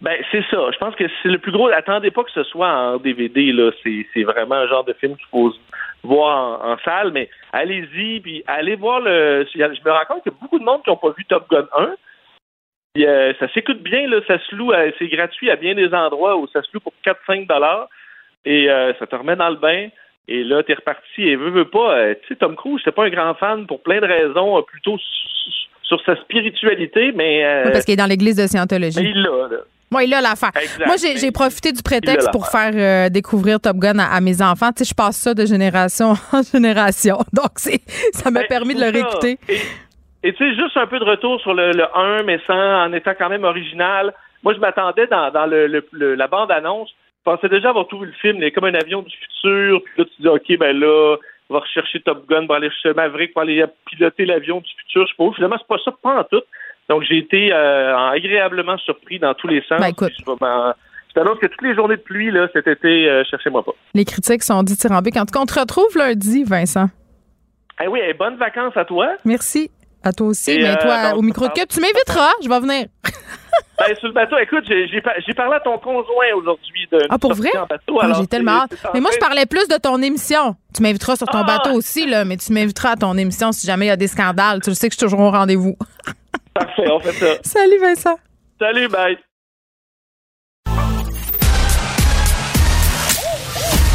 Ben, 0.00 0.16
c'est 0.30 0.44
ça. 0.50 0.70
Je 0.72 0.78
pense 0.78 0.94
que 0.96 1.04
c'est 1.22 1.28
le 1.28 1.38
plus 1.38 1.52
gros. 1.52 1.68
Attendez 1.68 2.10
pas 2.10 2.24
que 2.24 2.32
ce 2.32 2.42
soit 2.44 2.68
en 2.68 2.96
DVD, 2.98 3.52
là. 3.52 3.70
C'est 3.82 4.22
vraiment 4.24 4.56
un 4.56 4.66
genre 4.66 4.84
de 4.84 4.92
film 4.94 5.16
qu'il 5.16 5.26
faut 5.30 5.52
voir 6.02 6.64
en, 6.64 6.76
salle, 6.84 7.12
mais 7.12 7.28
allez-y, 7.52 8.20
puis 8.20 8.44
allez 8.46 8.76
voir 8.76 9.00
le. 9.00 9.46
Je 9.52 9.58
me 9.58 9.90
rends 9.90 10.04
compte 10.06 10.22
qu'il 10.22 10.32
y 10.32 10.34
a 10.34 10.38
beaucoup 10.40 10.58
de 10.58 10.64
monde 10.64 10.82
qui 10.82 10.90
n'ont 10.90 10.96
pas 10.96 11.14
vu 11.16 11.24
Top 11.24 11.48
Gun 11.50 11.66
1. 11.76 11.94
euh, 12.98 13.32
ça 13.40 13.48
s'écoute 13.52 13.82
bien, 13.82 14.06
là, 14.06 14.20
ça 14.26 14.38
se 14.38 14.54
loue, 14.54 14.72
c'est 14.98 15.08
gratuit 15.08 15.50
à 15.50 15.56
bien 15.56 15.74
des 15.74 15.92
endroits 15.92 16.36
où 16.36 16.46
ça 16.52 16.62
se 16.62 16.68
loue 16.72 16.80
pour 16.80 16.92
4-5 17.04 17.46
dollars 17.46 17.88
et 18.44 18.70
euh, 18.70 18.92
ça 18.98 19.06
te 19.06 19.16
remet 19.16 19.36
dans 19.36 19.50
le 19.50 19.56
bain. 19.56 19.88
Et 20.26 20.42
là, 20.44 20.62
t'es 20.62 20.74
reparti 20.74 21.22
et 21.22 21.36
veut, 21.36 21.50
veut 21.50 21.68
pas. 21.68 21.96
Euh, 21.96 22.14
tu 22.22 22.28
sais, 22.28 22.36
Tom 22.36 22.56
Cruise, 22.56 22.80
c'est 22.84 22.94
pas 22.94 23.04
un 23.04 23.10
grand 23.10 23.34
fan 23.34 23.66
pour 23.66 23.82
plein 23.82 24.00
de 24.00 24.06
raisons, 24.06 24.62
plutôt 24.62 24.98
sur 25.82 26.02
sa 26.04 26.16
spiritualité, 26.16 27.12
mais. 27.12 27.62
parce 27.64 27.84
qu'il 27.84 27.94
est 27.94 27.98
dans 27.98 28.06
l'église 28.06 28.36
de 28.36 28.46
Scientologie. 28.46 29.02
Mais 29.02 29.10
il 29.10 29.22
l'a, 29.22 29.48
là. 29.48 29.62
Moi, 29.94 30.02
il 30.02 30.14
a 30.14 30.20
l'affaire. 30.20 30.50
Moi, 30.86 30.96
j'ai 30.98 31.30
profité 31.30 31.70
du 31.70 31.80
prétexte 31.80 32.32
pour 32.32 32.48
faire 32.48 33.08
découvrir 33.10 33.60
Top 33.60 33.76
Gun 33.76 34.00
à, 34.00 34.20
mes 34.20 34.42
enfants. 34.42 34.72
Tu 34.72 34.82
sais, 34.82 34.90
je 34.90 34.94
passe 34.94 35.16
ça 35.16 35.34
de 35.34 35.46
génération 35.46 36.14
en 36.32 36.42
génération. 36.42 37.18
Donc, 37.32 37.58
ça 37.58 38.30
m'a 38.32 38.40
ben, 38.40 38.48
permis 38.48 38.74
de 38.74 38.80
le 38.80 38.90
réécouter. 38.90 39.38
Et 40.24 40.32
tu 40.32 40.38
sais, 40.38 40.56
juste 40.56 40.76
un 40.76 40.88
peu 40.88 40.98
de 40.98 41.04
retour 41.04 41.40
sur 41.42 41.54
le, 41.54 41.70
1, 41.94 42.24
mais 42.24 42.40
sans, 42.44 42.86
en 42.86 42.92
étant 42.92 43.12
quand 43.16 43.28
même 43.28 43.44
original. 43.44 44.12
Moi, 44.42 44.54
je 44.54 44.58
m'attendais 44.58 45.06
dans, 45.06 45.30
dans 45.30 45.46
le, 45.46 45.84
la 45.92 46.26
bande-annonce. 46.26 46.90
Je 46.90 47.30
pensais 47.30 47.48
déjà 47.48 47.68
avoir 47.68 47.86
tout 47.86 48.00
vu 48.00 48.06
le 48.06 48.12
film, 48.14 48.38
il 48.38 48.44
est 48.44 48.50
comme 48.50 48.64
un 48.64 48.74
avion 48.74 49.02
du 49.02 49.14
futur. 49.14 49.80
Puis 49.84 49.94
là, 49.96 50.04
tu 50.04 50.22
dis, 50.22 50.28
OK, 50.28 50.58
ben 50.58 50.76
là, 50.76 51.16
on 51.48 51.54
va 51.54 51.60
rechercher 51.60 52.00
Top 52.00 52.28
Gun 52.28 52.46
pour 52.46 52.56
aller 52.56 52.68
chercher 52.70 52.94
Maverick, 52.94 53.32
pour 53.32 53.42
aller 53.42 53.64
piloter 53.86 54.26
l'avion 54.26 54.58
du 54.58 54.70
futur. 54.80 55.06
Je 55.06 55.12
sais 55.12 55.16
pas 55.16 55.32
Finalement, 55.36 55.56
c'est 55.56 55.68
pas 55.68 55.78
ça, 55.84 55.92
pas 56.02 56.20
en 56.20 56.24
tout. 56.24 56.42
Donc, 56.88 57.02
j'ai 57.02 57.18
été 57.18 57.52
euh, 57.52 57.96
agréablement 57.96 58.76
surpris 58.78 59.18
dans 59.18 59.34
tous 59.34 59.48
les 59.48 59.62
sens. 59.62 59.80
Ben, 59.80 59.88
écoute. 59.88 60.12
Je 60.18 61.20
t'annonce 61.20 61.38
que 61.38 61.46
toutes 61.46 61.62
les 61.62 61.74
journées 61.74 61.96
de 61.96 62.02
pluie, 62.02 62.30
là, 62.32 62.48
cet 62.52 62.66
été, 62.66 63.08
euh, 63.08 63.22
cherchez-moi 63.30 63.62
pas. 63.62 63.72
Les 63.94 64.04
critiques 64.04 64.42
sont 64.42 64.62
dithyrambiques. 64.64 65.16
En 65.16 65.24
tout 65.24 65.32
cas, 65.32 65.40
on 65.40 65.46
te 65.46 65.58
retrouve 65.58 65.96
lundi, 65.96 66.42
Vincent. 66.42 66.88
Eh 67.82 67.86
oui, 67.86 68.00
bonnes 68.18 68.36
vacances 68.36 68.76
à 68.76 68.84
toi. 68.84 69.14
Merci. 69.24 69.70
À 70.02 70.12
toi 70.12 70.26
aussi. 70.26 70.58
mais 70.58 70.76
toi, 70.76 71.12
euh, 71.12 71.16
au 71.16 71.22
micro 71.22 71.46
de 71.48 71.52
cup, 71.52 71.68
tu 71.68 71.80
m'inviteras. 71.80 72.32
Je 72.42 72.48
vais 72.48 72.60
venir. 72.60 72.86
ben, 73.78 73.96
sur 73.96 74.08
le 74.08 74.12
bateau, 74.12 74.36
écoute, 74.38 74.64
j'ai 74.66 75.34
parlé 75.34 75.54
à 75.54 75.60
ton 75.60 75.78
conjoint 75.78 76.32
aujourd'hui 76.36 76.86
de. 76.92 76.98
Ah, 77.08 77.16
pour 77.16 77.32
vrai? 77.32 77.50
Ah, 77.54 78.12
j'ai 78.18 78.26
tellement 78.26 78.62
hâte. 78.62 78.76
Mais 78.92 79.00
moi, 79.00 79.10
je 79.14 79.18
parlais 79.18 79.46
plus 79.46 79.66
de 79.68 79.76
ton 79.76 80.02
émission. 80.02 80.56
Tu 80.74 80.82
m'inviteras 80.82 81.16
sur 81.16 81.28
ton 81.28 81.38
ah! 81.38 81.44
bateau 81.44 81.70
aussi, 81.70 82.06
là, 82.06 82.24
mais 82.24 82.36
tu 82.36 82.52
m'inviteras 82.52 82.90
à 82.90 82.96
ton 82.96 83.16
émission 83.16 83.52
si 83.52 83.66
jamais 83.66 83.86
il 83.86 83.88
y 83.88 83.92
a 83.92 83.96
des 83.96 84.08
scandales. 84.08 84.60
Tu 84.62 84.70
le 84.70 84.74
sais 84.74 84.88
que 84.88 84.94
je 84.94 84.98
suis 84.98 85.06
toujours 85.06 85.20
au 85.20 85.30
rendez-vous. 85.30 85.76
Parfait, 86.84 86.90
on 86.90 87.00
fait 87.00 87.18
ça. 87.18 87.38
Salut, 87.44 87.78
Vincent. 87.80 88.18
Salut, 88.60 88.88
bye. 88.88 89.18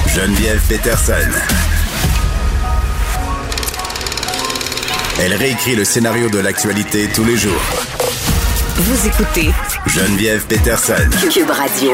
Geneviève 0.08 0.62
Peterson. 0.68 1.14
Elle 5.22 5.34
réécrit 5.34 5.76
le 5.76 5.84
scénario 5.84 6.30
de 6.30 6.40
l'actualité 6.40 7.08
tous 7.14 7.26
les 7.26 7.38
jours. 7.38 7.62
Vous 8.76 9.08
écoutez 9.08 9.50
Geneviève 9.86 10.46
Peterson. 10.48 11.10
Cube 11.32 11.50
Radio. 11.50 11.94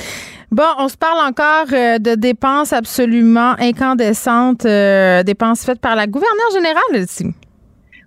Bon, 0.51 0.67
on 0.79 0.89
se 0.89 0.97
parle 0.97 1.25
encore 1.25 1.67
euh, 1.71 1.97
de 1.97 2.15
dépenses 2.15 2.73
absolument 2.73 3.55
incandescentes, 3.57 4.65
euh, 4.65 5.23
dépenses 5.23 5.63
faites 5.63 5.79
par 5.79 5.95
la 5.95 6.07
gouverneure 6.07 6.51
générale 6.51 6.95
ici. 6.95 7.27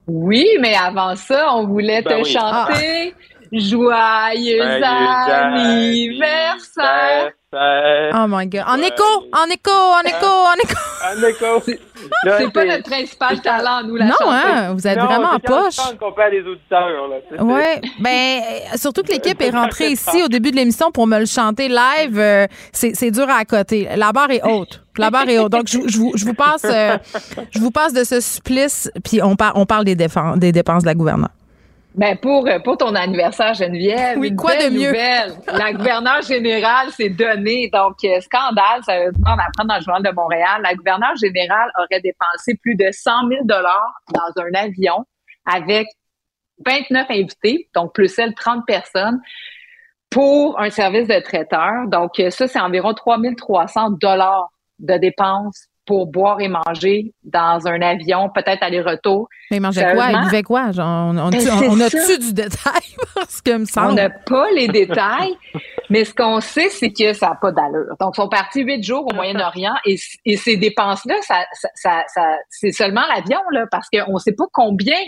Oui, 0.06 0.46
mais 0.60 0.74
avant 0.74 1.16
ça, 1.16 1.54
on 1.54 1.66
voulait 1.66 2.02
ben 2.02 2.22
te 2.22 2.28
chanter 2.28 3.14
Joyeux, 3.50 4.82
anniversaire. 4.82 7.32
Oh 7.56 8.26
my 8.28 8.46
God. 8.46 8.64
En 8.66 8.78
écho, 8.78 9.04
en 9.32 9.46
écho, 9.50 9.70
en 9.70 10.02
écho, 10.04 10.26
en 10.26 10.54
écho. 10.62 10.78
En 11.04 11.22
écho. 11.22 11.62
C'est 12.38 12.52
pas 12.52 12.64
notre 12.64 12.84
principal 12.84 13.40
talent, 13.42 13.82
nous, 13.86 13.96
la 13.96 14.06
Non, 14.06 14.14
hein, 14.30 14.72
vous 14.72 14.86
êtes 14.86 14.98
vraiment 14.98 15.32
en 15.32 15.38
poche. 15.38 15.76
qu'on 15.98 16.10
à 16.12 16.28
les 16.30 16.40
auditeurs, 16.40 16.88
là. 17.08 17.16
Oui, 17.40 17.90
ben, 18.00 18.40
surtout 18.76 19.02
que 19.02 19.12
l'équipe 19.12 19.40
est 19.42 19.50
rentrée 19.50 19.88
ici 19.90 20.22
au 20.22 20.28
début 20.28 20.50
de 20.50 20.56
l'émission 20.56 20.90
pour 20.90 21.06
me 21.06 21.18
le 21.18 21.26
chanter 21.26 21.68
live. 21.68 22.18
Euh, 22.18 22.46
c'est 22.72 23.10
dur 23.10 23.28
à 23.28 23.44
côté. 23.44 23.88
La 23.96 24.12
barre 24.12 24.30
est 24.30 24.42
haute. 24.42 24.82
La 24.96 25.10
barre 25.10 25.28
est 25.28 25.38
haute. 25.38 25.52
Donc, 25.52 25.68
je, 25.68 25.78
vous, 25.98 26.12
je 26.14 26.24
vous 26.24 26.34
passe, 26.34 26.64
euh, 26.64 26.96
je 27.50 27.58
vous 27.58 27.70
passe 27.70 27.92
de 27.92 28.04
ce 28.04 28.20
supplice, 28.20 28.90
puis 29.04 29.20
on, 29.22 29.36
on 29.54 29.66
parle 29.66 29.84
des, 29.84 29.94
des 29.96 30.52
dépenses 30.52 30.82
de 30.82 30.88
la 30.88 30.94
gouverneure. 30.94 31.30
Ben 31.94 32.16
pour, 32.16 32.48
pour 32.64 32.76
ton 32.76 32.92
anniversaire, 32.96 33.54
Geneviève, 33.54 34.18
oui, 34.18 34.34
quoi 34.34 34.56
de 34.56 34.68
mieux? 34.68 34.88
Nouvelle. 34.88 35.32
La 35.46 35.72
gouverneure 35.72 36.22
générale 36.22 36.90
s'est 36.90 37.08
donnée. 37.08 37.70
Donc, 37.72 38.02
euh, 38.04 38.20
scandale, 38.20 38.82
ça 38.84 38.98
veut 38.98 39.12
dire, 39.12 39.22
on 39.24 39.38
apprend 39.38 39.64
dans 39.64 39.76
le 39.76 39.80
journal 39.80 40.02
de 40.02 40.10
Montréal, 40.10 40.60
la 40.62 40.74
gouverneure 40.74 41.14
générale 41.16 41.70
aurait 41.78 42.00
dépensé 42.00 42.56
plus 42.60 42.74
de 42.74 42.88
100 42.90 43.28
000 43.28 43.44
dollars 43.44 43.94
dans 44.12 44.42
un 44.42 44.54
avion 44.54 45.04
avec 45.46 45.86
29 46.66 47.10
invités, 47.10 47.68
donc 47.74 47.94
plus 47.94 48.18
elle, 48.18 48.34
30 48.34 48.66
personnes, 48.66 49.20
pour 50.10 50.60
un 50.60 50.70
service 50.70 51.06
de 51.06 51.20
traiteur. 51.20 51.86
Donc, 51.86 52.18
euh, 52.18 52.30
ça, 52.30 52.48
c'est 52.48 52.60
environ 52.60 52.92
3 52.92 53.18
300 53.36 53.90
dollars 53.90 54.50
de 54.80 54.96
dépenses 54.96 55.68
pour 55.86 56.06
boire 56.06 56.40
et 56.40 56.48
manger 56.48 57.12
dans 57.24 57.66
un 57.66 57.80
avion, 57.82 58.30
peut-être 58.34 58.62
aller-retour. 58.62 59.28
Mais 59.50 59.58
ils 59.58 59.60
mangeaient 59.60 59.94
quoi? 59.94 60.10
Ils 60.10 60.24
buvaient 60.24 60.42
quoi? 60.42 60.72
Genre, 60.72 61.14
on, 61.14 61.18
on, 61.18 61.80
a-tu 61.80 62.18
du 62.18 62.32
détail? 62.32 62.82
Parce 63.14 63.40
que 63.42 63.58
me 63.58 63.64
semble. 63.64 63.92
On 63.92 63.94
n'a 63.94 64.10
pas 64.10 64.50
les 64.52 64.68
détails, 64.68 65.34
mais 65.90 66.04
ce 66.04 66.14
qu'on 66.14 66.40
sait, 66.40 66.70
c'est 66.70 66.92
que 66.92 67.12
ça 67.12 67.30
n'a 67.30 67.34
pas 67.34 67.52
d'allure. 67.52 67.94
Donc, 68.00 68.14
ils 68.14 68.22
sont 68.22 68.28
partis 68.28 68.62
huit 68.62 68.82
jours 68.82 69.06
au 69.10 69.14
Moyen-Orient 69.14 69.74
et, 69.84 69.96
et, 70.24 70.36
ces 70.36 70.56
dépenses-là, 70.56 71.16
ça, 71.22 71.44
ça, 71.74 72.02
ça, 72.08 72.36
c'est 72.48 72.72
seulement 72.72 73.02
l'avion, 73.14 73.40
là, 73.50 73.66
parce 73.70 73.88
qu'on 73.88 74.14
ne 74.14 74.18
sait 74.18 74.34
pas 74.34 74.46
combien 74.52 74.98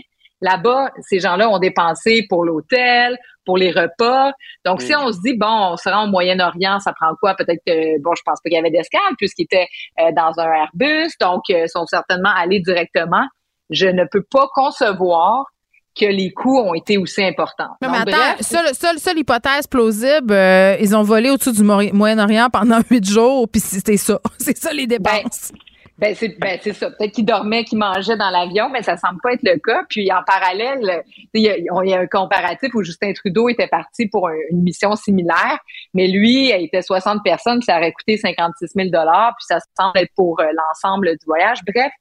là-bas, 0.40 0.90
ces 1.00 1.18
gens-là 1.18 1.48
ont 1.48 1.58
dépensé 1.58 2.26
pour 2.28 2.44
l'hôtel, 2.44 3.16
pour 3.46 3.56
les 3.56 3.70
repas. 3.70 4.32
Donc, 4.64 4.82
si 4.82 4.92
mm. 4.92 4.98
on 4.98 5.12
se 5.12 5.20
dit, 5.20 5.34
bon, 5.38 5.72
on 5.72 5.76
se 5.76 5.88
rend 5.88 6.04
au 6.04 6.08
Moyen-Orient, 6.08 6.80
ça 6.80 6.92
prend 6.92 7.14
quoi? 7.18 7.34
Peut-être 7.34 7.60
que, 7.66 8.02
bon, 8.02 8.10
je 8.14 8.22
pense 8.26 8.40
pas 8.42 8.50
qu'il 8.50 8.56
y 8.56 8.58
avait 8.58 8.70
d'escale 8.70 9.00
puisqu'ils 9.16 9.44
étaient 9.44 9.68
euh, 10.00 10.10
dans 10.14 10.38
un 10.38 10.52
Airbus, 10.52 11.12
donc 11.20 11.42
euh, 11.50 11.62
ils 11.64 11.68
sont 11.68 11.86
certainement 11.86 12.32
allés 12.36 12.60
directement. 12.60 13.24
Je 13.70 13.86
ne 13.86 14.04
peux 14.10 14.22
pas 14.30 14.48
concevoir 14.54 15.46
que 15.98 16.04
les 16.04 16.30
coûts 16.30 16.58
ont 16.58 16.74
été 16.74 16.98
aussi 16.98 17.24
importants. 17.24 17.70
Non, 17.80 17.90
mais 17.90 18.12
attends, 18.12 18.42
seule, 18.42 18.98
seule, 18.98 19.18
hypothèse 19.18 19.66
plausible, 19.66 20.32
euh, 20.32 20.76
ils 20.78 20.94
ont 20.94 21.02
volé 21.02 21.30
au-dessus 21.30 21.52
du 21.52 21.62
Moyen-Orient 21.62 22.48
pendant 22.52 22.80
huit 22.90 23.08
jours, 23.08 23.48
puis 23.50 23.60
c'était 23.60 23.96
ça. 23.96 24.20
C'est 24.38 24.56
ça 24.56 24.72
les 24.72 24.86
ben, 24.86 24.98
dépenses. 24.98 25.52
Ben 25.52 25.58
c'est 26.14 26.38
ben 26.38 26.58
c'est 26.60 26.74
ça. 26.74 26.90
Peut-être 26.90 27.12
qu'il 27.12 27.24
dormait, 27.24 27.64
qu'il 27.64 27.78
mangeait 27.78 28.16
dans 28.16 28.28
l'avion, 28.28 28.68
mais 28.68 28.82
ça 28.82 28.96
semble 28.96 29.18
pas 29.22 29.32
être 29.32 29.42
le 29.42 29.58
cas. 29.58 29.82
Puis 29.88 30.12
en 30.12 30.22
parallèle, 30.26 31.02
il 31.32 31.42
y, 31.42 31.48
a, 31.94 32.00
un 32.00 32.06
comparatif 32.06 32.74
où 32.74 32.82
Justin 32.82 33.12
Trudeau 33.14 33.48
était 33.48 33.68
parti 33.68 34.06
pour 34.06 34.28
une 34.50 34.62
mission 34.62 34.94
similaire, 34.94 35.58
mais 35.94 36.08
lui, 36.08 36.50
il 36.50 36.64
était 36.64 36.82
60 36.82 37.22
personnes, 37.24 37.62
ça 37.62 37.78
aurait 37.78 37.92
coûté 37.92 38.18
56 38.18 38.72
000 38.74 38.88
dollars, 38.90 39.34
puis 39.38 39.46
ça 39.46 39.58
semble 39.78 39.98
être 39.98 40.12
pour 40.14 40.38
euh, 40.40 40.44
l'ensemble 40.52 41.12
du 41.12 41.24
voyage. 41.26 41.60
Bref, 41.66 41.92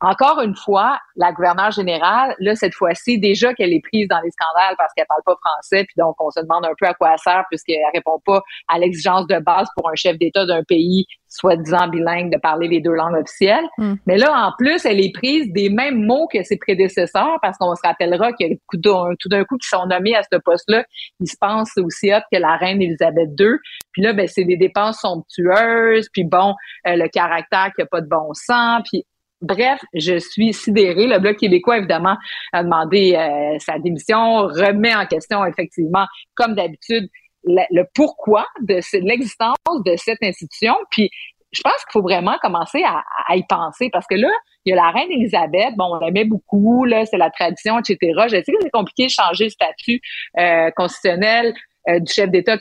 encore 0.00 0.40
une 0.42 0.54
fois, 0.54 0.98
la 1.16 1.32
gouverneure 1.32 1.70
générale, 1.70 2.34
là, 2.38 2.54
cette 2.54 2.74
fois-ci, 2.74 3.18
déjà 3.18 3.54
qu'elle 3.54 3.72
est 3.72 3.82
prise 3.82 4.06
dans 4.08 4.20
les 4.20 4.30
scandales 4.30 4.74
parce 4.76 4.92
qu'elle 4.94 5.06
parle 5.06 5.22
pas 5.24 5.36
français, 5.42 5.84
puis 5.84 5.94
donc 5.96 6.14
on 6.20 6.30
se 6.30 6.40
demande 6.40 6.66
un 6.66 6.74
peu 6.78 6.86
à 6.86 6.94
quoi 6.94 7.12
elle 7.12 7.18
sert 7.18 7.44
puisqu'elle 7.50 7.76
répond 7.94 8.20
pas 8.24 8.42
à 8.68 8.78
l'exigence 8.78 9.26
de 9.26 9.38
base 9.38 9.68
pour 9.74 9.88
un 9.88 9.94
chef 9.94 10.18
d'État 10.18 10.44
d'un 10.44 10.62
pays 10.64 11.06
soi-disant 11.28 11.88
bilingue 11.88 12.32
de 12.32 12.38
parler 12.38 12.68
les 12.68 12.80
deux 12.80 12.92
langues 12.92 13.16
officielles. 13.16 13.64
Hmm. 13.78 13.94
Mais 14.06 14.16
là, 14.16 14.32
en 14.46 14.52
plus, 14.58 14.84
elle 14.84 15.00
est 15.00 15.12
prise 15.12 15.50
des 15.52 15.70
mêmes 15.70 16.04
mots 16.04 16.28
que 16.32 16.42
ses 16.42 16.56
prédécesseurs 16.56 17.38
parce 17.42 17.58
qu'on 17.58 17.74
se 17.74 17.82
rappellera 17.82 18.32
qu'il 18.32 18.48
y 18.48 18.52
a 18.52 18.56
tout 18.68 19.28
d'un 19.28 19.44
coup 19.44 19.56
qui 19.56 19.68
sont 19.68 19.86
nommés 19.86 20.14
à 20.14 20.22
ce 20.22 20.38
poste-là, 20.38 20.84
ils 21.20 21.28
se 21.28 21.36
pensent 21.40 21.76
aussi 21.78 22.12
hot 22.12 22.20
que 22.32 22.38
la 22.38 22.56
reine 22.56 22.80
Elisabeth 22.80 23.30
II. 23.38 23.56
Puis 23.92 24.02
là, 24.02 24.12
ben, 24.12 24.26
c'est 24.26 24.44
des 24.44 24.56
dépenses 24.56 25.00
somptueuses, 25.00 26.08
puis 26.12 26.24
bon, 26.24 26.54
euh, 26.86 26.96
le 26.96 27.08
caractère 27.08 27.70
qui 27.74 27.82
a 27.82 27.86
pas 27.86 28.00
de 28.00 28.08
bon 28.08 28.32
sens, 28.34 28.82
puis 28.90 29.04
Bref, 29.46 29.80
je 29.94 30.18
suis 30.18 30.52
sidérée. 30.52 31.06
Le 31.06 31.18
Bloc 31.18 31.36
québécois, 31.36 31.78
évidemment, 31.78 32.16
a 32.52 32.64
demandé 32.64 33.14
euh, 33.14 33.58
sa 33.60 33.78
démission, 33.78 34.38
remet 34.46 34.94
en 34.94 35.06
question, 35.06 35.44
effectivement, 35.44 36.06
comme 36.34 36.54
d'habitude, 36.54 37.08
le, 37.44 37.84
pourquoi 37.94 38.44
de, 38.62 38.80
l'existence 39.06 39.56
de 39.84 39.94
cette 39.96 40.22
institution. 40.22 40.74
Puis, 40.90 41.10
je 41.52 41.60
pense 41.62 41.74
qu'il 41.84 41.92
faut 41.92 42.02
vraiment 42.02 42.36
commencer 42.42 42.82
à, 42.84 43.36
y 43.36 43.44
penser 43.44 43.88
parce 43.92 44.06
que 44.08 44.16
là, 44.16 44.28
il 44.64 44.70
y 44.70 44.72
a 44.72 44.76
la 44.76 44.90
reine 44.90 45.10
Elisabeth, 45.12 45.74
bon, 45.76 45.94
on 45.94 46.04
l'aimait 46.04 46.24
beaucoup, 46.24 46.84
là, 46.84 47.06
c'est 47.06 47.16
la 47.16 47.30
tradition, 47.30 47.78
etc. 47.78 47.98
Je 48.24 48.42
sais 48.42 48.52
que 48.52 48.58
c'est 48.60 48.70
compliqué 48.70 49.06
de 49.06 49.10
changer 49.10 49.44
le 49.44 49.50
statut 49.50 50.00
euh, 50.38 50.70
constitutionnel 50.74 51.54
du 51.88 52.12
chef 52.12 52.30
d'État 52.30 52.58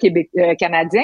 canadien. 0.59 1.01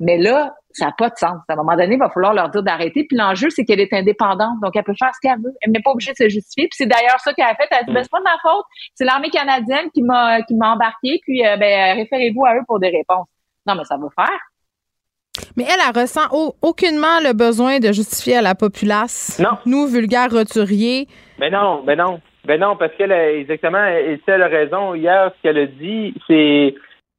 Mais 0.00 0.18
là, 0.18 0.54
ça 0.72 0.86
n'a 0.86 0.92
pas 0.92 1.08
de 1.08 1.16
sens. 1.16 1.38
À 1.48 1.52
un 1.52 1.56
moment 1.56 1.76
donné, 1.76 1.94
il 1.94 1.98
va 1.98 2.10
falloir 2.10 2.34
leur 2.34 2.48
dire 2.48 2.62
d'arrêter. 2.62 3.04
Puis 3.08 3.16
l'enjeu, 3.16 3.48
c'est 3.50 3.64
qu'elle 3.64 3.80
est 3.80 3.92
indépendante, 3.92 4.60
donc 4.60 4.74
elle 4.74 4.82
peut 4.82 4.94
faire 4.98 5.12
ce 5.14 5.20
qu'elle 5.20 5.40
veut. 5.40 5.54
Elle 5.62 5.70
n'est 5.70 5.80
pas 5.80 5.92
obligée 5.92 6.12
de 6.12 6.16
se 6.16 6.28
justifier. 6.28 6.68
Puis 6.68 6.76
c'est 6.76 6.86
d'ailleurs 6.86 7.20
ça 7.20 7.32
qu'elle 7.32 7.46
a 7.46 7.54
fait. 7.54 7.68
Elle 7.70 7.78
a 7.78 7.82
dit, 7.84 7.92
ben, 7.92 8.02
c'est 8.02 8.10
pas 8.10 8.18
de 8.18 8.24
ma 8.24 8.38
faute. 8.42 8.64
C'est 8.94 9.04
l'armée 9.04 9.30
canadienne 9.30 9.90
qui 9.94 10.02
m'a 10.02 10.42
qui 10.42 10.54
m'a 10.54 10.72
embarqué. 10.72 11.20
Puis 11.22 11.46
euh, 11.46 11.56
ben, 11.56 11.96
référez-vous 11.96 12.44
à 12.44 12.56
eux 12.56 12.64
pour 12.66 12.80
des 12.80 12.88
réponses. 12.88 13.28
Non, 13.66 13.76
mais 13.76 13.84
ça 13.84 13.96
va 13.96 14.08
faire. 14.14 14.38
Mais 15.56 15.64
elle, 15.64 15.80
elle 15.88 16.02
ressent 16.02 16.28
aucunement 16.62 17.20
le 17.20 17.32
besoin 17.32 17.78
de 17.78 17.92
justifier 17.92 18.36
à 18.36 18.42
la 18.42 18.54
populace. 18.54 19.38
Non. 19.40 19.58
Nous, 19.66 19.86
vulgaires 19.86 20.30
roturiers. 20.30 21.08
Mais 21.38 21.50
non, 21.50 21.82
mais 21.84 21.96
non. 21.96 22.20
Ben 22.44 22.60
non, 22.60 22.76
parce 22.76 22.92
qu'elle 22.96 23.12
a 23.12 23.32
exactement, 23.32 23.86
et 23.86 24.20
c'est 24.26 24.36
la 24.36 24.48
raison. 24.48 24.94
Hier, 24.94 25.32
ce 25.34 25.42
qu'elle 25.42 25.58
a 25.58 25.66
dit, 25.66 26.14
c'est 26.26 26.74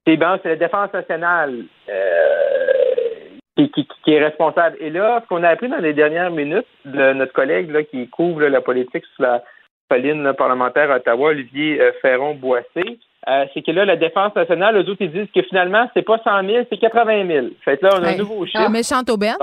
c'est 0.06 0.18
ben, 0.18 0.40
c'est 0.42 0.50
la 0.50 0.56
défense 0.56 0.94
nationale. 0.94 1.66
Euh, 1.90 2.76
qui, 3.56 3.88
est 4.08 4.24
responsable. 4.24 4.76
Et 4.80 4.90
là, 4.90 5.22
ce 5.24 5.28
qu'on 5.28 5.44
a 5.44 5.50
appris 5.50 5.70
dans 5.70 5.78
les 5.78 5.94
dernières 5.94 6.32
minutes 6.32 6.68
de 6.84 7.14
notre 7.14 7.32
collègue 7.34 7.72
là, 7.72 7.84
qui 7.84 8.10
couvre 8.10 8.44
la 8.44 8.62
politique 8.62 9.06
sur 9.16 9.24
la 9.24 9.44
colline 9.90 10.34
parlementaire 10.38 10.92
à 10.92 10.98
Ottawa, 10.98 11.30
Olivier 11.30 11.80
euh, 11.80 11.92
Ferron-Boissé, 12.02 13.00
euh, 13.28 13.46
c'est 13.54 13.64
que 13.64 13.72
là, 13.72 13.86
la 13.86 13.96
défense 13.96 14.36
nationale, 14.36 14.76
eux 14.76 14.90
autres, 14.90 15.02
ils 15.02 15.12
disent 15.12 15.32
que 15.34 15.42
finalement, 15.44 15.90
c'est 15.94 16.04
pas 16.04 16.20
100 16.24 16.48
000, 16.48 16.66
c'est 16.70 16.78
80 16.78 17.28
000. 17.28 17.48
Fait 17.64 17.82
là, 17.82 17.90
on 17.94 18.04
a 18.04 18.10
un 18.10 18.18
nouveau 18.18 18.46
chiffre. 18.46 18.64
Ah, 18.64 18.70
méchante 18.70 19.10
aubaine. 19.10 19.38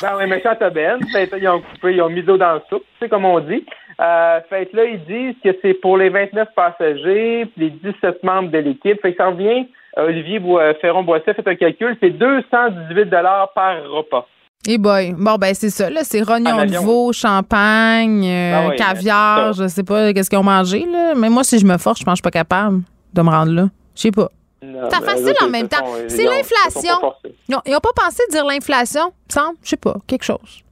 Ben 0.00 0.16
oui, 0.18 0.26
méchante 0.26 0.60
aubaine. 0.60 0.98
Fait 1.12 1.30
ils 1.38 1.48
ont 1.48 1.60
coupé, 1.60 1.94
ils 1.94 2.02
ont 2.02 2.08
mis 2.08 2.22
d'eau 2.22 2.36
dans 2.36 2.54
le 2.54 2.62
soupe, 2.68 2.84
c'est 2.98 3.08
comme 3.08 3.24
on 3.24 3.38
dit. 3.38 3.64
Euh, 4.00 4.40
fait 4.48 4.72
là, 4.72 4.84
ils 4.84 5.04
disent 5.04 5.36
que 5.44 5.56
c'est 5.62 5.74
pour 5.74 5.96
les 5.96 6.08
29 6.08 6.48
passagers, 6.56 7.46
puis 7.54 7.70
les 7.82 7.92
17 7.92 8.24
membres 8.24 8.50
de 8.50 8.58
l'équipe. 8.58 9.00
Fait 9.00 9.12
que 9.12 9.18
ça 9.18 9.28
revient 9.28 9.68
Olivier 9.96 10.40
Ferron-Boisset 10.80 11.34
fait 11.34 11.46
un 11.46 11.56
calcul, 11.56 11.96
c'est 12.00 12.10
218 12.10 13.10
par 13.54 13.82
repas. 13.90 14.26
Et 14.64 14.74
eh 14.74 14.78
boy. 14.78 15.12
Bon, 15.18 15.34
ben, 15.38 15.52
c'est 15.54 15.70
ça, 15.70 15.90
là. 15.90 16.04
C'est 16.04 16.22
rognon 16.22 16.64
de 16.64 16.76
veau, 16.76 17.12
champagne, 17.12 18.24
euh, 18.24 18.68
ah 18.70 18.76
caviar, 18.76 19.52
je 19.54 19.66
sais 19.66 19.82
pas 19.82 20.12
qu'est-ce 20.12 20.30
qu'ils 20.30 20.38
ont 20.38 20.44
mangé, 20.44 20.86
là. 20.86 21.14
Mais 21.16 21.28
moi, 21.28 21.42
si 21.42 21.58
je 21.58 21.66
me 21.66 21.76
force, 21.78 21.98
je 21.98 22.04
pense 22.04 22.12
que 22.12 22.16
je 22.18 22.22
suis 22.22 22.22
pas 22.22 22.30
capable 22.30 22.82
de 23.12 23.22
me 23.22 23.28
rendre 23.28 23.52
là. 23.52 23.68
Je 23.96 24.02
sais 24.02 24.10
pas. 24.12 24.28
C'est 24.60 25.04
facile 25.04 25.34
en 25.42 25.48
même 25.48 25.68
temps. 25.68 25.84
C'est 26.06 26.24
l'inflation. 26.24 27.12
Ils 27.48 27.72
n'ont 27.72 27.80
pas 27.80 27.90
pensé 27.96 28.22
dire 28.30 28.44
l'inflation, 28.44 29.12
semble, 29.28 29.56
je 29.64 29.70
sais 29.70 29.76
pas, 29.76 29.96
quelque 30.06 30.24
chose. 30.24 30.62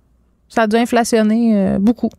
Ça 0.48 0.62
a 0.62 0.66
dû 0.68 0.76
inflationner 0.76 1.56
euh, 1.56 1.78
beaucoup. 1.80 2.10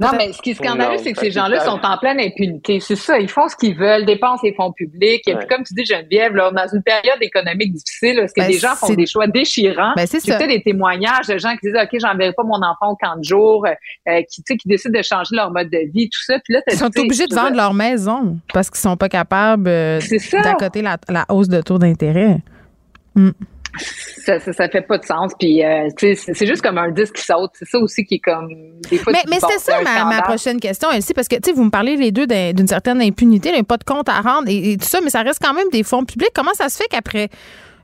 Non, 0.00 0.08
mais 0.16 0.32
ce 0.32 0.40
qui 0.40 0.50
est 0.50 0.54
scandaleux, 0.54 0.98
c'est 0.98 1.12
que 1.12 1.20
ces 1.20 1.30
gens-là 1.30 1.60
sont 1.60 1.80
en 1.82 1.98
pleine 1.98 2.18
impunité. 2.18 2.80
C'est 2.80 2.96
ça, 2.96 3.18
ils 3.18 3.28
font 3.28 3.48
ce 3.48 3.56
qu'ils 3.56 3.76
veulent, 3.76 4.06
dépensent 4.06 4.40
les 4.42 4.54
fonds 4.54 4.72
publics. 4.72 5.28
Et 5.28 5.34
puis, 5.34 5.46
comme 5.46 5.62
tu 5.62 5.74
dis, 5.74 5.84
Geneviève, 5.84 6.34
là, 6.34 6.50
dans 6.50 6.66
une 6.74 6.82
période 6.82 7.18
économique 7.20 7.74
difficile, 7.74 8.16
parce 8.18 8.32
que 8.32 8.40
ben, 8.40 8.48
des 8.48 8.58
gens 8.58 8.74
font 8.74 8.94
des 8.94 9.06
choix 9.06 9.26
déchirants? 9.26 9.92
Ben, 9.96 10.06
c'est 10.06 10.24
J'ai 10.24 10.46
des 10.46 10.62
témoignages 10.62 11.26
de 11.26 11.36
gens 11.36 11.52
qui 11.56 11.66
disent, 11.66 11.76
OK, 11.80 12.00
j'enverrai 12.00 12.32
pas 12.32 12.44
mon 12.44 12.56
enfant 12.56 12.92
au 12.92 12.96
camp 12.96 13.16
de 13.18 13.24
jour, 13.24 13.66
euh, 13.66 14.22
qui, 14.30 14.42
qui 14.42 14.68
décident 14.68 14.98
de 14.98 15.04
changer 15.04 15.36
leur 15.36 15.50
mode 15.50 15.68
de 15.70 15.92
vie, 15.92 16.08
tout 16.08 16.22
ça. 16.24 16.38
Puis 16.44 16.54
là, 16.54 16.60
ils 16.70 16.78
sont 16.78 16.86
obligés 16.98 17.26
de 17.26 17.34
vendre 17.34 17.56
leur 17.56 17.74
maison 17.74 18.38
parce 18.52 18.70
qu'ils 18.70 18.80
sont 18.80 18.96
pas 18.96 19.08
capables 19.08 19.68
euh, 19.68 20.00
d'accoter 20.42 20.82
la, 20.82 20.96
la, 21.08 21.26
hausse 21.28 21.48
de 21.48 21.60
taux 21.60 21.78
d'intérêt. 21.78 22.38
Mm 23.14 23.30
ça, 23.78 24.38
ça, 24.38 24.68
fait 24.68 24.82
pas 24.82 24.98
de 24.98 25.04
sens. 25.04 25.32
Puis, 25.38 25.64
euh, 25.64 25.88
c'est 25.96 26.46
juste 26.46 26.62
comme 26.62 26.78
un 26.78 26.90
disque 26.90 27.14
qui 27.14 27.22
saute. 27.22 27.50
C'est 27.54 27.68
ça 27.68 27.78
aussi 27.78 28.04
qui 28.04 28.16
est 28.16 28.18
comme. 28.18 28.48
Des 28.90 28.98
fois, 28.98 29.12
mais 29.12 29.22
mais 29.28 29.38
c'était 29.40 29.58
ça 29.58 29.82
ma, 29.82 30.22
prochaine 30.22 30.60
question, 30.60 30.90
Elsie, 30.90 31.14
parce 31.14 31.28
que 31.28 31.52
vous 31.52 31.64
me 31.64 31.70
parlez 31.70 31.96
les 31.96 32.12
deux 32.12 32.26
d'une 32.26 32.68
certaine 32.68 33.00
impunité, 33.00 33.52
a 33.54 33.62
pas 33.62 33.76
de 33.76 33.84
compte 33.84 34.08
à 34.08 34.20
rendre 34.20 34.48
et, 34.48 34.76
tout 34.76 34.86
ça, 34.86 35.00
mais 35.02 35.10
ça 35.10 35.22
reste 35.22 35.40
quand 35.42 35.54
même 35.54 35.68
des 35.72 35.82
fonds 35.82 36.04
publics. 36.04 36.30
Comment 36.34 36.54
ça 36.54 36.68
se 36.68 36.76
fait 36.76 36.88
qu'après 36.88 37.28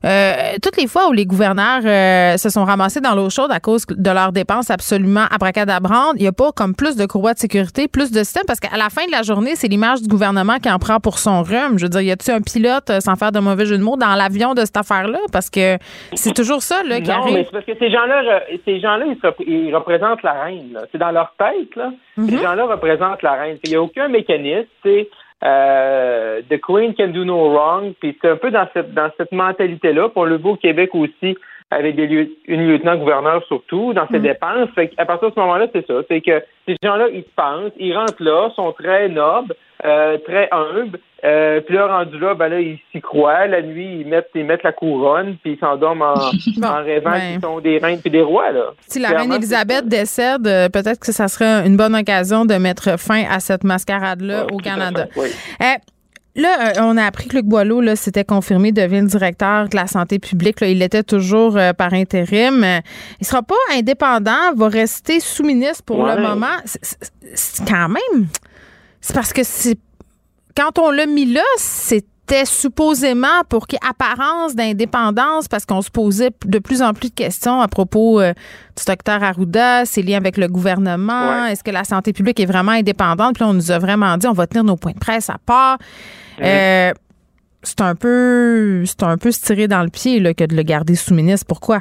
euh, 0.06 0.32
toutes 0.62 0.76
les 0.76 0.86
fois 0.86 1.08
où 1.08 1.12
les 1.12 1.26
gouverneurs 1.26 1.82
euh, 1.84 2.36
se 2.36 2.48
sont 2.48 2.64
ramassés 2.64 3.00
dans 3.00 3.14
l'eau 3.14 3.28
chaude 3.28 3.50
à 3.50 3.58
cause 3.58 3.86
de 3.86 4.10
leurs 4.10 4.30
dépenses 4.30 4.70
absolument 4.70 5.24
abracadabrantes, 5.30 6.14
il 6.16 6.22
n'y 6.22 6.28
a 6.28 6.32
pas 6.32 6.52
comme 6.52 6.76
plus 6.76 6.96
de 6.96 7.06
courroies 7.06 7.34
de 7.34 7.38
sécurité, 7.38 7.88
plus 7.88 8.12
de 8.12 8.18
système, 8.18 8.44
parce 8.46 8.60
qu'à 8.60 8.76
la 8.76 8.88
fin 8.88 9.04
de 9.06 9.10
la 9.10 9.22
journée, 9.22 9.56
c'est 9.56 9.66
l'image 9.66 10.02
du 10.02 10.08
gouvernement 10.08 10.58
qui 10.62 10.70
en 10.70 10.78
prend 10.78 11.00
pour 11.00 11.18
son 11.18 11.42
rhume. 11.42 11.78
Je 11.78 11.84
veux 11.84 11.88
dire, 11.88 12.02
y 12.02 12.12
a-t-il 12.12 12.34
un 12.34 12.40
pilote, 12.40 12.88
euh, 12.90 13.00
sans 13.00 13.16
faire 13.16 13.32
de 13.32 13.40
mauvais 13.40 13.66
jeu 13.66 13.78
de 13.78 13.82
mots, 13.82 13.96
dans 13.96 14.14
l'avion 14.14 14.54
de 14.54 14.60
cette 14.60 14.76
affaire-là? 14.76 15.18
Parce 15.32 15.50
que 15.50 15.76
c'est 16.14 16.34
toujours 16.34 16.62
ça 16.62 16.82
là, 16.84 17.00
qui 17.00 17.10
non, 17.10 17.24
mais 17.32 17.44
c'est 17.44 17.50
parce 17.50 17.64
que 17.64 17.76
ces 17.76 17.90
gens-là, 17.90 18.42
ces 18.64 18.80
gens-là, 18.80 19.06
ils, 19.46 19.74
représentent 19.74 20.22
la 20.22 20.44
reine. 20.44 20.78
C'est 20.92 20.98
dans 20.98 21.10
leur 21.10 21.34
tête. 21.36 21.74
Là. 21.74 21.90
Ces 22.14 22.22
mm-hmm. 22.22 22.42
gens-là 22.42 22.66
représentent 22.66 23.22
la 23.22 23.32
reine. 23.32 23.58
Il 23.64 23.70
n'y 23.70 23.76
a 23.76 23.82
aucun 23.82 24.08
mécanisme. 24.08 24.68
C'est 24.84 25.08
euh, 25.44 26.40
The 26.48 26.60
Queen 26.60 26.94
can 26.94 27.08
do 27.08 27.24
no 27.24 27.50
wrong. 27.50 27.94
Puis 28.00 28.16
c'est 28.20 28.30
un 28.30 28.36
peu 28.36 28.50
dans 28.50 28.66
cette 28.72 28.94
dans 28.94 29.10
cette 29.16 29.32
mentalité-là. 29.32 30.08
Pour 30.08 30.26
le 30.26 30.38
beau 30.38 30.56
Québec 30.56 30.90
aussi, 30.94 31.36
avec 31.70 31.96
des 31.96 32.06
lieu, 32.06 32.28
une 32.46 32.66
lieutenant-gouverneur 32.68 33.44
surtout, 33.46 33.92
dans 33.92 34.06
ses 34.08 34.18
mm. 34.18 34.22
dépenses. 34.22 34.70
Fait 34.74 34.92
à 34.98 35.04
partir 35.04 35.28
de 35.28 35.34
ce 35.34 35.40
moment-là, 35.40 35.66
c'est 35.72 35.86
ça. 35.86 35.94
C'est 36.08 36.20
que 36.20 36.42
ces 36.66 36.76
gens-là, 36.82 37.08
ils 37.12 37.24
pensent, 37.24 37.72
ils 37.78 37.96
rentrent 37.96 38.22
là, 38.22 38.50
sont 38.54 38.72
très 38.72 39.08
nobles, 39.08 39.54
euh, 39.84 40.18
très 40.18 40.48
humbles. 40.52 40.98
Euh, 41.24 41.60
puis 41.60 41.74
là, 41.74 41.86
rendu 41.86 42.18
là, 42.18 42.34
ben 42.34 42.48
là, 42.48 42.60
ils 42.60 42.78
s'y 42.92 43.00
croient. 43.00 43.46
La 43.46 43.62
nuit, 43.62 44.00
ils 44.00 44.06
mettent, 44.06 44.30
ils 44.34 44.44
mettent 44.44 44.62
la 44.62 44.72
couronne, 44.72 45.36
puis 45.42 45.54
ils 45.54 45.58
s'endorment 45.58 46.02
en, 46.02 46.14
en 46.66 46.84
rêvant 46.84 47.18
qu'ils 47.18 47.40
sont 47.40 47.60
des 47.60 47.78
reines 47.78 48.00
puis 48.00 48.10
des 48.10 48.22
rois. 48.22 48.52
Là. 48.52 48.72
Si 48.86 48.98
la 48.98 49.08
reine 49.08 49.32
Elisabeth 49.32 49.86
décède, 49.86 50.46
euh, 50.46 50.68
peut-être 50.68 51.00
que 51.00 51.12
ça 51.12 51.28
serait 51.28 51.66
une 51.66 51.76
bonne 51.76 51.94
occasion 51.94 52.44
de 52.44 52.54
mettre 52.54 52.98
fin 52.98 53.24
à 53.30 53.40
cette 53.40 53.64
mascarade-là 53.64 54.46
au 54.52 54.58
Canada. 54.58 55.06
Là, 56.36 56.74
on 56.80 56.98
a 56.98 57.04
appris 57.04 57.28
que 57.28 57.36
Luc 57.36 57.46
Boileau 57.46 57.80
là, 57.80 57.96
s'était 57.96 58.24
confirmé 58.24 58.70
devient 58.70 59.00
le 59.00 59.06
directeur 59.06 59.70
de 59.70 59.74
la 59.74 59.86
santé 59.86 60.18
publique. 60.18 60.58
il 60.60 60.80
l'était 60.80 61.02
toujours 61.02 61.56
euh, 61.56 61.72
par 61.72 61.94
intérim. 61.94 62.62
Il 63.20 63.26
sera 63.26 63.42
pas 63.42 63.54
indépendant, 63.72 64.52
va 64.54 64.68
rester 64.68 65.18
sous-ministre 65.18 65.82
pour 65.84 66.04
le 66.04 66.20
moment. 66.20 66.58
C'est 66.64 67.66
quand 67.66 67.88
même. 67.88 68.26
C'est 69.00 69.14
parce 69.14 69.32
que 69.32 69.42
c'est 69.44 69.78
quand 70.56 70.78
on 70.78 70.90
l'a 70.90 71.06
mis 71.06 71.26
là, 71.26 71.42
c'était 71.58 72.44
supposément 72.46 73.44
pour 73.48 73.66
qu'il 73.66 73.78
y 73.82 73.86
ait 73.86 73.90
apparence 73.90 74.54
d'indépendance 74.54 75.48
parce 75.48 75.66
qu'on 75.66 75.82
se 75.82 75.90
posait 75.90 76.30
de 76.44 76.58
plus 76.58 76.82
en 76.82 76.94
plus 76.94 77.10
de 77.10 77.14
questions 77.14 77.60
à 77.60 77.68
propos 77.68 78.20
euh, 78.20 78.32
du 78.76 78.84
docteur 78.86 79.22
Arruda, 79.22 79.84
ses 79.84 80.02
liens 80.02 80.16
avec 80.16 80.38
le 80.38 80.48
gouvernement, 80.48 81.46
est-ce 81.46 81.62
que 81.62 81.70
la 81.70 81.84
santé 81.84 82.12
publique 82.12 82.40
est 82.40 82.46
vraiment 82.46 82.72
indépendante? 82.72 83.34
Puis 83.34 83.44
on 83.44 83.52
nous 83.52 83.70
a 83.70 83.78
vraiment 83.78 84.16
dit 84.16 84.26
on 84.26 84.32
va 84.32 84.46
tenir 84.46 84.64
nos 84.64 84.76
points 84.76 84.92
de 84.92 84.98
presse 84.98 85.30
à 85.30 85.36
part. 85.44 85.78
Euh, 86.42 86.92
c'est 87.62 87.80
un 87.80 87.94
peu 87.94 88.84
c'est 88.86 89.02
un 89.02 89.18
peu 89.18 89.30
se 89.30 89.40
tirer 89.40 89.68
dans 89.68 89.82
le 89.82 89.90
pied 89.90 90.20
là, 90.20 90.34
que 90.34 90.44
de 90.44 90.56
le 90.56 90.62
garder 90.62 90.94
sous-ministre. 90.94 91.46
Pourquoi? 91.46 91.80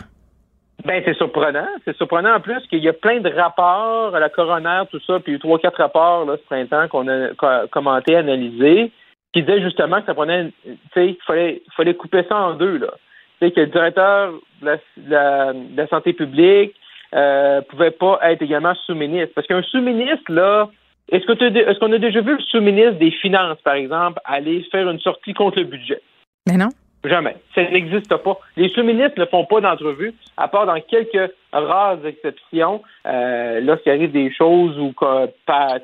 Ben, 0.86 1.02
c'est 1.04 1.18
surprenant. 1.18 1.68
C'est 1.84 1.98
surprenant 1.98 2.36
en 2.36 2.40
plus 2.40 2.62
qu'il 2.68 2.84
y 2.84 2.88
a 2.88 2.94
plein 2.94 3.20
de 3.20 3.30
rapports 3.30 4.16
à 4.16 4.20
la 4.20 4.30
coroner, 4.30 4.84
tout 4.92 5.00
ça, 5.06 5.20
puis 5.20 5.32
il 5.32 5.32
y 5.32 5.34
a 5.34 5.38
eu 5.38 5.40
trois, 5.40 5.58
quatre 5.58 5.82
rapports 5.82 6.26
là, 6.26 6.38
ce 6.38 6.46
printemps 6.46 6.88
qu'on 6.88 7.08
a 7.08 7.68
commenté, 7.72 8.16
analysé, 8.16 8.92
qui 9.34 9.42
disaient 9.42 9.62
justement 9.62 10.00
que 10.00 10.06
ça 10.06 10.14
prenait, 10.14 10.52
tu 10.64 10.78
sais, 10.94 11.08
il 11.08 11.18
fallait, 11.26 11.64
fallait 11.76 11.96
couper 11.96 12.24
ça 12.30 12.38
en 12.38 12.54
deux, 12.54 12.78
là. 12.78 12.94
Tu 13.42 13.48
sais, 13.48 13.52
que 13.52 13.62
le 13.62 13.68
directeur 13.68 14.34
de 14.62 15.76
la, 15.76 15.88
santé 15.88 16.14
publique 16.14 16.76
euh, 17.16 17.62
pouvait 17.64 17.92
pas 17.92 18.20
être 18.22 18.44
également 18.44 18.76
sous-ministre. 18.86 19.34
Parce 19.34 19.48
qu'un 19.48 19.64
sous-ministre, 19.64 20.32
là, 20.32 20.70
est-ce 21.12 21.30
est-ce 21.32 21.80
qu'on 21.80 21.92
a 21.92 21.98
déjà 21.98 22.22
vu 22.22 22.36
le 22.36 22.44
sous-ministre 22.44 23.00
des 23.00 23.12
Finances, 23.12 23.60
par 23.64 23.74
exemple, 23.74 24.20
aller 24.24 24.64
faire 24.72 24.90
une 24.90 25.00
sortie 25.00 25.34
contre 25.34 25.60
le 25.60 25.66
budget? 25.66 26.02
Mais 26.48 26.58
non. 26.58 26.70
Jamais. 27.08 27.36
Ça 27.54 27.64
n'existe 27.64 28.16
pas. 28.18 28.40
Les 28.58 28.70
sous-ministres 28.70 29.20
ne 29.20 29.26
font 29.26 29.46
pas 29.46 29.62
d'entrevue, 29.62 30.14
à 30.38 30.48
part 30.48 30.66
dans 30.66 30.80
quelques 30.80 31.32
rares 31.52 32.06
exceptions. 32.06 32.82
Euh, 33.06 33.60
lorsqu'il 33.62 33.92
arrive 33.92 34.12
des 34.12 34.34
choses 34.34 34.78
où, 34.80 34.94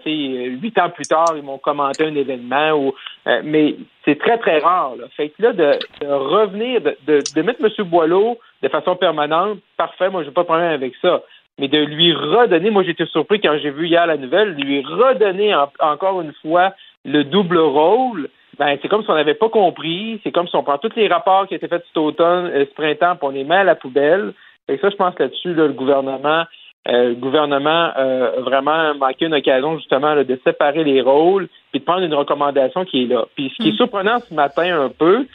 huit 0.05 0.80
ans 0.80 0.89
plus 0.89 1.05
tard, 1.05 1.34
ils 1.36 1.43
m'ont 1.43 1.57
commenté 1.57 2.05
un 2.05 2.15
événement, 2.15 2.72
ou, 2.72 2.93
euh, 3.28 3.41
mais 3.43 3.76
c'est 4.05 4.17
très, 4.17 4.38
très 4.38 4.59
rare. 4.59 4.95
Là. 4.97 5.05
Fait 5.15 5.30
que 5.30 5.43
là, 5.43 5.53
de, 5.53 5.80
revenir, 6.01 6.82
de, 6.82 6.95
de, 7.36 7.41
mettre 7.41 7.63
M. 7.63 7.88
Boileau 7.88 8.38
de 8.63 8.69
façon 8.69 8.95
permanente, 8.95 9.59
parfait, 9.78 10.09
moi, 10.09 10.24
j'ai 10.24 10.32
pas 10.32 10.41
de 10.41 10.47
problème 10.47 10.72
avec 10.72 10.93
ça 11.01 11.22
mais 11.59 11.67
de 11.67 11.78
lui 11.78 12.13
redonner, 12.13 12.72
moi 12.72 12.82
j'étais 12.82 13.05
surpris 13.05 13.39
quand 13.39 13.55
j'ai 13.61 13.69
vu 13.69 13.88
hier 13.88 14.07
la 14.07 14.17
nouvelle, 14.17 14.53
lui 14.53 14.82
redonner 14.82 15.53
encore 15.80 16.22
une 16.22 16.34
fois 16.41 16.74
le 17.05 17.24
double 17.24 17.59
rôle, 17.59 18.30
ben 18.60 18.78
c'est 18.82 18.88
comme 18.88 19.04
si 19.04 19.10
on 19.10 19.16
n'avait 19.16 19.34
pas 19.34 19.49
compris, 19.49 20.20
c'est 20.24 20.32
comme 20.32 20.47
si 20.47 20.56
on 20.56 20.64
prend 20.64 20.78
tous 20.78 20.95
les 20.95 21.08
rapports 21.08 21.47
qui 21.47 21.56
étaient 21.56 21.68
faits 21.68 21.84
cet 21.88 21.97
automne, 21.97 22.47
euh, 22.47 22.66
ce 22.66 22.74
printemps, 22.74 23.16
puis 23.16 23.28
on 23.28 23.30
les 23.30 23.43
met 23.43 23.56
à 23.56 23.64
la 23.64 23.76
poubelle. 23.76 24.34
Et 24.68 24.78
ça, 24.78 24.89
je 24.89 24.95
pense 24.95 25.18
là-dessus, 25.18 25.54
le 25.54 25.70
gouvernement, 25.70 26.43
euh, 26.88 27.10
le 27.10 27.16
gouvernement 27.16 27.91
euh, 27.97 28.39
a 28.39 28.41
vraiment 28.41 28.95
manqué 28.95 29.26
une 29.26 29.34
occasion 29.34 29.78
justement 29.78 30.16
de 30.16 30.39
séparer 30.43 30.84
les 30.84 31.02
rôles 31.02 31.47
puis 31.72 31.80
de 31.80 31.86
prendre 31.86 32.04
une 32.04 32.14
recommandation 32.14 32.86
qui 32.86 33.04
est 33.04 33.08
là. 33.08 33.26
Puis 33.36 33.52
ce 33.52 33.64
qui 33.64 33.70
est 33.70 33.74
mm. 33.74 33.78
surprenant 33.78 34.20
ce 34.20 34.34
matin 34.34 34.82
un 34.82 34.89
peu, 34.89 35.26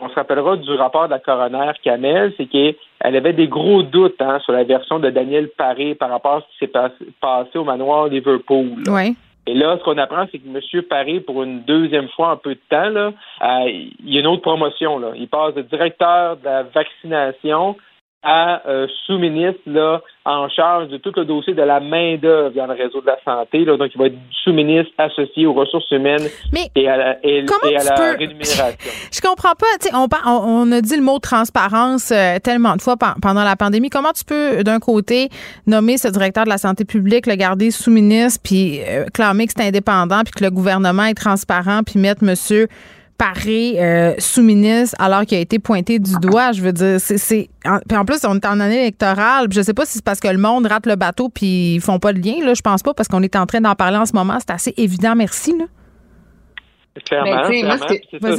on 0.00 0.08
se 0.08 0.14
rappellera 0.14 0.56
du 0.56 0.72
rapport 0.72 1.06
de 1.06 1.10
la 1.10 1.20
coroner 1.20 1.70
Kamel, 1.82 2.32
c'est 2.36 2.46
qu'elle 2.46 2.76
avait 3.00 3.32
des 3.32 3.46
gros 3.46 3.82
doutes 3.82 4.20
hein, 4.20 4.40
sur 4.40 4.52
la 4.52 4.64
version 4.64 4.98
de 4.98 5.10
Daniel 5.10 5.48
Paré 5.56 5.94
par 5.94 6.10
rapport 6.10 6.36
à 6.36 6.40
ce 6.40 6.46
qui 6.46 6.58
s'est 6.58 7.06
passé, 7.20 7.58
au 7.58 7.64
manoir 7.64 8.08
Liverpool. 8.08 8.82
Oui. 8.88 9.16
Et 9.46 9.54
là, 9.54 9.76
ce 9.78 9.84
qu'on 9.84 9.98
apprend, 9.98 10.26
c'est 10.32 10.38
que 10.38 10.48
M. 10.48 10.82
Paris, 10.82 11.20
pour 11.20 11.42
une 11.42 11.62
deuxième 11.62 12.08
fois 12.08 12.32
en 12.32 12.36
peu 12.36 12.54
de 12.54 12.60
temps, 12.70 12.88
là, 12.88 13.12
euh, 13.42 13.68
il 13.68 14.12
y 14.12 14.16
a 14.16 14.20
une 14.20 14.26
autre 14.26 14.42
promotion. 14.42 14.98
Là. 14.98 15.12
Il 15.16 15.28
passe 15.28 15.54
de 15.54 15.62
directeur 15.62 16.38
de 16.38 16.44
la 16.44 16.62
vaccination 16.62 17.76
à 18.24 18.66
euh, 18.66 18.86
sous-ministre 19.06 19.60
là, 19.66 20.00
en 20.24 20.48
charge 20.48 20.88
de 20.88 20.96
tout 20.96 21.12
le 21.14 21.24
dossier 21.24 21.52
de 21.52 21.62
la 21.62 21.80
main-d'œuvre 21.80 22.54
dans 22.54 22.66
le 22.66 22.72
réseau 22.72 23.00
de 23.02 23.06
la 23.06 23.18
santé. 23.24 23.64
Là. 23.64 23.76
Donc, 23.76 23.90
il 23.94 23.98
va 23.98 24.06
être 24.06 24.16
sous-ministre 24.42 24.92
associé 24.96 25.46
aux 25.46 25.52
ressources 25.52 25.90
humaines 25.90 26.26
et 26.74 26.88
à 26.88 26.96
la, 26.96 27.18
et, 27.22 27.40
à 27.40 27.84
la 27.84 28.12
rémunération. 28.14 28.90
Je 29.12 29.20
comprends 29.20 29.54
pas. 29.54 29.66
On, 29.92 30.08
on, 30.26 30.72
a 30.72 30.80
dit 30.80 30.96
le 30.96 31.02
mot 31.02 31.18
transparence 31.18 32.10
euh, 32.10 32.38
tellement 32.38 32.76
de 32.76 32.82
fois 32.82 32.96
pendant 33.20 33.44
la 33.44 33.56
pandémie. 33.56 33.90
Comment 33.90 34.12
tu 34.12 34.24
peux, 34.24 34.64
d'un 34.64 34.78
côté, 34.78 35.28
nommer 35.66 35.98
ce 35.98 36.08
directeur 36.08 36.44
de 36.44 36.50
la 36.50 36.58
santé 36.58 36.84
publique, 36.86 37.26
le 37.26 37.34
garder 37.34 37.70
sous-ministre, 37.70 38.40
puis 38.42 38.80
euh, 38.82 39.04
clamer 39.12 39.46
que 39.46 39.52
c'est 39.54 39.66
indépendant, 39.68 40.22
puis 40.24 40.32
que 40.32 40.44
le 40.44 40.50
gouvernement 40.50 41.04
est 41.04 41.14
transparent, 41.14 41.82
puis 41.84 41.98
mettre 41.98 42.24
monsieur 42.24 42.68
paré 43.16 43.74
euh, 43.78 44.14
sous-ministre 44.18 44.96
alors 44.98 45.22
qu'il 45.22 45.38
a 45.38 45.40
été 45.40 45.58
pointé 45.58 45.98
du 45.98 46.14
doigt. 46.20 46.52
Je 46.52 46.62
veux 46.62 46.72
dire, 46.72 47.00
c'est. 47.00 47.48
En, 47.64 47.78
en 47.96 48.04
plus, 48.04 48.24
on 48.24 48.34
est 48.34 48.46
en 48.46 48.60
année 48.60 48.82
électorale. 48.82 49.48
Je 49.52 49.62
sais 49.62 49.74
pas 49.74 49.86
si 49.86 49.94
c'est 49.94 50.04
parce 50.04 50.20
que 50.20 50.28
le 50.28 50.38
monde 50.38 50.66
rate 50.66 50.86
le 50.86 50.96
bateau 50.96 51.28
puis 51.28 51.76
ils 51.76 51.80
font 51.80 51.98
pas 51.98 52.12
de 52.12 52.20
lien. 52.20 52.44
Là. 52.44 52.54
Je 52.54 52.62
pense 52.62 52.82
pas 52.82 52.94
parce 52.94 53.08
qu'on 53.08 53.22
est 53.22 53.36
en 53.36 53.46
train 53.46 53.60
d'en 53.60 53.74
parler 53.74 53.96
en 53.96 54.06
ce 54.06 54.12
moment. 54.14 54.38
C'est 54.40 54.52
assez 54.52 54.74
évident. 54.76 55.14
Merci. 55.14 55.54
Là. 55.58 55.64
Clairement, 57.04 57.42
Vas-y, 57.48 57.60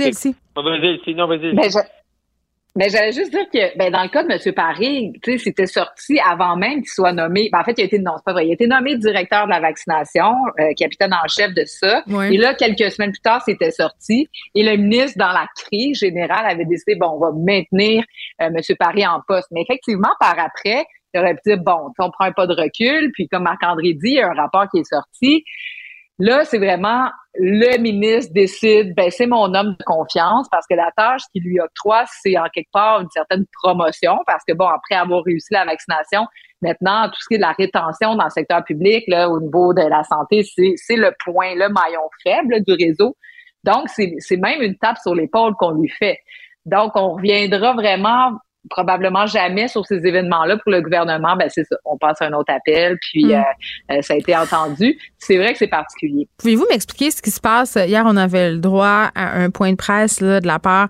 Elsie. 0.04 0.36
Vas-y, 0.56 0.88
Elsie. 0.88 1.16
Non, 1.16 1.28
vas-y. 1.28 1.54
Ben, 2.76 2.86
mais 2.86 2.90
j'allais 2.90 3.14
juste 3.14 3.32
dire 3.32 3.50
que 3.52 3.78
ben, 3.78 3.90
dans 3.92 4.04
le 4.04 4.10
cas 4.10 4.24
de 4.24 4.32
M. 4.32 4.54
Paris, 4.54 5.14
c'était 5.38 5.66
sorti 5.66 6.20
avant 6.20 6.58
même 6.58 6.82
qu'il 6.82 6.90
soit 6.90 7.14
nommé. 7.14 7.50
Ben, 7.52 7.60
en 7.60 7.64
fait, 7.64 7.74
il 7.78 7.82
a 7.82 7.86
été 7.86 8.00
non, 8.00 8.14
c'est 8.18 8.26
pas 8.26 8.34
vrai. 8.34 8.46
Il 8.46 8.52
a 8.52 8.54
été 8.54 8.68
nommé 8.68 8.98
directeur 8.98 9.46
de 9.46 9.52
la 9.52 9.62
vaccination, 9.62 10.34
euh, 10.60 10.74
capitaine 10.78 11.14
en 11.14 11.28
chef 11.28 11.54
de 11.54 11.64
ça. 11.66 12.04
Et 12.30 12.38
là, 12.38 12.54
quelques 12.54 12.92
semaines 12.92 13.12
plus 13.12 13.22
tard, 13.22 13.42
c'était 13.44 13.72
sorti. 13.72 14.28
Et 14.56 14.64
le 14.64 14.76
ministre, 14.76 15.18
dans 15.18 15.32
la 15.32 15.48
crise 15.56 16.00
générale, 16.00 16.46
avait 16.46 16.66
décidé 16.66 16.96
bon, 16.96 17.12
on 17.16 17.20
va 17.20 17.32
maintenir 17.32 18.04
euh, 18.42 18.48
M. 18.48 18.62
Paris 18.78 19.08
en 19.08 19.22
poste. 19.26 19.48
Mais 19.52 19.62
effectivement, 19.62 20.12
par 20.20 20.38
après, 20.38 20.86
il 21.14 21.20
aurait 21.22 21.36
pu 21.36 21.42
dire 21.46 21.58
bon, 21.60 21.92
on 21.98 22.12
prend 22.12 22.26
un 22.26 22.34
pas 22.34 22.46
de 22.46 22.54
recul. 22.54 23.12
Puis 23.14 23.28
comme 23.30 23.44
Marc-André 23.44 23.94
dit, 23.94 24.10
il 24.10 24.14
y 24.16 24.22
a 24.22 24.28
un 24.28 24.34
rapport 24.34 24.68
qui 24.70 24.80
est 24.80 24.90
sorti. 24.90 25.46
Là, 26.18 26.46
c'est 26.46 26.60
vraiment 26.60 27.10
le 27.38 27.78
ministre 27.78 28.32
décide, 28.34 28.96
ben 28.96 29.12
c'est 29.12 29.28
mon 29.28 29.54
homme 29.54 29.76
de 29.78 29.84
confiance 29.84 30.48
parce 30.50 30.66
que 30.68 30.76
la 30.76 30.90
tâche 30.96 31.24
qu'il 31.34 31.44
lui 31.44 31.60
octroie, 31.60 32.06
c'est 32.22 32.38
en 32.38 32.46
quelque 32.54 32.72
part 32.72 33.02
une 33.02 33.10
certaine 33.10 33.46
promotion 33.62 34.18
parce 34.26 34.44
que 34.48 34.54
bon, 34.54 34.68
après 34.68 34.96
avoir 34.96 35.24
réussi 35.24 35.54
la 35.54 35.66
vaccination, 35.66 36.26
maintenant 36.62 37.10
tout 37.10 37.20
ce 37.20 37.28
qui 37.28 37.34
est 37.34 37.38
de 37.38 37.42
la 37.42 37.52
rétention 37.52 38.16
dans 38.16 38.24
le 38.24 38.30
secteur 38.30 38.64
public, 38.64 39.04
là, 39.08 39.30
au 39.30 39.42
niveau 39.42 39.74
de 39.74 39.82
la 39.82 40.04
santé, 40.06 40.44
c'est 40.44 40.96
le 40.96 41.12
point, 41.26 41.56
le 41.56 41.68
maillon 41.68 42.10
faible 42.24 42.64
du 42.66 42.74
réseau. 42.74 43.18
Donc 43.66 43.90
c'est 43.90 44.38
même 44.38 44.62
une 44.62 44.78
tape 44.78 44.98
sur 45.00 45.14
l'épaule 45.14 45.56
qu'on 45.56 45.72
lui 45.72 45.90
fait. 45.90 46.20
Donc 46.66 46.94
on 46.96 47.16
reviendra 47.16 47.74
vraiment 47.74 48.32
probablement 48.70 49.26
jamais 49.26 49.68
sur 49.68 49.86
ces 49.86 50.06
événements-là 50.06 50.58
pour 50.58 50.72
le 50.72 50.82
gouvernement, 50.82 51.36
ben 51.36 51.50
c'est 51.50 51.64
ça. 51.64 51.76
On 51.86 51.98
passe 51.98 52.22
à 52.22 52.26
un 52.26 52.34
autre 52.34 52.52
appel, 52.54 52.98
puis 53.02 53.26
mm. 53.26 53.32
euh, 53.32 53.42
euh, 53.92 54.02
ça 54.02 54.14
a 54.14 54.18
été 54.18 54.36
entendu. 54.36 54.98
C'est 55.18 55.38
vrai 55.38 55.54
que 55.54 55.60
c'est 55.60 55.68
particulier. 55.68 56.28
Pouvez-vous 56.38 56.66
m'expliquer 56.70 57.12
ce 57.12 57.22
qui 57.22 57.32
se 57.32 57.40
passe? 57.40 57.76
Hier, 57.76 58.04
on 58.06 58.18
avait 58.18 58.52
le 58.52 58.58
droit 58.58 59.10
à 59.16 59.40
un 59.40 59.50
point 59.50 59.72
de 59.72 59.78
presse 59.78 60.22
là, 60.22 60.40
de 60.40 60.48
la 60.48 60.60
part 60.60 60.90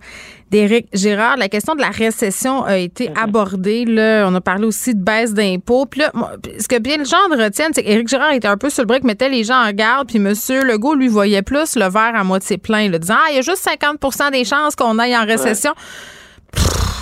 d'Éric 0.51 0.87
Girard. 0.93 1.37
La 1.37 1.49
question 1.49 1.75
de 1.75 1.81
la 1.81 1.89
récession 1.89 2.63
a 2.63 2.77
été 2.77 3.07
mm-hmm. 3.07 3.23
abordée. 3.23 3.85
Là. 3.85 4.27
On 4.27 4.35
a 4.35 4.41
parlé 4.41 4.65
aussi 4.65 4.93
de 4.93 5.03
baisse 5.03 5.33
d'impôts. 5.33 5.85
Puis 5.85 6.01
là, 6.01 6.11
ce 6.59 6.67
que 6.67 6.79
bien 6.79 6.97
les 6.97 7.05
gens 7.05 7.17
retiennent, 7.29 7.73
c'est 7.73 7.83
qu'Éric 7.83 8.07
Girard 8.07 8.31
était 8.31 8.47
un 8.47 8.57
peu 8.57 8.69
sur 8.69 8.83
le 8.83 8.87
brick, 8.87 9.03
mettait 9.03 9.29
les 9.29 9.43
gens 9.43 9.61
en 9.61 9.71
garde, 9.71 10.07
puis 10.07 10.17
M. 10.17 10.33
Legault, 10.63 10.95
lui, 10.95 11.07
voyait 11.07 11.41
plus 11.41 11.75
le 11.75 11.89
verre 11.89 12.15
à 12.15 12.23
moitié 12.23 12.57
plein, 12.57 12.89
là, 12.89 12.99
disant 12.99 13.15
«Ah, 13.17 13.27
il 13.31 13.35
y 13.35 13.39
a 13.39 13.41
juste 13.41 13.67
50% 13.67 14.31
des 14.31 14.45
chances 14.45 14.75
qu'on 14.75 14.99
aille 14.99 15.17
en 15.17 15.25
récession. 15.25 15.73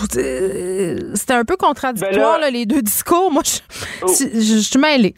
C'était 0.10 1.34
un 1.34 1.46
peu 1.46 1.58
contradictoire, 1.58 2.40
ben 2.40 2.54
les 2.54 2.66
deux 2.66 2.82
discours. 2.82 3.32
Moi, 3.32 3.44
je, 3.46 3.60
oh. 4.04 4.08
suis 4.08 4.80
mêlée. 4.80 5.16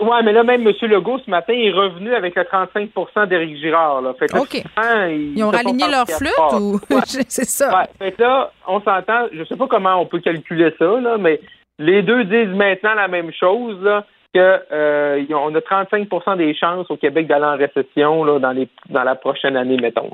Oui, 0.00 0.16
mais 0.24 0.32
là, 0.32 0.44
même 0.44 0.66
M. 0.66 0.72
Legault, 0.82 1.18
ce 1.24 1.28
matin, 1.28 1.52
est 1.52 1.72
revenu 1.72 2.14
avec 2.14 2.36
le 2.36 2.42
35% 2.42 3.26
d'Éric 3.26 3.56
Girard. 3.56 4.00
Là. 4.00 4.14
Fait 4.16 4.32
OK. 4.38 4.62
ils, 5.10 5.42
ont 5.42 5.50
raligné 5.50 5.86
leur 5.90 6.06
flûte 6.06 6.60
ou? 6.60 6.80
C'est 7.06 7.48
ça? 7.48 7.88
Fait 7.98 8.16
là, 8.18 8.52
on 8.68 8.80
s'entend, 8.80 9.26
je 9.32 9.42
sais 9.44 9.56
pas 9.56 9.66
comment 9.66 10.00
on 10.00 10.06
peut 10.06 10.20
calculer 10.20 10.72
ça, 10.78 11.00
là, 11.00 11.18
mais 11.18 11.40
les 11.80 12.02
deux 12.02 12.24
disent 12.24 12.54
maintenant 12.54 12.94
la 12.94 13.08
même 13.08 13.32
chose. 13.32 13.82
Là 13.82 14.04
que 14.38 14.62
euh, 14.72 15.24
on 15.30 15.54
a 15.54 15.58
35% 15.58 16.36
des 16.36 16.54
chances 16.54 16.90
au 16.90 16.96
Québec 16.96 17.26
d'aller 17.26 17.44
en 17.44 17.56
récession 17.56 18.24
là, 18.24 18.38
dans 18.38 18.52
les 18.52 18.68
dans 18.88 19.02
la 19.02 19.14
prochaine 19.14 19.56
année, 19.56 19.76
mettons. 19.76 20.10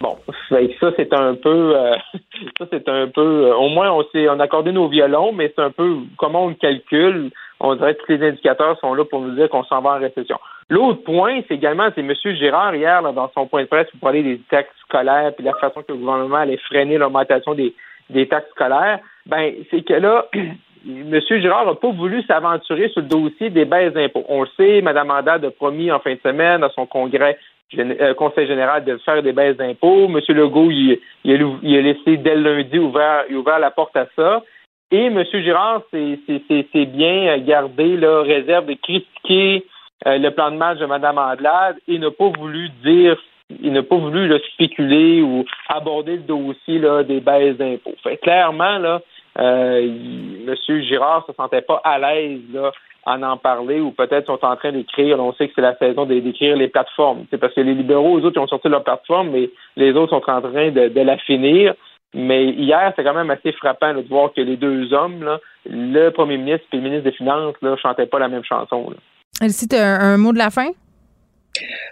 Bon, 0.00 0.16
ça 0.48 0.90
c'est 0.96 1.12
un 1.14 1.34
peu 1.34 1.76
euh, 1.76 1.94
ça 2.58 2.66
c'est 2.70 2.88
un 2.88 3.08
peu 3.08 3.46
euh, 3.46 3.54
au 3.54 3.68
moins 3.68 3.90
on 3.90 4.04
s'est 4.12 4.28
on 4.28 4.38
a 4.38 4.44
accordé 4.44 4.72
nos 4.72 4.88
violons, 4.88 5.32
mais 5.32 5.52
c'est 5.54 5.62
un 5.62 5.70
peu 5.70 5.96
comment 6.18 6.44
on 6.44 6.48
le 6.48 6.54
calcule. 6.54 7.30
On 7.60 7.74
dirait 7.76 7.94
que 7.94 8.00
tous 8.02 8.12
les 8.12 8.28
indicateurs 8.28 8.78
sont 8.80 8.94
là 8.94 9.04
pour 9.04 9.20
nous 9.20 9.34
dire 9.34 9.48
qu'on 9.48 9.64
s'en 9.64 9.80
va 9.80 9.90
en 9.90 9.98
récession. 9.98 10.38
L'autre 10.68 11.02
point, 11.04 11.40
c'est 11.46 11.54
également, 11.54 11.88
c'est 11.94 12.00
M. 12.00 12.12
Girard, 12.36 12.74
hier, 12.74 13.00
dans 13.02 13.30
son 13.32 13.46
point 13.46 13.62
de 13.62 13.68
presse, 13.68 13.88
pour 13.92 14.00
parler 14.00 14.22
des 14.22 14.38
taxes 14.50 14.74
scolaires 14.80 15.32
puis 15.34 15.44
la 15.44 15.54
façon 15.54 15.82
que 15.82 15.92
le 15.92 15.98
gouvernement 15.98 16.36
allait 16.36 16.58
freiner 16.58 16.98
l'augmentation 16.98 17.54
des, 17.54 17.74
des 18.10 18.28
taxes 18.28 18.50
scolaires. 18.50 18.98
Ben, 19.26 19.54
c'est 19.70 19.82
que 19.82 19.94
là, 19.94 20.26
M. 20.86 21.20
Girard 21.40 21.66
n'a 21.66 21.74
pas 21.74 21.90
voulu 21.90 22.22
s'aventurer 22.24 22.88
sur 22.90 23.00
le 23.00 23.08
dossier 23.08 23.50
des 23.50 23.64
baisses 23.64 23.94
d'impôts. 23.94 24.24
On 24.28 24.42
le 24.42 24.48
sait, 24.56 24.82
Mme 24.82 25.08
Mandad 25.08 25.44
a 25.44 25.50
promis 25.50 25.90
en 25.90 25.98
fin 25.98 26.14
de 26.14 26.20
semaine 26.22 26.62
à 26.62 26.70
son 26.70 26.86
congrès 26.86 27.38
euh, 27.78 28.14
Conseil 28.14 28.46
général 28.46 28.84
de 28.84 28.98
faire 28.98 29.22
des 29.22 29.32
baisses 29.32 29.56
d'impôts. 29.56 30.04
M. 30.04 30.20
Legault, 30.28 30.70
il, 30.70 30.98
a, 31.24 31.80
laissé 31.80 32.18
dès 32.18 32.36
lundi 32.36 32.78
ouvert, 32.78 33.24
il 33.30 33.36
ouvert 33.36 33.58
la 33.58 33.70
porte 33.70 33.96
à 33.96 34.06
ça. 34.14 34.42
Et 34.90 35.06
M. 35.06 35.24
Girard 35.32 35.82
c'est 35.90 36.86
bien 36.86 37.38
gardé 37.38 37.96
la 37.96 38.20
réserve 38.22 38.66
de 38.66 38.74
critiquer 38.74 39.64
euh, 40.06 40.18
le 40.18 40.30
plan 40.30 40.50
de 40.50 40.56
match 40.56 40.78
de 40.78 40.86
Mme 40.86 41.18
Andelade 41.18 41.76
et 41.88 41.98
n'a 41.98 42.10
pas 42.10 42.28
voulu 42.28 42.68
dire 42.84 43.16
il 43.50 43.72
n'a 43.72 43.82
pas 43.82 43.96
voulu 43.96 44.32
spéculer 44.52 45.22
ou 45.22 45.44
aborder 45.68 46.16
le 46.16 46.22
dossier 46.22 46.78
là, 46.78 47.02
des 47.02 47.20
baisses 47.20 47.56
d'impôts. 47.56 47.94
Clairement, 48.22 48.78
là, 48.78 49.02
Monsieur 49.36 50.80
Girard 50.82 51.26
se 51.26 51.32
sentait 51.34 51.62
pas 51.62 51.80
à 51.84 51.98
l'aise 51.98 52.40
là 52.52 52.70
en 53.06 53.22
en 53.22 53.36
parler 53.36 53.80
ou 53.80 53.90
peut-être 53.90 54.26
sont 54.26 54.44
en 54.44 54.56
train 54.56 54.72
d'écrire. 54.72 55.18
On 55.20 55.32
sait 55.34 55.48
que 55.48 55.52
c'est 55.54 55.62
la 55.62 55.76
saison 55.76 56.06
d'écrire 56.06 56.56
les 56.56 56.68
plateformes. 56.68 57.26
C'est 57.30 57.38
parce 57.38 57.54
que 57.54 57.60
les 57.60 57.74
libéraux, 57.74 58.18
eux 58.18 58.24
autres, 58.24 58.36
ils 58.36 58.42
ont 58.42 58.48
sorti 58.48 58.68
leur 58.68 58.84
plateforme, 58.84 59.30
mais 59.30 59.50
les 59.76 59.92
autres 59.92 60.10
sont 60.10 60.30
en 60.30 60.40
train 60.40 60.70
de, 60.70 61.00
la 61.00 61.18
finir. 61.18 61.74
Mais 62.14 62.46
hier, 62.46 62.92
c'est 62.94 63.04
quand 63.04 63.14
même 63.14 63.30
assez 63.30 63.52
frappant 63.52 63.92
de 63.92 64.06
voir 64.08 64.32
que 64.32 64.40
les 64.40 64.56
deux 64.56 64.92
hommes, 64.92 65.22
là, 65.22 65.40
le 65.66 66.10
premier 66.10 66.38
ministre 66.38 66.66
et 66.72 66.76
le 66.76 66.82
ministre 66.82 67.04
des 67.04 67.16
Finances, 67.16 67.56
ne 67.60 67.74
chantaient 67.76 68.06
pas 68.06 68.20
la 68.20 68.28
même 68.28 68.44
chanson. 68.44 68.90
Là. 68.90 68.96
Elsie, 69.42 69.66
tu 69.66 69.76
un, 69.76 70.00
un 70.00 70.16
mot 70.16 70.32
de 70.32 70.38
la 70.38 70.50
fin? 70.50 70.68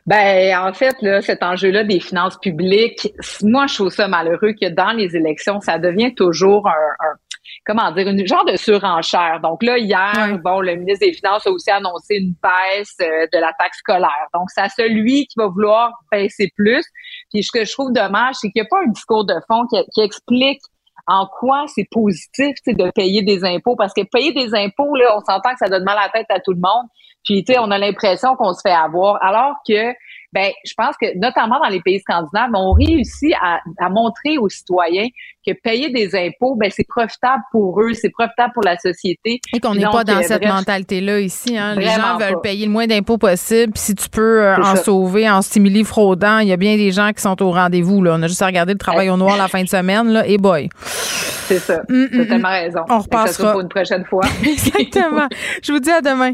Ben, 0.06 0.56
en 0.58 0.72
fait, 0.72 0.94
là, 1.02 1.20
cet 1.20 1.42
enjeu-là 1.42 1.84
des 1.84 2.00
finances 2.00 2.38
publiques, 2.38 3.12
moi, 3.42 3.66
je 3.66 3.74
trouve 3.74 3.90
ça 3.90 4.08
malheureux 4.08 4.52
que 4.60 4.68
dans 4.68 4.92
les 4.92 5.16
élections, 5.16 5.60
ça 5.60 5.78
devient 5.78 6.14
toujours 6.14 6.68
un 6.68 7.16
comment 7.64 7.90
dire, 7.92 8.08
une 8.08 8.26
genre 8.26 8.44
de 8.44 8.56
surenchère. 8.56 9.40
Donc 9.42 9.62
là, 9.62 9.78
hier, 9.78 10.38
bon, 10.42 10.60
le 10.60 10.76
ministre 10.76 11.06
des 11.06 11.12
Finances 11.12 11.46
a 11.46 11.50
aussi 11.50 11.70
annoncé 11.70 12.16
une 12.16 12.34
baisse 12.42 12.96
euh, 13.00 13.26
de 13.32 13.38
la 13.38 13.52
taxe 13.58 13.78
scolaire. 13.78 14.28
Donc, 14.34 14.50
c'est 14.50 14.62
à 14.62 14.68
celui 14.68 15.26
qui 15.26 15.34
va 15.36 15.48
vouloir 15.48 15.92
baisser 16.10 16.50
plus. 16.56 16.84
Puis 17.32 17.42
ce 17.42 17.52
que 17.52 17.64
je 17.64 17.72
trouve 17.72 17.92
dommage, 17.92 18.36
c'est 18.40 18.50
qu'il 18.50 18.62
n'y 18.62 18.66
a 18.66 18.68
pas 18.68 18.80
un 18.84 18.90
discours 18.90 19.24
de 19.24 19.34
fond 19.48 19.66
qui, 19.66 19.76
qui 19.94 20.00
explique 20.00 20.60
en 21.06 21.26
quoi 21.26 21.64
c'est 21.66 21.86
positif 21.90 22.54
de 22.66 22.90
payer 22.90 23.22
des 23.22 23.44
impôts. 23.44 23.76
Parce 23.76 23.92
que 23.92 24.02
payer 24.02 24.32
des 24.32 24.54
impôts, 24.54 24.94
là, 24.94 25.16
on 25.16 25.20
s'entend 25.20 25.52
que 25.52 25.58
ça 25.58 25.68
donne 25.68 25.84
mal 25.84 25.98
à 25.98 26.02
la 26.02 26.08
tête 26.10 26.26
à 26.30 26.40
tout 26.40 26.52
le 26.52 26.60
monde. 26.60 26.86
Puis, 27.24 27.44
tu 27.44 27.52
sais, 27.52 27.58
on 27.58 27.70
a 27.70 27.78
l'impression 27.78 28.34
qu'on 28.36 28.52
se 28.52 28.60
fait 28.62 28.74
avoir. 28.74 29.22
Alors 29.22 29.56
que 29.66 29.92
ben, 30.32 30.50
je 30.64 30.72
pense 30.76 30.96
que 31.00 31.06
notamment 31.18 31.60
dans 31.62 31.68
les 31.68 31.80
pays 31.80 32.00
scandinaves, 32.00 32.50
on 32.54 32.72
réussit 32.72 33.34
à, 33.42 33.60
à 33.78 33.88
montrer 33.90 34.38
aux 34.38 34.48
citoyens 34.48 35.08
que 35.46 35.52
payer 35.52 35.90
des 35.90 36.14
impôts, 36.14 36.54
ben, 36.56 36.70
c'est 36.74 36.86
profitable 36.86 37.42
pour 37.50 37.80
eux, 37.80 37.92
c'est 37.94 38.10
profitable 38.10 38.52
pour 38.54 38.62
la 38.62 38.78
société. 38.78 39.40
Et 39.52 39.60
qu'on 39.60 39.74
n'est 39.74 39.84
pas 39.84 40.04
dans 40.04 40.18
euh, 40.18 40.22
cette 40.22 40.46
mentalité-là 40.46 41.20
ici. 41.20 41.58
Hein. 41.58 41.74
Les 41.74 41.86
gens 41.86 42.16
veulent 42.18 42.40
payer 42.42 42.66
le 42.66 42.72
moins 42.72 42.86
d'impôts 42.86 43.18
possible. 43.18 43.72
Puis 43.72 43.82
si 43.82 43.94
tu 43.94 44.08
peux 44.08 44.42
euh, 44.42 44.56
en 44.56 44.76
sauver 44.76 45.28
en 45.28 45.42
stimuli 45.42 45.84
fraudant, 45.84 46.38
il 46.38 46.48
y 46.48 46.52
a 46.52 46.56
bien 46.56 46.76
des 46.76 46.92
gens 46.92 47.10
qui 47.12 47.22
sont 47.22 47.40
au 47.42 47.50
rendez-vous. 47.50 48.02
Là. 48.02 48.14
On 48.16 48.22
a 48.22 48.28
juste 48.28 48.42
à 48.42 48.46
regarder 48.46 48.72
le 48.72 48.78
travail 48.78 49.10
au 49.10 49.16
noir 49.16 49.36
la 49.36 49.48
fin 49.48 49.62
de 49.62 49.68
semaine. 49.68 50.08
Là, 50.08 50.26
et 50.26 50.38
boy. 50.38 50.68
C'est 50.82 51.58
ça. 51.58 51.82
Mm, 51.88 52.04
mm, 52.04 52.26
tellement 52.26 52.48
mm. 52.48 52.52
raison. 52.52 52.80
On 52.88 52.98
repassera. 53.00 53.52
pour 53.52 53.60
une 53.60 53.68
prochaine 53.68 54.04
fois. 54.04 54.22
Exactement. 54.42 55.28
Je 55.62 55.72
vous 55.72 55.80
dis 55.80 55.90
à 55.90 56.00
demain. 56.00 56.32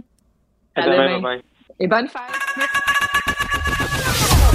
À, 0.74 0.82
demain. 0.82 1.38
Et 1.80 1.86
bonne 1.86 2.08
fête. 2.08 3.27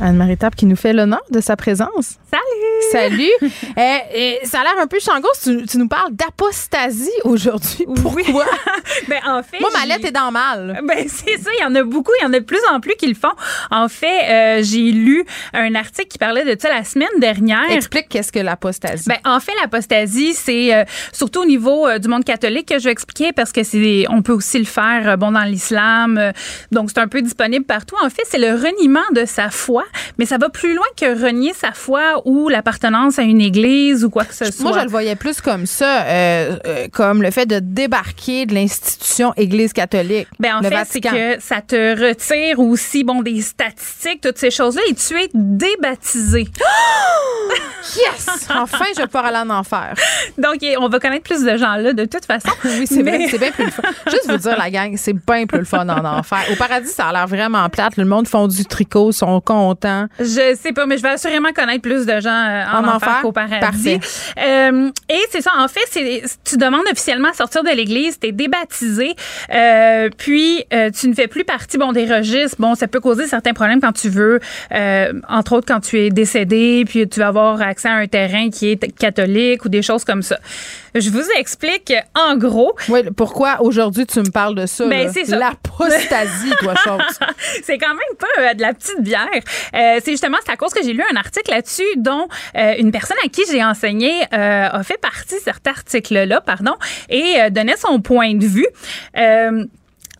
Anne-Marie 0.00 0.36
Tape 0.36 0.54
qui 0.54 0.66
nous 0.66 0.76
fait 0.76 0.92
l'honneur 0.92 1.22
de 1.30 1.40
sa 1.40 1.56
présence. 1.56 2.18
Salut! 2.30 2.68
Salut! 2.92 3.30
Eh, 3.80 3.98
eh, 4.12 4.46
ça 4.46 4.60
a 4.60 4.64
l'air 4.64 4.82
un 4.82 4.88
peu 4.88 4.98
changos. 4.98 5.28
Tu, 5.40 5.64
tu 5.66 5.78
nous 5.78 5.86
parles 5.86 6.12
d'apostasie 6.12 7.10
aujourd'hui. 7.22 7.86
Pourquoi? 8.02 8.44
ben, 9.08 9.20
en 9.26 9.42
fait. 9.42 9.60
Moi, 9.60 9.70
ma 9.72 9.86
lettre 9.86 10.06
est 10.06 10.12
dans 10.12 10.32
mal. 10.32 10.80
Ben, 10.82 11.06
c'est 11.06 11.38
ça. 11.38 11.50
Il 11.56 11.62
y 11.62 11.64
en 11.64 11.74
a 11.76 11.84
beaucoup. 11.84 12.10
Il 12.20 12.24
y 12.24 12.26
en 12.26 12.32
a 12.32 12.40
de 12.40 12.44
plus 12.44 12.58
en 12.72 12.80
plus 12.80 12.94
qui 12.98 13.06
le 13.06 13.14
font. 13.14 13.32
En 13.70 13.88
fait, 13.88 14.58
euh, 14.58 14.62
j'ai 14.64 14.90
lu 14.90 15.24
un 15.52 15.74
article 15.76 16.08
qui 16.08 16.18
parlait 16.18 16.44
de 16.44 16.60
ça 16.60 16.70
la 16.70 16.82
semaine 16.82 17.08
dernière. 17.18 17.70
Explique 17.70 18.08
qu'est-ce 18.08 18.32
que 18.32 18.40
l'apostasie. 18.40 19.04
Ben, 19.06 19.18
en 19.24 19.38
fait, 19.38 19.52
l'apostasie, 19.60 20.34
c'est 20.34 20.74
euh, 20.74 20.84
surtout 21.12 21.42
au 21.42 21.46
niveau 21.46 21.86
euh, 21.86 21.98
du 21.98 22.08
monde 22.08 22.24
catholique 22.24 22.68
que 22.68 22.78
je 22.78 22.84
vais 22.84 22.92
expliquer 22.92 23.32
parce 23.32 23.52
que 23.52 23.62
c'est, 23.62 24.06
on 24.08 24.22
peut 24.22 24.32
aussi 24.32 24.58
le 24.58 24.64
faire, 24.64 25.18
bon, 25.18 25.30
dans 25.32 25.44
l'islam. 25.44 26.32
donc, 26.72 26.90
c'est 26.90 27.00
un 27.00 27.08
peu 27.08 27.22
disponible 27.22 27.64
partout. 27.64 27.96
En 28.02 28.10
fait, 28.10 28.22
c'est 28.24 28.38
le 28.38 28.54
reniement 28.54 29.06
de 29.12 29.24
sa 29.24 29.50
foi, 29.50 29.84
mais 30.18 30.26
ça 30.26 30.38
va 30.38 30.48
plus 30.48 30.74
loin 30.74 30.86
que 30.96 31.24
renier 31.24 31.52
sa 31.54 31.72
foi 31.72 32.22
ou 32.24 32.48
l'appartenance 32.48 33.18
à 33.18 33.22
une 33.22 33.40
église 33.40 34.04
ou 34.04 34.10
quoi 34.10 34.24
que 34.24 34.34
ce 34.34 34.50
soit. 34.50 34.70
Moi, 34.70 34.78
je 34.78 34.84
le 34.84 34.90
voyais 34.90 35.16
plus 35.16 35.40
comme 35.40 35.66
ça, 35.66 36.02
euh, 36.02 36.56
euh, 36.66 36.88
comme 36.92 37.22
le 37.22 37.30
fait 37.30 37.46
de 37.46 37.58
débarquer 37.58 38.46
de 38.46 38.54
l'institution 38.54 39.32
Église 39.36 39.72
catholique. 39.72 40.28
Ben, 40.38 40.56
en 40.56 40.60
le 40.60 40.68
fait, 40.68 40.84
c'est 40.88 41.00
que 41.00 41.40
ça 41.40 41.60
te 41.60 42.08
retire 42.08 42.58
aussi, 42.60 43.04
bon, 43.04 43.22
des 43.22 43.40
statistiques, 43.42 44.20
toutes 44.20 44.38
ces 44.38 44.50
choses-là, 44.50 44.82
et 44.88 44.94
tu 44.94 45.14
es 45.20 45.28
débaptisé. 45.34 46.46
Yes! 47.96 48.48
Enfin, 48.54 48.84
je 48.94 49.00
vais 49.00 49.06
pouvoir 49.06 49.26
aller 49.26 49.38
en 49.38 49.50
enfer. 49.50 49.94
Donc, 50.36 50.56
on 50.78 50.88
va 50.88 50.98
connaître 50.98 51.22
plus 51.24 51.42
de 51.42 51.56
gens 51.56 51.76
là, 51.76 51.92
de 51.92 52.04
toute 52.04 52.26
façon. 52.26 52.50
oui, 52.64 52.86
c'est 52.86 53.02
Mais- 53.02 53.28
c'est 53.28 53.38
bien 53.38 53.50
plus 53.50 53.64
le 53.64 53.70
fun. 53.70 53.82
Juste 54.10 54.28
vous 54.30 54.36
dire, 54.36 54.58
la 54.58 54.70
gang, 54.70 54.94
c'est 54.96 55.14
bien 55.14 55.46
plus 55.46 55.60
le 55.60 55.64
fun 55.64 55.88
en 55.88 56.04
enfer. 56.04 56.40
Au 56.52 56.56
paradis, 56.56 56.88
ça 56.88 57.06
a 57.08 57.12
l'air 57.12 57.26
vraiment 57.26 57.66
plate. 57.70 57.96
Le 57.96 58.04
monde 58.04 58.28
font 58.28 58.46
du 58.46 58.64
tricot, 58.66 59.12
sont 59.12 59.40
contents. 59.40 59.77
Je 60.18 60.56
sais 60.60 60.72
pas, 60.72 60.86
mais 60.86 60.96
je 60.96 61.02
vais 61.02 61.10
assurément 61.10 61.52
connaître 61.52 61.82
plus 61.82 62.06
de 62.06 62.20
gens 62.20 62.30
euh, 62.30 62.64
en, 62.66 62.84
En 62.84 62.96
enfer 62.96 63.08
enfer? 63.08 63.18
qu'au 63.22 63.32
paradis. 63.32 63.98
Euh, 64.38 64.90
et 65.08 65.20
c'est 65.30 65.40
ça, 65.40 65.52
en 65.58 65.68
fait, 65.68 65.86
c'est 65.90 66.22
tu 66.44 66.56
demandes 66.56 66.84
officiellement 66.90 67.28
à 67.28 67.32
sortir 67.32 67.62
de 67.62 67.70
l'Église, 67.70 68.18
t'es 68.18 68.32
débaptisé, 68.32 69.14
euh, 69.52 70.08
puis 70.16 70.64
euh, 70.72 70.90
tu 70.90 71.08
ne 71.08 71.14
fais 71.14 71.28
plus 71.28 71.44
partie 71.44 71.78
bon 71.78 71.92
des 71.92 72.06
registres. 72.12 72.56
Bon, 72.58 72.74
ça 72.74 72.88
peut 72.88 73.00
causer 73.00 73.26
certains 73.26 73.52
problèmes 73.52 73.80
quand 73.80 73.92
tu 73.92 74.08
veux, 74.08 74.40
euh, 74.72 75.12
entre 75.28 75.54
autres 75.56 75.66
quand 75.66 75.80
tu 75.80 75.98
es 76.00 76.10
décédé, 76.10 76.84
puis 76.86 77.08
tu 77.08 77.20
vas 77.20 77.28
avoir 77.28 77.60
accès 77.60 77.88
à 77.88 77.94
un 77.94 78.06
terrain 78.06 78.50
qui 78.50 78.70
est 78.70 78.98
catholique 78.98 79.64
ou 79.64 79.68
des 79.68 79.82
choses 79.82 80.04
comme 80.04 80.22
ça. 80.22 80.38
Je 80.94 81.10
vous 81.10 81.24
explique 81.36 81.92
en 82.14 82.36
gros. 82.36 82.74
Oui, 82.88 83.00
pourquoi 83.16 83.60
aujourd'hui 83.60 84.06
tu 84.06 84.20
me 84.20 84.30
parles 84.30 84.54
de 84.54 84.66
ça? 84.66 84.86
Ben, 84.86 85.10
c'est 85.12 85.26
ça. 85.26 85.36
L'apostasie, 85.36 86.50
toi, 86.60 86.74
chose. 86.84 87.18
c'est 87.62 87.78
quand 87.78 87.94
même 87.94 88.16
pas 88.18 88.54
de 88.54 88.60
la 88.62 88.72
petite 88.72 89.00
bière. 89.02 89.28
Euh, 89.74 90.00
c'est 90.02 90.12
justement 90.12 90.36
c'est 90.44 90.52
à 90.52 90.56
cause 90.56 90.72
que 90.72 90.82
j'ai 90.82 90.92
lu 90.92 91.02
un 91.12 91.16
article 91.16 91.50
là-dessus 91.50 91.96
dont 91.96 92.28
euh, 92.56 92.74
une 92.78 92.90
personne 92.90 93.16
à 93.24 93.28
qui 93.28 93.42
j'ai 93.50 93.64
enseigné 93.64 94.12
euh, 94.32 94.68
a 94.70 94.82
fait 94.82 95.00
partie 95.00 95.36
cet 95.40 95.66
article-là, 95.66 96.40
pardon, 96.40 96.74
et 97.08 97.40
euh, 97.40 97.50
donnait 97.50 97.76
son 97.76 98.00
point 98.00 98.34
de 98.34 98.46
vue. 98.46 98.66
Euh, 99.16 99.64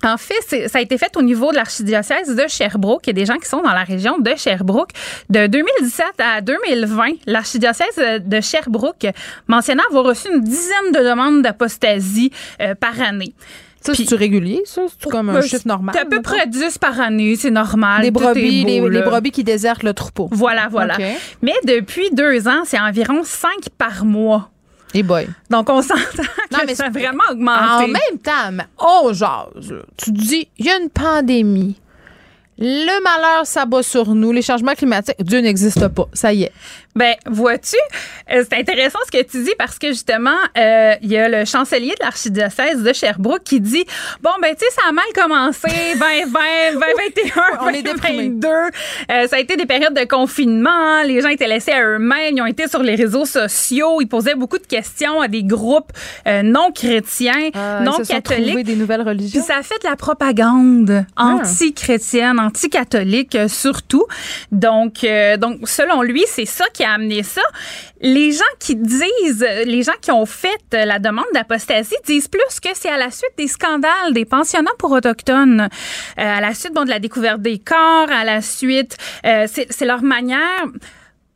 en 0.04 0.16
fait, 0.16 0.68
ça 0.68 0.78
a 0.78 0.80
été 0.80 0.96
fait 0.96 1.16
au 1.16 1.22
niveau 1.22 1.50
de 1.50 1.56
l'archidiocèse 1.56 2.34
de 2.34 2.46
Sherbrooke. 2.46 3.06
Il 3.06 3.08
y 3.08 3.10
a 3.10 3.12
des 3.14 3.26
gens 3.26 3.36
qui 3.36 3.48
sont 3.48 3.62
dans 3.62 3.72
la 3.72 3.82
région 3.82 4.18
de 4.18 4.30
Sherbrooke. 4.36 4.90
De 5.28 5.46
2017 5.46 6.06
à 6.18 6.40
2020, 6.40 7.06
l'archidiocèse 7.26 8.22
de 8.24 8.40
Sherbrooke 8.40 9.06
mentionnait 9.48 9.82
avoir 9.88 10.04
reçu 10.04 10.28
une 10.32 10.40
dizaine 10.40 10.92
de 10.94 11.00
demandes 11.00 11.42
d'apostasie 11.42 12.30
euh, 12.60 12.74
par 12.74 13.00
année. 13.00 13.34
Ça, 13.80 13.92
Puis- 13.92 14.06
c'est 14.06 14.16
régulier, 14.16 14.62
ça? 14.64 14.82
C'est 14.98 15.10
comme 15.10 15.30
un 15.30 15.40
chiffre 15.40 15.66
normal? 15.66 15.94
C'est 15.96 16.02
à 16.02 16.04
peu 16.04 16.20
près 16.20 16.46
10 16.46 16.78
par 16.78 17.00
année, 17.00 17.36
c'est 17.36 17.50
normal. 17.50 18.02
Les 18.02 18.10
brebis, 18.10 18.64
beau, 18.80 18.88
les, 18.88 19.02
brebis 19.02 19.30
qui 19.30 19.44
désertent 19.44 19.84
le 19.84 19.94
troupeau. 19.94 20.28
Voilà, 20.32 20.68
voilà. 20.70 20.96
Mais 21.42 21.54
depuis 21.64 22.10
deux 22.12 22.48
ans, 22.48 22.62
c'est 22.64 22.78
environ 22.80 23.22
5 23.22 23.50
par 23.76 24.04
mois. 24.04 24.50
Et 24.94 25.02
boy. 25.02 25.28
Donc, 25.50 25.68
on 25.68 25.82
s'entend 25.82 26.00
Non, 26.50 26.58
que 26.60 26.66
mais 26.66 26.74
ça 26.74 26.86
a 26.86 26.90
vraiment 26.90 27.24
augmenté. 27.30 27.84
En 27.84 27.88
même 27.88 28.18
temps, 28.22 28.52
mais 28.52 28.64
on 28.78 29.12
jase. 29.12 29.74
Tu 29.96 30.12
te 30.12 30.18
dis, 30.18 30.48
il 30.58 30.66
y 30.66 30.70
a 30.70 30.78
une 30.78 30.88
pandémie. 30.88 31.76
Le 32.60 33.02
malheur 33.02 33.46
s'abat 33.46 33.82
sur 33.82 34.14
nous. 34.14 34.32
Les 34.32 34.42
changements 34.42 34.74
climatiques, 34.74 35.14
Dieu 35.20 35.38
n'existe 35.40 35.86
pas. 35.88 36.06
Ça 36.12 36.32
y 36.32 36.42
est. 36.44 36.52
Ben, 36.96 37.14
vois-tu, 37.26 37.76
euh, 38.32 38.42
c'est 38.50 38.58
intéressant 38.58 38.98
ce 39.06 39.16
que 39.16 39.22
tu 39.22 39.44
dis 39.44 39.52
parce 39.56 39.78
que 39.78 39.88
justement, 39.88 40.34
euh, 40.56 40.94
il 41.00 41.12
y 41.12 41.16
a 41.16 41.28
le 41.28 41.44
chancelier 41.44 41.90
de 41.90 42.02
l'archidiocèse 42.04 42.82
de 42.82 42.92
Sherbrooke 42.92 43.44
qui 43.44 43.60
dit 43.60 43.84
Bon, 44.20 44.30
ben, 44.42 44.52
tu 44.58 44.64
sais, 44.64 44.72
ça 44.74 44.88
a 44.88 44.92
mal 44.92 45.04
commencé, 45.14 45.68
2020, 45.92 46.40
2021, 46.72 47.42
on 47.62 47.68
est 47.68 47.82
déprimés. 47.82 48.28
2022. 48.30 48.48
Euh, 48.48 49.26
ça 49.28 49.36
a 49.36 49.38
été 49.38 49.56
des 49.56 49.66
périodes 49.66 49.94
de 49.94 50.04
confinement. 50.06 51.02
Les 51.04 51.20
gens 51.20 51.28
étaient 51.28 51.46
laissés 51.46 51.70
à 51.72 51.84
eux-mêmes. 51.84 52.36
Ils 52.36 52.42
ont 52.42 52.46
été 52.46 52.66
sur 52.66 52.82
les 52.82 52.96
réseaux 52.96 53.26
sociaux. 53.26 54.00
Ils 54.00 54.08
posaient 54.08 54.34
beaucoup 54.34 54.58
de 54.58 54.66
questions 54.66 55.20
à 55.20 55.28
des 55.28 55.44
groupes 55.44 55.92
euh, 56.26 56.42
non 56.42 56.72
chrétiens, 56.72 57.50
Ah, 57.54 57.78
ils 57.80 57.84
non 57.84 57.92
se 57.98 58.04
sont 58.04 58.14
catholiques. 58.14 58.46
trouvés 58.48 58.64
des 58.64 58.74
nouvelles 58.76 59.02
Puis 59.02 59.08
religions. 59.10 59.42
ça 59.44 59.56
a 59.58 59.62
fait 59.62 59.78
de 59.84 59.88
la 59.88 59.94
propagande 59.94 61.04
Ah. 61.16 61.36
anti-chrétienne, 61.42 62.40
anti-catholique 62.48 63.34
euh, 63.34 63.48
surtout. 63.48 64.06
Donc, 64.52 65.04
euh, 65.04 65.36
donc 65.36 65.68
selon 65.68 66.02
lui, 66.02 66.24
c'est 66.26 66.46
ça 66.46 66.64
qui 66.72 66.84
a 66.84 66.92
amené 66.92 67.22
ça. 67.22 67.42
Les 68.00 68.32
gens 68.32 68.44
qui 68.60 68.76
disent, 68.76 69.46
les 69.64 69.82
gens 69.82 69.98
qui 70.00 70.12
ont 70.12 70.26
fait 70.26 70.60
euh, 70.74 70.84
la 70.84 70.98
demande 70.98 71.26
d'apostasie 71.34 71.96
disent 72.06 72.28
plus 72.28 72.60
que 72.62 72.68
c'est 72.74 72.90
à 72.90 72.96
la 72.96 73.10
suite 73.10 73.32
des 73.36 73.48
scandales 73.48 74.12
des 74.12 74.24
pensionnats 74.24 74.70
pour 74.78 74.92
autochtones, 74.92 75.62
euh, 75.62 75.66
à 76.16 76.40
la 76.40 76.54
suite 76.54 76.72
bon, 76.74 76.84
de 76.84 76.90
la 76.90 77.00
découverte 77.00 77.40
des 77.40 77.58
corps, 77.58 78.10
à 78.10 78.24
la 78.24 78.40
suite, 78.40 78.96
euh, 79.26 79.46
c'est 79.48 79.84
leur 79.84 80.02
manière 80.02 80.66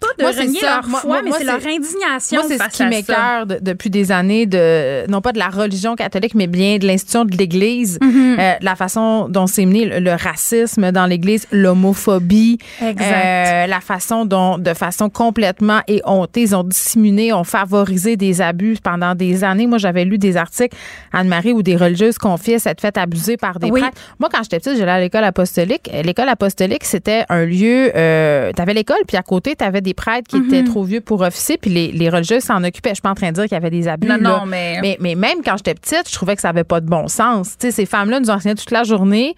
pas 0.02 0.08
de 0.18 0.22
Moi, 0.22 0.42
renier 0.42 0.60
leur 0.60 0.84
foi, 0.84 1.00
moi- 1.04 1.20
mais 1.22 1.28
moi, 1.30 1.38
c'est 1.38 1.44
leur 1.44 1.56
indignation 1.56 2.40
Moi, 2.40 2.44
c'est 2.48 2.58
ce 2.58 2.68
qui 2.76 2.84
m'écœure 2.86 3.46
de- 3.46 3.58
depuis 3.60 3.90
des 3.90 4.12
années, 4.12 4.46
de 4.46 5.06
non 5.10 5.20
pas 5.20 5.32
de 5.32 5.38
la 5.38 5.48
religion 5.48 5.94
catholique, 5.96 6.34
mais 6.34 6.46
bien 6.46 6.78
de 6.78 6.86
l'institution 6.86 7.24
de 7.24 7.36
l'Église, 7.36 7.98
Mhm. 8.02 8.36
Euh, 8.38 8.52
la 8.60 8.76
façon 8.76 9.28
dont 9.28 9.46
c'est 9.46 9.66
mené 9.66 9.84
le, 9.84 9.98
le 10.00 10.12
racisme 10.12 10.90
dans 10.92 11.06
l'Église, 11.06 11.46
l'homophobie, 11.52 12.58
euh, 12.82 13.66
la 13.66 13.80
façon 13.80 14.24
dont, 14.24 14.58
de 14.58 14.74
façon 14.74 15.10
complètement 15.10 15.80
éhontée, 15.88 16.42
ils 16.42 16.56
ont 16.56 16.64
disséminé, 16.64 17.32
ont 17.32 17.44
favorisé 17.44 18.16
des 18.16 18.40
abus 18.40 18.76
pendant 18.82 19.14
des 19.14 19.44
années. 19.44 19.66
Moi, 19.66 19.78
j'avais 19.78 20.04
lu 20.04 20.18
des 20.18 20.36
articles, 20.36 20.76
Anne-Marie, 21.12 21.52
où 21.52 21.62
des 21.62 21.76
religieuses 21.76 22.18
confiaient 22.18 22.58
s'être 22.58 22.80
fait 22.80 22.96
abuser 22.96 23.36
par 23.36 23.58
des 23.58 23.70
Oui. 23.70 23.80
prêtres. 23.80 23.96
Moi, 24.18 24.28
quand 24.32 24.42
j'étais 24.42 24.58
petite, 24.58 24.78
j'allais 24.78 24.90
à 24.92 25.00
l'école 25.00 25.24
apostolique. 25.24 25.90
L'école 26.04 26.28
apostolique, 26.28 26.84
c'était 26.84 27.24
un 27.28 27.44
lieu. 27.44 27.90
Euh, 27.94 28.52
t'avais 28.52 28.74
l'école, 28.74 28.98
puis 29.06 29.16
à 29.16 29.22
côté, 29.22 29.54
t'avais 29.56 29.80
des 29.80 29.91
prêtres 29.94 30.28
qui 30.28 30.36
Mhm. 30.38 30.46
étaient 30.46 30.64
trop 30.64 30.84
vieux 30.84 31.00
pour 31.00 31.20
officier, 31.22 31.58
puis 31.58 31.70
les, 31.70 31.92
les 31.92 32.08
religieuses 32.08 32.42
s'en 32.42 32.62
occupaient. 32.64 32.90
Je 32.90 32.94
suis 32.96 33.02
pas 33.02 33.10
en 33.10 33.14
train 33.14 33.28
de 33.28 33.34
dire 33.34 33.44
qu'il 33.44 33.52
y 33.52 33.56
avait 33.56 33.70
des 33.70 33.88
abus. 33.88 34.06
Non, 34.08 34.16
là. 34.16 34.38
non, 34.40 34.46
mais- 34.46 34.78
mais. 34.82 34.96
Mais 35.00 35.14
même 35.14 35.38
quand 35.44 35.56
j'étais 35.56 35.74
petite, 35.74 36.08
je 36.08 36.14
trouvais 36.14 36.34
que 36.36 36.42
ça 36.42 36.48
avait 36.50 36.64
pas 36.64 36.80
de 36.80 36.86
bon 36.88 37.08
sens. 37.08 37.56
Ces 37.58 37.86
femmes-là 37.86 38.20
nous 38.20 38.30
enseignaient 38.30 38.54
toute 38.54 38.70
la 38.70 38.84
journée. 38.84 39.34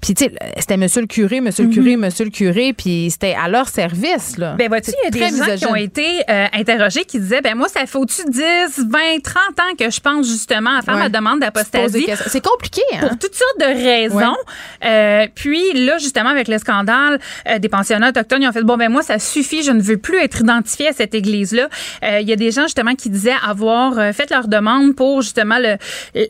Puis, 0.00 0.14
tu 0.14 0.24
sais, 0.26 0.32
c'était 0.58 0.76
monsieur 0.76 1.00
le 1.00 1.08
curé, 1.08 1.40
monsieur 1.40 1.64
le 1.64 1.70
curé, 1.70 1.96
monsieur 1.96 2.24
le 2.24 2.30
curé, 2.30 2.72
puis 2.72 3.08
c'était 3.10 3.34
à 3.34 3.48
leur 3.48 3.68
service, 3.68 4.38
là. 4.38 4.52
Mhm. 4.52 4.56
Ben, 4.58 4.68
vois-tu, 4.68 4.92
il 4.92 5.04
y 5.04 5.06
a 5.24 5.28
des 5.30 5.36
gens 5.36 5.56
qui 5.56 5.66
ont 5.66 5.74
été 5.74 6.06
euh, 6.30 6.46
interrogés 6.52 7.04
qui 7.04 7.18
disaient, 7.18 7.40
ben, 7.40 7.56
moi, 7.56 7.66
ça 7.68 7.84
fait 7.84 7.98
au-dessus 7.98 8.24
de 8.24 8.30
10, 8.30 8.86
20, 8.88 8.98
30 9.24 9.34
ans 9.58 9.74
que 9.76 9.90
je 9.90 9.98
pense 10.00 10.28
justement 10.28 10.78
à 10.78 10.82
faire 10.82 10.94
Ouais. 10.94 11.00
ma 11.00 11.08
demande 11.08 11.40
d'apostasie. 11.40 12.06
C'est 12.28 12.44
compliqué, 12.44 12.82
hein? 12.94 13.08
Pour 13.08 13.18
toutes 13.18 13.34
sortes 13.34 13.58
de 13.58 13.64
raisons. 13.74 14.36
Euh, 14.84 15.26
puis 15.34 15.72
là, 15.84 15.98
justement, 15.98 16.28
avec 16.30 16.46
le 16.46 16.58
scandale 16.58 17.18
euh, 17.48 17.58
des 17.58 17.68
pensionnats 17.68 18.10
autochtones, 18.10 18.42
ils 18.42 18.48
ont 18.48 18.52
fait 18.52 18.62
bon 18.62 18.76
ben 18.76 18.88
moi 18.90 19.02
ça 19.02 19.18
suffit, 19.18 19.62
je 19.62 19.72
ne 19.72 19.80
veux 19.80 19.97
plus 19.98 20.18
être 20.18 20.40
identifié 20.40 20.88
à 20.88 20.92
cette 20.92 21.14
église-là. 21.14 21.68
Euh, 22.04 22.20
Il 22.20 22.28
y 22.28 22.32
a 22.32 22.36
des 22.36 22.50
gens 22.50 22.62
justement 22.62 22.94
qui 22.94 23.10
disaient 23.10 23.32
avoir 23.46 23.98
euh, 23.98 24.12
fait 24.12 24.30
leur 24.30 24.48
demande 24.48 24.94
pour 24.96 25.22
justement 25.22 25.58
le- 25.58 25.76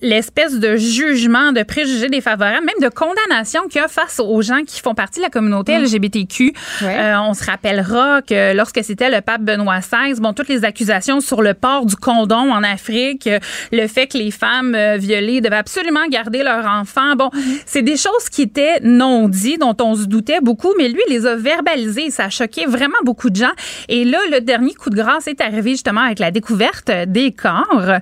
l'espèce 0.02 0.58
de 0.58 0.76
jugement, 0.76 1.52
de 1.52 1.62
préjugés 1.62 2.08
défavorables, 2.08 2.64
même 2.66 2.80
de 2.82 2.92
condamnation 2.92 3.62
qu'il 3.68 3.80
y 3.80 3.84
a 3.84 3.88
face 3.88 4.20
aux 4.20 4.42
gens 4.42 4.62
qui 4.66 4.80
font 4.80 4.94
partie 4.94 5.20
de 5.20 5.24
la 5.24 5.30
communauté 5.30 5.72
LGBTQ. 5.78 6.52
Euh, 6.82 7.14
on 7.20 7.34
se 7.34 7.44
rappellera 7.44 8.22
que 8.22 8.54
lorsque 8.54 8.82
c'était 8.84 9.10
le 9.10 9.20
pape 9.20 9.42
Benoît 9.42 9.80
XVI, 9.80 10.18
bon 10.20 10.32
toutes 10.32 10.48
les 10.48 10.64
accusations 10.64 11.20
sur 11.20 11.42
le 11.42 11.54
port 11.54 11.86
du 11.86 11.96
condom 11.96 12.50
en 12.52 12.62
Afrique, 12.62 13.28
le 13.72 13.86
fait 13.86 14.06
que 14.06 14.18
les 14.18 14.30
femmes 14.30 14.76
violées 14.96 15.40
devaient 15.40 15.56
absolument 15.56 16.06
garder 16.08 16.42
leur 16.42 16.66
enfant. 16.66 17.14
Bon, 17.16 17.30
c'est 17.66 17.82
des 17.82 17.96
choses 17.96 18.28
qui 18.30 18.42
étaient 18.42 18.80
non 18.82 19.28
dites, 19.28 19.60
dont 19.60 19.76
on 19.80 19.94
se 19.94 20.04
doutait 20.06 20.40
beaucoup, 20.40 20.72
mais 20.78 20.88
lui, 20.88 21.00
il 21.08 21.12
les 21.14 21.26
a 21.26 21.36
verbalisées. 21.36 22.10
Ça 22.10 22.24
a 22.24 22.30
choqué 22.30 22.66
vraiment 22.66 22.96
beaucoup 23.04 23.30
de 23.30 23.36
gens. 23.36 23.47
Et 23.88 24.04
là, 24.04 24.18
le 24.30 24.40
dernier 24.40 24.74
coup 24.74 24.90
de 24.90 24.96
grâce 24.96 25.26
est 25.26 25.40
arrivé 25.40 25.72
justement 25.72 26.02
avec 26.02 26.18
la 26.18 26.30
découverte 26.30 26.90
des 27.06 27.32
corps. 27.32 27.92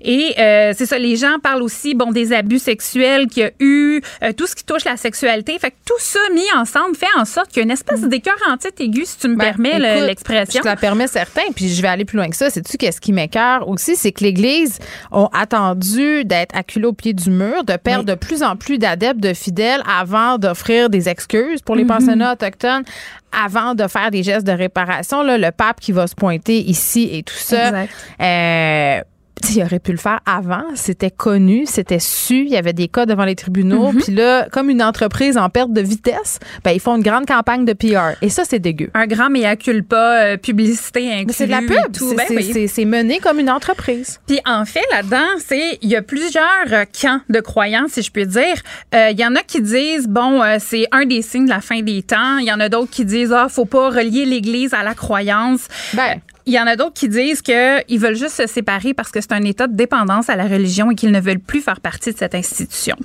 Et 0.00 0.34
euh, 0.38 0.72
c'est 0.76 0.86
ça, 0.86 0.98
les 0.98 1.16
gens 1.16 1.38
parlent 1.42 1.62
aussi, 1.62 1.94
bon, 1.94 2.10
des 2.12 2.32
abus 2.32 2.58
sexuels 2.58 3.26
qu'il 3.26 3.42
y 3.42 3.46
a 3.46 3.50
eu, 3.60 4.00
euh, 4.22 4.32
tout 4.32 4.46
ce 4.46 4.54
qui 4.54 4.64
touche 4.64 4.84
la 4.84 4.96
sexualité. 4.96 5.58
Fait 5.58 5.70
que 5.70 5.76
tout 5.86 5.94
ça 5.98 6.18
mis 6.34 6.50
ensemble 6.56 6.96
fait 6.96 7.06
en 7.18 7.24
sorte 7.24 7.48
qu'il 7.48 7.58
y 7.58 7.60
a 7.60 7.64
une 7.64 7.70
espèce 7.70 8.00
d'écœur 8.02 8.36
anti 8.50 8.68
aigu, 8.78 9.04
si 9.04 9.18
tu 9.18 9.28
me 9.28 9.36
permets 9.36 9.78
Ben, 9.78 9.96
Écoute, 9.96 10.06
l'expression. 10.08 10.58
Je 10.60 10.62
te 10.62 10.68
la 10.68 10.76
permets 10.76 11.06
certain, 11.06 11.42
puis 11.54 11.68
je 11.68 11.80
vais 11.82 11.88
aller 11.88 12.04
plus 12.04 12.16
loin 12.16 12.28
que 12.28 12.36
ça. 12.36 12.50
Sais-tu 12.50 12.76
qu'est-ce 12.76 13.00
qui 13.00 13.12
m'écœure 13.12 13.68
aussi? 13.68 13.96
C'est 13.96 14.12
que 14.12 14.24
l'Église 14.24 14.78
a 15.10 15.28
attendu 15.32 16.24
d'être 16.24 16.56
acculée 16.56 16.86
au 16.86 16.92
pied 16.92 17.12
du 17.12 17.30
mur, 17.30 17.64
de 17.64 17.76
perdre 17.76 18.04
de 18.04 18.14
plus 18.14 18.42
en 18.42 18.56
plus 18.56 18.78
d'adeptes, 18.78 19.20
de 19.20 19.34
fidèles 19.34 19.82
avant 19.88 20.38
d'offrir 20.38 20.90
des 20.90 21.08
excuses 21.08 21.60
pour 21.62 21.76
les 21.76 21.82
Mhm. 21.84 21.88
pensionnats 21.88 22.32
autochtones 22.32 22.84
avant 23.32 23.74
de 23.74 23.86
faire 23.88 24.10
des 24.10 24.22
gestes 24.22 24.46
de 24.46 24.52
réparation, 24.52 25.22
là, 25.22 25.38
le 25.38 25.50
pape 25.50 25.80
qui 25.80 25.92
va 25.92 26.06
se 26.06 26.14
pointer 26.14 26.58
ici 26.58 27.08
et 27.12 27.22
tout 27.22 27.34
ça. 27.34 27.68
Exact. 27.68 27.94
Euh, 28.20 29.00
il 29.54 29.62
aurait 29.62 29.80
pu 29.80 29.90
le 29.92 29.98
faire 29.98 30.20
avant, 30.24 30.62
c'était 30.74 31.10
connu, 31.10 31.64
c'était 31.66 31.98
su, 31.98 32.42
il 32.44 32.48
y 32.50 32.56
avait 32.56 32.72
des 32.72 32.88
cas 32.88 33.06
devant 33.06 33.24
les 33.24 33.34
tribunaux, 33.34 33.92
Mhm. 33.92 34.00
puis 34.02 34.14
là, 34.14 34.46
comme 34.50 34.70
une 34.70 34.82
entreprise 34.82 35.36
en 35.36 35.48
perte 35.50 35.72
de 35.72 35.80
vitesse, 35.80 36.38
ben 36.64 36.70
ils 36.70 36.80
font 36.80 36.96
une 36.96 37.02
grande 37.02 37.26
campagne 37.26 37.64
de 37.64 37.72
PR 37.72 38.16
et 38.22 38.28
ça 38.28 38.44
c'est 38.44 38.60
dégueu. 38.60 38.90
Un 38.94 39.06
grand 39.06 39.30
mea 39.30 39.56
culpa, 39.56 39.96
euh, 40.22 40.36
publicité 40.36 41.12
inclus. 41.12 41.34
C'est 41.36 41.46
de 41.46 41.50
la 41.50 41.60
pub, 41.60 41.76
c'est- 41.92 42.14
Ben 42.54 42.68
c'est 42.68 42.84
mené 42.84 43.18
comme 43.18 43.38
une 43.40 43.50
entreprise. 43.50 44.20
Puis 44.26 44.38
en 44.46 44.64
fait, 44.64 44.84
là-dedans, 44.92 45.26
c'est 45.44 45.78
il 45.82 45.88
y 45.88 45.96
a 45.96 46.02
plusieurs 46.02 46.42
euh, 46.72 46.84
camps 47.00 47.20
de 47.28 47.40
croyance, 47.40 47.92
si 47.92 48.02
je 48.02 48.10
peux 48.12 48.24
dire. 48.26 48.54
Euh, 48.94 49.10
Il 49.12 49.18
y 49.20 49.26
en 49.26 49.34
a 49.34 49.42
qui 49.42 49.60
disent 49.60 50.06
bon, 50.08 50.40
euh, 50.42 50.56
c'est 50.60 50.86
un 50.92 51.04
des 51.04 51.20
signes 51.22 51.44
de 51.46 51.50
la 51.50 51.60
fin 51.60 51.80
des 51.82 52.02
temps. 52.02 52.38
Il 52.38 52.46
y 52.46 52.52
en 52.52 52.60
a 52.60 52.68
d'autres 52.68 52.90
qui 52.90 53.04
disent 53.04 53.32
ah, 53.32 53.48
faut 53.50 53.64
pas 53.66 53.90
relier 53.90 54.24
l'Église 54.24 54.72
à 54.72 54.82
la 54.82 54.94
croyance. 54.94 55.66
Ben, 55.94 56.20
il 56.46 56.52
y 56.52 56.60
en 56.60 56.66
a 56.66 56.76
d'autres 56.76 56.94
qui 56.94 57.08
disent 57.08 57.42
que 57.42 57.80
ils 57.90 57.98
veulent 57.98 58.16
juste 58.16 58.36
se 58.36 58.46
séparer 58.46 58.94
parce 58.94 59.10
que 59.10 59.20
c'est 59.20 59.32
un 59.32 59.44
état 59.44 59.66
de 59.66 59.74
dépendance 59.74 60.28
à 60.28 60.36
la 60.36 60.44
religion 60.44 60.90
et 60.90 60.94
qu'ils 60.94 61.12
ne 61.12 61.20
veulent 61.20 61.38
plus 61.38 61.60
faire 61.60 61.80
partie 61.80 62.12
de 62.12 62.18
cette 62.18 62.34
institution. 62.34 62.96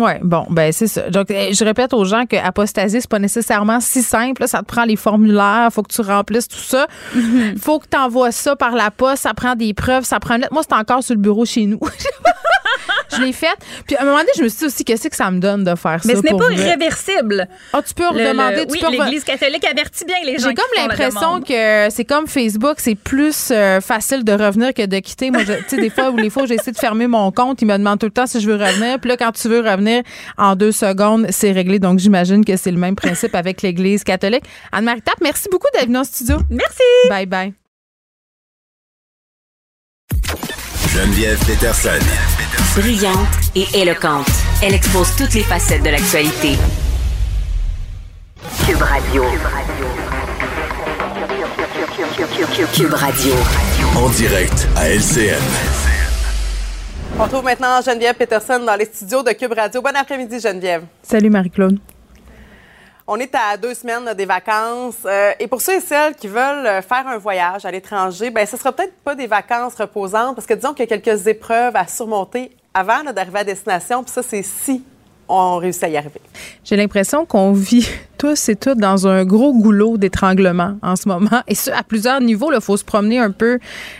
Ouais, 0.00 0.18
bon, 0.22 0.46
ben 0.48 0.72
c'est 0.72 0.86
ça. 0.86 1.10
Donc, 1.10 1.30
eh, 1.30 1.52
je 1.52 1.62
répète 1.62 1.92
aux 1.92 2.04
gens 2.06 2.24
que 2.24 2.36
apostasie, 2.36 3.02
c'est 3.02 3.10
pas 3.10 3.18
nécessairement 3.18 3.80
si 3.80 4.02
simple. 4.02 4.42
là. 4.42 4.46
Ça 4.46 4.60
te 4.60 4.64
prend 4.64 4.84
les 4.84 4.96
formulaires, 4.96 5.68
faut 5.72 5.82
que 5.82 5.92
tu 5.92 6.00
remplisses 6.00 6.48
tout 6.48 6.56
ça. 6.56 6.86
faut 7.60 7.78
que 7.78 7.86
tu 7.90 7.98
envoies 7.98 8.32
ça 8.32 8.56
par 8.56 8.74
la 8.74 8.90
poste, 8.90 9.24
ça 9.24 9.34
prend 9.34 9.54
des 9.56 9.74
preuves, 9.74 10.04
ça 10.04 10.18
prend 10.18 10.36
une 10.36 10.42
lettre. 10.42 10.54
Moi, 10.54 10.62
c'est 10.66 10.74
encore 10.74 11.02
sur 11.02 11.14
le 11.14 11.20
bureau 11.20 11.44
chez 11.44 11.66
nous. 11.66 11.80
je 13.16 13.20
l'ai 13.22 13.32
faite. 13.32 13.56
Puis 13.86 13.96
à 13.96 14.02
un 14.02 14.04
moment 14.04 14.18
donné, 14.18 14.30
je 14.36 14.42
me 14.42 14.48
suis 14.48 14.58
dit 14.60 14.64
aussi, 14.66 14.84
qu'est-ce 14.84 15.08
que 15.08 15.16
ça 15.16 15.30
me 15.30 15.38
donne 15.40 15.64
de 15.64 15.74
faire 15.74 16.00
Mais 16.04 16.14
ça? 16.14 16.20
ce 16.20 16.24
n'est 16.24 16.30
pas 16.38 16.44
vrai? 16.46 16.54
irréversible. 16.54 17.48
Ah, 17.72 17.82
tu 17.86 17.94
peux 17.94 18.02
Le- 18.04 18.08
redemander. 18.28 18.56
le- 18.56 18.66
tu 18.66 18.72
oui, 18.72 18.80
re- 18.80 18.90
l'Église 19.04 19.24
catholique 19.24 19.64
avertit 19.66 20.04
bien 20.04 20.16
les 20.24 20.38
gens. 20.38 20.48
J'ai 20.48 20.54
comme 20.54 20.64
l'impression 20.76 21.40
que 21.42 21.88
c'est 21.90 22.04
comme 22.04 22.26
Facebook, 22.26 22.74
c'est 22.78 22.94
plus 22.94 23.50
euh, 23.50 23.80
facile 23.80 24.24
de 24.24 24.32
revenir 24.32 24.72
que 24.74 24.86
de 24.86 24.98
quitter. 24.98 25.30
Moi, 25.30 25.42
je- 25.44 25.52
tu 25.54 25.64
sais, 25.68 25.76
des 25.78 25.90
fois, 25.90 26.10
ou 26.10 26.16
les 26.16 26.30
fois, 26.30 26.44
essayé 26.44 26.72
de 26.72 26.78
fermer 26.78 27.06
mon 27.06 27.30
compte, 27.32 27.60
ils 27.62 27.66
me 27.66 27.76
demandent 27.76 27.98
tout 27.98 28.06
le 28.06 28.12
temps 28.12 28.26
si 28.26 28.40
je 28.40 28.46
veux 28.50 28.56
revenir. 28.56 28.98
Puis 29.00 29.08
là, 29.08 29.16
quand 29.16 29.32
tu 29.32 29.48
veux 29.48 29.60
revenir 29.60 30.02
en 30.38 30.56
deux 30.56 30.72
secondes, 30.72 31.26
c'est 31.30 31.52
réglé. 31.52 31.78
Donc, 31.78 31.98
j'imagine 31.98 32.44
que 32.44 32.56
c'est 32.56 32.70
le 32.70 32.78
même 32.78 32.96
principe 32.96 33.34
avec 33.34 33.62
l'Église 33.62 34.04
catholique. 34.04 34.44
Anne-Marie 34.72 35.02
Tape, 35.02 35.20
merci 35.22 35.48
beaucoup 35.50 35.68
d'être 35.74 35.86
venue 35.86 35.98
en 35.98 36.04
studio. 36.04 36.36
Merci. 36.50 36.82
Bye 37.08 37.26
bye. 37.26 37.52
Geneviève 40.92 41.38
Peterson. 41.46 42.00
Brillante 42.76 43.16
et 43.56 43.66
éloquente, 43.74 44.30
elle 44.62 44.74
expose 44.74 45.16
toutes 45.16 45.34
les 45.34 45.42
facettes 45.42 45.82
de 45.82 45.90
l'actualité. 45.90 46.56
Cube 48.64 48.80
Radio. 48.80 49.24
Cube 52.72 52.94
Radio. 52.94 53.32
En 53.96 54.08
direct 54.10 54.68
à 54.76 54.88
LCN. 54.88 55.42
On 57.18 57.24
retrouve 57.24 57.44
maintenant 57.44 57.80
Geneviève 57.82 58.14
Peterson 58.14 58.60
dans 58.64 58.76
les 58.76 58.84
studios 58.84 59.24
de 59.24 59.32
Cube 59.32 59.52
Radio. 59.52 59.82
Bon 59.82 59.94
après-midi, 59.96 60.38
Geneviève. 60.38 60.84
Salut 61.02 61.28
Marie-Claude. 61.30 61.78
On 63.08 63.16
est 63.16 63.34
à 63.34 63.56
deux 63.56 63.74
semaines 63.74 64.04
là, 64.04 64.14
des 64.14 64.26
vacances. 64.26 64.94
euh, 65.04 65.32
et 65.40 65.48
pour 65.48 65.60
ceux 65.60 65.74
et 65.74 65.80
celles 65.80 66.14
qui 66.14 66.28
veulent 66.28 66.64
euh, 66.66 66.80
faire 66.80 67.08
un 67.08 67.18
voyage 67.18 67.64
à 67.64 67.70
l'étranger, 67.72 68.30
ben 68.30 68.46
ce 68.46 68.56
sera 68.56 68.70
peut-être 68.70 68.94
pas 69.02 69.16
des 69.16 69.26
vacances 69.26 69.74
reposantes 69.74 70.36
parce 70.36 70.46
que 70.46 70.54
disons 70.54 70.72
qu'il 70.72 70.88
y 70.88 70.92
a 70.92 70.96
quelques 70.98 71.26
épreuves 71.26 71.74
à 71.74 71.88
surmonter 71.88 72.52
avant 72.74 73.04
d'arriver 73.12 73.40
à 73.40 73.44
destination. 73.44 74.02
Puis 74.02 74.12
ça, 74.12 74.22
c'est 74.22 74.42
si 74.42 74.82
on 75.28 75.58
réussit 75.58 75.84
à 75.84 75.88
y 75.88 75.96
arriver. 75.96 76.20
J'ai 76.64 76.76
l'impression 76.76 77.24
qu'on 77.24 77.52
vit 77.52 77.88
tous 78.20 78.50
et 78.50 78.56
toutes 78.56 78.76
dans 78.76 79.08
un 79.08 79.24
gros 79.24 79.54
goulot 79.54 79.96
d'étranglement 79.96 80.76
en 80.82 80.94
ce 80.94 81.08
moment. 81.08 81.40
Et 81.48 81.54
ça, 81.54 81.78
à 81.78 81.82
plusieurs 81.82 82.20
niveaux. 82.20 82.52
Il 82.52 82.60
faut 82.60 82.76
se 82.76 82.84
promener 82.84 83.18
un 83.18 83.30
peu 83.30 83.58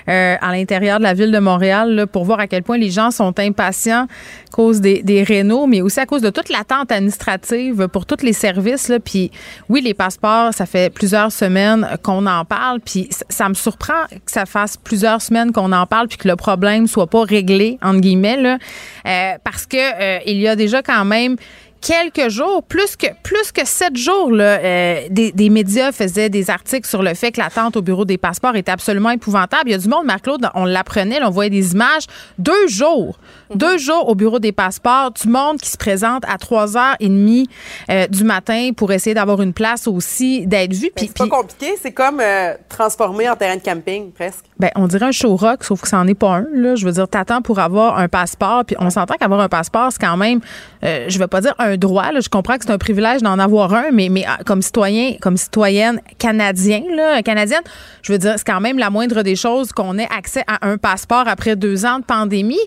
euh, 0.08 0.36
à 0.38 0.52
l'intérieur 0.52 0.98
de 0.98 1.04
la 1.04 1.14
ville 1.14 1.32
de 1.32 1.38
Montréal 1.38 1.94
là, 1.94 2.06
pour 2.06 2.24
voir 2.24 2.38
à 2.38 2.46
quel 2.46 2.62
point 2.62 2.76
les 2.76 2.90
gens 2.90 3.10
sont 3.10 3.38
impatients 3.38 4.04
à 4.04 4.52
cause 4.52 4.82
des, 4.82 5.02
des 5.02 5.22
rénaux, 5.22 5.66
mais 5.66 5.80
aussi 5.80 6.00
à 6.00 6.04
cause 6.04 6.20
de 6.20 6.28
toute 6.28 6.50
l'attente 6.50 6.92
administrative 6.92 7.88
pour 7.88 8.04
tous 8.04 8.22
les 8.22 8.34
services. 8.34 8.88
Là. 8.88 9.00
Puis 9.00 9.30
oui, 9.70 9.80
les 9.80 9.94
passeports, 9.94 10.52
ça 10.52 10.66
fait 10.66 10.92
plusieurs 10.92 11.32
semaines 11.32 11.88
qu'on 12.02 12.26
en 12.26 12.44
parle. 12.44 12.80
Puis 12.80 13.08
ça, 13.10 13.24
ça 13.30 13.48
me 13.48 13.54
surprend 13.54 14.04
que 14.10 14.30
ça 14.30 14.44
fasse 14.44 14.76
plusieurs 14.76 15.22
semaines 15.22 15.50
qu'on 15.50 15.72
en 15.72 15.86
parle 15.86 16.08
puis 16.08 16.18
que 16.18 16.28
le 16.28 16.36
problème 16.36 16.86
soit 16.86 17.06
pas 17.06 17.22
réglé, 17.22 17.78
entre 17.82 18.00
guillemets, 18.00 18.36
là, 18.36 18.58
Euh, 19.06 19.38
parce 19.44 19.66
que 19.66 19.76
euh, 19.78 20.18
il 20.26 20.38
y 20.38 20.48
a 20.48 20.56
déjà 20.56 20.82
quand 20.82 21.04
même 21.04 21.36
quelques 21.80 22.28
jours, 22.28 22.62
plus 22.62 22.96
que 22.96 23.06
plus 23.22 23.52
que 23.52 23.64
sept 23.64 23.96
jours, 23.96 24.30
là, 24.32 24.58
euh, 24.58 25.06
des, 25.10 25.32
des 25.32 25.50
médias 25.50 25.92
faisaient 25.92 26.28
des 26.28 26.50
articles 26.50 26.88
sur 26.88 27.02
le 27.02 27.14
fait 27.14 27.32
que 27.32 27.40
l'attente 27.40 27.76
au 27.76 27.82
bureau 27.82 28.04
des 28.04 28.18
passeports 28.18 28.56
était 28.56 28.72
absolument 28.72 29.10
épouvantable. 29.10 29.70
Il 29.70 29.72
y 29.72 29.74
a 29.74 29.78
du 29.78 29.88
monde, 29.88 30.04
Marc-Claude, 30.04 30.48
on 30.54 30.64
l'apprenait, 30.64 31.22
on 31.22 31.30
voyait 31.30 31.50
des 31.50 31.72
images. 31.72 32.04
Deux 32.38 32.68
jours, 32.68 33.18
deux 33.54 33.78
jours 33.78 34.08
au 34.08 34.14
bureau 34.14 34.38
des 34.38 34.52
passeports, 34.52 35.10
du 35.12 35.28
monde 35.28 35.58
qui 35.58 35.70
se 35.70 35.76
présente 35.76 36.24
à 36.26 36.36
3h30 36.36 37.46
euh, 37.90 38.06
du 38.06 38.24
matin 38.24 38.70
pour 38.76 38.92
essayer 38.92 39.14
d'avoir 39.14 39.42
une 39.42 39.52
place 39.52 39.86
aussi, 39.86 40.46
d'être 40.46 40.72
vu. 40.72 40.90
Puis, 40.94 41.06
C'est 41.08 41.16
pas 41.16 41.28
compliqué, 41.28 41.74
c'est 41.80 41.92
comme 41.92 42.20
euh, 42.20 42.54
transformé 42.68 43.28
en 43.28 43.36
terrain 43.36 43.56
de 43.56 43.62
camping, 43.62 44.12
presque. 44.12 44.44
ben, 44.58 44.70
on 44.76 44.86
dirait 44.86 45.06
un 45.06 45.12
show 45.12 45.34
rock, 45.36 45.64
sauf 45.64 45.80
que 45.80 45.88
ça 45.88 45.96
n'en 45.96 46.06
est 46.06 46.14
pas 46.14 46.36
un. 46.36 46.46
Là. 46.52 46.76
Je 46.76 46.84
veux 46.84 46.92
dire, 46.92 47.08
t'attends 47.08 47.42
pour 47.42 47.58
avoir 47.58 47.98
un 47.98 48.08
passeport, 48.08 48.64
puis 48.64 48.76
on 48.78 48.90
s'entend 48.90 49.14
qu'avoir 49.14 49.40
un 49.40 49.48
passeport, 49.48 49.90
c'est 49.90 50.00
quand 50.00 50.16
même, 50.16 50.40
euh, 50.84 51.06
je 51.08 51.18
veux 51.18 51.26
pas 51.26 51.40
dire 51.40 51.54
un 51.58 51.76
droit. 51.76 52.12
Là. 52.12 52.20
Je 52.20 52.28
comprends 52.28 52.56
que 52.56 52.64
c'est 52.64 52.72
un 52.72 52.78
privilège 52.78 53.22
d'en 53.22 53.38
avoir 53.38 53.74
un, 53.74 53.90
mais, 53.92 54.08
mais 54.08 54.24
ah, 54.26 54.38
comme 54.44 54.62
citoyen, 54.62 55.14
comme 55.20 55.36
citoyenne 55.36 56.00
canadien, 56.18 56.82
là, 56.94 57.22
canadienne, 57.22 57.62
je 58.02 58.12
veux 58.12 58.18
dire, 58.18 58.34
c'est 58.36 58.46
quand 58.46 58.60
même 58.60 58.78
la 58.78 58.90
moindre 58.90 59.22
des 59.22 59.36
choses 59.36 59.72
qu'on 59.72 59.98
ait 59.98 60.08
accès 60.16 60.44
à 60.46 60.66
un 60.68 60.78
passeport 60.78 61.24
après 61.26 61.56
deux 61.56 61.84
ans 61.84 61.98
de 61.98 62.04
pandémie. 62.04 62.60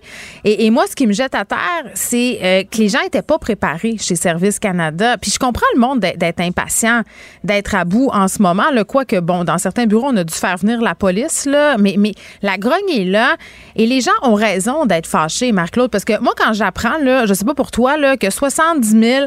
Et, 0.44 0.66
et 0.66 0.73
moi, 0.74 0.86
ce 0.90 0.95
qui 0.95 1.06
me 1.06 1.14
jette 1.14 1.36
à 1.36 1.45
terre, 1.45 1.91
c'est 1.94 2.40
euh, 2.41 2.64
que 2.64 2.78
les 2.80 2.90
gens 2.90 3.00
étaient 3.06 3.22
pas 3.22 3.38
préparés 3.38 3.98
chez 4.00 4.16
Service 4.16 4.58
Canada. 4.58 5.18
Puis 5.18 5.32
je 5.32 5.40
comprends 5.40 5.68
le 5.76 5.80
monde 5.80 6.00
d'être 6.00 6.40
impatient, 6.41 7.04
d'être 7.44 7.76
à 7.76 7.86
bout 7.86 8.10
en 8.12 8.28
ce 8.28 8.41
moment. 8.41 8.64
Quoique, 8.88 9.20
bon, 9.20 9.44
dans 9.44 9.60
certains 9.60 9.86
bureaux, 9.86 10.08
on 10.08 10.18
a 10.18 10.24
dû 10.24 10.34
faire 10.34 10.58
venir 10.58 10.82
la 10.82 10.95
police, 10.95 11.45
là, 11.45 11.78
mais, 11.78 11.95
la 12.41 12.58
grogne 12.58 12.90
est 12.90 13.06
là. 13.06 13.38
Et 13.76 13.86
les 13.86 14.02
gens 14.02 14.12
ont 14.24 14.34
raison 14.34 14.86
d'être 14.86 15.08
fâchés, 15.08 15.52
Marc-Claude, 15.52 15.91
parce 15.91 16.06
que 16.06 16.20
moi, 16.20 16.34
quand 16.36 16.54
j'apprends, 16.54 16.98
là, 16.98 17.28
je 17.28 17.34
sais 17.34 17.45
pas 17.45 17.54
pour 17.54 17.70
toi, 17.70 17.98
là, 17.98 18.18
que 18.18 18.30
70 18.30 19.00
000 19.00 19.26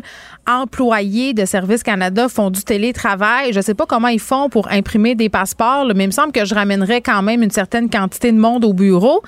employés 0.48 1.32
de 1.32 1.44
Service 1.44 1.82
Canada 1.82 2.28
font 2.28 2.51
du 2.51 2.62
télétravail. 2.62 3.52
Je 3.52 3.60
sais 3.60 3.74
pas 3.74 3.86
comment 3.86 4.09
ils 4.09 4.20
font 4.20 4.48
pour 4.48 4.68
imprimer 4.70 5.14
des 5.14 5.28
passeports, 5.28 5.86
mais 5.94 6.05
il 6.05 6.09
me 6.09 6.12
semble 6.12 6.32
que 6.32 6.44
je 6.44 6.55
ramènerais 6.55 7.01
quand 7.01 7.23
même 7.23 7.43
une 7.43 7.51
certaine 7.51 7.89
quantité 7.89 8.32
de 8.32 8.39
monde 8.39 8.64
au 8.64 8.73
bureau. 8.73 9.23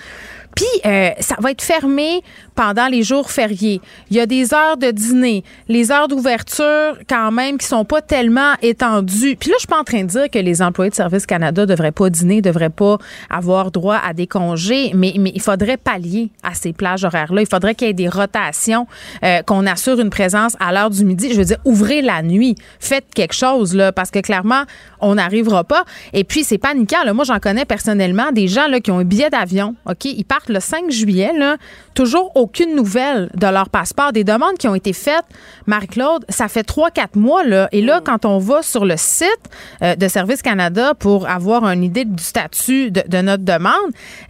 Puis, 0.59 0.66
euh, 0.86 1.10
ça 1.20 1.36
va 1.39 1.52
être 1.52 1.62
fermé 1.62 2.20
pendant 2.56 2.89
les 2.89 3.05
jours 3.05 3.30
fériés. 3.30 3.80
Il 4.10 4.16
y 4.16 4.20
a 4.20 4.26
des 4.26 4.52
heures 4.52 4.76
de 4.76 4.90
dîner, 4.90 5.44
les 5.68 5.93
heures 5.93 6.09
d'ouverture 6.09 6.98
quand 7.09 7.30
même 7.30 7.59
qui 7.59 7.66
sont 7.68 7.85
pas 7.85 8.02
tellement 8.02 8.55
étendues. 8.60 9.36
Puis 9.36 9.51
là, 9.51 9.55
je 9.55 9.60
suis 9.60 9.68
pas 9.68 9.78
en 9.78 9.85
train 9.85 10.02
de 10.02 10.09
dire 10.09 10.28
que 10.28 10.40
les 10.40 10.60
employés 10.60 10.90
de 10.90 10.97
Service 10.97 11.26
Canada 11.26 11.64
devraient 11.64 11.93
pas 11.93 12.10
dîner, 12.10 12.43
devraient 12.43 12.70
pas 12.70 12.98
avoir 13.30 13.70
droit 13.70 14.01
à 14.05 14.12
des 14.14 14.26
congés, 14.26 14.90
mais, 14.97 15.14
mais 15.20 15.30
il 15.32 15.40
faudrait 15.40 15.76
pallier 15.76 16.32
à 16.43 16.55
ces 16.55 16.72
plages 16.72 17.05
horaires-là. 17.05 17.43
Il 17.43 17.48
faudrait 17.48 17.76
qu'il 17.76 17.86
y 17.86 17.90
ait 17.90 17.94
des 17.94 18.09
rotations, 18.09 18.89
euh, 19.22 19.43
qu'on 19.43 19.64
assure 19.64 20.01
une 20.01 20.10
présence 20.10 20.56
à 20.59 20.72
l'heure 20.72 20.90
du 20.90 21.05
midi. 21.05 21.28
Je 21.32 21.39
veux 21.39 21.44
dire, 21.44 21.59
ouvrez 21.64 22.02
la 22.02 22.20
nuit, 22.22 22.56
faites 22.80 23.06
quelque 23.14 23.35
chose 23.35 23.76
là, 23.76 23.93
parce 23.93 24.10
que 24.10 24.18
clairement, 24.18 24.64
on 25.01 25.14
n'arrivera 25.14 25.62
pas. 25.62 25.85
Et 26.12 26.24
puis, 26.24 26.43
c'est 26.43 26.59
paniquant. 26.59 27.05
Là. 27.05 27.14
Moi, 27.14 27.24
j'en 27.24 27.39
connais 27.39 27.64
personnellement 27.64 28.32
des 28.32 28.48
gens 28.48 28.66
là, 28.66 28.80
qui 28.80 28.90
ont 28.90 28.98
un 28.98 29.05
billet 29.05 29.30
d'avion. 29.30 29.76
Ok, 29.86 30.06
ils 30.06 30.24
partent 30.24 30.48
le 30.49 30.61
5 30.61 30.91
juillet. 30.91 31.31
Toujours 31.95 32.33
aucune 32.35 32.75
nouvelle 32.75 33.31
de 33.35 33.47
leur 33.47 33.69
passeport. 33.69 34.12
Des 34.12 34.25
demandes 34.25 34.57
qui 34.59 34.69
ont 34.69 34.75
été 34.75 34.93
faites, 34.93 35.25
Marie-Claude, 35.66 36.25
ça 36.29 36.49
fait 36.49 36.66
3-4 36.66 37.19
mois. 37.19 37.45
Là, 37.45 37.69
et 37.73 37.83
là, 37.83 38.01
quand 38.05 38.25
on 38.25 38.39
va 38.39 38.62
sur 38.62 38.85
le 38.85 38.97
site 38.97 39.29
euh, 39.83 39.97
de 39.97 40.09
Service 40.09 40.43
Canada 40.43 40.95
pour 40.95 41.29
avoir 41.29 41.65
une 41.65 41.85
idée 41.85 42.05
du 42.05 42.23
statut 42.23 42.91
de, 42.91 43.20
notre 43.20 43.45
demande, 43.45 43.73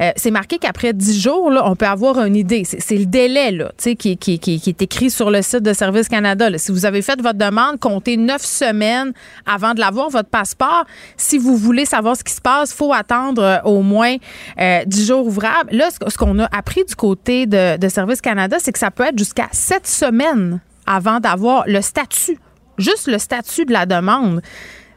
euh, 0.00 0.10
c'est 0.16 0.30
marqué 0.30 0.58
qu'après 0.58 0.92
10 0.92 1.20
jours, 1.20 1.52
on 1.64 1.76
peut 1.76 1.86
avoir 1.86 2.24
une 2.24 2.36
idée. 2.36 2.64
C'est, 2.64 2.96
le 2.96 3.06
délai 3.06 3.50
là, 3.52 3.70
qui, 3.78 4.16
qui, 4.16 4.38
qui, 4.38 4.62
est 4.66 4.82
écrit 4.82 5.10
sur 5.10 5.30
le 5.30 5.42
site 5.42 5.62
de 5.62 5.72
Service 5.72 6.08
Canada. 6.08 6.48
Si 6.56 6.72
vous 6.72 6.86
avez 6.86 7.02
fait 7.02 7.20
votre 7.20 7.38
demande, 7.38 7.78
comptez 7.78 8.16
9 8.16 8.42
semaines 8.42 9.12
avant 9.46 9.74
de 9.74 9.80
l'avoir, 9.80 10.08
votre 10.10 10.28
passeport. 10.28 10.84
Si 11.16 11.38
vous 11.38 11.56
voulez 11.56 11.84
savoir 11.84 12.16
ce 12.16 12.24
qui 12.24 12.32
se 12.32 12.40
passe, 12.40 12.72
faut 12.72 12.92
attendre 12.92 13.42
euh, 13.42 13.58
au 13.64 13.82
moins 13.82 14.16
euh, 14.60 14.82
10 14.86 15.06
jours 15.06 15.26
ouvrables. 15.26 15.74
Là, 15.74 15.88
ce, 16.06 16.16
qu'on 16.16 16.38
a 16.38 16.46
appris 16.46 16.84
du 16.84 16.94
côté 16.94 17.46
de, 17.46 17.88
Service 17.88 18.20
Canada, 18.20 18.56
c'est 18.60 18.72
que 18.72 18.78
ça 18.78 18.90
peut 18.90 19.04
être 19.04 19.18
jusqu'à 19.18 19.48
7 19.50 19.86
semaines 19.86 20.60
avant 20.86 21.20
d'avoir 21.20 21.64
le 21.66 21.80
statut, 21.80 22.38
juste 22.78 23.08
le 23.08 23.18
statut 23.18 23.64
de 23.64 23.72
la 23.72 23.86
demande. 23.86 24.40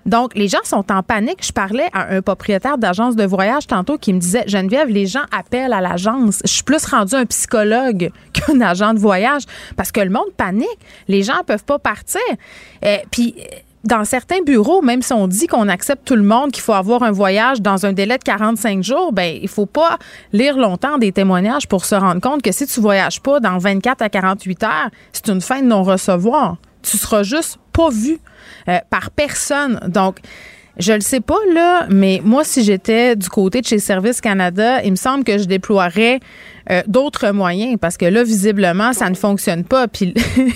Donc, 0.05 0.35
les 0.35 0.47
gens 0.47 0.63
sont 0.63 0.91
en 0.91 1.03
panique. 1.03 1.45
Je 1.45 1.51
parlais 1.51 1.87
à 1.93 2.13
un 2.15 2.21
propriétaire 2.21 2.77
d'agence 2.77 3.15
de 3.15 3.23
voyage 3.23 3.67
tantôt 3.67 3.97
qui 3.97 4.13
me 4.13 4.19
disait 4.19 4.43
Geneviève, 4.47 4.87
les 4.87 5.05
gens 5.05 5.25
appellent 5.31 5.73
à 5.73 5.81
l'agence. 5.81 6.39
Je 6.43 6.49
suis 6.49 6.63
plus 6.63 6.83
rendu 6.85 7.13
un 7.13 7.25
psychologue 7.25 8.11
qu'un 8.33 8.61
agent 8.61 8.95
de 8.95 8.99
voyage 8.99 9.43
parce 9.75 9.91
que 9.91 10.01
le 10.01 10.09
monde 10.09 10.31
panique. 10.35 10.67
Les 11.07 11.21
gens 11.21 11.37
ne 11.37 11.43
peuvent 11.43 11.65
pas 11.65 11.77
partir. 11.77 12.21
Euh, 12.83 12.97
puis, 13.11 13.35
dans 13.83 14.05
certains 14.05 14.41
bureaux, 14.41 14.81
même 14.81 15.01
si 15.01 15.13
on 15.13 15.27
dit 15.27 15.47
qu'on 15.47 15.67
accepte 15.67 16.05
tout 16.05 16.15
le 16.15 16.23
monde, 16.23 16.51
qu'il 16.51 16.63
faut 16.63 16.73
avoir 16.73 17.03
un 17.03 17.11
voyage 17.11 17.61
dans 17.61 17.85
un 17.85 17.93
délai 17.93 18.17
de 18.17 18.23
45 18.23 18.83
jours, 18.83 19.11
ben 19.11 19.37
il 19.41 19.47
faut 19.47 19.65
pas 19.65 19.97
lire 20.33 20.57
longtemps 20.57 20.97
des 20.97 21.11
témoignages 21.11 21.67
pour 21.67 21.85
se 21.85 21.95
rendre 21.95 22.21
compte 22.21 22.41
que 22.41 22.51
si 22.51 22.67
tu 22.67 22.79
voyages 22.79 23.21
pas 23.21 23.39
dans 23.39 23.57
24 23.57 24.01
à 24.01 24.09
48 24.09 24.63
heures, 24.63 24.89
c'est 25.13 25.29
une 25.29 25.41
fin 25.41 25.61
de 25.61 25.67
non-recevoir. 25.67 26.57
Tu 26.83 26.97
seras 26.97 27.23
juste 27.23 27.57
pas 27.73 27.89
vu 27.89 28.19
euh, 28.67 28.79
par 28.89 29.11
personne. 29.11 29.79
Donc, 29.87 30.19
je 30.77 30.93
le 30.93 31.01
sais 31.01 31.19
pas, 31.19 31.39
là, 31.53 31.85
mais 31.89 32.21
moi, 32.23 32.43
si 32.43 32.63
j'étais 32.63 33.15
du 33.15 33.29
côté 33.29 33.61
de 33.61 33.65
chez 33.65 33.79
Service 33.79 34.21
Canada, 34.21 34.81
il 34.83 34.91
me 34.91 34.95
semble 34.95 35.23
que 35.23 35.37
je 35.37 35.45
déploierais 35.45 36.19
euh, 36.69 36.81
d'autres 36.87 37.31
moyens 37.31 37.77
parce 37.79 37.97
que 37.97 38.05
là, 38.05 38.23
visiblement, 38.23 38.93
ça 38.93 39.09
ne 39.09 39.15
fonctionne 39.15 39.63
pas. 39.63 39.87
Puis 39.87 40.13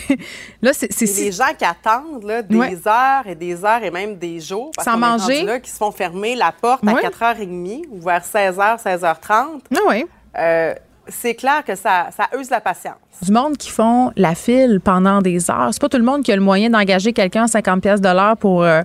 là, 0.61 0.71
c'est. 0.73 0.89
Les 1.01 1.31
gens 1.31 1.53
qui 1.57 1.65
attendent 1.65 2.23
là, 2.23 2.41
des 2.41 2.87
heures 2.87 3.27
et 3.27 3.35
des 3.35 3.65
heures 3.65 3.83
et 3.83 3.91
même 3.91 4.17
des 4.17 4.39
jours. 4.39 4.71
Parce 4.75 4.87
Sans 4.87 4.97
manger. 4.97 5.43
Là, 5.43 5.59
qui 5.59 5.69
se 5.69 5.77
font 5.77 5.91
fermer 5.91 6.35
la 6.35 6.51
porte 6.51 6.87
à 6.87 6.93
4h30 6.93 7.83
ou 7.91 7.99
vers 8.01 8.23
16h, 8.23 8.81
16h30. 8.83 9.15
Ah 9.29 9.79
oui. 9.87 10.05
Euh, 10.37 10.73
c'est 11.07 11.35
clair 11.35 11.63
que 11.63 11.75
ça, 11.75 12.07
ça 12.15 12.27
use 12.39 12.49
la 12.49 12.61
patience. 12.61 12.95
Du 13.21 13.31
monde 13.31 13.57
qui 13.57 13.69
font 13.69 14.11
la 14.15 14.33
file 14.33 14.79
pendant 14.83 15.21
des 15.21 15.51
heures. 15.51 15.69
C'est 15.71 15.81
pas 15.81 15.89
tout 15.89 15.97
le 15.97 16.03
monde 16.03 16.23
qui 16.23 16.31
a 16.31 16.35
le 16.35 16.41
moyen 16.41 16.69
d'engager 16.69 17.13
quelqu'un 17.13 17.43
à 17.43 17.47
50 17.47 17.81
pièces 17.81 18.01
de 18.01 18.09
l'heure 18.09 18.37
pour. 18.37 18.63
Euh, 18.63 18.81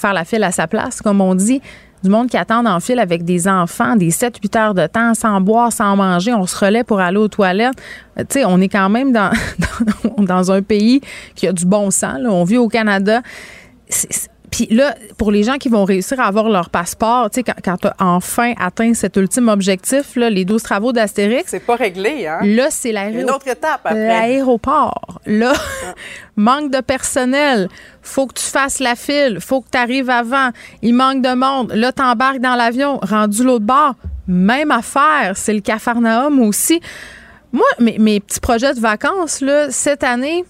faire 0.00 0.12
la 0.12 0.24
file 0.24 0.44
à 0.44 0.50
sa 0.50 0.66
place, 0.66 1.00
comme 1.00 1.20
on 1.20 1.34
dit. 1.34 1.60
Du 2.02 2.08
monde 2.08 2.28
qui 2.28 2.38
attend 2.38 2.64
en 2.64 2.80
file 2.80 2.98
avec 2.98 3.24
des 3.24 3.46
enfants, 3.46 3.94
des 3.94 4.08
7-8 4.08 4.58
heures 4.58 4.74
de 4.74 4.86
temps, 4.86 5.12
sans 5.12 5.38
boire, 5.42 5.70
sans 5.70 5.96
manger. 5.96 6.32
On 6.32 6.46
se 6.46 6.56
relaie 6.56 6.82
pour 6.82 6.98
aller 6.98 7.18
aux 7.18 7.28
toilettes. 7.28 7.74
Euh, 8.18 8.22
tu 8.22 8.40
sais, 8.40 8.44
on 8.46 8.58
est 8.60 8.68
quand 8.68 8.88
même 8.88 9.12
dans, 9.12 9.30
dans, 10.16 10.50
un 10.50 10.62
pays 10.62 11.02
qui 11.34 11.46
a 11.46 11.52
du 11.52 11.66
bon 11.66 11.90
sens. 11.90 12.18
On 12.26 12.44
vit 12.44 12.56
au 12.56 12.68
Canada. 12.68 13.20
Puis 14.50 14.66
là, 14.70 14.96
pour 15.16 15.30
les 15.30 15.44
gens 15.44 15.58
qui 15.58 15.68
vont 15.68 15.84
réussir 15.84 16.18
à 16.18 16.24
avoir 16.24 16.48
leur 16.48 16.70
passeport, 16.70 17.30
tu 17.30 17.36
sais, 17.36 17.42
quand, 17.44 17.54
quand 17.64 17.76
tu 17.76 17.86
as 17.86 17.94
enfin 17.98 18.52
atteint 18.58 18.94
cet 18.94 19.16
ultime 19.16 19.48
objectif, 19.48 20.16
là, 20.16 20.28
les 20.28 20.44
12 20.44 20.62
travaux 20.62 20.92
d'Astérix. 20.92 21.44
C'est 21.46 21.60
pas 21.60 21.76
réglé, 21.76 22.26
hein? 22.26 22.40
Là, 22.42 22.66
c'est 22.70 22.90
l'aéroport. 22.90 23.22
Une 23.22 23.30
autre 23.30 23.48
étape 23.48 23.80
après. 23.84 24.08
L'aéroport. 24.08 25.20
Là, 25.26 25.52
manque 26.36 26.72
de 26.72 26.80
personnel. 26.80 27.68
Faut 28.02 28.26
que 28.26 28.34
tu 28.34 28.44
fasses 28.44 28.80
la 28.80 28.96
file. 28.96 29.38
Faut 29.40 29.60
que 29.60 29.68
tu 29.70 29.78
arrives 29.78 30.10
avant. 30.10 30.50
Il 30.82 30.94
manque 30.94 31.22
de 31.22 31.34
monde. 31.34 31.72
Là, 31.72 31.92
t'embarques 31.92 32.40
dans 32.40 32.56
l'avion. 32.56 32.98
Rendu 33.02 33.44
l'autre 33.44 33.66
bord. 33.66 33.94
Même 34.26 34.72
affaire. 34.72 35.32
C'est 35.36 35.54
le 35.54 35.60
Cafarnaum 35.60 36.40
aussi. 36.40 36.80
Moi, 37.52 37.66
mes, 37.78 37.98
mes 37.98 38.20
petits 38.20 38.40
projets 38.40 38.74
de 38.74 38.80
vacances, 38.80 39.40
là, 39.40 39.70
cette 39.70 40.04
année, 40.04 40.44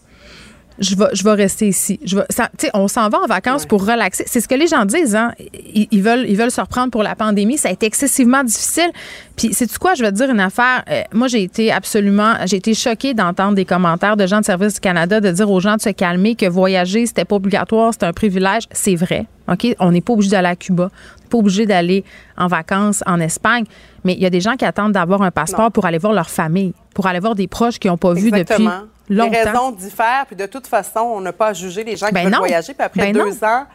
je 0.80 0.96
vais, 0.96 1.08
je 1.12 1.22
vais 1.22 1.34
rester 1.34 1.68
ici. 1.68 2.00
Je 2.04 2.16
vais, 2.16 2.24
on 2.72 2.88
s'en 2.88 3.08
va 3.10 3.18
en 3.18 3.26
vacances 3.26 3.66
pour 3.66 3.86
relaxer. 3.86 4.24
C'est 4.26 4.40
ce 4.40 4.48
que 4.48 4.54
les 4.54 4.66
gens 4.66 4.86
disent. 4.86 5.14
Hein? 5.14 5.32
Ils, 5.74 6.02
veulent, 6.02 6.24
ils 6.26 6.36
veulent 6.36 6.50
se 6.50 6.60
reprendre 6.60 6.90
pour 6.90 7.02
la 7.02 7.14
pandémie. 7.14 7.58
Ça 7.58 7.68
a 7.68 7.72
été 7.72 7.84
excessivement 7.84 8.42
difficile. 8.42 8.90
Puis, 9.36 9.52
c'est 9.52 9.66
tu 9.66 9.78
quoi? 9.78 9.94
Je 9.94 10.02
vais 10.02 10.10
te 10.10 10.16
dire 10.16 10.30
une 10.30 10.40
affaire. 10.40 10.82
Euh, 10.90 11.02
moi, 11.12 11.28
j'ai 11.28 11.42
été 11.42 11.70
absolument, 11.70 12.34
j'ai 12.46 12.56
été 12.56 12.72
choquée 12.72 13.12
d'entendre 13.12 13.54
des 13.54 13.66
commentaires 13.66 14.16
de 14.16 14.26
gens 14.26 14.40
de 14.40 14.44
Service 14.46 14.74
du 14.74 14.80
Canada 14.80 15.20
de 15.20 15.30
dire 15.30 15.50
aux 15.50 15.60
gens 15.60 15.76
de 15.76 15.82
se 15.82 15.90
calmer, 15.90 16.34
que 16.34 16.46
voyager, 16.46 17.04
c'était 17.04 17.26
pas 17.26 17.36
obligatoire, 17.36 17.92
c'était 17.92 18.06
un 18.06 18.14
privilège. 18.14 18.64
C'est 18.72 18.96
vrai. 18.96 19.26
OK? 19.48 19.76
On 19.80 19.92
n'est 19.92 20.00
pas 20.00 20.14
obligé 20.14 20.30
d'aller 20.30 20.48
à 20.48 20.56
Cuba. 20.56 20.84
On 20.84 21.22
n'est 21.22 21.28
pas 21.28 21.38
obligé 21.38 21.66
d'aller 21.66 22.04
en 22.38 22.46
vacances 22.46 23.04
en 23.06 23.20
Espagne. 23.20 23.64
Mais 24.04 24.14
il 24.14 24.20
y 24.20 24.26
a 24.26 24.30
des 24.30 24.40
gens 24.40 24.56
qui 24.56 24.64
attendent 24.64 24.92
d'avoir 24.92 25.20
un 25.20 25.30
passeport 25.30 25.70
pour 25.70 25.84
aller 25.84 25.98
voir 25.98 26.14
leur 26.14 26.30
famille, 26.30 26.72
pour 26.94 27.06
aller 27.06 27.20
voir 27.20 27.34
des 27.34 27.48
proches 27.48 27.78
qu'ils 27.78 27.90
n'ont 27.90 27.98
pas 27.98 28.14
vus 28.14 28.30
depuis 28.30 28.66
les 29.10 29.28
raisons 29.28 29.72
diffèrent, 29.72 30.26
puis 30.26 30.36
de 30.36 30.46
toute 30.46 30.66
façon, 30.66 31.00
on 31.00 31.20
n'a 31.20 31.32
pas 31.32 31.48
à 31.48 31.52
juger 31.52 31.84
les 31.84 31.96
gens 31.96 32.06
qui 32.06 32.14
ben 32.14 32.24
veulent 32.24 32.38
voyager. 32.38 32.74
Puis 32.74 32.84
après 32.84 33.12
ben 33.12 33.24
deux 33.24 33.44
ans, 33.44 33.66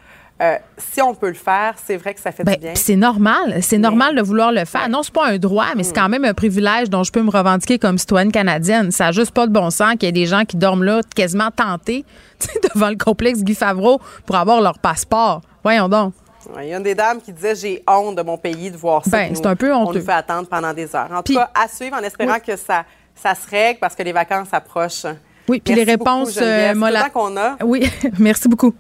euh, 0.42 0.58
si 0.78 1.02
on 1.02 1.16
peut 1.16 1.30
le 1.30 1.34
faire, 1.34 1.76
c'est 1.82 1.96
vrai 1.96 2.14
que 2.14 2.20
ça 2.20 2.32
fait 2.34 2.44
du 2.44 2.52
ben, 2.52 2.60
bien. 2.60 2.74
C'est 2.76 2.98
normal. 2.98 3.60
C'est 3.62 3.78
normal 3.78 4.16
de 4.16 4.22
vouloir 4.22 4.52
le 4.52 4.66
faire. 4.66 4.90
Non, 4.90 5.02
c'est 5.02 5.14
pas 5.14 5.28
un 5.28 5.38
droit, 5.38 5.68
mais 5.78 5.84
c'est 5.84 5.92
mm. 5.92 5.96
quand 5.96 6.10
même 6.10 6.26
un 6.26 6.34
privilège 6.34 6.90
dont 6.90 7.04
je 7.04 7.12
peux 7.12 7.22
me 7.22 7.30
revendiquer 7.30 7.80
comme 7.80 7.98
citoyenne 7.98 8.34
canadienne. 8.34 8.92
Ça 8.92 9.06
n'a 9.06 9.12
juste 9.14 9.32
pas 9.32 9.48
de 9.48 9.54
bon 9.54 9.70
sens 9.70 9.94
qu'il 9.94 10.04
y 10.04 10.08
ait 10.08 10.12
des 10.12 10.26
gens 10.26 10.44
qui 10.44 10.58
dorment 10.58 10.84
là 10.84 11.00
quasiment 11.16 11.52
tentés 11.52 12.04
devant 12.76 12.90
le 12.90 12.98
complexe 12.98 13.44
Guy 13.44 13.56
Favreau 13.56 14.02
pour 14.26 14.36
avoir 14.36 14.60
leur 14.60 14.80
passeport. 14.80 15.42
Voyons 15.64 15.88
donc. 15.88 16.14
Il 16.62 16.68
y 16.68 16.74
a 16.74 16.78
une 16.78 16.84
des 16.84 16.96
dames 16.96 17.22
qui 17.22 17.32
disait 17.32 17.56
J'ai 17.56 17.84
honte 17.88 18.18
de 18.18 18.22
mon 18.22 18.38
pays 18.38 18.70
de 18.70 18.78
voir 18.78 19.04
ça. 19.06 19.12
Ben, 19.12 19.34
c'est 19.34 19.46
un 19.46 19.56
peu 19.56 19.74
honteux. 19.74 19.90
On 19.90 19.94
nous 19.94 20.06
fait 20.06 20.12
attendre 20.12 20.48
pendant 20.50 20.74
des 20.74 20.94
heures. 20.96 21.10
En 21.12 21.24
tout 21.24 21.34
cas, 21.34 21.50
à 21.56 21.68
suivre 21.68 21.96
en 21.96 22.04
espérant 22.04 22.40
que 22.40 22.56
ça, 22.58 22.84
ça 23.16 23.34
se 23.34 23.50
règle 23.50 23.80
parce 23.80 23.96
que 23.96 24.04
les 24.04 24.12
vacances 24.12 24.50
approchent. 24.52 25.06
Oui, 25.48 25.62
puis 25.64 25.76
les 25.76 25.84
réponses 25.84 26.38
euh, 26.42 26.74
qu'on 27.14 27.38
a. 27.38 27.58
Oui, 27.64 27.90
merci 28.20 28.48
beaucoup. 28.48 28.74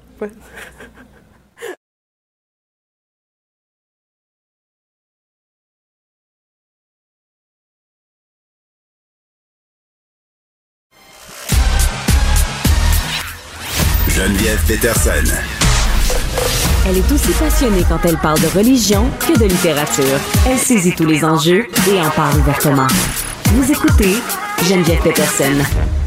Geneviève 14.09 14.59
Peterson. 14.65 15.11
Elle 16.87 16.97
est 16.97 17.11
aussi 17.11 17.31
passionnée 17.33 17.83
quand 17.89 17.99
elle 18.05 18.17
parle 18.17 18.39
de 18.39 18.47
religion 18.47 19.09
que 19.19 19.37
de 19.37 19.45
littérature. 19.45 20.19
Elle 20.47 20.57
saisit 20.57 20.95
tous 20.95 21.05
les 21.05 21.25
enjeux 21.25 21.67
et 21.89 21.99
en 21.99 22.09
parle 22.11 22.39
ouvertement. 22.39 22.87
Vous 23.53 23.71
écoutez 23.71 24.15
Geneviève 24.63 25.01
Peterson. 25.01 26.04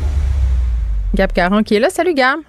Gab 1.14 1.32
Caron 1.32 1.62
qui 1.62 1.74
est 1.74 1.80
là. 1.80 1.90
Salut, 1.90 2.14
Gab. 2.14 2.40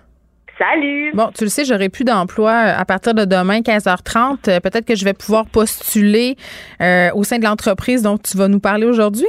Salut. 0.60 1.12
Bon, 1.14 1.30
tu 1.34 1.46
le 1.46 1.50
sais, 1.50 1.64
j'aurai 1.64 1.88
plus 1.88 2.04
d'emploi 2.04 2.52
à 2.52 2.84
partir 2.84 3.14
de 3.14 3.24
demain, 3.24 3.62
15h30. 3.62 4.50
Euh, 4.50 4.60
peut-être 4.60 4.86
que 4.86 4.96
je 4.96 5.06
vais 5.06 5.14
pouvoir 5.14 5.46
postuler 5.46 6.36
euh, 6.82 7.10
au 7.16 7.24
sein 7.24 7.40
de 7.40 7.46
l'entreprise 7.46 8.04
dont 8.04 8.18
tu 8.18 8.38
vas 8.38 8.50
nous 8.50 8.60
parler 8.60 8.86
aujourd'hui. 8.86 9.28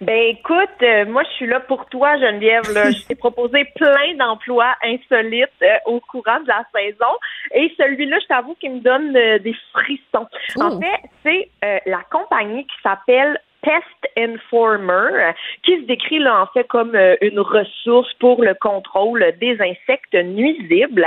Ben 0.00 0.28
écoute, 0.28 0.80
euh, 0.82 1.06
moi 1.06 1.24
je 1.24 1.30
suis 1.34 1.46
là 1.48 1.58
pour 1.58 1.86
toi, 1.86 2.16
Geneviève. 2.18 2.72
Là. 2.72 2.92
je 2.92 3.02
t'ai 3.08 3.14
proposé 3.16 3.64
plein 3.74 4.14
d'emplois 4.16 4.74
insolites 4.84 5.48
au 5.86 5.98
courant 5.98 6.38
de 6.38 6.46
la 6.46 6.62
saison. 6.72 7.12
Et 7.52 7.74
celui-là, 7.76 8.18
je 8.22 8.26
t'avoue 8.28 8.54
qu'il 8.60 8.74
me 8.74 8.80
donne 8.80 9.12
des 9.12 9.56
frissons. 9.72 10.28
En 10.60 10.78
fait, 10.78 11.10
c'est 11.24 11.50
la 11.86 12.02
compagnie 12.12 12.64
qui 12.64 12.76
s'appelle 12.80 13.40
Pest 13.68 14.12
Informer, 14.16 15.34
qui 15.62 15.78
se 15.82 15.86
décrit 15.86 16.20
là 16.20 16.40
en 16.40 16.46
fait 16.46 16.64
comme 16.64 16.94
euh, 16.94 17.16
une 17.20 17.38
ressource 17.38 18.10
pour 18.14 18.42
le 18.42 18.54
contrôle 18.54 19.22
des 19.38 19.58
insectes 19.60 20.14
nuisibles, 20.14 21.06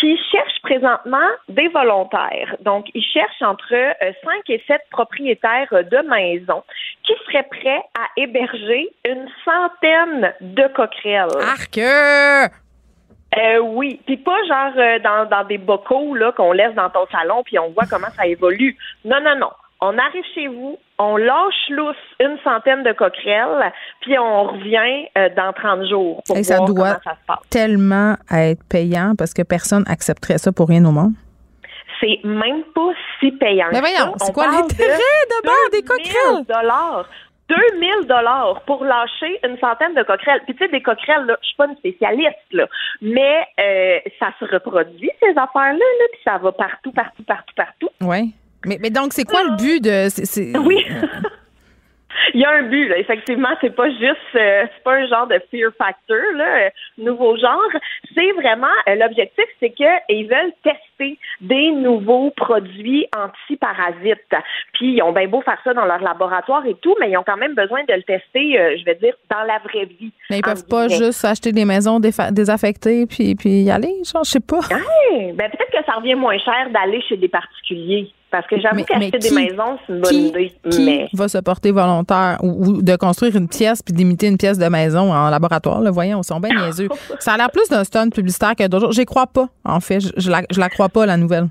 qui 0.00 0.18
cherche 0.32 0.60
présentement 0.62 1.28
des 1.48 1.68
volontaires. 1.68 2.56
Donc, 2.60 2.86
ils 2.94 3.04
cherchent 3.04 3.42
entre 3.42 3.68
5 3.70 3.76
euh, 4.02 4.40
et 4.48 4.60
7 4.66 4.80
propriétaires 4.90 5.70
de 5.70 6.08
maisons 6.08 6.64
qui 7.04 7.12
seraient 7.26 7.46
prêts 7.48 7.82
à 7.94 8.08
héberger 8.16 8.88
une 9.04 9.28
centaine 9.44 10.34
de 10.40 10.66
coquerelles. 10.74 11.28
Arc! 11.40 11.78
Euh, 13.38 13.58
oui, 13.60 14.00
puis 14.04 14.16
pas 14.16 14.44
genre 14.44 14.72
euh, 14.76 14.98
dans, 14.98 15.26
dans 15.26 15.44
des 15.44 15.56
bocaux 15.56 16.14
là 16.14 16.32
qu'on 16.32 16.52
laisse 16.52 16.74
dans 16.74 16.90
ton 16.90 17.06
salon 17.10 17.42
puis 17.42 17.58
on 17.58 17.70
voit 17.70 17.86
comment 17.88 18.10
ça 18.14 18.26
évolue. 18.26 18.76
Non, 19.04 19.20
non, 19.22 19.36
non. 19.36 19.50
On 19.84 19.98
arrive 19.98 20.22
chez 20.32 20.46
vous, 20.46 20.78
on 21.00 21.16
lâche 21.16 21.68
lousse 21.70 21.96
une 22.20 22.38
centaine 22.44 22.84
de 22.84 22.92
coquerelles, 22.92 23.72
puis 24.00 24.16
on 24.16 24.44
revient 24.44 25.08
euh, 25.18 25.28
dans 25.36 25.52
30 25.52 25.88
jours 25.88 26.22
pour 26.24 26.36
voir 26.36 26.44
ça 26.44 26.58
doit 26.58 26.66
comment 26.66 27.00
ça 27.02 27.16
se 27.20 27.26
passe. 27.26 27.48
tellement 27.50 28.14
être 28.30 28.62
payant 28.70 29.14
parce 29.18 29.34
que 29.34 29.42
personne 29.42 29.82
accepterait 29.88 30.38
ça 30.38 30.52
pour 30.52 30.68
rien 30.68 30.84
au 30.84 30.92
monde. 30.92 31.14
C'est 32.00 32.20
même 32.22 32.62
pas 32.72 32.92
si 33.18 33.32
payant. 33.32 33.70
Mais 33.72 33.80
voyons, 33.80 34.14
c'est 34.18 34.32
quoi 34.32 34.46
l'intérêt 34.46 34.92
de 34.92 35.44
bord 35.44 35.70
des 35.72 35.82
coquerelles? 35.82 36.46
dollars. 36.48 37.08
2000 37.48 38.06
dollars 38.06 38.62
pour 38.66 38.84
lâcher 38.84 39.40
une 39.44 39.58
centaine 39.58 39.94
de 39.94 40.04
coquerelles. 40.04 40.42
Puis 40.44 40.54
tu 40.54 40.64
sais, 40.64 40.70
des 40.70 40.80
coquerelles, 40.80 41.26
je 41.42 41.46
suis 41.46 41.56
pas 41.56 41.66
une 41.66 41.76
spécialiste, 41.76 42.38
là, 42.52 42.68
mais 43.00 43.46
euh, 43.60 43.98
ça 44.20 44.28
se 44.38 44.44
reproduit, 44.44 45.10
ces 45.20 45.30
affaires-là, 45.30 45.72
là, 45.72 46.06
puis 46.12 46.20
ça 46.24 46.38
va 46.38 46.52
partout, 46.52 46.92
partout, 46.92 47.24
partout, 47.24 47.54
partout. 47.56 47.88
Oui. 48.00 48.32
Mais, 48.64 48.78
mais 48.80 48.90
donc, 48.90 49.12
c'est 49.12 49.24
quoi 49.24 49.42
le 49.44 49.56
but 49.56 49.82
de. 49.82 50.08
Oui. 50.66 50.84
Il 52.34 52.40
y 52.40 52.44
a 52.44 52.50
un 52.50 52.62
but, 52.62 52.88
là. 52.88 52.98
effectivement, 52.98 53.48
c'est 53.60 53.74
pas 53.74 53.90
juste, 53.90 54.34
euh, 54.34 54.64
c'est 54.74 54.82
pas 54.84 54.94
un 54.94 55.06
genre 55.06 55.26
de 55.26 55.40
fear 55.50 55.70
factor, 55.76 56.16
là, 56.34 56.66
euh, 56.66 56.70
nouveau 56.98 57.36
genre. 57.36 57.58
C'est 58.14 58.32
vraiment 58.32 58.66
euh, 58.88 58.94
l'objectif, 58.94 59.44
c'est 59.60 59.70
qu'ils 59.70 60.28
veulent 60.28 60.52
tester 60.62 61.18
des 61.40 61.70
nouveaux 61.72 62.30
produits 62.30 63.06
antiparasites. 63.16 64.34
Puis 64.74 64.94
ils 64.94 65.02
ont 65.02 65.12
bien 65.12 65.28
beau 65.28 65.42
faire 65.42 65.58
ça 65.64 65.74
dans 65.74 65.84
leur 65.84 66.00
laboratoire 66.00 66.64
et 66.66 66.74
tout, 66.74 66.94
mais 67.00 67.10
ils 67.10 67.16
ont 67.16 67.24
quand 67.24 67.36
même 67.36 67.54
besoin 67.54 67.84
de 67.84 67.94
le 67.94 68.02
tester, 68.02 68.78
je 68.78 68.84
vais 68.84 68.94
dire, 68.94 69.14
dans 69.30 69.42
la 69.42 69.58
vraie 69.58 69.86
vie. 69.86 70.12
Mais 70.30 70.38
ils 70.38 70.42
peuvent 70.42 70.66
pas 70.68 70.88
juste 70.88 71.24
acheter 71.24 71.52
des 71.52 71.64
maisons 71.64 72.00
désaffectées 72.00 73.06
puis 73.06 73.34
puis 73.34 73.62
y 73.62 73.70
aller, 73.70 73.94
genre, 74.04 74.24
je 74.24 74.30
sais 74.30 74.40
pas. 74.40 74.60
ben 75.34 75.50
peut-être 75.50 75.70
que 75.70 75.84
ça 75.84 75.94
revient 75.98 76.14
moins 76.14 76.38
cher 76.38 76.70
d'aller 76.70 77.02
chez 77.02 77.16
des 77.16 77.28
particuliers. 77.28 78.12
Parce 78.32 78.46
que 78.46 78.58
j'avoue 78.58 78.82
qu'acheter 78.84 79.18
des 79.18 79.30
maisons, 79.30 79.78
c'est 79.86 79.92
une 79.92 80.00
bonne 80.00 80.14
idée. 80.14 80.52
Qui 80.70 80.84
mais... 80.84 81.08
va 81.12 81.28
se 81.28 81.36
porter 81.36 81.70
volontaire 81.70 82.38
ou, 82.42 82.80
de 82.80 82.96
construire 82.96 83.36
une 83.36 83.46
pièce 83.46 83.82
puis 83.82 83.92
d'imiter 83.92 84.26
une 84.26 84.38
pièce 84.38 84.58
de 84.58 84.66
maison 84.68 85.12
en 85.12 85.28
laboratoire? 85.28 85.82
Là, 85.82 85.90
voyons, 85.90 86.22
ils 86.22 86.26
sont 86.26 86.40
bien 86.40 86.58
niaiseux. 86.58 86.88
Ça 87.18 87.34
a 87.34 87.36
l'air 87.36 87.50
plus 87.50 87.68
d'un 87.68 87.84
stun 87.84 88.08
publicitaire 88.08 88.56
que 88.56 88.66
d'autres. 88.66 88.92
J'y 88.92 89.04
crois 89.04 89.26
pas, 89.26 89.48
en 89.66 89.80
fait. 89.80 90.00
Je, 90.00 90.08
je, 90.16 90.30
la, 90.30 90.40
je 90.50 90.58
la 90.58 90.70
crois 90.70 90.88
pas, 90.88 91.04
la 91.04 91.18
nouvelle. 91.18 91.48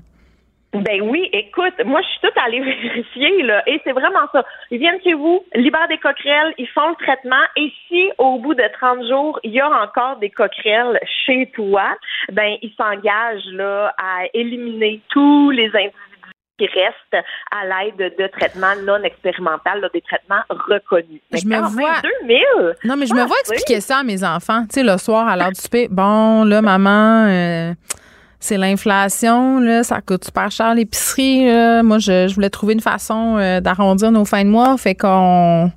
Ben 0.72 1.02
oui, 1.02 1.28
écoute, 1.34 1.74
moi 1.84 2.00
je 2.00 2.06
suis 2.06 2.20
toute 2.22 2.38
allée 2.38 2.60
vérifier 2.82 3.42
là, 3.42 3.62
et 3.66 3.78
c'est 3.84 3.92
vraiment 3.92 4.26
ça. 4.32 4.42
Ils 4.70 4.78
viennent 4.78 5.00
chez 5.04 5.12
vous, 5.12 5.44
libèrent 5.54 5.88
des 5.88 5.98
coquerelles, 5.98 6.54
ils 6.56 6.68
font 6.68 6.88
le 6.88 6.94
traitement, 6.94 7.44
et 7.58 7.70
si 7.86 8.08
au 8.16 8.38
bout 8.38 8.54
de 8.54 8.64
30 8.80 9.06
jours 9.06 9.38
il 9.44 9.52
y 9.52 9.60
a 9.60 9.68
encore 9.68 10.16
des 10.16 10.30
coquerelles 10.30 10.98
chez 11.26 11.50
toi, 11.54 11.84
ben 12.32 12.56
ils 12.62 12.72
s'engagent 12.78 13.52
là 13.52 13.94
à 13.98 14.24
éliminer 14.32 15.02
tous 15.10 15.50
les 15.50 15.66
individus 15.66 16.11
qui 16.58 16.66
restent 16.66 17.26
à 17.50 17.64
l'aide 17.64 18.14
de 18.18 18.26
traitements 18.28 18.74
non 18.84 19.02
expérimentaux, 19.02 19.88
des 19.92 20.02
traitements 20.02 20.42
reconnus. 20.50 21.20
je 21.32 21.46
me 21.46 21.58
vois 21.60 22.00
2000. 22.22 22.38
Non, 22.84 22.96
mais 22.96 23.06
je 23.06 23.14
me 23.14 23.24
vois 23.24 23.36
expliquer 23.40 23.80
ça 23.80 23.98
à 23.98 24.02
mes 24.02 24.22
enfants, 24.22 24.62
tu 24.62 24.80
sais 24.80 24.82
le 24.82 24.96
soir 24.98 25.28
à 25.28 25.36
l'heure 25.36 25.52
du 25.52 25.60
souper. 25.60 25.88
Bon, 25.90 26.44
là 26.44 26.62
maman 26.62 27.26
euh, 27.28 27.74
c'est 28.42 28.58
l'inflation, 28.58 29.60
là, 29.60 29.84
ça 29.84 30.00
coûte 30.00 30.24
super 30.24 30.50
cher 30.50 30.74
l'épicerie. 30.74 31.44
Moi, 31.82 31.98
je, 31.98 32.32
voulais 32.34 32.50
trouver 32.50 32.74
une 32.74 32.80
façon 32.80 33.36
euh, 33.38 33.60
d'arrondir 33.60 34.10
nos 34.10 34.24
fins 34.24 34.44
de 34.44 34.48
mois, 34.48 34.76
fait 34.76 34.96
qu'on 34.96 35.70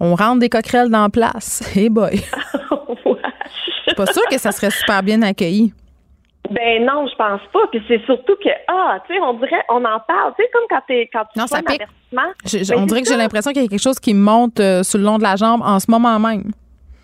on 0.00 0.14
rentre 0.14 0.38
des 0.40 0.48
coquerelles 0.48 0.90
dans 0.90 1.10
place. 1.10 1.62
Hey 1.76 1.88
boy! 1.90 2.16
Je 3.86 3.92
suis 3.92 3.94
pas 3.94 4.12
sûre 4.12 4.26
que 4.28 4.38
ça 4.38 4.50
serait 4.50 4.70
super 4.70 5.02
bien 5.02 5.22
accueilli. 5.22 5.72
Ben 6.50 6.84
non, 6.84 7.06
je 7.06 7.14
pense 7.16 7.40
pas. 7.52 7.66
Puis 7.70 7.82
c'est 7.88 8.02
surtout 8.04 8.34
que 8.36 8.48
ah, 8.68 8.98
tu 9.06 9.14
sais, 9.14 9.20
on 9.20 9.34
dirait, 9.34 9.62
on 9.68 9.84
en 9.84 10.00
parle, 10.00 10.34
tu 10.36 10.42
sais, 10.44 10.50
comme 10.52 10.64
quand 10.68 10.82
t'es 10.86 11.08
quand 11.12 11.24
tu 11.32 11.38
non, 11.38 11.46
ça 11.46 11.62
pique. 11.62 11.82
Ben, 12.12 12.32
on 12.76 12.86
dirait 12.86 13.02
que 13.02 13.08
j'ai 13.08 13.16
l'impression 13.16 13.52
qu'il 13.52 13.62
y 13.62 13.66
a 13.66 13.68
quelque 13.68 13.82
chose 13.82 13.98
qui 13.98 14.14
me 14.14 14.20
monte 14.20 14.60
euh, 14.60 14.82
sur 14.82 14.98
le 14.98 15.04
long 15.04 15.18
de 15.18 15.22
la 15.22 15.36
jambe 15.36 15.62
en 15.64 15.80
ce 15.80 15.90
moment 15.90 16.18
même. 16.18 16.52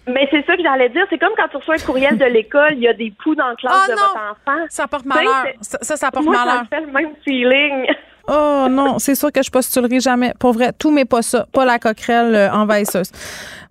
Mais 0.07 0.27
c'est 0.31 0.45
ça 0.47 0.57
que 0.57 0.63
j'allais 0.63 0.89
dire. 0.89 1.05
C'est 1.11 1.19
comme 1.19 1.33
quand 1.37 1.49
tu 1.49 1.57
reçois 1.57 1.77
un 1.77 1.85
courriel 1.85 2.19
de 2.19 2.25
l'école, 2.25 2.73
il 2.73 2.81
y 2.81 2.89
a 2.89 2.95
des 2.95 3.13
poux 3.23 3.35
dans 3.35 3.49
la 3.49 3.55
classe 3.55 3.89
oh 3.89 3.91
de 3.91 3.97
votre 3.97 4.17
enfant. 4.17 4.65
Ça 4.69 4.89
porte 4.89 5.05
malheur. 5.05 5.45
Ça, 5.61 5.79
ça, 5.81 5.97
ça 5.97 6.11
porte 6.11 6.25
moi, 6.25 6.45
malheur. 6.45 6.65
Ça 6.71 6.77
fait 6.77 6.87
le 6.87 6.93
même 6.93 7.13
feeling. 7.25 7.87
Oh 8.29 8.67
non, 8.71 8.99
c'est 8.99 9.15
sûr 9.15 9.33
que 9.33 9.43
je 9.43 9.51
postulerai 9.51 10.01
jamais. 10.01 10.33
Pour 10.39 10.53
vrai, 10.53 10.73
tout 10.79 10.91
mais 10.91 11.05
pas 11.05 11.23
ça. 11.23 11.47
Pas 11.53 11.65
la 11.65 11.79
coquerelle 11.79 12.35
euh, 12.35 12.53
envahisseuse. 12.53 13.11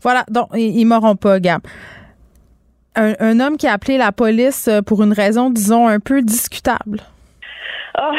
Voilà, 0.01 0.25
donc 0.29 0.49
ils, 0.55 0.79
ils 0.79 0.85
m'auront 0.85 1.15
pas, 1.15 1.39
Gab. 1.39 1.61
Un, 2.95 3.39
homme 3.39 3.57
qui 3.57 3.67
a 3.67 3.73
appelé 3.73 3.97
la 3.97 4.11
police 4.11 4.67
euh, 4.67 4.81
pour 4.81 5.01
une 5.01 5.13
raison, 5.13 5.49
disons, 5.49 5.87
un 5.87 5.99
peu 5.99 6.21
discutable. 6.21 6.99
Oh, 7.97 8.11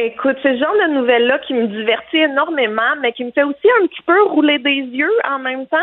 écoute, 0.00 0.36
c'est 0.42 0.52
le 0.52 0.58
genre 0.58 0.74
de 0.74 0.92
nouvelles-là 0.94 1.38
qui 1.40 1.54
me 1.54 1.66
divertit 1.66 2.18
énormément, 2.18 2.94
mais 3.00 3.12
qui 3.12 3.24
me 3.24 3.30
fait 3.32 3.42
aussi 3.42 3.68
un 3.80 3.86
petit 3.86 4.02
peu 4.02 4.22
rouler 4.24 4.58
des 4.58 4.70
yeux 4.70 5.12
en 5.28 5.38
même 5.38 5.66
temps. 5.66 5.76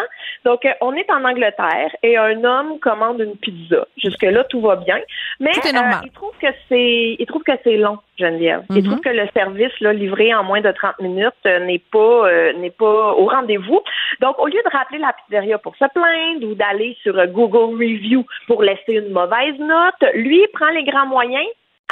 Donc, 0.45 0.65
euh, 0.65 0.71
on 0.81 0.93
est 0.93 1.09
en 1.11 1.23
Angleterre 1.23 1.95
et 2.03 2.17
un 2.17 2.43
homme 2.43 2.79
commande 2.79 3.19
une 3.19 3.35
pizza. 3.35 3.85
Jusque-là, 3.97 4.43
tout 4.45 4.61
va 4.61 4.75
bien. 4.77 4.99
Mais 5.39 5.51
euh, 5.51 5.81
il 6.03 6.11
trouve 6.11 6.33
que 6.41 6.47
c'est 6.67 7.15
il 7.19 7.25
trouve 7.25 7.43
que 7.43 7.51
c'est 7.63 7.77
long, 7.77 7.99
Geneviève. 8.17 8.63
Il 8.69 8.77
Mhm. 8.77 8.83
trouve 8.85 8.99
que 9.01 9.09
le 9.09 9.27
service 9.33 9.79
là, 9.79 9.93
livré 9.93 10.33
en 10.33 10.43
moins 10.43 10.61
de 10.61 10.71
30 10.71 10.99
minutes 10.99 11.33
euh, 11.45 11.59
n'est 11.65 11.79
pas 11.91 12.27
euh, 12.29 12.53
n'est 12.53 12.71
pas 12.71 13.13
au 13.13 13.25
rendez-vous. 13.25 13.81
Donc, 14.21 14.39
au 14.39 14.47
lieu 14.47 14.61
de 14.63 14.69
rappeler 14.77 14.99
la 14.99 15.13
pizzeria 15.13 15.57
pour 15.57 15.75
se 15.75 15.85
plaindre 15.93 16.45
ou 16.47 16.55
d'aller 16.55 16.97
sur 17.03 17.15
Google 17.27 17.75
Review 17.75 18.25
pour 18.47 18.63
laisser 18.63 18.93
une 18.93 19.11
mauvaise 19.11 19.57
note, 19.59 20.13
lui 20.13 20.39
il 20.41 20.47
prend 20.53 20.69
les 20.69 20.83
grands 20.83 21.07
moyens, 21.07 21.45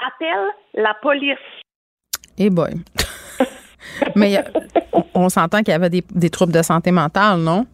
appelle 0.05 0.47
la 0.73 0.93
police. 0.95 1.37
Eh 2.37 2.49
boy. 2.49 2.71
Mais 4.15 4.37
euh, 4.37 4.41
on, 5.13 5.29
s'entend 5.29 5.59
qu'il 5.59 5.69
y 5.69 5.75
avait 5.75 5.89
des 5.89 6.29
troubles 6.29 6.53
de 6.53 6.61
santé 6.61 6.91
mentale, 6.91 7.39
non? 7.39 7.65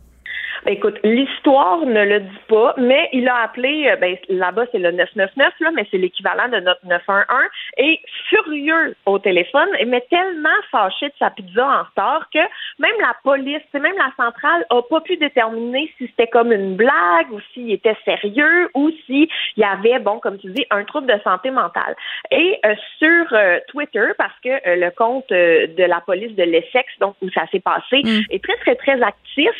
Écoute, 0.65 0.97
l'histoire 1.03 1.85
ne 1.85 2.05
le 2.05 2.21
dit 2.21 2.39
pas, 2.47 2.73
mais 2.77 3.09
il 3.11 3.27
a 3.27 3.35
appelé, 3.43 3.89
euh, 3.89 3.97
ben, 3.97 4.15
là-bas 4.29 4.63
c'est 4.71 4.79
le 4.79 4.91
999, 4.91 5.53
là, 5.59 5.71
mais 5.75 5.85
c'est 5.91 5.97
l'équivalent 5.97 6.47
de 6.47 6.59
notre 6.61 6.85
911, 6.85 7.25
et 7.77 7.99
furieux 8.29 8.95
au 9.05 9.19
téléphone, 9.19 9.67
mais 9.87 10.01
tellement 10.09 10.49
fâché 10.71 11.07
de 11.07 11.13
sa 11.19 11.31
pizza 11.31 11.65
en 11.65 11.83
retard 11.83 12.29
que 12.33 12.39
même 12.79 12.95
la 13.01 13.13
police, 13.23 13.61
c'est 13.73 13.79
même 13.79 13.97
la 13.97 14.11
centrale, 14.15 14.65
a 14.69 14.81
pas 14.81 15.01
pu 15.01 15.17
déterminer 15.17 15.91
si 15.97 16.07
c'était 16.07 16.27
comme 16.27 16.53
une 16.53 16.75
blague 16.75 17.31
ou 17.31 17.39
s'il 17.53 17.71
était 17.71 17.97
sérieux 18.05 18.69
ou 18.73 18.89
s'il 19.05 19.27
y 19.57 19.63
avait, 19.63 19.99
bon, 19.99 20.19
comme 20.19 20.37
tu 20.37 20.47
dis, 20.47 20.65
un 20.69 20.85
trouble 20.85 21.07
de 21.07 21.19
santé 21.23 21.51
mentale. 21.51 21.95
Et 22.31 22.59
euh, 22.65 22.75
sur 22.99 23.25
euh, 23.33 23.59
Twitter, 23.67 24.07
parce 24.17 24.39
que 24.43 24.49
euh, 24.49 24.75
le 24.77 24.91
compte 24.91 25.29
de 25.29 25.83
la 25.83 25.99
police 25.99 26.35
de 26.35 26.43
l'Essex, 26.43 26.87
donc 26.99 27.15
où 27.21 27.29
ça 27.31 27.45
s'est 27.51 27.59
passé, 27.59 28.01
est 28.29 28.43
très, 28.43 28.55
très, 28.57 28.75
très 28.75 29.01
actif. 29.01 29.51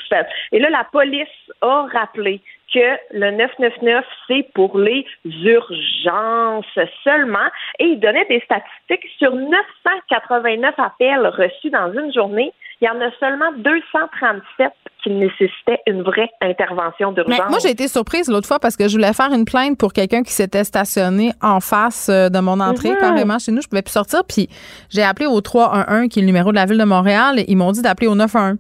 Et 0.51 0.59
là, 0.59 0.69
la 0.69 0.83
police 0.93 1.27
a 1.61 1.85
rappelé 1.91 2.39
que 2.73 2.79
le 3.11 3.31
999, 3.31 4.05
c'est 4.27 4.47
pour 4.55 4.79
les 4.79 5.05
urgences 5.25 6.65
seulement. 7.03 7.47
Et 7.79 7.85
il 7.85 7.99
donnait 7.99 8.25
des 8.29 8.41
statistiques 8.45 9.09
sur 9.19 9.35
989 9.35 10.73
appels 10.77 11.27
reçus 11.27 11.69
dans 11.69 11.91
une 11.93 12.11
journée. 12.13 12.51
Il 12.81 12.85
y 12.85 12.89
en 12.89 12.99
a 13.01 13.11
seulement 13.19 13.51
237 13.57 14.71
qui 15.03 15.09
nécessitaient 15.11 15.79
une 15.87 16.01
vraie 16.01 16.29
intervention 16.41 17.11
d'urgence. 17.11 17.49
moi, 17.49 17.59
j'ai 17.61 17.71
été 17.71 17.87
surprise 17.87 18.29
l'autre 18.29 18.47
fois 18.47 18.59
parce 18.59 18.77
que 18.77 18.87
je 18.87 18.93
voulais 18.95 19.13
faire 19.13 19.31
une 19.33 19.45
plainte 19.45 19.77
pour 19.77 19.91
quelqu'un 19.93 20.23
qui 20.23 20.31
s'était 20.31 20.63
stationné 20.63 21.31
en 21.41 21.59
face 21.59 22.07
euh, 22.09 22.29
de 22.29 22.39
mon 22.39 22.59
entrée, 22.59 22.91
Mhm. 22.91 22.97
carrément 22.99 23.37
chez 23.39 23.51
nous. 23.51 23.61
Je 23.61 23.67
pouvais 23.67 23.81
plus 23.81 23.91
sortir. 23.91 24.21
Puis 24.27 24.47
j'ai 24.89 25.03
appelé 25.03 25.25
au 25.27 25.41
311, 25.41 26.07
qui 26.09 26.19
est 26.19 26.21
le 26.21 26.27
numéro 26.27 26.51
de 26.51 26.55
la 26.55 26.65
ville 26.65 26.77
de 26.79 26.85
Montréal, 26.85 27.39
et 27.39 27.45
ils 27.49 27.57
m'ont 27.57 27.71
dit 27.71 27.81
d'appeler 27.81 28.07
au 28.07 28.15
911. 28.15 28.57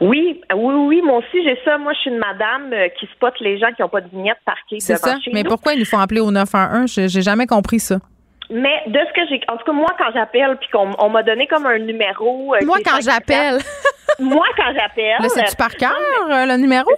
Oui, 0.00 0.40
oui, 0.54 0.74
oui, 0.74 1.02
moi 1.02 1.18
aussi, 1.18 1.42
j'ai 1.44 1.58
ça. 1.64 1.78
Moi, 1.78 1.92
je 1.94 1.98
suis 2.00 2.10
une 2.10 2.18
madame 2.18 2.72
euh, 2.72 2.88
qui 2.98 3.06
spotte 3.14 3.38
les 3.40 3.58
gens 3.58 3.72
qui 3.74 3.82
n'ont 3.82 3.88
pas 3.88 4.00
de 4.00 4.08
vignette 4.08 4.38
parquée 4.44 4.80
C'est 4.80 4.94
devant 4.94 5.04
ça. 5.14 5.20
chez 5.20 5.30
Mais 5.32 5.42
nous. 5.42 5.50
pourquoi 5.50 5.74
ils 5.74 5.78
nous 5.78 5.84
font 5.84 5.98
appeler 5.98 6.20
au 6.20 6.30
911? 6.30 7.08
J'ai 7.08 7.22
jamais 7.22 7.46
compris 7.46 7.80
ça. 7.80 7.96
Mais 8.50 8.82
de 8.86 8.98
ce 8.98 9.12
que 9.14 9.26
j'ai, 9.28 9.40
en 9.48 9.56
tout 9.56 9.64
cas, 9.64 9.72
moi, 9.72 9.88
quand 9.96 10.10
j'appelle, 10.12 10.56
puis 10.58 10.68
qu'on 10.70 10.90
on 10.98 11.08
m'a 11.08 11.22
donné 11.22 11.46
comme 11.46 11.64
un 11.66 11.78
numéro. 11.78 12.54
euh, 12.54 12.58
Moi, 12.66 12.78
quand 12.84 13.00
514, 13.00 13.04
j'appelle. 13.04 13.58
moi, 14.18 14.44
quand 14.56 14.72
j'appelle. 14.74 15.16
Là, 15.20 15.28
c'est-tu 15.28 15.56
par 15.56 15.74
cœur, 15.76 15.92
euh, 16.30 16.44
le 16.46 16.56
numéro? 16.58 16.90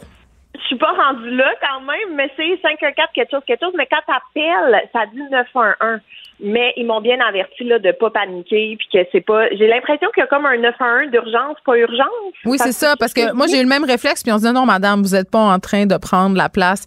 Je 0.59 0.65
suis 0.66 0.77
pas 0.78 0.90
rendue 0.93 1.31
là 1.36 1.53
quand 1.61 1.81
même, 1.82 2.15
mais 2.16 2.31
c'est 2.36 2.59
514 2.62 3.09
quelque 3.15 3.31
chose, 3.31 3.43
quelque 3.47 3.65
chose. 3.65 3.74
Mais 3.77 3.86
quand 3.86 4.01
t'appelles, 4.07 4.89
ça 4.93 5.05
dit 5.12 5.23
911. 5.31 6.01
Mais 6.39 6.75
ils 6.77 6.87
m'ont 6.87 7.01
bien 7.01 7.19
averti 7.21 7.65
là 7.65 7.79
de 7.79 7.93
pas 7.93 8.11
paniquer, 8.11 8.77
puis 8.79 8.89
que 8.93 9.09
c'est 9.11 9.23
pas. 9.23 9.49
J'ai 9.51 9.67
l'impression 9.67 10.09
qu'il 10.15 10.21
y 10.21 10.25
a 10.25 10.27
comme 10.27 10.45
un 10.45 10.59
911 10.59 11.11
d'urgence, 11.11 11.57
pas 11.65 11.79
urgence. 11.79 12.35
Oui, 12.45 12.59
c'est 12.59 12.73
ça, 12.73 12.95
parce 12.99 13.15
que 13.15 13.33
moi, 13.33 13.47
j'ai 13.47 13.59
eu 13.59 13.63
le 13.63 13.69
même 13.69 13.85
réflexe, 13.85 14.23
puis 14.23 14.33
on 14.33 14.39
se 14.39 14.47
dit 14.47 14.53
non, 14.53 14.67
madame, 14.67 15.03
vous 15.03 15.15
n'êtes 15.15 15.31
pas 15.31 15.39
en 15.39 15.59
train 15.59 15.87
de 15.87 15.97
prendre 15.97 16.37
la 16.37 16.49
place 16.49 16.85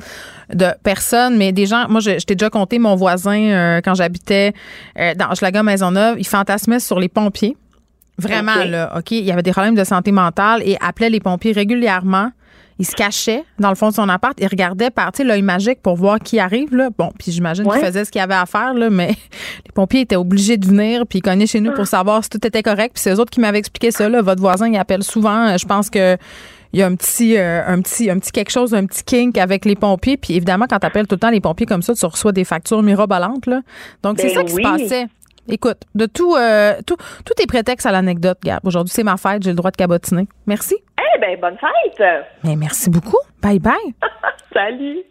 de 0.53 0.67
personne, 0.83 1.37
mais 1.37 1.51
des 1.51 1.65
gens, 1.65 1.87
moi, 1.89 1.99
je, 1.99 2.19
je 2.19 2.25
t'ai 2.25 2.35
déjà 2.35 2.49
compté, 2.49 2.79
mon 2.79 2.95
voisin, 2.95 3.39
euh, 3.39 3.81
quand 3.83 3.95
j'habitais 3.95 4.53
euh, 4.99 5.13
dans 5.15 5.31
Hochelaga 5.31 5.63
Maisonneuve, 5.63 6.19
il 6.19 6.27
fantasmait 6.27 6.79
sur 6.79 6.99
les 6.99 7.09
pompiers. 7.09 7.55
Vraiment, 8.19 8.63
là, 8.65 8.91
OK? 8.97 9.11
Il 9.11 9.23
y 9.23 9.31
avait 9.31 9.41
des 9.41 9.51
problèmes 9.51 9.75
de 9.75 9.83
santé 9.83 10.11
mentale 10.11 10.61
et 10.65 10.77
appelait 10.81 11.09
les 11.09 11.21
pompiers 11.21 11.53
régulièrement. 11.53 12.31
Il 12.79 12.85
se 12.85 12.95
cachait 12.95 13.43
dans 13.59 13.69
le 13.69 13.75
fond 13.75 13.89
de 13.89 13.93
son 13.93 14.07
appart. 14.09 14.33
Il 14.39 14.47
regardait 14.47 14.89
par, 14.89 15.11
tu 15.11 15.17
sais, 15.17 15.23
l'œil 15.25 15.41
magique 15.41 15.81
pour 15.81 15.95
voir 15.97 16.17
qui 16.19 16.39
arrive, 16.39 16.73
là. 16.73 16.89
Bon, 16.97 17.11
puis 17.19 17.31
j'imagine 17.31 17.65
Ouais. 17.67 17.77
qu'il 17.77 17.85
faisait 17.85 18.05
ce 18.05 18.11
qu'il 18.11 18.21
avait 18.21 18.33
à 18.35 18.45
faire, 18.45 18.73
là, 18.73 18.89
mais 18.89 19.09
les 19.65 19.71
pompiers 19.73 20.01
étaient 20.01 20.15
obligés 20.15 20.55
de 20.57 20.65
venir 20.65 21.05
puis 21.05 21.19
ils 21.19 21.21
cognaient 21.21 21.45
chez 21.47 21.59
nous 21.59 21.73
pour 21.73 21.85
savoir 21.87 22.23
si 22.23 22.29
tout 22.29 22.45
était 22.47 22.63
correct. 22.63 22.93
Puis 22.93 23.03
c'est 23.03 23.13
eux 23.13 23.19
autres 23.19 23.31
qui 23.31 23.41
m'avaient 23.41 23.59
expliqué 23.59 23.91
ça, 23.91 24.07
là. 24.09 24.21
Votre 24.21 24.41
voisin, 24.41 24.67
il 24.69 24.77
appelle 24.77 25.03
souvent. 25.03 25.49
Euh, 25.49 25.57
Je 25.57 25.65
pense 25.65 25.89
que 25.89 26.17
il 26.71 26.79
y 26.79 26.83
a 26.83 26.87
un 26.87 26.95
petit, 26.95 27.35
euh, 27.35 27.63
un 27.67 27.81
petit, 27.81 28.09
un 28.11 28.19
petit 28.19 28.31
quelque 28.31 28.51
chose, 28.51 28.73
un 28.75 28.85
petit 28.85 29.03
kink 29.03 29.37
avec 29.39 29.65
les 29.65 29.75
pompiers. 29.75 30.17
Puis 30.17 30.35
évidemment, 30.35 30.65
quand 30.69 30.79
tu 30.79 30.85
appelles 30.85 31.07
tout 31.07 31.15
le 31.15 31.19
temps 31.19 31.31
les 31.31 31.41
pompiers 31.41 31.65
comme 31.65 31.81
ça, 31.81 31.93
tu 31.95 32.05
reçois 32.05 32.31
des 32.31 32.43
factures 32.45 32.81
mirobolantes, 32.83 33.47
là. 33.47 33.61
Donc, 34.03 34.19
c'est 34.19 34.27
Ben 34.27 34.35
ça 34.35 34.43
qui 34.43 34.53
oui. 34.53 34.63
se 34.63 34.69
passait. 34.69 35.07
Écoute, 35.51 35.77
de 35.95 36.05
tout, 36.05 36.35
euh, 36.35 36.75
tout, 36.85 36.95
tout 37.25 37.33
est 37.41 37.47
prétexte 37.47 37.87
à 37.87 37.91
l'anecdote, 37.91 38.37
Gab. 38.43 38.59
Aujourd'hui, 38.65 38.93
c'est 38.95 39.03
ma 39.03 39.17
fête, 39.17 39.41
j'ai 39.41 39.49
le 39.49 39.55
droit 39.55 39.71
de 39.71 39.77
cabotiner. 39.77 40.27
Merci. 40.45 40.75
Ben, 41.19 41.37
bonne 41.39 41.57
fête! 41.57 42.25
Mais 42.43 42.55
merci 42.55 42.89
beaucoup. 42.89 43.17
Bye 43.41 43.59
bye. 43.59 43.75
Salut! 44.53 45.03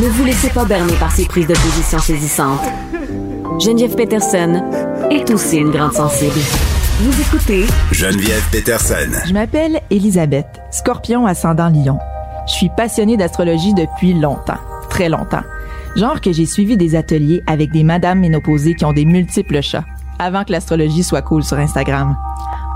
Ne 0.00 0.08
vous 0.08 0.24
laissez 0.24 0.48
pas 0.50 0.64
berner 0.64 0.94
par 0.98 1.12
ces 1.12 1.26
prises 1.26 1.46
de 1.46 1.52
position 1.52 1.98
saisissantes. 1.98 2.62
Geneviève 3.60 3.94
Peterson 3.94 4.62
est 5.10 5.30
aussi 5.30 5.58
une 5.58 5.70
grande 5.70 5.92
sensible. 5.92 6.40
Vous 7.00 7.20
écoutez 7.20 7.64
Geneviève 7.90 8.48
Peterson. 8.50 9.10
Je 9.26 9.32
m'appelle 9.34 9.80
Elisabeth, 9.90 10.46
scorpion 10.70 11.26
ascendant 11.26 11.68
lion. 11.68 11.98
Je 12.46 12.52
suis 12.52 12.70
passionnée 12.76 13.16
d'astrologie 13.16 13.74
depuis 13.74 14.14
longtemps, 14.14 14.58
très 14.88 15.08
longtemps. 15.08 15.42
Genre 15.96 16.20
que 16.20 16.32
j'ai 16.32 16.46
suivi 16.46 16.76
des 16.76 16.94
ateliers 16.96 17.42
avec 17.46 17.70
des 17.70 17.82
madames 17.82 18.20
ménopausées 18.20 18.74
qui 18.74 18.84
ont 18.84 18.92
des 18.94 19.04
multiples 19.04 19.60
chats, 19.60 19.84
avant 20.22 20.44
que 20.44 20.52
l'astrologie 20.52 21.02
soit 21.02 21.22
cool 21.22 21.42
sur 21.42 21.58
Instagram. 21.58 22.16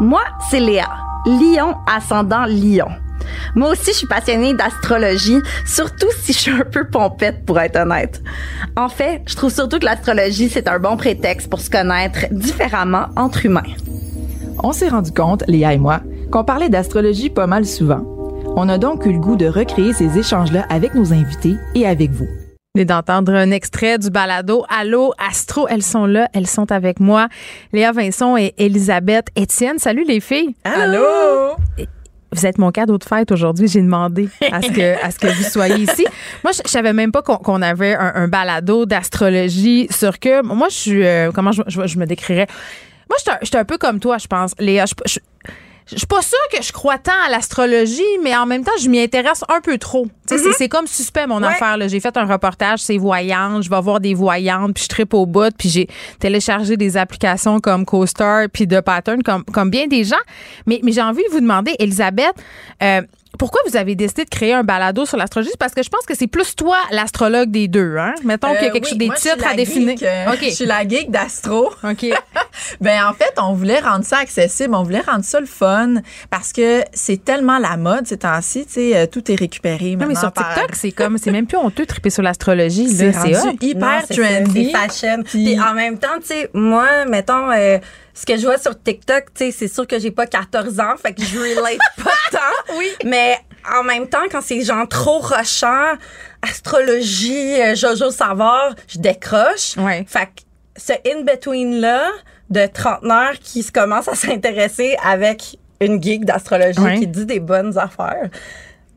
Moi, 0.00 0.22
c'est 0.50 0.60
Léa, 0.60 0.88
lion 1.26 1.74
ascendant 1.86 2.44
lion. 2.46 2.88
Moi 3.54 3.70
aussi, 3.70 3.92
je 3.92 3.98
suis 3.98 4.06
passionnée 4.06 4.54
d'astrologie, 4.54 5.38
surtout 5.64 6.08
si 6.20 6.32
je 6.32 6.38
suis 6.38 6.52
un 6.52 6.64
peu 6.64 6.86
pompette, 6.86 7.44
pour 7.44 7.58
être 7.58 7.76
honnête. 7.76 8.22
En 8.76 8.88
fait, 8.88 9.22
je 9.26 9.34
trouve 9.34 9.52
surtout 9.52 9.78
que 9.78 9.84
l'astrologie, 9.84 10.48
c'est 10.48 10.68
un 10.68 10.78
bon 10.78 10.96
prétexte 10.96 11.48
pour 11.48 11.60
se 11.60 11.70
connaître 11.70 12.26
différemment 12.30 13.06
entre 13.16 13.46
humains. 13.46 13.62
On 14.62 14.72
s'est 14.72 14.88
rendu 14.88 15.12
compte, 15.12 15.44
Léa 15.48 15.72
et 15.72 15.78
moi, 15.78 16.00
qu'on 16.30 16.44
parlait 16.44 16.68
d'astrologie 16.68 17.30
pas 17.30 17.46
mal 17.46 17.66
souvent. 17.66 18.02
On 18.56 18.68
a 18.68 18.78
donc 18.78 19.04
eu 19.06 19.12
le 19.12 19.18
goût 19.18 19.36
de 19.36 19.46
recréer 19.46 19.92
ces 19.92 20.18
échanges-là 20.18 20.64
avec 20.70 20.94
nos 20.94 21.12
invités 21.12 21.56
et 21.74 21.86
avec 21.86 22.10
vous 22.10 22.28
d'entendre 22.84 23.32
un 23.32 23.50
extrait 23.50 23.98
du 23.98 24.10
balado 24.10 24.64
Allô 24.68 25.12
Astro. 25.18 25.66
Elles 25.68 25.82
sont 25.82 26.06
là, 26.06 26.28
elles 26.32 26.46
sont 26.46 26.70
avec 26.70 27.00
moi. 27.00 27.28
Léa 27.72 27.92
Vincent 27.92 28.36
et 28.36 28.54
Elisabeth 28.58 29.28
Étienne. 29.36 29.78
Salut 29.78 30.04
les 30.04 30.20
filles. 30.20 30.54
Allô? 30.64 31.56
Vous 32.32 32.44
êtes 32.44 32.58
mon 32.58 32.70
cadeau 32.70 32.98
de 32.98 33.04
fête 33.04 33.32
aujourd'hui. 33.32 33.68
J'ai 33.68 33.80
demandé 33.80 34.28
à 34.52 34.60
ce 34.60 34.70
que 34.70 35.04
à 35.04 35.10
ce 35.10 35.18
que 35.18 35.26
vous 35.28 35.44
soyez 35.44 35.84
ici. 35.84 36.04
Moi, 36.44 36.52
je, 36.52 36.68
savais 36.68 36.92
même 36.92 37.12
pas 37.12 37.22
qu'on 37.22 37.62
avait 37.62 37.94
un, 37.94 38.28
balado 38.28 38.84
d'astrologie 38.84 39.86
sur 39.90 40.18
que 40.18 40.42
moi 40.42 40.68
je 40.68 40.74
suis 40.74 41.06
euh, 41.06 41.30
comment 41.32 41.52
je, 41.52 41.98
me 41.98 42.04
décrirais? 42.04 42.46
Moi, 43.08 43.16
je 43.42 43.46
suis 43.46 43.56
un, 43.56 43.64
peu 43.64 43.78
comme 43.78 44.00
toi, 44.00 44.18
je 44.18 44.26
pense. 44.26 44.52
Léa, 44.58 44.84
je, 44.86 45.18
je 45.86 45.98
suis 45.98 46.06
pas 46.06 46.22
sûre 46.22 46.38
que 46.52 46.62
je 46.62 46.72
crois 46.72 46.98
tant 46.98 47.12
à 47.26 47.30
l'astrologie, 47.30 48.02
mais 48.22 48.36
en 48.36 48.44
même 48.44 48.64
temps, 48.64 48.72
je 48.80 48.88
m'y 48.88 49.00
intéresse 49.00 49.44
un 49.48 49.60
peu 49.60 49.78
trop. 49.78 50.06
Mm-hmm. 50.28 50.54
C'est 50.58 50.68
comme 50.68 50.88
suspect, 50.88 51.26
mon 51.28 51.42
affaire. 51.42 51.76
J'ai 51.88 52.00
fait 52.00 52.16
un 52.16 52.24
reportage, 52.24 52.80
c'est 52.80 52.98
voyante. 52.98 53.62
Je 53.62 53.70
vais 53.70 53.80
voir 53.80 54.00
des 54.00 54.14
voyantes, 54.14 54.74
puis 54.74 54.84
je 54.84 54.88
tripe 54.88 55.14
au 55.14 55.26
bout, 55.26 55.54
puis 55.56 55.68
j'ai 55.68 55.88
téléchargé 56.18 56.76
des 56.76 56.96
applications 56.96 57.60
comme 57.60 57.84
CoStar, 57.84 58.48
puis 58.52 58.66
de 58.66 58.80
Pattern, 58.80 59.22
comme, 59.22 59.44
comme 59.44 59.70
bien 59.70 59.86
des 59.86 60.02
gens. 60.02 60.16
Mais, 60.66 60.80
mais 60.82 60.90
j'ai 60.90 61.02
envie 61.02 61.22
de 61.22 61.30
vous 61.30 61.40
demander, 61.40 61.76
Elisabeth, 61.78 62.34
euh, 62.82 63.02
pourquoi 63.38 63.60
vous 63.68 63.76
avez 63.76 63.94
décidé 63.94 64.24
de 64.24 64.30
créer 64.30 64.52
un 64.52 64.64
balado 64.64 65.06
sur 65.06 65.16
l'astrologie? 65.16 65.50
Parce 65.58 65.74
que 65.74 65.82
je 65.82 65.88
pense 65.88 66.04
que 66.06 66.14
c'est 66.14 66.26
plus 66.26 66.54
toi 66.54 66.76
l'astrologue 66.90 67.50
des 67.50 67.68
deux, 67.68 67.96
hein? 67.96 68.14
Mettons 68.24 68.52
qu'il 68.54 68.62
y 68.62 68.66
a 68.66 68.68
euh, 68.68 68.72
quelque 68.72 68.88
chose, 68.88 68.98
des 68.98 69.10
titres 69.10 69.46
à 69.46 69.54
définir. 69.54 69.96
Euh, 70.02 70.36
je 70.42 70.50
suis 70.50 70.66
la 70.66 70.86
geek 70.86 71.10
d'astro. 71.10 71.72
OK. 71.84 72.06
ben, 72.80 73.06
en 73.06 73.12
fait, 73.12 73.32
on 73.38 73.52
voulait 73.52 73.80
rendre 73.80 74.04
ça 74.04 74.18
accessible, 74.18 74.74
on 74.74 74.82
voulait 74.82 75.00
rendre 75.00 75.24
ça 75.24 75.40
le 75.40 75.46
fun 75.46 75.94
parce 76.30 76.52
que 76.52 76.82
c'est 76.92 77.24
tellement 77.24 77.58
la 77.58 77.76
mode 77.76 78.06
ces 78.06 78.18
temps-ci, 78.18 78.66
tu 78.66 78.72
sais, 78.72 78.96
euh, 78.96 79.06
tout 79.06 79.30
est 79.30 79.36
récupéré. 79.36 79.96
Non, 79.96 80.06
mais 80.06 80.14
sur 80.14 80.32
TikTok, 80.32 80.74
c'est 80.74 80.92
comme, 80.92 81.18
c'est 81.18 81.30
même 81.30 81.46
plus 81.46 81.58
honteux 81.58 81.84
de 81.84 81.88
triper 81.88 82.10
sur 82.10 82.22
l'astrologie. 82.22 82.88
C'est 82.88 83.12
hyper 83.62 84.06
trendy. 84.08 84.72
C'est 84.72 84.78
fashion. 84.78 85.22
Puis 85.24 85.60
en 85.60 85.74
même 85.74 85.98
temps, 85.98 86.18
tu 86.20 86.28
sais, 86.28 86.50
moi, 86.52 87.04
mettons, 87.06 87.50
ce 88.16 88.24
que 88.24 88.38
je 88.38 88.46
vois 88.46 88.56
sur 88.56 88.82
TikTok, 88.82 89.26
tu 89.34 89.44
sais, 89.44 89.50
c'est 89.50 89.68
sûr 89.68 89.86
que 89.86 89.98
j'ai 89.98 90.10
pas 90.10 90.26
14 90.26 90.80
ans, 90.80 90.94
fait 91.00 91.12
que 91.12 91.22
je 91.22 91.38
relate 91.38 91.78
pas 92.02 92.10
tant. 92.32 92.74
Oui. 92.78 92.88
Mais 93.04 93.36
en 93.70 93.84
même 93.84 94.08
temps, 94.08 94.24
quand 94.30 94.40
c'est 94.40 94.62
genre 94.62 94.88
trop 94.88 95.18
rochant, 95.18 95.92
astrologie, 96.40 97.60
euh, 97.60 97.74
Jojo 97.74 98.10
Savoir, 98.10 98.74
je 98.88 98.98
décroche. 98.98 99.76
Ouais. 99.76 100.06
Fait 100.08 100.26
que 100.26 100.42
ce 100.76 100.94
in-between-là 101.06 102.08
de 102.48 102.66
trentenaire 102.66 103.38
qui 103.38 103.62
se 103.62 103.70
commence 103.70 104.08
à 104.08 104.14
s'intéresser 104.14 104.96
avec 105.04 105.58
une 105.80 106.02
geek 106.02 106.24
d'astrologie 106.24 106.98
qui 106.98 107.06
dit 107.06 107.26
des 107.26 107.40
bonnes 107.40 107.76
affaires. 107.76 108.30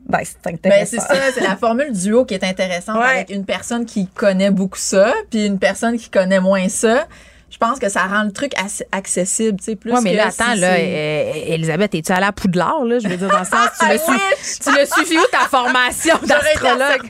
Ben, 0.08 0.20
c'est 0.24 0.42
ben, 0.42 0.54
intéressant. 0.54 0.96
Ben, 0.96 1.06
c'est 1.08 1.14
ça, 1.14 1.32
c'est 1.34 1.46
la 1.46 1.56
formule 1.56 1.92
duo 1.92 2.24
qui 2.24 2.32
est 2.32 2.44
intéressante 2.44 3.02
avec 3.02 3.28
une 3.28 3.44
personne 3.44 3.84
qui 3.84 4.06
connaît 4.06 4.50
beaucoup 4.50 4.78
ça, 4.78 5.12
puis 5.28 5.44
une 5.44 5.58
personne 5.58 5.98
qui 5.98 6.08
connaît 6.08 6.40
moins 6.40 6.70
ça 6.70 7.06
je 7.50 7.58
pense 7.58 7.78
que 7.78 7.88
ça 7.88 8.02
rend 8.04 8.22
le 8.22 8.32
truc 8.32 8.52
accessible, 8.92 9.58
tu 9.58 9.64
sais, 9.64 9.76
plus. 9.76 9.92
Ouais, 9.92 10.00
mais 10.02 10.14
là, 10.14 10.28
attends, 10.28 10.54
là, 10.54 10.74
euh, 10.74 11.32
Elisabeth, 11.46 11.94
es-tu 11.94 12.12
allée 12.12 12.26
à 12.26 12.32
Poudlard, 12.32 12.84
là? 12.84 12.98
Je 13.00 13.08
veux 13.08 13.16
dire, 13.16 13.28
dans 13.28 13.40
le 13.40 13.44
sens, 13.44 13.68
tu 13.78 13.86
l'as 13.88 13.98
su, 13.98 14.60
tu 14.62 14.72
l'as 14.76 14.86
suivi 14.86 15.18
où 15.18 15.26
ta 15.32 15.48
formation 15.48 16.14
d'astrologue? 16.26 17.08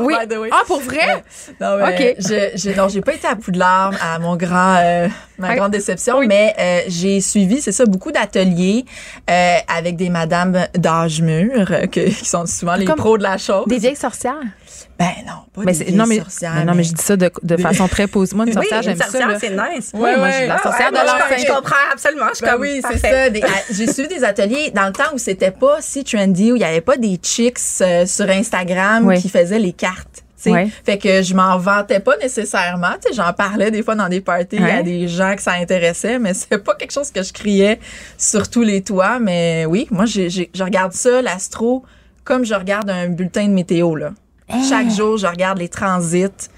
Oui. 0.00 0.14
Ah, 0.52 0.62
pour 0.66 0.80
vrai? 0.80 1.24
Non, 1.60 1.78
mais 1.78 1.94
OK. 2.12 2.16
Je, 2.18 2.76
non, 2.76 2.88
j'ai 2.88 3.00
pas 3.00 3.14
été 3.14 3.26
à 3.26 3.34
Poudlard, 3.34 3.92
à 4.02 4.18
mon 4.18 4.36
grand, 4.36 4.76
euh, 4.76 5.08
ma 5.42 5.56
grande 5.56 5.72
déception, 5.72 6.20
mais 6.26 6.54
euh, 6.58 6.80
j'ai 6.88 7.20
suivi, 7.20 7.60
c'est 7.60 7.72
ça, 7.72 7.84
beaucoup 7.84 8.12
d'ateliers 8.12 8.84
avec 9.68 9.96
des 9.96 10.10
madames 10.10 10.66
d'âge 10.74 11.20
mûr, 11.20 11.72
qui 11.90 12.12
sont 12.12 12.46
souvent 12.46 12.76
les 12.76 12.86
pros 12.86 13.18
de 13.18 13.22
la 13.22 13.38
chose. 13.38 13.66
Des 13.66 13.78
vieilles 13.78 13.96
sorcières? 13.96 14.34
Ben 14.98 15.10
non, 15.26 15.32
pas 15.52 15.62
mais 15.64 15.72
des 15.72 15.92
non, 15.92 16.06
mais, 16.06 16.18
sorcières. 16.18 16.64
non, 16.64 16.74
mais 16.74 16.84
je 16.84 16.92
dis 16.92 17.02
ça 17.02 17.16
de, 17.16 17.30
de 17.42 17.56
façon 17.56 17.88
très 17.88 18.06
positive. 18.06 18.36
Moi, 18.36 18.46
une 18.46 18.52
sorcière, 18.60 18.78
oui, 18.78 18.84
j'aime 18.84 18.96
ça. 18.98 19.04
sorcière, 19.04 19.36
c'est 19.40 19.50
nice. 19.50 19.90
Oui, 19.94 20.10
moi, 20.16 20.30
je 20.30 20.46
la 20.46 20.58
sorcière 20.58 20.92
de. 20.92 20.96
Je 20.96 21.46
comprends 21.46 21.74
absolument. 21.92 22.26
Je 22.38 22.44
ben 22.44 22.56
oui, 22.58 22.82
c'est 22.88 22.98
ça. 22.98 23.28
J'ai 23.70 23.92
suivi 23.92 24.08
des 24.08 24.24
ateliers 24.24 24.70
dans 24.70 24.86
le 24.86 24.92
temps 24.92 25.12
où 25.14 25.18
c'était 25.18 25.50
pas 25.50 25.78
si 25.80 26.04
trendy, 26.04 26.52
où 26.52 26.56
il 26.56 26.62
y 26.62 26.64
avait 26.64 26.80
pas 26.80 26.96
des 26.96 27.18
chicks 27.22 27.58
euh, 27.80 28.06
sur 28.06 28.28
Instagram 28.28 29.14
qui 29.16 29.28
faisaient 29.28 29.58
les 29.58 29.72
cartes. 29.72 30.21
Fait 30.84 30.98
que 30.98 31.22
je 31.22 31.34
m'en 31.34 31.58
vantais 31.58 32.00
pas 32.00 32.16
nécessairement. 32.16 32.94
J'en 33.14 33.32
parlais 33.32 33.70
des 33.70 33.82
fois 33.82 33.94
dans 33.94 34.08
des 34.08 34.20
parties 34.20 34.58
à 34.58 34.82
des 34.82 35.08
gens 35.08 35.34
que 35.36 35.42
ça 35.42 35.52
intéressait, 35.52 36.18
mais 36.18 36.34
c'est 36.34 36.58
pas 36.58 36.74
quelque 36.74 36.92
chose 36.92 37.10
que 37.10 37.22
je 37.22 37.32
criais 37.32 37.78
sur 38.18 38.48
tous 38.48 38.62
les 38.62 38.82
toits. 38.82 39.18
Mais 39.18 39.64
oui, 39.66 39.86
moi, 39.90 40.06
je 40.06 40.62
regarde 40.62 40.92
ça, 40.92 41.22
l'astro, 41.22 41.84
comme 42.24 42.44
je 42.44 42.54
regarde 42.54 42.90
un 42.90 43.08
bulletin 43.08 43.48
de 43.48 43.52
météo. 43.52 43.94
Là. 43.96 44.12
Chaque 44.68 44.90
jour, 44.90 45.16
je 45.16 45.26
regarde 45.26 45.58
les 45.58 45.68
transits. 45.68 46.48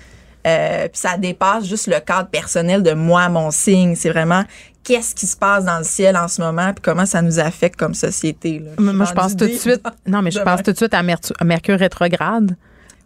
Euh, 0.46 0.88
puis 0.88 1.00
ça 1.00 1.16
dépasse 1.16 1.66
juste 1.66 1.86
le 1.86 2.00
cadre 2.00 2.28
personnel 2.28 2.82
de 2.82 2.92
moi, 2.92 3.28
mon 3.28 3.50
signe. 3.50 3.94
C'est 3.94 4.10
vraiment 4.10 4.44
qu'est-ce 4.82 5.14
qui 5.14 5.26
se 5.26 5.36
passe 5.36 5.64
dans 5.64 5.78
le 5.78 5.84
ciel 5.84 6.16
en 6.16 6.28
ce 6.28 6.42
moment 6.42 6.72
puis 6.72 6.82
comment 6.82 7.06
ça 7.06 7.22
nous 7.22 7.38
affecte 7.38 7.76
comme 7.76 7.94
société. 7.94 8.62
Moi, 8.78 9.06
je 9.06 9.12
pense 9.12 9.36
tout 9.36 9.46
de 9.46 9.52
suite. 9.52 9.82
Non, 10.06 10.20
mais 10.20 10.30
je 10.30 10.40
pense 10.40 10.62
tout 10.62 10.72
de 10.72 10.76
suite 10.76 10.94
à 10.94 11.02
Mercure 11.02 11.78
rétrograde. 11.78 12.56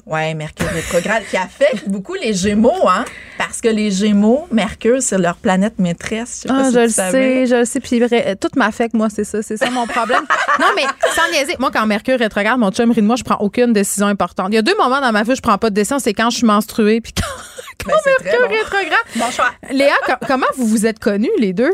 Ouais, 0.09 0.33
Mercure 0.33 0.69
rétrograde 0.69 1.23
qui 1.31 1.37
affecte 1.37 1.87
beaucoup 1.87 2.15
les 2.15 2.33
Gémeaux, 2.33 2.89
hein? 2.89 3.05
Parce 3.37 3.61
que 3.61 3.69
les 3.69 3.91
Gémeaux, 3.91 4.49
Mercure, 4.51 5.03
c'est 5.03 5.19
leur 5.19 5.37
planète 5.37 5.79
maîtresse. 5.79 6.45
Je, 6.45 6.49
sais 6.49 6.55
ah, 6.59 6.71
je 6.73 6.79
le 6.79 6.89
sais, 6.89 7.47
je 7.47 7.55
le 7.57 7.65
sais. 7.67 7.79
Puis 7.79 8.01
tout 8.41 8.49
m'affecte, 8.57 8.95
moi, 8.95 9.09
c'est 9.11 9.25
ça. 9.25 9.43
C'est 9.43 9.59
ça 9.59 9.69
mon 9.69 9.87
problème. 9.87 10.23
non, 10.61 10.69
mais 10.75 10.85
sans 11.15 11.31
niaiser, 11.31 11.57
moi, 11.59 11.71
quand 11.71 11.85
Mercure 11.85 12.19
rétrograde, 12.19 12.59
mon 12.59 12.71
chum 12.71 12.91
rit 12.91 13.03
de 13.03 13.07
moi, 13.07 13.17
je 13.17 13.23
prends 13.23 13.37
aucune 13.37 13.75
décision 13.75 14.07
importante. 14.07 14.49
Il 14.51 14.55
y 14.55 14.59
a 14.59 14.63
deux 14.63 14.77
moments 14.79 15.03
dans 15.03 15.13
ma 15.13 15.25
vie 15.25 15.33
où 15.33 15.37
je 15.37 15.43
prends 15.43 15.59
pas 15.59 15.69
de 15.69 15.75
décision. 15.75 15.99
C'est 15.99 16.15
quand 16.15 16.31
je 16.31 16.39
suis 16.39 16.47
menstruée, 16.47 17.03
puis 17.03 17.13
quand, 17.13 17.87
ben, 17.87 17.95
Mercure 18.25 18.49
rétrograde. 18.49 19.07
Bon 19.17 19.31
choix. 19.31 19.51
Léa, 19.71 19.93
comment 20.27 20.47
vous 20.57 20.67
vous 20.67 20.87
êtes 20.87 21.01
connus, 21.01 21.29
les 21.39 21.53
deux? 21.53 21.73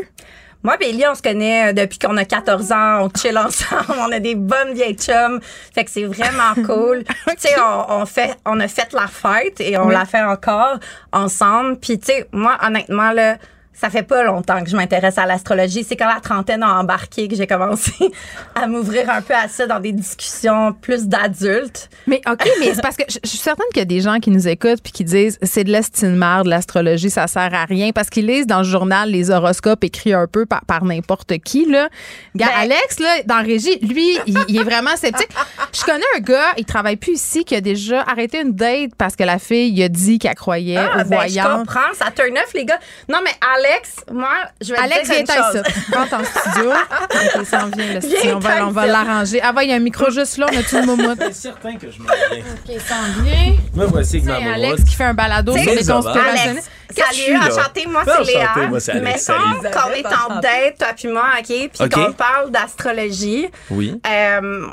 Moi, 0.65 0.77
Béli, 0.77 1.05
on 1.07 1.13
se 1.13 1.21
connaît 1.21 1.69
euh, 1.69 1.73
depuis 1.73 1.99
qu'on 1.99 2.17
a 2.17 2.25
14 2.25 2.71
ans. 2.71 3.03
On 3.03 3.09
chill 3.15 3.37
ensemble. 3.37 3.85
On 3.99 4.11
a 4.11 4.19
des 4.19 4.33
bonnes 4.33 4.73
vieilles 4.73 4.95
chums. 4.95 5.39
Fait 5.75 5.85
que 5.85 5.91
c'est 5.91 6.05
vraiment 6.05 6.55
cool. 6.65 7.03
Tu 7.03 7.33
sais, 7.37 7.53
on, 7.87 8.03
fait, 8.07 8.35
on 8.47 8.59
a 8.59 8.67
fait 8.67 8.91
la 8.91 9.05
fête 9.05 9.61
et 9.61 9.77
on 9.77 9.89
la 9.89 10.05
fait 10.05 10.23
encore 10.23 10.79
ensemble. 11.13 11.77
Puis, 11.77 11.99
tu 11.99 12.07
sais, 12.07 12.27
moi, 12.31 12.57
honnêtement, 12.65 13.11
là, 13.11 13.37
ça 13.75 13.89
fait 13.89 14.03
pas 14.03 14.23
longtemps 14.23 14.63
que 14.63 14.69
je 14.69 14.75
m'intéresse 14.75 15.17
à 15.17 15.25
l'astrologie. 15.25 15.83
C'est 15.83 15.97
quand 15.97 16.07
la 16.07 16.21
trentaine 16.21 16.63
a 16.63 16.79
embarqué 16.79 17.27
que 17.27 17.35
j'ai 17.35 17.45
commencé 17.45 17.91
à 18.55 18.67
m'ouvrir 18.67 19.09
un 19.09 19.21
peu 19.21 19.33
à 19.33 19.47
ça 19.47 19.67
dans 19.67 19.79
des 19.79 19.91
discussions 19.91 20.73
plus 20.73 21.07
d'adultes. 21.07 21.89
Mais 22.07 22.21
OK, 22.29 22.47
mais 22.59 22.73
c'est 22.73 22.81
parce 22.81 22.95
que 22.95 23.03
je, 23.09 23.27
suis 23.27 23.37
certaine 23.37 23.65
qu'il 23.73 23.79
y 23.79 23.81
a 23.81 23.85
des 23.85 23.99
gens 23.99 24.19
qui 24.19 24.31
nous 24.31 24.47
écoutent 24.47 24.81
puis 24.81 24.93
qui 24.93 25.03
disent 25.03 25.37
c'est 25.41 25.65
de 25.65 25.71
l'estimard 25.71 26.45
de 26.45 26.49
l'astrologie, 26.49 27.09
ça 27.09 27.27
sert 27.27 27.53
à 27.53 27.65
rien 27.65 27.91
parce 27.91 28.09
qu'ils 28.09 28.27
lisent 28.27 28.47
dans 28.47 28.59
le 28.59 28.63
journal 28.63 29.09
les 29.09 29.29
horoscopes 29.29 29.83
écrits 29.83 30.13
un 30.13 30.27
peu 30.27 30.45
par, 30.45 30.85
n'importe 30.85 31.37
qui 31.39 31.65
là. 31.65 31.89
Ben 32.33 32.47
Alex 32.57 32.99
là 32.99 33.23
dans 33.25 33.43
régie, 33.43 33.77
lui, 33.79 34.17
il, 34.25 34.57
est 34.57 34.63
vraiment 34.63 34.95
sceptique. 34.95 35.29
Je 35.73 35.83
connais 35.83 36.05
un 36.15 36.19
gars, 36.19 36.53
il 36.57 36.65
travaille 36.65 36.95
plus 36.95 37.13
ici 37.13 37.43
qui 37.43 37.55
a 37.55 37.61
déjà 37.61 38.01
arrêté 38.01 38.41
une 38.41 38.53
date 38.53 38.91
parce 38.97 39.15
que 39.15 39.23
la 39.23 39.39
fille 39.39 39.73
il 39.73 39.83
a 39.83 39.89
dit 39.89 40.19
qu'elle 40.19 40.35
croyait 40.35 40.77
ah, 40.77 41.01
aux 41.01 41.09
ben, 41.09 41.27
Je 41.27 41.41
comprends, 41.41 41.93
ça 41.93 42.11
turn 42.15 42.37
off 42.37 42.53
les 42.53 42.65
gars. 42.65 42.79
Non 43.09 43.19
mais 43.23 43.31
Alex 43.55 43.64
Alex, 43.65 43.95
moi, 44.11 44.29
je 44.61 44.73
vais 44.73 44.79
Alex, 44.79 45.09
dire 45.09 45.23
viens 45.25 45.25
ça. 45.25 45.63
Rentre 45.93 46.13
en 46.13 46.23
studio. 46.23 46.71
OK, 47.39 47.45
ça 47.45 47.65
en 47.65 47.69
vient, 47.69 47.93
le 47.93 48.01
studio. 48.01 48.35
On 48.35 48.39
va, 48.39 48.67
on 48.67 48.71
va 48.71 48.85
l'arranger. 48.85 49.41
Ah, 49.41 49.53
il 49.61 49.69
y 49.69 49.73
a 49.73 49.75
un 49.75 49.79
micro 49.79 50.09
juste 50.11 50.37
là. 50.37 50.47
On 50.51 50.57
a 50.57 50.63
tout 50.63 50.75
le 50.75 50.85
moment. 50.85 51.15
C'est 51.17 51.33
certain 51.33 51.75
que 51.77 51.89
je 51.91 51.99
m'en 51.99 52.05
viens. 52.31 52.39
OK, 52.39 52.81
ça 52.81 52.95
en 52.95 53.23
vient. 53.23 53.55
Me 53.73 53.85
voici 53.85 54.17
avec 54.17 54.43
ma 54.43 54.53
Alex 54.53 54.83
qui 54.83 54.95
fait 54.95 55.03
un 55.03 55.13
balado 55.13 55.57
sur 55.57 55.71
les 55.71 55.85
conspirationnistes. 55.85 56.71
Salut, 56.95 57.37
enchanté, 57.37 57.87
moi 57.87 58.03
c'est 58.05 58.23
Léa. 58.23 59.01
Mais 59.01 59.15
quand 59.25 59.89
on 59.89 59.93
est 59.93 60.05
en 60.05 60.39
date, 60.39 60.77
toi 60.77 60.87
puis 60.95 61.07
moi, 61.07 61.25
OK, 61.39 61.45
puis 61.45 61.89
qu'on 61.89 62.13
parle 62.13 62.51
d'astrologie. 62.51 63.47
Oui. 63.69 63.99
Euh, 64.07 64.67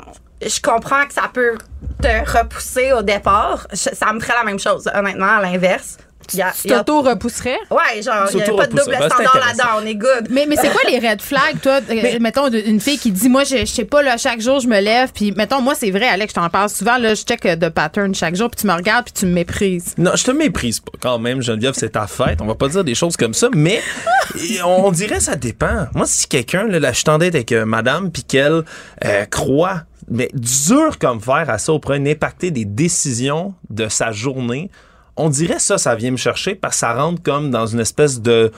je 0.45 0.61
comprends 0.61 1.05
que 1.05 1.13
ça 1.13 1.29
peut 1.33 1.57
te 2.01 2.37
repousser 2.37 2.93
au 2.93 3.01
départ. 3.01 3.67
Ça 3.73 4.13
me 4.13 4.19
ferait 4.19 4.35
la 4.37 4.43
même 4.43 4.59
chose, 4.59 4.89
honnêtement, 4.93 5.37
à 5.37 5.41
l'inverse 5.41 5.97
Tu 6.27 6.67
t'auto-repousserais? 6.67 7.57
Ouais, 7.69 8.01
genre, 8.01 8.27
il 8.31 8.37
n'y 8.37 8.43
a 8.43 8.45
pas 8.53 8.67
de 8.67 8.75
double. 8.75 8.91
Ben, 8.91 8.99
c'est 9.01 9.09
standard 9.09 9.39
là-dedans, 9.47 9.81
on 9.81 9.85
est 9.85 9.95
good. 9.95 10.27
Mais, 10.29 10.45
mais 10.47 10.55
c'est 10.55 10.69
quoi 10.69 10.81
les 10.89 10.99
red 10.99 11.21
flags, 11.21 11.59
toi? 11.61 11.79
Euh, 11.89 12.19
mettons, 12.19 12.49
une 12.49 12.79
fille 12.79 12.97
qui 12.97 13.11
dit, 13.11 13.29
moi, 13.29 13.43
je, 13.43 13.57
je 13.57 13.65
sais 13.65 13.85
pas, 13.85 14.01
là, 14.01 14.17
chaque 14.17 14.41
jour, 14.41 14.59
je 14.59 14.67
me 14.67 14.79
lève, 14.79 15.11
puis 15.13 15.31
mettons, 15.31 15.61
moi, 15.61 15.75
c'est 15.75 15.91
vrai, 15.91 16.07
Alex, 16.07 16.33
je 16.33 16.35
t'en 16.35 16.49
parle 16.49 16.69
souvent, 16.69 16.97
là, 16.97 17.13
je 17.13 17.23
check 17.23 17.45
euh, 17.45 17.55
de 17.55 17.69
pattern 17.69 18.13
chaque 18.15 18.35
jour, 18.35 18.49
puis 18.49 18.61
tu 18.61 18.67
me 18.67 18.73
regardes, 18.73 19.05
puis 19.05 19.13
tu 19.13 19.25
me 19.25 19.33
méprises. 19.33 19.93
Non, 19.97 20.11
je 20.15 20.23
te 20.23 20.31
méprise 20.31 20.79
pas 20.79 20.91
quand 20.99 21.19
même, 21.19 21.41
Geneviève, 21.41 21.73
c'est 21.75 21.91
ta 21.91 22.07
fête. 22.07 22.41
On 22.41 22.45
va 22.45 22.55
pas 22.55 22.67
dire 22.67 22.83
des 22.83 22.95
choses 22.95 23.17
comme 23.17 23.33
ça, 23.33 23.49
mais 23.53 23.81
on 24.65 24.91
dirait 24.91 25.19
ça 25.19 25.35
dépend. 25.35 25.87
Moi, 25.93 26.05
si 26.05 26.27
quelqu'un, 26.27 26.67
là, 26.67 26.79
là, 26.79 26.91
je 26.93 27.03
avec 27.13 27.51
euh, 27.51 27.65
madame, 27.65 28.11
puis 28.11 28.23
qu'elle 28.23 28.63
euh, 29.05 29.25
croit, 29.25 29.83
mais 30.09 30.29
dur 30.33 30.97
comme 30.99 31.21
fer 31.21 31.45
à 31.47 31.57
ça, 31.57 31.73
au 31.73 31.79
point 31.79 31.99
d'impacter 31.99 32.51
des 32.51 32.65
décisions 32.65 33.53
de 33.69 33.87
sa 33.87 34.11
journée, 34.11 34.69
on 35.17 35.29
dirait 35.29 35.59
ça, 35.59 35.77
ça 35.77 35.95
vient 35.95 36.11
me 36.11 36.17
chercher 36.17 36.55
parce 36.55 36.75
que 36.75 36.79
ça 36.79 36.93
rentre 36.93 37.21
comme 37.21 37.51
dans 37.51 37.65
une 37.67 37.79
espèce 37.79 38.21
de 38.21 38.51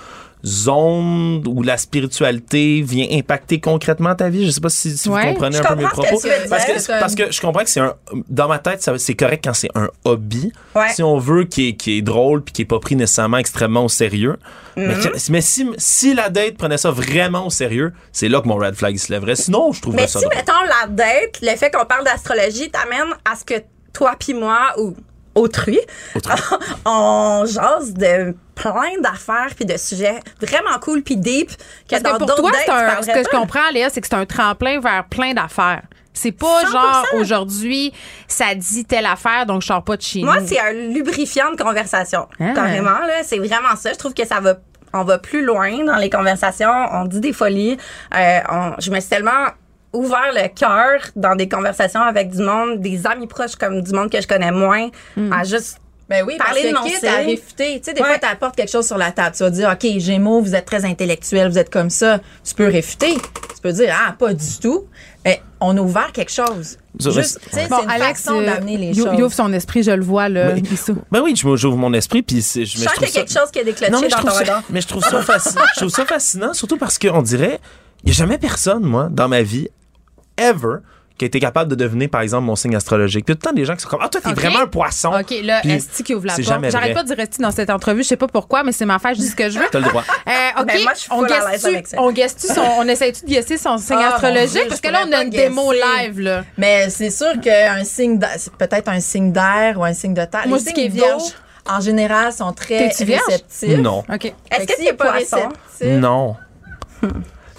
zone 0.44 1.44
où 1.48 1.64
la 1.64 1.76
spiritualité 1.77 2.82
vient 2.82 3.07
impacter 3.11 3.60
concrètement 3.60 4.14
ta 4.15 4.30
vie. 4.30 4.45
Je 4.45 4.52
sais 4.52 4.61
pas 4.61 4.69
si, 4.69 4.95
si 4.95 5.10
Ouais. 5.10 5.22
vous 5.23 5.34
comprenez 5.34 5.57
Je 5.57 5.64
un 5.64 5.65
peu 5.65 5.76
mes 5.76 5.84
que 5.86 5.90
propos. 5.90 6.22
Parce 6.49 6.65
que, 6.65 6.99
parce 6.99 7.15
que 7.15 7.32
je 7.32 7.41
comprends 7.41 7.64
que 7.64 7.69
c'est 7.69 7.80
un, 7.80 7.95
dans 8.30 8.48
ma 8.48 8.60
tête, 8.60 8.88
c'est 8.98 9.15
correct 9.15 9.44
quand 9.44 9.53
c'est 9.56 9.69
un 9.76 9.90
hobby. 10.03 10.52
Ouais. 10.76 10.90
Si 10.94 11.02
on 11.02 11.18
veut 11.18 11.45
qui 11.45 11.69
est, 11.69 11.73
qui 11.73 11.98
est 11.98 12.02
drôle 12.03 12.44
puis 12.44 12.53
qui 12.53 12.61
est 12.61 12.65
pas 12.65 12.80
pris 12.80 12.95
nécessairement 12.95 13.38
extrêmement 13.38 13.86
au 13.86 13.90
sérieux. 13.90 14.38
Mais, 14.77 14.88
Mhm. 14.95 15.11
mais 15.30 15.41
si, 15.41 15.68
si 15.77 16.14
la 16.14 16.30
date 16.30 16.57
prenait 16.57 16.77
ça 16.77 16.91
vraiment 16.91 17.48
au 17.48 17.49
sérieux, 17.49 17.94
c'est 18.11 18.27
là 18.30 18.41
que 18.41 18.48
mon 18.48 18.57
red 18.57 18.76
flag 18.76 18.98
se 18.98 19.11
lèverait. 19.11 19.36
Sinon, 19.36 19.72
je 19.72 19.82
trouverais 19.82 20.03
Mais 20.03 20.07
ça 20.07 20.19
si, 20.19 20.26
drôle. 20.26 20.36
mettons, 20.38 20.53
la 20.82 20.88
date, 20.88 21.40
le 21.41 21.56
fait 21.57 21.72
qu'on 21.72 21.86
parle 21.86 22.03
d'astrologie 22.06 22.69
t'amène 22.69 23.14
à 23.30 23.36
ce 23.36 23.45
que 23.45 23.64
toi 23.94 24.14
puis 24.19 24.34
moi, 24.34 24.60
ou 24.77 24.94
autrui, 25.36 25.80
on 26.86 27.44
jase 27.48 27.94
de 27.94 28.36
plein 28.56 28.99
d'affaires 29.02 29.49
puis 29.56 29.66
de 29.66 29.78
sujets 29.78 30.20
vraiment 30.41 30.80
cool 30.82 31.02
puis 31.03 31.18
deep 31.18 31.52
que 31.90 32.02
dans 32.02 32.18
pour 32.18 32.36
toi, 32.36 32.52
dates, 32.52 32.99
tu 32.99 33.10
ce 33.10 33.14
que 33.14 33.24
je 33.24 33.30
comprends, 33.30 33.70
Léa, 33.74 33.90
c'est 33.90 34.02
que 34.02 34.07
c'est 34.07 34.16
un 34.16 34.26
tremplin 34.26 34.80
vers 34.80 35.06
plein 35.10 35.34
d'affaires. 35.34 35.84
C'est 36.14 36.32
pas 36.32 36.64
100%. 36.64 36.72
genre 36.72 37.06
aujourd'hui, 37.16 37.91
ça 38.30 38.56
dit 38.56 38.86
telle 38.86 39.06
affaire, 39.06 39.45
donc 39.45 39.62
je 39.62 39.68
sors 39.68 39.84
pas 39.84 39.98
de 39.98 40.02
chez 40.02 40.22
Moi, 40.24 40.38
c'est 40.45 40.60
un 40.60 40.72
lubrifiant 40.72 41.52
de 41.52 41.62
conversation. 41.62 42.28
Ah. 42.40 42.53
Carrément, 42.56 42.99
là. 42.99 43.22
C'est 43.24 43.38
vraiment 43.38 43.76
ça. 43.76 43.91
Je 43.91 43.98
trouve 43.98 44.14
que 44.14 44.26
ça 44.26 44.40
va. 44.40 44.56
On 44.94 45.03
va 45.03 45.18
plus 45.18 45.44
loin 45.44 45.84
dans 45.84 45.98
les 45.98 46.10
conversations. 46.10 46.72
On 46.94 47.03
dit 47.03 47.20
des 47.20 47.34
folies. 47.34 47.76
Euh, 48.16 48.40
on- 48.49 48.76
je 48.80 48.91
me 48.91 48.99
suis 49.02 49.10
tellement 49.10 49.48
ouvert 49.96 50.32
le 50.34 50.48
cœur 50.50 51.00
dans 51.16 51.36
des 51.36 51.48
conversations 51.50 52.02
avec 52.02 52.30
du 52.32 52.42
monde, 52.44 52.82
des 52.82 53.06
amis 53.08 53.28
proches 53.28 53.56
comme 53.56 53.82
du 53.82 53.92
monde 53.94 54.10
que 54.12 54.22
je 54.22 54.28
connais 54.28 54.52
moins, 54.52 54.90
à 55.32 55.44
juste 55.44 55.78
Ben 56.08 56.24
oui, 56.24 56.36
parce 56.38 56.52
parler 56.52 56.70
de 56.72 56.76
que 56.78 56.84
quitte 56.84 57.04
à 57.04 57.16
réfuter, 57.18 57.80
tu 57.80 57.86
sais, 57.86 57.94
des 57.94 58.02
Ouais. 58.02 58.08
fois, 58.10 58.20
tu 58.20 58.28
apportes 58.28 58.56
quelque 58.56 58.70
chose 58.72 58.86
sur 58.86 58.98
la 58.98 59.12
table. 59.12 59.36
Tu 59.36 59.42
vas 59.42 59.50
dire, 59.50 59.70
OK, 59.74 60.00
Gémeaux, 60.00 60.40
vous 60.40 60.54
êtes 60.54 60.66
très 60.66 60.86
intellectuel, 60.86 61.50
vous 61.50 61.58
êtes 61.58 61.72
comme 61.72 61.90
ça. 61.90 62.20
Tu 62.48 62.54
peux 62.54 62.68
réfuter. 62.68 63.16
Tu 63.16 63.62
peux 63.64 63.72
dire, 63.72 63.92
ah, 64.08 64.12
pas 64.12 64.32
du 64.36 64.60
tout. 64.62 64.86
Mais 65.26 65.42
on 65.60 65.76
a 65.76 65.82
ouvert 65.82 66.12
quelque 66.12 66.32
chose. 66.32 66.78
Juste, 67.00 67.40
mais- 67.42 67.50
tu 67.50 67.56
sais, 67.64 67.68
Bon, 67.70 67.78
c'est 67.80 67.84
une 67.86 67.90
Alex, 67.90 68.22
façon 68.22 68.40
euh, 68.40 68.46
d'amener 68.46 68.78
les 68.78 68.94
choses. 68.94 69.10
il 69.18 69.24
ouvre 69.24 69.34
son 69.34 69.52
esprit, 69.52 69.82
je 69.82 69.90
le 69.90 70.04
vois, 70.04 70.30
là. 70.30 70.52
Oui. 70.54 70.62
Issou. 70.72 70.96
Ben 71.12 71.22
oui, 71.24 71.36
je- 71.36 71.56
j'ouvre 71.56 71.78
mon 71.78 71.92
esprit 71.94 72.22
puis 72.22 72.36
je, 72.40 72.64
Je 72.66 72.78
mais 72.78 72.86
sens 72.86 72.94
trouve 72.94 72.94
qu'il 72.94 73.02
y 73.02 73.06
a 73.06 73.08
ça- 73.08 73.20
quelque 73.22 73.40
chose 73.40 73.52
qui 73.52 73.58
est 73.60 73.64
déclenché 73.64 73.92
Non, 73.92 74.02
mais 74.02 74.10
je 74.12 74.16
dans 74.16 74.22
ton 74.22 74.28
trouve 74.28 74.38
ça, 74.38 74.44
regard. 74.44 74.64
mais 74.70 74.82
je 74.82 74.88
trouve 74.88 75.04
ça 75.04 75.22
fascinant. 75.24 75.62
je 75.74 75.80
trouve 75.80 75.90
ça 75.90 76.06
fascinant, 76.06 76.54
surtout 76.54 76.78
parce 76.78 77.00
qu'on 77.00 77.24
dirait, 77.24 77.60
il 78.04 78.06
n'y 78.06 78.12
a 78.12 78.14
jamais 78.14 78.38
personne, 78.38 78.84
moi, 78.84 79.08
dans 79.10 79.28
ma 79.28 79.42
vie, 79.42 79.70
ever, 80.38 80.78
qui 81.18 81.24
a 81.24 81.28
été 81.28 81.40
capable 81.40 81.70
de 81.72 81.76
deviner, 81.76 82.10
par 82.10 82.20
exemple, 82.20 82.44
mon 82.44 82.57
signe 82.57 82.76
astrologique. 82.76 83.24
Puis 83.26 83.36
tout 83.36 83.40
le 83.41 83.49
temps 83.49 83.56
des 83.56 83.64
gens 83.64 83.74
qui 83.76 83.84
sont 83.84 83.88
comme, 83.88 84.02
ah, 84.03 84.10
toi, 84.10 84.20
t'es 84.22 84.34
vraiment 84.34 84.60
un 84.60 84.68
poisson. 84.68 85.14
OK, 85.18 85.34
là, 85.44 85.62
Esti 85.66 86.03
qui 86.03 86.14
ouvre 86.14 86.26
la 86.26 86.34
c'est 86.36 86.41
porte? 86.41 86.53
jamais 86.56 86.70
J'arrête 86.72 86.91
vrai. 86.94 87.03
pas 87.06 87.10
de 87.10 87.16
rester 87.16 87.41
dans 87.41 87.52
cette 87.52 87.70
entrevue. 87.70 88.03
Je 88.03 88.10
sais 88.10 88.18
pas 88.18 88.28
pourquoi, 88.28 88.64
mais 88.64 88.74
c'est 88.74 88.84
ma 88.86 88.95
affaire, 88.95 89.14
je 89.14 89.20
dis 89.22 89.28
ce 89.30 89.36
que 89.36 89.49
je 89.49 89.57
veux. 89.57 89.66
T'as 89.72 89.80
le 89.80 89.86
droit. 89.88 90.03
Euh, 90.28 90.62
OK, 90.62 90.66
Ben, 90.68 90.84
moi, 90.84 90.91
je 90.94 90.99
suis 90.99 91.07
on 91.14 91.24
guesse-tu, 91.24 91.68
avec 91.68 91.88
ça. 91.88 91.98
on 92.02 92.14
son, 92.53 92.62
on 92.80 92.88
essaie-tu 92.90 93.24
de 93.24 93.30
guesser 93.30 93.57
son 93.57 93.78
signe 93.78 93.95
Ah, 93.98 94.16
astrologique? 94.16 94.52
Dieu, 94.52 94.66
parce 94.68 94.82
que 94.82 94.90
là, 94.90 95.06
on 95.07 95.12
a 95.14 95.24
une 95.24 95.30
démo 95.30 95.72
live, 95.72 96.20
là. 96.20 96.44
Mais 96.57 96.90
c'est 96.90 97.12
sûr 97.12 97.40
qu'un 97.41 97.86
signe, 97.86 98.20
c'est 98.38 98.52
peut-être 98.53 98.90
un 98.90 98.99
signe 98.99 99.32
d'air 99.32 99.76
ou 99.80 99.86
un 99.86 99.94
signe 99.94 100.14
de 100.14 100.26
terre. 100.26 100.48
Moi, 100.48 100.57
je 100.57 100.82
est 100.82 100.90
vierge. 100.90 101.22
en 101.70 101.80
général, 101.80 102.34
sont 102.34 102.52
très 102.52 102.90
T'es-tu 102.90 103.06
vierge? 103.06 103.24
réceptifs. 103.28 103.78
Non. 103.80 104.03
OK. 104.14 104.26
Est-ce 104.52 104.68
que 104.68 104.74
c'est 104.78 104.91
pas 104.94 105.12
poisson? 105.14 105.38
réceptif, 105.78 105.98
Non. 106.02 106.36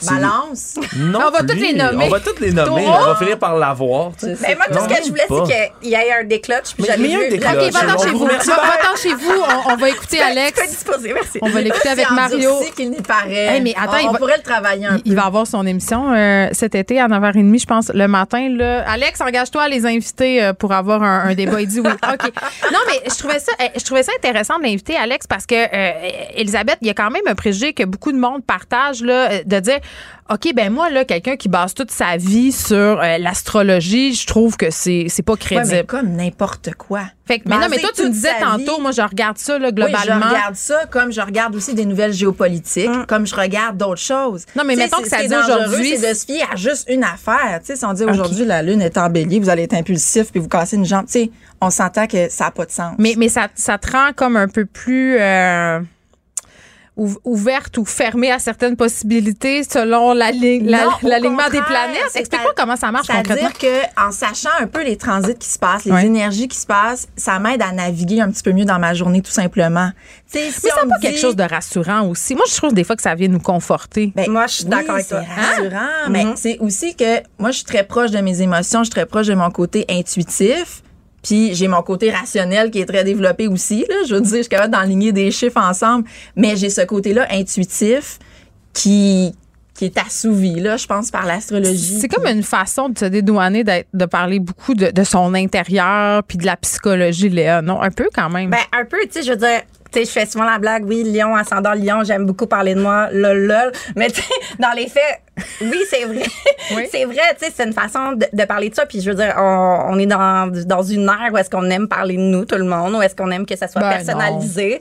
Balance. 0.05 0.75
Non. 0.97 1.21
On 1.27 1.31
va 1.31 1.41
toutes 1.41 1.55
les 1.61 1.73
nommer. 1.73 2.05
On 2.07 2.09
va 2.11 2.21
toutes 2.21 2.41
les 2.41 2.53
nommer. 2.53 2.87
On 2.87 3.07
va 3.07 3.17
finir 3.17 3.39
par 3.39 3.57
l'avoir. 3.57 4.11
Mais 4.23 4.55
moi, 4.55 4.65
tout 4.69 4.79
ce 4.85 4.89
que 4.89 5.05
je 5.05 5.09
voulais, 5.11 5.25
c'est 5.29 5.73
qu'il 5.81 5.91
y 5.91 5.95
ait 5.95 6.13
un 6.13 6.25
déclenche. 6.25 6.75
Puis 6.75 6.77
Mais- 6.81 6.87
j'avais 6.87 7.03
mais 7.03 7.09
il 7.09 7.13
y 7.13 7.15
a 7.15 7.19
vu 7.19 7.27
un 7.27 7.31
déclenche. 7.31 7.55
OK, 7.55 7.73
va-t'en 7.73 8.03
chez 8.05 8.11
vous 8.11 8.27
Va-t'en 8.27 8.97
chez 9.03 9.15
vous. 9.15 9.43
On, 9.71 9.77
va 9.77 9.89
écouter 9.89 10.17
Tu 10.19 10.23
peux 10.23 10.31
Alex. 10.41 10.69
disposer, 10.71 11.13
merci. 11.13 11.39
On 11.43 11.49
va 11.49 11.61
l'écouter 11.61 11.89
avec 11.89 12.11
Mario. 12.11 12.51
qu'il 12.77 12.91
n'y 12.91 13.01
paraît. 13.01 13.61
Mais 13.61 13.75
attends, 13.77 13.93
on, 13.95 13.99
il 13.99 14.09
on 14.09 14.13
va- 14.13 14.19
pourrait 14.19 14.37
le 14.37 14.43
travailler 14.43 14.87
un 14.87 14.97
Il, 14.97 15.03
il 15.13 15.15
va 15.17 15.25
avoir 15.27 15.47
son 15.47 15.67
émission 15.67 16.13
euh, 16.13 16.49
cet 16.53 16.75
été 16.75 17.01
à 17.01 17.09
9h30, 17.09 17.61
je 17.61 17.67
pense, 17.67 17.91
le 17.93 18.07
matin. 18.09 18.49
Là. 18.51 18.85
Alex, 18.89 19.21
engage-toi 19.21 19.63
à 19.63 19.69
les 19.69 19.87
inviter 19.87 20.43
euh, 20.43 20.53
pour 20.53 20.73
avoir 20.73 21.03
un, 21.03 21.35
débat. 21.35 21.61
Il 21.61 21.69
dit 21.69 21.81
oui. 21.81 21.91
OK. 22.13 22.31
Non, 22.73 22.79
mais 22.87 23.01
je 23.11 23.19
trouvais 23.19 23.39
ça, 23.39 23.53
euh, 23.61 23.65
je 23.77 23.85
trouvais 23.85 24.03
ça 24.03 24.13
intéressant 24.17 24.59
de 24.59 24.65
l'inviter, 24.65 24.97
Alex, 24.97 25.27
parce 25.27 25.47
que 25.47 25.55
euh, 25.55 25.93
Elisabeth, 26.35 26.79
il 26.83 26.89
y 26.89 26.91
a 26.91 26.95
quand 26.95 27.11
même 27.11 27.23
un 27.27 27.35
préjugé 27.35 27.73
que 27.73 27.85
beaucoup 27.85 28.13
de 28.13 28.19
monde 28.19 28.45
partage 28.45 29.03
là, 29.03 29.43
de 29.45 29.61
dire 29.61 29.79
OK, 30.29 30.53
ben 30.57 30.73
moi, 30.73 30.91
là, 30.91 31.05
quelqu'un 31.05 31.37
qui 31.37 31.49
base 31.49 31.73
toute 31.73 31.93
sa 31.93 32.17
vie 32.17 32.51
sur 32.51 32.75
euh, 32.75 33.17
l'astrologie, 33.19 34.13
je 34.13 34.27
trouve 34.27 34.57
que 34.57 34.71
c'est, 34.73 35.07
c'est 35.09 35.23
pas 35.23 35.35
Ouais, 35.35 35.39
crédible. 35.39 35.69
mais 35.77 35.85
comme 35.85 36.09
n'importe 36.17 36.75
quoi. 36.75 37.03
Fait 37.29 37.39
que- 37.39 37.49
mais 37.49 37.57
non, 37.59 37.69
mais 37.71 37.79
toi, 37.79 37.91
tu 37.95 38.03
me 38.03 38.09
disais 38.11 38.31
sa 38.41 38.45
tantôt, 38.47 38.77
vie- 38.77 38.83
moi, 38.83 38.91
je 38.91 39.03
regarde 39.03 39.39
ça, 39.39 39.57
là, 39.57 39.69
Oui, 39.69 39.75
globalement. 39.75 40.01
je 40.21 40.29
regarde 40.29 40.55
ça 40.57 40.81
comme 40.91 41.13
je 41.13 41.21
regarde 41.21 41.55
aussi 41.55 41.75
des 41.75 41.85
nouvelles 41.85 42.13
géopolitiques, 42.13 42.91
comme 43.07 43.25
je 43.25 43.37
regarde 43.37 43.77
d'autres 43.77 44.01
choses. 44.01 44.47
Non, 44.57 44.65
mais 44.65 44.75
mettons 44.75 45.01
que 45.01 45.09
ça 45.09 45.25
dit 45.25 45.33
aujourd'hui, 45.33 45.97
c'est 45.97 46.09
de 46.11 46.15
se 46.19 46.25
fier 46.27 46.43
à 46.53 46.57
juste 46.57 46.89
une 46.91 47.05
affaire. 47.05 47.61
Tu 47.61 47.67
sais, 47.67 47.77
si 47.77 47.85
on 47.85 47.93
dit 47.93 48.03
aujourd'hui 48.05 48.45
la 48.45 48.63
lune 48.63 48.83
est 48.83 48.99
en 48.99 49.09
bélier, 49.09 49.39
vous 49.39 49.49
allez 49.49 49.63
être 49.63 49.75
impulsif 49.75 50.33
puis 50.33 50.41
vous 50.41 50.49
cassez 50.49 50.75
une 50.75 50.85
jambe. 50.85 51.07
Tu 51.07 51.13
sais, 51.13 51.31
on 51.61 51.71
s'entend 51.71 52.09
que 52.09 52.29
ça 52.31 52.47
n'a 52.47 52.51
pas 52.51 52.65
de 52.67 52.73
sens. 52.73 52.95
Mais, 52.99 53.15
mais 53.17 53.29
ça, 53.29 53.47
ça 53.55 53.79
te 53.79 53.93
rend 53.93 54.11
comme 54.15 54.37
un 54.37 54.49
peu 54.49 54.65
plus 54.65 55.19
euh, 55.21 55.79
ouverte 57.25 57.77
ou 57.79 57.85
fermée 57.85 58.31
à 58.33 58.39
certaines 58.39 58.77
possibilités 58.77 59.63
selon 59.65 60.15
la 60.15 60.31
li- 60.31 60.61
la- 60.61 60.89
l'alignement 61.03 61.49
des 61.51 61.61
planètes? 61.61 62.01
c'est 62.11 62.21
Explique-moi 62.21 62.53
comment 62.57 62.77
ça 62.77 62.91
marche 62.91 63.07
concrètement. 63.09 63.35
C'est-à-dire 63.59 63.89
qu'en 63.95 64.11
sachant 64.13 64.49
un 64.61 64.67
peu 64.67 64.83
les 64.83 64.97
transits 64.97 65.35
qui 65.35 65.49
se 65.49 65.59
passent, 65.59 65.85
les 65.85 66.05
énergies 66.07 66.49
qui 66.49 66.57
se 66.57 66.67
passent, 66.67 67.09
ça 67.17 67.39
m'aide 67.39 67.61
à 67.63 67.73
naviguer 67.73 68.21
un 68.21 68.31
petit 68.31 68.43
peu 68.43 68.53
mieux 68.53 68.65
dans 68.65 68.79
ma 68.79 68.95
journée, 68.95 69.21
tout 69.21 69.31
simplement. 69.31 69.91
Tu 70.33 70.39
sais, 70.39 70.51
si 70.51 70.61
Mais 70.65 70.71
n'a 70.71 70.77
pas 70.77 70.87
me 70.87 71.01
quelque 71.03 71.15
dit- 71.17 71.21
chose 71.21 71.37
de 71.37 71.43
rassurant 71.43 72.07
aussi. 72.09 72.35
Moi, 72.35 72.45
je 72.51 72.57
trouve 72.57 72.73
des 72.75 72.85
fois 72.85 72.97
que 72.97 73.03
ça 73.03 73.15
vient 73.15 73.29
nous 73.29 73.41
conforter. 73.41 74.13
Ben, 74.17 74.31
Moi, 74.31 74.47
je 74.47 74.55
suis 74.55 74.65
oui, 74.65 74.71
d'accord 74.71 74.95
avec 74.95 75.07
c'est 75.07 75.15
toi. 75.17 75.25
rassurant, 75.37 76.11
mais 76.11 76.25
Mhm. 76.25 76.33
c'est 76.37 76.59
aussi 76.61 76.95
que 76.97 77.21
moi, 77.39 77.51
je 77.51 77.57
suis 77.57 77.65
très 77.67 77.85
proche 77.85 78.11
de 78.11 78.19
mes 78.19 78.41
émotions, 78.43 78.81
je 78.81 78.85
suis 78.85 78.91
très 78.91 79.07
proche 79.07 79.27
de 79.27 79.35
mon 79.35 79.51
côté 79.51 79.85
intuitif. 79.91 80.83
Puis 81.27 81.57
j'ai 81.57 81.67
mon 81.67 81.83
côté 81.83 82.13
rationnel 82.13 82.71
qui 82.71 82.81
est 82.81 82.87
très 82.87 83.03
développé 83.03 83.49
aussi. 83.49 83.85
Là. 83.89 83.97
Je 84.09 84.15
veux 84.15 84.21
dire, 84.21 84.37
je 84.37 84.43
suis 84.43 84.49
capable 84.49 84.73
d'enligner 84.73 85.11
des 85.11 85.33
chiffres 85.33 85.61
ensemble, 85.61 86.05
mais 86.37 86.55
j'ai 86.55 86.71
ce 86.71 86.83
côté-là 86.83 87.27
intuitif 87.33 88.21
qui, 88.73 89.35
qui 89.75 89.87
est 89.87 89.99
assouvi, 89.99 90.61
là, 90.61 90.77
je 90.77 90.87
pense, 90.87 91.11
par 91.11 91.27
l'astrologie. 91.27 91.99
C'est 92.01 92.07
comme 92.07 92.27
une 92.27 92.45
façon 92.45 92.91
de 92.91 92.97
se 92.97 93.07
dédouaner 93.07 93.65
de 93.65 94.05
parler 94.05 94.39
beaucoup 94.39 94.75
de, 94.75 94.93
de 94.93 95.03
son 95.03 95.35
intérieur 95.35 96.23
puis 96.23 96.39
de 96.39 96.47
la 96.47 96.57
psychologie, 96.57 97.29
Léa. 97.29 97.61
Non, 97.61 97.83
un 97.83 97.91
peu 97.91 98.09
quand 98.15 98.31
même. 98.31 98.51
Ben, 98.51 98.59
un 98.73 98.85
peu, 98.85 98.99
tu 99.03 99.15
sais, 99.15 99.23
je 99.25 99.31
veux 99.33 99.37
dire, 99.37 99.63
sais, 100.01 100.05
je 100.05 100.11
fais 100.11 100.27
souvent 100.27 100.45
la 100.45 100.59
blague, 100.59 100.85
oui, 100.87 101.05
lion, 101.05 101.35
ascendant 101.35 101.75
lion, 101.75 102.05
j'aime 102.05 102.27
beaucoup 102.27 102.47
parler 102.47 102.75
de 102.75 102.81
moi, 102.81 103.09
lol, 103.13 103.47
lol. 103.47 103.73
Mais 103.97 104.09
tu 104.09 104.21
sais, 104.21 104.35
dans 104.59 104.73
les 104.73 104.89
faits, 104.89 105.23
oui, 105.61 105.79
c'est 105.91 106.05
vrai. 106.05 106.23
c'est 106.91 107.05
vrai, 107.05 107.37
tu 107.39 107.47
sais, 107.47 107.53
c'est 107.55 107.65
une 107.65 107.73
façon 107.73 108.13
de, 108.13 108.27
de 108.33 108.45
parler 108.45 108.71
de 108.71 108.75
ça. 108.75 108.87
Puis 108.87 109.01
je 109.01 109.11
veux 109.11 109.17
dire, 109.17 109.35
on, 109.37 109.87
on 109.91 109.99
est 109.99 110.07
dans, 110.07 110.51
dans 110.67 110.83
une 110.83 111.09
ère 111.09 111.33
où 111.33 111.37
est-ce 111.37 111.51
qu'on 111.51 111.69
aime 111.71 111.89
parler 111.89 112.17
de 112.17 112.23
nous, 112.23 112.45
tout 112.45 112.57
le 112.57 112.65
monde, 112.65 112.95
ou 112.95 113.03
est-ce 113.03 113.15
qu'on 113.15 113.31
aime 113.31 113.45
que 113.45 113.57
ça 113.57 113.69
soit 113.69 113.83
Ben 113.83 113.91
personnalisé? 113.91 114.81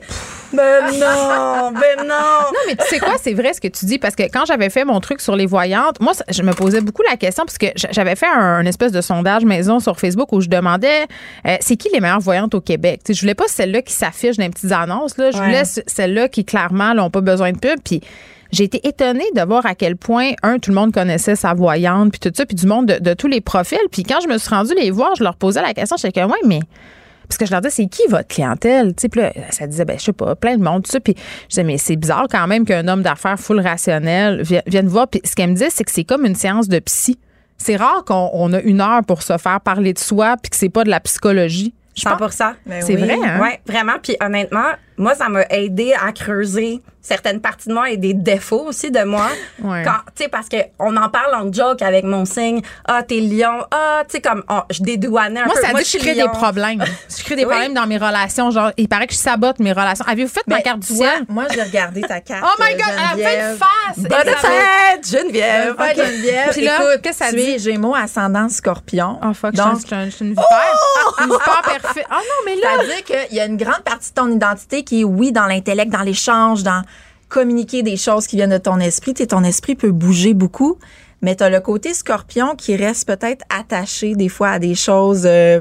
Ben 0.52 0.86
non, 0.92 1.72
ben 1.72 2.06
non. 2.06 2.14
Non, 2.46 2.60
mais 2.66 2.76
tu 2.76 2.86
sais 2.86 2.98
quoi, 2.98 3.14
c'est 3.20 3.34
vrai 3.34 3.52
ce 3.52 3.60
que 3.60 3.68
tu 3.68 3.84
dis 3.86 3.98
parce 3.98 4.14
que 4.14 4.22
quand 4.24 4.44
j'avais 4.46 4.70
fait 4.70 4.84
mon 4.84 5.00
truc 5.00 5.20
sur 5.20 5.36
les 5.36 5.46
voyantes, 5.46 6.00
moi, 6.00 6.12
je 6.28 6.42
me 6.42 6.52
posais 6.52 6.80
beaucoup 6.80 7.02
la 7.02 7.16
question 7.16 7.44
parce 7.44 7.58
que 7.58 7.66
j'avais 7.90 8.16
fait 8.16 8.26
un, 8.26 8.64
espèce 8.64 8.92
de 8.92 9.00
sondage 9.00 9.44
maison 9.44 9.80
sur 9.80 9.98
Facebook 9.98 10.32
où 10.32 10.40
je 10.40 10.48
demandais 10.48 11.06
euh, 11.46 11.56
c'est 11.60 11.76
qui 11.76 11.88
les 11.92 12.00
meilleures 12.00 12.20
voyantes 12.20 12.54
au 12.54 12.60
Québec? 12.60 13.00
Tu 13.04 13.12
sais, 13.12 13.16
je 13.16 13.20
voulais 13.22 13.34
pas 13.34 13.48
celle-là 13.48 13.82
qui 13.82 13.92
s'affiche 13.92 14.36
dans 14.36 14.44
les 14.44 14.50
petites 14.50 14.72
annonces. 14.72 15.05
Là. 15.18 15.30
Je 15.30 15.38
Ouais. 15.38 15.44
voulais 15.44 15.64
ce- 15.64 15.80
celle-là 15.86 16.28
qui, 16.28 16.44
clairement, 16.44 16.94
n'ont 16.94 17.10
pas 17.10 17.20
besoin 17.20 17.52
de 17.52 17.58
pub. 17.58 17.78
Puis 17.84 18.00
j'ai 18.52 18.64
été 18.64 18.86
étonnée 18.86 19.24
de 19.34 19.42
voir 19.42 19.64
à 19.66 19.74
quel 19.74 19.96
point, 19.96 20.32
un, 20.42 20.58
tout 20.58 20.70
le 20.70 20.76
monde 20.76 20.92
connaissait 20.92 21.36
sa 21.36 21.54
voyante, 21.54 22.10
puis 22.12 22.20
tout 22.20 22.32
ça, 22.34 22.46
puis 22.46 22.54
du 22.56 22.66
monde 22.66 22.86
de, 22.86 22.98
de 22.98 23.14
tous 23.14 23.26
les 23.28 23.40
profils. 23.40 23.78
Puis 23.90 24.02
quand 24.02 24.20
je 24.22 24.28
me 24.28 24.38
suis 24.38 24.48
rendue 24.50 24.74
les 24.74 24.90
voir, 24.90 25.10
je 25.16 25.24
leur 25.24 25.36
posais 25.36 25.62
la 25.62 25.74
question, 25.74 25.96
j'étais 25.96 26.20
comme, 26.20 26.30
ouais, 26.30 26.38
mais 26.46 26.60
parce 27.28 27.38
que 27.38 27.46
je 27.46 27.50
leur 27.50 27.60
disais, 27.60 27.74
c'est 27.82 27.86
qui 27.86 28.02
votre 28.08 28.28
clientèle? 28.28 28.94
Tu 28.94 29.02
sais, 29.02 29.08
puis 29.08 29.20
là, 29.20 29.32
ça 29.50 29.66
disait, 29.66 29.84
ben, 29.84 29.98
je 29.98 30.04
sais 30.04 30.12
pas, 30.12 30.36
plein 30.36 30.56
de 30.56 30.62
monde, 30.62 30.84
tout 30.84 30.92
ça. 30.92 31.00
Puis 31.00 31.16
je 31.44 31.48
disais, 31.48 31.64
mais 31.64 31.76
c'est 31.76 31.96
bizarre 31.96 32.26
quand 32.30 32.46
même 32.46 32.64
qu'un 32.64 32.86
homme 32.86 33.02
d'affaires 33.02 33.38
full 33.38 33.58
rationnel 33.60 34.42
vi- 34.42 34.60
vienne 34.68 34.86
voir. 34.86 35.08
Puis 35.08 35.20
ce 35.24 35.34
qu'elle 35.34 35.48
me 35.50 35.54
disait, 35.54 35.70
c'est 35.70 35.82
que 35.82 35.90
c'est 35.90 36.04
comme 36.04 36.24
une 36.24 36.36
séance 36.36 36.68
de 36.68 36.78
psy. 36.78 37.18
C'est 37.58 37.74
rare 37.76 38.04
qu'on 38.04 38.30
on 38.32 38.52
a 38.52 38.60
une 38.60 38.80
heure 38.80 39.00
pour 39.04 39.22
se 39.22 39.36
faire 39.38 39.60
parler 39.60 39.92
de 39.92 39.98
soi 39.98 40.36
puis 40.40 40.50
que 40.50 40.56
c'est 40.56 40.68
pas 40.68 40.84
de 40.84 40.90
la 40.90 41.00
psychologie. 41.00 41.74
Je 41.96 42.02
pense- 42.04 42.32
100 42.34 42.52
C'est 42.82 42.94
vrai, 42.94 43.16
hein? 43.24 43.40
Oui, 43.42 43.48
vraiment. 43.66 43.94
Puis 44.00 44.14
honnêtement, 44.22 44.68
moi, 44.98 45.14
ça 45.14 45.28
m'a 45.28 45.42
aidé 45.50 45.94
à 45.94 46.12
creuser 46.12 46.80
certaines 47.00 47.40
parties 47.40 47.68
de 47.68 47.74
moi 47.74 47.88
et 47.90 47.96
des 47.96 48.14
défauts 48.14 48.64
aussi 48.66 48.90
de 48.90 49.04
moi. 49.04 49.28
Ouais. 49.62 49.82
Quand, 49.84 49.98
tu 50.16 50.24
sais, 50.24 50.28
parce 50.28 50.48
que 50.48 50.56
on 50.80 50.96
en 50.96 51.08
parle 51.08 51.34
en 51.36 51.52
joke 51.52 51.80
avec 51.82 52.02
mon 52.04 52.24
signe. 52.24 52.62
Ah, 52.84 53.04
t'es 53.04 53.20
lion. 53.20 53.64
Ah, 53.70 54.02
tu 54.08 54.16
sais, 54.16 54.20
comme, 54.20 54.42
oh, 54.50 54.60
je 54.70 54.82
dédouanais 54.82 55.40
un 55.40 55.44
Moi, 55.44 55.54
peu. 55.54 55.60
ça 55.60 55.68
dit 55.68 55.74
que 55.74 55.78
je 55.80 55.84
suis 55.84 55.98
crée 56.00 56.14
lion. 56.14 56.24
des 56.26 56.30
problèmes. 56.32 56.82
Je 57.16 57.22
crée 57.22 57.36
des 57.36 57.44
Oui. 57.46 57.50
problèmes 57.50 57.74
dans 57.74 57.86
mes 57.86 57.98
relations. 57.98 58.50
Genre, 58.50 58.72
il 58.76 58.88
paraît 58.88 59.06
que 59.06 59.12
je 59.12 59.18
sabote 59.18 59.60
mes 59.60 59.72
relations. 59.72 60.04
Avez-vous 60.08 60.32
fait 60.32 60.42
ma 60.48 60.56
Ben, 60.56 60.62
carte 60.62 60.78
du 60.80 60.94
vois? 60.94 61.12
Moi, 61.28 61.44
j'ai 61.54 61.62
regardé 61.62 62.00
ta 62.00 62.20
carte. 62.20 62.44
Oh 62.44 62.60
my 62.60 62.74
God, 62.74 62.84
elle 62.90 62.98
a 62.98 63.08
fait 63.08 63.22
Geneviève. 63.22 63.52
une 63.52 63.58
face! 63.58 63.98
Bonne 63.98 64.34
fête, 64.34 65.08
Geneviève. 65.08 65.76
Bonne 65.76 65.86
fête, 65.86 65.96
Geneviève. 66.06 66.50
Puis 66.50 66.64
là, 66.64 66.74
Écoute, 66.80 67.02
qu'est-ce 67.02 67.18
que 67.20 67.24
ça 67.26 67.32
dit? 67.32 67.58
Gémeaux 67.60 67.94
ascendant 67.94 68.48
scorpion. 68.48 69.20
Oh 69.24 69.32
fuck, 69.32 69.54
Donc, 69.54 69.80
je 69.82 69.86
suis 69.86 69.94
un- 69.94 70.04
je 70.06 70.10
suis 70.10 70.24
une 70.24 70.30
vipère. 70.32 70.74
Une 71.20 71.24
vipère 71.30 71.62
parfaite. 71.62 72.06
Oh 72.10 72.14
non, 72.14 72.20
mais 72.46 72.56
là... 72.56 72.68
C'est-à-dire 72.80 73.04
qu'il 73.28 73.36
y 73.36 73.40
a 73.40 73.44
une 73.46 73.56
grande 73.56 73.82
partie 73.84 74.10
de 74.10 74.14
ton 74.14 74.28
identité 74.32 74.82
qui 74.86 75.02
est, 75.02 75.04
oui, 75.04 75.32
dans 75.32 75.46
l'intellect, 75.46 75.92
dans 75.92 76.02
l'échange, 76.02 76.62
dans 76.62 76.82
communiquer 77.28 77.82
des 77.82 77.96
choses 77.96 78.26
qui 78.26 78.36
viennent 78.36 78.50
de 78.50 78.58
ton 78.58 78.78
esprit. 78.78 79.14
Tu 79.14 79.22
sais, 79.22 79.26
ton 79.28 79.44
esprit 79.44 79.74
peut 79.74 79.90
bouger 79.90 80.34
beaucoup, 80.34 80.78
mais 81.22 81.36
tu 81.36 81.42
as 81.42 81.50
le 81.50 81.60
côté 81.60 81.92
scorpion 81.94 82.54
qui 82.54 82.76
reste 82.76 83.06
peut-être 83.06 83.44
attaché 83.50 84.14
des 84.14 84.28
fois 84.28 84.50
à 84.50 84.58
des 84.58 84.74
choses 84.74 85.24
euh, 85.26 85.60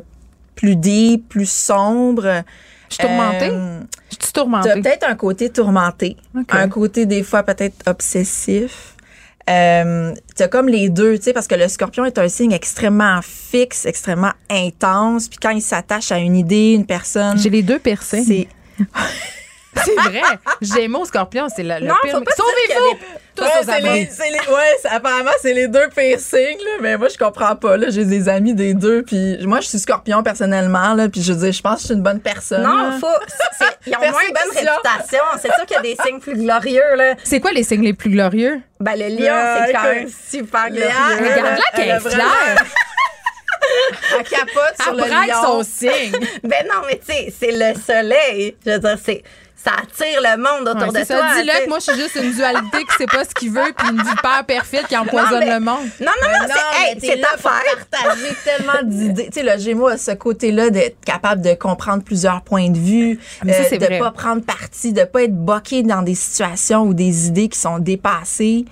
plus 0.56 0.76
deep, 0.76 1.28
plus 1.30 1.50
sombres. 1.50 2.44
Je 2.90 2.96
suis 2.96 3.04
tourmentée? 3.04 3.50
Euh, 3.52 3.80
Je 4.12 4.24
suis 4.24 4.34
tourmentée. 4.34 4.70
tu 4.72 4.78
as 4.78 4.82
peut-être 4.82 5.10
un 5.10 5.16
côté 5.16 5.50
tourmenté, 5.50 6.18
un 6.50 6.70
côté 6.70 7.06
des 7.06 7.24
fois 7.24 7.44
peut-être 7.44 7.88
obsessif. 7.88 8.96
Euh, 9.48 10.14
tu 10.36 10.42
as 10.42 10.48
comme 10.48 10.68
les 10.68 10.90
deux, 10.90 11.18
tu 11.18 11.26
sais, 11.26 11.34
parce 11.34 11.48
que 11.48 11.54
le 11.54 11.68
scorpion 11.68 12.04
est 12.06 12.18
un 12.18 12.28
signe 12.28 12.52
extrêmement 12.52 13.20
fixe, 13.22 13.86
extrêmement 13.86 14.32
intense. 14.50 15.28
Puis 15.28 15.38
quand 15.40 15.52
il 15.52 15.62
s'attache 15.62 16.12
à 16.12 16.18
une 16.18 16.36
idée, 16.36 16.74
une 16.74 16.86
personne. 16.86 17.38
J'ai 17.38 17.52
les 17.52 17.62
deux 17.62 17.78
percés. 17.78 18.24
C'est. 18.24 18.48
C'est 19.84 19.94
vrai. 19.96 20.22
Gémeaux, 20.62 21.04
scorpion, 21.04 21.48
c'est 21.54 21.62
le, 21.62 21.82
le 21.82 21.88
Non, 21.88 21.96
pire. 22.02 22.14
faut 22.14 22.22
pas 22.22 22.32
dire 22.32 22.46
Sauvez-vous! 22.46 22.92
Ouais, 23.42 24.08
c'est 24.10 24.30
les, 24.30 24.32
les- 24.32 24.90
apparemment, 24.90 25.32
c'est 25.42 25.52
les 25.54 25.68
deux 25.68 25.90
piercings, 25.94 26.58
là, 26.64 26.72
mais 26.80 26.98
moi, 26.98 27.10
je 27.10 27.18
comprends 27.18 27.58
pas. 27.58 27.76
Là. 27.76 27.88
J'ai 27.90 28.06
des 28.06 28.30
amis 28.30 28.54
des 28.54 28.74
deux, 28.74 29.04
puis 29.04 29.38
moi, 29.46 29.60
je 29.60 29.68
suis 29.68 29.80
scorpion 29.80 30.24
personnellement, 30.24 30.94
là, 30.94 31.10
puis 31.10 31.22
je 31.22 31.34
veux 31.34 31.40
dire, 31.40 31.52
je 31.52 31.62
pense 31.62 31.76
que 31.76 31.82
je 31.82 31.86
suis 31.88 31.94
une 31.94 32.02
bonne 32.04 32.22
personne. 32.22 32.64
Non, 32.64 32.98
faut. 33.02 33.08
Ils 33.86 33.94
ont 33.98 34.00
moins 34.00 34.22
une 34.22 34.34
bonne 34.34 34.58
réputation. 34.66 35.20
C'est 35.42 35.54
sûr 35.54 35.66
qu'il 35.66 35.76
y 35.76 35.80
a 35.80 35.82
des 35.82 35.98
signes 36.06 36.20
plus 36.22 36.36
glorieux, 36.36 36.96
là. 36.96 37.16
C'est 37.26 37.42
quoi 37.42 37.52
les 37.52 37.64
signes 37.64 37.84
les 37.84 37.94
plus 37.94 38.10
glorieux? 38.12 38.62
Ben, 38.80 38.94
le 38.96 39.10
lion, 39.10 39.34
Euh, 39.34 39.58
c'est 39.68 39.74
quand 39.74 39.84
écoute, 39.92 39.96
même 39.96 40.10
super 40.30 40.70
glorieux. 40.70 40.90
Regarde-la 41.20 41.58
elle 41.74 41.76
qu'elle 41.76 41.90
est. 41.90 42.16
Elle 44.18 44.24
capote 44.24 44.76
sur 44.82 44.92
Elle 44.94 44.98
le 44.98 45.04
braque 45.10 45.28
lion. 45.28 45.42
son 45.44 45.64
signe. 45.64 46.12
Ben 46.44 46.66
non, 46.68 46.82
mais 46.88 47.00
tu 47.06 47.12
sais, 47.14 47.34
c'est 47.40 47.52
le 47.52 47.74
soleil. 47.80 48.56
Je 48.66 48.72
veux 48.72 48.80
dire, 48.80 48.98
c'est. 49.04 49.24
Ça 49.58 49.72
attire 49.82 50.22
le 50.22 50.38
monde 50.38 50.68
autour 50.68 50.94
Ouais, 50.94 51.00
de 51.02 51.06
c'est 51.08 51.16
toi. 51.16 51.24
ça. 51.34 51.42
Dis-le 51.42 51.64
que 51.66 51.70
moi, 51.70 51.80
je 51.80 51.92
suis 51.92 52.00
juste 52.00 52.16
une 52.22 52.32
dualité 52.34 52.78
qui 52.86 52.96
sait 53.00 53.08
pas 53.08 53.24
ce 53.24 53.34
qu'il 53.34 53.50
veut, 53.52 53.74
puis 53.76 53.88
une 53.90 53.98
vipère 53.98 54.44
perfide 54.46 54.86
qui 54.88 54.96
empoisonne 54.96 55.40
Non, 55.40 55.40
mais- 55.40 55.54
le 55.56 55.60
monde. 55.60 55.90
Non, 56.02 56.12
non, 56.22 56.28
non, 56.32 56.46
Mais 56.48 56.54
c'est 56.54 56.92
hey, 56.92 56.98
c'est 57.00 57.16
là 57.16 57.30
pour 57.34 57.50
partager 57.50 58.36
tellement 58.46 58.84
d'idées. 58.84 59.30
Tu 59.34 59.40
sais, 59.40 59.44
le 59.44 59.60
Gémeaux 59.60 59.88
a 59.88 59.98
ce 59.98 60.12
côté-là 60.12 60.70
d'être 60.70 61.04
capable 61.04 61.42
de 61.42 61.56
comprendre 61.56 62.04
plusieurs 62.04 62.44
points 62.44 62.70
de 62.70 62.78
vue, 62.78 63.20
Mais 63.44 63.54
ça, 63.54 63.62
euh, 63.62 63.66
c'est 63.68 63.80
de 63.80 63.86
vrai. 63.88 63.98
pas 63.98 64.12
prendre 64.12 64.44
parti, 64.44 64.94
de 64.94 65.04
pas 65.04 65.24
être 65.24 65.36
boqué 65.36 65.82
dans 65.82 66.04
des 66.04 66.14
situations 66.16 66.84
ou 66.84 66.94
des 66.94 67.26
idées 67.26 67.50
qui 67.50 67.58
sont 67.58 67.80
dépassées. 67.80 68.66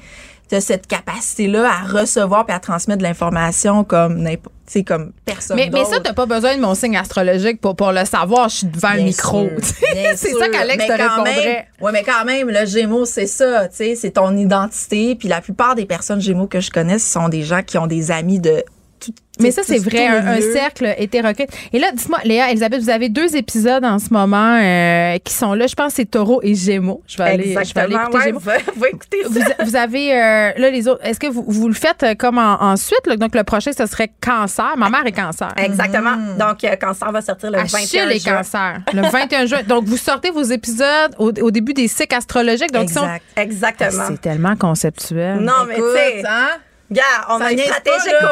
Tu 0.54 0.58
as 0.58 0.62
cette 0.62 0.86
capacité-là 0.86 1.68
à 1.68 2.00
recevoir 2.00 2.46
puis 2.46 2.56
à 2.56 2.60
transmettre 2.60 3.00
de 3.00 3.04
l'information 3.04 3.84
comme 3.84 4.24
sais, 4.68 4.84
comme 4.84 5.12
personne 5.26 5.58
Mais, 5.58 5.72
mais 5.74 5.84
ça, 5.84 6.00
t'as 6.00 6.14
pas 6.14 6.28
besoin 6.28 6.56
de 6.56 6.62
mon 6.62 6.76
signe 6.76 6.96
astrologique 6.96 7.60
pour, 7.60 7.76
pour 7.76 7.92
le 7.92 8.06
savoir. 8.06 8.50
Je 8.50 8.58
suis 8.58 8.68
devant 8.68 8.94
Bien 8.94 9.04
micro. 9.04 9.50
c'est 10.16 10.34
ça 10.34 10.50
qu'Alex 10.50 10.86
te 10.86 10.92
répondrait. 10.92 11.68
ouais, 11.82 11.92
mais 11.92 12.04
quand 12.04 12.24
même, 12.26 12.50
le 12.50 12.66
Gémeaux, 12.68 13.06
c'est 13.06 13.26
ça, 13.26 13.68
tu 13.68 13.78
sais, 13.78 13.96
c'est 13.96 14.12
ton 14.12 14.38
identité. 14.38 15.16
Puis 15.16 15.28
la 15.28 15.42
plupart 15.42 15.74
des 15.74 15.86
personnes 15.86 16.22
Gémeaux 16.22 16.48
que 16.48 16.60
je 16.60 16.70
connais, 16.70 17.00
ce 17.00 17.12
sont 17.12 17.30
des 17.30 17.42
gens 17.42 17.64
qui 17.64 17.78
ont 17.78 17.88
des 17.88 18.12
amis 18.12 18.40
de 18.40 18.64
tout. 19.06 19.14
Mais 19.40 19.50
ça, 19.50 19.62
c'est 19.64 19.80
vrai, 19.80 20.06
un, 20.06 20.40
cercle 20.42 20.94
hétéroclite. 20.98 21.50
Et 21.74 21.80
là, 21.80 21.88
dites-moi, 21.92 22.20
Léa, 22.24 22.52
Elisabeth, 22.52 22.82
vous 22.82 22.92
avez 22.92 23.10
deux 23.10 23.36
épisodes 23.36 23.84
en 23.84 23.98
ce 23.98 24.14
moment 24.14 24.60
euh, 24.62 25.18
qui 25.24 25.34
sont 25.34 25.54
là. 25.56 25.66
Je 25.66 25.74
pense 25.74 25.88
que 25.88 25.96
c'est 25.96 26.06
Taureau 26.12 26.40
et 26.44 26.54
Gémeaux. 26.54 27.02
Je 27.08 27.18
vais 27.18 27.24
aller, 27.24 27.58
je 27.64 27.74
vais 27.74 27.82
aller 27.82 27.96
écouter 27.96 28.18
Ouais, 28.18 28.24
Gémeaux. 28.26 28.40
ça. 28.40 28.58
Vous, 28.76 29.66
vous 29.66 29.76
avez, 29.76 30.12
euh, 30.14 30.52
là, 30.56 30.70
les 30.70 30.88
autres, 30.88 31.04
est-ce 31.04 31.20
que 31.20 31.26
vous, 31.26 31.44
vous 31.48 31.68
le 31.68 31.74
faites 31.74 32.04
euh, 32.04 32.14
comme 32.14 32.38
en, 32.38 32.62
ensuite? 32.62 33.08
là? 33.08 33.16
donc, 33.18 33.34
le 33.34 33.44
prochain, 33.44 33.72
ce 33.76 33.88
serait 33.88 34.12
cancer. 34.22 34.76
Ma 34.78 34.90
mère 34.92 35.06
est 35.08 35.12
cancer. 35.12 35.52
Exactement. 35.58 36.16
Donc, 36.38 36.64
euh, 36.64 36.76
Cancer 36.76 37.12
va 37.12 37.22
sortir 37.24 37.50
le 37.50 37.58
Achille 37.58 37.80
21 37.80 38.10
est 38.10 38.20
juin. 38.20 38.38
cancer. 38.38 38.82
Le 38.94 39.02
21 39.02 39.46
juin. 39.48 39.64
Donc, 39.68 39.86
vous 39.86 39.98
sortez 39.98 40.30
vos 40.30 40.44
épisodes 40.44 41.16
au, 41.18 41.32
au 41.42 41.50
début 41.50 41.74
des 41.74 41.88
cycles 41.88 42.16
astrologiques. 42.16 42.72
Donc, 42.72 42.90
sont- 42.92 43.02
Exact. 43.04 43.24
Exactement. 43.36 44.04
c'est 44.10 44.22
tellement 44.22 44.56
conceptuel. 44.56 45.40
Non, 45.40 45.66
mais 45.68 45.76
tu 45.76 45.82
sais, 45.96 46.24
hein? 46.28 46.50
Gars, 46.94 47.02
on 47.30 47.40
Ça 47.40 47.46
pas, 47.46 47.52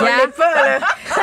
là. 0.02 0.28
pas, 0.38 0.56
là. 0.66 0.80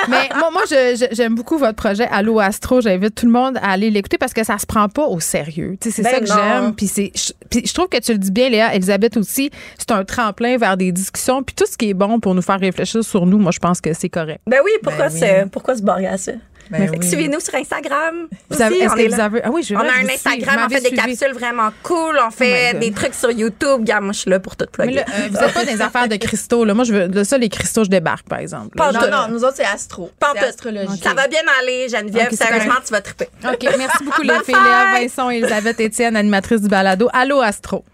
Mais 0.09 0.29
moi, 0.39 0.51
moi 0.51 0.63
je- 0.69 0.97
je- 1.11 1.15
j'aime 1.15 1.35
beaucoup 1.35 1.57
votre 1.59 1.77
projet 1.77 2.07
Allo 2.11 2.39
Astro. 2.41 2.81
J'invite 2.81 3.15
tout 3.15 3.27
le 3.27 3.33
monde 3.33 3.57
à 3.63 3.71
aller 3.73 3.91
l'écouter 3.91 4.19
parce 4.19 4.33
que 4.35 4.45
ça 4.45 4.59
se 4.59 4.67
prend 4.67 4.89
pas 4.89 5.05
au 5.05 5.21
sérieux. 5.21 5.77
Tu 5.81 5.91
sais, 5.91 5.97
c'est 5.97 6.03
Ben 6.03 6.11
ça 6.11 6.21
que 6.21 6.29
non. 6.29 6.63
j'aime. 6.63 6.75
Puis 6.75 6.87
c'est, 6.89 7.13
je, 7.15 7.33
puis 7.51 7.67
je 7.67 7.73
trouve 7.73 7.89
que 7.89 7.99
tu 7.99 8.13
le 8.13 8.19
dis 8.19 8.31
bien, 8.31 8.49
Léa, 8.51 8.75
Elisabeth 8.75 9.17
aussi. 9.17 9.51
C'est 9.79 9.91
un 9.93 10.05
tremplin 10.05 10.59
vers 10.59 10.77
des 10.77 10.93
discussions. 10.93 11.43
Puis 11.43 11.55
tout 11.55 11.67
ce 11.67 11.77
qui 11.77 11.91
est 11.91 11.95
bon 11.95 12.21
pour 12.21 12.35
nous 12.35 12.43
faire 12.43 12.61
réfléchir 12.61 13.03
sur 13.05 13.25
nous, 13.27 13.39
moi, 13.39 13.53
je 13.53 13.59
pense 13.59 13.81
que 13.81 13.93
c'est 13.95 14.09
correct. 14.09 14.41
Ben 14.47 14.61
oui, 14.65 14.73
pourquoi, 14.83 15.07
Ben 15.09 15.13
oui. 15.15 15.19
c'est- 15.21 15.47
pourquoi 15.51 15.77
se 15.77 15.83
barrer 15.83 16.07
à 16.09 16.19
ça? 16.19 16.33
Ben 16.71 16.91
oui. 16.91 17.07
Suivez-nous 17.07 17.41
sur 17.41 17.55
Instagram. 17.55 18.29
Vous 18.51 18.61
avez, 18.63 18.79
est-ce 18.79 18.93
on 18.93 18.97
que 18.97 19.01
est 19.01 19.09
vous 19.09 19.17
là. 19.17 19.25
avez, 19.25 19.41
ah 19.45 19.51
oui, 19.51 19.63
je 19.63 19.75
On 19.75 19.79
a 19.79 19.83
un 19.85 20.03
vous. 20.03 20.11
Instagram, 20.11 20.61
on 20.67 20.69
fait 20.69 20.81
des 20.81 20.89
suivi. 20.89 20.97
capsules 21.17 21.33
vraiment 21.33 21.71
cool, 21.83 22.19
on 22.27 22.31
fait 22.31 22.73
God. 22.73 22.81
des 22.81 22.93
trucs 22.93 23.15
sur 23.15 23.31
YouTube. 23.31 23.85
Gars, 23.85 24.01
moi, 24.01 24.13
je 24.13 24.21
suis 24.21 24.31
là 24.31 24.39
pour 24.41 24.57
tout 24.57 24.67
plugger. 24.71 24.95
là, 24.97 25.05
euh, 25.09 25.29
vous 25.31 25.39
n'êtes 25.41 25.55
pas 25.55 25.65
des 25.65 25.81
affaires 25.81 26.09
de 26.09 26.17
cristaux. 26.17 26.65
Là. 26.65 26.75
Moi, 26.75 26.85
je 26.85 26.93
veux, 26.93 27.09
de 27.09 27.25
ça, 27.25 27.39
les 27.39 27.49
cristaux, 27.49 27.85
je 27.85 27.91
débarque, 27.91 28.29
par 28.29 28.39
exemple. 28.39 28.77
Pas 28.77 28.93
Non, 28.93 29.01
non, 29.11 29.29
nous 29.31 29.45
autres, 29.45 29.57
c'est 29.57 29.65
astro. 29.65 30.11
Pas 30.21 30.33
astrologie. 30.47 30.99
Ça 31.03 31.15
va 31.15 31.27
bien 31.29 31.41
aller, 31.61 31.89
Geneviève. 31.89 32.31
Sérieusement, 32.33 32.75
tu 32.85 32.93
vas 32.93 33.01
triper. 33.01 33.29
OK, 33.45 33.67
merci 33.79 34.05
beaucoup, 34.05 34.23
les 34.23 34.43
filles. 34.45 34.55
Léa! 34.55 35.01
Vincent 35.01 35.31
et 35.31 35.39
Elisabeth 35.39 35.81
Étienne, 35.81 36.17
animatrice 36.17 36.61
du 36.61 36.69
balado. 36.69 37.09
Allô, 37.13 37.41
Astro. 37.41 37.85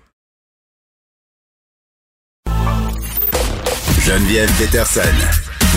Geneviève 4.01 4.51
Peterson. 4.59 5.01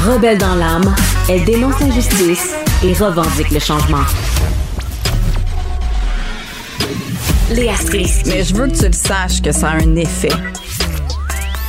Rebelle 0.05 0.37
dans 0.37 0.55
l'âme, 0.55 0.93
elle 1.29 1.43
dénonce 1.45 1.79
l'injustice 1.79 2.53
et 2.83 2.93
revendique 2.93 3.51
le 3.51 3.59
changement. 3.59 4.03
Léa 7.51 7.75
Strisky, 7.75 8.29
Mais 8.29 8.43
je 8.43 8.53
veux 8.53 8.67
que 8.67 8.77
tu 8.77 8.85
le 8.85 8.91
saches 8.93 9.41
que 9.41 9.51
ça 9.51 9.69
a 9.69 9.75
un 9.75 9.95
effet. 9.95 10.29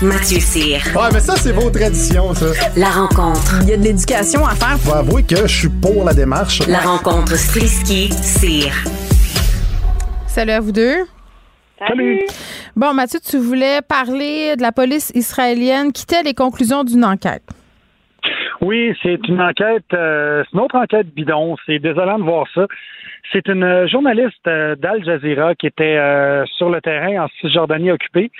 Mathieu 0.02 0.38
Cyr, 0.38 0.80
Ouais, 0.94 1.08
mais 1.12 1.20
ça, 1.20 1.34
c'est 1.36 1.50
vos 1.52 1.70
traditions, 1.70 2.32
ça. 2.34 2.46
la 2.76 2.90
rencontre. 2.90 3.58
Il 3.62 3.68
y 3.68 3.72
a 3.72 3.76
de 3.76 3.82
l'éducation 3.82 4.46
à 4.46 4.54
faire. 4.54 4.78
Faut 4.80 4.92
avouer 4.94 5.22
que 5.24 5.46
je 5.46 5.56
suis 5.58 5.68
pour 5.68 6.04
la 6.04 6.14
démarche. 6.14 6.60
La 6.68 6.80
rencontre 6.80 7.36
Strisky-Cyr. 7.36 8.72
Salut 10.28 10.52
à 10.52 10.60
vous 10.60 10.72
deux. 10.72 10.98
Salut. 11.80 12.20
Bon, 12.76 12.92
Mathieu, 12.94 13.18
tu 13.24 13.38
voulais 13.38 13.82
parler 13.82 14.54
de 14.56 14.62
la 14.62 14.70
police 14.72 15.10
israélienne 15.14 15.92
qui 15.92 16.06
tait 16.06 16.22
les 16.22 16.34
conclusions 16.34 16.84
d'une 16.84 17.04
enquête. 17.04 17.42
Oui, 18.60 18.92
c'est 19.02 19.26
une 19.28 19.40
enquête, 19.40 19.84
euh, 19.92 20.42
c'est 20.44 20.56
une 20.56 20.64
autre 20.64 20.76
enquête 20.76 21.06
bidon. 21.14 21.56
C'est 21.64 21.78
désolant 21.78 22.18
de 22.18 22.24
voir 22.24 22.46
ça. 22.54 22.66
C'est 23.32 23.46
une 23.48 23.86
journaliste 23.88 24.46
euh, 24.46 24.74
d'Al 24.74 25.04
Jazeera 25.04 25.54
qui 25.54 25.66
était 25.66 25.96
euh, 25.96 26.44
sur 26.56 26.70
le 26.70 26.80
terrain 26.80 27.24
en 27.24 27.28
Cisjordanie 27.40 27.90
occupée 27.90 28.30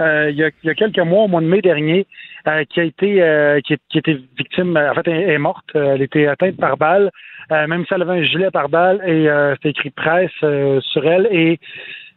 euh, 0.00 0.30
il, 0.30 0.36
y 0.36 0.44
a, 0.44 0.50
il 0.62 0.66
y 0.66 0.70
a 0.70 0.74
quelques 0.74 0.98
mois, 0.98 1.24
au 1.24 1.28
mois 1.28 1.40
de 1.40 1.46
mai 1.46 1.60
dernier, 1.60 2.06
euh, 2.48 2.64
qui 2.64 2.80
a 2.80 2.84
été 2.84 3.22
euh, 3.22 3.60
qui, 3.60 3.76
qui 3.90 3.98
était 3.98 4.18
victime, 4.36 4.76
en 4.76 4.94
fait, 4.94 5.06
elle 5.08 5.30
est 5.30 5.38
morte. 5.38 5.66
Elle 5.74 6.02
était 6.02 6.26
atteinte 6.26 6.56
par 6.56 6.76
balle, 6.76 7.10
euh, 7.52 7.66
même 7.66 7.84
si 7.86 7.94
elle 7.94 8.02
avait 8.02 8.20
un 8.20 8.22
gilet 8.22 8.50
par 8.50 8.68
balle 8.68 9.00
et 9.06 9.28
euh, 9.28 9.54
c'était 9.56 9.70
écrit 9.70 9.90
presse 9.90 10.30
euh, 10.42 10.80
sur 10.80 11.04
elle. 11.06 11.28
Et 11.30 11.58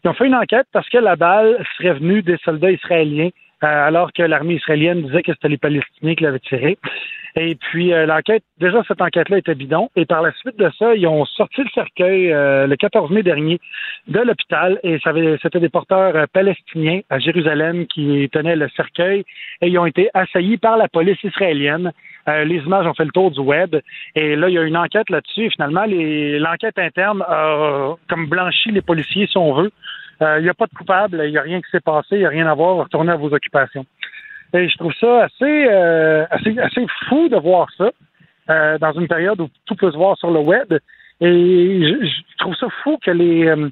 ils 0.04 0.10
ont 0.10 0.14
fait 0.14 0.28
une 0.28 0.36
enquête 0.36 0.68
parce 0.72 0.88
que 0.90 0.98
la 0.98 1.16
balle 1.16 1.64
serait 1.78 1.94
venue 1.94 2.22
des 2.22 2.38
soldats 2.44 2.72
israéliens, 2.72 3.30
alors 3.64 4.12
que 4.14 4.24
l'armée 4.24 4.56
israélienne 4.56 5.04
disait 5.04 5.24
que 5.24 5.32
c'était 5.34 5.50
les 5.50 5.58
Palestiniens 5.58 6.16
qui 6.16 6.24
l'avaient 6.24 6.40
tiré. 6.40 6.78
Et 7.36 7.56
puis 7.56 7.94
euh, 7.94 8.06
l'enquête, 8.06 8.44
déjà 8.60 8.84
cette 8.88 9.02
enquête-là 9.02 9.40
était 9.40 9.56
bidon. 9.56 9.90
Et 9.96 10.06
par 10.06 10.22
la 10.22 10.32
suite 10.34 10.58
de 10.58 10.70
ça, 10.78 10.94
ils 10.94 11.08
ont 11.08 11.26
sorti 11.26 11.62
le 11.62 11.70
cercueil 11.74 12.32
euh, 12.32 12.68
le 12.68 12.76
14 12.76 13.10
mai 13.10 13.24
dernier 13.24 13.60
de 14.08 14.20
l'hôpital. 14.20 14.80
Et 14.84 15.00
c'était 15.42 15.60
des 15.60 15.70
porteurs 15.70 16.16
euh, 16.16 16.26
palestiniens 16.32 17.02
à 17.10 17.18
Jérusalem 17.18 17.88
qui 17.88 18.30
tenaient 18.32 18.56
le 18.56 18.70
cercueil 18.76 19.24
et 19.62 19.68
ils 19.68 19.80
ont 19.80 19.86
été 19.86 20.10
assaillis 20.14 20.58
par 20.58 20.78
la 20.78 20.88
police 20.88 21.24
israélienne. 21.24 21.92
Euh, 22.28 22.46
les 22.46 22.58
images 22.58 22.86
ont 22.86 22.94
fait 22.94 23.06
le 23.06 23.12
tour 23.12 23.32
du 23.32 23.40
web. 23.40 23.76
Et 24.16 24.36
là, 24.36 24.48
il 24.50 24.54
y 24.54 24.58
a 24.58 24.64
une 24.64 24.78
enquête 24.78 25.10
là-dessus. 25.10 25.50
Finalement, 25.52 25.86
l'enquête 25.88 26.78
interne 26.78 27.24
a 27.28 27.96
comme 28.08 28.28
blanchi 28.28 28.72
les 28.72 28.82
policiers, 28.82 29.28
si 29.28 29.38
on 29.38 29.54
veut. 29.54 29.72
Euh, 30.22 30.40
Il 30.40 30.44
n'y 30.44 30.50
a 30.50 30.54
pas 30.54 30.66
de 30.68 30.74
coupable, 30.76 31.22
il 31.26 31.32
n'y 31.32 31.38
a 31.38 31.42
rien 31.42 31.62
qui 31.62 31.70
s'est 31.72 31.80
passé, 31.82 32.08
il 32.12 32.20
n'y 32.20 32.26
a 32.26 32.30
rien 32.30 32.48
à 32.48 32.54
voir, 32.54 32.78
retournez 32.78 33.12
à 33.12 33.16
vos 33.16 33.34
occupations. 33.34 33.86
Et 34.54 34.70
je 34.70 34.78
trouve 34.78 34.94
ça 35.00 35.24
assez, 35.26 35.66
euh, 35.70 36.26
assez, 36.30 36.58
assez 36.60 36.86
fou 37.10 37.28
de 37.30 37.38
voir 37.38 37.68
ça 37.78 37.90
euh, 38.50 38.78
dans 38.78 38.92
une 38.94 39.08
période 39.08 39.40
où 39.42 39.50
tout 39.66 39.76
peut 39.76 39.92
se 39.92 39.98
voir 39.98 40.18
sur 40.18 40.30
le 40.32 40.40
web. 40.40 40.74
Et 41.22 41.28
je, 41.88 42.06
je 42.06 42.38
trouve 42.38 42.56
ça 42.56 42.68
fou 42.84 42.98
que 43.04 43.10
les, 43.12 43.48
euh, 43.48 43.70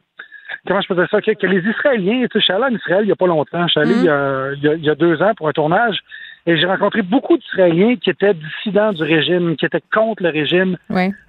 comment 0.65 0.81
je 0.81 0.87
peux 0.87 0.95
dire 0.95 1.07
ça, 1.11 1.21
que, 1.21 1.31
que 1.31 1.45
les 1.47 1.59
Israéliens, 1.69 2.21
tu 2.23 2.27
sais, 2.33 2.39
je 2.39 2.43
suis 2.45 2.53
allé 2.53 2.63
en 2.63 2.75
Israël 2.75 3.01
il 3.03 3.07
n'y 3.07 3.11
a 3.11 3.15
pas 3.15 3.27
longtemps, 3.27 3.67
je 3.67 3.71
suis 3.71 3.79
allé 3.79 3.93
Mm. 3.93 3.99
il, 3.99 4.05
y 4.05 4.09
a, 4.09 4.51
il 4.53 4.63
y 4.63 4.67
a- 4.69 4.73
il 4.73 4.83
y 4.85 4.89
a 4.89 4.95
deux 4.95 5.21
ans 5.21 5.33
pour 5.35 5.47
un 5.47 5.51
tournage, 5.51 5.99
et 6.47 6.57
j'ai 6.57 6.65
rencontré 6.65 7.03
beaucoup 7.03 7.37
d'Israéliens 7.37 7.95
qui 7.97 8.09
étaient 8.09 8.33
dissidents 8.33 8.93
du 8.93 9.03
régime, 9.03 9.55
qui 9.57 9.65
étaient 9.65 9.83
contre 9.93 10.23
le 10.23 10.29
régime, 10.29 10.77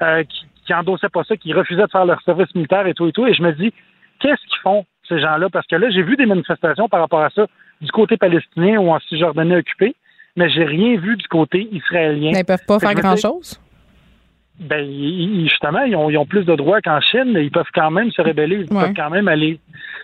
euh, 0.01 0.23
qui, 0.25 0.47
qui 0.65 0.73
endossaient 0.73 1.09
pas 1.11 1.25
ça, 1.25 1.37
qui 1.37 1.53
refusaient 1.53 1.83
de 1.83 1.91
faire 1.91 2.07
leur 2.07 2.23
service 2.23 2.55
militaire 2.55 2.87
et 2.87 2.95
tout 2.95 3.07
et 3.09 3.13
tout, 3.13 3.27
et 3.27 3.35
je 3.35 3.43
me 3.43 3.53
dis, 3.53 3.73
qu'est-ce 4.21 4.41
qu'ils 4.47 4.61
font, 4.63 4.85
ces 5.13 5.21
gens-là? 5.21 5.49
Parce 5.51 5.67
que 5.67 5.77
là, 5.77 5.91
j'ai 5.91 6.03
vu 6.03 6.17
des 6.17 6.27
manifestations 6.27 6.89
par 6.89 7.01
rapport 7.01 7.23
à 7.23 7.31
ça 7.31 7.47
du 7.81 7.91
côté 7.91 8.17
palestinien 8.17 8.79
ou 8.79 8.91
en 8.91 8.99
Cisjordanie 9.01 9.57
occupée, 9.57 9.95
mais 10.37 10.49
j'ai 10.49 10.65
rien 10.65 10.97
vu 10.99 11.17
du 11.17 11.27
côté 11.29 11.69
israélien. 11.73 12.31
Mais 12.33 12.41
ils 12.41 12.45
peuvent 12.45 12.65
pas 12.67 12.79
faire 12.79 12.95
grand-chose? 12.95 13.61
ben, 14.61 14.87
justement, 15.49 15.83
ils 15.83 15.97
ont, 15.97 16.09
ils 16.11 16.19
ont 16.19 16.27
plus 16.27 16.45
de 16.45 16.55
droits 16.55 16.81
qu'en 16.81 17.01
Chine, 17.01 17.33
mais 17.33 17.45
ils 17.45 17.51
peuvent 17.51 17.71
quand 17.75 17.91
même 17.91 18.11
se 18.13 18.23
rebeller, 18.23 18.65
ils 18.69 18.73
Ouais. 18.77 18.85
peuvent 18.85 18.95
quand 18.95 19.11
même 19.11 19.27
aller, 19.27 19.59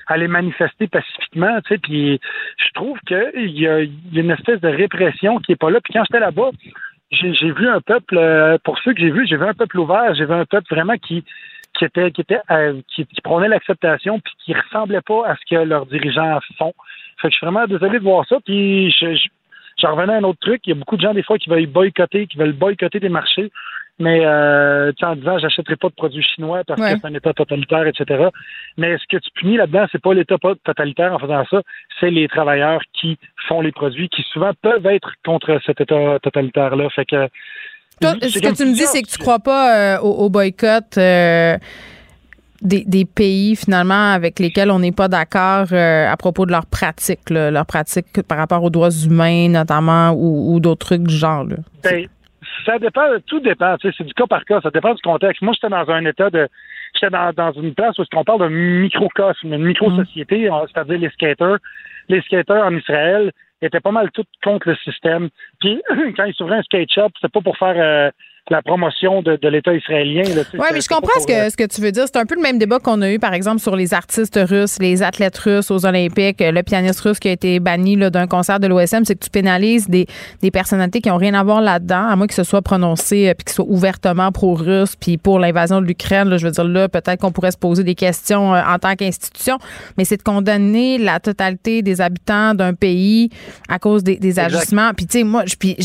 aller 0.09 0.27
manifester 0.27 0.89
pacifiquement, 0.89 1.61
tu 1.67 1.75
sais, 1.75 1.79
puis 1.79 2.19
je 2.57 2.69
trouve 2.75 2.99
qu'il 3.07 3.51
y 3.51 3.61
y 3.61 3.69
a 3.69 3.81
une 3.81 4.31
espèce 4.31 4.61
de 4.61 4.69
répression 4.69 5.39
qui 5.39 5.53
est 5.53 5.57
pas 5.57 5.71
là. 5.71 5.79
Puis 5.83 5.93
quand 5.93 6.03
j'étais 6.05 6.19
là-bas, 6.19 6.51
j'ai 7.11 7.53
vu 7.53 7.69
un 7.69 7.81
peuple, 7.81 8.17
euh, 8.19 8.59
pour 8.65 8.79
ceux 8.81 8.95
que 8.95 9.01
j'ai 9.01 9.11
vus, 9.11 9.27
j'ai 9.29 9.37
vu 9.37 9.45
un 9.45 9.55
peuple 9.55 9.79
ouvert, 9.79 10.15
j'ai 10.15 10.25
vu 10.25 10.33
un 10.33 10.45
peuple 10.45 10.67
vraiment 10.75 10.97
qui 10.97 11.25
qui 11.79 11.87
qui 12.13 12.21
était 12.21 12.41
euh, 12.51 12.81
qui, 12.89 13.07
qui 13.07 13.21
prônait 13.23 13.49
l'acceptation 13.49 14.19
puis 14.21 14.33
qui 14.45 14.55
ressemblait 14.55 15.01
pas 15.01 15.27
à 15.29 15.37
ce 15.37 15.41
que 15.55 15.61
leurs 15.63 15.87
dirigeants 15.87 16.39
font. 16.59 16.75
Fait 17.21 17.29
que 17.29 17.33
je 17.33 17.39
suis 17.39 17.47
vraiment 17.47 17.67
désolé 17.67 17.99
de 17.99 18.05
voir 18.05 18.27
ça. 18.29 18.39
Puis 18.45 18.91
je, 18.91 19.15
je, 19.15 19.29
j'en 19.81 19.95
revenais 19.95 20.15
à 20.15 20.17
un 20.17 20.25
autre 20.25 20.41
truc. 20.41 20.61
Il 20.67 20.71
y 20.71 20.73
a 20.73 20.77
beaucoup 20.77 20.97
de 20.97 21.03
gens 21.03 21.15
des 21.15 21.23
fois 21.23 21.39
qui 21.39 21.49
veulent 21.51 21.67
boycotter, 21.67 22.27
qui 22.27 22.37
veulent 22.39 22.53
boycotter 22.53 23.01
des 23.01 23.09
marchés, 23.09 23.51
mais 23.99 24.25
euh, 24.25 24.93
en 25.03 25.17
disant 25.17 25.39
j'achèterai 25.39 25.77
pas 25.77 25.89
de 25.89 25.95
produits 25.95 26.23
chinois 26.23 26.63
parce 26.67 26.81
Ouais. 26.81 26.95
que 26.95 27.01
c'est 27.01 27.07
un 27.09 27.15
État 27.15 27.33
totalitaire, 27.33 27.87
etc. 27.87 28.29
Mais 28.77 28.97
ce 28.99 29.05
que 29.09 29.17
tu 29.17 29.31
punis 29.35 29.57
là-dedans, 29.57 29.87
c'est 29.91 30.01
pas 30.03 30.15
l'État 30.15 30.37
totalitaire 30.65 31.13
en 31.13 31.19
faisant 31.19 31.45
ça, 31.51 31.63
c'est 31.99 32.11
les 32.11 32.29
travailleurs 32.29 32.83
qui 32.93 33.19
font 33.49 33.61
les 33.61 33.73
produits, 33.73 34.09
qui 34.09 34.23
souvent 34.33 34.53
peuvent 34.63 34.87
être 34.87 35.13
contre 35.25 35.59
cet 35.67 35.81
État 35.81 36.19
totalitaire-là. 36.23 36.89
Fait 36.91 37.05
que 37.07 37.29
Toi, 38.01 38.15
ce 38.23 38.39
que 38.39 38.57
tu 38.57 38.65
me 38.65 38.73
dis, 38.75 38.87
c'est 38.87 39.03
que 39.03 39.09
tu 39.09 39.19
crois 39.19 39.39
pas 39.39 39.97
euh, 39.97 40.01
au, 40.01 40.25
au 40.25 40.31
boycott 40.31 40.97
euh, 40.97 41.57
des, 42.63 42.85
des 42.85 43.05
pays, 43.05 43.57
finalement, 43.57 44.13
avec 44.13 44.39
lesquels 44.39 44.71
on 44.71 44.79
n'est 44.79 44.93
pas 44.93 45.09
d'accord 45.09 45.67
euh, 45.73 46.11
à 46.11 46.17
propos 46.17 46.47
de 46.47 46.53
leurs 46.53 46.67
pratiques, 46.67 47.31
leurs 47.31 47.67
pratiques 47.67 48.23
par 48.27 48.39
rapport 48.39 48.63
aux 48.63 48.71
droits 48.71 48.91
humains, 48.91 49.49
notamment, 49.49 50.11
ou, 50.11 50.55
ou 50.55 50.61
d'autres 50.61 50.87
trucs 50.87 51.03
du 51.03 51.15
genre. 51.15 51.45
Là. 51.45 51.57
Ben, 51.85 52.07
ça 52.65 52.79
dépend, 52.79 53.07
tout 53.27 53.41
dépend. 53.41 53.77
tu 53.79 53.89
sais, 53.89 53.95
C'est 53.99 54.05
du 54.05 54.15
cas 54.15 54.27
par 54.27 54.45
cas, 54.45 54.61
ça 54.61 54.71
dépend 54.71 54.95
du 54.95 55.03
contexte. 55.03 55.43
Moi, 55.43 55.55
j'étais 55.55 55.71
dans 55.71 55.89
un 55.91 56.05
état 56.05 56.31
de. 56.31 56.49
J'étais 56.95 57.11
dans, 57.11 57.33
dans 57.33 57.53
une 57.53 57.75
place 57.75 57.99
où 57.99 58.05
on 58.15 58.25
parle 58.25 58.41
d'un 58.41 58.49
microcosme, 58.49 59.53
une 59.53 59.65
micro-société, 59.65 60.49
c'est-à-dire 60.73 60.99
les 60.99 61.11
skaters. 61.11 61.59
Les 62.09 62.23
skaters 62.23 62.65
en 62.65 62.75
Israël 62.75 63.33
étaient 63.67 63.81
pas 63.81 63.91
mal 63.93 64.11
tous 64.13 64.25
contre 64.43 64.69
le 64.69 64.77
système. 64.77 65.29
Puis, 65.61 65.83
quand 66.17 66.25
ils 66.25 66.35
s'ouvraient 66.35 66.59
un 66.59 66.63
skate 66.63 66.93
shop, 66.93 67.11
c'est 67.21 67.33
pas 67.33 67.41
pour 67.41 67.57
faire 67.57 67.75
euh, 67.77 68.11
la 68.51 68.63
promotion 68.63 69.23
de, 69.23 69.37
de 69.41 69.49
l'État 69.49 69.75
israélien. 69.75 70.23
Oui, 70.55 70.67
mais 70.73 70.81
je 70.81 70.89
comprends 70.89 71.21
ce 71.21 71.27
pour, 71.27 71.35
euh, 71.35 71.45
que, 71.45 71.51
ce 71.51 71.57
que 71.57 71.65
tu 71.65 71.81
veux 71.81 71.93
dire. 71.93 72.05
C'est 72.07 72.17
un 72.17 72.27
peu 72.27 72.35
le 72.35 72.43
même 72.43 72.59
débat 72.59 72.79
qu'on 72.79 73.03
a 73.03 73.11
eu, 73.11 73.19
par 73.19 73.35
exemple, 73.35 73.61
sur 73.61 73.77
les 73.77 73.95
artistes 73.95 74.39
russes, 74.43 74.79
les 74.81 75.03
athlètes 75.03 75.39
russes 75.39 75.71
aux 75.71 75.87
Olympiques, 75.87 76.39
le 76.41 76.63
pianiste 76.63 77.01
russe 77.01 77.19
qui 77.19 77.29
a 77.29 77.33
été 77.33 77.61
banni 77.61 77.97
d'un 77.97 78.27
concert 78.27 78.61
de 78.61 78.67
l'OSM, 78.67 79.05
c'est 79.05 79.15
que 79.15 79.25
tu 79.25 79.31
pénalises 79.31 79.89
des, 79.89 80.07
des 80.43 80.51
personnalités 80.51 81.01
qui 81.01 81.11
ont 81.11 81.17
rien 81.17 81.35
à 81.35 81.43
voir 81.43 81.61
là-dedans, 81.61 82.09
à 82.09 82.17
moins 82.17 82.27
que 82.27 82.35
ce 82.35 82.45
soit 82.45 82.63
prononcé 82.63 83.29
euh, 83.29 83.35
puis 83.35 83.45
qu'ils 83.45 83.55
soient 83.55 83.67
ouvertement 83.69 84.33
pro-russe 84.33 84.95
puis 84.97 85.17
pour 85.19 85.39
l'invasion 85.39 85.81
de 85.81 85.87
l'Ukraine. 85.87 86.37
Je 86.37 86.47
veux 86.47 86.53
dire, 86.53 86.65
là, 86.65 86.89
peut-être 86.89 87.21
qu'on 87.21 87.33
pourrait 87.33 87.53
se 87.53 87.59
poser 87.59 87.85
des 87.85 87.95
questions 87.95 88.55
euh, 88.55 88.61
en 88.67 88.79
tant 88.79 88.95
qu'institution, 88.95 89.59
mais 89.97 90.05
c'est 90.05 90.17
de 90.17 90.23
condamner 90.23 90.99
la 90.99 91.21
totalité 91.21 91.83
des 91.83 92.01
habitants 92.01 92.55
d'un 92.55 92.75
pays 92.75 93.31
à 93.69 93.79
cause 93.79 94.03
des, 94.03 94.17
des 94.17 94.29
Exact. 94.29 94.55
ajustements. 94.55 94.91
Puis, 94.97 95.07
tu 95.07 95.19
sais, 95.19 95.25
moi, 95.25 95.45
puis, 95.59 95.77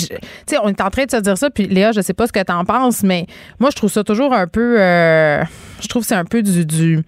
on 0.62 0.70
est 0.70 0.82
en 0.82 0.90
train 0.90 1.06
de 1.06 1.12
se 1.12 1.18
dire 1.18 1.38
ça, 1.38 1.50
puis 1.50 1.68
Léa, 1.68 1.92
je 1.92 2.02
sais 2.02 2.14
pas 2.14 2.28
ce 2.28 2.32
que 2.32 2.40
tu 2.44 2.52
en 2.54 2.66
penses, 2.66 3.04
mais 3.04 3.26
moi, 3.60 3.70
je 3.72 3.76
trouve 3.76 3.92
ça 3.92 4.04
toujours 4.04 4.34
un 4.34 4.48
peu. 4.48 4.76
euh, 4.80 5.44
je 5.82 5.88
trouve 5.88 6.04
c'est 6.04 6.16
un 6.16 6.26
peu 6.26 6.42
du. 6.42 6.66
du 6.66 7.04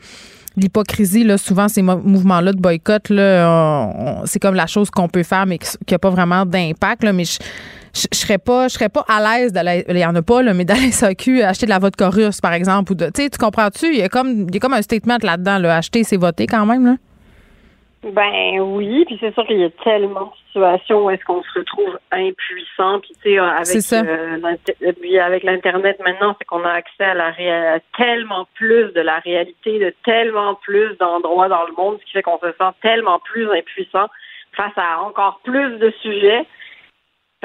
L'hypocrisie, 0.58 1.26
là, 1.26 1.38
souvent, 1.38 1.68
ces 1.68 1.82
mo- 1.82 1.98
mouvements-là 2.02 2.54
de 2.54 2.60
boycott, 2.62 3.10
là, 3.10 4.22
c'est 4.24 4.40
comme 4.40 4.56
la 4.56 4.68
chose 4.68 4.90
qu'on 4.90 5.10
peut 5.10 5.24
faire, 5.24 5.46
mais 5.46 5.58
qui 5.58 5.94
n'a 5.94 6.00
pas 6.00 6.10
vraiment 6.10 6.46
d'impact. 6.46 7.04
Là, 7.04 7.12
mais 7.12 7.26
je, 7.26 7.40
je, 7.94 8.18
serais 8.18 8.38
pas, 8.38 8.70
je 8.70 8.76
serais 8.76 8.88
pas 8.88 9.04
à 9.10 9.20
l'aise 9.22 9.52
d'aller. 9.52 9.84
Il 9.90 9.98
y 9.98 10.06
en 10.06 10.16
a 10.16 10.22
pas, 10.22 10.42
là, 10.42 10.54
mais 10.54 10.64
d'aller 10.64 10.94
SAQ 10.94 11.44
acheter 11.44 11.66
de 11.66 11.72
la 11.72 11.80
vodka 11.80 12.10
russe, 12.10 12.40
par 12.40 12.54
exemple. 12.54 12.94
Ou 12.94 12.96
de, 12.96 13.10
tu 13.14 13.30
comprends-tu? 13.38 13.88
Il 13.88 14.00
y 14.00 14.02
a 14.02 14.08
comme, 14.08 14.46
il 14.48 14.54
y 14.54 14.58
a 14.58 14.60
comme 14.62 14.74
un 14.76 14.82
statement 14.82 15.18
là-dedans. 15.22 15.58
Là, 15.58 15.76
acheter, 15.76 16.06
c'est 16.06 16.16
voter 16.16 16.48
quand 16.48 16.66
même. 16.66 16.86
Là. 16.86 16.96
Ben 18.12 18.60
oui, 18.60 19.04
puis 19.06 19.18
c'est 19.20 19.34
sûr 19.34 19.46
qu'il 19.48 19.58
y 19.58 19.64
a 19.64 19.70
tellement 19.84 20.26
de 20.26 20.36
situations 20.48 21.06
où 21.06 21.10
est-ce 21.10 21.24
qu'on 21.26 21.42
se 21.42 21.60
retrouve 21.60 21.98
impuissant, 22.12 23.00
puis 23.00 23.14
tu 23.24 23.32
sais 23.32 23.38
avec 23.40 23.66
euh, 24.08 24.38
l'inter- 24.38 24.76
euh, 24.84 24.94
puis 25.02 25.18
avec 25.18 25.44
l'internet 25.44 26.00
maintenant, 26.06 26.36
c'est 26.38 26.46
qu'on 26.46 26.64
a 26.64 26.70
accès 26.72 27.04
à 27.04 27.14
la 27.16 27.28
à 27.76 27.80
tellement 27.98 28.48
plus 28.54 28.94
de 28.94 29.02
la 29.02 29.18
réalité 29.20 29.80
de 29.80 29.94
tellement 30.06 30.54
plus 30.56 30.96
d'endroits 31.00 31.50
dans 31.50 31.66
le 31.66 31.74
monde, 31.76 31.98
ce 32.00 32.06
qui 32.06 32.12
fait 32.12 32.22
qu'on 32.22 32.38
se 32.38 32.52
sent 32.52 32.72
tellement 32.84 33.18
plus 33.20 33.50
impuissant 33.52 34.08
face 34.54 34.78
à 34.78 35.02
encore 35.02 35.40
plus 35.44 35.78
de 35.80 35.92
sujets. 36.04 36.46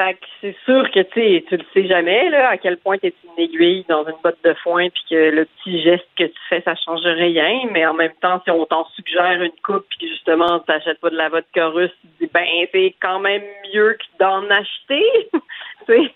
Fait 0.01 0.15
que 0.15 0.27
c'est 0.41 0.57
sûr 0.65 0.91
que 0.93 1.01
tu 1.01 1.45
tu 1.47 1.57
le 1.59 1.65
sais 1.75 1.87
jamais 1.87 2.31
là 2.31 2.49
à 2.49 2.57
quel 2.57 2.79
point 2.79 2.97
tu 2.97 3.09
es 3.09 3.15
une 3.23 3.45
aiguille 3.45 3.85
dans 3.87 4.03
une 4.07 4.17
botte 4.25 4.39
de 4.43 4.55
foin 4.55 4.89
puis 4.89 5.03
que 5.11 5.31
le 5.31 5.45
petit 5.45 5.83
geste 5.83 6.09
que 6.17 6.25
tu 6.25 6.39
fais 6.49 6.63
ça 6.63 6.75
change 6.75 7.03
rien, 7.03 7.69
mais 7.71 7.85
en 7.85 7.93
même 7.93 8.15
temps 8.23 8.41
si 8.43 8.51
on 8.51 8.65
t'en 8.65 8.87
suggère 8.97 9.43
une 9.43 9.53
coupe 9.63 9.85
puis 9.91 9.99
que 9.99 10.07
justement 10.07 10.61
tu 10.61 10.73
n'achètes 10.73 11.01
pas 11.01 11.11
de 11.11 11.17
la 11.17 11.29
vodka 11.29 11.69
russe, 11.69 11.91
tu 12.01 12.25
dis 12.25 12.31
ben 12.33 12.47
c'est 12.73 12.95
quand 13.03 13.21
même 13.21 13.43
mieux 13.75 13.93
que 13.93 14.19
d'en 14.19 14.49
acheter. 14.49 15.05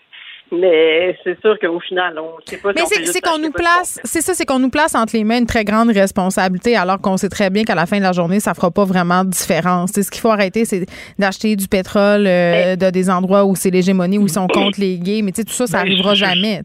mais 0.51 1.17
c'est 1.23 1.39
sûr 1.41 1.57
qu'au 1.59 1.79
final 1.79 2.17
on 2.19 2.35
sait 2.45 2.57
pas 2.57 2.71
Mais 2.75 2.81
c'est 2.85 3.21
qu'on 3.21 3.39
nous 3.39 3.51
place, 3.51 3.99
c'est 4.03 4.21
ça, 4.21 4.33
c'est 4.33 4.45
qu'on 4.45 4.59
nous 4.59 4.69
place 4.69 4.93
entre 4.95 5.15
les 5.15 5.23
mains 5.23 5.39
une 5.39 5.45
très 5.47 5.63
grande 5.63 5.89
responsabilité, 5.89 6.75
alors 6.75 6.99
qu'on 7.01 7.17
sait 7.17 7.29
très 7.29 7.49
bien 7.49 7.63
qu'à 7.63 7.75
la 7.75 7.85
fin 7.85 7.97
de 7.97 8.03
la 8.03 8.11
journée, 8.11 8.39
ça 8.39 8.53
fera 8.53 8.69
pas 8.71 8.85
vraiment 8.85 9.23
de 9.23 9.29
différence. 9.31 9.91
Ce 9.93 10.09
qu'il 10.11 10.21
faut 10.21 10.29
arrêter, 10.31 10.65
c'est 10.65 10.85
d'acheter 11.19 11.55
du 11.55 11.67
pétrole 11.67 12.25
euh, 12.27 12.75
de 12.75 12.89
des 12.91 13.09
endroits 13.09 13.45
où 13.45 13.55
c'est 13.55 13.71
l'hégémonie, 13.71 14.17
où 14.17 14.23
ils 14.23 14.29
sont 14.29 14.47
contre 14.47 14.79
les 14.79 14.97
gays. 14.99 15.21
Mais 15.23 15.31
tu 15.31 15.41
sais, 15.41 15.45
tout 15.45 15.53
ça, 15.53 15.67
ça 15.67 15.79
arrivera 15.79 16.13
je- 16.13 16.19
je- 16.19 16.25
jamais. 16.25 16.61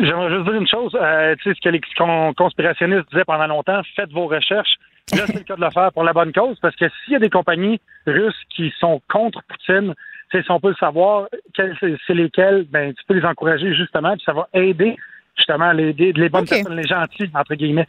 J'aimerais 0.00 0.30
juste 0.30 0.44
dire 0.44 0.54
une 0.54 0.68
chose. 0.68 0.92
Euh, 1.00 1.34
tu 1.42 1.50
sais, 1.50 1.56
ce 1.56 1.60
que 1.60 1.70
les 1.70 1.80
con- 1.96 2.32
conspirationnistes 2.36 3.08
disaient 3.10 3.24
pendant 3.24 3.48
longtemps, 3.48 3.80
faites 3.96 4.12
vos 4.12 4.28
recherches. 4.28 4.76
Là, 5.12 5.22
c'est 5.26 5.34
le 5.38 5.40
cas 5.40 5.56
de 5.56 5.60
le 5.62 5.70
faire 5.70 5.90
pour 5.92 6.04
la 6.04 6.12
bonne 6.12 6.32
cause, 6.32 6.56
parce 6.62 6.76
que 6.76 6.84
s'il 7.02 7.14
y 7.14 7.16
a 7.16 7.18
des 7.18 7.30
compagnies 7.30 7.80
russes 8.06 8.36
qui 8.54 8.72
sont 8.78 9.00
contre 9.10 9.40
Poutine, 9.48 9.94
si 10.30 10.50
on 10.50 10.60
peut 10.60 10.68
le 10.68 10.74
savoir, 10.74 11.28
c'est 11.56 12.14
lesquelles, 12.14 12.66
ben, 12.70 12.92
tu 12.92 13.02
peux 13.06 13.14
les 13.14 13.24
encourager 13.24 13.74
justement, 13.74 14.12
puis 14.12 14.22
ça 14.24 14.32
va 14.32 14.48
aider 14.54 14.96
justement 15.36 15.72
les, 15.72 15.92
les, 15.92 16.12
les 16.12 16.28
bonnes 16.28 16.46
personnes, 16.46 16.76
les 16.76 16.86
gentils, 16.86 17.30
entre 17.34 17.54
guillemets. 17.54 17.86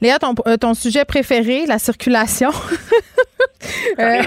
Léa, 0.00 0.18
ton, 0.18 0.34
euh, 0.46 0.56
ton 0.56 0.74
sujet 0.74 1.04
préféré, 1.04 1.66
la 1.66 1.78
circulation. 1.78 2.50
Euh, 3.98 4.22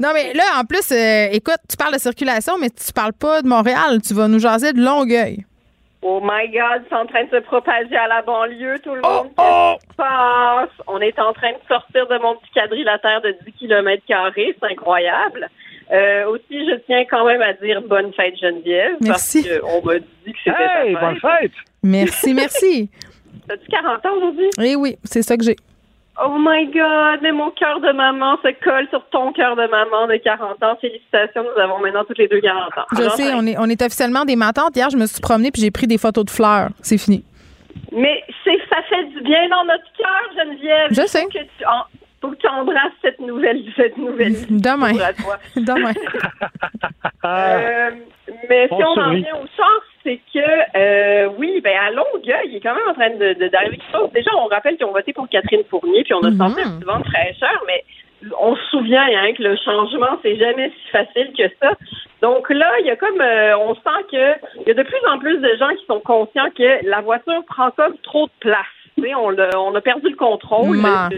non, 0.00 0.10
mais 0.14 0.32
là, 0.32 0.44
en 0.58 0.64
plus, 0.64 0.90
euh, 0.90 1.28
écoute, 1.32 1.58
tu 1.68 1.76
parles 1.76 1.92
de 1.92 1.98
circulation, 1.98 2.54
mais 2.58 2.70
tu 2.70 2.92
parles 2.92 3.12
pas 3.12 3.42
de 3.42 3.48
Montréal. 3.48 4.00
Tu 4.06 4.14
vas 4.14 4.28
nous 4.28 4.38
jaser 4.38 4.72
de 4.72 4.80
Longueuil. 4.80 5.44
Oh 6.02 6.20
my 6.22 6.48
God, 6.48 6.84
c'est 6.88 6.94
en 6.94 7.04
train 7.06 7.24
de 7.24 7.30
se 7.30 7.40
propager 7.42 7.96
à 7.96 8.06
la 8.06 8.22
banlieue, 8.22 8.78
tout 8.78 8.94
le 8.94 9.02
monde. 9.02 9.28
Oh, 9.36 9.74
Qu'est-ce 9.76 9.86
qui 9.86 9.90
se 9.90 9.96
passe? 9.96 10.70
On 10.86 11.00
est 11.00 11.18
en 11.18 11.32
train 11.32 11.52
de 11.52 11.58
sortir 11.68 12.06
de 12.06 12.18
mon 12.18 12.36
petit 12.36 12.50
quadrilatère 12.54 13.20
de 13.22 13.36
10 13.44 13.52
km 13.52 14.02
carrés, 14.06 14.56
c'est 14.58 14.72
incroyable. 14.72 15.48
Euh, 15.92 16.26
aussi, 16.30 16.44
je 16.68 16.76
tiens 16.86 17.04
quand 17.08 17.24
même 17.26 17.40
à 17.42 17.52
dire 17.54 17.80
bonne 17.82 18.12
fête 18.14 18.34
Geneviève, 18.40 18.96
Merci. 19.00 19.44
parce 19.44 19.60
qu'on 19.60 19.86
m'a 19.86 19.98
dit 19.98 20.32
que 20.32 20.38
c'était 20.44 20.56
Hey, 20.84 20.94
ta 20.94 21.00
bonne 21.00 21.20
fête. 21.20 21.40
fête! 21.40 21.52
Merci, 21.82 22.34
merci. 22.34 22.90
T'as-tu 23.48 23.66
40 23.70 24.04
ans 24.06 24.16
aujourd'hui? 24.16 24.50
Eh 24.60 24.74
oui, 24.74 24.96
c'est 25.04 25.22
ça 25.22 25.36
que 25.36 25.44
j'ai. 25.44 25.54
Oh 26.24 26.34
my 26.38 26.66
God, 26.68 27.20
mais 27.22 27.30
mon 27.30 27.50
cœur 27.50 27.78
de 27.80 27.92
maman 27.92 28.36
se 28.42 28.48
colle 28.64 28.88
sur 28.88 29.04
ton 29.10 29.32
cœur 29.32 29.54
de 29.54 29.66
maman 29.68 30.06
de 30.08 30.16
40 30.16 30.62
ans. 30.64 30.76
Félicitations, 30.80 31.42
nous 31.44 31.60
avons 31.60 31.78
maintenant 31.78 32.04
toutes 32.04 32.18
les 32.18 32.26
deux 32.26 32.40
40 32.40 32.78
ans. 32.78 32.86
Je 32.96 33.08
sais, 33.10 33.34
on 33.34 33.46
est, 33.46 33.56
on 33.58 33.66
est 33.66 33.80
officiellement 33.82 34.24
des 34.24 34.34
matantes. 34.34 34.74
Hier, 34.74 34.88
je 34.90 34.96
me 34.96 35.04
suis 35.06 35.20
promenée 35.20 35.50
puis 35.52 35.60
j'ai 35.62 35.70
pris 35.70 35.86
des 35.86 35.98
photos 35.98 36.24
de 36.24 36.30
fleurs. 36.30 36.70
C'est 36.80 36.96
fini. 36.98 37.22
Mais 37.92 38.24
c'est 38.44 38.58
ça 38.70 38.78
fait 38.88 39.04
du 39.04 39.20
bien 39.20 39.46
dans 39.50 39.64
notre 39.66 39.84
cœur, 39.96 40.22
Geneviève. 40.44 40.88
Je 40.90 41.06
sais. 41.06 41.26
Que 41.26 41.38
tu, 41.38 41.64
en- 41.66 41.84
faut 42.20 42.30
que 42.30 42.36
tu 42.36 42.48
embrasses 42.48 42.92
cette 43.02 43.20
nouvelle, 43.20 43.62
cette 43.76 43.96
nouvelle 43.98 44.34
Demain. 44.50 44.92
Demain. 45.56 45.92
Euh, 47.24 47.90
mais 48.48 48.66
si 48.68 48.74
On 48.74 48.78
on 48.78 49.00
en 49.00 49.10
revient 49.10 49.32
au 49.34 49.46
char, 49.56 49.80
c'est 50.02 50.20
que 50.32 50.38
euh, 50.76 51.28
oui, 51.38 51.60
ben 51.62 51.76
à 51.76 51.90
Longueuil, 51.90 52.46
il 52.48 52.56
est 52.56 52.60
quand 52.60 52.74
même 52.74 52.88
en 52.88 52.94
train 52.94 53.10
de 53.10 53.34
de- 53.34 53.48
d'arriver 53.48 53.76
quelque 53.78 53.92
chose. 53.98 54.10
Déjà, 54.12 54.30
on 54.36 54.46
rappelle 54.46 54.76
qu'ils 54.76 54.86
ont 54.86 54.92
voté 54.92 55.12
pour 55.12 55.28
Catherine 55.28 55.62
Fournier, 55.68 56.04
puis 56.04 56.14
on 56.14 56.20
a 56.20 56.30
senti 56.36 56.60
un 56.60 56.76
petit 56.78 56.84
vent 56.84 56.98
de 57.00 57.04
fraîcheur, 57.04 57.62
mais 57.66 57.84
on 58.40 58.56
se 58.56 58.62
souvient 58.70 59.02
hein, 59.04 59.32
que 59.36 59.42
le 59.42 59.56
changement, 59.56 60.18
c'est 60.22 60.36
jamais 60.36 60.70
si 60.70 60.90
facile 60.90 61.32
que 61.36 61.44
ça. 61.60 61.72
Donc 62.22 62.48
là, 62.50 62.70
il 62.80 62.86
y 62.86 62.90
a 62.90 62.96
comme 62.96 63.20
euh, 63.20 63.58
on 63.58 63.74
sent 63.74 64.02
que 64.10 64.32
il 64.62 64.68
y 64.68 64.70
a 64.70 64.74
de 64.74 64.82
plus 64.82 65.06
en 65.10 65.18
plus 65.18 65.38
de 65.38 65.56
gens 65.58 65.70
qui 65.78 65.84
sont 65.86 66.00
conscients 66.00 66.48
que 66.56 66.86
la 66.88 67.00
voiture 67.02 67.44
prend 67.46 67.70
comme 67.72 67.96
trop 67.98 68.26
de 68.26 68.32
place. 68.40 68.64
Tu 68.96 69.02
sais, 69.04 69.14
on, 69.14 69.28
l'a- 69.30 69.50
on 69.60 69.74
a 69.74 69.80
perdu 69.80 70.08
le 70.08 70.16
contrôle. 70.16 70.76
Ma. 70.78 71.10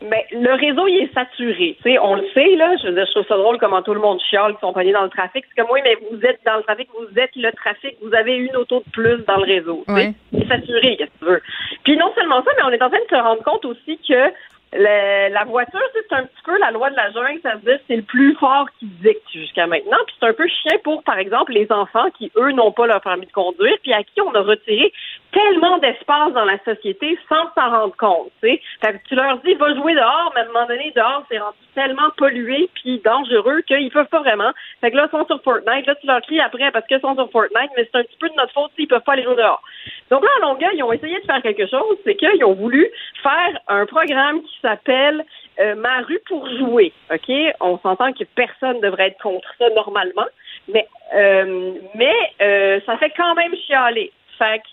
Mais 0.00 0.26
le 0.30 0.54
réseau, 0.54 0.86
il 0.86 1.02
est 1.02 1.12
saturé. 1.12 1.76
Tu 1.82 1.90
sais, 1.90 1.98
on 1.98 2.14
le 2.14 2.24
sait, 2.32 2.54
là. 2.56 2.76
Je 2.80 2.86
veux 2.86 2.94
dire, 2.94 3.04
je 3.06 3.10
trouve 3.12 3.26
ça 3.26 3.36
drôle 3.36 3.58
comment 3.58 3.82
tout 3.82 3.94
le 3.94 4.00
monde 4.00 4.20
chiale 4.20 4.54
qui 4.54 4.60
sont 4.60 4.72
pognés 4.72 4.92
dans 4.92 5.02
le 5.02 5.08
trafic. 5.08 5.44
C'est 5.48 5.60
comme, 5.60 5.70
oui, 5.72 5.80
mais 5.82 5.96
vous 6.10 6.20
êtes 6.24 6.40
dans 6.46 6.56
le 6.56 6.62
trafic, 6.62 6.88
vous 6.96 7.18
êtes 7.18 7.34
le 7.34 7.50
trafic, 7.52 7.96
vous 8.00 8.14
avez 8.14 8.36
une 8.36 8.56
auto 8.56 8.78
de 8.86 8.90
plus 8.92 9.24
dans 9.26 9.38
le 9.38 9.44
réseau. 9.44 9.84
C'est 10.32 10.46
saturé, 10.46 10.96
qu'est-ce 10.96 11.10
que 11.10 11.18
tu 11.18 11.24
veux? 11.24 11.42
Puis 11.82 11.96
non 11.96 12.12
seulement 12.14 12.42
ça, 12.44 12.50
mais 12.56 12.62
on 12.64 12.70
est 12.70 12.82
en 12.82 12.90
train 12.90 13.00
de 13.00 13.16
se 13.16 13.20
rendre 13.20 13.42
compte 13.42 13.64
aussi 13.64 13.98
que 14.08 14.30
le- 14.72 15.32
la 15.32 15.44
voiture, 15.44 15.80
c'est 15.94 16.14
un 16.14 16.24
petit 16.24 16.42
peu 16.44 16.58
la 16.58 16.70
loi 16.70 16.90
de 16.90 16.96
la 16.96 17.10
jungle, 17.10 17.40
ça 17.42 17.54
veut 17.54 17.60
dire 17.60 17.80
c'est 17.86 17.96
le 17.96 18.02
plus 18.02 18.34
fort 18.36 18.66
qui 18.78 18.86
dicte 18.86 19.28
jusqu'à 19.32 19.66
maintenant. 19.66 19.98
Puis 20.06 20.16
c'est 20.20 20.26
un 20.28 20.32
peu 20.32 20.46
chien 20.46 20.78
pour, 20.84 21.02
par 21.04 21.18
exemple, 21.18 21.52
les 21.52 21.70
enfants 21.72 22.10
qui, 22.16 22.30
eux, 22.36 22.52
n'ont 22.52 22.72
pas 22.72 22.86
leur 22.86 23.00
permis 23.00 23.26
de 23.26 23.32
conduire, 23.32 23.76
puis 23.82 23.92
à 23.92 24.02
qui 24.02 24.20
on 24.20 24.34
a 24.34 24.40
retiré 24.40 24.92
tellement 25.32 25.78
d'espace 25.78 26.32
dans 26.32 26.44
la 26.44 26.58
société 26.64 27.18
sans 27.28 27.52
s'en 27.54 27.70
rendre 27.70 27.96
compte. 27.96 28.30
Fait 28.40 28.60
que 28.80 29.08
tu 29.08 29.14
leur 29.14 29.38
dis, 29.38 29.54
va 29.54 29.74
jouer 29.74 29.94
dehors, 29.94 30.32
mais 30.34 30.40
à 30.40 30.44
un 30.44 30.46
moment 30.46 30.66
donné, 30.66 30.92
dehors, 30.96 31.22
c'est 31.30 31.38
rendu 31.38 31.56
tellement 31.74 32.10
pollué 32.16 32.68
puis 32.74 33.00
dangereux 33.04 33.60
qu'ils 33.62 33.90
peuvent 33.90 34.06
pas 34.08 34.20
vraiment. 34.20 34.50
Fait 34.80 34.90
que 34.90 34.96
là, 34.96 35.06
ils 35.06 35.10
sont 35.16 35.26
sur 35.26 35.42
Fortnite. 35.42 35.86
Là, 35.86 35.94
tu 35.96 36.06
leur 36.06 36.20
cries 36.22 36.40
après 36.40 36.70
parce 36.72 36.86
qu'ils 36.86 37.00
sont 37.00 37.14
sur 37.14 37.30
Fortnite, 37.30 37.70
mais 37.76 37.88
c'est 37.90 37.98
un 37.98 38.04
petit 38.04 38.16
peu 38.18 38.28
de 38.28 38.34
notre 38.34 38.52
faute 38.52 38.70
s'ils 38.76 38.88
peuvent 38.88 39.02
pas 39.02 39.12
aller 39.12 39.22
jouer 39.22 39.36
dehors. 39.36 39.62
Donc 40.10 40.22
là, 40.22 40.28
à 40.38 40.40
Longueuil, 40.46 40.76
ils 40.76 40.82
ont 40.82 40.92
essayé 40.92 41.18
de 41.20 41.24
faire 41.24 41.42
quelque 41.42 41.66
chose, 41.66 41.96
c'est 42.04 42.14
qu'ils 42.14 42.44
ont 42.44 42.54
voulu 42.54 42.88
faire 43.22 43.58
un 43.68 43.86
programme 43.86 44.42
qui 44.42 44.58
s'appelle 44.62 45.24
euh, 45.60 45.74
Ma 45.74 46.00
rue 46.02 46.20
pour 46.26 46.48
jouer. 46.56 46.92
OK? 47.12 47.32
On 47.60 47.78
s'entend 47.78 48.12
que 48.12 48.24
personne 48.34 48.80
devrait 48.80 49.08
être 49.08 49.22
contre 49.22 49.48
ça 49.58 49.68
normalement, 49.70 50.26
mais 50.72 50.86
euh, 51.14 51.72
mais 51.94 52.14
euh, 52.40 52.80
ça 52.86 52.96
fait 52.98 53.12
quand 53.16 53.34
même 53.34 53.54
chialer. 53.66 54.12
Fait 54.38 54.60
que 54.60 54.68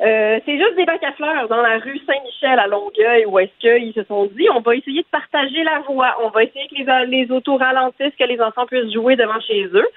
c'est 0.00 0.58
juste 0.58 0.76
des 0.76 0.84
bacs 0.84 1.02
à 1.02 1.12
fleurs 1.12 1.48
dans 1.48 1.60
la 1.60 1.78
rue 1.78 1.98
Saint-Michel 2.06 2.58
à 2.60 2.68
Longueuil 2.68 3.26
où 3.26 3.36
est-ce 3.40 3.50
qu'ils 3.58 3.92
se 3.94 4.04
sont 4.04 4.26
dit 4.26 4.48
on 4.54 4.60
va 4.60 4.76
essayer 4.76 5.02
de 5.02 5.08
partager 5.10 5.64
la 5.64 5.80
voie, 5.80 6.14
on 6.22 6.28
va 6.28 6.44
essayer 6.44 6.68
que 6.68 6.76
les, 6.76 7.06
les 7.06 7.32
autos 7.32 7.56
ralentissent, 7.56 8.14
que 8.16 8.24
les 8.24 8.40
enfants 8.40 8.66
puissent 8.66 8.92
jouer 8.92 9.16
devant 9.16 9.40
chez 9.40 9.64
eux. 9.64 9.88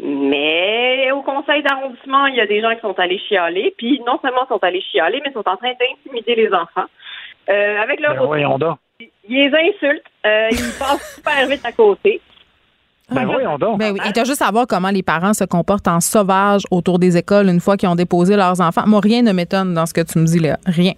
Mais 0.00 1.10
au 1.10 1.22
conseil 1.22 1.62
d'arrondissement, 1.62 2.26
il 2.26 2.36
y 2.36 2.40
a 2.40 2.46
des 2.46 2.60
gens 2.60 2.74
qui 2.74 2.80
sont 2.80 2.98
allés 2.98 3.18
chialer, 3.28 3.74
puis 3.76 4.00
non 4.06 4.18
seulement 4.22 4.46
sont 4.48 4.62
allés 4.62 4.80
chialer, 4.80 5.20
mais 5.24 5.32
sont 5.32 5.48
en 5.48 5.56
train 5.56 5.72
d'intimider 5.80 6.34
les 6.36 6.48
enfants. 6.52 6.86
Euh, 7.50 7.82
avec 7.82 8.00
leur 8.00 8.12
Ben 8.12 8.18
auto. 8.20 8.26
voyons 8.28 8.58
donc. 8.58 8.78
Ils 9.00 9.10
les 9.28 9.46
insultent, 9.48 10.02
euh, 10.26 10.48
ils 10.50 10.56
passent 10.78 11.16
super 11.16 11.46
vite 11.48 11.64
à 11.64 11.72
côté. 11.72 12.20
Ben 13.10 13.24
voyons 13.24 13.56
donc. 13.58 13.78
Ben 13.78 13.92
oui. 13.92 14.00
Et 14.06 14.12
t'as 14.12 14.24
juste 14.24 14.42
à 14.42 14.50
voir 14.50 14.66
comment 14.68 14.90
les 14.90 15.02
parents 15.02 15.32
se 15.32 15.44
comportent 15.44 15.88
en 15.88 16.00
sauvage 16.00 16.62
autour 16.70 16.98
des 16.98 17.16
écoles 17.16 17.48
une 17.48 17.60
fois 17.60 17.76
qu'ils 17.76 17.88
ont 17.88 17.94
déposé 17.94 18.36
leurs 18.36 18.60
enfants. 18.60 18.82
Moi, 18.86 19.00
rien 19.02 19.22
ne 19.22 19.32
m'étonne 19.32 19.72
dans 19.72 19.86
ce 19.86 19.94
que 19.94 20.02
tu 20.02 20.18
me 20.18 20.26
dis 20.26 20.38
là. 20.40 20.58
Rien. 20.66 20.92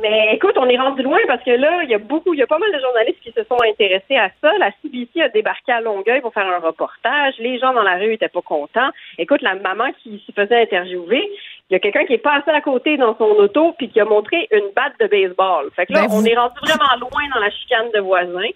Mais 0.00 0.34
écoute, 0.34 0.56
on 0.56 0.68
est 0.68 0.76
rendu 0.76 1.02
loin 1.02 1.18
parce 1.26 1.42
que 1.42 1.50
là, 1.50 1.82
il 1.82 1.90
y 1.90 1.94
a 1.94 1.98
beaucoup, 1.98 2.34
il 2.34 2.40
y 2.40 2.42
a 2.42 2.46
pas 2.46 2.58
mal 2.58 2.70
de 2.72 2.80
journalistes 2.80 3.20
qui 3.22 3.32
se 3.32 3.44
sont 3.44 3.58
intéressés 3.62 4.16
à 4.16 4.30
ça. 4.42 4.52
La 4.58 4.70
CBC 4.82 5.22
a 5.22 5.28
débarqué 5.28 5.72
à 5.72 5.80
Longueuil 5.80 6.20
pour 6.20 6.32
faire 6.34 6.46
un 6.46 6.58
reportage. 6.58 7.34
Les 7.38 7.58
gens 7.58 7.72
dans 7.72 7.82
la 7.82 7.96
rue 7.96 8.12
étaient 8.12 8.28
pas 8.28 8.42
contents. 8.42 8.90
Écoute, 9.18 9.42
la 9.42 9.54
maman 9.54 9.86
qui 10.02 10.22
s'y 10.24 10.32
faisait 10.32 10.62
interviewer, 10.62 11.28
il 11.70 11.72
y 11.72 11.76
a 11.76 11.80
quelqu'un 11.80 12.04
qui 12.04 12.14
est 12.14 12.18
passé 12.18 12.50
à 12.50 12.60
côté 12.60 12.96
dans 12.96 13.16
son 13.16 13.24
auto 13.24 13.74
puis 13.78 13.88
qui 13.88 14.00
a 14.00 14.04
montré 14.04 14.48
une 14.50 14.70
batte 14.74 14.98
de 15.00 15.06
baseball. 15.06 15.70
Fait 15.74 15.86
que 15.86 15.92
là, 15.92 16.02
Ben, 16.02 16.08
on 16.12 16.24
est 16.24 16.36
rendu 16.36 16.54
vraiment 16.62 16.96
loin 17.00 17.22
dans 17.34 17.40
la 17.40 17.50
chicane 17.50 17.90
de 17.92 18.00
voisins. 18.00 18.50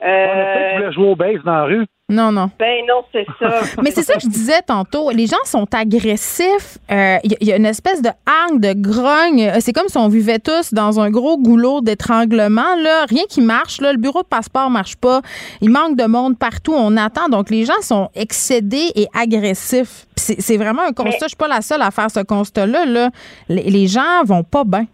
On 0.00 0.04
a 0.04 0.08
Euh, 0.08 0.92
jouer 0.92 1.08
au 1.08 1.16
base 1.16 1.36
dans 1.44 1.52
la 1.52 1.64
rue. 1.64 1.86
Non, 2.08 2.30
non. 2.30 2.50
ben 2.56 2.84
non, 2.86 3.02
c'est 3.10 3.26
ça. 3.40 3.62
Mais 3.82 3.90
c'est 3.90 4.02
ça 4.04 4.14
que 4.14 4.20
je 4.20 4.28
disais 4.28 4.60
tantôt. 4.64 5.10
Les 5.10 5.26
gens 5.26 5.42
sont 5.44 5.66
agressifs. 5.74 6.78
Euh, 6.88 7.16
Il 7.24 7.32
y, 7.32 7.34
a- 7.34 7.38
il 7.40 7.48
y 7.48 7.52
a 7.52 7.56
une 7.56 7.66
espèce 7.66 8.00
de 8.00 8.10
hargne, 8.26 8.60
de 8.60 8.74
grogne. 8.74 9.42
Euh, 9.48 9.56
C'est 9.58 9.72
comme 9.72 9.88
si 9.88 9.96
on 9.98 10.06
vivait 10.06 10.38
tous 10.38 10.72
dans 10.72 11.00
un 11.00 11.10
gros 11.10 11.36
goulot 11.36 11.80
d'étranglement. 11.80 12.76
Là, 12.80 13.06
rien 13.08 13.24
qui 13.28 13.40
marche. 13.40 13.80
Là, 13.80 13.92
le 13.92 13.98
bureau 13.98 14.22
de 14.22 14.28
passeport 14.28 14.70
marche 14.70 14.94
pas. 14.96 15.20
Il 15.62 15.70
manque 15.70 15.96
de 15.96 16.04
monde 16.04 16.38
partout. 16.38 16.74
On 16.76 16.96
attend. 16.96 17.28
Donc 17.28 17.50
les 17.50 17.64
gens 17.64 17.80
sont 17.80 18.08
excédés 18.14 18.92
et 18.94 19.08
agressifs. 19.18 20.06
C'est 20.14 20.40
c'est 20.40 20.58
vraiment 20.58 20.82
un 20.82 20.92
constat. 20.92 21.18
Je 21.22 21.28
suis 21.28 21.36
pas 21.36 21.48
la 21.48 21.60
seule 21.62 21.82
à 21.82 21.90
faire 21.90 22.10
ce 22.10 22.20
constat-là. 22.20 22.84
Là. 22.86 23.10
Les, 23.48 23.62
les 23.64 23.86
gens 23.88 24.22
vont 24.24 24.44
pas 24.44 24.62
bien. 24.64 24.86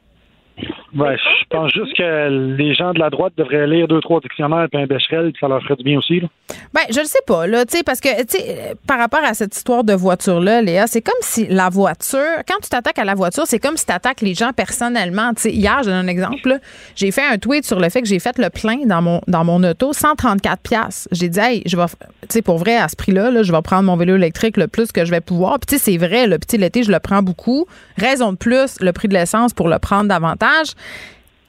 Ouais, 0.95 1.17
je 1.17 1.45
pense 1.49 1.73
juste 1.73 1.97
que 1.97 2.29
les 2.57 2.75
gens 2.75 2.93
de 2.93 2.99
la 2.99 3.09
droite 3.11 3.33
devraient 3.37 3.67
lire 3.67 3.89
deux, 3.89 4.01
trois 4.01 4.21
dictionnaires 4.21 4.67
et 4.73 4.77
un 4.77 4.87
Becherel, 4.87 5.33
puis 5.33 5.41
ça 5.41 5.49
leur 5.49 5.63
ferait 5.63 5.77
du 5.77 5.85
bien 5.85 5.99
aussi. 5.99 6.21
Là. 6.21 6.29
Ben, 6.75 6.83
je 6.91 7.01
le 7.01 7.07
sais 7.07 7.21
pas, 7.27 7.47
là, 7.47 7.65
tu 7.65 7.79
sais, 7.79 7.83
parce 7.83 8.01
que, 8.01 8.09
tu 8.25 8.37
sais, 8.39 8.45
euh, 8.49 8.75
par 8.87 8.99
rapport 8.99 9.25
à 9.25 9.33
cette 9.35 9.57
histoire 9.57 9.85
de 9.85 9.95
voiture-là, 9.95 10.61
Léa, 10.61 10.87
c'est 10.87 11.01
comme 11.01 11.15
si 11.23 11.47
la 11.49 11.71
voiture, 11.71 12.21
quand 12.47 12.59
tu 12.63 12.69
t'attaques 12.69 12.99
à 12.99 13.05
la 13.05 13.15
voiture, 13.15 13.45
c'est 13.47 13.59
comme 13.59 13.77
si 13.79 13.87
tu 13.87 13.93
attaques 13.93 14.21
les 14.21 14.35
gens 14.35 14.53
personnellement. 14.53 15.33
Tu 15.35 15.43
sais, 15.43 15.51
hier, 15.53 15.79
je 15.83 15.89
donne 15.89 15.95
un 16.05 16.09
exemple, 16.09 16.59
j'ai 16.95 17.11
fait 17.11 17.25
un 17.27 17.39
tweet 17.39 17.65
sur 17.65 17.81
le 17.81 17.89
fait 17.89 18.03
que 18.03 18.09
j'ai 18.09 18.19
fait 18.19 18.37
le 18.39 18.51
plein 18.51 18.85
dans 18.85 19.01
mon, 19.01 19.21
dans 19.29 19.45
mon 19.45 19.63
auto, 19.65 19.93
134 19.95 20.61
pièces. 20.63 21.09
J'ai 21.11 21.29
dit, 21.31 21.41
hey, 21.41 21.63
je 21.65 21.77
vais, 21.77 21.85
f- 21.85 21.95
tu 22.23 22.27
sais, 22.29 22.43
pour 22.43 22.59
vrai, 22.59 22.77
à 22.77 22.89
ce 22.89 22.97
prix-là, 22.97 23.31
là, 23.31 23.43
je 23.43 23.51
vais 23.53 23.63
prendre 23.63 23.85
mon 23.85 23.97
vélo 23.97 24.17
électrique 24.17 24.59
le 24.59 24.69
plus 24.69 24.93
que 24.93 25.05
je 25.07 25.11
vais 25.11 25.23
pouvoir. 25.23 25.59
Puis, 25.59 25.67
tu 25.67 25.79
sais, 25.79 25.93
c'est 25.93 25.97
vrai, 26.07 26.27
le 26.27 26.39
petit 26.39 26.59
l'été, 26.59 26.83
je 26.83 26.93
le 26.93 26.99
prends 27.01 27.23
beaucoup. 27.23 27.67
Raison 27.97 28.33
de 28.33 28.37
plus, 28.37 28.79
le 28.81 28.93
prix 28.93 29.09
de 29.09 29.15
l'essence 29.15 29.55
pour 29.55 29.69
le 29.69 29.79
prendre 29.79 30.09
davantage 30.09 30.51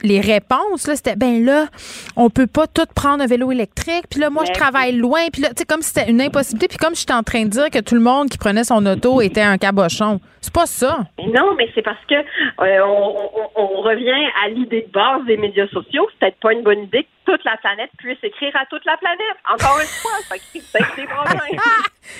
les 0.06 0.20
réponses, 0.20 0.86
là, 0.86 0.98
c'était 0.98 1.16
ben 1.16 1.46
là, 1.46 1.68
on 2.18 2.30
peut 2.30 2.46
pas 2.48 2.68
tout 2.68 2.86
prendre 2.94 3.24
un 3.24 3.26
vélo 3.26 3.54
électrique. 3.54 4.04
Puis 4.12 4.20
là, 4.20 4.30
moi, 4.30 4.44
je 4.44 4.50
Mais- 4.52 4.58
travaille 4.58 4.92
loin. 4.98 5.22
Puis 5.32 5.42
là, 5.42 5.48
tu 5.50 5.60
sais, 5.60 5.66
comme 5.66 5.82
si 5.82 5.94
c'était 5.94 6.12
une 6.12 6.20
impossibilité. 6.22 6.68
Puis 6.68 6.78
comme 6.78 6.94
j'étais 6.94 7.14
en 7.14 7.24
train 7.24 7.44
de 7.46 7.50
dire 7.50 7.70
que 7.70 7.80
tout 7.80 7.96
le 7.96 8.02
monde 8.02 8.28
qui 8.30 8.38
prenait 8.38 8.66
son 8.66 8.86
auto 8.86 9.22
était 9.22 9.40
un 9.42 9.58
cabochon. 9.58 10.20
C'est 10.42 10.52
pas 10.54 10.66
ça. 10.66 10.98
Non, 11.20 11.56
mais 11.58 11.70
c'est 11.74 11.82
parce 11.84 12.04
que 12.10 12.16
euh, 12.16 12.86
on, 12.86 13.16
on- 13.56 13.62
on 13.78 13.82
revient 13.82 14.28
à 14.44 14.50
l'idée 14.50 14.82
de 14.86 14.92
base 14.92 15.24
des 15.26 15.38
médias 15.38 15.68
sociaux. 15.70 16.06
C'est 16.12 16.20
peut-être 16.20 16.40
pas 16.42 16.52
une 16.52 16.64
bonne 16.64 16.80
idée 16.84 17.04
que 17.26 17.32
toute 17.32 17.46
la 17.46 17.56
planète 17.56 17.90
puisse 17.98 18.18
écrire 18.24 18.54
à 18.58 18.66
toute 18.70 18.84
la 18.84 18.98
planète. 18.98 19.38
Encore 19.54 19.80
une 19.80 19.88
fois, 19.88 20.12
ça 20.28 20.36
crée 20.38 21.02
des 21.02 21.08
problèmes. 21.08 21.60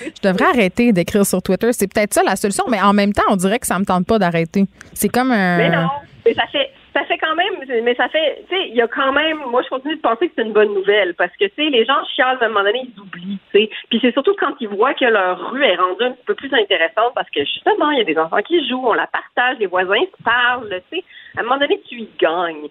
Je 0.00 0.26
devrais 0.26 0.46
arrêter 0.46 0.92
d'écrire 0.94 1.26
sur 1.26 1.42
Twitter. 1.42 1.70
C'est 1.74 1.92
peut-être 1.92 2.14
ça 2.14 2.22
la 2.24 2.36
solution. 2.36 2.64
Mais 2.70 2.80
en 2.80 2.94
même 2.94 3.12
temps, 3.12 3.24
on 3.28 3.36
dirait 3.36 3.58
que 3.58 3.66
ça 3.66 3.78
me 3.78 3.84
tente 3.84 4.06
pas 4.06 4.18
d'arrêter. 4.18 4.64
C'est 4.94 5.10
comme 5.10 5.30
un. 5.32 5.58
Mais 5.58 5.68
non, 5.68 5.88
mais 6.24 6.34
ça 6.34 6.46
fait 6.46 6.70
ça 6.94 7.04
fait 7.04 7.18
quand 7.18 7.34
même, 7.34 7.54
mais 7.82 7.94
ça 7.96 8.08
fait, 8.08 8.44
tu 8.48 8.54
sais, 8.54 8.68
il 8.68 8.74
y 8.74 8.80
a 8.80 8.86
quand 8.86 9.12
même, 9.12 9.38
moi 9.48 9.62
je 9.62 9.68
continue 9.68 9.96
de 9.96 10.00
penser 10.00 10.28
que 10.28 10.34
c'est 10.36 10.42
une 10.42 10.52
bonne 10.52 10.72
nouvelle 10.72 11.14
parce 11.14 11.32
que, 11.32 11.44
tu 11.46 11.54
sais, 11.56 11.68
les 11.68 11.84
gens 11.84 12.04
chialent, 12.14 12.38
à 12.40 12.44
un 12.44 12.48
moment 12.48 12.62
donné, 12.62 12.82
ils 12.84 13.00
oublient, 13.00 13.40
tu 13.52 13.58
sais. 13.58 13.70
Puis 13.90 13.98
c'est 14.00 14.12
surtout 14.12 14.34
quand 14.38 14.54
ils 14.60 14.68
voient 14.68 14.94
que 14.94 15.04
leur 15.04 15.50
rue 15.50 15.64
est 15.64 15.74
rendue 15.74 16.04
un 16.04 16.12
petit 16.12 16.24
peu 16.24 16.34
plus 16.34 16.54
intéressante 16.54 17.12
parce 17.14 17.28
que 17.30 17.40
justement, 17.40 17.90
il 17.90 17.98
y 17.98 18.00
a 18.00 18.04
des 18.04 18.16
enfants 18.16 18.42
qui 18.42 18.66
jouent, 18.68 18.86
on 18.86 18.92
la 18.92 19.08
partage, 19.08 19.58
les 19.58 19.66
voisins 19.66 20.04
se 20.16 20.22
parlent, 20.22 20.80
tu 20.90 20.98
sais. 20.98 21.04
À 21.36 21.40
un 21.40 21.42
moment 21.42 21.58
donné, 21.58 21.80
tu 21.88 21.96
y 21.96 22.08
gagnes. 22.18 22.68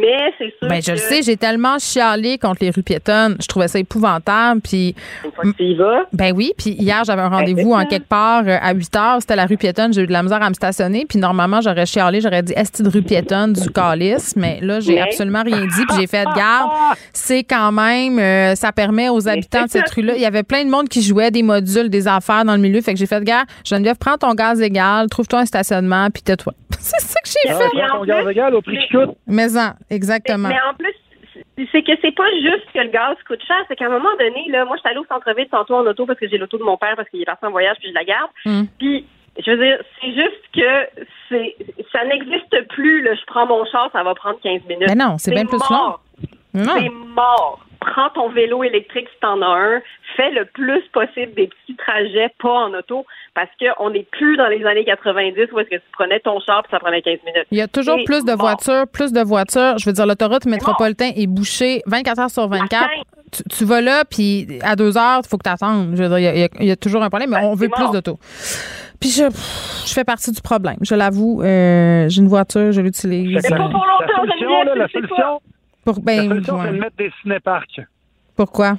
Mais 0.00 0.32
c'est 0.38 0.52
sûr 0.58 0.68
Ben, 0.68 0.82
je 0.82 0.92
le 0.92 0.96
sais, 0.98 1.22
j'ai 1.22 1.36
tellement 1.36 1.78
chialé 1.78 2.38
contre 2.38 2.58
les 2.62 2.70
rues 2.70 2.82
piétonnes. 2.82 3.36
Je 3.40 3.46
trouvais 3.46 3.68
ça 3.68 3.78
épouvantable. 3.78 4.60
Puis. 4.60 4.94
Une 5.24 5.32
fois 5.32 5.44
que 5.44 5.56
tu 5.56 5.62
y 5.62 5.74
vas. 5.76 6.04
Ben 6.12 6.32
oui. 6.34 6.52
Puis 6.56 6.70
hier, 6.70 7.04
j'avais 7.04 7.22
un 7.22 7.30
Ben, 7.30 7.36
rendez-vous 7.36 7.72
en 7.72 7.84
quelque 7.84 8.08
part 8.08 8.42
euh, 8.46 8.56
à 8.60 8.72
8 8.74 8.96
heures. 8.96 9.16
C'était 9.20 9.36
la 9.36 9.46
rue 9.46 9.56
piétonne. 9.56 9.92
J'ai 9.92 10.02
eu 10.02 10.06
de 10.06 10.12
la 10.12 10.22
misère 10.22 10.42
à 10.42 10.48
me 10.48 10.54
stationner. 10.54 11.04
Puis 11.08 11.18
normalement, 11.18 11.60
j'aurais 11.60 11.86
chialé. 11.86 12.20
J'aurais 12.20 12.42
dit, 12.42 12.52
est-ce 12.54 12.82
de 12.82 12.88
rue 12.88 13.02
piétonne 13.02 13.52
du 13.52 13.70
calice? 13.70 14.34
Mais 14.36 14.58
là, 14.62 14.80
j'ai 14.80 14.94
Mais- 14.94 15.02
absolument 15.02 15.42
rien 15.42 15.60
dit. 15.60 15.86
Puis 15.88 15.96
j'ai 16.00 16.06
fait 16.06 16.24
garde. 16.36 16.70
C'est 17.12 17.44
quand 17.44 17.70
même, 17.72 18.18
euh, 18.18 18.54
ça 18.54 18.72
permet 18.72 19.08
aux 19.10 19.28
habitants 19.28 19.64
de 19.64 19.70
cette 19.70 19.90
rue-là. 19.90 20.14
Il 20.16 20.22
y 20.22 20.26
avait 20.26 20.42
plein 20.42 20.64
de 20.64 20.70
monde 20.70 20.88
qui 20.88 21.02
jouait 21.02 21.30
des 21.30 21.42
modules, 21.42 21.88
des 21.88 22.08
affaires 22.08 22.44
dans 22.44 22.54
le 22.56 22.60
milieu. 22.62 22.80
Fait 22.80 22.94
que 22.94 22.98
j'ai 22.98 23.06
fait 23.06 23.22
garde. 23.22 23.46
Geneviève, 23.64 23.96
prends 23.98 24.16
ton 24.16 24.34
gaz 24.34 24.60
égal, 24.60 25.08
trouve-toi 25.08 25.40
un 25.40 25.46
stationnement, 25.46 26.08
puis 26.10 26.22
tais-toi. 26.22 26.52
c'est 26.80 27.00
ça 27.00 27.20
que 27.22 27.28
j'ai 27.30 27.52
fait. 27.52 27.68
puis 27.70 27.82
en 27.82 27.98
Ton 27.98 28.04
gaz 28.04 28.28
égal 28.28 28.54
au 28.54 28.62
prix 28.62 28.78
qui 28.78 28.88
coûte. 28.88 29.10
Mais 29.26 29.56
en, 29.56 29.73
exactement. 29.90 30.48
Mais 30.48 30.60
en 30.68 30.74
plus, 30.74 30.94
c'est- 31.72 31.82
que 31.82 31.92
c'est 32.00 32.14
pas 32.14 32.30
juste 32.40 32.66
que 32.72 32.78
le 32.80 32.88
gaz 32.90 33.16
coûte 33.26 33.42
cher, 33.46 33.56
c'est 33.68 33.76
qu'à 33.76 33.86
un 33.86 33.90
moment 33.90 34.10
donné, 34.18 34.46
là, 34.50 34.64
moi, 34.64 34.76
je 34.76 34.80
suis 34.80 34.88
allée 34.88 34.98
au 34.98 35.06
centre-ville 35.06 35.48
tantôt 35.48 35.74
en 35.76 35.86
auto 35.86 36.06
parce 36.06 36.18
que 36.18 36.28
j'ai 36.28 36.38
l'auto 36.38 36.58
de 36.58 36.62
mon 36.62 36.76
père 36.76 36.94
parce 36.96 37.08
qu'il 37.08 37.20
est 37.20 37.24
parti 37.26 37.44
en 37.44 37.50
voyage 37.50 37.76
puis 37.80 37.88
je 37.88 37.94
la 37.94 38.04
garde. 38.04 38.30
Mm. 38.46 38.64
Puis, 38.78 39.06
je 39.44 39.50
veux 39.50 39.64
dire, 39.64 39.78
c'est 40.00 40.14
juste 40.14 40.42
que 40.54 41.02
c'est 41.28 41.56
ça 41.92 42.04
n'existe 42.04 42.68
plus, 42.68 43.02
là. 43.02 43.14
Je 43.14 43.24
prends 43.26 43.46
mon 43.46 43.64
char, 43.66 43.90
ça 43.92 44.02
va 44.02 44.14
prendre 44.14 44.38
15 44.40 44.62
minutes. 44.68 44.88
Mais 44.88 44.94
non, 44.94 45.16
c'est 45.18 45.32
bien 45.32 45.46
plus. 45.46 45.58
Non. 46.54 46.74
C'est 46.76 46.88
mort. 46.88 47.64
Prends 47.92 48.10
ton 48.14 48.28
vélo 48.30 48.62
électrique 48.64 49.06
si 49.12 49.20
t'en 49.20 49.40
as 49.42 49.46
un. 49.46 49.80
Fais 50.16 50.30
le 50.30 50.44
plus 50.46 50.82
possible 50.92 51.34
des 51.34 51.48
petits 51.48 51.76
trajets, 51.76 52.30
pas 52.40 52.66
en 52.66 52.72
auto, 52.74 53.04
parce 53.34 53.48
qu'on 53.58 53.90
n'est 53.90 54.06
plus 54.10 54.36
dans 54.36 54.46
les 54.46 54.64
années 54.64 54.84
90 54.84 55.52
où 55.52 55.58
est-ce 55.60 55.68
que 55.68 55.74
tu 55.76 55.82
prenais 55.92 56.20
ton 56.20 56.38
char 56.40 56.62
puis 56.62 56.70
ça 56.70 56.78
prenait 56.78 57.02
15 57.02 57.18
minutes. 57.26 57.46
Il 57.50 57.58
y 57.58 57.60
a 57.60 57.68
toujours 57.68 57.96
C'est 57.98 58.04
plus 58.04 58.24
de 58.24 58.32
voitures, 58.32 58.84
plus 58.92 59.12
de 59.12 59.20
voitures. 59.22 59.78
Je 59.78 59.86
veux 59.86 59.92
dire, 59.92 60.06
l'autoroute 60.06 60.46
métropolitain 60.46 61.10
est 61.16 61.26
bouchée 61.26 61.82
24 61.86 62.18
heures 62.20 62.30
sur 62.30 62.48
24. 62.48 62.88
Tu, 63.32 63.42
tu 63.50 63.64
vas 63.64 63.80
là, 63.80 64.04
puis 64.08 64.46
à 64.62 64.76
deux 64.76 64.96
heures, 64.96 65.20
il 65.24 65.28
faut 65.28 65.36
que 65.38 65.42
tu 65.44 65.50
attendes. 65.50 65.96
Je 65.96 66.02
veux 66.04 66.08
dire, 66.08 66.18
il 66.18 66.38
y 66.40 66.44
a- 66.44 66.48
il 66.60 66.70
y, 66.70 66.76
toujours 66.76 67.02
un 67.02 67.08
problème, 67.10 67.30
mais 67.30 67.44
on 67.44 67.54
veut 67.54 67.68
plus 67.68 67.90
d'auto. 67.90 68.18
Puis 69.00 69.10
je, 69.10 69.24
je 69.86 69.92
fais 69.92 70.04
partie 70.04 70.30
du 70.30 70.40
problème. 70.40 70.76
Je 70.82 70.94
l'avoue, 70.94 71.42
euh, 71.42 72.08
j'ai 72.08 72.20
une 72.20 72.28
voiture, 72.28 72.70
je 72.72 72.80
l'utilise. 72.80 73.32
La 73.34 73.40
solution, 73.42 74.62
là, 74.64 74.74
la 74.76 74.88
solution, 74.88 75.40
Pour, 75.84 75.96
la 75.96 76.02
ben, 76.02 76.28
solution, 76.28 76.56
ouais. 76.56 76.62
c'est 76.66 76.72
de 76.72 76.78
mettre 76.78 76.96
des 76.96 77.12
cinéparcs. 77.22 77.80
Pourquoi? 78.36 78.78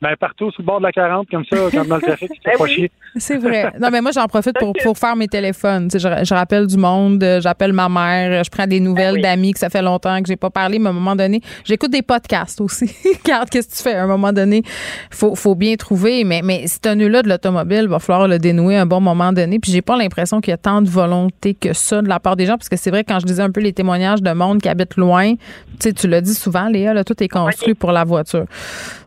Ben, 0.00 0.16
partout 0.16 0.50
sur 0.50 0.62
le 0.62 0.66
bord 0.66 0.78
de 0.78 0.84
la 0.84 0.92
40, 0.92 1.28
comme 1.30 1.44
ça, 1.44 1.56
quand 1.72 1.86
dans 1.86 1.96
le 1.96 2.02
trafic, 2.02 2.28
fais 2.28 2.50
Ben 2.50 2.58
pas 2.58 2.64
oui. 2.64 2.74
chier. 2.74 2.90
C'est 3.18 3.38
vrai. 3.38 3.72
Non, 3.80 3.88
mais 3.90 4.00
moi, 4.00 4.10
j'en 4.12 4.26
profite 4.26 4.58
pour, 4.58 4.72
pour 4.82 4.98
faire 4.98 5.16
mes 5.16 5.28
téléphones. 5.28 5.88
Tu 5.88 5.98
sais, 5.98 6.08
je, 6.18 6.24
je 6.24 6.34
rappelle 6.34 6.66
du 6.66 6.76
monde, 6.76 7.22
euh, 7.22 7.40
j'appelle 7.40 7.72
ma 7.72 7.88
mère, 7.88 8.44
je 8.44 8.50
prends 8.50 8.66
des 8.66 8.80
nouvelles 8.80 9.20
d'amis 9.20 9.52
que 9.52 9.58
ça 9.58 9.70
fait 9.70 9.82
longtemps 9.82 10.20
que 10.20 10.28
j'ai 10.28 10.36
pas 10.36 10.50
parlé, 10.50 10.78
mais 10.78 10.88
à 10.88 10.90
un 10.90 10.94
moment 10.94 11.16
donné, 11.16 11.40
j'écoute 11.64 11.90
des 11.90 12.02
podcasts 12.02 12.60
aussi. 12.60 12.90
Regarde, 13.24 13.48
qu'est-ce 13.48 13.68
que 13.68 13.76
tu 13.76 13.82
fais? 13.82 13.94
À 13.94 14.04
un 14.04 14.06
moment 14.06 14.32
donné, 14.32 14.62
faut, 15.10 15.34
faut 15.34 15.54
bien 15.54 15.76
trouver. 15.76 16.24
Mais, 16.24 16.42
mais 16.42 16.66
ce 16.66 16.94
nœud-là 16.94 17.22
de 17.22 17.28
l'automobile, 17.28 17.82
il 17.82 17.88
va 17.88 17.98
falloir 17.98 18.28
le 18.28 18.38
dénouer 18.38 18.76
à 18.76 18.82
un 18.82 18.86
bon 18.86 19.00
moment 19.00 19.32
donné. 19.32 19.58
Puis 19.58 19.72
j'ai 19.72 19.82
pas 19.82 19.96
l'impression 19.96 20.40
qu'il 20.40 20.50
y 20.50 20.54
a 20.54 20.58
tant 20.58 20.82
de 20.82 20.88
volonté 20.88 21.54
que 21.54 21.72
ça 21.72 22.02
de 22.02 22.08
la 22.08 22.20
part 22.20 22.36
des 22.36 22.46
gens, 22.46 22.56
parce 22.56 22.68
que 22.68 22.76
c'est 22.76 22.90
vrai, 22.90 23.04
quand 23.04 23.18
je 23.20 23.26
disais 23.26 23.42
un 23.42 23.50
peu 23.50 23.60
les 23.60 23.72
témoignages 23.72 24.22
de 24.22 24.32
monde 24.32 24.60
qui 24.60 24.68
habite 24.68 24.96
loin, 24.96 25.34
tu 25.34 25.40
sais, 25.80 25.92
tu 25.92 26.08
l'as 26.08 26.20
dit 26.20 26.34
souvent, 26.34 26.68
Léa, 26.68 26.92
là, 26.92 27.04
tout 27.04 27.22
est 27.22 27.28
construit 27.28 27.74
pour 27.74 27.92
la 27.92 28.04
voiture. 28.04 28.46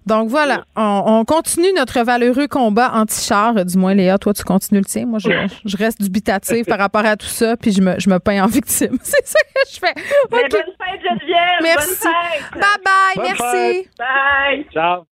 Donc 0.05 0.29
voilà, 0.29 0.63
on, 0.75 1.03
on 1.05 1.25
continue 1.25 1.71
notre 1.75 2.03
valeureux 2.03 2.47
combat 2.47 2.91
anti-char. 2.93 3.63
Du 3.65 3.77
moins, 3.77 3.93
Léa, 3.99 4.17
toi, 4.17 4.33
tu 4.33 4.43
continues 4.43 4.79
le 4.79 4.85
tien. 4.85 5.05
Moi, 5.05 5.19
je, 5.19 5.29
je 5.65 5.75
reste 5.77 6.01
dubitative 6.01 6.63
par 6.65 6.79
rapport 6.79 7.05
à 7.05 7.17
tout 7.17 7.25
ça, 7.27 7.57
puis 7.57 7.73
je 7.73 7.81
me, 7.81 7.99
je 7.99 8.09
me 8.09 8.17
peins 8.19 8.41
en 8.43 8.47
victime. 8.47 8.97
C'est 9.03 9.27
ça 9.27 9.39
que 9.53 9.59
je 9.73 9.77
fais. 9.79 9.93
Mais 10.31 10.39
OK. 10.39 10.51
bonne 10.51 10.61
fête, 10.61 11.01
Geneviève! 11.03 11.59
Merci. 11.61 12.03
Bonne 12.03 12.13
fête! 12.13 12.51
Bye 12.53 12.61
bye, 12.85 13.15
Bonne 13.15 13.25
merci. 13.25 13.83
fête. 13.83 13.87
Bye! 13.97 14.65
Ciao. 14.73 15.05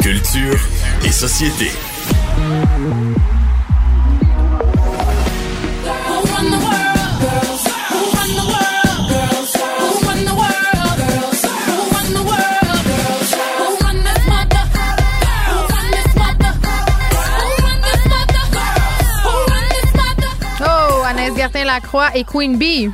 Culture 0.00 0.60
et 1.04 1.10
société. 1.10 1.70
Anaïs 21.46 21.52
Gertin-Lacroix 21.52 22.08
et 22.14 22.24
Queen 22.24 22.56
Bee. 22.58 22.90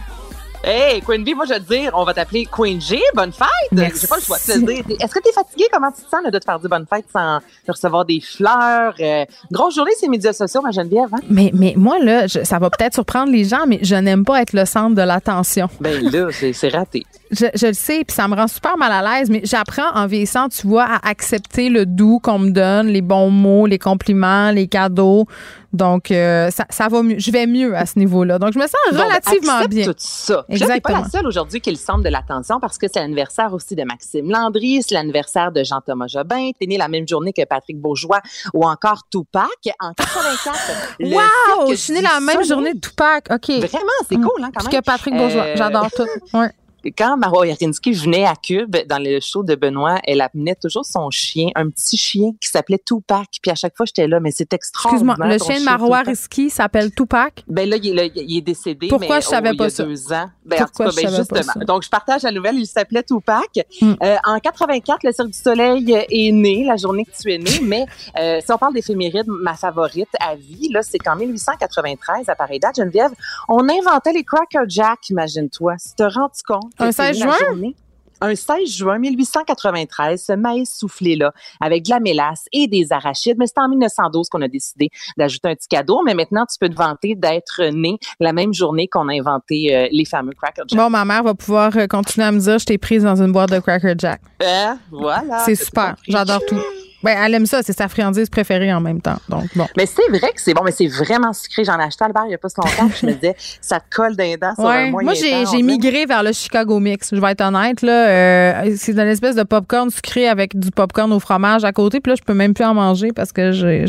Hey, 0.64 1.00
Queen 1.02 1.24
Bee, 1.24 1.34
moi, 1.34 1.44
je 1.44 1.54
veux 1.54 1.60
te 1.60 1.68
dire, 1.74 1.90
on 1.94 2.04
va 2.04 2.14
t'appeler 2.14 2.46
Queen 2.46 2.80
G. 2.80 3.00
Bonne 3.14 3.32
fête. 3.32 3.48
Merci. 3.72 4.02
J'ai 4.02 4.06
pas 4.06 4.16
le 4.16 4.22
choix 4.22 4.36
de 4.38 4.42
te 4.44 4.58
le 4.58 4.64
dire. 4.64 4.96
Est-ce 5.00 5.12
que 5.12 5.18
t'es 5.18 5.32
fatiguée? 5.32 5.64
Comment 5.72 5.90
tu 5.90 6.02
te 6.04 6.08
sens 6.08 6.20
là, 6.22 6.30
de 6.30 6.38
te 6.38 6.44
faire 6.44 6.60
dire 6.60 6.70
bonne 6.70 6.86
fête 6.88 7.04
sans 7.12 7.40
recevoir 7.66 8.04
des 8.04 8.20
fleurs? 8.20 8.94
Euh, 9.00 9.24
grosse 9.50 9.74
journée, 9.74 9.90
ces 9.98 10.06
médias 10.08 10.32
sociaux, 10.32 10.60
ma 10.62 10.70
Geneviève. 10.70 11.08
Hein? 11.12 11.18
Mais, 11.28 11.50
mais 11.52 11.74
moi, 11.76 11.98
là, 11.98 12.28
je- 12.28 12.44
ça 12.44 12.60
va 12.60 12.70
peut-être 12.70 12.94
surprendre 12.94 13.32
les 13.32 13.44
gens, 13.44 13.64
mais 13.66 13.80
je 13.82 13.96
n'aime 13.96 14.24
pas 14.24 14.40
être 14.42 14.52
le 14.52 14.64
centre 14.64 14.94
de 14.94 15.02
l'attention. 15.02 15.68
Ben 15.80 16.00
là, 16.12 16.28
c'est 16.30 16.68
raté. 16.68 17.02
Je, 17.32 17.46
je 17.54 17.66
le 17.68 17.72
sais, 17.72 18.04
puis 18.06 18.14
ça 18.14 18.28
me 18.28 18.34
rend 18.36 18.46
super 18.46 18.76
mal 18.76 18.92
à 18.92 19.18
l'aise, 19.18 19.30
mais 19.30 19.40
j'apprends 19.44 19.90
en 19.94 20.06
vieillissant, 20.06 20.48
tu 20.48 20.66
vois, 20.66 20.84
à 20.84 21.08
accepter 21.08 21.68
le 21.70 21.86
doux 21.86 22.20
qu'on 22.22 22.38
me 22.38 22.50
donne, 22.50 22.88
les 22.88 23.00
bons 23.00 23.30
mots, 23.30 23.66
les 23.66 23.78
compliments, 23.78 24.50
les 24.50 24.68
cadeaux. 24.68 25.26
Donc, 25.72 26.10
euh, 26.10 26.50
ça, 26.50 26.66
ça 26.68 26.88
va 26.88 27.02
mieux. 27.02 27.18
Je 27.18 27.30
vais 27.30 27.46
mieux 27.46 27.74
à 27.74 27.86
ce 27.86 27.98
niveau-là. 27.98 28.38
Donc, 28.38 28.52
je 28.52 28.58
me 28.58 28.64
sens 28.64 28.74
Bon, 28.90 28.98
ben, 28.98 29.04
relativement 29.04 29.64
bien. 29.64 29.86
tout 29.86 29.94
ça. 29.96 30.44
Puis 30.46 30.58
là, 30.58 30.66
t'es 30.66 30.80
pas 30.82 30.90
Exactement. 30.90 30.98
la 31.04 31.08
seule 31.08 31.26
aujourd'hui 31.26 31.60
qui 31.62 31.70
est 31.70 31.72
le 31.72 31.78
centre 31.78 32.02
de 32.02 32.10
l'attention 32.10 32.60
parce 32.60 32.76
que 32.76 32.86
c'est 32.92 33.00
l'anniversaire 33.00 33.54
aussi 33.54 33.74
de 33.74 33.82
Maxime 33.82 34.30
Landry, 34.30 34.82
c'est 34.86 34.94
l'anniversaire 34.94 35.50
de 35.50 35.64
Jean-Thomas 35.64 36.08
Jobin. 36.08 36.50
T'es 36.60 36.66
né 36.66 36.76
la 36.76 36.88
même 36.88 37.08
journée 37.08 37.32
que 37.32 37.42
Patrick 37.46 37.80
Bourgeois 37.80 38.20
ou 38.52 38.66
encore 38.66 39.04
Tupac. 39.10 39.46
En 39.80 39.94
84, 39.94 40.58
le 41.00 41.08
Wow! 41.08 41.70
Je 41.70 41.74
suis 41.76 41.94
née 41.94 42.02
la 42.02 42.20
même 42.20 42.44
journée 42.44 42.74
de 42.74 42.80
Tupac. 42.80 43.28
OK. 43.30 43.48
Vraiment, 43.48 43.86
c'est 44.06 44.16
cool, 44.16 44.42
hein, 44.44 44.50
quand 44.54 44.70
même. 44.70 44.72
que 44.80 44.84
Patrick 44.84 45.16
Bourgeois. 45.16 45.44
Euh, 45.44 45.56
J'adore 45.56 45.88
tout. 45.90 46.06
Ouais. 46.36 46.50
Quand 46.96 47.16
Marois 47.16 47.46
Yarinski 47.46 47.92
venait 47.92 48.24
à 48.24 48.34
Cube 48.34 48.76
dans 48.88 49.02
le 49.02 49.20
show 49.20 49.42
de 49.42 49.54
Benoît, 49.54 50.00
elle 50.04 50.20
amenait 50.20 50.54
toujours 50.54 50.84
son 50.84 51.10
chien, 51.10 51.48
un 51.54 51.70
petit 51.70 51.96
chien 51.96 52.32
qui 52.40 52.48
s'appelait 52.48 52.80
Tupac. 52.84 53.28
Puis 53.40 53.50
à 53.50 53.54
chaque 53.54 53.76
fois, 53.76 53.86
j'étais 53.86 54.06
là, 54.06 54.20
mais 54.20 54.30
c'est 54.30 54.52
extraordinaire. 54.52 55.16
Excuse-moi, 55.16 55.32
le 55.32 55.38
chien 55.38 55.60
de 55.60 55.64
Marois 55.64 55.98
Tupac. 56.00 56.08
Risky 56.08 56.50
s'appelle 56.50 56.92
Tupac? 56.94 57.44
Ben 57.46 57.68
là, 57.68 57.76
il 57.76 57.88
est, 57.88 57.94
là, 57.94 58.04
il 58.14 58.36
est 58.36 58.40
décédé. 58.40 58.88
Pourquoi 58.88 59.16
mais, 59.16 59.22
je 59.22 59.26
savais 59.26 59.50
oh, 59.52 59.56
pas 59.56 59.64
il 59.64 59.70
y 59.70 59.72
a 59.72 59.76
ça? 59.76 59.84
deux 59.84 60.12
ans. 60.12 60.30
Ben, 60.44 60.58
Pourquoi 60.58 60.86
en 60.86 60.90
je 60.90 60.96
tout 60.96 61.02
cas, 61.02 61.02
ben, 61.02 61.10
savais 61.10 61.28
pas 61.28 61.42
ça? 61.42 61.60
Donc, 61.60 61.82
je 61.82 61.88
partage 61.88 62.22
la 62.22 62.32
nouvelle. 62.32 62.56
Il 62.58 62.66
s'appelait 62.66 63.02
Tupac. 63.02 63.60
Hmm. 63.80 63.94
Euh, 64.02 64.16
en 64.24 64.38
84, 64.38 65.04
le 65.04 65.12
Cirque 65.12 65.30
du 65.30 65.38
Soleil 65.38 65.92
est 66.10 66.32
né, 66.32 66.64
la 66.64 66.76
journée 66.76 67.04
que 67.04 67.12
tu 67.20 67.32
es 67.32 67.38
né. 67.38 67.60
mais 67.62 67.86
euh, 68.18 68.40
si 68.44 68.52
on 68.52 68.58
parle 68.58 68.74
d'éphéméride, 68.74 69.26
ma 69.26 69.54
favorite 69.54 70.08
à 70.20 70.34
vie, 70.34 70.68
là, 70.72 70.82
c'est 70.82 70.98
qu'en 70.98 71.16
1893, 71.16 72.28
à 72.28 72.34
pareille 72.34 72.60
date, 72.60 72.76
Geneviève, 72.76 73.12
on 73.48 73.68
inventait 73.68 74.12
les 74.12 74.24
Cracker 74.24 74.64
Jack, 74.68 75.10
imagine-toi. 75.10 75.74
Si 75.78 75.90
tu 75.90 75.96
te 75.96 76.02
rends 76.02 76.30
compte? 76.46 76.71
Un 76.78 76.92
c'est 76.92 77.14
16 77.14 77.18
la 77.20 77.26
juin? 77.26 77.36
journée- 77.48 77.76
un 78.24 78.36
16 78.36 78.68
juin 78.68 78.98
1893, 79.00 80.24
ce 80.28 80.32
maïs 80.34 80.72
soufflé-là, 80.78 81.32
avec 81.60 81.84
de 81.84 81.90
la 81.90 81.98
mélasse 81.98 82.44
et 82.52 82.68
des 82.68 82.92
arachides. 82.92 83.36
Mais 83.36 83.46
c'est 83.48 83.58
en 83.60 83.68
1912 83.68 84.28
qu'on 84.28 84.42
a 84.42 84.46
décidé 84.48 84.90
d'ajouter 85.16 85.48
un 85.48 85.54
petit 85.56 85.66
cadeau. 85.66 86.02
Mais 86.06 86.14
maintenant, 86.14 86.46
tu 86.46 86.56
peux 86.60 86.68
te 86.68 86.76
vanter 86.76 87.16
d'être 87.16 87.60
né 87.72 87.98
la 88.20 88.32
même 88.32 88.54
journée 88.54 88.86
qu'on 88.86 89.08
a 89.08 89.12
inventé 89.12 89.74
euh, 89.74 89.88
les 89.90 90.04
fameux 90.04 90.34
Cracker 90.40 90.62
Jack. 90.68 90.78
Bon, 90.78 90.88
ma 90.88 91.04
mère 91.04 91.24
va 91.24 91.34
pouvoir 91.34 91.76
euh, 91.76 91.88
continuer 91.88 92.24
à 92.24 92.30
me 92.30 92.38
dire 92.38 92.60
je 92.60 92.64
t'ai 92.66 92.78
prise 92.78 93.02
dans 93.02 93.20
une 93.20 93.32
boîte 93.32 93.50
de 93.50 93.58
Cracker 93.58 93.94
Jack. 93.98 94.20
Euh, 94.40 94.74
voilà. 94.92 95.40
c'est 95.44 95.56
super. 95.56 95.96
J'adore 96.06 96.42
tout. 96.46 96.60
Ben, 97.02 97.16
elle 97.22 97.34
aime 97.34 97.46
ça. 97.46 97.62
C'est 97.62 97.76
sa 97.76 97.88
friandise 97.88 98.28
préférée 98.30 98.72
en 98.72 98.80
même 98.80 99.00
temps. 99.00 99.16
Donc, 99.28 99.44
bon. 99.56 99.66
Mais 99.76 99.86
c'est 99.86 100.08
vrai 100.08 100.32
que 100.32 100.40
c'est 100.40 100.54
bon, 100.54 100.62
mais 100.64 100.72
c'est 100.72 100.86
vraiment 100.86 101.32
sucré. 101.32 101.64
J'en 101.64 101.78
ai 101.78 101.84
acheté 101.84 102.04
à 102.04 102.08
le 102.08 102.14
bar 102.14 102.24
il 102.26 102.28
n'y 102.28 102.34
a 102.34 102.38
pas 102.38 102.48
si 102.48 102.56
longtemps. 102.58 102.88
puis 102.88 102.98
je 103.02 103.06
me 103.06 103.12
disais, 103.12 103.34
ça 103.60 103.80
te 103.80 103.94
colle 103.94 104.16
d'un 104.16 104.34
dent 104.40 104.54
sur 104.54 104.66
un 104.66 104.90
Ouais. 104.92 105.02
Moi, 105.04 105.14
j'ai 105.14 105.62
migré 105.62 106.06
vers 106.06 106.22
le 106.22 106.32
Chicago 106.32 106.78
Mix. 106.80 107.14
Je 107.14 107.20
vais 107.20 107.32
être 107.32 107.40
honnête. 107.42 107.82
là. 107.82 108.08
Euh, 108.08 108.74
c'est 108.76 108.92
une 108.92 108.98
espèce 109.00 109.36
de 109.36 109.42
popcorn 109.42 109.90
sucré 109.90 110.28
avec 110.28 110.58
du 110.58 110.70
popcorn 110.70 111.12
au 111.12 111.20
fromage 111.20 111.64
à 111.64 111.72
côté. 111.72 112.00
Puis 112.00 112.10
là, 112.10 112.16
je 112.18 112.22
peux 112.24 112.34
même 112.34 112.54
plus 112.54 112.64
en 112.64 112.74
manger 112.74 113.12
parce 113.14 113.32
que 113.32 113.52
j'ai- 113.52 113.84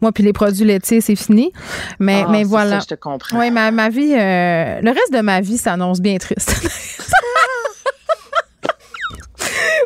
moi, 0.00 0.12
puis 0.12 0.22
les 0.24 0.32
produits 0.32 0.64
laitiers, 0.64 1.00
c'est 1.00 1.16
fini. 1.16 1.52
Mais, 1.98 2.22
Ah, 2.26 2.30
mais 2.30 2.44
voilà. 2.44 2.80
ça, 2.80 2.86
je 2.90 2.94
te 2.94 3.00
comprends. 3.00 3.38
Oui, 3.38 3.50
ma, 3.50 3.70
ma 3.70 3.88
vie, 3.88 4.12
euh, 4.14 4.80
le 4.80 4.90
reste 4.90 5.12
de 5.12 5.20
ma 5.20 5.40
vie 5.40 5.58
s'annonce 5.58 6.00
bien 6.00 6.16
triste. 6.16 6.54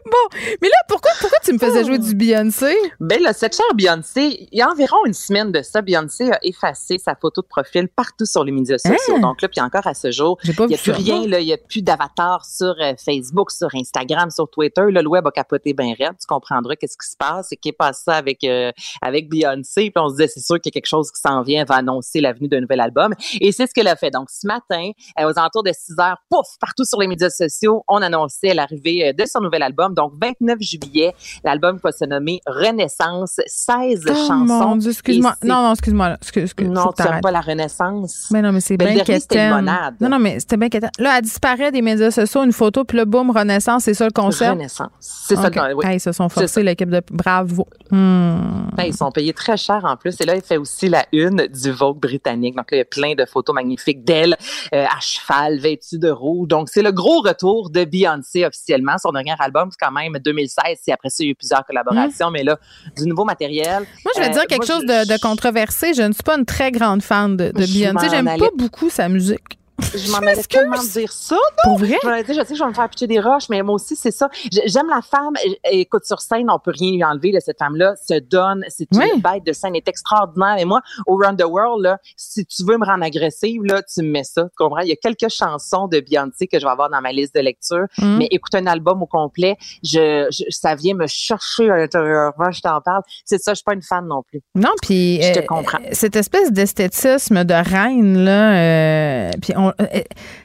bon, 0.06 0.38
mais 0.62 0.68
là, 0.68 0.74
pourquoi, 0.88 1.10
pourquoi 1.20 1.38
tu 1.44 1.52
me 1.52 1.58
faisais 1.58 1.84
jouer 1.84 1.98
du 1.98 2.14
Beyoncé? 2.14 2.74
Ben 3.00 3.20
là, 3.22 3.32
cette 3.32 3.56
chère 3.56 3.74
Beyoncé, 3.74 4.48
il 4.50 4.58
y 4.58 4.62
a 4.62 4.68
environ 4.68 4.96
une 5.06 5.14
semaine 5.14 5.52
de 5.52 5.62
ça, 5.62 5.82
Beyoncé 5.82 6.30
a 6.30 6.38
effacé 6.42 6.98
sa 6.98 7.14
photo 7.14 7.42
de 7.42 7.46
profil 7.46 7.88
partout 7.88 8.26
sur 8.26 8.44
les 8.44 8.52
médias 8.52 8.78
sociaux. 8.78 9.16
Hein? 9.16 9.20
Donc 9.20 9.42
là, 9.42 9.48
puis 9.48 9.60
encore 9.60 9.86
à 9.86 9.94
ce 9.94 10.10
jour, 10.10 10.38
il 10.44 10.66
n'y 10.66 10.74
a 10.74 10.78
plus 10.78 10.92
rien, 10.92 11.22
il 11.22 11.44
n'y 11.44 11.52
a 11.52 11.58
plus 11.58 11.82
d'avatar 11.82 12.44
sur 12.44 12.74
euh, 12.80 12.94
Facebook, 13.02 13.50
sur 13.50 13.68
Instagram, 13.74 14.30
sur 14.30 14.48
Twitter. 14.50 14.82
Là, 14.90 15.02
le 15.02 15.08
web 15.08 15.26
a 15.26 15.30
capoté 15.30 15.72
bien 15.72 15.94
raide. 15.98 16.14
Tu 16.20 16.26
comprendras 16.26 16.76
qu'est-ce 16.76 16.96
qui 16.96 17.10
se 17.10 17.16
passe 17.16 17.52
et 17.52 17.56
qui 17.56 17.72
passe 17.72 18.02
ça 18.04 18.14
avec 18.14 18.44
euh, 18.44 18.72
avec 19.02 19.28
Beyoncé. 19.28 19.90
Puis 19.90 19.92
on 19.96 20.08
se 20.08 20.14
disait, 20.14 20.28
c'est 20.28 20.40
sûr 20.40 20.56
qu'il 20.60 20.70
y 20.70 20.72
a 20.72 20.76
quelque 20.80 20.86
chose 20.86 21.10
qui 21.10 21.20
s'en 21.20 21.42
vient, 21.42 21.64
va 21.64 21.76
annoncer 21.76 22.20
la 22.20 22.32
venue 22.32 22.48
d'un 22.48 22.60
nouvel 22.60 22.80
album. 22.80 23.14
Et 23.40 23.52
c'est 23.52 23.66
ce 23.66 23.74
qu'elle 23.74 23.88
a 23.88 23.96
fait. 23.96 24.10
Donc 24.10 24.30
ce 24.30 24.46
matin, 24.46 24.90
euh, 25.18 25.30
aux 25.30 25.38
alentours 25.38 25.62
de 25.62 25.72
6 25.72 25.94
heures, 26.00 26.18
pouf, 26.28 26.46
partout 26.60 26.84
sur 26.84 27.00
les 27.00 27.06
médias 27.06 27.30
sociaux, 27.30 27.84
on 27.88 28.02
annonçait 28.02 28.54
l'arrivée 28.54 29.12
de 29.12 29.24
son 29.26 29.40
nouvel 29.40 29.62
album. 29.62 29.89
Donc 29.94 30.12
29 30.20 30.58
juillet, 30.60 31.14
l'album 31.44 31.78
va 31.82 31.92
se 31.92 32.04
nommer 32.04 32.40
Renaissance, 32.46 33.40
16 33.46 34.04
Oh 34.08 34.12
chansons. 34.14 34.34
mon 34.44 34.76
Dieu, 34.76 34.90
excuse-moi. 34.90 35.34
Non, 35.44 35.62
non, 35.62 35.72
excuse-moi. 35.72 36.14
Excuse, 36.20 36.44
excuse, 36.44 36.68
non, 36.68 36.92
tu 36.96 37.02
n'aimes 37.02 37.20
pas 37.20 37.30
la 37.30 37.40
Renaissance. 37.40 38.28
Mais 38.32 38.42
non, 38.42 38.52
mais 38.52 38.60
c'est 38.60 38.76
Ben, 38.76 38.96
le 38.96 39.02
bien. 39.04 39.18
Limonade. 39.30 39.96
Non, 40.00 40.08
non, 40.08 40.18
mais 40.18 40.40
c'était 40.40 40.56
bien 40.56 40.68
qu'étaine. 40.68 40.90
Là, 40.98 41.16
elle 41.18 41.22
disparaît 41.22 41.70
des 41.72 41.82
médias 41.82 42.10
sociaux, 42.10 42.42
une 42.44 42.52
photo, 42.52 42.84
puis 42.84 42.96
là, 42.96 43.04
boum, 43.04 43.30
Renaissance, 43.30 43.84
c'est 43.84 43.94
ça 43.94 44.04
le 44.06 44.10
concept? 44.12 44.50
Renaissance. 44.52 44.88
C'est 45.00 45.36
ça, 45.36 45.48
le- 45.50 45.74
oui. 45.74 45.84
Ils 45.92 46.00
se 46.00 46.12
sont 46.12 46.28
forcés, 46.28 46.62
l'équipe 46.62 46.90
de 46.90 47.02
Bravo. 47.10 47.66
Hmm. 47.90 48.68
Ben, 48.76 48.84
ils 48.84 48.94
sont 48.96 49.10
payés 49.10 49.32
très 49.32 49.56
cher 49.56 49.80
en 49.84 49.96
plus. 49.96 50.20
Et 50.20 50.24
là, 50.24 50.34
il 50.36 50.42
fait 50.42 50.56
aussi 50.56 50.88
la 50.88 51.04
une 51.12 51.46
du 51.48 51.70
Vogue 51.72 51.98
britannique. 52.00 52.56
Donc 52.56 52.70
là, 52.70 52.76
il 52.76 52.80
y 52.80 52.82
a 52.82 52.84
plein 52.84 53.14
de 53.14 53.24
photos 53.24 53.54
magnifiques 53.54 54.04
d'elle 54.04 54.36
euh, 54.74 54.84
à 54.84 55.00
cheval, 55.00 55.58
vêtue 55.58 55.98
de 55.98 56.10
rouge. 56.10 56.48
Donc, 56.48 56.68
c'est 56.68 56.82
le 56.82 56.92
gros 56.92 57.20
retour 57.20 57.70
de 57.70 57.84
Beyoncé 57.84 58.46
officiellement. 58.46 58.92
Son 58.98 59.12
dernier 59.12 59.34
album, 59.38 59.70
quand 59.80 59.90
même 59.92 60.12
2016. 60.22 60.78
Et 60.86 60.92
après 60.92 61.08
ça, 61.10 61.16
il 61.22 61.26
y 61.26 61.28
a 61.28 61.32
eu 61.32 61.34
plusieurs 61.34 61.64
collaborations. 61.64 62.30
Mais 62.30 62.42
là, 62.42 62.58
du 62.96 63.04
nouveau 63.04 63.24
matériel. 63.24 63.84
Moi, 64.04 64.12
je 64.16 64.20
vais 64.20 64.28
Euh, 64.28 64.32
dire 64.32 64.46
quelque 64.46 64.66
moi, 64.66 64.66
chose 64.66 64.82
je- 64.88 65.04
de, 65.06 65.12
de 65.14 65.20
controversé. 65.20 65.94
Je 65.94 66.02
ne 66.02 66.12
suis 66.12 66.22
pas 66.22 66.36
une 66.36 66.44
très 66.44 66.70
grande 66.72 67.02
fan 67.02 67.36
de, 67.36 67.46
de 67.52 67.66
Beyoncé. 67.66 68.08
J'aime 68.10 68.26
pas 68.38 68.50
beaucoup 68.56 68.90
sa 68.90 69.08
musique. 69.08 69.58
Je 69.94 70.10
m'en 70.10 70.18
allais 70.18 70.42
tellement 70.42 70.82
dire 70.82 71.12
ça. 71.12 71.34
non? 71.34 71.40
Pour 71.64 71.78
vrai? 71.78 71.96
Je, 72.02 72.06
m'en 72.06 72.12
allais 72.14 72.24
dire, 72.24 72.34
je 72.34 72.40
sais 72.40 72.52
que 72.52 72.54
je 72.58 72.62
vais 72.62 72.68
me 72.68 72.74
faire 72.74 72.88
pitcher 72.88 73.06
des 73.06 73.20
roches, 73.20 73.48
mais 73.48 73.62
moi 73.62 73.74
aussi, 73.74 73.96
c'est 73.96 74.10
ça. 74.10 74.28
J'aime 74.66 74.88
la 74.88 75.02
femme. 75.02 75.34
Écoute, 75.70 76.04
sur 76.04 76.20
scène, 76.20 76.50
on 76.50 76.58
peut 76.58 76.72
rien 76.78 76.92
lui 76.92 77.04
enlever. 77.04 77.32
Là, 77.32 77.40
cette 77.40 77.58
femme-là 77.58 77.94
se 77.96 78.18
donne. 78.20 78.64
C'est 78.68 78.86
une 78.92 78.98
Oui. 78.98 79.20
bête 79.20 79.44
de 79.44 79.52
scène. 79.52 79.72
Elle 79.74 79.78
est 79.78 79.88
extraordinaire. 79.88 80.56
Et 80.58 80.64
moi, 80.64 80.80
au 81.06 81.16
Run 81.16 81.36
the 81.36 81.44
World, 81.44 81.82
là, 81.82 81.98
si 82.16 82.44
tu 82.46 82.64
veux 82.64 82.78
me 82.78 82.84
rendre 82.86 83.04
agressive, 83.04 83.62
là, 83.64 83.82
tu 83.82 84.02
me 84.02 84.10
mets 84.10 84.24
ça. 84.24 84.44
Tu 84.44 84.50
comprends? 84.56 84.80
Il 84.80 84.88
y 84.88 84.92
a 84.92 84.96
quelques 84.96 85.30
chansons 85.32 85.88
de 85.88 86.00
Beyoncé 86.00 86.46
que 86.46 86.58
je 86.58 86.64
vais 86.64 86.70
avoir 86.70 86.90
dans 86.90 87.00
ma 87.00 87.12
liste 87.12 87.34
de 87.34 87.40
lecture. 87.40 87.86
Mm. 87.98 88.16
Mais 88.18 88.28
écoute 88.30 88.54
un 88.54 88.66
album 88.66 89.02
au 89.02 89.06
complet, 89.06 89.56
je, 89.82 90.26
je- 90.30 90.44
ça 90.50 90.74
vient 90.74 90.94
me 90.94 91.06
chercher 91.06 91.70
à 91.70 91.76
l'intérieur. 91.78 92.32
Je 92.50 92.60
t'en 92.60 92.80
parle. 92.80 93.02
C'est 93.24 93.38
ça, 93.38 93.52
je 93.52 93.56
suis 93.56 93.64
pas 93.64 93.74
une 93.74 93.82
fan 93.82 94.06
non 94.06 94.22
plus. 94.22 94.40
Non, 94.54 94.70
puis 94.82 95.20
Je 95.22 95.32
te 95.32 95.38
euh, 95.40 95.42
comprends. 95.42 95.78
cette 95.92 96.16
espèce 96.16 96.52
d'esthétisme 96.52 97.44
de 97.44 97.54
reine 97.54 98.24
là, 98.24 98.54
euh, 98.54 99.30
puis 99.40 99.52
on 99.56 99.69
euh, 99.80 99.86
elle 99.92 100.04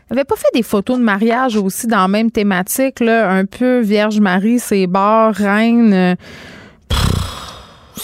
avait 0.10 0.24
pas 0.24 0.36
fait 0.36 0.50
des 0.54 0.64
photos 0.64 0.98
de 0.98 1.04
mariage 1.04 1.56
aussi 1.56 1.88
dans 1.88 2.02
la 2.02 2.08
même 2.08 2.32
thématique 2.32 3.00
là, 3.00 3.32
un 3.32 3.46
peu 3.46 3.80
Vierge 3.80 4.20
Marie, 4.20 4.60
c'est 4.60 4.88
bord 4.88 5.34
reine. 5.34 6.16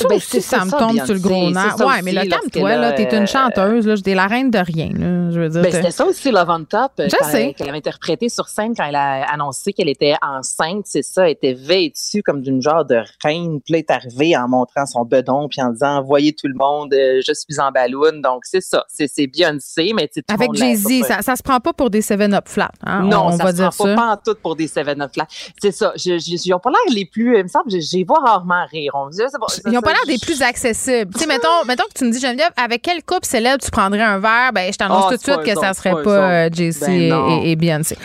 Pff, 0.02 0.08
ça 0.08 0.08
Ben, 0.10 0.16
aussi, 0.18 0.28
c'est 0.30 0.42
ça, 0.42 0.60
ça, 0.60 0.66
me 0.66 0.72
tombe 0.72 1.06
sur 1.06 1.14
le 1.14 1.20
gros 1.20 1.50
nerf. 1.52 1.76
ça 1.78 1.88
Ouais, 1.88 2.02
mais 2.04 2.12
là, 2.12 2.22
aussi, 2.22 2.30
calme-toi, 2.30 2.76
là, 2.78 2.92
t'es 2.94 3.16
une 3.16 3.24
euh, 3.24 3.26
chanteuse, 3.26 3.88
là, 3.88 3.96
t'es 3.98 4.16
la 4.16 4.28
reine 4.28 4.52
de 4.52 4.58
rien, 4.60 4.90
là, 4.94 5.32
je 5.32 5.40
veux 5.40 5.50
dire. 5.50 5.62
Ben, 5.62 5.72
c'était 5.72 5.92
ça 5.92 6.06
aussi, 6.06 6.32
Love 6.32 6.50
on 6.50 6.64
Top. 6.66 6.92
euh, 7.00 7.08
Je 7.10 7.26
sais. 7.26 7.54
Qu'elle 7.54 7.70
avait 7.70 7.78
interprété 7.78 8.30
sur 8.30 8.48
scène 8.48 8.74
quand 8.76 8.86
elle 8.86 8.96
a 8.96 9.24
annoncé 9.32 9.74
qu'elle 9.74 9.90
était 9.90 10.16
enceinte, 10.22 10.84
c'est 10.86 11.04
ça, 11.04 11.26
elle 11.26 11.32
était 11.34 11.54
vêtue 11.54 12.22
comme 12.24 12.42
d'une 12.42 12.62
genre 12.62 12.86
de 12.86 13.02
reine. 13.24 13.60
Puis 13.62 13.76
est 13.76 13.90
arrivée 13.92 14.36
en 14.38 14.48
montrant 14.48 14.86
son 14.86 15.06
bedon 15.06 15.48
puis 15.50 15.62
en 15.62 15.72
disant, 15.72 16.02
voyez 16.04 16.34
tout 16.34 16.48
le 16.48 16.56
monde, 16.56 16.94
euh, 16.94 17.22
je 17.26 17.34
suis 17.34 17.60
en 17.60 17.72
ballon. 17.72 18.20
Donc, 18.24 18.42
c'est 18.46 18.62
ça. 18.62 18.86
C'est 18.88 19.28
Beyoncé, 19.28 19.92
mais 19.96 20.08
tu 20.08 20.22
Avec 20.32 20.54
Jay-Z, 20.54 21.04
ça, 21.08 21.22
ça 21.22 21.36
se 21.36 21.44
prend 21.44 21.60
pas 21.60 21.74
pour 21.74 21.90
des 21.90 22.02
7-Up 22.02 22.48
flat. 22.48 22.72
hein, 22.86 23.04
non, 23.04 23.24
on, 23.24 23.28
on 23.28 23.38
ça 23.38 23.44
va 23.44 23.52
se 23.52 23.56
dire 23.56 23.70
prend 23.70 23.86
ça. 23.86 23.96
pas, 23.96 24.08
en 24.14 24.18
tout 24.18 24.36
pour 24.42 24.56
des 24.56 24.68
7-Up 24.68 25.16
là. 25.16 25.26
C'est 25.62 25.72
ça. 25.72 25.94
Ils 26.06 26.54
ont 26.54 26.60
pas 26.60 26.70
l'air 26.70 26.96
les 26.96 27.06
plus, 27.06 27.38
il 27.38 27.44
me 27.44 27.48
semble, 27.48 27.70
les 27.70 28.04
vois 28.04 28.20
rarement 28.20 28.66
rire. 28.72 28.92
On 28.96 29.12
ça, 29.12 29.26
Ils 29.66 29.72
n'ont 29.72 29.82
pas 29.82 29.91
ça, 29.92 30.06
l'air 30.08 30.18
des 30.18 30.26
plus 30.26 30.42
accessibles. 30.42 31.14
Tu 31.14 31.20
sais, 31.22 31.28
mettons, 31.28 31.66
mettons 31.68 31.84
que 31.84 31.98
tu 31.98 32.06
me 32.06 32.12
dis, 32.12 32.20
Geneviève, 32.20 32.52
avec 32.58 32.82
quel 32.82 33.04
couple 33.04 33.26
célèbre 33.26 33.64
tu 33.64 33.72
prendrais 33.72 34.02
un 34.02 34.20
verre? 34.20 34.52
Ben, 34.54 34.72
je 34.72 34.78
t'annonce 34.78 35.06
Ah, 35.08 35.10
tout 35.12 35.18
de 35.18 35.22
suite 35.22 35.36
pas 35.36 35.44
que 35.44 35.52
eux 35.52 35.56
ça 35.62 35.74
serait 35.74 35.92
pas 35.92 36.04
pas 36.04 36.32
euh. 36.32 36.50
Jay-Z 36.52 36.80
Ben 36.82 36.92
et- 36.92 37.10
et, 37.48 37.52
et 37.52 37.56
Beyoncé. 37.56 37.98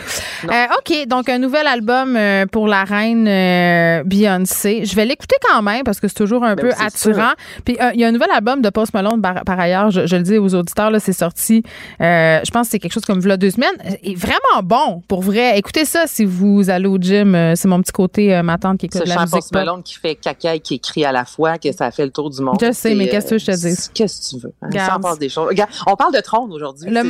Euh, 0.45 0.65
OK, 0.77 1.07
donc 1.07 1.29
un 1.29 1.39
nouvel 1.39 1.67
album 1.67 2.15
euh, 2.15 2.45
pour 2.45 2.67
la 2.67 2.83
reine 2.83 3.27
euh, 3.27 4.03
Beyoncé. 4.03 4.85
Je 4.85 4.95
vais 4.95 5.05
l'écouter 5.05 5.35
quand 5.49 5.61
même 5.61 5.83
parce 5.83 5.99
que 5.99 6.07
c'est 6.07 6.13
toujours 6.15 6.43
un 6.43 6.55
Ben 6.55 6.63
peu 6.69 6.71
attirant. 6.79 7.31
Puis 7.65 7.77
euh, 7.81 7.91
il 7.93 7.99
y 8.01 8.03
a 8.03 8.07
un 8.07 8.11
nouvel 8.11 8.29
album 8.31 8.61
de 8.61 8.69
Post 8.69 8.93
Malone 8.93 9.21
par, 9.21 9.43
par 9.45 9.59
ailleurs, 9.59 9.91
je, 9.91 10.05
je 10.07 10.15
le 10.15 10.23
dis 10.23 10.37
aux 10.37 10.53
auditeurs, 10.55 10.91
là, 10.91 10.99
c'est 10.99 11.13
sorti, 11.13 11.63
euh, 12.01 12.39
je 12.43 12.51
pense 12.51 12.67
que 12.67 12.71
c'est 12.71 12.79
quelque 12.79 12.93
chose 12.93 13.05
comme 13.05 13.19
v'là 13.19 13.37
deux 13.37 13.51
semaines. 13.51 13.69
Et 14.03 14.15
vraiment 14.15 14.61
bon, 14.63 15.01
pour 15.07 15.21
vrai. 15.21 15.57
Écoutez 15.57 15.85
ça 15.85 16.03
si 16.07 16.25
vous 16.25 16.69
allez 16.69 16.87
au 16.87 16.97
gym. 16.97 17.53
C'est 17.55 17.67
mon 17.67 17.81
petit 17.81 17.91
côté, 17.91 18.35
euh, 18.35 18.43
ma 18.43 18.57
tante 18.57 18.79
qui 18.79 18.85
écoute 18.87 18.99
Ce 18.99 19.03
de 19.05 19.09
la 19.09 19.21
musique 19.21 19.31
Post. 19.35 19.53
Malone 19.53 19.83
qui 19.83 19.95
fait 19.95 20.15
caca 20.15 20.55
et 20.55 20.59
qui 20.59 20.75
écrit 20.75 21.05
à 21.05 21.11
la 21.11 21.25
fois, 21.25 21.57
que 21.71 21.77
ça 21.77 21.91
fait 21.91 22.05
le 22.05 22.11
tour 22.11 22.29
du 22.29 22.41
monde. 22.41 22.57
Je 22.61 22.71
sais, 22.71 22.95
mais 22.95 23.07
qu'est-ce 23.09 23.29
que 23.29 23.35
euh, 23.35 23.37
je 23.39 23.45
te 23.45 23.51
dis? 23.51 23.89
Qu'est-ce 23.93 24.31
que 24.31 24.35
tu 24.37 24.43
veux? 24.43 24.53
Hein? 24.61 24.69
Ça 24.85 24.95
en 24.97 24.99
passe 24.99 25.19
des 25.19 25.29
choses. 25.29 25.53
On 25.85 25.95
parle 25.95 26.13
de 26.13 26.21
trône 26.21 26.51
aujourd'hui. 26.51 26.89
Le- 26.89 27.01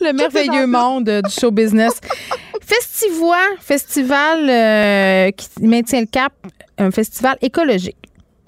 le 0.00 0.12
merveilleux 0.12 0.66
monde 0.66 1.08
euh, 1.08 1.22
du 1.22 1.30
show 1.30 1.50
business. 1.50 1.92
Festivois, 2.60 3.36
festival 3.60 4.48
euh, 4.50 5.30
qui 5.30 5.48
maintient 5.60 6.00
le 6.00 6.06
cap, 6.06 6.32
un 6.78 6.90
festival 6.90 7.36
écologique. 7.40 7.96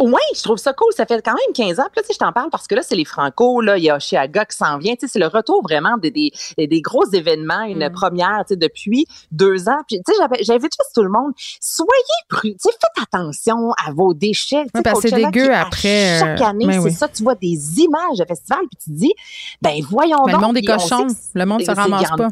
Oui, 0.01 0.21
je 0.37 0.43
trouve 0.43 0.59
ça 0.59 0.73
cool. 0.73 0.93
Ça 0.97 1.07
fait 1.07 1.21
quand 1.23 1.33
même 1.35 1.53
15 1.55 1.81
ans. 1.81 1.85
Puis 1.91 1.97
là, 1.97 2.03
tu 2.03 2.07
sais, 2.09 2.13
je 2.15 2.19
t'en 2.19 2.33
parle 2.33 2.51
parce 2.51 2.67
que 2.67 2.75
là, 2.75 2.83
c'est 2.83 2.95
les 2.95 3.05
Franco. 3.05 3.61
Là, 3.61 3.77
il 3.79 3.85
y 3.85 3.91
a 3.91 3.97
Oshiaga 3.97 4.45
qui 4.45 4.57
s'en 4.57 4.79
vient. 4.79 4.95
Tu 4.95 5.01
sais, 5.07 5.13
c'est 5.13 5.19
le 5.19 5.27
retour 5.27 5.63
vraiment 5.63 5.97
des, 5.99 6.11
des, 6.11 6.31
des 6.57 6.81
gros 6.81 7.05
événements, 7.13 7.63
une 7.63 7.87
Mm. 7.89 7.93
première, 7.93 8.45
tu 8.47 8.55
sais, 8.55 8.57
depuis 8.57 9.07
deux 9.33 9.69
ans. 9.69 9.79
Puis, 9.89 10.01
tu 10.07 10.13
sais, 10.13 10.21
j'invite 10.43 10.73
juste 10.73 10.93
tout 10.95 11.03
le 11.03 11.11
monde. 11.11 11.33
Soyez 11.61 11.91
prudents. 12.29 12.57
Tu 12.63 12.71
sais, 12.71 12.77
faites 12.81 13.05
attention 13.13 13.73
à 13.85 13.93
vos 13.93 14.15
déchets. 14.15 14.63
Tu 14.65 14.71
sais, 14.75 14.79
Ouais, 14.79 14.83
parce 14.83 15.01
que 15.01 15.09
c'est 15.09 15.17
dégueu 15.17 15.53
après, 15.53 16.19
Chaque 16.21 16.41
euh, 16.41 16.45
année, 16.45 16.67
ben 16.67 16.73
c'est 16.75 16.79
oui. 16.89 16.93
ça. 16.93 17.09
Tu 17.09 17.23
vois 17.23 17.35
des 17.35 17.81
images 17.81 18.19
de 18.19 18.25
festival 18.25 18.61
puis 18.71 18.79
tu 18.85 18.91
te 18.91 18.97
dis, 18.97 19.13
ben, 19.63 19.81
voyons 19.91 20.25
le 20.27 20.33
donc. 20.33 20.41
monde 20.43 20.57
est 20.59 20.63
Puis 20.63 20.73
on 20.73 20.79
sait 20.79 20.89
cochon. 20.91 21.07
que 21.09 21.13
Le 21.35 21.45
monde 21.47 21.63
se 21.63 21.71
ramasse 21.71 22.11
pas. 22.17 22.29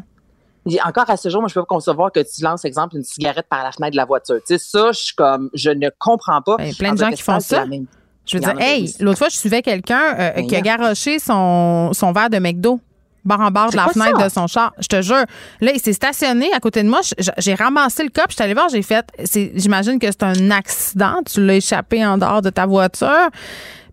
Encore 0.85 1.09
à 1.09 1.17
ce 1.17 1.29
jour, 1.29 1.41
moi, 1.41 1.49
je 1.49 1.53
peux 1.53 1.61
pas 1.61 1.65
concevoir 1.65 2.11
que 2.11 2.19
tu 2.19 2.43
lances, 2.43 2.65
exemple, 2.65 2.95
une 2.95 3.03
cigarette 3.03 3.47
par 3.49 3.63
la 3.63 3.71
fenêtre 3.71 3.91
de 3.91 3.97
la 3.97 4.05
voiture. 4.05 4.37
Tu 4.45 4.57
sais, 4.57 4.57
ça, 4.57 4.91
je 4.91 4.99
suis 4.99 5.15
comme, 5.15 5.49
je 5.53 5.69
ne 5.69 5.89
comprends 5.97 6.41
pas. 6.41 6.57
Ben, 6.57 6.73
plein 6.75 6.93
de 6.93 6.97
Dans 6.97 7.03
un 7.05 7.09
gens 7.09 7.15
qui 7.15 7.21
font 7.21 7.39
ça. 7.39 7.65
Je 7.65 8.37
veux 8.37 8.43
Il 8.43 8.49
y 8.49 8.53
dire, 8.53 8.55
a 8.57 8.61
hey, 8.61 8.93
l'autre 8.99 9.19
fois, 9.19 9.29
je 9.29 9.37
suivais 9.37 9.61
quelqu'un 9.61 10.15
euh, 10.19 10.31
Ben, 10.35 10.47
qui 10.47 10.55
a 10.55 10.61
garoché 10.61 11.19
son, 11.19 11.91
son 11.93 12.11
verre 12.11 12.29
de 12.29 12.39
McDo. 12.39 12.79
Barre 13.23 13.41
en 13.41 13.51
barre 13.51 13.71
de 13.71 13.75
la 13.75 13.87
fenêtre 13.87 14.17
ça? 14.19 14.23
de 14.25 14.29
son 14.29 14.47
char. 14.47 14.73
Je 14.79 14.87
te 14.87 15.01
jure. 15.01 15.25
Là, 15.59 15.71
il 15.73 15.81
s'est 15.81 15.91
stationné 15.91 16.51
à 16.53 16.61
côté 16.61 16.81
de 16.81 16.87
moi. 16.87 17.01
J'ai 17.37 17.55
ramassé 17.55 18.03
le 18.03 18.09
cop. 18.09 18.25
Je 18.29 18.35
suis 18.35 18.43
allée 18.43 18.53
voir. 18.53 18.69
J'ai 18.69 18.81
fait. 18.81 19.05
J'imagine 19.53 19.99
que 19.99 20.07
c'est 20.07 20.23
un 20.23 20.49
accident. 20.51 21.21
Tu 21.29 21.45
l'as 21.45 21.55
échappé 21.55 22.05
en 22.05 22.17
dehors 22.17 22.41
de 22.41 22.49
ta 22.49 22.65
voiture. 22.65 23.29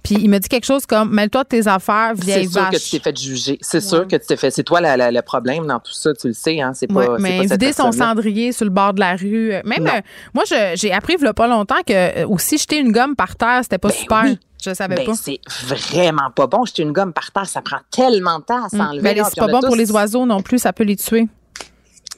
Puis 0.05 0.17
il 0.21 0.29
m'a 0.29 0.39
dit 0.39 0.49
quelque 0.49 0.67
chose 0.67 0.85
comme 0.87 1.11
Mêle-toi 1.13 1.43
de 1.45 1.49
tes 1.49 1.67
affaires, 1.67 2.13
vieille 2.15 2.45
C'est 2.47 2.53
sûr 2.53 2.61
vache. 2.63 2.75
que 2.75 2.77
tu 2.79 2.91
t'es 2.91 2.99
fait 3.01 3.19
juger. 3.19 3.59
C'est 3.63 3.81
sûr 3.81 4.07
que 4.07 4.17
tu 4.17 4.27
t'es 4.27 4.37
fait. 4.37 4.51
C'est 4.51 4.63
toi 4.63 4.81
la- 4.81 4.97
la- 4.97 5.11
le 5.11 5.23
problème 5.23 5.67
dans 5.67 5.81
tout 5.81 5.93
ça, 5.95 6.13
tu 6.15 6.29
le 6.29 6.33
sais. 6.35 6.61
Hein? 6.61 6.73
C'est 6.75 6.87
pas. 6.87 7.07
Ouais, 7.07 7.17
mais 7.19 7.39
pas 7.49 7.55
vider 7.55 7.73
son 7.73 7.91
cendrier 7.91 8.53
sur 8.53 8.65
le 8.67 8.71
bord 8.71 8.93
de 8.95 9.01
la 9.01 9.17
rue. 9.17 9.53
euh, 9.55 9.63
Même 9.65 9.87
euh, 9.87 10.01
moi, 10.35 10.45
j'ai 10.75 10.93
appris 10.93 11.15
il 11.19 11.25
y 11.25 11.27
a 11.27 11.33
pas 11.35 11.47
longtemps 11.49 11.83
que 11.87 12.23
euh, 12.23 12.29
aussi 12.29 12.59
jeter 12.59 12.79
une 12.79 12.93
gomme 12.93 13.17
par 13.17 13.35
terre, 13.37 13.61
c'était 13.63 13.79
pas 13.79 13.91
super. 13.91 14.23
oui. 14.25 14.39
Je 14.65 14.73
savais 14.73 14.95
Ben, 14.95 15.05
pas. 15.07 15.15
c'est 15.15 15.41
vraiment 15.67 16.31
pas 16.35 16.47
bon. 16.47 16.65
Jeter 16.65 16.83
une 16.85 16.93
gomme 16.93 17.13
par 17.13 17.31
terre, 17.33 17.47
ça 17.47 17.61
prend 17.61 17.79
tellement 17.91 18.39
de 18.39 18.45
temps 18.45 18.65
à 18.65 18.69
Mm. 18.73 18.79
s'enlever. 18.79 19.03
Ben, 19.03 19.17
là, 19.17 19.25
c'est 19.29 19.39
pas 19.41 19.49
bon 19.49 19.61
pour 19.61 19.77
les 19.77 19.91
oiseaux 19.91 20.25
non 20.27 20.41
plus, 20.43 20.59
ça 20.59 20.73
peut 20.73 20.85
les 20.85 20.97
tuer. 20.97 21.29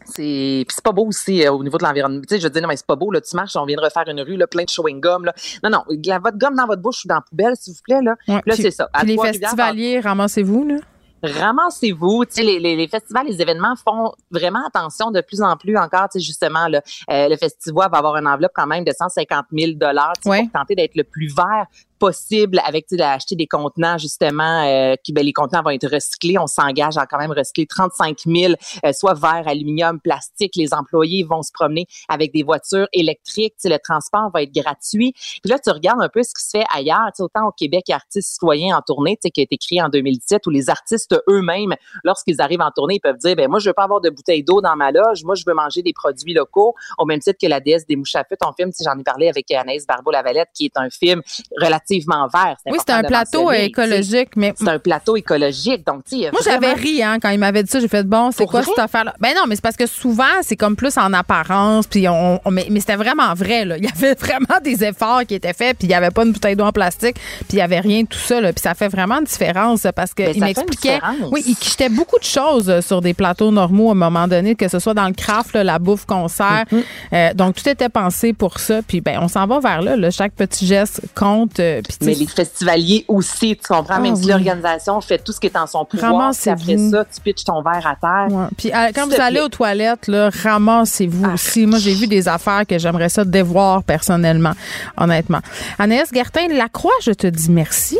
C'est 0.07 0.65
puis 0.67 0.75
c'est 0.75 0.85
pas 0.85 0.93
beau 0.93 1.07
aussi 1.07 1.45
euh, 1.47 1.53
au 1.53 1.63
niveau 1.63 1.79
de 1.79 1.85
l'environnement. 1.85 2.21
Tu 2.23 2.37
sais, 2.37 2.41
je 2.41 2.49
dire, 2.49 2.63
non, 2.63 2.69
mais 2.69 2.77
c'est 2.77 2.87
pas 2.87 2.97
beau. 2.97 3.11
Là, 3.11 3.21
tu 3.21 3.35
marches, 3.37 3.57
on 3.57 3.65
vient 3.67 3.77
de 3.77 3.83
refaire 3.83 4.05
une 4.09 4.21
rue, 4.21 4.37
là, 4.37 4.47
plein 4.47 4.65
de 4.65 4.69
chewing 4.69 5.01
gum. 5.01 5.25
Là. 5.25 5.35
Non, 5.63 5.71
non, 5.71 5.83
la, 6.07 6.19
votre 6.19 6.39
gomme 6.39 6.55
dans 6.55 6.67
votre 6.67 6.83
bouche 6.83 7.05
ou 7.05 7.09
dans 7.09 7.17
la 7.17 7.21
poubelle, 7.23 7.55
s'il 7.57 7.75
vous 7.75 7.81
plaît. 7.83 8.03
Là, 8.03 8.15
Ouais, 8.29 8.41
là 8.47 8.55
c'est 8.57 8.71
ça. 8.71 8.89
À 8.93 9.05
les 9.05 9.17
festivaliers, 9.19 10.01
ramassez-vous, 10.01 10.65
là. 10.67 10.77
ramassez-vous. 11.23 12.25
Les, 12.37 12.59
les, 12.61 12.77
les 12.77 12.89
festivals, 12.89 13.27
les 13.27 13.41
événements 13.41 13.75
font 13.77 14.13
vraiment 14.31 14.61
attention 14.67 15.11
de 15.11 15.21
plus 15.21 15.41
en 15.43 15.57
plus 15.57 15.77
encore. 15.77 16.09
Justement, 16.15 16.69
là, 16.69 16.83
euh, 17.11 17.29
le 17.29 17.37
festival 17.37 17.89
va 17.91 17.99
avoir 17.99 18.17
une 18.17 18.27
enveloppe 18.29 18.53
quand 18.55 18.67
même 18.67 18.85
de 18.85 18.93
150 18.97 19.47
000 19.53 19.73
dollars 19.75 20.13
Ouais. 20.25 20.43
pour 20.45 20.53
tenter 20.61 20.75
d'être 20.75 20.95
le 20.95 21.05
plus 21.05 21.35
vert 21.35 21.67
possible 21.99 22.61
avec 22.65 22.87
d'acheter 22.91 23.37
des 23.37 23.47
contenants 23.47 23.99
justement 23.99 24.65
euh, 24.67 24.95
qui 25.03 25.13
ben 25.13 25.25
les 25.25 25.33
contenants 25.33 25.63
vont 25.63 25.71
être 25.71 25.89
recyclés. 25.89 26.39
On 26.39 26.47
s'engage 26.47 26.97
à 26.97 27.07
quand 27.07 27.19
même 27.19 27.33
recycler 27.33 27.67
35 27.67 28.19
000 28.27 28.55
euh, 28.85 28.93
soit 28.93 29.15
verre 29.15 29.47
aluminium 29.47 30.01
plastique. 30.01 30.55
Les 30.57 30.75
employés 30.75 31.25
vont 31.25 31.43
se 31.43 31.51
promener 31.53 31.87
avec 32.09 32.33
des 32.33 32.43
voitures 32.43 32.89
électriques. 32.93 33.55
Le 33.65 33.79
transport 33.79 34.31
va 34.33 34.43
être 34.43 34.55
gratuit. 34.55 35.13
Puis 35.13 35.51
là 35.51 35.59
tu 35.59 35.71
regardes 35.71 36.03
un 36.03 36.09
peu 36.09 36.23
ce 36.23 36.35
qui 36.35 36.45
se 36.45 36.59
fait 36.59 36.65
ailleurs. 36.75 37.11
Autant 37.19 37.49
au 37.49 37.53
Québec 37.53 37.91
artistes 37.91 38.33
citoyens 38.33 38.77
en 38.77 38.83
tournée 38.83 39.17
qui 39.17 39.41
a 39.41 39.43
été 39.43 39.57
créé 39.57 39.83
en 39.83 39.89
2017 39.89 40.47
où 40.47 40.51
les 40.51 40.71
artistes 40.71 41.17
eux-mêmes 41.29 41.75
lorsqu'ils 42.05 42.41
arrivent 42.41 42.61
en 42.61 42.71
tournée 42.71 42.97
ils 42.97 43.01
peuvent 43.01 43.19
dire 43.19 43.37
ben 43.37 43.49
moi 43.49 43.59
je 43.59 43.71
veux 43.71 43.75
pas 43.75 43.85
avoir 43.85 44.01
de 44.01 44.11
bouteille 44.11 44.43
d'eau 44.43 44.61
dans 44.61 44.77
ma 44.77 44.93
loge. 44.93 45.25
Moi 45.25 45.35
je 45.35 45.45
veux 45.47 45.55
manger 45.55 45.83
des 45.83 45.93
produits 45.93 46.35
locaux. 46.35 46.75
Au 46.99 47.05
même 47.07 47.21
titre 47.21 47.39
que 47.41 47.47
la 47.47 47.61
déesse 47.61 47.87
des 47.87 47.97
mouches 47.97 48.15
à 48.15 48.25
feu 48.25 48.37
ton 48.41 48.53
film 48.53 48.71
si 48.73 48.85
j'en 48.85 48.99
ai 48.99 49.03
parlé 49.03 49.29
avec 49.29 49.51
Anaïs 49.51 49.87
Barbeau-Lavalette 49.87 50.49
qui 50.55 50.67
est 50.67 50.77
un 50.77 50.91
film 50.91 51.23
relativement 51.61 51.86
vert 51.89 52.57
Oui, 52.67 52.77
c'était 52.79 52.93
un 52.93 53.03
plateau 53.03 53.51
écologique, 53.53 54.31
mais 54.37 54.55
c'est 54.57 54.69
un 54.69 54.79
plateau 54.79 55.17
écologique. 55.17 55.87
Donc, 55.87 56.05
tu 56.05 56.17
il 56.17 56.23
y 56.23 56.31
moi, 56.31 56.41
j'avais 56.45 56.73
ri 56.73 57.03
hein, 57.03 57.19
quand 57.21 57.29
il 57.31 57.39
m'avait 57.39 57.63
dit 57.63 57.71
ça. 57.71 57.81
J'ai 57.81 57.89
fait 57.89 58.05
bon, 58.07 58.31
c'est 58.31 58.47
quoi 58.47 58.61
vrai? 58.63 58.71
cette 58.75 58.85
affaire-là? 58.85 59.15
Ben 59.21 59.35
non, 59.35 59.43
mais 59.49 59.55
c'est 59.57 59.63
parce 59.63 59.77
que 59.77 59.87
souvent, 59.87 60.25
c'est 60.43 60.57
comme 60.57 60.77
plus 60.77 60.97
en 60.99 61.13
apparence. 61.13 61.87
Puis 61.87 62.09
on, 62.09 62.41
on- 62.45 62.51
mais, 62.51 62.67
mais 62.71 62.81
c'était 62.81 62.97
vraiment 62.97 63.35
vrai. 63.35 63.65
Là. 63.65 63.77
Il 63.77 63.85
y 63.85 63.89
avait 63.89 64.15
vraiment 64.19 64.61
des 64.63 64.83
efforts 64.85 65.23
qui 65.27 65.35
étaient 65.35 65.53
faits. 65.53 65.79
Puis 65.79 65.87
il 65.87 65.89
n'y 65.89 65.95
avait 65.95 66.11
pas 66.11 66.25
une 66.25 66.33
bouteille 66.33 66.57
d'eau 66.57 66.65
en 66.65 66.73
plastique. 66.73 67.17
Puis 67.17 67.47
il 67.53 67.57
n'y 67.57 67.63
avait 67.63 67.81
rien 67.81 68.03
de 68.03 68.09
tout 68.09 68.19
ça. 68.19 68.41
Là. 68.41 68.53
Puis 68.53 68.63
ça 68.63 68.75
fait 68.75 68.89
vraiment 68.89 69.19
une 69.19 69.25
différence 69.25 69.87
parce 69.95 70.13
Ben, 70.15 70.15
qu'il 70.15 70.27
ça 70.27 70.33
fait 70.33 70.39
une 70.39 70.45
m'expliquait. 70.45 70.99
Oui, 71.31 71.43
il 71.47 71.57
jetait 71.63 71.89
beaucoup 71.89 72.19
de 72.19 72.25
choses 72.25 72.69
euh, 72.71 72.81
sur 72.81 73.01
des 73.01 73.15
plateaux 73.15 73.51
normaux 73.51 73.89
à 73.89 73.93
un 73.93 73.95
moment 73.95 74.27
donné, 74.29 74.55
que 74.55 74.69
ce 74.69 74.79
soit 74.79 74.95
dans 74.95 75.07
le 75.07 75.15
craft, 75.15 75.55
là, 75.55 75.65
la 75.65 75.79
bouffe 75.79 76.07
qu'on 76.07 76.29
sert. 76.29 76.65
Mm-hmm. 76.73 76.83
Euh, 77.13 77.35
donc 77.35 77.55
tout 77.57 77.69
était 77.69 77.89
pensé 77.89 78.33
pour 78.33 78.59
ça. 78.59 78.81
Puis 78.87 79.01
ben, 79.01 79.19
on 79.21 79.29
s'en 79.29 79.47
va 79.47 79.61
vers 79.61 79.83
là. 79.83 79.97
là. 79.97 80.11
Chaque 80.11 80.33
petit 80.33 80.67
geste 80.67 81.03
compte. 81.15 81.61
euh, 81.61 81.76
sais, 81.89 81.99
Mais 82.03 82.15
les 82.15 82.27
festivaliers 82.27 83.05
aussi, 83.09 83.57
tu 83.57 83.67
comprends, 83.69 83.97
Ah 83.97 84.01
même 84.01 84.17
si 84.17 84.27
l'organisation 84.27 85.01
fait 85.01 85.19
tout 85.19 85.33
ce 85.33 85.41
qui 85.41 85.47
est 85.47 85.57
en 85.57 85.67
son 85.67 85.85
pouvoir, 85.85 86.11
puis 86.11 86.19
Ramassez-vous. 86.19 86.71
après 86.73 86.91
ça, 86.91 87.05
tu 87.05 87.21
pitches 87.21 87.45
ton 87.45 87.63
verre 87.63 87.87
à 87.87 87.97
terre. 87.97 88.37
Ouais. 88.37 88.47
Puis 88.57 88.71
euh, 88.73 88.91
quand 88.95 89.07
vous 89.07 89.21
allez 89.21 89.41
aux 89.41 89.49
toilettes, 89.49 90.09
là, 90.09 90.31
ramassez-vous 90.43 91.33
aussi. 91.33 91.67
Moi, 91.67 91.79
j'ai 91.79 91.95
vu 91.95 92.07
des 92.07 92.29
affaires 92.29 92.67
que 92.67 92.79
j'aimerais 92.79 93.09
ça 93.09 93.25
dévoir 93.25 93.83
personnellement, 93.83 94.53
honnêtement. 94.97 95.41
Anaïs 95.79 96.11
Gertin-Lacroix, 96.13 96.93
je 97.03 97.13
te 97.13 97.27
dis 97.27 97.51
merci. 97.51 97.99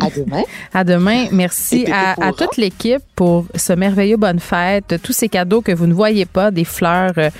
À 0.00 0.08
demain. 0.10 0.42
À 0.72 0.84
demain. 0.84 1.26
Merci 1.32 1.86
à, 1.92 2.32
toute 2.32 2.56
l'équipe 2.56 3.02
pour 3.14 3.46
ce 3.54 3.72
merveilleux 3.72 4.16
bonne 4.16 4.40
fête, 4.40 4.96
tous 5.02 5.12
ces 5.12 5.28
cadeaux 5.28 5.60
que 5.60 5.72
vous 5.72 5.86
ne 5.86 5.94
voyez 5.94 6.26
pas, 6.26 6.50
des 6.50 6.64
fleurs, 6.64 7.12
euh, 7.18 7.30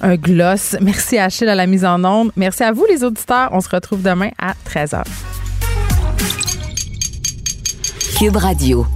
un 0.00 0.16
gloss. 0.16 0.76
Merci 0.80 1.18
à 1.18 1.24
Achille 1.24 1.48
à 1.48 1.54
la 1.54 1.66
mise 1.66 1.84
en 1.84 2.02
onde. 2.04 2.30
Merci 2.36 2.62
à 2.62 2.72
vous, 2.72 2.84
les 2.86 3.04
auditeurs. 3.04 3.50
On 3.52 3.60
se 3.60 3.68
retrouve 3.68 4.02
demain 4.02 4.30
à 4.38 4.54
13h. 4.68 5.04
Cube 8.18 8.36
Radio. 8.36 8.86